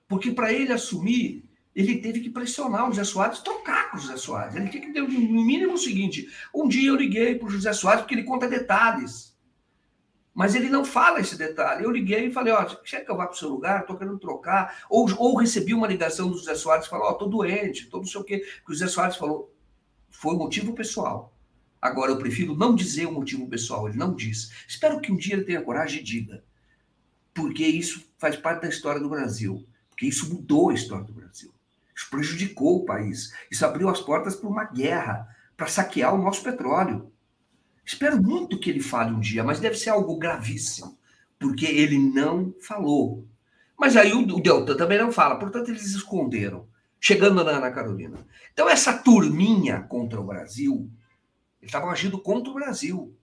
Porque 0.07 0.31
para 0.31 0.51
ele 0.51 0.73
assumir, 0.73 1.47
ele 1.75 1.99
teve 1.99 2.21
que 2.21 2.29
pressionar 2.29 2.85
o 2.85 2.89
José 2.89 3.03
Soares, 3.03 3.39
trocar 3.39 3.91
com 3.91 3.97
o 3.97 3.99
José 3.99 4.17
Soares. 4.17 4.55
Ele 4.55 4.69
tinha 4.69 4.81
que 4.81 4.93
ter, 4.93 5.01
no 5.01 5.45
mínimo, 5.45 5.73
o 5.73 5.77
seguinte: 5.77 6.27
um 6.53 6.67
dia 6.67 6.89
eu 6.89 6.95
liguei 6.95 7.35
para 7.35 7.47
o 7.47 7.51
José 7.51 7.73
Soares, 7.73 8.01
porque 8.01 8.15
ele 8.15 8.23
conta 8.23 8.47
detalhes. 8.47 9.34
Mas 10.35 10.53
ele 10.53 10.67
não 10.67 10.83
fala 10.83 11.21
esse 11.21 11.37
detalhe. 11.37 11.85
Eu 11.85 11.89
liguei 11.89 12.27
e 12.27 12.31
falei, 12.31 12.51
ó, 12.51 12.65
quer 12.65 13.05
que 13.05 13.09
eu 13.09 13.15
vá 13.15 13.25
para 13.25 13.35
o 13.35 13.37
seu 13.37 13.47
lugar? 13.47 13.79
Estou 13.79 13.97
querendo 13.97 14.19
trocar. 14.19 14.83
Ou, 14.89 15.07
ou 15.17 15.37
recebi 15.37 15.73
uma 15.73 15.87
ligação 15.87 16.29
do 16.29 16.37
José 16.37 16.53
Soares 16.55 16.85
e 16.85 16.89
falou, 16.89 17.07
ó, 17.07 17.11
estou 17.13 17.29
doente, 17.29 17.83
estou 17.83 18.01
não 18.01 18.07
sei 18.07 18.19
o 18.19 18.23
quê. 18.23 18.39
Que 18.39 18.71
o 18.71 18.73
José 18.73 18.87
Soares 18.87 19.15
falou, 19.15 19.55
foi 20.09 20.35
motivo 20.35 20.73
pessoal. 20.73 21.33
Agora, 21.81 22.11
eu 22.11 22.17
prefiro 22.17 22.53
não 22.53 22.75
dizer 22.75 23.05
o 23.05 23.13
motivo 23.13 23.47
pessoal. 23.47 23.87
Ele 23.87 23.97
não 23.97 24.13
diz. 24.13 24.51
Espero 24.67 24.99
que 24.99 25.09
um 25.09 25.15
dia 25.15 25.35
ele 25.35 25.45
tenha 25.45 25.61
coragem 25.61 26.01
e 26.01 26.03
diga. 26.03 26.43
Porque 27.33 27.65
isso 27.65 28.05
faz 28.17 28.35
parte 28.35 28.63
da 28.63 28.67
história 28.67 28.99
do 28.99 29.07
Brasil. 29.07 29.65
Porque 29.89 30.05
isso 30.05 30.33
mudou 30.33 30.69
a 30.69 30.73
história 30.73 31.05
do 31.05 31.13
Brasil. 31.13 31.53
Isso 31.95 32.09
prejudicou 32.09 32.81
o 32.81 32.85
país. 32.85 33.31
Isso 33.49 33.65
abriu 33.65 33.87
as 33.87 34.01
portas 34.01 34.35
para 34.35 34.49
uma 34.49 34.65
guerra, 34.65 35.33
para 35.55 35.67
saquear 35.67 36.13
o 36.13 36.21
nosso 36.21 36.43
petróleo. 36.43 37.09
Espero 37.85 38.21
muito 38.21 38.59
que 38.59 38.69
ele 38.69 38.79
fale 38.79 39.13
um 39.13 39.19
dia, 39.19 39.43
mas 39.43 39.59
deve 39.59 39.75
ser 39.75 39.91
algo 39.91 40.17
gravíssimo, 40.17 40.97
porque 41.39 41.65
ele 41.65 41.99
não 41.99 42.55
falou. 42.59 43.27
Mas 43.77 43.95
aí 43.95 44.13
o, 44.13 44.25
Deltan 44.41 44.75
também 44.75 44.97
não 44.97 45.11
fala, 45.11 45.37
portanto 45.37 45.69
eles 45.69 45.93
esconderam, 45.93 46.67
chegando 46.99 47.43
na 47.43 47.51
Ana 47.51 47.71
Carolina. 47.71 48.25
Então 48.51 48.67
essa 48.67 48.97
turminha 48.97 49.81
contra 49.81 50.19
o 50.19 50.25
Brasil, 50.25 50.89
eles 51.61 51.69
estavam 51.69 51.91
agindo 51.91 52.17
contra 52.19 52.49
o 52.49 52.55
Brasil. 52.55 53.15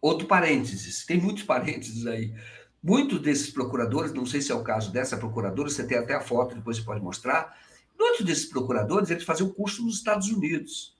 Outro 0.00 0.26
parênteses, 0.26 1.06
tem 1.06 1.20
muitos 1.20 1.44
parênteses 1.44 2.06
aí. 2.06 2.34
Muitos 2.82 3.20
desses 3.20 3.48
procuradores, 3.48 4.12
não 4.12 4.26
sei 4.26 4.40
se 4.40 4.50
é 4.50 4.54
o 4.56 4.64
caso 4.64 4.90
dessa 4.90 5.16
procuradora, 5.16 5.70
você 5.70 5.86
tem 5.86 5.96
até 5.96 6.14
a 6.14 6.20
foto, 6.20 6.56
depois 6.56 6.78
você 6.78 6.82
pode 6.82 7.00
mostrar. 7.00 7.56
Muitos 7.96 8.26
desses 8.26 8.46
procuradores, 8.46 9.10
eles 9.10 9.22
faziam 9.22 9.48
curso 9.50 9.84
nos 9.84 9.98
Estados 9.98 10.28
Unidos. 10.28 10.96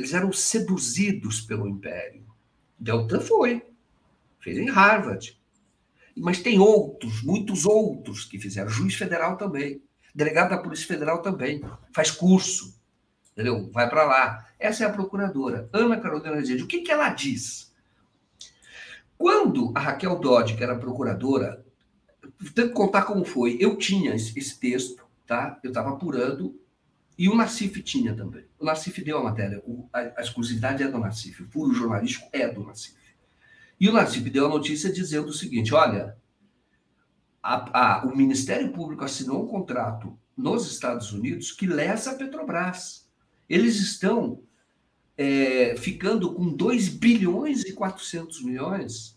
Eles 0.00 0.14
eram 0.14 0.32
seduzidos 0.32 1.42
pelo 1.42 1.68
império. 1.68 2.24
Deltan 2.78 3.20
foi, 3.20 3.62
fez 4.40 4.56
em 4.56 4.70
Harvard. 4.70 5.38
Mas 6.16 6.40
tem 6.40 6.58
outros, 6.58 7.22
muitos 7.22 7.66
outros 7.66 8.24
que 8.24 8.38
fizeram. 8.38 8.70
Juiz 8.70 8.94
federal 8.94 9.36
também. 9.36 9.82
Delegado 10.14 10.50
da 10.50 10.58
Polícia 10.58 10.86
Federal 10.86 11.20
também. 11.20 11.62
Faz 11.92 12.10
curso. 12.10 12.74
Entendeu? 13.32 13.70
Vai 13.72 13.90
para 13.90 14.04
lá. 14.04 14.48
Essa 14.58 14.84
é 14.84 14.86
a 14.86 14.92
procuradora, 14.92 15.68
Ana 15.70 16.00
Carolina 16.00 16.34
Rezende. 16.34 16.62
O 16.62 16.66
que, 16.66 16.80
que 16.80 16.90
ela 16.90 17.10
diz? 17.10 17.70
Quando 19.18 19.70
a 19.74 19.80
Raquel 19.80 20.18
Dodge, 20.18 20.56
que 20.56 20.64
era 20.64 20.78
procuradora, 20.78 21.62
tenho 22.54 22.68
que 22.68 22.74
contar 22.74 23.02
como 23.02 23.22
foi. 23.22 23.58
Eu 23.60 23.76
tinha 23.76 24.14
esse, 24.14 24.36
esse 24.38 24.58
texto, 24.58 25.06
tá? 25.26 25.60
Eu 25.62 25.68
estava 25.68 25.90
apurando 25.90 26.58
e 27.20 27.28
o 27.28 27.34
Nassif 27.34 27.82
tinha 27.82 28.16
também. 28.16 28.46
O 28.58 28.64
Nassif 28.64 29.04
deu 29.04 29.18
a 29.18 29.22
matéria. 29.22 29.62
O, 29.66 29.86
a, 29.92 29.98
a, 29.98 30.22
exclusividade 30.22 30.82
é 30.82 30.88
do 30.88 30.98
Nassif. 30.98 31.42
O 31.42 31.50
furo 31.50 31.74
jornalístico 31.74 32.26
é 32.32 32.48
do 32.48 32.64
Nassif. 32.64 32.96
E 33.78 33.90
o 33.90 33.92
Nassif 33.92 34.30
deu 34.30 34.46
a 34.46 34.48
notícia 34.48 34.90
dizendo 34.90 35.28
o 35.28 35.32
seguinte: 35.34 35.74
olha, 35.74 36.16
a, 37.42 37.98
a, 37.98 38.06
o 38.06 38.16
Ministério 38.16 38.72
Público 38.72 39.04
assinou 39.04 39.44
um 39.44 39.48
contrato 39.48 40.18
nos 40.34 40.66
Estados 40.72 41.12
Unidos 41.12 41.52
que 41.52 41.66
lesa 41.66 42.12
a 42.12 42.14
Petrobras. 42.14 43.06
Eles 43.46 43.76
estão 43.80 44.42
é, 45.14 45.76
ficando 45.76 46.32
com 46.32 46.48
2 46.48 46.88
bilhões 46.88 47.64
e 47.66 47.74
400 47.74 48.42
milhões 48.42 49.14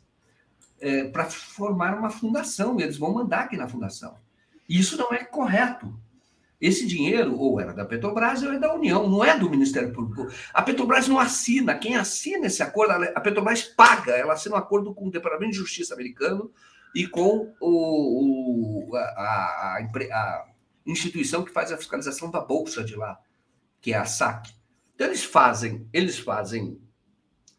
é, 0.82 1.06
para 1.06 1.30
formar 1.30 1.98
uma 1.98 2.10
fundação. 2.10 2.78
Eles 2.82 2.98
vão 2.98 3.14
mandar 3.14 3.46
aqui 3.46 3.56
na 3.56 3.70
fundação. 3.70 4.18
Isso 4.68 4.98
não 4.98 5.14
é 5.14 5.24
correto. 5.24 5.98
Esse 6.64 6.88
dinheiro 6.88 7.38
ou 7.38 7.60
era 7.60 7.74
da 7.74 7.84
Petrobras 7.84 8.42
ou 8.42 8.54
é 8.54 8.58
da 8.58 8.74
União, 8.74 9.10
não 9.10 9.22
é 9.22 9.38
do 9.38 9.50
Ministério 9.50 9.92
Público. 9.92 10.32
A 10.54 10.62
Petrobras 10.62 11.10
não 11.10 11.20
assina. 11.20 11.76
Quem 11.76 11.98
assina 11.98 12.48
esse 12.48 12.64
acordo, 12.64 12.94
a 12.94 13.20
Petrobras 13.20 13.64
paga. 13.64 14.14
Ela 14.14 14.32
assina 14.32 14.56
um 14.56 14.58
acordo 14.58 14.94
com 14.94 15.08
o 15.08 15.12
Departamento 15.12 15.52
de 15.52 15.58
Justiça 15.58 15.94
americano 15.94 16.50
e 16.96 17.06
com 17.06 17.54
o, 17.60 18.88
o 18.90 18.96
a, 18.96 19.00
a, 19.00 19.78
a, 19.82 20.46
instituição 20.86 21.44
que 21.44 21.52
faz 21.52 21.70
a 21.70 21.78
fiscalização 21.78 22.32
da 22.32 22.40
bolsa 22.40 22.82
de 22.82 22.96
lá, 22.96 23.20
que 23.82 23.92
é 23.92 23.98
a 23.98 24.06
SAC. 24.06 24.54
Então 24.96 25.08
eles 25.08 25.26
fazem, 25.26 25.86
eles 25.92 26.18
fazem 26.18 26.80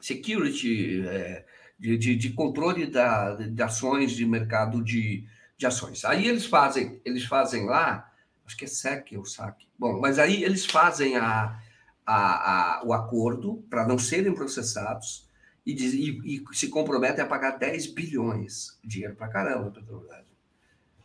security, 0.00 1.06
é, 1.06 1.44
de, 1.78 1.98
de, 1.98 2.16
de, 2.16 2.30
controle 2.30 2.86
da, 2.86 3.34
de 3.34 3.62
ações 3.62 4.12
de 4.12 4.24
mercado 4.24 4.82
de, 4.82 5.26
de 5.58 5.66
ações. 5.66 6.06
Aí 6.06 6.26
eles 6.26 6.46
fazem, 6.46 7.02
eles 7.04 7.24
fazem 7.24 7.66
lá 7.66 8.10
acho 8.46 8.56
que 8.56 8.64
é 8.64 8.68
SEC 8.68 9.16
ou 9.16 9.24
SAC. 9.24 9.66
Bom, 9.78 10.00
mas 10.00 10.18
aí 10.18 10.44
eles 10.44 10.64
fazem 10.64 11.16
a, 11.16 11.60
a, 12.06 12.78
a 12.78 12.84
o 12.84 12.92
acordo 12.92 13.64
para 13.68 13.86
não 13.86 13.98
serem 13.98 14.34
processados 14.34 15.28
e, 15.64 15.72
diz, 15.72 15.94
e, 15.94 16.20
e, 16.24 16.44
se 16.52 16.68
comprometem 16.68 17.24
a 17.24 17.26
pagar 17.26 17.58
10 17.58 17.88
bilhões. 17.88 18.78
Dinheiro 18.84 19.14
para 19.14 19.28
caramba, 19.28 19.70
Petrobras. 19.70 20.24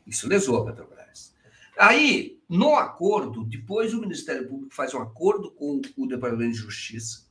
Isso 0.06 0.28
lesou 0.28 0.58
a 0.58 0.66
Petrobras. 0.66 1.34
Aí, 1.78 2.42
no 2.50 2.76
acordo, 2.76 3.46
depois 3.46 3.94
o 3.94 4.02
Ministério 4.02 4.48
Público 4.48 4.76
faz 4.76 4.94
um 4.94 5.02
acordo 5.02 5.52
com 5.52 5.82
o 5.98 6.08
Departamento 6.08 6.52
de 6.52 6.58
Justiça 6.58 7.30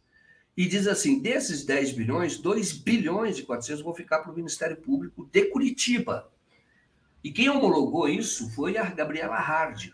e 0.56 0.66
diz 0.66 0.86
assim: 0.86 1.20
desses 1.20 1.64
10 1.64 1.92
bilhões, 1.92 2.38
2 2.38 2.72
bilhões 2.72 3.38
e 3.38 3.42
400 3.42 3.84
vão 3.84 3.94
ficar 3.94 4.20
para 4.20 4.32
o 4.32 4.34
Ministério 4.34 4.76
Público 4.76 5.28
de 5.30 5.44
Curitiba. 5.46 6.32
E 7.22 7.30
quem 7.30 7.48
homologou 7.48 8.08
isso 8.08 8.50
foi 8.50 8.76
a 8.76 8.84
Gabriela 8.84 9.36
Hardy. 9.36 9.92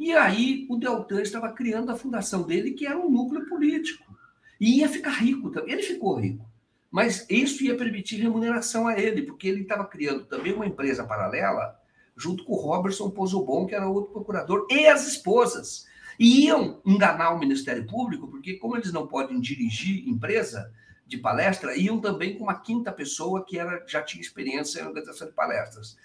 E 0.00 0.14
aí 0.14 0.66
o 0.70 0.78
Deltan 0.78 1.20
estava 1.20 1.52
criando 1.52 1.92
a 1.92 1.94
fundação 1.94 2.42
dele, 2.42 2.70
que 2.70 2.86
era 2.86 2.98
um 2.98 3.10
núcleo 3.10 3.46
político. 3.46 4.02
E 4.58 4.78
ia 4.78 4.88
ficar 4.88 5.10
rico 5.10 5.50
também. 5.50 5.74
Ele 5.74 5.82
ficou 5.82 6.18
rico. 6.18 6.50
Mas 6.90 7.26
isso 7.28 7.62
ia 7.62 7.76
permitir 7.76 8.16
remuneração 8.16 8.88
a 8.88 8.98
ele, 8.98 9.20
porque 9.20 9.46
ele 9.46 9.60
estava 9.60 9.84
criando 9.84 10.24
também 10.24 10.54
uma 10.54 10.66
empresa 10.66 11.04
paralela, 11.04 11.78
junto 12.16 12.44
com 12.44 12.54
o 12.54 12.56
Robertson 12.56 13.10
Pozobon, 13.10 13.66
que 13.66 13.74
era 13.74 13.90
outro 13.90 14.10
procurador, 14.10 14.66
e 14.70 14.86
as 14.86 15.06
esposas. 15.06 15.86
E 16.18 16.46
iam 16.46 16.80
enganar 16.86 17.34
o 17.34 17.38
Ministério 17.38 17.86
Público, 17.86 18.26
porque, 18.26 18.54
como 18.54 18.78
eles 18.78 18.94
não 18.94 19.06
podem 19.06 19.38
dirigir 19.38 20.08
empresa 20.08 20.72
de 21.06 21.18
palestra, 21.18 21.76
iam 21.76 22.00
também 22.00 22.38
com 22.38 22.44
uma 22.44 22.58
quinta 22.58 22.90
pessoa 22.90 23.44
que 23.44 23.58
era, 23.58 23.84
já 23.86 24.00
tinha 24.00 24.22
experiência 24.22 24.80
em 24.80 24.86
organização 24.86 25.28
de 25.28 25.34
palestras. 25.34 25.98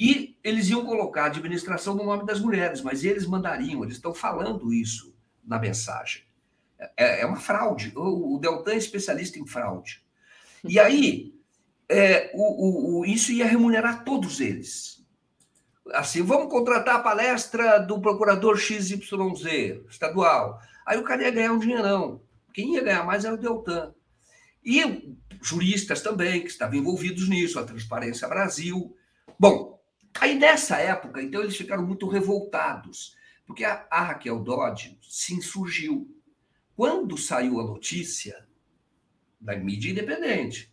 E 0.00 0.38
eles 0.42 0.70
iam 0.70 0.86
colocar 0.86 1.24
a 1.24 1.26
administração 1.26 1.94
no 1.94 2.04
nome 2.04 2.24
das 2.24 2.40
mulheres, 2.40 2.80
mas 2.80 3.04
eles 3.04 3.26
mandariam, 3.26 3.84
eles 3.84 3.96
estão 3.96 4.14
falando 4.14 4.72
isso 4.72 5.14
na 5.44 5.58
mensagem. 5.58 6.22
É, 6.96 7.20
é 7.20 7.26
uma 7.26 7.36
fraude. 7.36 7.92
O, 7.94 8.36
o 8.36 8.38
Deltan 8.38 8.72
é 8.72 8.76
especialista 8.78 9.38
em 9.38 9.46
fraude. 9.46 10.02
E 10.66 10.80
aí, 10.80 11.34
é, 11.86 12.30
o, 12.32 13.00
o, 13.00 13.04
isso 13.04 13.30
ia 13.30 13.44
remunerar 13.44 14.02
todos 14.02 14.40
eles. 14.40 15.04
Assim, 15.92 16.22
vamos 16.22 16.50
contratar 16.50 16.96
a 16.96 17.02
palestra 17.02 17.78
do 17.78 18.00
procurador 18.00 18.56
XYZ, 18.56 19.02
estadual. 19.90 20.62
Aí 20.86 20.96
o 20.96 21.04
cara 21.04 21.24
ia 21.24 21.30
ganhar 21.30 21.52
um 21.52 21.58
dinheirão. 21.58 22.22
Quem 22.54 22.74
ia 22.74 22.82
ganhar 22.82 23.04
mais 23.04 23.26
era 23.26 23.34
o 23.34 23.38
Deltan. 23.38 23.92
E 24.64 25.14
juristas 25.42 26.00
também, 26.00 26.40
que 26.40 26.48
estavam 26.48 26.76
envolvidos 26.76 27.28
nisso, 27.28 27.58
a 27.58 27.64
Transparência 27.64 28.26
Brasil. 28.26 28.96
Bom, 29.38 29.79
Aí 30.18 30.38
nessa 30.38 30.78
época, 30.78 31.22
então, 31.22 31.42
eles 31.42 31.56
ficaram 31.56 31.86
muito 31.86 32.08
revoltados, 32.08 33.16
porque 33.46 33.64
a, 33.64 33.86
a 33.90 34.02
Raquel 34.02 34.40
Dodge 34.40 34.98
se 35.02 35.34
insurgiu. 35.34 36.08
Quando 36.76 37.16
saiu 37.16 37.60
a 37.60 37.64
notícia 37.64 38.46
da 39.40 39.56
mídia 39.56 39.90
independente, 39.90 40.72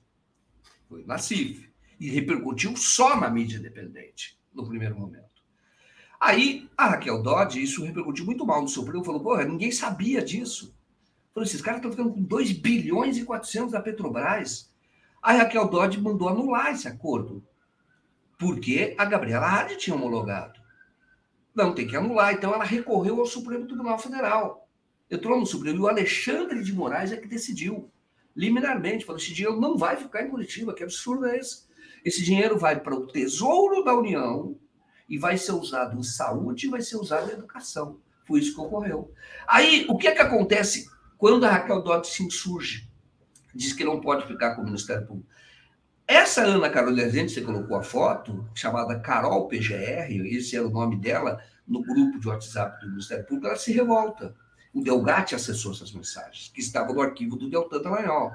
foi 0.87 1.03
na 1.05 1.17
CIF, 1.17 1.69
e 1.99 2.09
repercutiu 2.09 2.75
só 2.77 3.19
na 3.19 3.29
mídia 3.29 3.57
independente, 3.57 4.39
no 4.53 4.67
primeiro 4.67 4.97
momento. 4.97 5.27
Aí 6.19 6.69
a 6.75 6.87
Raquel 6.87 7.21
Dodge, 7.21 7.61
isso 7.61 7.83
repercutiu 7.83 8.25
muito 8.25 8.45
mal 8.45 8.61
no 8.61 8.67
Supremo, 8.67 9.03
falou: 9.03 9.21
porra, 9.21 9.43
ninguém 9.43 9.71
sabia 9.71 10.21
disso. 10.21 10.75
Falou: 11.33 11.45
esses 11.45 11.61
caras 11.61 11.79
estão 11.79 11.91
ficando 11.91 12.13
com 12.13 12.21
2 12.21 12.53
bilhões 12.53 13.17
e 13.17 13.25
400 13.25 13.71
da 13.71 13.81
Petrobras. 13.81 14.73
A 15.21 15.33
Raquel 15.33 15.67
Dodge 15.67 15.99
mandou 15.99 16.29
anular 16.29 16.71
esse 16.71 16.87
acordo 16.87 17.43
porque 18.37 18.95
a 18.97 19.05
Gabriela 19.05 19.47
Hadi 19.47 19.77
tinha 19.77 19.95
homologado. 19.95 20.59
Não, 21.55 21.73
tem 21.73 21.87
que 21.87 21.95
anular. 21.95 22.33
Então 22.33 22.53
ela 22.53 22.63
recorreu 22.63 23.19
ao 23.19 23.25
Supremo 23.25 23.65
Tribunal 23.65 23.97
Federal. 23.97 24.69
Entrou 25.09 25.39
no 25.39 25.45
Supremo 25.45 25.79
e 25.79 25.81
o 25.81 25.87
Alexandre 25.87 26.61
de 26.63 26.73
Moraes 26.73 27.11
é 27.11 27.17
que 27.17 27.27
decidiu, 27.27 27.89
liminarmente, 28.35 29.05
falou: 29.05 29.19
esse 29.19 29.33
dinheiro 29.33 29.59
não 29.59 29.77
vai 29.77 29.97
ficar 29.97 30.21
em 30.21 30.29
Curitiba, 30.29 30.73
que 30.73 30.83
absurdo 30.83 31.25
é 31.25 31.37
esse? 31.37 31.65
Esse 32.05 32.23
dinheiro 32.23 32.57
vai 32.59 32.79
para 32.79 32.93
o 32.93 33.07
Tesouro 33.07 33.83
da 33.83 33.95
União 33.95 34.55
e 35.09 35.17
vai 35.17 35.37
ser 35.37 35.53
usado 35.53 35.97
em 35.97 36.03
saúde 36.03 36.67
e 36.67 36.69
vai 36.69 36.81
ser 36.81 36.97
usado 36.97 37.29
em 37.29 37.33
educação. 37.33 37.99
Foi 38.25 38.39
isso 38.39 38.53
que 38.53 38.61
ocorreu. 38.61 39.11
Aí, 39.47 39.85
o 39.89 39.97
que 39.97 40.07
é 40.07 40.11
que 40.11 40.21
acontece 40.21 40.89
quando 41.17 41.45
a 41.45 41.51
Raquel 41.51 41.81
Dodge 41.81 42.11
se 42.11 42.23
insurge? 42.23 42.87
Diz 43.55 43.73
que 43.73 43.83
não 43.83 44.01
pode 44.01 44.27
ficar 44.27 44.55
com 44.55 44.61
o 44.61 44.65
Ministério 44.65 45.07
Público. 45.07 45.29
Essa 46.07 46.41
Ana 46.43 46.69
Carolina 46.69 47.09
Gente, 47.09 47.33
você 47.33 47.41
colocou 47.41 47.75
a 47.75 47.83
foto, 47.83 48.49
chamada 48.55 48.97
Carol 48.97 49.49
PGR, 49.49 50.09
esse 50.25 50.55
era 50.55 50.65
o 50.65 50.71
nome 50.71 50.95
dela, 50.95 51.43
no 51.67 51.81
grupo 51.81 52.17
de 52.17 52.29
WhatsApp 52.29 52.79
do 52.79 52.91
Ministério 52.91 53.25
Público, 53.25 53.47
ela 53.47 53.57
se 53.57 53.73
revolta. 53.73 54.33
O 54.73 54.81
Delgatti 54.81 55.35
acessou 55.35 55.73
essas 55.73 55.91
mensagens, 55.91 56.49
que 56.53 56.61
estavam 56.61 56.95
no 56.95 57.01
arquivo 57.01 57.35
do 57.35 57.49
Deltan 57.49 57.81
Dallagnol. 57.81 58.31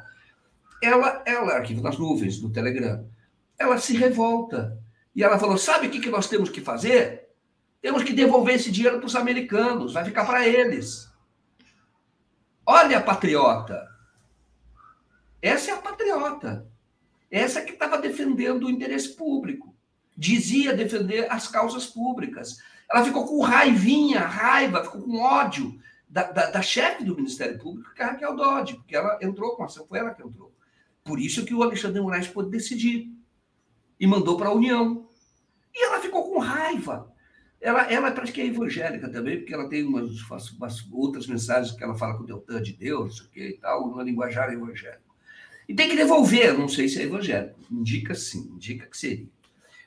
Ela, 0.83 1.23
ela, 1.25 1.55
arquivo 1.55 1.81
nas 1.81 1.97
nuvens, 1.97 2.39
do 2.39 2.51
Telegram, 2.51 3.09
ela 3.59 3.78
se 3.78 3.97
revolta. 3.97 4.78
E 5.15 5.25
ela 5.25 5.39
falou: 5.39 5.57
sabe 5.57 5.86
o 5.86 5.91
que, 5.91 6.01
que 6.01 6.10
nós 6.10 6.28
temos 6.28 6.51
que 6.51 6.60
fazer? 6.60 7.28
Temos 7.81 8.02
que 8.02 8.12
devolver 8.12 8.57
esse 8.57 8.70
dinheiro 8.70 8.99
para 8.99 9.07
os 9.07 9.17
americanos, 9.17 9.94
vai 9.94 10.05
ficar 10.05 10.26
para 10.26 10.47
eles. 10.47 11.10
Olha, 12.67 13.01
patriota. 13.01 13.89
Essa 15.41 15.70
é 15.70 15.75
a 15.75 15.78
patriota. 15.78 16.72
Essa 17.33 17.62
que 17.62 17.73
estava 17.73 17.97
defendendo 17.97 18.67
o 18.67 18.70
interesse 18.70 19.17
público. 19.17 19.75
Dizia 20.15 20.77
defender 20.77 21.27
as 21.33 21.49
causas 21.49 21.86
públicas. 21.86 22.59
Ela 22.93 23.02
ficou 23.02 23.27
com 23.27 23.41
raivinha, 23.41 24.20
raiva, 24.20 24.85
ficou 24.85 25.01
com 25.01 25.19
ódio 25.19 25.81
da, 26.07 26.31
da, 26.31 26.51
da 26.51 26.61
chefe 26.61 27.02
do 27.02 27.17
Ministério 27.17 27.59
Público, 27.59 27.94
que 27.94 28.02
é 28.02 28.05
a 28.05 28.09
Raquel 28.09 28.36
Dodge, 28.36 28.75
porque 28.75 28.94
ela 28.94 29.19
entrou 29.23 29.57
com 29.57 29.65
ação, 29.65 29.86
foi 29.86 29.99
ela 29.99 30.12
que 30.12 30.23
entrou. 30.23 30.52
Por 31.02 31.19
isso 31.19 31.47
que 31.47 31.55
o 31.55 31.62
Alexandre 31.62 32.02
Moraes 32.02 32.28
pôde 32.28 32.51
decidir. 32.51 33.11
E 33.99 34.07
mandou 34.07 34.36
para 34.36 34.51
a 34.51 34.55
União. 34.55 35.09
E 35.75 35.86
ela 35.86 36.01
ficou 36.01 36.31
com 36.31 36.39
raiva. 36.39 37.11
Ela, 37.59 37.91
ela 37.91 38.11
parece 38.11 38.33
que 38.33 38.43
é 38.43 38.47
evangélica 38.47 39.09
também, 39.09 39.39
porque 39.39 39.55
ela 39.55 39.69
tem 39.69 39.85
umas, 39.85 40.20
umas 40.51 40.86
outras 40.93 41.27
mensagens 41.27 41.75
que 41.75 41.83
ela 41.83 41.94
fala 41.94 42.17
com 42.17 42.25
o 42.25 42.27
Deltan 42.27 42.61
de 42.61 42.75
Deus, 42.75 43.20
que 43.33 43.41
e 43.41 43.59
tal, 43.59 43.89
uma 43.89 44.02
linguajar 44.02 44.52
evangélica. 44.52 45.11
E 45.73 45.75
tem 45.75 45.89
que 45.89 45.97
devolver, 45.97 46.52
não 46.52 46.68
sei 46.68 46.86
se 46.86 47.01
é 47.01 47.05
evangélico. 47.05 47.59
Indica 47.70 48.15
sim, 48.15 48.51
indica 48.52 48.86
que 48.86 48.94
seria. 48.94 49.26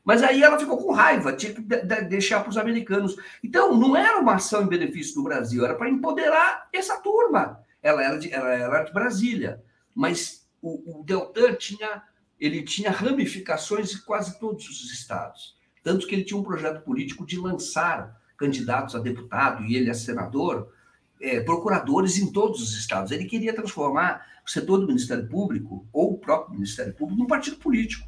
Mas 0.04 0.24
aí 0.24 0.42
ela 0.42 0.58
ficou 0.58 0.80
com 0.80 0.92
raiva, 0.92 1.32
tinha 1.32 1.54
que 1.54 1.62
deixar 1.62 2.40
para 2.40 2.50
os 2.50 2.58
americanos. 2.58 3.16
Então, 3.44 3.78
não 3.78 3.96
era 3.96 4.18
uma 4.20 4.34
ação 4.34 4.64
em 4.64 4.68
benefício 4.68 5.14
do 5.14 5.22
Brasil, 5.22 5.64
era 5.64 5.76
para 5.76 5.88
empoderar 5.88 6.68
essa 6.74 7.00
turma. 7.02 7.60
Ela 7.84 8.04
era 8.04 8.18
de, 8.18 8.34
ela 8.34 8.50
era 8.50 8.84
de 8.84 8.92
Brasília. 8.92 9.64
Mas 9.94 10.48
o, 10.60 11.02
o 11.02 11.04
Deltan 11.04 11.54
tinha, 11.54 12.02
ele 12.40 12.64
tinha 12.64 12.90
ramificações 12.90 13.94
em 13.94 14.00
quase 14.00 14.40
todos 14.40 14.68
os 14.68 14.92
estados. 14.92 15.56
Tanto 15.84 16.08
que 16.08 16.16
ele 16.16 16.24
tinha 16.24 16.40
um 16.40 16.44
projeto 16.44 16.84
político 16.84 17.28
de 17.28 17.38
lançar 17.38 18.20
candidatos 18.36 18.96
a 18.96 19.00
deputado, 19.00 19.64
e 19.64 19.76
ele 19.76 19.92
a 19.92 19.94
senador, 19.94 20.74
é, 21.22 21.42
procuradores 21.42 22.18
em 22.18 22.32
todos 22.32 22.60
os 22.60 22.76
estados. 22.76 23.12
Ele 23.12 23.26
queria 23.26 23.54
transformar 23.54 24.34
o 24.46 24.50
setor 24.50 24.78
do 24.80 24.88
Ministério 24.88 25.28
Público, 25.28 25.88
ou 25.92 26.14
o 26.14 26.18
próprio 26.18 26.54
Ministério 26.54 26.94
Público, 26.94 27.20
num 27.20 27.28
partido 27.28 27.58
político, 27.58 28.08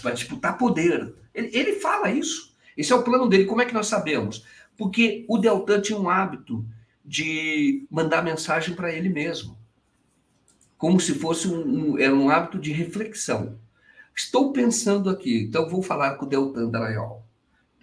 para 0.00 0.12
disputar 0.12 0.56
poder. 0.56 1.14
Ele, 1.34 1.50
ele 1.52 1.72
fala 1.74 2.10
isso. 2.10 2.56
Esse 2.76 2.92
é 2.92 2.96
o 2.96 3.02
plano 3.02 3.28
dele. 3.28 3.44
Como 3.44 3.60
é 3.60 3.66
que 3.66 3.74
nós 3.74 3.86
sabemos? 3.86 4.46
Porque 4.76 5.26
o 5.28 5.36
Deltan 5.36 5.80
tinha 5.80 5.98
um 5.98 6.08
hábito 6.08 6.64
de 7.04 7.86
mandar 7.90 8.22
mensagem 8.22 8.74
para 8.74 8.92
ele 8.92 9.08
mesmo. 9.08 9.58
como 10.78 10.98
se 10.98 11.14
fosse 11.14 11.46
um, 11.46 11.92
um, 11.92 11.98
era 11.98 12.14
um 12.14 12.28
hábito 12.28 12.58
de 12.58 12.72
reflexão. 12.72 13.58
Estou 14.16 14.52
pensando 14.52 15.08
aqui, 15.10 15.44
então 15.44 15.68
vou 15.68 15.82
falar 15.82 16.16
com 16.16 16.26
o 16.26 16.28
Deltan 16.28 16.70
Dallagnol. 16.70 17.24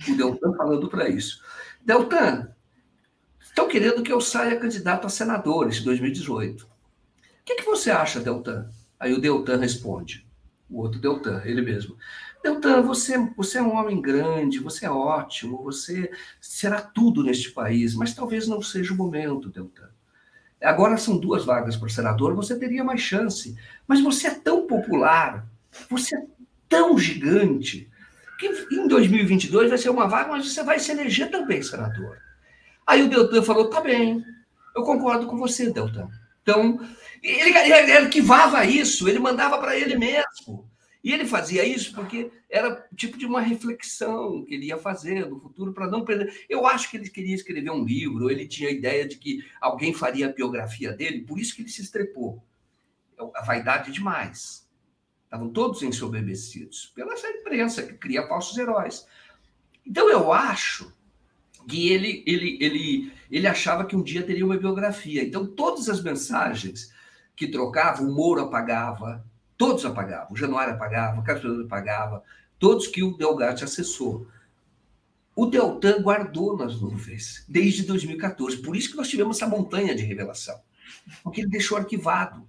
O 0.07 0.15
Deltan 0.15 0.53
falando 0.53 0.89
para 0.89 1.07
isso. 1.07 1.41
Deltan, 1.81 2.49
estão 3.41 3.67
querendo 3.67 4.03
que 4.03 4.11
eu 4.11 4.19
saia 4.19 4.59
candidato 4.59 5.07
a 5.07 5.09
senador 5.09 5.67
em 5.67 5.83
2018. 5.83 6.68
O 7.49 7.51
que, 7.51 7.63
que 7.63 7.65
você 7.65 7.89
acha, 7.89 8.19
Deltan? 8.19 8.69
Aí 8.99 9.11
o 9.11 9.19
Deltan 9.19 9.57
responde, 9.57 10.23
o 10.69 10.81
outro 10.81 10.99
Deltan, 10.99 11.41
ele 11.43 11.63
mesmo. 11.63 11.97
Deltan, 12.43 12.83
você, 12.83 13.17
você 13.35 13.57
é 13.57 13.61
um 13.61 13.75
homem 13.75 13.99
grande, 13.99 14.59
você 14.59 14.85
é 14.85 14.91
ótimo, 14.91 15.63
você 15.63 16.11
será 16.39 16.79
tudo 16.79 17.23
neste 17.23 17.49
país, 17.49 17.95
mas 17.95 18.13
talvez 18.13 18.47
não 18.47 18.61
seja 18.61 18.93
o 18.93 18.95
momento, 18.95 19.49
Deltan. 19.49 19.89
Agora 20.61 20.95
são 20.95 21.17
duas 21.17 21.43
vagas 21.43 21.75
para 21.75 21.89
senador, 21.89 22.35
você 22.35 22.55
teria 22.55 22.83
mais 22.83 23.01
chance. 23.01 23.57
Mas 23.87 23.99
você 23.99 24.27
é 24.27 24.35
tão 24.35 24.67
popular, 24.67 25.47
você 25.89 26.15
é 26.15 26.23
tão 26.67 26.99
gigante, 26.99 27.89
que 28.37 28.45
em 28.71 28.87
2022 28.87 29.69
vai 29.69 29.77
ser 29.79 29.89
uma 29.89 30.07
vaga, 30.07 30.29
mas 30.29 30.53
você 30.53 30.61
vai 30.61 30.77
se 30.77 30.91
eleger 30.91 31.31
também 31.31 31.63
senador. 31.63 32.15
Aí 32.85 33.01
o 33.01 33.09
Deltan 33.09 33.41
falou: 33.41 33.71
tá 33.71 33.81
bem, 33.81 34.23
eu 34.75 34.83
concordo 34.83 35.25
com 35.25 35.35
você, 35.35 35.71
Deltan. 35.71 36.09
Então, 36.43 36.79
ele, 37.21 37.57
ele 37.57 37.91
arquivava 37.93 38.65
isso, 38.65 39.07
ele 39.07 39.19
mandava 39.19 39.57
para 39.57 39.77
ele 39.77 39.95
mesmo. 39.95 40.69
E 41.03 41.13
ele 41.13 41.25
fazia 41.25 41.65
isso 41.65 41.93
porque 41.95 42.29
era 42.49 42.85
tipo 42.95 43.17
de 43.17 43.25
uma 43.25 43.39
reflexão 43.39 44.43
que 44.43 44.53
ele 44.53 44.65
ia 44.65 44.77
fazer 44.77 45.25
no 45.25 45.39
futuro 45.39 45.71
para 45.71 45.87
não 45.87 46.03
perder. 46.03 46.45
Eu 46.49 46.67
acho 46.67 46.91
que 46.91 46.97
ele 46.97 47.09
queria 47.09 47.35
escrever 47.35 47.71
um 47.71 47.85
livro, 47.85 48.29
ele 48.29 48.47
tinha 48.47 48.69
a 48.69 48.73
ideia 48.73 49.07
de 49.07 49.17
que 49.17 49.43
alguém 49.61 49.93
faria 49.93 50.27
a 50.27 50.33
biografia 50.33 50.91
dele, 50.91 51.21
por 51.21 51.39
isso 51.39 51.55
que 51.55 51.61
ele 51.61 51.69
se 51.69 51.81
estrepou. 51.81 52.43
A 53.35 53.43
vaidade 53.43 53.91
demais. 53.91 54.67
Estavam 55.23 55.49
todos 55.49 55.83
ensoberbecidos 55.83 56.91
pela 56.95 57.13
imprensa 57.13 57.83
que 57.83 57.93
cria 57.93 58.27
falsos 58.27 58.57
heróis. 58.57 59.05
Então 59.85 60.09
eu 60.09 60.33
acho 60.33 60.91
que 61.67 61.89
ele, 61.89 62.23
ele, 62.25 62.57
ele, 62.59 63.13
ele 63.29 63.47
achava 63.47 63.85
que 63.85 63.95
um 63.95 64.03
dia 64.03 64.23
teria 64.23 64.45
uma 64.45 64.57
biografia. 64.57 65.23
Então 65.23 65.45
todas 65.45 65.87
as 65.87 66.01
mensagens 66.01 66.91
que 67.39 67.47
trocava, 67.47 68.03
o 68.03 68.11
Moro 68.11 68.41
apagava, 68.41 69.25
Todos 69.59 69.83
apagavam. 69.83 70.31
O 70.31 70.37
Januário 70.37 70.73
apagava, 70.73 71.19
o 71.19 71.23
Carlos 71.23 71.65
apagava, 71.65 72.23
todos 72.57 72.87
que 72.87 73.03
o 73.03 73.17
Delgatti 73.17 73.65
acessou. 73.65 74.25
O 75.35 75.47
Deltan 75.47 76.01
guardou 76.01 76.57
nas 76.57 76.79
nuvens 76.79 77.43
desde 77.45 77.83
2014. 77.83 78.61
Por 78.61 78.73
isso 78.73 78.91
que 78.91 78.95
nós 78.95 79.09
tivemos 79.09 79.35
essa 79.35 79.45
montanha 79.45 79.93
de 79.93 80.01
revelação. 80.01 80.57
Porque 81.21 81.41
ele 81.41 81.49
deixou 81.49 81.77
arquivado. 81.77 82.47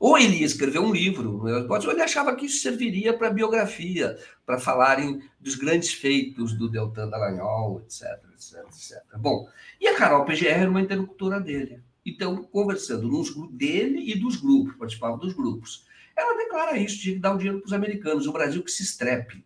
Ou 0.00 0.16
ele 0.16 0.38
ia 0.38 0.46
escrever 0.46 0.78
um 0.78 0.92
livro, 0.92 1.42
ou 1.42 1.90
ele 1.90 2.02
achava 2.02 2.34
que 2.34 2.46
isso 2.46 2.62
serviria 2.62 3.12
para 3.12 3.30
biografia, 3.30 4.18
para 4.46 4.58
falarem 4.58 5.22
dos 5.38 5.56
grandes 5.56 5.92
feitos 5.92 6.54
do 6.54 6.70
Deltan 6.70 7.08
Dallagnol, 7.08 7.80
etc, 7.80 8.02
etc, 8.34 8.64
etc. 8.66 9.02
Bom, 9.18 9.46
e 9.78 9.88
a 9.88 9.94
Carol 9.94 10.24
PGR 10.24 10.48
era 10.48 10.70
uma 10.70 10.80
interlocutora 10.80 11.38
dele. 11.38 11.82
Então, 12.06 12.44
conversando 12.44 13.08
nos 13.08 13.34
dele 13.50 14.12
e 14.12 14.16
dos 14.16 14.36
grupos, 14.36 14.76
participava 14.76 15.16
dos 15.16 15.34
grupos. 15.34 15.84
Ela 16.16 16.38
declara 16.38 16.78
isso, 16.78 17.02
de 17.02 17.18
dar 17.18 17.34
o 17.34 17.36
dinheiro 17.36 17.58
para 17.58 17.66
os 17.66 17.72
americanos, 17.72 18.28
o 18.28 18.32
Brasil 18.32 18.62
que 18.62 18.70
se 18.70 18.84
estrepe. 18.84 19.44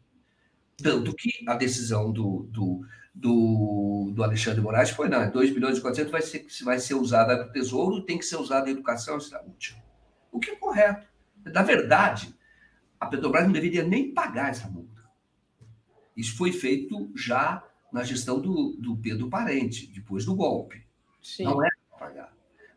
Tanto 0.76 1.14
que 1.14 1.30
a 1.48 1.54
decisão 1.54 2.12
do, 2.12 2.46
do, 2.50 2.86
do, 3.14 4.12
do 4.14 4.22
Alexandre 4.22 4.60
Moraes 4.60 4.90
foi, 4.90 5.08
não, 5.08 5.30
2 5.30 5.50
bilhões 5.52 5.78
e 5.78 5.80
400 5.80 6.12
vai 6.12 6.22
ser, 6.22 6.46
vai 6.62 6.78
ser 6.78 6.94
usada 6.94 7.36
para 7.38 7.48
o 7.48 7.52
Tesouro, 7.52 8.04
tem 8.04 8.18
que 8.18 8.26
ser 8.26 8.36
usada 8.36 8.68
em 8.68 8.72
educação 8.72 9.16
e 9.16 9.22
saúde. 9.22 9.82
O 10.30 10.38
que 10.38 10.50
é 10.50 10.56
correto. 10.56 11.08
Na 11.46 11.62
verdade, 11.62 12.34
a 13.00 13.06
Petrobras 13.06 13.44
não 13.44 13.52
deveria 13.52 13.82
nem 13.82 14.12
pagar 14.12 14.50
essa 14.50 14.68
multa. 14.68 15.00
Isso 16.14 16.36
foi 16.36 16.52
feito 16.52 17.10
já 17.16 17.66
na 17.90 18.02
gestão 18.02 18.38
do, 18.38 18.76
do 18.78 18.96
Pedro 18.98 19.30
Parente, 19.30 19.86
depois 19.86 20.26
do 20.26 20.34
golpe. 20.34 20.84
Sim. 21.22 21.44
Não 21.44 21.64
era 21.64 21.74
pagar. 21.74 21.79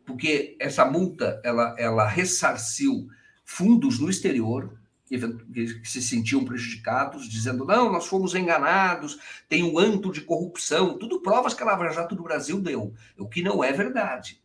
Porque 0.05 0.57
essa 0.59 0.85
multa, 0.85 1.39
ela, 1.43 1.75
ela 1.77 2.07
ressarciu 2.07 3.07
fundos 3.43 3.99
no 3.99 4.09
exterior 4.09 4.77
que 5.07 5.87
se 5.87 6.01
sentiam 6.01 6.43
prejudicados, 6.43 7.29
dizendo: 7.29 7.65
não, 7.65 7.91
nós 7.91 8.07
fomos 8.07 8.33
enganados, 8.33 9.19
tem 9.47 9.63
um 9.63 9.77
anto 9.77 10.11
de 10.11 10.21
corrupção, 10.21 10.97
tudo 10.97 11.21
provas 11.21 11.53
que 11.53 11.61
a 11.61 11.65
Lava 11.65 11.89
Jato 11.89 12.15
do 12.15 12.23
Brasil 12.23 12.59
deu, 12.59 12.93
o 13.17 13.27
que 13.27 13.43
não 13.43 13.63
é 13.63 13.71
verdade. 13.71 14.41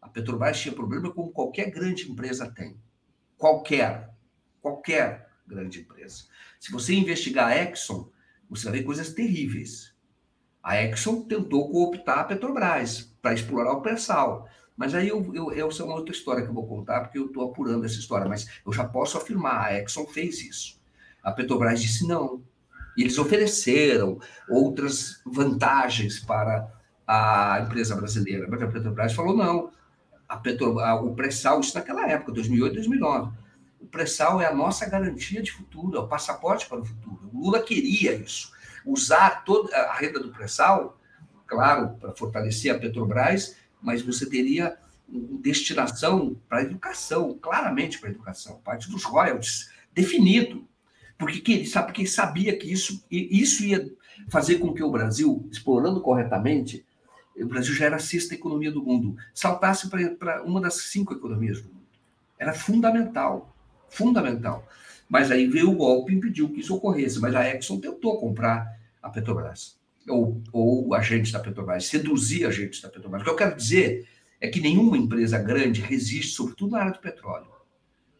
A 0.00 0.08
Petrobras 0.08 0.60
tinha 0.60 0.74
problema 0.74 1.12
como 1.12 1.32
qualquer 1.32 1.70
grande 1.70 2.10
empresa 2.10 2.50
tem. 2.50 2.76
Qualquer, 3.38 4.10
qualquer 4.60 5.28
grande 5.46 5.80
empresa. 5.80 6.24
Se 6.58 6.72
você 6.72 6.94
investigar 6.94 7.48
a 7.48 7.56
Exxon, 7.56 8.10
você 8.48 8.64
vai 8.64 8.78
ver 8.78 8.84
coisas 8.84 9.12
terríveis. 9.12 9.94
A 10.62 10.80
Exxon 10.82 11.22
tentou 11.22 11.70
cooptar 11.70 12.20
a 12.20 12.24
Petrobras 12.24 13.14
para 13.22 13.34
explorar 13.34 13.72
o 13.72 13.80
pré-sal. 13.80 14.48
Mas 14.76 14.94
aí 14.94 15.08
eu, 15.08 15.32
eu, 15.34 15.68
essa 15.68 15.82
é 15.82 15.86
uma 15.86 15.94
outra 15.94 16.14
história 16.14 16.42
que 16.42 16.48
eu 16.48 16.54
vou 16.54 16.66
contar, 16.66 17.00
porque 17.00 17.18
eu 17.18 17.26
estou 17.26 17.50
apurando 17.50 17.84
essa 17.84 17.98
história. 17.98 18.28
Mas 18.28 18.46
eu 18.64 18.72
já 18.72 18.84
posso 18.84 19.16
afirmar: 19.18 19.66
a 19.66 19.80
Exxon 19.80 20.06
fez 20.06 20.40
isso. 20.40 20.80
A 21.22 21.30
Petrobras 21.30 21.80
disse 21.80 22.06
não. 22.06 22.42
E 22.96 23.02
eles 23.02 23.18
ofereceram 23.18 24.18
outras 24.48 25.20
vantagens 25.24 26.18
para 26.20 26.68
a 27.06 27.60
empresa 27.64 27.96
brasileira. 27.96 28.46
Mas 28.48 28.62
a 28.62 28.66
Petrobras 28.66 29.12
falou 29.12 29.36
não. 29.36 29.70
A 30.28 30.36
Petro, 30.38 30.78
o 30.78 31.14
pré-sal, 31.14 31.60
isso 31.60 31.74
naquela 31.74 32.08
época, 32.08 32.32
2008, 32.32 32.74
2009. 32.74 33.32
O 33.80 33.86
pré-sal 33.86 34.40
é 34.40 34.46
a 34.46 34.54
nossa 34.54 34.88
garantia 34.88 35.42
de 35.42 35.52
futuro, 35.52 35.98
é 35.98 36.00
o 36.00 36.08
passaporte 36.08 36.66
para 36.66 36.80
o 36.80 36.84
futuro. 36.84 37.28
O 37.32 37.44
Lula 37.44 37.60
queria 37.60 38.14
isso. 38.14 38.50
Usar 38.86 39.44
toda 39.44 39.76
a 39.76 39.94
renda 39.94 40.20
do 40.20 40.30
pré-sal, 40.30 40.98
claro, 41.46 41.90
para 42.00 42.12
fortalecer 42.12 42.74
a 42.74 42.78
Petrobras, 42.78 43.56
mas 43.82 44.02
você 44.02 44.28
teria 44.28 44.76
destinação 45.08 46.36
para 46.48 46.62
educação, 46.62 47.38
claramente 47.40 47.98
para 47.98 48.10
educação, 48.10 48.60
parte 48.64 48.90
dos 48.90 49.04
royalties, 49.04 49.70
definido. 49.92 50.66
Porque, 51.18 51.40
que, 51.40 51.66
sabe, 51.66 51.88
porque 51.88 52.06
sabia 52.06 52.56
que 52.56 52.72
isso, 52.72 53.04
isso 53.10 53.64
ia 53.64 53.92
fazer 54.28 54.58
com 54.58 54.72
que 54.72 54.82
o 54.82 54.90
Brasil, 54.90 55.46
explorando 55.50 56.00
corretamente, 56.00 56.84
o 57.36 57.46
Brasil 57.46 57.74
já 57.74 57.86
era 57.86 57.96
a 57.96 58.00
sexta 58.00 58.34
economia 58.34 58.70
do 58.70 58.82
mundo, 58.82 59.16
saltasse 59.34 59.88
para 60.18 60.42
uma 60.42 60.60
das 60.60 60.74
cinco 60.74 61.12
economias 61.12 61.60
do 61.60 61.68
mundo. 61.68 61.82
Era 62.38 62.52
fundamental, 62.52 63.54
fundamental. 63.88 64.66
Mas 65.08 65.30
aí 65.30 65.46
veio 65.46 65.70
o 65.70 65.76
golpe 65.76 66.12
e 66.12 66.16
impediu 66.16 66.48
que 66.48 66.60
isso 66.60 66.74
ocorresse. 66.74 67.20
Mas 67.20 67.34
a 67.34 67.48
Exxon 67.48 67.78
tentou 67.78 68.18
comprar 68.18 68.66
a 69.02 69.10
Petrobras 69.10 69.78
ou, 70.08 70.42
ou 70.52 70.94
agentes 70.94 71.32
da 71.32 71.40
Petrobras, 71.40 71.86
seduzir 71.86 72.46
agentes 72.46 72.80
da 72.80 72.88
Petrobras. 72.88 73.22
O 73.22 73.24
que 73.24 73.30
eu 73.30 73.36
quero 73.36 73.56
dizer 73.56 74.06
é 74.40 74.48
que 74.48 74.60
nenhuma 74.60 74.98
empresa 74.98 75.38
grande 75.38 75.80
resiste, 75.80 76.34
sobretudo 76.34 76.72
na 76.72 76.80
área 76.80 76.92
do 76.92 76.98
petróleo, 76.98 77.46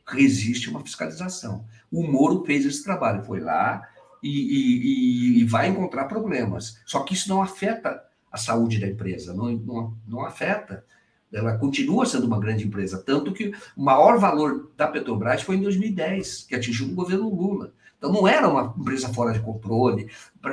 resiste 0.07 0.71
uma 0.71 0.81
fiscalização. 0.81 1.65
O 1.91 2.07
Moro 2.07 2.45
fez 2.45 2.65
esse 2.65 2.85
trabalho, 2.85 3.25
foi 3.25 3.41
lá 3.41 3.83
e, 4.23 4.29
e, 4.29 5.41
e 5.41 5.45
vai 5.45 5.69
encontrar 5.69 6.05
problemas. 6.05 6.81
Só 6.87 7.01
que 7.01 7.15
isso 7.15 7.29
não 7.29 7.43
afeta 7.43 8.03
a 8.31 8.37
saúde 8.37 8.79
da 8.79 8.87
empresa, 8.87 9.35
não, 9.35 9.51
não, 9.53 9.97
não 10.07 10.25
afeta. 10.25 10.85
Ela 11.33 11.59
continua 11.59 12.07
sendo 12.07 12.27
uma 12.27 12.39
grande 12.39 12.67
empresa, 12.67 13.03
tanto 13.05 13.33
que 13.33 13.53
o 13.77 13.83
maior 13.83 14.19
valor 14.19 14.71
da 14.77 14.87
Petrobras 14.87 15.43
foi 15.43 15.57
em 15.57 15.63
2010, 15.63 16.45
que 16.45 16.55
atingiu 16.55 16.87
o 16.87 16.95
governo 16.95 17.29
Lula. 17.29 17.75
Então 18.03 18.13
não 18.13 18.27
era 18.27 18.49
uma 18.49 18.75
empresa 18.77 19.15
fora 19.15 19.33
de 19.33 19.39
controle. 19.39 20.11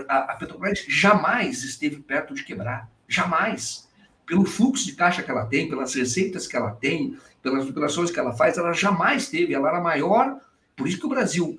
A, 0.07 0.35
Petrobras 0.35 0.85
jamais 0.87 1.63
esteve 1.63 1.95
perto 1.95 2.35
de 2.35 2.43
quebrar. 2.43 2.87
Jamais. 3.07 3.89
Pelo 4.23 4.45
fluxo 4.45 4.85
de 4.85 4.93
caixa 4.93 5.23
que 5.23 5.31
ela 5.31 5.47
tem, 5.47 5.67
pelas 5.67 5.95
receitas 5.95 6.45
que 6.45 6.55
ela 6.55 6.69
tem, 6.69 7.17
pelas 7.41 7.67
operações 7.67 8.11
que 8.11 8.19
ela 8.19 8.33
faz, 8.33 8.59
ela 8.59 8.71
jamais 8.71 9.29
teve. 9.29 9.55
Ela 9.55 9.69
era 9.69 9.81
maior. 9.81 10.39
Por 10.77 10.87
isso 10.87 10.99
que 10.99 11.07
o 11.07 11.09
Brasil 11.09 11.57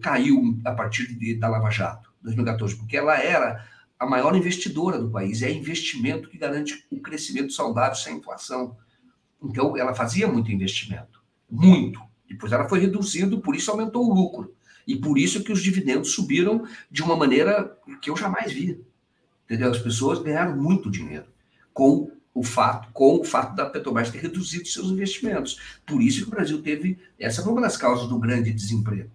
caiu 0.00 0.58
a 0.64 0.72
partir 0.72 1.14
de, 1.14 1.34
da 1.34 1.48
Lava 1.48 1.68
Jato, 1.68 2.10
2014, 2.22 2.76
porque 2.76 2.96
ela 2.96 3.14
era 3.18 3.62
a 3.98 4.06
maior 4.06 4.34
investidora 4.34 4.98
do 4.98 5.10
país. 5.10 5.42
É 5.42 5.52
investimento 5.52 6.30
que 6.30 6.38
garante 6.38 6.86
o 6.90 6.98
crescimento 6.98 7.52
saudável 7.52 7.94
sem 7.94 8.16
inflação. 8.16 8.74
Então, 9.42 9.76
ela 9.76 9.94
fazia 9.94 10.26
muito 10.26 10.50
investimento. 10.50 11.22
Muito. 11.50 12.00
Depois 12.26 12.52
ela 12.52 12.66
foi 12.66 12.80
reduzindo, 12.80 13.42
por 13.42 13.54
isso 13.54 13.70
aumentou 13.70 14.08
o 14.08 14.14
lucro. 14.14 14.54
E 14.90 14.96
por 14.96 15.16
isso 15.16 15.44
que 15.44 15.52
os 15.52 15.62
dividendos 15.62 16.10
subiram 16.12 16.66
de 16.90 17.00
uma 17.00 17.14
maneira 17.14 17.78
que 18.02 18.10
eu 18.10 18.16
jamais 18.16 18.52
vi. 18.52 18.84
Entendeu? 19.44 19.70
As 19.70 19.78
pessoas 19.78 20.18
ganharam 20.18 20.56
muito 20.56 20.90
dinheiro 20.90 21.26
com 21.72 22.10
o 22.34 22.42
fato, 22.42 22.88
com 22.92 23.20
o 23.20 23.24
fato 23.24 23.54
da 23.54 23.66
Petrobras 23.66 24.10
ter 24.10 24.18
reduzido 24.18 24.66
seus 24.66 24.88
investimentos. 24.88 25.80
Por 25.86 26.02
isso 26.02 26.22
que 26.22 26.26
o 26.26 26.30
Brasil 26.32 26.60
teve 26.60 26.98
essa 27.20 27.40
foi 27.40 27.52
uma 27.52 27.60
das 27.60 27.76
causas 27.76 28.08
do 28.08 28.18
grande 28.18 28.52
desemprego. 28.52 29.08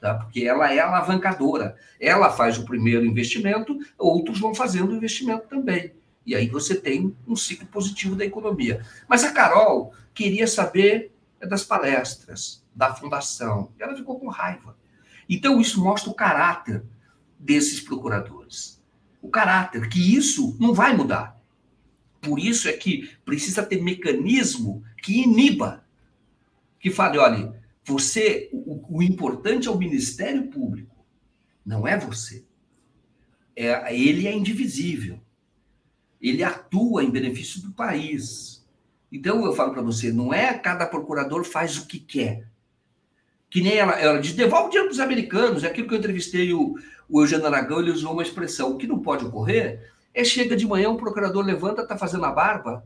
Tá? 0.00 0.14
Porque 0.14 0.40
ela 0.40 0.72
é 0.72 0.78
alavancadora. 0.78 1.76
Ela 2.00 2.32
faz 2.32 2.56
o 2.56 2.64
primeiro 2.64 3.04
investimento, 3.04 3.78
outros 3.98 4.40
vão 4.40 4.54
fazendo 4.54 4.96
investimento 4.96 5.46
também. 5.48 5.92
E 6.24 6.34
aí 6.34 6.48
você 6.48 6.74
tem 6.74 7.14
um 7.28 7.36
ciclo 7.36 7.66
positivo 7.66 8.16
da 8.16 8.24
economia. 8.24 8.86
Mas 9.06 9.22
a 9.22 9.32
Carol 9.32 9.92
queria 10.14 10.46
saber 10.46 11.12
é 11.38 11.46
das 11.46 11.62
palestras, 11.62 12.64
da 12.74 12.94
fundação. 12.94 13.70
E 13.78 13.82
ela 13.82 13.94
ficou 13.94 14.18
com 14.18 14.28
raiva. 14.28 14.79
Então, 15.32 15.60
isso 15.60 15.80
mostra 15.80 16.10
o 16.10 16.14
caráter 16.14 16.82
desses 17.38 17.80
procuradores. 17.80 18.82
O 19.22 19.28
caráter, 19.28 19.88
que 19.88 20.16
isso 20.16 20.56
não 20.58 20.74
vai 20.74 20.96
mudar. 20.96 21.40
Por 22.20 22.40
isso 22.40 22.68
é 22.68 22.72
que 22.72 23.08
precisa 23.24 23.62
ter 23.62 23.80
mecanismo 23.80 24.82
que 25.00 25.22
iniba, 25.22 25.84
que 26.80 26.90
fale, 26.90 27.16
olha, 27.16 27.54
você, 27.84 28.50
o, 28.52 28.98
o 28.98 29.02
importante 29.02 29.68
é 29.68 29.70
o 29.70 29.78
Ministério 29.78 30.48
Público, 30.48 30.96
não 31.64 31.86
é 31.86 31.96
você. 31.96 32.44
É, 33.54 33.94
ele 33.94 34.26
é 34.26 34.34
indivisível. 34.34 35.20
Ele 36.20 36.42
atua 36.42 37.04
em 37.04 37.10
benefício 37.10 37.62
do 37.62 37.72
país. 37.72 38.66
Então 39.12 39.44
eu 39.44 39.54
falo 39.54 39.72
para 39.72 39.82
você, 39.82 40.12
não 40.12 40.34
é 40.34 40.52
cada 40.58 40.86
procurador 40.86 41.44
faz 41.44 41.78
o 41.78 41.86
que 41.86 42.00
quer. 42.00 42.49
Que 43.50 43.60
nem 43.60 43.76
ela, 43.76 43.92
ela 44.00 44.20
diz, 44.20 44.32
devolve 44.32 44.68
o 44.68 44.70
dinheiro 44.70 44.88
para 44.88 44.94
os 44.94 45.00
americanos. 45.00 45.64
É 45.64 45.66
aquilo 45.66 45.88
que 45.88 45.94
eu 45.94 45.98
entrevistei 45.98 46.54
o, 46.54 46.76
o 47.08 47.20
Eugênio 47.20 47.46
Aragão, 47.46 47.80
ele 47.80 47.90
usou 47.90 48.12
uma 48.12 48.22
expressão. 48.22 48.70
O 48.70 48.78
que 48.78 48.86
não 48.86 49.00
pode 49.00 49.24
ocorrer 49.24 49.90
é 50.14 50.24
chega 50.24 50.56
de 50.56 50.66
manhã, 50.66 50.90
um 50.90 50.96
procurador 50.96 51.44
levanta, 51.44 51.82
está 51.82 51.96
fazendo 51.98 52.24
a 52.24 52.30
barba. 52.30 52.84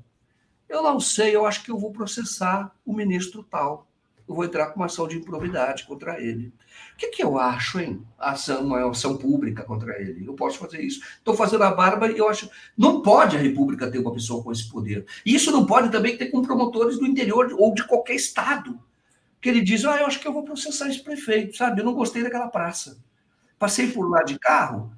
Eu 0.69 0.83
não 0.83 0.99
sei, 0.99 1.37
eu 1.37 1.47
acho 1.47 1.63
que 1.63 1.71
eu 1.71 1.79
vou 1.79 1.93
processar 1.93 2.75
o 2.85 2.95
ministro 2.95 3.43
tal. 3.43 3.87
Eu 4.27 4.35
vou 4.35 4.45
entrar 4.45 4.69
com 4.69 4.81
uma 4.81 4.87
ação 4.87 5.07
de 5.07 5.19
improbidade 5.19 5.85
contra 5.85 6.19
ele. 6.19 6.53
O 6.95 6.97
que, 6.97 7.09
que 7.09 7.23
eu 7.23 7.39
acho, 7.39 7.79
hein? 7.79 8.03
Ação, 8.19 8.65
uma 8.65 8.91
ação 8.91 9.19
pública 9.19 9.63
contra 9.63 10.01
ele. 10.01 10.27
Eu 10.27 10.33
posso 10.33 10.59
fazer 10.59 10.81
isso. 10.81 11.01
Estou 11.19 11.35
fazendo 11.35 11.63
a 11.65 11.71
barba 11.71 12.11
e 12.11 12.17
eu 12.17 12.29
acho. 12.29 12.49
Não 12.77 13.03
pode 13.03 13.37
a 13.37 13.41
República 13.41 13.91
ter 13.91 13.99
uma 13.99 14.15
pessoa 14.15 14.43
com 14.43 14.51
esse 14.51 14.71
poder. 14.71 15.05
E 15.27 15.35
isso 15.35 15.53
não 15.53 15.67
pode 15.67 15.91
também 15.91 16.17
ter 16.17 16.31
com 16.31 16.41
promotores 16.41 16.99
do 16.99 17.07
interior 17.07 17.55
ou 17.59 17.75
de 17.75 17.87
qualquer 17.87 18.15
estado. 18.15 18.81
Que 19.45 19.51
ele 19.51 19.61
diz: 19.61 19.85
ah, 19.85 19.99
eu 19.99 20.07
acho 20.07 20.19
que 20.19 20.27
eu 20.27 20.33
vou 20.33 20.43
processar 20.43 20.89
esse 20.89 21.05
prefeito, 21.05 21.55
sabe? 21.55 21.79
Eu 21.79 21.85
não 21.85 21.93
gostei 21.93 22.23
daquela 22.23 22.49
praça. 22.49 22.97
Passei 23.59 23.89
por 23.89 24.09
lá 24.09 24.23
de 24.23 24.39
carro, 24.39 24.91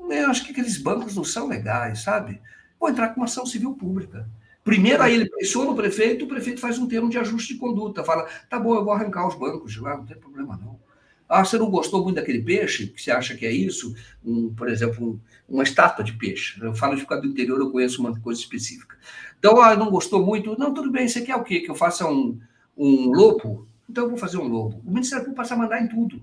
eu 0.00 0.28
acho 0.28 0.44
que 0.44 0.50
aqueles 0.50 0.76
bancos 0.76 1.14
não 1.14 1.22
são 1.22 1.46
legais, 1.46 2.00
sabe? 2.02 2.40
Vou 2.80 2.90
entrar 2.90 3.10
com 3.10 3.20
uma 3.20 3.26
ação 3.26 3.46
civil 3.46 3.74
pública. 3.74 4.28
Primeiro, 4.64 5.04
aí 5.04 5.14
ele 5.14 5.30
pressiona 5.30 5.70
o 5.70 5.76
prefeito, 5.76 6.24
o 6.24 6.28
prefeito 6.28 6.60
faz 6.60 6.80
um 6.80 6.88
termo 6.88 7.08
de 7.08 7.16
ajuste 7.16 7.54
de 7.54 7.60
conduta, 7.60 8.02
fala: 8.02 8.28
tá 8.50 8.58
bom, 8.58 8.74
eu 8.74 8.84
vou 8.84 8.92
arrancar 8.92 9.28
os 9.28 9.36
bancos 9.36 9.72
de 9.72 9.78
lá, 9.78 9.96
não 9.96 10.04
tem 10.04 10.16
problema 10.16 10.56
não. 10.56 10.80
Ah, 11.28 11.44
você 11.44 11.56
não 11.56 11.70
gostou 11.70 12.02
muito 12.02 12.16
daquele 12.16 12.42
peixe? 12.42 12.88
Que 12.88 13.00
você 13.00 13.12
acha 13.12 13.36
que 13.36 13.46
é 13.46 13.52
isso? 13.52 13.94
Um, 14.24 14.52
por 14.52 14.68
exemplo, 14.68 15.06
um, 15.06 15.20
uma 15.48 15.62
estátua 15.62 16.04
de 16.04 16.12
peixe. 16.12 16.60
Eu 16.60 16.74
falo 16.74 16.96
de 16.96 17.02
ficar 17.02 17.20
do 17.20 17.28
interior, 17.28 17.60
eu 17.60 17.70
conheço 17.70 18.00
uma 18.00 18.18
coisa 18.18 18.40
específica. 18.40 18.96
Então, 19.38 19.60
ah, 19.60 19.76
não 19.76 19.92
gostou 19.92 20.26
muito? 20.26 20.58
Não, 20.58 20.74
tudo 20.74 20.90
bem, 20.90 21.06
você 21.06 21.20
quer 21.20 21.36
o 21.36 21.44
quê? 21.44 21.60
Que 21.60 21.70
eu 21.70 21.76
faça 21.76 22.04
um, 22.10 22.40
um 22.76 23.12
lobo? 23.12 23.68
Então 23.88 24.04
eu 24.04 24.10
vou 24.10 24.18
fazer 24.18 24.38
um 24.38 24.48
lobo. 24.48 24.82
O 24.84 24.90
Ministério 24.90 25.24
Público 25.24 25.42
passa 25.42 25.54
a 25.54 25.58
mandar 25.58 25.80
em 25.80 25.88
tudo, 25.88 26.20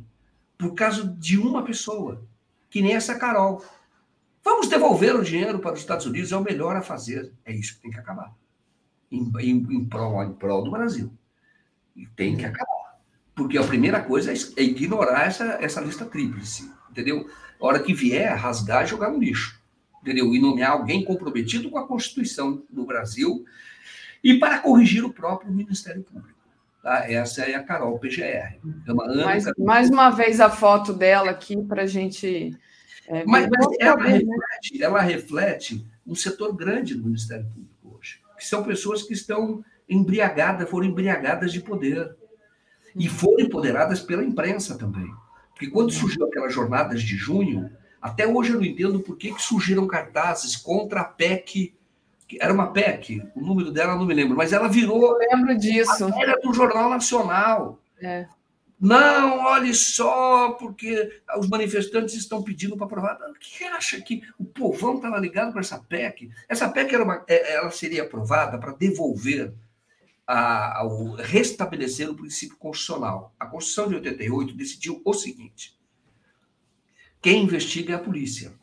por 0.58 0.74
causa 0.74 1.06
de 1.06 1.38
uma 1.38 1.64
pessoa 1.64 2.24
que 2.70 2.82
nem 2.82 2.94
essa 2.94 3.16
Carol. 3.16 3.64
Vamos 4.44 4.68
devolver 4.68 5.16
o 5.16 5.24
dinheiro 5.24 5.60
para 5.60 5.74
os 5.74 5.80
Estados 5.80 6.06
Unidos, 6.06 6.32
é 6.32 6.38
o 6.38 6.44
melhor 6.44 6.76
a 6.76 6.82
fazer. 6.82 7.32
É 7.46 7.54
isso 7.54 7.76
que 7.76 7.82
tem 7.82 7.92
que 7.92 8.00
acabar. 8.00 8.34
Em, 9.12 9.32
em, 9.40 9.58
em, 9.58 9.86
prol, 9.86 10.24
em 10.24 10.34
prol 10.34 10.64
do 10.64 10.72
Brasil. 10.72 11.14
E 11.96 12.06
tem 12.08 12.36
que 12.36 12.44
acabar. 12.44 13.00
Porque 13.36 13.58
a 13.58 13.64
primeira 13.64 14.02
coisa 14.02 14.34
é, 14.34 14.36
é 14.58 14.64
ignorar 14.64 15.26
essa, 15.26 15.46
essa 15.62 15.80
lista 15.80 16.06
tríplice. 16.06 16.70
Entendeu? 16.90 17.30
A 17.62 17.66
hora 17.66 17.80
que 17.80 17.94
vier, 17.94 18.36
rasgar 18.36 18.84
e 18.84 18.88
jogar 18.88 19.12
no 19.12 19.20
lixo. 19.20 19.62
Entendeu? 20.02 20.34
E 20.34 20.42
nomear 20.42 20.72
alguém 20.72 21.06
comprometido 21.06 21.70
com 21.70 21.78
a 21.78 21.88
Constituição 21.88 22.64
do 22.70 22.86
Brasil 22.86 23.46
e 24.24 24.38
para 24.40 24.60
corrigir 24.60 25.06
o 25.06 25.14
próprio 25.14 25.52
Ministério 25.52 26.04
Público. 26.04 26.33
Tá? 26.84 27.10
Essa 27.10 27.46
é 27.46 27.56
a 27.56 27.64
Carol 27.64 27.98
PGR. 27.98 28.60
É 28.88 28.94
mais, 28.94 29.46
mais 29.58 29.90
uma 29.90 30.12
vez 30.12 30.40
a 30.40 30.50
foto 30.50 30.94
dela 30.94 31.32
aqui 31.32 31.56
para 31.64 31.84
a 31.84 31.88
gente 31.88 32.56
é, 33.08 33.26
mas, 33.26 33.50
mas 33.50 33.68
ela, 33.80 33.98
né? 33.98 34.10
reflete, 34.10 34.84
ela 34.84 35.02
reflete 35.02 35.88
um 36.06 36.16
setor 36.16 36.56
grande 36.56 36.96
do 36.96 37.06
Ministério 37.06 37.46
Público 37.46 37.98
hoje, 37.98 38.22
que 38.38 38.46
são 38.46 38.64
pessoas 38.64 39.04
que 39.04 39.14
estão 39.14 39.64
embriagadas, 39.88 40.70
foram 40.70 40.88
embriagadas 40.88 41.52
de 41.52 41.60
poder. 41.60 42.16
E 42.96 43.10
foram 43.10 43.44
empoderadas 43.44 44.02
pela 44.02 44.24
imprensa 44.24 44.78
também. 44.78 45.12
Porque 45.50 45.68
quando 45.68 45.92
surgiu 45.92 46.26
aquelas 46.28 46.54
jornadas 46.54 47.02
de 47.02 47.18
junho, 47.18 47.72
até 48.00 48.28
hoje 48.28 48.52
eu 48.52 48.58
não 48.58 48.66
entendo 48.66 49.00
por 49.00 49.18
que, 49.18 49.34
que 49.34 49.42
surgiram 49.42 49.88
cartazes 49.88 50.56
contra 50.56 51.02
a 51.02 51.04
PEC. 51.04 51.76
Era 52.40 52.54
uma 52.54 52.72
PEC, 52.72 53.22
o 53.36 53.42
número 53.42 53.72
dela 53.72 53.94
eu 53.94 54.00
não 54.00 54.06
me 54.06 54.14
lembro, 54.14 54.36
mas 54.36 54.54
ela 54.54 54.68
virou. 54.68 55.22
Eu 55.22 55.30
lembro 55.30 55.58
disso. 55.58 56.10
Era 56.20 56.40
do 56.40 56.54
Jornal 56.54 56.90
Nacional. 56.90 57.80
É. 58.02 58.28
Não, 58.80 59.40
olhe 59.46 59.74
só, 59.74 60.52
porque 60.60 61.22
os 61.38 61.48
manifestantes 61.48 62.16
estão 62.16 62.44
pedindo 62.44 62.76
para 62.76 62.86
aprovar. 62.86 63.18
O 63.30 63.34
que 63.40 63.64
acha 63.64 64.02
que 64.02 64.22
o 64.38 64.44
povão 64.44 64.96
estava 64.96 65.18
ligado 65.18 65.52
para 65.52 65.62
essa 65.62 65.80
PEC? 65.80 66.30
Essa 66.50 66.68
PEC 66.68 66.94
era 66.94 67.04
uma, 67.04 67.24
é, 67.28 67.54
ela 67.56 67.72
seria 67.72 68.04
aprovada 68.04 68.58
para 68.58 68.74
devolver, 68.74 69.54
a, 70.28 70.82
a, 70.82 70.88
restabelecer 71.20 72.10
o 72.10 72.16
princípio 72.16 72.58
constitucional. 72.58 73.34
A 73.40 73.46
Constituição 73.46 73.88
de 73.88 73.96
88 73.96 74.54
decidiu 74.54 75.02
o 75.06 75.14
seguinte: 75.14 75.80
quem 77.22 77.44
investiga 77.44 77.94
é 77.94 77.96
a 77.96 78.00
polícia, 78.00 78.54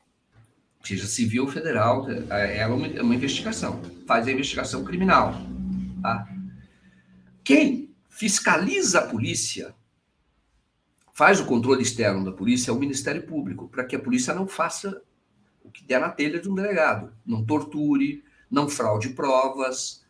seja 0.82 1.06
civil 1.06 1.44
ou 1.44 1.50
federal, 1.50 2.06
é, 2.30 2.58
é 2.58 2.66
uma, 2.66 2.86
é 2.86 3.02
uma 3.02 3.14
investigação, 3.14 3.80
faz 4.06 4.26
a 4.26 4.32
investigação 4.32 4.84
criminal. 4.84 5.34
Tá? 6.02 6.28
Quem 7.44 7.94
fiscaliza 8.08 9.00
a 9.00 9.06
polícia 9.06 9.74
faz 11.12 11.38
o 11.38 11.44
controle 11.44 11.82
externo 11.82 12.24
da 12.24 12.32
polícia 12.32 12.70
é 12.70 12.74
o 12.74 12.78
Ministério 12.78 13.22
Público, 13.22 13.68
para 13.68 13.84
que 13.84 13.94
a 13.94 13.98
polícia 13.98 14.34
não 14.34 14.46
faça 14.46 15.02
o 15.62 15.70
que 15.70 15.84
der 15.84 16.00
na 16.00 16.08
telha 16.08 16.40
de 16.40 16.48
um 16.48 16.54
delegado, 16.54 17.12
não 17.26 17.44
torture, 17.44 18.24
não 18.50 18.68
fraude 18.68 19.10
provas. 19.10 20.02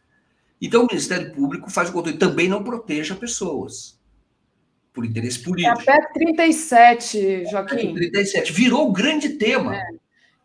Então, 0.63 0.85
o 0.85 0.87
Ministério 0.87 1.33
Público 1.33 1.69
faz 1.69 1.91
o 1.91 1.93
controle, 1.93 2.17
também 2.17 2.49
não 2.49 2.63
proteja 2.63 3.17
pessoas, 3.17 3.99
por 4.93 5.05
interesse 5.05 5.41
político. 5.41 5.91
É 5.91 5.93
até 5.93 6.13
37, 6.13 7.47
Joaquim. 7.51 7.95
37, 7.95 8.53
virou 8.53 8.89
o 8.89 8.93
grande 8.93 9.31
tema. 9.31 9.77
É 9.77 10.00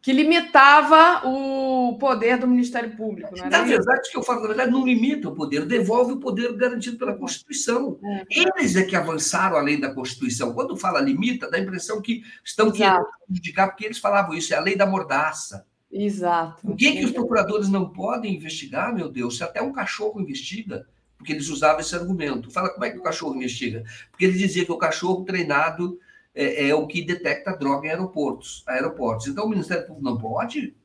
que 0.05 0.13
limitava 0.13 1.27
o 1.27 1.97
poder 1.97 2.37
do 2.37 2.47
Ministério 2.47 2.95
Público. 2.95 3.35
na 3.35 3.63
verdade, 3.63 4.01
isso 4.01 4.11
que 4.11 4.17
eu 4.19 4.21
falo, 4.21 4.41
na 4.41 4.47
verdade, 4.49 4.71
não 4.71 4.85
limita 4.85 5.29
o 5.29 5.33
poder, 5.33 5.65
devolve 5.65 6.13
o 6.13 6.19
poder 6.19 6.55
garantido 6.55 6.95
pela 6.95 7.17
Constituição. 7.17 7.97
É. 8.03 8.23
Eles 8.29 8.75
é 8.75 8.83
que 8.83 8.95
avançaram 8.95 9.57
além 9.57 9.79
da 9.79 9.91
Constituição. 9.91 10.53
Quando 10.53 10.77
fala 10.77 11.01
limita, 11.01 11.49
dá 11.49 11.57
a 11.57 11.59
impressão 11.59 12.03
que 12.03 12.21
estão 12.43 12.71
querendo 12.71 13.03
prejudicar, 13.25 13.69
porque 13.69 13.83
eles 13.83 13.97
falavam 13.97 14.35
isso, 14.35 14.53
é 14.53 14.57
a 14.57 14.61
lei 14.61 14.75
da 14.75 14.85
mordaça. 14.85 15.65
Exato. 15.91 16.61
Por 16.61 16.75
que, 16.75 16.91
que 16.91 17.05
os 17.05 17.11
procuradores 17.11 17.67
não 17.67 17.89
podem 17.89 18.35
investigar, 18.35 18.93
meu 18.93 19.09
Deus? 19.09 19.37
Se 19.37 19.43
até 19.43 19.59
um 19.59 19.71
cachorro 19.71 20.21
investiga, 20.21 20.85
porque 21.17 21.33
eles 21.33 21.49
usavam 21.49 21.79
esse 21.79 21.95
argumento. 21.95 22.51
Fala 22.51 22.69
como 22.69 22.85
é 22.85 22.91
que 22.91 22.99
o 22.99 23.03
cachorro 23.03 23.33
investiga? 23.33 23.83
Porque 24.11 24.25
ele 24.25 24.37
dizia 24.37 24.65
que 24.65 24.71
o 24.71 24.77
cachorro 24.77 25.25
treinado 25.25 25.97
é, 26.35 26.67
é, 26.67 26.75
o 26.75 26.85
que 26.85 27.01
detecta 27.01 27.55
droga 27.55 27.87
em 27.87 27.91
aeroportos, 27.91 28.63
aeroportos. 28.67 29.27
Então 29.27 29.45
o 29.45 29.49
Ministério 29.49 29.87
Público 29.87 30.03
não 30.03 30.17
pode? 30.17 30.75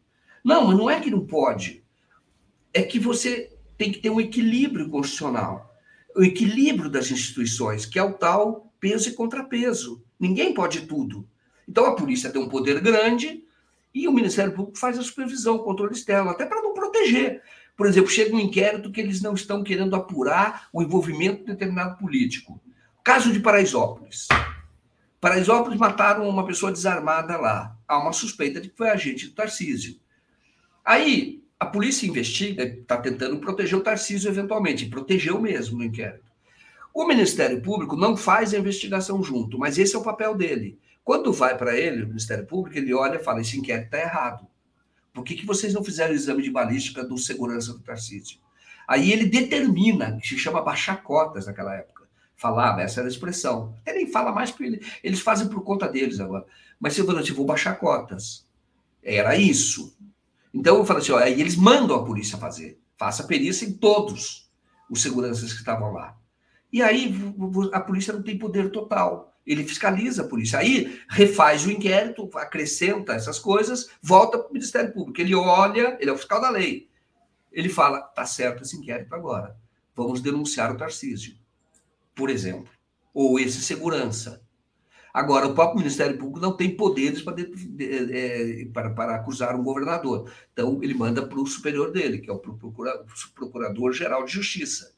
Não, 0.44 0.66
mas 0.66 0.78
não 0.78 0.88
é 0.88 1.00
que 1.00 1.10
não 1.10 1.26
pode. 1.26 1.84
É 2.72 2.82
que 2.82 3.00
você 3.00 3.52
tem 3.76 3.90
que 3.90 3.98
ter 3.98 4.10
um 4.10 4.20
equilíbrio 4.20 4.88
constitucional, 4.88 5.74
o 6.16 6.22
equilíbrio 6.22 6.88
das 6.88 7.10
instituições, 7.10 7.84
que 7.84 7.98
é 7.98 8.02
o 8.02 8.12
tal 8.12 8.72
peso 8.78 9.08
e 9.08 9.12
contrapeso. 9.12 10.02
Ninguém 10.18 10.54
pode 10.54 10.82
tudo. 10.82 11.28
Então 11.68 11.86
a 11.86 11.96
polícia 11.96 12.30
tem 12.30 12.40
um 12.40 12.48
poder 12.48 12.80
grande 12.80 13.44
e 13.92 14.06
o 14.06 14.12
Ministério 14.12 14.52
Público 14.52 14.78
faz 14.78 14.98
a 14.98 15.02
supervisão, 15.02 15.56
o 15.56 15.64
controle 15.64 15.92
externo, 15.92 16.30
até 16.30 16.46
para 16.46 16.62
não 16.62 16.72
proteger. 16.72 17.42
Por 17.76 17.86
exemplo, 17.86 18.10
chega 18.10 18.36
um 18.36 18.40
inquérito 18.40 18.92
que 18.92 19.00
eles 19.00 19.20
não 19.20 19.34
estão 19.34 19.64
querendo 19.64 19.96
apurar 19.96 20.68
o 20.72 20.82
envolvimento 20.82 21.40
de 21.40 21.52
determinado 21.52 21.96
político. 21.96 22.60
Caso 23.02 23.32
de 23.32 23.40
Paraisópolis. 23.40 24.28
Paraisópolis 25.20 25.78
mataram 25.78 26.26
uma 26.26 26.46
pessoa 26.46 26.72
desarmada 26.72 27.36
lá. 27.36 27.76
Há 27.86 27.98
uma 27.98 28.12
suspeita 28.12 28.58
de 28.58 28.70
que 28.70 28.76
foi 28.76 28.88
agente 28.88 29.26
do 29.26 29.34
Tarcísio. 29.34 30.00
Aí 30.82 31.44
a 31.58 31.66
polícia 31.66 32.06
investiga, 32.06 32.64
está 32.64 32.96
tentando 32.96 33.38
proteger 33.38 33.78
o 33.78 33.82
Tarcísio 33.82 34.30
eventualmente, 34.30 34.86
protegeu 34.86 35.38
mesmo 35.38 35.76
no 35.76 35.84
inquérito. 35.84 36.24
O 36.92 37.06
Ministério 37.06 37.60
Público 37.60 37.94
não 37.94 38.16
faz 38.16 38.54
a 38.54 38.58
investigação 38.58 39.22
junto, 39.22 39.58
mas 39.58 39.76
esse 39.76 39.94
é 39.94 39.98
o 39.98 40.02
papel 40.02 40.34
dele. 40.34 40.78
Quando 41.04 41.32
vai 41.34 41.56
para 41.56 41.76
ele, 41.76 42.02
o 42.02 42.08
Ministério 42.08 42.46
Público, 42.46 42.78
ele 42.78 42.94
olha 42.94 43.16
e 43.16 43.22
fala: 43.22 43.42
esse 43.42 43.58
inquérito 43.58 43.84
está 43.86 44.00
errado. 44.00 44.46
Por 45.12 45.22
que, 45.22 45.34
que 45.34 45.44
vocês 45.44 45.74
não 45.74 45.84
fizeram 45.84 46.12
o 46.12 46.16
exame 46.16 46.42
de 46.42 46.50
balística 46.50 47.04
do 47.04 47.18
segurança 47.18 47.74
do 47.74 47.80
Tarcísio? 47.80 48.38
Aí 48.88 49.12
ele 49.12 49.26
determina, 49.26 50.18
que 50.18 50.28
se 50.28 50.38
chama 50.38 50.62
baixar 50.62 51.02
cotas 51.02 51.46
naquela 51.46 51.74
época 51.74 51.99
falava, 52.40 52.80
essa 52.80 53.00
era 53.00 53.08
a 53.08 53.12
expressão. 53.12 53.74
Até 53.82 53.92
nem 53.92 54.10
fala 54.10 54.32
mais 54.32 54.50
porque 54.50 54.64
ele, 54.64 54.86
eles 55.04 55.20
fazem 55.20 55.46
por 55.46 55.62
conta 55.62 55.86
deles 55.86 56.20
agora. 56.20 56.46
Mas 56.80 56.94
se 56.94 57.00
eu 57.00 57.18
assim, 57.18 57.34
vou 57.34 57.44
baixar 57.44 57.74
cotas. 57.74 58.48
Era 59.02 59.36
isso. 59.36 59.94
Então 60.52 60.78
eu 60.78 60.86
falei 60.86 61.02
assim, 61.02 61.12
ó, 61.12 61.18
aí 61.18 61.38
eles 61.38 61.54
mandam 61.54 61.94
a 61.94 62.02
polícia 62.02 62.38
fazer. 62.38 62.80
Faça 62.96 63.24
perícia 63.24 63.66
em 63.66 63.74
todos 63.74 64.50
os 64.90 65.02
seguranças 65.02 65.52
que 65.52 65.58
estavam 65.58 65.92
lá. 65.92 66.16
E 66.72 66.82
aí 66.82 67.14
a 67.74 67.80
polícia 67.80 68.14
não 68.14 68.22
tem 68.22 68.38
poder 68.38 68.70
total. 68.70 69.36
Ele 69.46 69.62
fiscaliza 69.62 70.22
a 70.22 70.28
polícia. 70.28 70.60
Aí 70.60 70.98
refaz 71.10 71.66
o 71.66 71.70
inquérito, 71.70 72.30
acrescenta 72.38 73.12
essas 73.12 73.38
coisas, 73.38 73.90
volta 74.00 74.38
para 74.38 74.48
o 74.48 74.52
Ministério 74.54 74.94
Público. 74.94 75.20
Ele 75.20 75.34
olha, 75.34 75.98
ele 76.00 76.08
é 76.08 76.12
o 76.12 76.16
fiscal 76.16 76.40
da 76.40 76.48
lei. 76.48 76.88
Ele 77.52 77.68
fala: 77.68 78.00
tá 78.00 78.24
certo 78.24 78.62
esse 78.62 78.78
inquérito 78.78 79.14
agora. 79.14 79.54
Vamos 79.94 80.22
denunciar 80.22 80.72
o 80.72 80.78
Tarcísio, 80.78 81.36
por 82.20 82.28
exemplo. 82.28 82.68
Ou 83.14 83.40
esse 83.40 83.62
segurança. 83.62 84.42
Agora, 85.12 85.46
o 85.46 85.54
próprio 85.54 85.78
Ministério 85.78 86.18
Público 86.18 86.38
não 86.38 86.54
tem 86.54 86.76
poderes 86.76 87.22
para, 87.22 87.34
é, 87.40 88.66
para, 88.72 88.90
para 88.90 89.16
acusar 89.16 89.56
um 89.56 89.64
governador. 89.64 90.30
Então, 90.52 90.78
ele 90.82 90.92
manda 90.92 91.26
para 91.26 91.40
o 91.40 91.46
superior 91.46 91.90
dele, 91.90 92.18
que 92.18 92.30
é 92.30 92.32
o 92.32 92.38
Procurador-Geral 93.34 94.24
de 94.24 94.32
Justiça, 94.32 94.92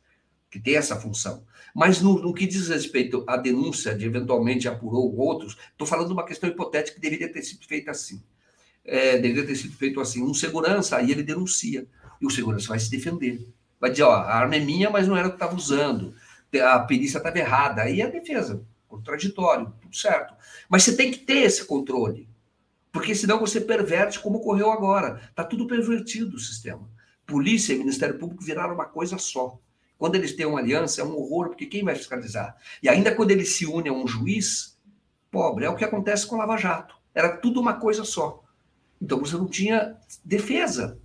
que 0.51 0.59
tem 0.59 0.75
essa 0.75 0.97
função. 0.97 1.47
Mas 1.75 2.03
no, 2.03 2.21
no, 2.21 2.35
que 2.35 2.45
diz 2.45 2.69
respeito 2.69 3.25
à 3.27 3.37
denúncia 3.37 3.95
de 3.95 4.05
eventualmente 4.05 4.69
apurou 4.69 5.17
outros, 5.17 5.57
estou 5.71 5.87
falando 5.87 6.09
de 6.09 6.13
uma 6.13 6.27
questão 6.27 6.51
hipotética 6.51 6.97
que 6.97 7.01
deveria 7.01 7.33
ter 7.33 7.43
sido 7.43 7.65
feita 7.67 7.93
assim. 7.93 8.21
É, 8.85 9.17
deveria 9.17 9.47
ter 9.47 9.55
sido 9.55 9.75
feito 9.77 10.01
assim. 10.01 10.23
Um 10.23 10.35
segurança, 10.35 10.97
aí 10.97 11.13
ele 11.13 11.23
denuncia. 11.23 11.87
E 12.21 12.27
o 12.27 12.31
segurança 12.31 12.69
vai 12.69 12.81
se 12.81 12.91
defender. 12.91 13.49
Vai 13.81 13.91
dizer, 13.91 14.03
ó, 14.03 14.13
a 14.13 14.35
arma 14.35 14.57
é 14.57 14.61
minha, 14.61 14.91
mas 14.91 15.09
não 15.09 15.17
era 15.17 15.29
o 15.29 15.31
que 15.31 15.37
estava 15.37 15.57
usando. 15.57 16.15
A 16.61 16.81
perícia 16.81 17.19
estava 17.19 17.39
errada. 17.39 17.83
Aí 17.83 18.03
a 18.03 18.09
defesa 18.09 18.65
contraditório, 18.93 19.73
tudo 19.81 19.97
certo. 19.97 20.35
Mas 20.69 20.83
você 20.83 20.95
tem 20.95 21.11
que 21.11 21.19
ter 21.19 21.39
esse 21.39 21.65
controle, 21.65 22.29
porque 22.93 23.15
senão 23.15 23.41
você 23.41 23.59
perverte 23.61 24.21
como 24.21 24.37
ocorreu 24.37 24.71
agora. 24.71 25.21
Está 25.31 25.43
tudo 25.43 25.67
pervertido 25.67 26.37
o 26.37 26.41
sistema. 26.41 26.91
Polícia 27.27 27.73
e 27.73 27.79
Ministério 27.79 28.19
Público 28.19 28.45
viraram 28.45 28.75
uma 28.75 28.85
coisa 28.85 29.17
só. 29.17 29.59
Quando 29.97 30.17
eles 30.17 30.35
têm 30.35 30.45
uma 30.45 30.59
aliança, 30.59 31.01
é 31.01 31.05
um 31.05 31.17
horror, 31.17 31.49
porque 31.49 31.67
quem 31.67 31.85
vai 31.85 31.95
fiscalizar? 31.95 32.57
E 32.83 32.89
ainda 32.89 33.15
quando 33.15 33.31
eles 33.31 33.55
se 33.55 33.65
unem 33.65 33.91
a 33.91 33.95
um 33.95 34.07
juiz, 34.07 34.79
pobre, 35.31 35.65
é 35.65 35.71
o 35.71 35.77
que 35.77 35.85
acontece 35.85 36.27
com 36.27 36.37
Lava 36.37 36.57
Jato. 36.57 36.95
Era 37.15 37.37
tudo 37.37 37.61
uma 37.61 37.75
coisa 37.75 38.05
só. 38.05 38.43
Então 39.01 39.19
você 39.19 39.37
não 39.37 39.47
tinha 39.47 39.97
defesa. 40.25 41.01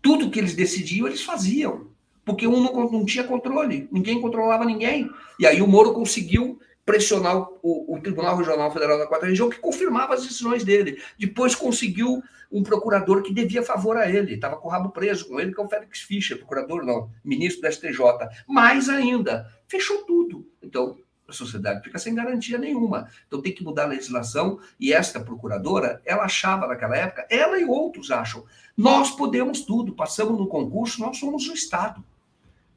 Tudo 0.00 0.30
que 0.30 0.38
eles 0.38 0.54
decidiam, 0.54 1.06
eles 1.06 1.22
faziam. 1.22 1.87
Porque 2.28 2.46
um 2.46 2.62
não, 2.62 2.90
não 2.90 3.06
tinha 3.06 3.24
controle, 3.24 3.88
ninguém 3.90 4.20
controlava 4.20 4.62
ninguém. 4.66 5.10
E 5.40 5.46
aí 5.46 5.62
o 5.62 5.66
Moro 5.66 5.94
conseguiu 5.94 6.60
pressionar 6.84 7.38
o, 7.62 7.94
o, 7.94 7.98
Tribunal 8.00 8.36
Regional 8.36 8.70
Federal 8.70 8.98
da 8.98 9.06
Quarta 9.06 9.24
Região, 9.24 9.48
que 9.48 9.58
confirmava 9.58 10.12
as 10.12 10.24
decisões 10.24 10.62
dele. 10.62 11.00
Depois 11.18 11.54
conseguiu 11.54 12.22
um 12.52 12.62
procurador 12.62 13.22
que 13.22 13.32
devia 13.32 13.62
favor 13.62 13.96
a 13.96 14.10
ele, 14.10 14.34
estava 14.34 14.56
com 14.56 14.68
o 14.68 14.70
rabo 14.70 14.90
preso 14.90 15.26
com 15.26 15.40
ele, 15.40 15.54
que 15.54 15.60
é 15.60 15.64
o 15.64 15.68
Félix 15.68 16.00
Fischer, 16.02 16.36
procurador 16.36 16.84
não, 16.84 17.10
ministro 17.24 17.62
do 17.62 17.72
STJ. 17.72 17.98
Mais 18.46 18.90
ainda, 18.90 19.50
fechou 19.66 20.04
tudo. 20.04 20.46
Então, 20.62 20.98
a 21.26 21.32
sociedade 21.32 21.82
fica 21.82 21.98
sem 21.98 22.14
garantia 22.14 22.58
nenhuma. 22.58 23.08
Então 23.26 23.40
tem 23.40 23.54
que 23.54 23.64
mudar 23.64 23.84
a 23.84 23.88
legislação 23.88 24.58
e 24.78 24.92
esta 24.92 25.18
procuradora, 25.18 26.02
ela 26.04 26.24
achava 26.24 26.66
naquela 26.66 26.96
época, 26.96 27.26
ela 27.30 27.58
e 27.58 27.64
outros 27.64 28.10
acham, 28.10 28.44
nós 28.76 29.10
podemos 29.10 29.62
tudo, 29.62 29.94
passamos 29.94 30.38
no 30.38 30.46
concurso, 30.46 31.00
nós 31.00 31.18
somos 31.18 31.48
o 31.48 31.52
Estado. 31.52 32.02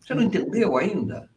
Você 0.02 0.14
não 0.14 0.24
entendeu 0.24 0.76
ainda? 0.76 1.30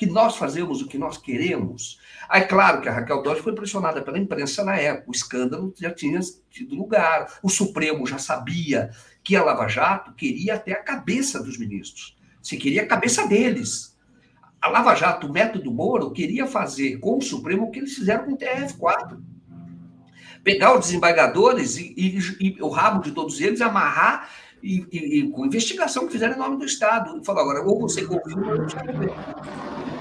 que 0.00 0.06
nós 0.06 0.34
fazemos 0.36 0.80
o 0.80 0.86
que 0.86 0.96
nós 0.96 1.18
queremos. 1.18 2.00
Aí, 2.26 2.46
claro 2.46 2.80
que 2.80 2.88
a 2.88 2.92
Raquel 2.92 3.22
Dodge 3.22 3.42
foi 3.42 3.54
pressionada 3.54 4.00
pela 4.00 4.18
imprensa 4.18 4.64
na 4.64 4.74
época, 4.74 5.10
o 5.10 5.12
escândalo 5.12 5.74
já 5.78 5.92
tinha 5.92 6.18
tido 6.48 6.74
lugar, 6.74 7.38
o 7.42 7.50
Supremo 7.50 8.06
já 8.06 8.16
sabia 8.16 8.88
que 9.22 9.36
a 9.36 9.44
Lava 9.44 9.68
Jato 9.68 10.14
queria 10.14 10.54
até 10.54 10.72
a 10.72 10.82
cabeça 10.82 11.42
dos 11.42 11.58
ministros, 11.58 12.16
se 12.40 12.56
queria 12.56 12.84
a 12.84 12.86
cabeça 12.86 13.28
deles. 13.28 13.94
A 14.58 14.70
Lava 14.70 14.94
Jato, 14.94 15.26
o 15.26 15.32
método 15.32 15.70
Moro, 15.70 16.12
queria 16.12 16.46
fazer 16.46 16.96
com 16.96 17.18
o 17.18 17.22
Supremo 17.22 17.64
o 17.64 17.70
que 17.70 17.80
eles 17.80 17.94
fizeram 17.94 18.24
com 18.24 18.32
o 18.32 18.38
TRF4. 18.38 19.20
Pegar 20.42 20.78
os 20.78 20.86
desembargadores 20.86 21.76
e, 21.76 21.92
e, 21.94 22.18
e 22.40 22.62
o 22.62 22.70
rabo 22.70 23.02
de 23.02 23.12
todos 23.12 23.38
eles, 23.38 23.60
amarrar 23.60 24.30
e, 24.62 24.86
e, 24.92 25.30
com 25.30 25.46
investigação 25.46 26.06
que 26.06 26.12
fizeram 26.12 26.34
em 26.34 26.38
nome 26.38 26.58
do 26.58 26.64
Estado. 26.64 27.18
E 27.18 27.24
falou, 27.24 27.42
agora, 27.42 27.62
ou 27.62 27.80
você 27.80 28.04
confirma 28.04 28.52
ou 28.52 28.62
você 28.62 28.76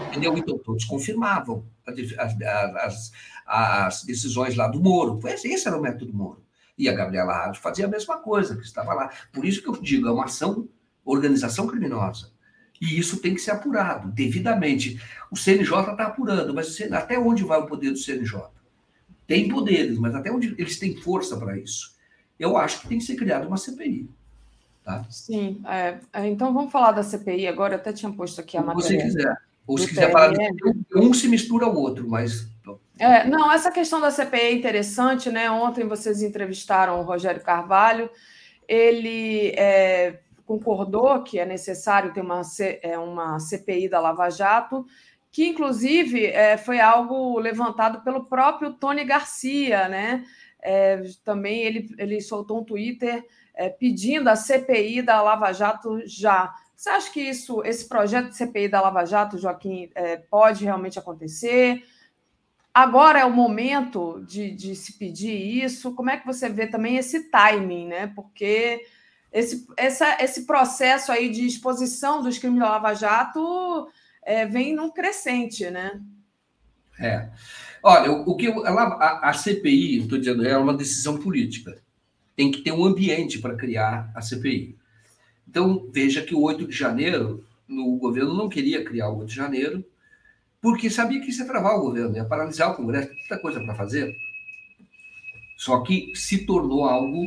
Entendeu? 0.09 0.37
Então, 0.37 0.57
todos 0.57 0.85
confirmavam 0.85 1.65
as, 2.17 2.35
as, 2.41 3.11
as, 3.45 4.03
decisões 4.03 4.55
lá 4.55 4.67
do 4.67 4.81
Moro. 4.81 5.19
Esse 5.27 5.67
era 5.67 5.77
o 5.77 5.81
método 5.81 6.13
Moro. 6.13 6.43
E 6.77 6.89
a 6.89 6.93
Gabriela 6.93 7.33
Rádio 7.33 7.61
fazia 7.61 7.85
a 7.85 7.89
mesma 7.89 8.17
coisa, 8.17 8.55
que 8.55 8.63
estava 8.63 8.93
lá. 8.93 9.11
Por 9.31 9.45
isso 9.45 9.61
que 9.61 9.69
eu 9.69 9.79
digo, 9.81 10.07
é 10.07 10.11
uma 10.11 10.25
ação, 10.25 10.67
organização 11.05 11.67
criminosa. 11.67 12.31
E 12.81 12.97
isso 12.97 13.17
tem 13.17 13.35
que 13.35 13.41
ser 13.41 13.51
apurado 13.51 14.09
devidamente. 14.11 15.01
O 15.29 15.35
CNJ 15.35 15.91
está 15.91 16.07
apurando, 16.07 16.53
mas 16.53 16.79
até 16.91 17.19
onde 17.19 17.43
vai 17.43 17.59
o 17.59 17.67
poder 17.67 17.91
do 17.91 17.97
CNJ? 17.97 18.41
Tem 19.27 19.47
poderes, 19.47 19.99
mas 19.99 20.15
até 20.15 20.31
onde 20.31 20.55
eles 20.57 20.79
têm 20.79 20.95
força 21.01 21.37
para 21.37 21.57
isso? 21.57 21.95
Eu 22.39 22.57
acho 22.57 22.81
que 22.81 22.87
tem 22.87 22.97
que 22.97 23.03
ser 23.03 23.15
criada 23.15 23.47
uma 23.47 23.57
CPI. 23.57 24.09
Tá? 24.89 25.05
Sim, 25.07 25.61
é, 25.67 25.99
é, 26.11 26.27
então 26.27 26.51
vamos 26.51 26.71
falar 26.71 26.93
da 26.93 27.03
CPI 27.03 27.47
agora. 27.47 27.75
Eu 27.75 27.79
até 27.79 27.93
tinha 27.93 28.11
posto 28.11 28.41
aqui 28.41 28.57
a 28.57 28.63
matéria. 28.63 28.87
Se 28.87 28.95
você 28.95 29.03
quiser. 29.03 29.37
Ou 29.67 29.77
se 29.77 29.87
quiser 29.87 30.11
falar 30.11 30.33
de 30.33 30.39
um, 30.95 31.13
se 31.13 31.27
mistura 31.27 31.67
ao 31.67 31.75
outro, 31.75 32.09
mas. 32.09 32.47
É, 32.97 33.23
não, 33.27 33.51
essa 33.51 33.69
questão 33.69 34.01
da 34.01 34.09
CPI 34.09 34.39
é 34.39 34.53
interessante, 34.53 35.29
né? 35.29 35.49
Ontem 35.51 35.87
vocês 35.87 36.23
entrevistaram 36.23 36.99
o 36.99 37.03
Rogério 37.03 37.39
Carvalho, 37.39 38.09
ele 38.67 39.49
é, 39.49 40.21
concordou 40.43 41.21
que 41.21 41.37
é 41.37 41.45
necessário 41.45 42.11
ter 42.11 42.21
uma, 42.21 42.41
é, 42.81 42.97
uma 42.97 43.39
CPI 43.39 43.89
da 43.89 43.99
Lava 43.99 44.27
Jato, 44.31 44.87
que 45.31 45.45
inclusive 45.45 46.25
é, 46.25 46.57
foi 46.57 46.79
algo 46.79 47.37
levantado 47.37 48.03
pelo 48.03 48.25
próprio 48.25 48.73
Tony 48.73 49.03
Garcia, 49.03 49.87
né? 49.87 50.25
É, 50.63 51.03
também 51.23 51.61
ele, 51.61 51.89
ele 51.99 52.19
soltou 52.19 52.59
um 52.59 52.63
Twitter 52.63 53.23
é, 53.59 53.67
pedindo 53.67 54.29
a 54.29 54.37
CPI 54.37 55.01
da 55.01 55.21
Lava 55.21 55.51
Jato 55.51 56.01
já. 56.05 56.55
Você 56.73 56.89
acha 56.89 57.11
que 57.11 57.19
isso, 57.19 57.61
esse 57.65 57.89
projeto 57.89 58.29
de 58.29 58.37
CPI 58.37 58.69
da 58.69 58.79
Lava 58.79 59.03
Jato, 59.03 59.37
Joaquim, 59.37 59.89
é, 59.93 60.15
pode 60.15 60.63
realmente 60.63 60.97
acontecer? 60.97 61.83
Agora 62.73 63.19
é 63.19 63.25
o 63.25 63.33
momento 63.33 64.23
de, 64.25 64.49
de, 64.51 64.73
se 64.77 64.93
pedir 64.93 65.35
isso? 65.61 65.93
Como 65.93 66.09
é 66.09 66.15
que 66.15 66.25
você 66.25 66.47
vê 66.47 66.67
também 66.67 66.95
esse 66.95 67.29
timing, 67.29 67.87
né? 67.87 68.07
Porque 68.15 68.85
esse, 69.29 69.67
essa, 69.75 70.23
esse 70.23 70.45
processo 70.45 71.11
aí 71.11 71.29
de 71.29 71.45
exposição 71.45 72.23
dos 72.23 72.37
crimes 72.37 72.61
da 72.61 72.69
Lava 72.69 72.93
Jato 72.93 73.89
é, 74.23 74.45
vem 74.45 74.73
num 74.73 74.89
crescente, 74.89 75.69
né? 75.69 75.99
É. 76.97 77.29
Olha, 77.83 78.09
o, 78.09 78.37
que 78.37 78.47
a, 78.47 79.29
a 79.29 79.33
CPI, 79.33 80.03
estou 80.03 80.17
dizendo, 80.17 80.47
é 80.47 80.57
uma 80.57 80.73
decisão 80.73 81.17
política 81.17 81.77
tem 82.39 82.51
que 82.51 82.61
ter 82.61 82.71
um 82.71 82.85
ambiente 82.85 83.39
para 83.39 83.57
criar 83.57 84.09
a 84.15 84.21
CPI. 84.21 84.77
Então, 85.45 85.89
veja 85.91 86.21
que 86.21 86.33
o 86.33 86.41
8 86.41 86.69
de 86.69 86.73
janeiro, 86.73 87.45
o 87.67 87.97
governo 87.97 88.33
não 88.33 88.47
queria 88.47 88.81
criar 88.81 89.09
o 89.09 89.17
8 89.17 89.27
de 89.27 89.35
janeiro, 89.35 89.83
porque 90.61 90.89
sabia 90.89 91.19
que 91.19 91.31
isso 91.31 91.41
ia 91.41 91.47
travar 91.49 91.75
o 91.75 91.81
governo, 91.81 92.15
ia 92.15 92.23
paralisar 92.23 92.71
o 92.71 92.75
Congresso, 92.75 93.11
muita 93.13 93.37
coisa 93.39 93.59
para 93.59 93.75
fazer. 93.75 94.15
Só 95.57 95.81
que 95.81 96.15
se 96.15 96.45
tornou 96.45 96.85
algo 96.85 97.25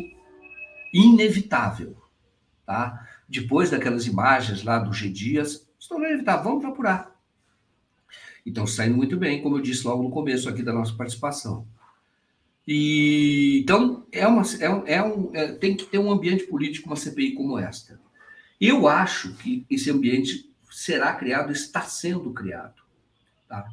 inevitável. 0.94 1.94
Tá? 2.64 3.06
Depois 3.28 3.68
daquelas 3.68 4.06
imagens 4.06 4.62
lá 4.64 4.78
do 4.78 4.94
G 4.94 5.10
Dias, 5.10 5.68
se 5.78 5.90
tornou 5.90 6.08
inevitável. 6.08 6.44
Vamos 6.44 6.64
apurar. 6.64 7.14
Então, 8.46 8.66
saindo 8.66 8.96
muito 8.96 9.18
bem, 9.18 9.42
como 9.42 9.58
eu 9.58 9.60
disse 9.60 9.86
logo 9.86 10.02
no 10.02 10.10
começo 10.10 10.48
aqui 10.48 10.62
da 10.62 10.72
nossa 10.72 10.94
participação. 10.94 11.66
E, 12.66 13.60
então, 13.60 14.06
é 14.12 14.26
uma, 14.26 14.42
é, 14.42 14.94
é 14.94 15.02
um, 15.02 15.30
é, 15.34 15.52
tem 15.52 15.76
que 15.76 15.84
ter 15.84 15.98
um 15.98 16.10
ambiente 16.10 16.44
político, 16.44 16.88
uma 16.88 16.96
CPI 16.96 17.34
como 17.34 17.58
esta. 17.58 18.00
Eu 18.60 18.86
acho 18.86 19.34
que 19.34 19.66
esse 19.68 19.90
ambiente 19.90 20.48
será 20.70 21.12
criado, 21.14 21.50
está 21.50 21.82
sendo 21.82 22.32
criado. 22.32 22.80
Tá? 23.48 23.68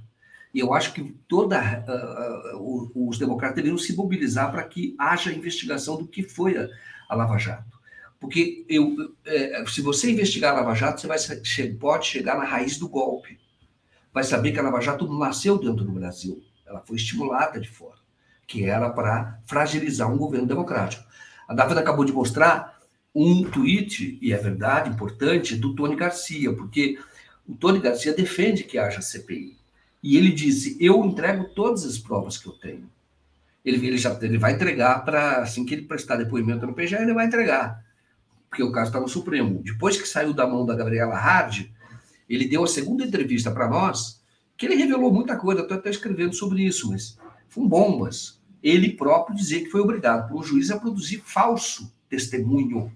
E 0.54 0.60
eu 0.60 0.74
acho 0.74 0.94
que 0.94 1.16
toda 1.28 1.86
uh, 1.88 2.58
uh, 2.58 3.08
os 3.08 3.20
democratas 3.20 3.58
deveriam 3.58 3.78
se 3.78 3.96
mobilizar 3.96 4.52
para 4.52 4.64
que 4.64 4.96
haja 4.98 5.32
investigação 5.32 5.98
do 5.98 6.08
que 6.08 6.24
foi 6.24 6.58
a, 6.58 6.68
a 7.08 7.16
Lava 7.16 7.38
Jato. 7.38 7.78
Porque 8.20 8.66
eu, 8.68 9.16
é, 9.26 9.64
se 9.68 9.82
você 9.82 10.12
investigar 10.12 10.52
a 10.52 10.60
Lava 10.60 10.74
Jato, 10.74 11.00
você 11.00 11.08
vai, 11.08 11.68
pode 11.80 12.08
chegar 12.08 12.38
na 12.38 12.44
raiz 12.44 12.78
do 12.78 12.90
golpe. 12.90 13.40
Vai 14.12 14.24
saber 14.24 14.52
que 14.52 14.60
a 14.60 14.64
Lava 14.64 14.82
Jato 14.82 15.08
nasceu 15.18 15.58
dentro 15.58 15.86
do 15.86 15.92
Brasil, 15.92 16.44
ela 16.66 16.82
foi 16.82 16.98
estimulada 16.98 17.62
de 17.62 17.70
fora 17.70 17.99
que 18.50 18.66
era 18.66 18.90
para 18.90 19.40
fragilizar 19.46 20.12
um 20.12 20.18
governo 20.18 20.48
democrático. 20.48 21.04
A 21.48 21.54
Dávila 21.54 21.82
acabou 21.82 22.04
de 22.04 22.12
mostrar 22.12 22.80
um 23.14 23.44
tweet, 23.44 24.18
e 24.20 24.34
é 24.34 24.38
verdade, 24.38 24.90
importante, 24.90 25.56
do 25.56 25.76
Tony 25.76 25.96
Garcia, 25.96 26.52
porque 26.54 26.98
o 27.48 27.54
Tony 27.56 27.80
Garcia 27.80 28.12
defende 28.12 28.64
que 28.64 28.80
haja 28.80 29.02
CPI. 29.02 29.56
E 30.02 30.18
ele 30.18 30.32
disse: 30.32 30.76
Eu 30.80 31.06
entrego 31.06 31.50
todas 31.54 31.86
as 31.86 32.00
provas 32.00 32.40
que 32.40 32.48
eu 32.48 32.54
tenho. 32.54 32.90
Ele, 33.64 33.86
ele, 33.86 33.98
já, 34.00 34.18
ele 34.20 34.40
vai 34.40 34.54
entregar 34.54 35.06
para, 35.06 35.44
assim 35.44 35.64
que 35.64 35.76
ele 35.76 35.84
prestar 35.84 36.16
depoimento 36.16 36.66
no 36.66 36.74
PGR, 36.74 37.04
ele 37.04 37.14
vai 37.14 37.28
entregar, 37.28 37.86
porque 38.50 38.64
o 38.64 38.72
caso 38.72 38.88
está 38.90 39.00
no 39.00 39.08
Supremo. 39.08 39.62
Depois 39.64 39.96
que 39.96 40.08
saiu 40.08 40.34
da 40.34 40.48
mão 40.48 40.66
da 40.66 40.76
Gabriela 40.76 41.16
Hard, 41.16 41.70
ele 42.28 42.48
deu 42.48 42.64
a 42.64 42.68
segunda 42.68 43.06
entrevista 43.06 43.52
para 43.52 43.68
nós 43.68 44.24
que 44.58 44.66
ele 44.66 44.76
revelou 44.76 45.14
muita 45.14 45.36
coisa, 45.36 45.62
estou 45.62 45.78
até 45.78 45.90
escrevendo 45.90 46.34
sobre 46.34 46.64
isso, 46.64 46.90
mas 46.90 47.18
foram 47.48 47.68
bombas. 47.68 48.39
Ele 48.62 48.94
próprio 48.94 49.36
dizer 49.36 49.62
que 49.62 49.70
foi 49.70 49.82
obrigado 49.82 50.36
um 50.38 50.44
juiz 50.44 50.70
a 50.70 50.80
produzir 50.80 51.22
falso 51.26 51.94
testemunho. 52.10 52.92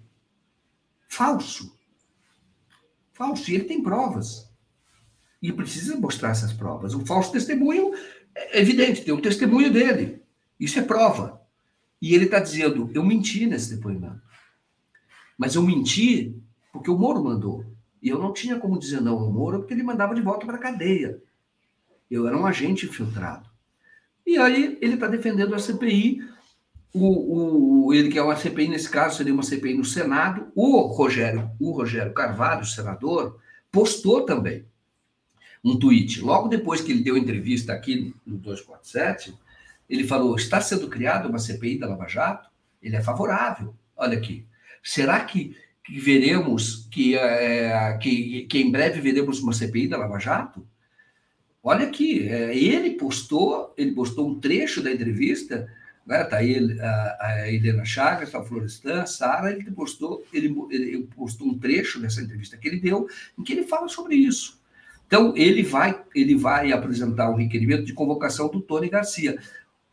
Falso. 1.07 1.77
Falso. 3.13 3.49
E 3.49 3.55
ele 3.55 3.63
tem 3.65 3.81
provas. 3.81 4.51
E 5.41 5.51
precisa 5.51 5.95
mostrar 5.97 6.29
essas 6.29 6.53
provas. 6.53 6.93
O 6.93 7.05
falso 7.05 7.31
testemunho 7.31 7.93
é 8.35 8.59
evidente, 8.59 9.03
tem 9.03 9.13
o 9.13 9.21
testemunho 9.21 9.71
dele. 9.71 10.21
Isso 10.59 10.79
é 10.79 10.81
prova. 10.81 11.41
E 12.01 12.13
ele 12.13 12.25
está 12.25 12.39
dizendo: 12.39 12.89
eu 12.93 13.03
menti 13.03 13.45
nesse 13.45 13.75
depoimento. 13.75 14.21
Mas 15.37 15.55
eu 15.55 15.63
menti 15.63 16.41
porque 16.71 16.89
o 16.89 16.97
Moro 16.97 17.23
mandou. 17.23 17.65
E 18.01 18.09
eu 18.09 18.19
não 18.19 18.33
tinha 18.33 18.59
como 18.59 18.79
dizer 18.79 18.99
não 18.99 19.19
ao 19.19 19.31
Moro, 19.31 19.59
porque 19.59 19.73
ele 19.73 19.83
mandava 19.83 20.13
de 20.13 20.21
volta 20.21 20.45
para 20.45 20.55
a 20.55 20.59
cadeia. 20.59 21.21
Eu 22.09 22.27
era 22.27 22.37
um 22.37 22.45
agente 22.45 22.85
infiltrado. 22.85 23.49
E 24.25 24.37
aí 24.37 24.77
ele 24.81 24.95
está 24.95 25.07
defendendo 25.07 25.53
a 25.53 25.59
CPI. 25.59 26.21
O, 26.93 27.87
o, 27.87 27.93
ele 27.93 28.09
quer 28.09 28.21
uma 28.21 28.35
CPI, 28.35 28.67
nesse 28.67 28.89
caso, 28.89 29.17
seria 29.17 29.33
uma 29.33 29.43
CPI 29.43 29.73
no 29.73 29.85
Senado. 29.85 30.51
O 30.55 30.81
Rogério, 30.81 31.49
o 31.59 31.71
Rogério 31.71 32.13
Carvalho, 32.13 32.65
senador, 32.65 33.39
postou 33.71 34.25
também 34.25 34.65
um 35.63 35.77
tweet. 35.77 36.21
Logo 36.21 36.47
depois 36.47 36.81
que 36.81 36.91
ele 36.91 37.03
deu 37.03 37.17
entrevista 37.17 37.73
aqui 37.73 38.13
no 38.25 38.37
247, 38.37 39.33
ele 39.89 40.05
falou: 40.05 40.35
está 40.35 40.61
sendo 40.61 40.87
criada 40.87 41.27
uma 41.27 41.39
CPI 41.39 41.79
da 41.79 41.87
Lava 41.87 42.07
Jato? 42.07 42.49
Ele 42.81 42.95
é 42.95 43.01
favorável. 43.01 43.75
Olha 43.95 44.17
aqui. 44.17 44.45
Será 44.83 45.19
que 45.21 45.55
que 45.83 45.99
veremos 45.99 46.87
que, 46.89 47.17
é, 47.17 47.97
que, 47.97 48.45
que 48.45 48.59
em 48.59 48.71
breve 48.71 49.01
veremos 49.01 49.41
uma 49.41 49.51
CPI 49.51 49.89
da 49.89 49.97
Lava 49.97 50.17
Jato? 50.17 50.65
Olha 51.63 51.87
aqui, 51.87 52.27
é, 52.27 52.55
ele 52.55 52.91
postou, 52.91 53.73
ele 53.77 53.93
postou 53.93 54.27
um 54.27 54.37
trecho 54.37 54.83
da 54.83 54.91
entrevista, 54.91 55.71
né? 56.05 56.23
Tá 56.25 56.37
aí 56.37 56.77
a, 56.79 57.17
a 57.21 57.51
Helena 57.51 57.85
Chagas, 57.85 58.35
a 58.35 58.43
Florestan, 58.43 59.05
Sara, 59.05 59.51
ele 59.51 59.71
postou, 59.71 60.25
ele, 60.33 60.53
ele 60.69 61.07
postou 61.15 61.47
um 61.47 61.57
trecho 61.57 62.01
dessa 62.01 62.21
entrevista 62.21 62.57
que 62.57 62.67
ele 62.67 62.81
deu, 62.81 63.07
em 63.37 63.43
que 63.43 63.53
ele 63.53 63.63
fala 63.63 63.87
sobre 63.87 64.15
isso. 64.15 64.61
Então, 65.07 65.33
ele 65.37 65.63
vai, 65.63 66.01
ele 66.13 66.35
vai 66.35 66.71
apresentar 66.71 67.29
um 67.29 67.35
requerimento 67.35 67.85
de 67.85 67.93
convocação 67.93 68.49
do 68.49 68.59
Tony 68.59 68.89
Garcia. 68.89 69.37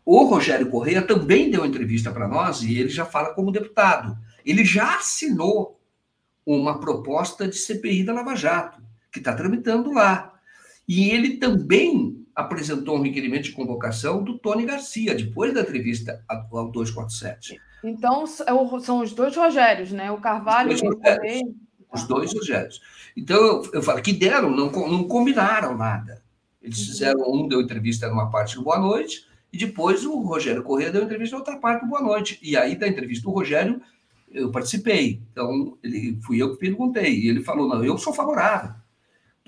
O 0.05 0.25
Rogério 0.25 0.71
Correia 0.71 1.03
também 1.03 1.51
deu 1.51 1.65
entrevista 1.65 2.11
para 2.11 2.27
nós 2.27 2.63
e 2.63 2.79
ele 2.79 2.89
já 2.89 3.05
fala 3.05 3.35
como 3.35 3.53
deputado. 3.53 4.17
Ele 4.45 4.65
já 4.65 4.97
assinou 4.97 5.79
uma 6.45 6.81
proposta 6.81 7.47
de 7.47 7.57
CPI 7.57 8.03
da 8.03 8.15
Lava 8.15 8.35
Jato, 8.35 8.83
que 9.13 9.19
está 9.19 9.35
tramitando 9.35 9.93
lá. 9.93 10.30
E 10.93 11.13
ele 11.13 11.37
também 11.37 12.27
apresentou 12.35 12.99
um 12.99 13.03
requerimento 13.03 13.45
de 13.45 13.53
convocação 13.53 14.25
do 14.25 14.37
Tony 14.37 14.67
Garcia, 14.67 15.15
depois 15.15 15.55
da 15.55 15.61
entrevista 15.61 16.25
ao 16.29 16.69
247. 16.69 17.61
Então, 17.85 18.25
é 18.25 18.81
são 18.81 19.01
os 19.01 19.13
dois 19.13 19.37
Rogérios, 19.37 19.93
né? 19.93 20.11
O 20.11 20.19
Carvalho 20.19 20.73
os 20.73 20.81
dois 20.81 20.97
Rogérios. 20.97 21.55
Os 21.95 22.03
dois 22.09 22.35
Rogérios. 22.35 22.81
Então, 23.17 23.37
eu, 23.37 23.71
eu 23.75 23.83
falo 23.85 24.03
que 24.03 24.13
deram, 24.13 24.51
não, 24.51 24.69
não 24.69 25.05
combinaram 25.05 25.79
nada. 25.79 26.25
Eles 26.61 26.81
uhum. 26.81 26.87
fizeram, 26.87 27.33
um 27.33 27.47
deu 27.47 27.61
entrevista 27.61 28.09
numa 28.09 28.29
parte 28.29 28.57
do 28.57 28.65
Boa 28.65 28.81
Noite, 28.81 29.29
e 29.53 29.59
depois 29.59 30.05
o 30.05 30.19
Rogério 30.19 30.65
Corrêa 30.65 30.91
deu 30.91 31.05
entrevista 31.05 31.37
na 31.37 31.41
outra 31.41 31.57
parte 31.57 31.83
do 31.83 31.89
Boa 31.89 32.03
Noite. 32.03 32.37
E 32.43 32.57
aí, 32.57 32.75
da 32.75 32.89
entrevista 32.89 33.23
do 33.23 33.31
Rogério, 33.31 33.81
eu 34.29 34.51
participei. 34.51 35.23
Então, 35.31 35.79
ele, 35.85 36.19
fui 36.21 36.43
eu 36.43 36.51
que 36.51 36.59
perguntei. 36.59 37.17
E 37.17 37.29
ele 37.29 37.45
falou: 37.45 37.69
não, 37.69 37.85
eu 37.85 37.97
sou 37.97 38.13
favorável, 38.13 38.75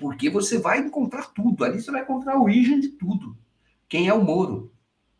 porque 0.03 0.29
você 0.29 0.57
vai 0.57 0.79
encontrar 0.79 1.31
tudo. 1.33 1.63
Ali 1.63 1.81
você 1.81 1.89
vai 1.89 2.01
encontrar 2.01 2.33
a 2.33 2.41
origem 2.41 2.77
de 2.77 2.89
tudo. 2.89 3.37
Quem 3.87 4.09
é 4.09 4.13
o 4.13 4.21
Moro? 4.21 4.69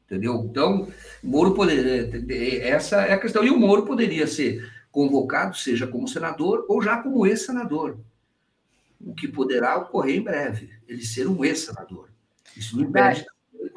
Entendeu? 0.06 0.44
Então, 0.44 0.90
Moro 1.24 1.53
poderia. 1.53 2.62
Essa 2.62 3.03
é 3.03 3.14
a 3.14 3.18
questão. 3.18 3.45
E 3.45 3.50
o 3.50 3.58
Moro 3.58 3.86
poderia 3.86 4.28
ser 4.28 4.70
convocado, 4.92 5.56
seja 5.56 5.88
como 5.88 6.06
senador 6.06 6.66
ou 6.68 6.82
já 6.82 7.02
como 7.02 7.26
ex-senador. 7.26 7.98
O 9.00 9.16
que 9.16 9.26
poderá 9.26 9.78
ocorrer 9.78 10.18
em 10.18 10.22
breve, 10.22 10.70
ele 10.86 11.06
ser 11.06 11.30
um 11.30 11.45
ex-senador. 11.45 12.10
Isso 12.58 12.76
não 12.76 12.84
impede 12.84 13.26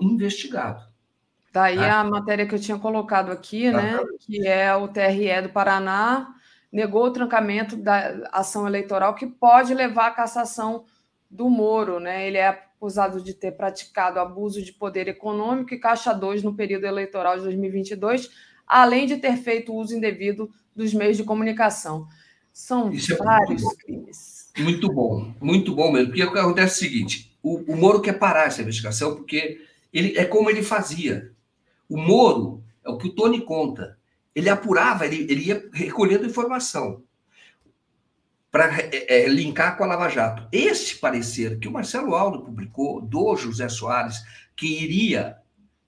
investigado. 0.01 0.83
Daí 1.52 1.78
ah. 1.78 2.01
a 2.01 2.05
matéria 2.05 2.49
que 2.49 2.55
eu 2.57 2.60
tinha 2.60 2.81
colocado 2.81 3.31
aqui, 3.31 3.70
né, 3.70 4.01
que 4.18 4.44
é 4.44 4.75
o 4.75 4.89
TRE 4.89 5.43
do 5.43 5.51
Paraná 5.51 6.35
negou 6.73 7.05
o 7.05 7.12
trancamento 7.12 7.76
da 7.76 8.28
ação 8.33 8.67
eleitoral 8.67 9.15
que 9.15 9.26
pode 9.26 9.73
levar 9.73 10.09
à 10.09 10.10
cassação 10.10 10.85
do 11.31 11.49
Moro, 11.51 11.99
né? 11.99 12.27
Ele 12.27 12.39
é 12.39 12.49
acusado 12.49 13.21
de 13.23 13.35
ter 13.35 13.53
praticado 13.53 14.21
abuso 14.21 14.63
de 14.63 14.73
poder 14.73 15.09
econômico 15.09 15.75
e 15.75 15.79
caixa 15.79 16.13
2 16.13 16.43
no 16.43 16.55
período 16.55 16.85
eleitoral 16.85 17.37
de 17.37 17.45
2022, 17.45 18.31
além 18.67 19.07
de 19.07 19.17
ter 19.17 19.37
feito 19.37 19.75
uso 19.75 19.97
indevido 19.97 20.51
dos 20.75 20.93
meios 20.93 21.17
de 21.17 21.25
comunicação. 21.25 22.07
São 22.53 22.91
Isso 22.91 23.13
é 23.13 23.17
vários 23.17 23.63
é 23.63 23.77
crimes. 23.77 24.53
Muito 24.59 24.93
bom, 24.93 25.35
muito 25.41 25.75
bom 25.75 25.93
mesmo. 25.93 26.09
Porque 26.09 26.23
acontece 26.23 26.85
é 26.85 26.87
o 26.87 26.91
seguinte: 26.91 27.37
o, 27.43 27.73
o 27.73 27.77
Moro 27.77 28.01
quer 28.01 28.19
parar 28.19 28.47
essa 28.47 28.63
investigação 28.63 29.17
porque 29.17 29.61
ele 29.93 30.17
é 30.17 30.25
como 30.25 30.49
ele 30.49 30.63
fazia. 30.63 31.33
O 31.89 31.97
Moro, 31.97 32.63
é 32.85 32.91
o 32.91 32.97
que 32.97 33.09
o 33.09 33.15
Tony 33.15 33.41
conta, 33.43 33.99
ele 34.35 34.49
apurava, 34.49 35.07
ele, 35.07 35.27
ele 35.31 35.49
ia 35.49 35.69
recolhendo 35.73 36.27
informação 36.27 37.03
para 38.57 38.75
é, 38.81 39.25
é, 39.25 39.28
linkar 39.28 39.76
com 39.76 39.85
a 39.85 39.86
Lava 39.86 40.09
Jato. 40.09 40.49
Esse 40.51 40.97
parecer 40.97 41.59
que 41.59 41.68
o 41.68 41.70
Marcelo 41.70 42.15
Aldo 42.15 42.43
publicou 42.43 43.02
do 43.02 43.36
José 43.36 43.68
Soares, 43.68 44.25
que 44.57 44.83
iria 44.83 45.36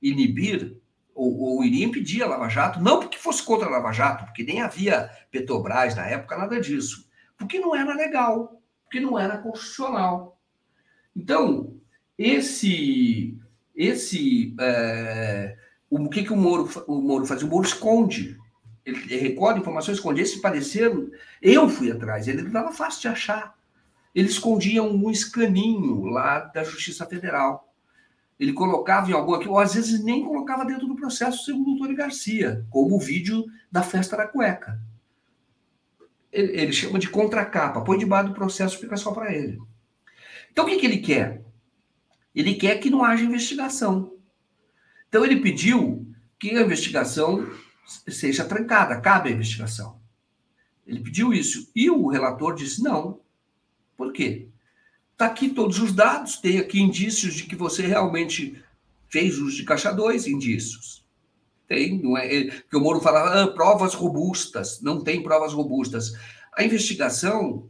inibir 0.02 0.76
ou, 1.14 1.34
ou, 1.40 1.64
iria 1.64 1.86
impedir 1.86 2.22
a 2.22 2.26
Lava 2.26 2.46
Jato, 2.50 2.78
não 2.78 3.00
porque 3.00 3.16
fosse 3.16 3.42
contra 3.42 3.66
a 3.66 3.70
Lava 3.70 3.90
Jato, 3.90 4.26
porque 4.26 4.44
nem 4.44 4.60
havia 4.60 5.10
Petrobras 5.30 5.96
na 5.96 6.06
época, 6.08 6.36
nada 6.36 6.60
disso, 6.60 7.08
porque 7.38 7.58
não 7.58 7.74
era 7.74 7.94
legal, 7.94 8.60
porque 8.84 9.00
não 9.00 9.18
era 9.18 9.38
constitucional. 9.38 10.38
Então, 11.16 11.74
esse, 12.18 13.34
esse 13.74 14.54
é, 14.60 15.56
o 15.88 16.06
que, 16.10 16.22
que 16.22 16.34
o, 16.34 16.36
Moro, 16.36 16.68
o 16.86 17.00
Moro 17.00 17.24
faz? 17.24 17.42
O 17.42 17.48
Moro 17.48 17.66
esconde. 17.66 18.36
Ele 18.84 19.16
recolhe 19.16 19.58
informações, 19.58 19.96
esconde. 19.96 20.20
Esse 20.20 20.40
parecer, 20.40 20.92
eu 21.42 21.68
fui 21.68 21.90
atrás, 21.90 22.26
ele 22.26 22.42
não 22.42 22.48
estava 22.48 22.72
fácil 22.72 23.02
de 23.02 23.08
achar. 23.08 23.56
Ele 24.14 24.28
escondia 24.28 24.82
um 24.82 25.10
escaninho 25.10 26.06
lá 26.06 26.40
da 26.40 26.64
Justiça 26.64 27.06
Federal. 27.06 27.72
Ele 28.38 28.52
colocava 28.52 29.10
em 29.10 29.14
algum 29.14 29.34
aqui, 29.34 29.48
ou 29.48 29.58
às 29.58 29.74
vezes 29.74 30.02
nem 30.02 30.24
colocava 30.24 30.64
dentro 30.64 30.86
do 30.86 30.96
processo, 30.96 31.44
segundo 31.44 31.74
o 31.74 31.78
Tony 31.78 31.94
Garcia, 31.94 32.64
como 32.70 32.96
o 32.96 33.00
vídeo 33.00 33.44
da 33.70 33.82
festa 33.82 34.16
da 34.16 34.26
cueca. 34.26 34.80
Ele, 36.32 36.60
ele 36.60 36.72
chama 36.72 36.98
de 36.98 37.08
contracapa, 37.08 37.80
põe 37.80 37.98
debaixo 37.98 38.28
do 38.28 38.34
processo, 38.34 38.78
fica 38.78 38.96
só 38.96 39.12
para 39.12 39.32
ele. 39.32 39.58
Então 40.50 40.64
o 40.64 40.68
que, 40.68 40.76
que 40.76 40.86
ele 40.86 40.98
quer? 40.98 41.44
Ele 42.34 42.54
quer 42.54 42.78
que 42.78 42.90
não 42.90 43.04
haja 43.04 43.24
investigação. 43.24 44.16
Então 45.08 45.24
ele 45.24 45.40
pediu 45.40 46.06
que 46.38 46.50
a 46.50 46.62
investigação 46.62 47.50
seja 48.08 48.44
trancada, 48.44 49.00
cabe 49.00 49.30
a 49.30 49.32
investigação. 49.32 49.97
Ele 50.88 51.00
pediu 51.00 51.32
isso. 51.32 51.70
E 51.76 51.88
o 51.90 52.08
relator 52.08 52.54
disse 52.54 52.82
não. 52.82 53.20
Por 53.96 54.12
quê? 54.12 54.48
Está 55.12 55.26
aqui 55.26 55.50
todos 55.50 55.78
os 55.78 55.92
dados, 55.92 56.38
tem 56.38 56.58
aqui 56.58 56.80
indícios 56.80 57.34
de 57.34 57.44
que 57.44 57.54
você 57.54 57.86
realmente 57.86 58.60
fez 59.08 59.38
uso 59.38 59.56
de 59.56 59.64
caixa 59.64 59.92
2, 59.92 60.26
indícios. 60.26 61.04
Tem, 61.66 62.02
não 62.02 62.16
é? 62.16 62.44
Porque 62.46 62.76
o 62.76 62.80
Moro 62.80 63.00
falava 63.00 63.42
ah, 63.42 63.48
provas 63.48 63.94
robustas, 63.94 64.80
não 64.80 65.04
tem 65.04 65.22
provas 65.22 65.52
robustas. 65.52 66.14
A 66.56 66.64
investigação 66.64 67.68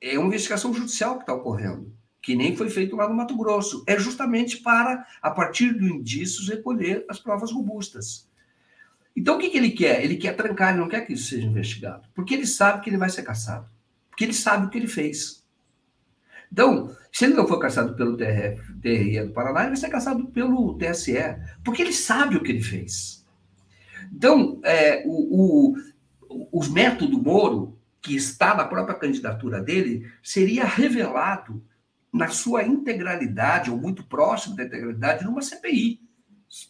é 0.00 0.18
uma 0.18 0.28
investigação 0.28 0.72
judicial 0.72 1.16
que 1.16 1.22
está 1.22 1.34
ocorrendo 1.34 1.94
que 2.26 2.34
nem 2.34 2.56
foi 2.56 2.68
feito 2.68 2.96
lá 2.96 3.08
no 3.08 3.14
Mato 3.14 3.36
Grosso. 3.36 3.84
É 3.86 3.96
justamente 3.96 4.56
para, 4.56 5.06
a 5.22 5.30
partir 5.30 5.72
do 5.72 5.86
indícios, 5.86 6.48
recolher 6.48 7.04
as 7.08 7.20
provas 7.20 7.52
robustas. 7.52 8.28
Então, 9.16 9.36
o 9.36 9.38
que, 9.38 9.48
que 9.48 9.56
ele 9.56 9.70
quer? 9.70 10.04
Ele 10.04 10.16
quer 10.16 10.36
trancar, 10.36 10.70
ele 10.70 10.80
não 10.80 10.88
quer 10.88 11.00
que 11.06 11.14
isso 11.14 11.30
seja 11.30 11.46
investigado. 11.46 12.06
Porque 12.14 12.34
ele 12.34 12.46
sabe 12.46 12.82
que 12.82 12.90
ele 12.90 12.98
vai 12.98 13.08
ser 13.08 13.22
caçado. 13.22 13.66
Porque 14.10 14.24
ele 14.24 14.34
sabe 14.34 14.66
o 14.66 14.70
que 14.70 14.76
ele 14.76 14.86
fez. 14.86 15.42
Então, 16.52 16.94
se 17.10 17.24
ele 17.24 17.34
não 17.34 17.48
for 17.48 17.58
caçado 17.58 17.94
pelo 17.94 18.16
TRF, 18.16 18.74
TRE 18.80 19.24
do 19.24 19.32
Paraná, 19.32 19.60
ele 19.60 19.68
vai 19.70 19.76
ser 19.76 19.88
caçado 19.88 20.26
pelo 20.26 20.76
TSE. 20.76 21.14
Porque 21.64 21.80
ele 21.80 21.92
sabe 21.92 22.36
o 22.36 22.42
que 22.42 22.52
ele 22.52 22.62
fez. 22.62 23.26
Então, 24.12 24.60
é, 24.62 25.02
o, 25.06 25.72
o, 25.72 26.48
os 26.52 26.68
métodos 26.68 27.20
Moro, 27.20 27.78
que 28.02 28.14
está 28.14 28.54
na 28.54 28.66
própria 28.66 28.98
candidatura 28.98 29.60
dele, 29.60 30.10
seria 30.22 30.64
revelado 30.64 31.64
na 32.12 32.28
sua 32.28 32.64
integralidade, 32.64 33.70
ou 33.70 33.76
muito 33.76 34.04
próximo 34.04 34.54
da 34.54 34.64
integralidade, 34.64 35.24
numa 35.24 35.42
CPI. 35.42 36.05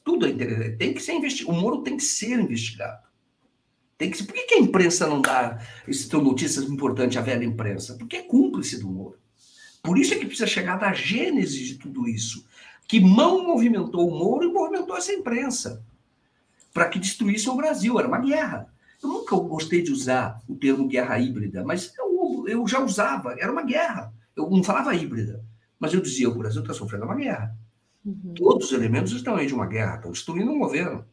Tudo 0.04 0.26
é 0.26 0.70
tem 0.70 0.92
que 0.92 1.00
ser 1.00 1.12
investigado. 1.14 1.56
O 1.56 1.60
Moro 1.60 1.82
tem 1.82 1.96
que 1.96 2.02
ser 2.02 2.38
investigado. 2.38 3.06
Tem 3.96 4.10
que 4.10 4.18
ser... 4.18 4.24
Por 4.24 4.34
que, 4.34 4.42
que 4.42 4.54
a 4.54 4.58
imprensa 4.58 5.06
não 5.06 5.20
dá 5.20 5.58
essas 5.86 6.08
notícias 6.10 6.64
importantes 6.64 7.16
à 7.16 7.20
velha 7.20 7.44
imprensa? 7.44 7.94
Porque 7.94 8.16
é 8.16 8.22
cúmplice 8.22 8.78
do 8.78 8.88
Moro. 8.88 9.18
Por 9.82 9.98
isso 9.98 10.12
é 10.14 10.18
que 10.18 10.26
precisa 10.26 10.46
chegar 10.46 10.76
da 10.76 10.92
gênese 10.92 11.64
de 11.64 11.74
tudo 11.76 12.08
isso. 12.08 12.44
Que 12.88 13.00
mão 13.00 13.46
movimentou 13.46 14.08
o 14.08 14.18
Moro 14.18 14.44
e 14.44 14.52
movimentou 14.52 14.96
essa 14.96 15.12
imprensa 15.12 15.84
para 16.72 16.88
que 16.88 16.98
destruísse 16.98 17.48
o 17.48 17.56
Brasil. 17.56 17.98
Era 17.98 18.08
uma 18.08 18.18
guerra. 18.18 18.68
Eu 19.02 19.08
nunca 19.08 19.36
gostei 19.36 19.82
de 19.82 19.92
usar 19.92 20.40
o 20.48 20.56
termo 20.56 20.88
guerra 20.88 21.18
híbrida, 21.18 21.64
mas 21.64 21.92
eu, 21.98 22.44
eu 22.48 22.66
já 22.66 22.80
usava, 22.80 23.36
era 23.38 23.52
uma 23.52 23.62
guerra. 23.62 24.12
Eu 24.34 24.50
não 24.50 24.62
falava 24.62 24.94
híbrida, 24.94 25.44
mas 25.78 25.94
eu 25.94 26.00
dizia: 26.00 26.28
o 26.28 26.34
Brasil 26.34 26.62
está 26.62 26.74
sofrendo 26.74 27.04
uma 27.04 27.14
guerra. 27.14 27.56
Uhum. 28.06 28.34
Todos 28.34 28.66
os 28.68 28.72
elementos 28.72 29.12
estão 29.12 29.34
aí 29.34 29.46
de 29.46 29.54
uma 29.54 29.66
guerra, 29.66 29.96
estão 29.96 30.12
destruindo 30.12 30.52
um 30.52 30.60
governo. 30.60 31.04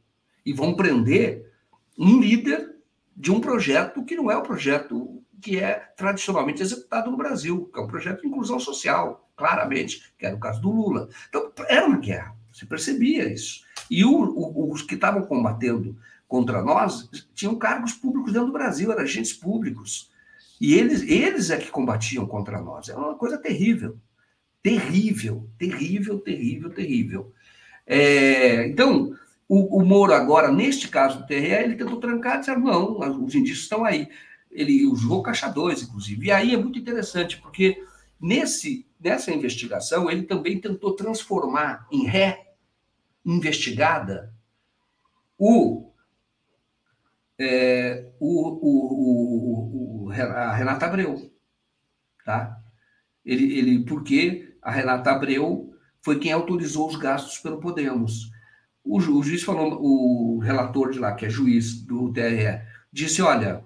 E 0.45 0.53
vão 0.53 0.75
prender 0.75 1.51
um 1.97 2.19
líder 2.19 2.75
de 3.17 3.31
um 3.31 3.41
projeto 3.41 4.03
que 4.05 4.15
não 4.15 4.29
é 4.29 4.37
o 4.37 4.43
projeto 4.43 5.19
que 5.41 5.59
é 5.59 5.73
tradicionalmente 5.97 6.61
executado 6.61 7.09
no 7.11 7.17
Brasil, 7.17 7.69
que 7.73 7.79
é 7.79 7.83
um 7.83 7.87
projeto 7.87 8.21
de 8.21 8.27
inclusão 8.27 8.59
social, 8.59 9.29
claramente, 9.35 10.13
que 10.17 10.25
era 10.25 10.35
o 10.35 10.39
caso 10.39 10.61
do 10.61 10.71
Lula. 10.71 11.09
Então, 11.27 11.51
era 11.67 11.85
uma 11.85 11.97
guerra, 11.97 12.35
você 12.51 12.65
percebia 12.65 13.31
isso. 13.31 13.63
E 13.89 14.05
o, 14.05 14.11
o, 14.11 14.71
os 14.71 14.81
que 14.81 14.95
estavam 14.95 15.23
combatendo 15.23 15.97
contra 16.27 16.61
nós 16.61 17.09
tinham 17.33 17.55
cargos 17.55 17.93
públicos 17.93 18.31
dentro 18.31 18.47
do 18.47 18.53
Brasil, 18.53 18.91
eram 18.91 19.03
agentes 19.03 19.33
públicos. 19.33 20.09
E 20.61 20.75
eles, 20.75 21.01
eles 21.01 21.49
é 21.49 21.57
que 21.57 21.69
combatiam 21.69 22.25
contra 22.25 22.61
nós. 22.61 22.87
É 22.87 22.95
uma 22.95 23.15
coisa 23.15 23.37
terrível. 23.37 23.97
Terrível, 24.63 25.47
terrível, 25.59 26.19
terrível, 26.19 26.69
terrível. 26.71 27.33
É, 27.85 28.65
então, 28.65 29.13
o, 29.47 29.79
o, 29.79 29.85
Moro 29.85 30.13
agora, 30.13 30.51
neste 30.51 30.87
caso 30.87 31.19
do 31.19 31.27
TRE, 31.27 31.51
ele 31.51 31.75
tentou 31.75 31.99
trancar, 31.99 32.39
disseram, 32.39 32.61
não, 32.61 33.23
os 33.23 33.35
indícios 33.35 33.63
estão 33.63 33.85
aí 33.85 34.07
ele 34.53 34.85
usou 34.85 35.23
caixa 35.23 35.49
2, 35.49 35.83
inclusive. 35.83 36.27
E 36.27 36.31
aí 36.31 36.53
é 36.53 36.57
muito 36.57 36.79
interessante, 36.79 37.37
porque 37.41 37.83
nesse, 38.19 38.87
nessa 38.99 39.31
investigação 39.31 40.09
ele 40.09 40.23
também 40.23 40.59
tentou 40.59 40.95
transformar 40.95 41.87
em 41.91 42.05
ré 42.05 42.53
investigada 43.25 44.33
o, 45.37 45.91
é, 47.39 48.11
o, 48.19 48.47
o, 48.67 50.05
o, 50.07 50.11
a 50.11 50.53
Renata 50.53 50.85
Abreu. 50.85 51.31
Tá? 52.23 52.61
Ele, 53.25 53.57
ele, 53.57 53.85
porque 53.85 54.52
a 54.63 54.71
Renata 54.71 55.11
Abreu 55.11 55.73
foi 56.01 56.19
quem 56.19 56.31
autorizou 56.31 56.87
os 56.87 56.95
gastos 56.95 57.37
pelo 57.37 57.59
Podemos. 57.59 58.31
O, 58.83 58.97
o 58.97 59.23
juiz 59.23 59.43
falou, 59.43 59.79
o 59.81 60.39
relator 60.39 60.91
de 60.91 60.99
lá, 60.99 61.13
que 61.13 61.25
é 61.25 61.29
juiz 61.29 61.81
do 61.81 62.11
TRE, 62.11 62.61
disse: 62.91 63.21
olha, 63.21 63.63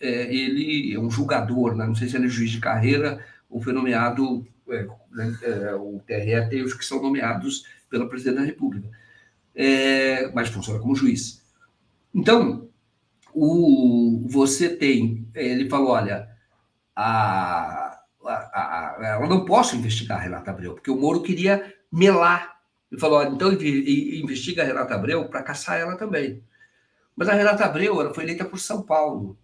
é, 0.00 0.34
ele 0.34 0.94
é 0.94 0.98
um 0.98 1.10
julgador, 1.10 1.74
né? 1.74 1.86
não 1.86 1.94
sei 1.94 2.08
se 2.08 2.16
ele 2.16 2.26
é 2.26 2.28
juiz 2.28 2.50
de 2.50 2.60
carreira 2.60 3.24
ou 3.48 3.60
foi 3.60 3.72
nomeado, 3.72 4.46
é, 4.68 4.86
né, 5.12 5.38
é, 5.42 5.74
o 5.74 6.00
TRE 6.06 6.48
tem 6.48 6.62
os 6.62 6.74
que 6.74 6.84
são 6.84 7.00
nomeados 7.00 7.64
pelo 7.88 8.08
presidente 8.08 8.36
da 8.36 8.44
República, 8.44 8.88
é, 9.54 10.30
mas 10.32 10.48
funciona 10.48 10.80
como 10.80 10.96
juiz. 10.96 11.42
Então, 12.12 12.68
o, 13.32 14.26
você 14.28 14.68
tem, 14.68 15.26
ele 15.34 15.68
falou, 15.68 15.90
olha, 15.90 16.28
a, 16.94 17.83
a, 19.04 19.16
a, 19.16 19.20
eu 19.20 19.28
não 19.28 19.44
posso 19.44 19.76
investigar 19.76 20.18
a 20.18 20.22
Renata 20.22 20.50
Abreu, 20.50 20.74
porque 20.74 20.90
o 20.90 20.96
Moro 20.96 21.22
queria 21.22 21.74
melar. 21.90 22.54
Ele 22.90 23.00
falou, 23.00 23.18
olha, 23.18 23.30
então 23.30 23.52
investiga 23.52 24.62
a 24.62 24.66
Renata 24.66 24.94
Abreu 24.94 25.28
para 25.28 25.42
caçar 25.42 25.78
ela 25.78 25.96
também. 25.96 26.42
Mas 27.16 27.28
a 27.28 27.34
Renata 27.34 27.64
Abreu 27.64 28.00
ela 28.00 28.14
foi 28.14 28.24
eleita 28.24 28.44
por 28.44 28.58
São 28.58 28.82
Paulo. 28.82 29.38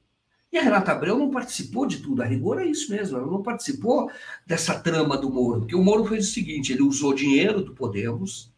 E 0.53 0.59
a 0.59 0.63
Renata 0.63 0.91
Abreu 0.91 1.17
não 1.17 1.31
participou 1.31 1.87
de 1.87 1.99
tudo, 1.99 2.23
a 2.23 2.27
rigor 2.27 2.61
é 2.61 2.65
isso 2.65 2.91
mesmo, 2.91 3.17
ela 3.17 3.27
não 3.27 3.41
participou 3.41 4.11
dessa 4.45 4.79
trama 4.81 5.17
do 5.17 5.31
Moro, 5.31 5.61
porque 5.61 5.77
o 5.77 5.83
Moro 5.83 6.05
fez 6.05 6.29
o 6.29 6.33
seguinte: 6.33 6.73
ele 6.73 6.83
usou 6.83 7.15
dinheiro 7.15 7.63
do 7.63 7.73
Podemos, 7.73 8.53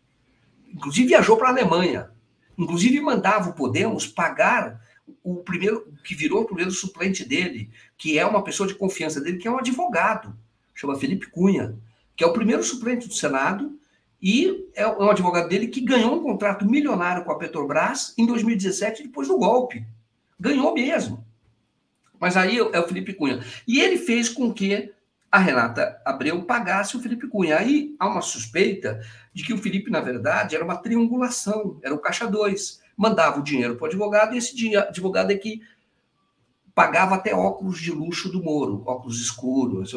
inclusive 0.72 1.08
viajou 1.08 1.36
para 1.36 1.48
a 1.48 1.50
Alemanha, 1.50 2.10
inclusive 2.56 2.98
mandava 2.98 3.50
o 3.50 3.52
Podemos 3.52 4.06
pagar 4.06 4.80
o 5.22 5.36
primeiro, 5.36 5.92
que 6.02 6.14
virou 6.14 6.42
o 6.42 6.46
primeiro 6.46 6.70
suplente 6.70 7.26
dele, 7.26 7.70
que 7.98 8.18
é 8.18 8.24
uma 8.24 8.42
pessoa 8.42 8.66
de 8.66 8.74
confiança 8.74 9.20
dele, 9.20 9.36
que 9.36 9.46
é 9.46 9.50
um 9.50 9.58
advogado, 9.58 10.34
chama 10.74 10.98
Felipe 10.98 11.30
Cunha, 11.30 11.76
que 12.16 12.24
é 12.24 12.26
o 12.26 12.32
primeiro 12.32 12.62
suplente 12.62 13.08
do 13.08 13.14
Senado 13.14 13.78
e 14.22 14.68
é 14.76 14.86
um 14.86 15.10
advogado 15.10 15.48
dele 15.48 15.66
que 15.66 15.80
ganhou 15.80 16.14
um 16.14 16.22
contrato 16.22 16.64
milionário 16.64 17.24
com 17.24 17.32
a 17.32 17.38
Petrobras 17.38 18.14
em 18.16 18.24
2017, 18.24 19.02
depois 19.02 19.26
do 19.26 19.36
golpe. 19.36 19.84
Ganhou 20.38 20.72
mesmo. 20.72 21.26
Mas 22.20 22.36
aí 22.36 22.56
é 22.56 22.78
o 22.78 22.86
Felipe 22.86 23.14
Cunha. 23.14 23.44
E 23.66 23.80
ele 23.80 23.98
fez 23.98 24.28
com 24.28 24.52
que 24.52 24.92
a 25.28 25.38
Renata 25.38 26.00
Abreu 26.04 26.44
pagasse 26.44 26.96
o 26.96 27.00
Felipe 27.00 27.26
Cunha. 27.26 27.56
Aí 27.58 27.96
há 27.98 28.06
uma 28.06 28.22
suspeita 28.22 29.00
de 29.34 29.42
que 29.42 29.52
o 29.52 29.58
Felipe, 29.58 29.90
na 29.90 30.00
verdade, 30.00 30.54
era 30.54 30.64
uma 30.64 30.76
triangulação, 30.76 31.80
era 31.82 31.92
o 31.92 31.98
caixa 31.98 32.26
2. 32.26 32.80
Mandava 32.96 33.40
o 33.40 33.42
dinheiro 33.42 33.74
para 33.74 33.84
o 33.84 33.88
advogado 33.88 34.34
e 34.34 34.38
esse 34.38 34.76
advogado 34.76 35.32
é 35.32 35.36
que 35.36 35.62
pagava 36.74 37.14
até 37.14 37.34
óculos 37.34 37.78
de 37.78 37.90
luxo 37.90 38.30
do 38.30 38.42
Moro, 38.42 38.82
óculos 38.86 39.20
escuros, 39.20 39.92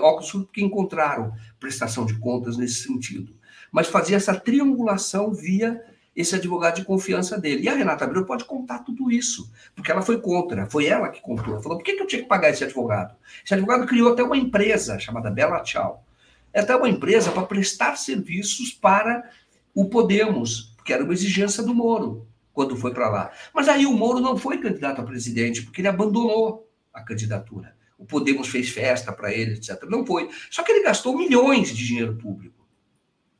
óculos 0.00 0.48
que 0.52 0.62
encontraram 0.62 1.32
prestação 1.58 2.06
de 2.06 2.18
contas 2.18 2.56
nesse 2.56 2.84
sentido. 2.84 3.34
Mas 3.70 3.88
fazia 3.88 4.16
essa 4.16 4.38
triangulação 4.38 5.32
via 5.32 5.82
esse 6.14 6.34
advogado 6.34 6.76
de 6.76 6.84
confiança 6.84 7.40
dele. 7.40 7.62
E 7.62 7.68
a 7.68 7.74
Renata 7.74 8.04
Abreu 8.04 8.26
pode 8.26 8.44
contar 8.44 8.80
tudo 8.80 9.10
isso, 9.10 9.50
porque 9.74 9.90
ela 9.90 10.02
foi 10.02 10.20
contra, 10.20 10.66
foi 10.66 10.86
ela 10.86 11.08
que 11.08 11.20
contou. 11.20 11.60
Falou: 11.60 11.78
por 11.78 11.84
que, 11.84 11.94
que 11.94 12.02
eu 12.02 12.06
tinha 12.06 12.22
que 12.22 12.28
pagar 12.28 12.50
esse 12.50 12.62
advogado? 12.62 13.16
Esse 13.44 13.54
advogado 13.54 13.86
criou 13.86 14.12
até 14.12 14.22
uma 14.22 14.36
empresa 14.36 14.98
chamada 14.98 15.30
Bela 15.30 15.60
Tchau. 15.60 16.04
É 16.52 16.60
até 16.60 16.76
uma 16.76 16.88
empresa 16.88 17.32
para 17.32 17.46
prestar 17.46 17.96
serviços 17.96 18.70
para 18.72 19.28
o 19.74 19.86
Podemos, 19.86 20.76
que 20.84 20.92
era 20.92 21.02
uma 21.02 21.14
exigência 21.14 21.62
do 21.62 21.74
Moro 21.74 22.26
quando 22.52 22.76
foi 22.76 22.92
para 22.92 23.08
lá. 23.08 23.32
Mas 23.54 23.68
aí 23.68 23.86
o 23.86 23.92
Moro 23.92 24.20
não 24.20 24.36
foi 24.36 24.58
candidato 24.58 25.00
a 25.00 25.04
presidente, 25.04 25.62
porque 25.62 25.80
ele 25.80 25.88
abandonou 25.88 26.68
a 26.92 27.02
candidatura. 27.02 27.76
O 27.96 28.04
Podemos 28.04 28.48
fez 28.48 28.68
festa 28.68 29.12
para 29.12 29.32
ele, 29.32 29.54
etc. 29.54 29.84
Não 29.88 30.04
foi. 30.04 30.28
Só 30.50 30.62
que 30.62 30.72
ele 30.72 30.84
gastou 30.84 31.16
milhões 31.16 31.68
de 31.68 31.86
dinheiro 31.86 32.16
público 32.16 32.66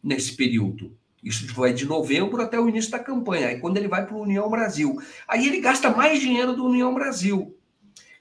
nesse 0.02 0.34
período. 0.34 0.96
Isso 1.22 1.52
vai 1.54 1.72
de 1.72 1.86
novembro 1.86 2.42
até 2.42 2.58
o 2.58 2.68
início 2.68 2.90
da 2.90 2.98
campanha. 2.98 3.48
Aí 3.48 3.60
quando 3.60 3.76
ele 3.76 3.88
vai 3.88 4.04
para 4.04 4.16
o 4.16 4.22
União 4.22 4.48
Brasil, 4.50 5.00
aí 5.28 5.46
ele 5.46 5.60
gasta 5.60 5.90
mais 5.90 6.20
dinheiro 6.20 6.54
do 6.54 6.64
União 6.64 6.92
Brasil. 6.94 7.56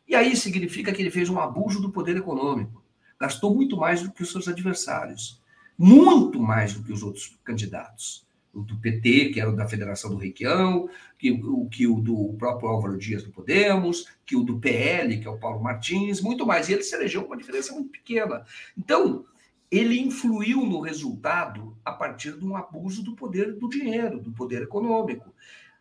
E 0.08 0.16
aí 0.16 0.36
significa 0.36 0.92
que 0.92 1.02
ele 1.02 1.10
fez 1.10 1.30
um 1.30 1.40
abuso 1.40 1.82
do 1.82 1.92
poder 1.92 2.18
econômico. 2.18 2.84
Gastou 3.20 3.56
muito 3.56 3.78
mais 3.78 4.02
do 4.04 4.12
que 4.12 4.22
os 4.22 4.32
seus 4.32 4.48
adversários. 4.48 5.42
Muito 5.78 6.40
mais 6.40 6.74
do 6.74 6.84
que 6.84 6.92
os 6.92 7.02
outros 7.02 7.40
candidatos. 7.44 8.26
O 8.54 8.62
do 8.62 8.78
PT, 8.78 9.30
que 9.30 9.40
era 9.40 9.50
o 9.50 9.56
da 9.56 9.68
Federação 9.68 10.12
do 10.12 10.18
Requião, 10.18 10.90
que, 11.18 11.32
o, 11.32 11.70
que 11.70 11.88
o 11.88 12.02
do 12.02 12.36
próprio 12.38 12.70
Álvaro 12.70 12.98
Dias 12.98 13.24
do 13.24 13.32
Podemos, 13.32 14.08
que 14.26 14.36
o 14.36 14.44
do 14.44 14.60
PL, 14.60 15.20
que 15.20 15.28
é 15.28 15.30
o 15.30 15.38
Paulo 15.38 15.64
Martins, 15.64 16.22
muito 16.22 16.46
mais. 16.46 16.68
E 16.68 16.74
ele 16.74 16.84
se 16.84 16.94
elegeu 16.96 17.24
com 17.24 17.28
uma 17.28 17.38
diferença 17.38 17.74
muito 17.74 17.90
pequena. 17.90 18.46
Então, 18.78 19.26
ele 19.72 19.98
influiu 20.00 20.66
no 20.66 20.82
resultado 20.82 21.78
a 21.86 21.94
partir 21.94 22.38
de 22.38 22.46
um 22.46 22.58
abuso 22.58 23.02
do 23.02 23.16
poder 23.16 23.54
do 23.56 23.70
dinheiro, 23.70 24.20
do 24.20 24.32
poder 24.32 24.64
econômico. 24.64 25.34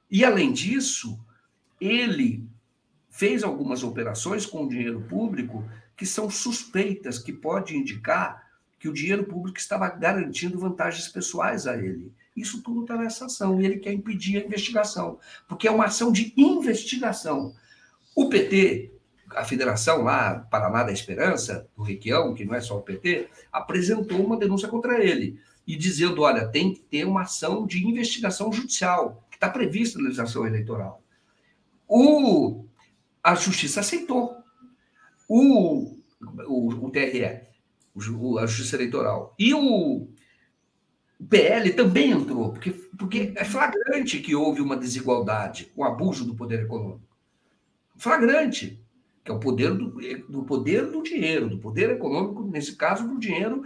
E, 0.08 0.24
além 0.24 0.52
disso, 0.52 1.18
ele 1.80 2.48
fez 3.10 3.42
algumas 3.42 3.82
operações 3.82 4.46
com 4.46 4.64
o 4.64 4.68
dinheiro 4.68 5.02
público 5.02 5.68
que 5.96 6.06
são 6.06 6.30
suspeitas, 6.30 7.18
que 7.18 7.32
pode 7.32 7.76
indicar 7.76 8.48
que 8.78 8.88
o 8.88 8.92
dinheiro 8.92 9.24
público 9.24 9.58
estava 9.58 9.88
garantindo 9.90 10.58
vantagens 10.58 11.08
pessoais 11.08 11.66
a 11.66 11.76
ele. 11.76 12.12
Isso 12.36 12.62
tudo 12.62 12.82
está 12.82 12.96
nessa 12.96 13.26
ação 13.26 13.60
e 13.60 13.64
ele 13.64 13.78
quer 13.78 13.92
impedir 13.92 14.38
a 14.38 14.46
investigação, 14.46 15.18
porque 15.48 15.66
é 15.66 15.70
uma 15.70 15.86
ação 15.86 16.12
de 16.12 16.32
investigação. 16.36 17.54
O 18.14 18.28
PT 18.28 18.92
a 19.34 19.44
federação 19.44 20.02
lá, 20.02 20.40
Paraná 20.50 20.82
da 20.82 20.92
Esperança, 20.92 21.68
do 21.76 21.82
Requião, 21.82 22.34
que 22.34 22.44
não 22.44 22.54
é 22.54 22.60
só 22.60 22.76
o 22.76 22.82
PT, 22.82 23.28
apresentou 23.52 24.24
uma 24.24 24.36
denúncia 24.36 24.68
contra 24.68 25.02
ele 25.02 25.38
e 25.66 25.76
dizendo: 25.76 26.22
olha, 26.22 26.48
tem 26.48 26.72
que 26.72 26.80
ter 26.80 27.04
uma 27.04 27.22
ação 27.22 27.66
de 27.66 27.86
investigação 27.86 28.52
judicial, 28.52 29.24
que 29.30 29.36
está 29.36 29.48
prevista 29.48 29.98
na 29.98 30.04
legislação 30.04 30.46
eleitoral. 30.46 31.02
O, 31.86 32.64
a 33.22 33.34
justiça 33.34 33.80
aceitou. 33.80 34.36
O, 35.28 35.96
o, 36.48 36.86
o 36.86 36.90
TRE, 36.90 37.24
a 37.24 38.46
Justiça 38.46 38.76
Eleitoral. 38.76 39.34
E 39.38 39.54
o, 39.54 40.08
o 41.20 41.24
PL 41.26 41.72
também 41.74 42.10
entrou, 42.10 42.50
porque, 42.50 42.70
porque 42.98 43.32
é 43.36 43.44
flagrante 43.44 44.18
que 44.20 44.34
houve 44.34 44.60
uma 44.60 44.76
desigualdade, 44.76 45.70
um 45.76 45.84
abuso 45.84 46.24
do 46.24 46.34
poder 46.34 46.62
econômico. 46.62 47.06
Flagrante 47.96 48.80
que 49.24 49.30
é 49.30 49.34
o 49.34 49.38
poder 49.38 49.74
do, 49.74 49.90
do 50.28 50.42
poder 50.44 50.86
do 50.86 51.02
dinheiro, 51.02 51.48
do 51.48 51.58
poder 51.58 51.90
econômico, 51.90 52.42
nesse 52.44 52.76
caso, 52.76 53.06
do 53.06 53.18
dinheiro 53.18 53.64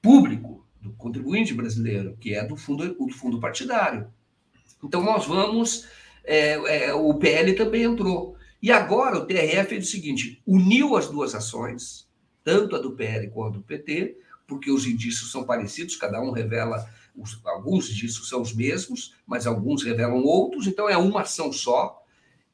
público, 0.00 0.64
do 0.80 0.92
contribuinte 0.92 1.52
brasileiro, 1.52 2.16
que 2.18 2.34
é 2.34 2.44
do 2.44 2.56
fundo, 2.56 2.94
do 2.94 3.08
fundo 3.10 3.38
partidário. 3.38 4.08
Então, 4.82 5.02
nós 5.02 5.26
vamos. 5.26 5.86
É, 6.24 6.86
é, 6.86 6.94
o 6.94 7.14
PL 7.14 7.54
também 7.54 7.82
entrou. 7.82 8.36
E 8.60 8.72
agora 8.72 9.18
o 9.18 9.26
TRF 9.26 9.68
fez 9.68 9.86
o 9.86 9.90
seguinte: 9.90 10.42
uniu 10.46 10.96
as 10.96 11.08
duas 11.08 11.34
ações, 11.34 12.08
tanto 12.42 12.74
a 12.74 12.78
do 12.78 12.92
PL 12.92 13.28
quanto 13.28 13.56
a 13.56 13.58
do 13.58 13.64
PT, 13.64 14.16
porque 14.46 14.70
os 14.70 14.86
indícios 14.86 15.30
são 15.30 15.44
parecidos, 15.44 15.96
cada 15.96 16.20
um 16.20 16.30
revela, 16.30 16.88
os, 17.14 17.40
alguns 17.44 17.90
indícios 17.90 18.28
são 18.28 18.40
os 18.40 18.54
mesmos, 18.54 19.14
mas 19.26 19.46
alguns 19.46 19.82
revelam 19.82 20.22
outros, 20.22 20.66
então 20.66 20.88
é 20.88 20.96
uma 20.96 21.22
ação 21.22 21.52
só. 21.52 22.02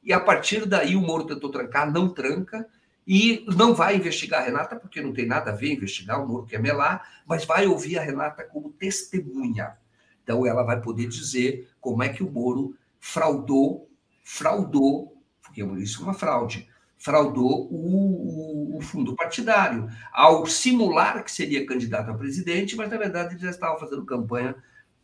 E 0.03 0.11
a 0.11 0.19
partir 0.19 0.65
daí 0.65 0.95
o 0.95 1.01
Moro 1.01 1.25
tentou 1.25 1.49
trancar, 1.49 1.91
não 1.91 2.09
tranca, 2.09 2.67
e 3.05 3.45
não 3.47 3.73
vai 3.73 3.97
investigar 3.97 4.41
a 4.41 4.45
Renata, 4.45 4.75
porque 4.75 5.01
não 5.01 5.13
tem 5.13 5.25
nada 5.25 5.51
a 5.51 5.55
ver 5.55 5.73
investigar, 5.73 6.23
o 6.23 6.27
Moro 6.27 6.45
quer 6.45 6.59
melar, 6.59 7.21
mas 7.25 7.45
vai 7.45 7.67
ouvir 7.67 7.97
a 7.97 8.03
Renata 8.03 8.43
como 8.43 8.69
testemunha. 8.71 9.77
Então 10.23 10.45
ela 10.45 10.63
vai 10.63 10.81
poder 10.81 11.07
dizer 11.07 11.69
como 11.81 12.01
é 12.01 12.09
que 12.09 12.23
o 12.23 12.31
Moro 12.31 12.75
fraudou, 12.99 13.89
fraudou, 14.23 15.21
porque 15.41 15.61
isso 15.81 16.01
é 16.01 16.05
uma 16.05 16.13
fraude, 16.13 16.69
fraudou 17.03 17.67
o, 17.69 18.75
o, 18.75 18.77
o, 18.77 18.81
fundo 18.81 19.13
partidário, 19.13 19.89
ao 20.13 20.45
simular 20.45 21.21
que 21.21 21.31
seria 21.31 21.65
candidato 21.65 22.09
a 22.09 22.13
presidente, 22.13 22.77
mas 22.77 22.89
na 22.89 22.97
verdade 22.97 23.35
ele 23.35 23.41
já 23.41 23.49
estava 23.49 23.77
fazendo 23.77 24.05
campanha 24.05 24.55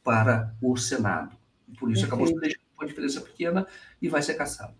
para 0.02 0.56
o 0.62 0.78
Senado. 0.78 1.36
Por 1.78 1.92
isso 1.92 2.06
acabou 2.06 2.26
se 2.26 2.34
deixando 2.40 2.62
uma 2.80 2.88
diferença 2.88 3.20
pequena 3.20 3.68
e 4.02 4.08
vai 4.08 4.22
ser 4.22 4.36
caçado. 4.36 4.74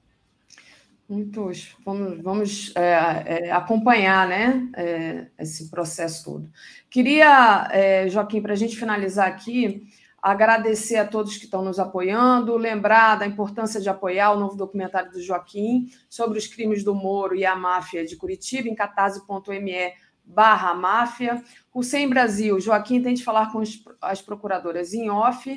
Muitos. 1.10 1.76
Vamos, 1.84 2.22
vamos 2.22 2.74
é, 2.76 2.94
é, 3.26 3.52
acompanhar 3.52 4.26
né, 4.26 4.70
é, 4.78 5.28
esse 5.40 5.70
processo 5.70 6.24
todo. 6.24 6.50
Queria, 6.90 7.68
é, 7.70 8.08
Joaquim, 8.08 8.42
para 8.42 8.54
a 8.54 8.56
gente 8.56 8.78
finalizar 8.78 9.28
aqui, 9.28 9.88
agradecer 10.22 10.98
a 10.98 11.08
todos 11.08 11.38
que 11.38 11.46
estão 11.46 11.62
nos 11.62 11.80
apoiando, 11.80 12.58
lembrar 12.58 13.16
da 13.16 13.26
importância 13.26 13.80
de 13.80 13.90
apoiar 13.90 14.32
o 14.32 14.40
novo 14.40 14.56
documentário 14.56 15.12
do 15.12 15.22
Joaquim 15.22 15.92
sobre 16.10 16.38
os 16.38 16.48
crimes 16.48 16.84
do 16.84 16.94
Moro 16.94 17.36
e 17.36 17.46
a 17.46 17.56
máfia 17.56 18.06
de 18.06 18.16
Curitiba, 18.16 18.68
em 18.68 18.76
catarse.me 18.76 19.94
barra 20.24 20.74
máfia. 20.74 21.44
O 21.74 21.82
Sem 21.82 22.08
Brasil, 22.08 22.60
Joaquim 22.60 23.02
tem 23.02 23.16
de 23.16 23.24
falar 23.24 23.52
com 23.52 23.62
as 24.02 24.22
procuradoras 24.22 24.94
em 24.94 25.10
off, 25.10 25.50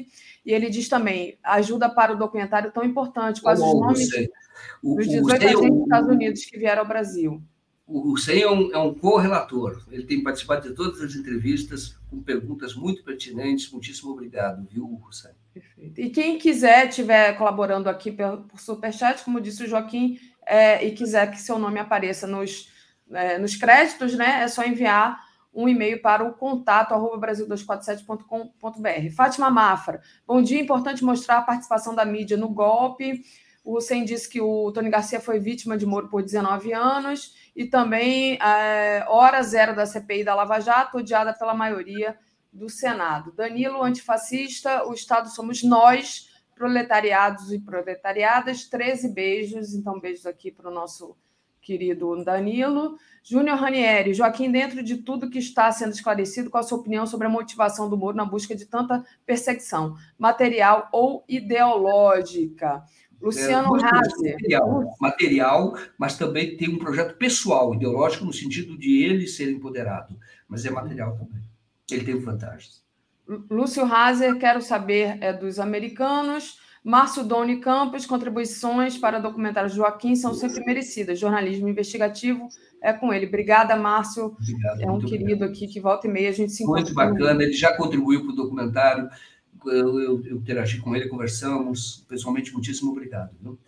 e 0.44 0.52
ele 0.52 0.70
diz 0.70 0.88
também, 0.88 1.38
ajuda 1.42 1.90
para 1.90 2.12
o 2.12 2.16
documentário 2.16 2.72
tão 2.72 2.82
importante, 2.82 3.42
quase 3.42 3.62
os 3.62 3.74
nomes 3.74 4.08
o, 4.82 4.96
dos 4.96 5.08
18 5.08 5.44
agentes 5.44 5.70
dos 5.70 5.82
Estados 5.82 6.08
Unidos 6.08 6.44
que 6.44 6.58
vieram 6.58 6.82
ao 6.82 6.88
Brasil 6.88 7.42
o 7.92 8.12
Hussein 8.12 8.40
é 8.40 8.50
um, 8.50 8.72
é 8.72 8.78
um 8.78 8.94
co-relator. 8.94 9.82
Ele 9.90 10.04
tem 10.04 10.22
participado 10.22 10.68
de 10.68 10.74
todas 10.74 11.00
as 11.00 11.14
entrevistas 11.14 11.98
com 12.08 12.22
perguntas 12.22 12.74
muito 12.74 13.04
pertinentes. 13.04 13.70
Muitíssimo 13.70 14.12
obrigado, 14.12 14.66
viu, 14.70 15.00
Hussein? 15.06 15.34
Perfeito. 15.52 16.00
E 16.00 16.10
quem 16.10 16.38
quiser, 16.38 16.88
estiver 16.88 17.36
colaborando 17.36 17.88
aqui 17.88 18.10
por 18.10 18.58
Superchat, 18.58 19.22
como 19.22 19.40
disse 19.40 19.64
o 19.64 19.68
Joaquim, 19.68 20.18
é, 20.46 20.84
e 20.86 20.92
quiser 20.92 21.30
que 21.30 21.40
seu 21.40 21.58
nome 21.58 21.78
apareça 21.78 22.26
nos, 22.26 22.70
é, 23.10 23.38
nos 23.38 23.54
créditos, 23.56 24.14
né, 24.14 24.42
é 24.42 24.48
só 24.48 24.64
enviar 24.64 25.20
um 25.54 25.68
e-mail 25.68 26.00
para 26.00 26.24
o 26.24 26.32
contato 26.32 26.94
arroba 26.94 27.26
brasil247.com.br. 27.26 29.14
Fátima 29.14 29.50
Mafra, 29.50 30.00
bom 30.26 30.40
dia. 30.40 30.58
Importante 30.60 31.04
mostrar 31.04 31.38
a 31.38 31.42
participação 31.42 31.94
da 31.94 32.06
mídia 32.06 32.38
no 32.38 32.48
golpe. 32.48 33.22
O 33.64 33.76
Hussein 33.76 34.04
disse 34.04 34.28
que 34.28 34.40
o 34.40 34.72
Tony 34.72 34.90
Garcia 34.90 35.20
foi 35.20 35.38
vítima 35.38 35.78
de 35.78 35.86
Moro 35.86 36.08
por 36.08 36.22
19 36.22 36.72
anos 36.72 37.34
e 37.54 37.64
também 37.64 38.36
é, 38.42 39.04
hora 39.08 39.42
zero 39.42 39.74
da 39.74 39.86
CPI 39.86 40.24
da 40.24 40.34
Lava 40.34 40.58
Jato, 40.58 40.98
odiada 40.98 41.32
pela 41.32 41.54
maioria 41.54 42.18
do 42.52 42.68
Senado. 42.68 43.32
Danilo, 43.32 43.82
antifascista, 43.82 44.84
o 44.86 44.92
Estado 44.92 45.28
somos 45.28 45.62
nós, 45.62 46.28
proletariados 46.54 47.52
e 47.52 47.58
proletariadas. 47.58 48.64
13 48.64 49.08
beijos, 49.08 49.74
então 49.74 50.00
beijos 50.00 50.26
aqui 50.26 50.50
para 50.50 50.68
o 50.68 50.74
nosso 50.74 51.16
querido 51.62 52.22
Danilo. 52.24 52.98
Júnior 53.22 53.56
Ranieri, 53.56 54.12
Joaquim, 54.12 54.50
dentro 54.50 54.82
de 54.82 54.98
tudo 54.98 55.30
que 55.30 55.38
está 55.38 55.70
sendo 55.70 55.92
esclarecido, 55.92 56.50
qual 56.50 56.60
a 56.62 56.66
sua 56.66 56.78
opinião 56.78 57.06
sobre 57.06 57.28
a 57.28 57.30
motivação 57.30 57.88
do 57.88 57.96
Moro 57.96 58.16
na 58.16 58.24
busca 58.24 58.54
de 58.54 58.66
tanta 58.66 59.04
perseguição, 59.24 59.94
material 60.18 60.88
ou 60.92 61.24
ideológica? 61.28 62.82
Luciano 63.22 63.76
é, 63.76 63.80
material, 63.80 64.96
material, 65.00 65.74
mas 65.96 66.18
também 66.18 66.56
tem 66.56 66.68
um 66.68 66.78
projeto 66.78 67.16
pessoal, 67.16 67.74
ideológico, 67.74 68.24
no 68.24 68.32
sentido 68.32 68.76
de 68.76 69.02
ele 69.02 69.28
ser 69.28 69.50
empoderado. 69.50 70.16
Mas 70.48 70.66
é 70.66 70.70
material 70.70 71.16
também. 71.16 71.40
Ele 71.90 72.04
tem 72.04 72.18
vantagens. 72.18 72.82
Lúcio 73.48 73.84
Hazer, 73.84 74.36
quero 74.38 74.60
saber 74.60 75.18
é, 75.20 75.32
dos 75.32 75.60
americanos. 75.60 76.60
Márcio 76.84 77.22
Doni 77.22 77.60
Campos, 77.60 78.04
contribuições 78.04 78.98
para 78.98 79.20
documentários 79.20 79.72
Joaquim 79.72 80.16
são 80.16 80.34
sempre 80.34 80.64
merecidas. 80.64 81.18
Jornalismo 81.18 81.68
investigativo 81.68 82.48
é 82.82 82.92
com 82.92 83.12
ele. 83.12 83.26
Obrigada, 83.26 83.76
Márcio. 83.76 84.36
Obrigado, 84.36 84.82
é 84.82 84.90
um 84.90 84.98
querido 84.98 85.44
obrigado. 85.44 85.50
aqui 85.50 85.68
que 85.68 85.80
volta 85.80 86.08
e 86.08 86.10
meia 86.10 86.30
a 86.30 86.32
gente 86.32 86.50
se 86.50 86.64
encontra. 86.64 86.82
Muito 86.82 86.94
bacana, 86.94 87.44
ele 87.44 87.52
já 87.52 87.76
contribuiu 87.76 88.22
para 88.22 88.32
o 88.32 88.36
documentário 88.36 89.08
eu, 89.66 90.00
eu, 90.00 90.22
eu 90.24 90.36
interagi 90.36 90.80
com 90.80 90.94
ele, 90.94 91.08
conversamos. 91.08 92.04
Pessoalmente, 92.08 92.52
muitíssimo 92.52 92.90
obrigado. 92.90 93.30
Viu? 93.40 93.58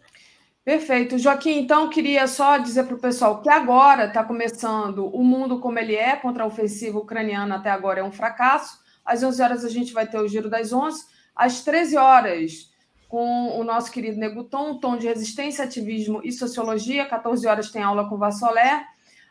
Perfeito. 0.64 1.18
Joaquim, 1.18 1.58
então 1.58 1.90
queria 1.90 2.26
só 2.26 2.56
dizer 2.56 2.84
para 2.84 2.94
o 2.94 2.98
pessoal 2.98 3.42
que 3.42 3.50
agora 3.50 4.06
está 4.06 4.24
começando 4.24 5.06
o 5.14 5.22
mundo 5.22 5.60
como 5.60 5.78
ele 5.78 5.94
é, 5.94 6.16
contra 6.16 6.42
a 6.42 6.46
ofensiva 6.46 6.98
ucraniana 6.98 7.56
até 7.56 7.70
agora 7.70 8.00
é 8.00 8.04
um 8.04 8.12
fracasso. 8.12 8.78
Às 9.04 9.22
11 9.22 9.42
horas 9.42 9.64
a 9.64 9.68
gente 9.68 9.92
vai 9.92 10.06
ter 10.06 10.18
o 10.18 10.26
Giro 10.26 10.48
das 10.48 10.72
11. 10.72 11.04
Às 11.36 11.62
13 11.62 11.96
horas, 11.98 12.72
com 13.08 13.60
o 13.60 13.62
nosso 13.62 13.92
querido 13.92 14.18
Neguton, 14.18 14.78
tom 14.78 14.96
de 14.96 15.06
resistência, 15.06 15.64
ativismo 15.64 16.22
e 16.24 16.32
sociologia. 16.32 17.04
14 17.04 17.46
horas 17.46 17.70
tem 17.70 17.82
aula 17.82 18.08
com 18.08 18.16
Vassolé. 18.16 18.86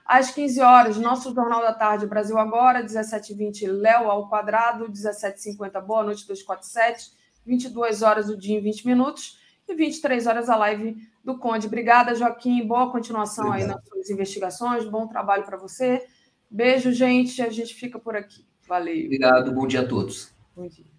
Às 0.06 0.32
15 0.32 0.62
horas, 0.62 0.98
nosso 0.98 1.34
Jornal 1.34 1.62
da 1.62 1.74
Tarde 1.74 2.06
Brasil 2.06 2.38
Agora, 2.38 2.84
17h20, 2.84 3.68
Léo 3.68 4.10
ao 4.10 4.28
quadrado, 4.28 4.90
17h50, 4.90 5.82
Boa 5.82 6.04
Noite 6.04 6.28
247, 6.28 7.12
22 7.46 8.02
horas 8.02 8.30
o 8.30 8.38
dia 8.38 8.58
em 8.58 8.62
20 8.62 8.86
minutos 8.86 9.40
e 9.68 9.74
23 9.74 10.28
horas 10.28 10.50
a 10.50 10.56
live 10.58 10.98
do 11.24 11.38
Conde. 11.38 11.68
Obrigada, 11.68 12.16
Joaquim. 12.16 12.66
Boa 12.68 12.92
continuação 12.92 13.48
Obrigado. 13.48 13.70
aí 13.70 13.76
nas 13.76 13.88
suas 13.88 14.10
investigações. 14.10 14.86
Bom 14.86 15.08
trabalho 15.08 15.46
para 15.46 15.58
você. 15.58 16.06
Beijo, 16.50 16.92
gente. 16.92 17.42
A 17.42 17.50
gente 17.50 17.74
fica 17.74 17.98
por 17.98 18.16
aqui. 18.16 18.46
Valeu. 18.68 19.06
Obrigado. 19.06 19.54
Bom 19.54 19.66
dia 19.66 19.82
a 19.82 19.88
todos. 19.88 20.34
Bom 20.56 20.68
dia. 20.68 20.93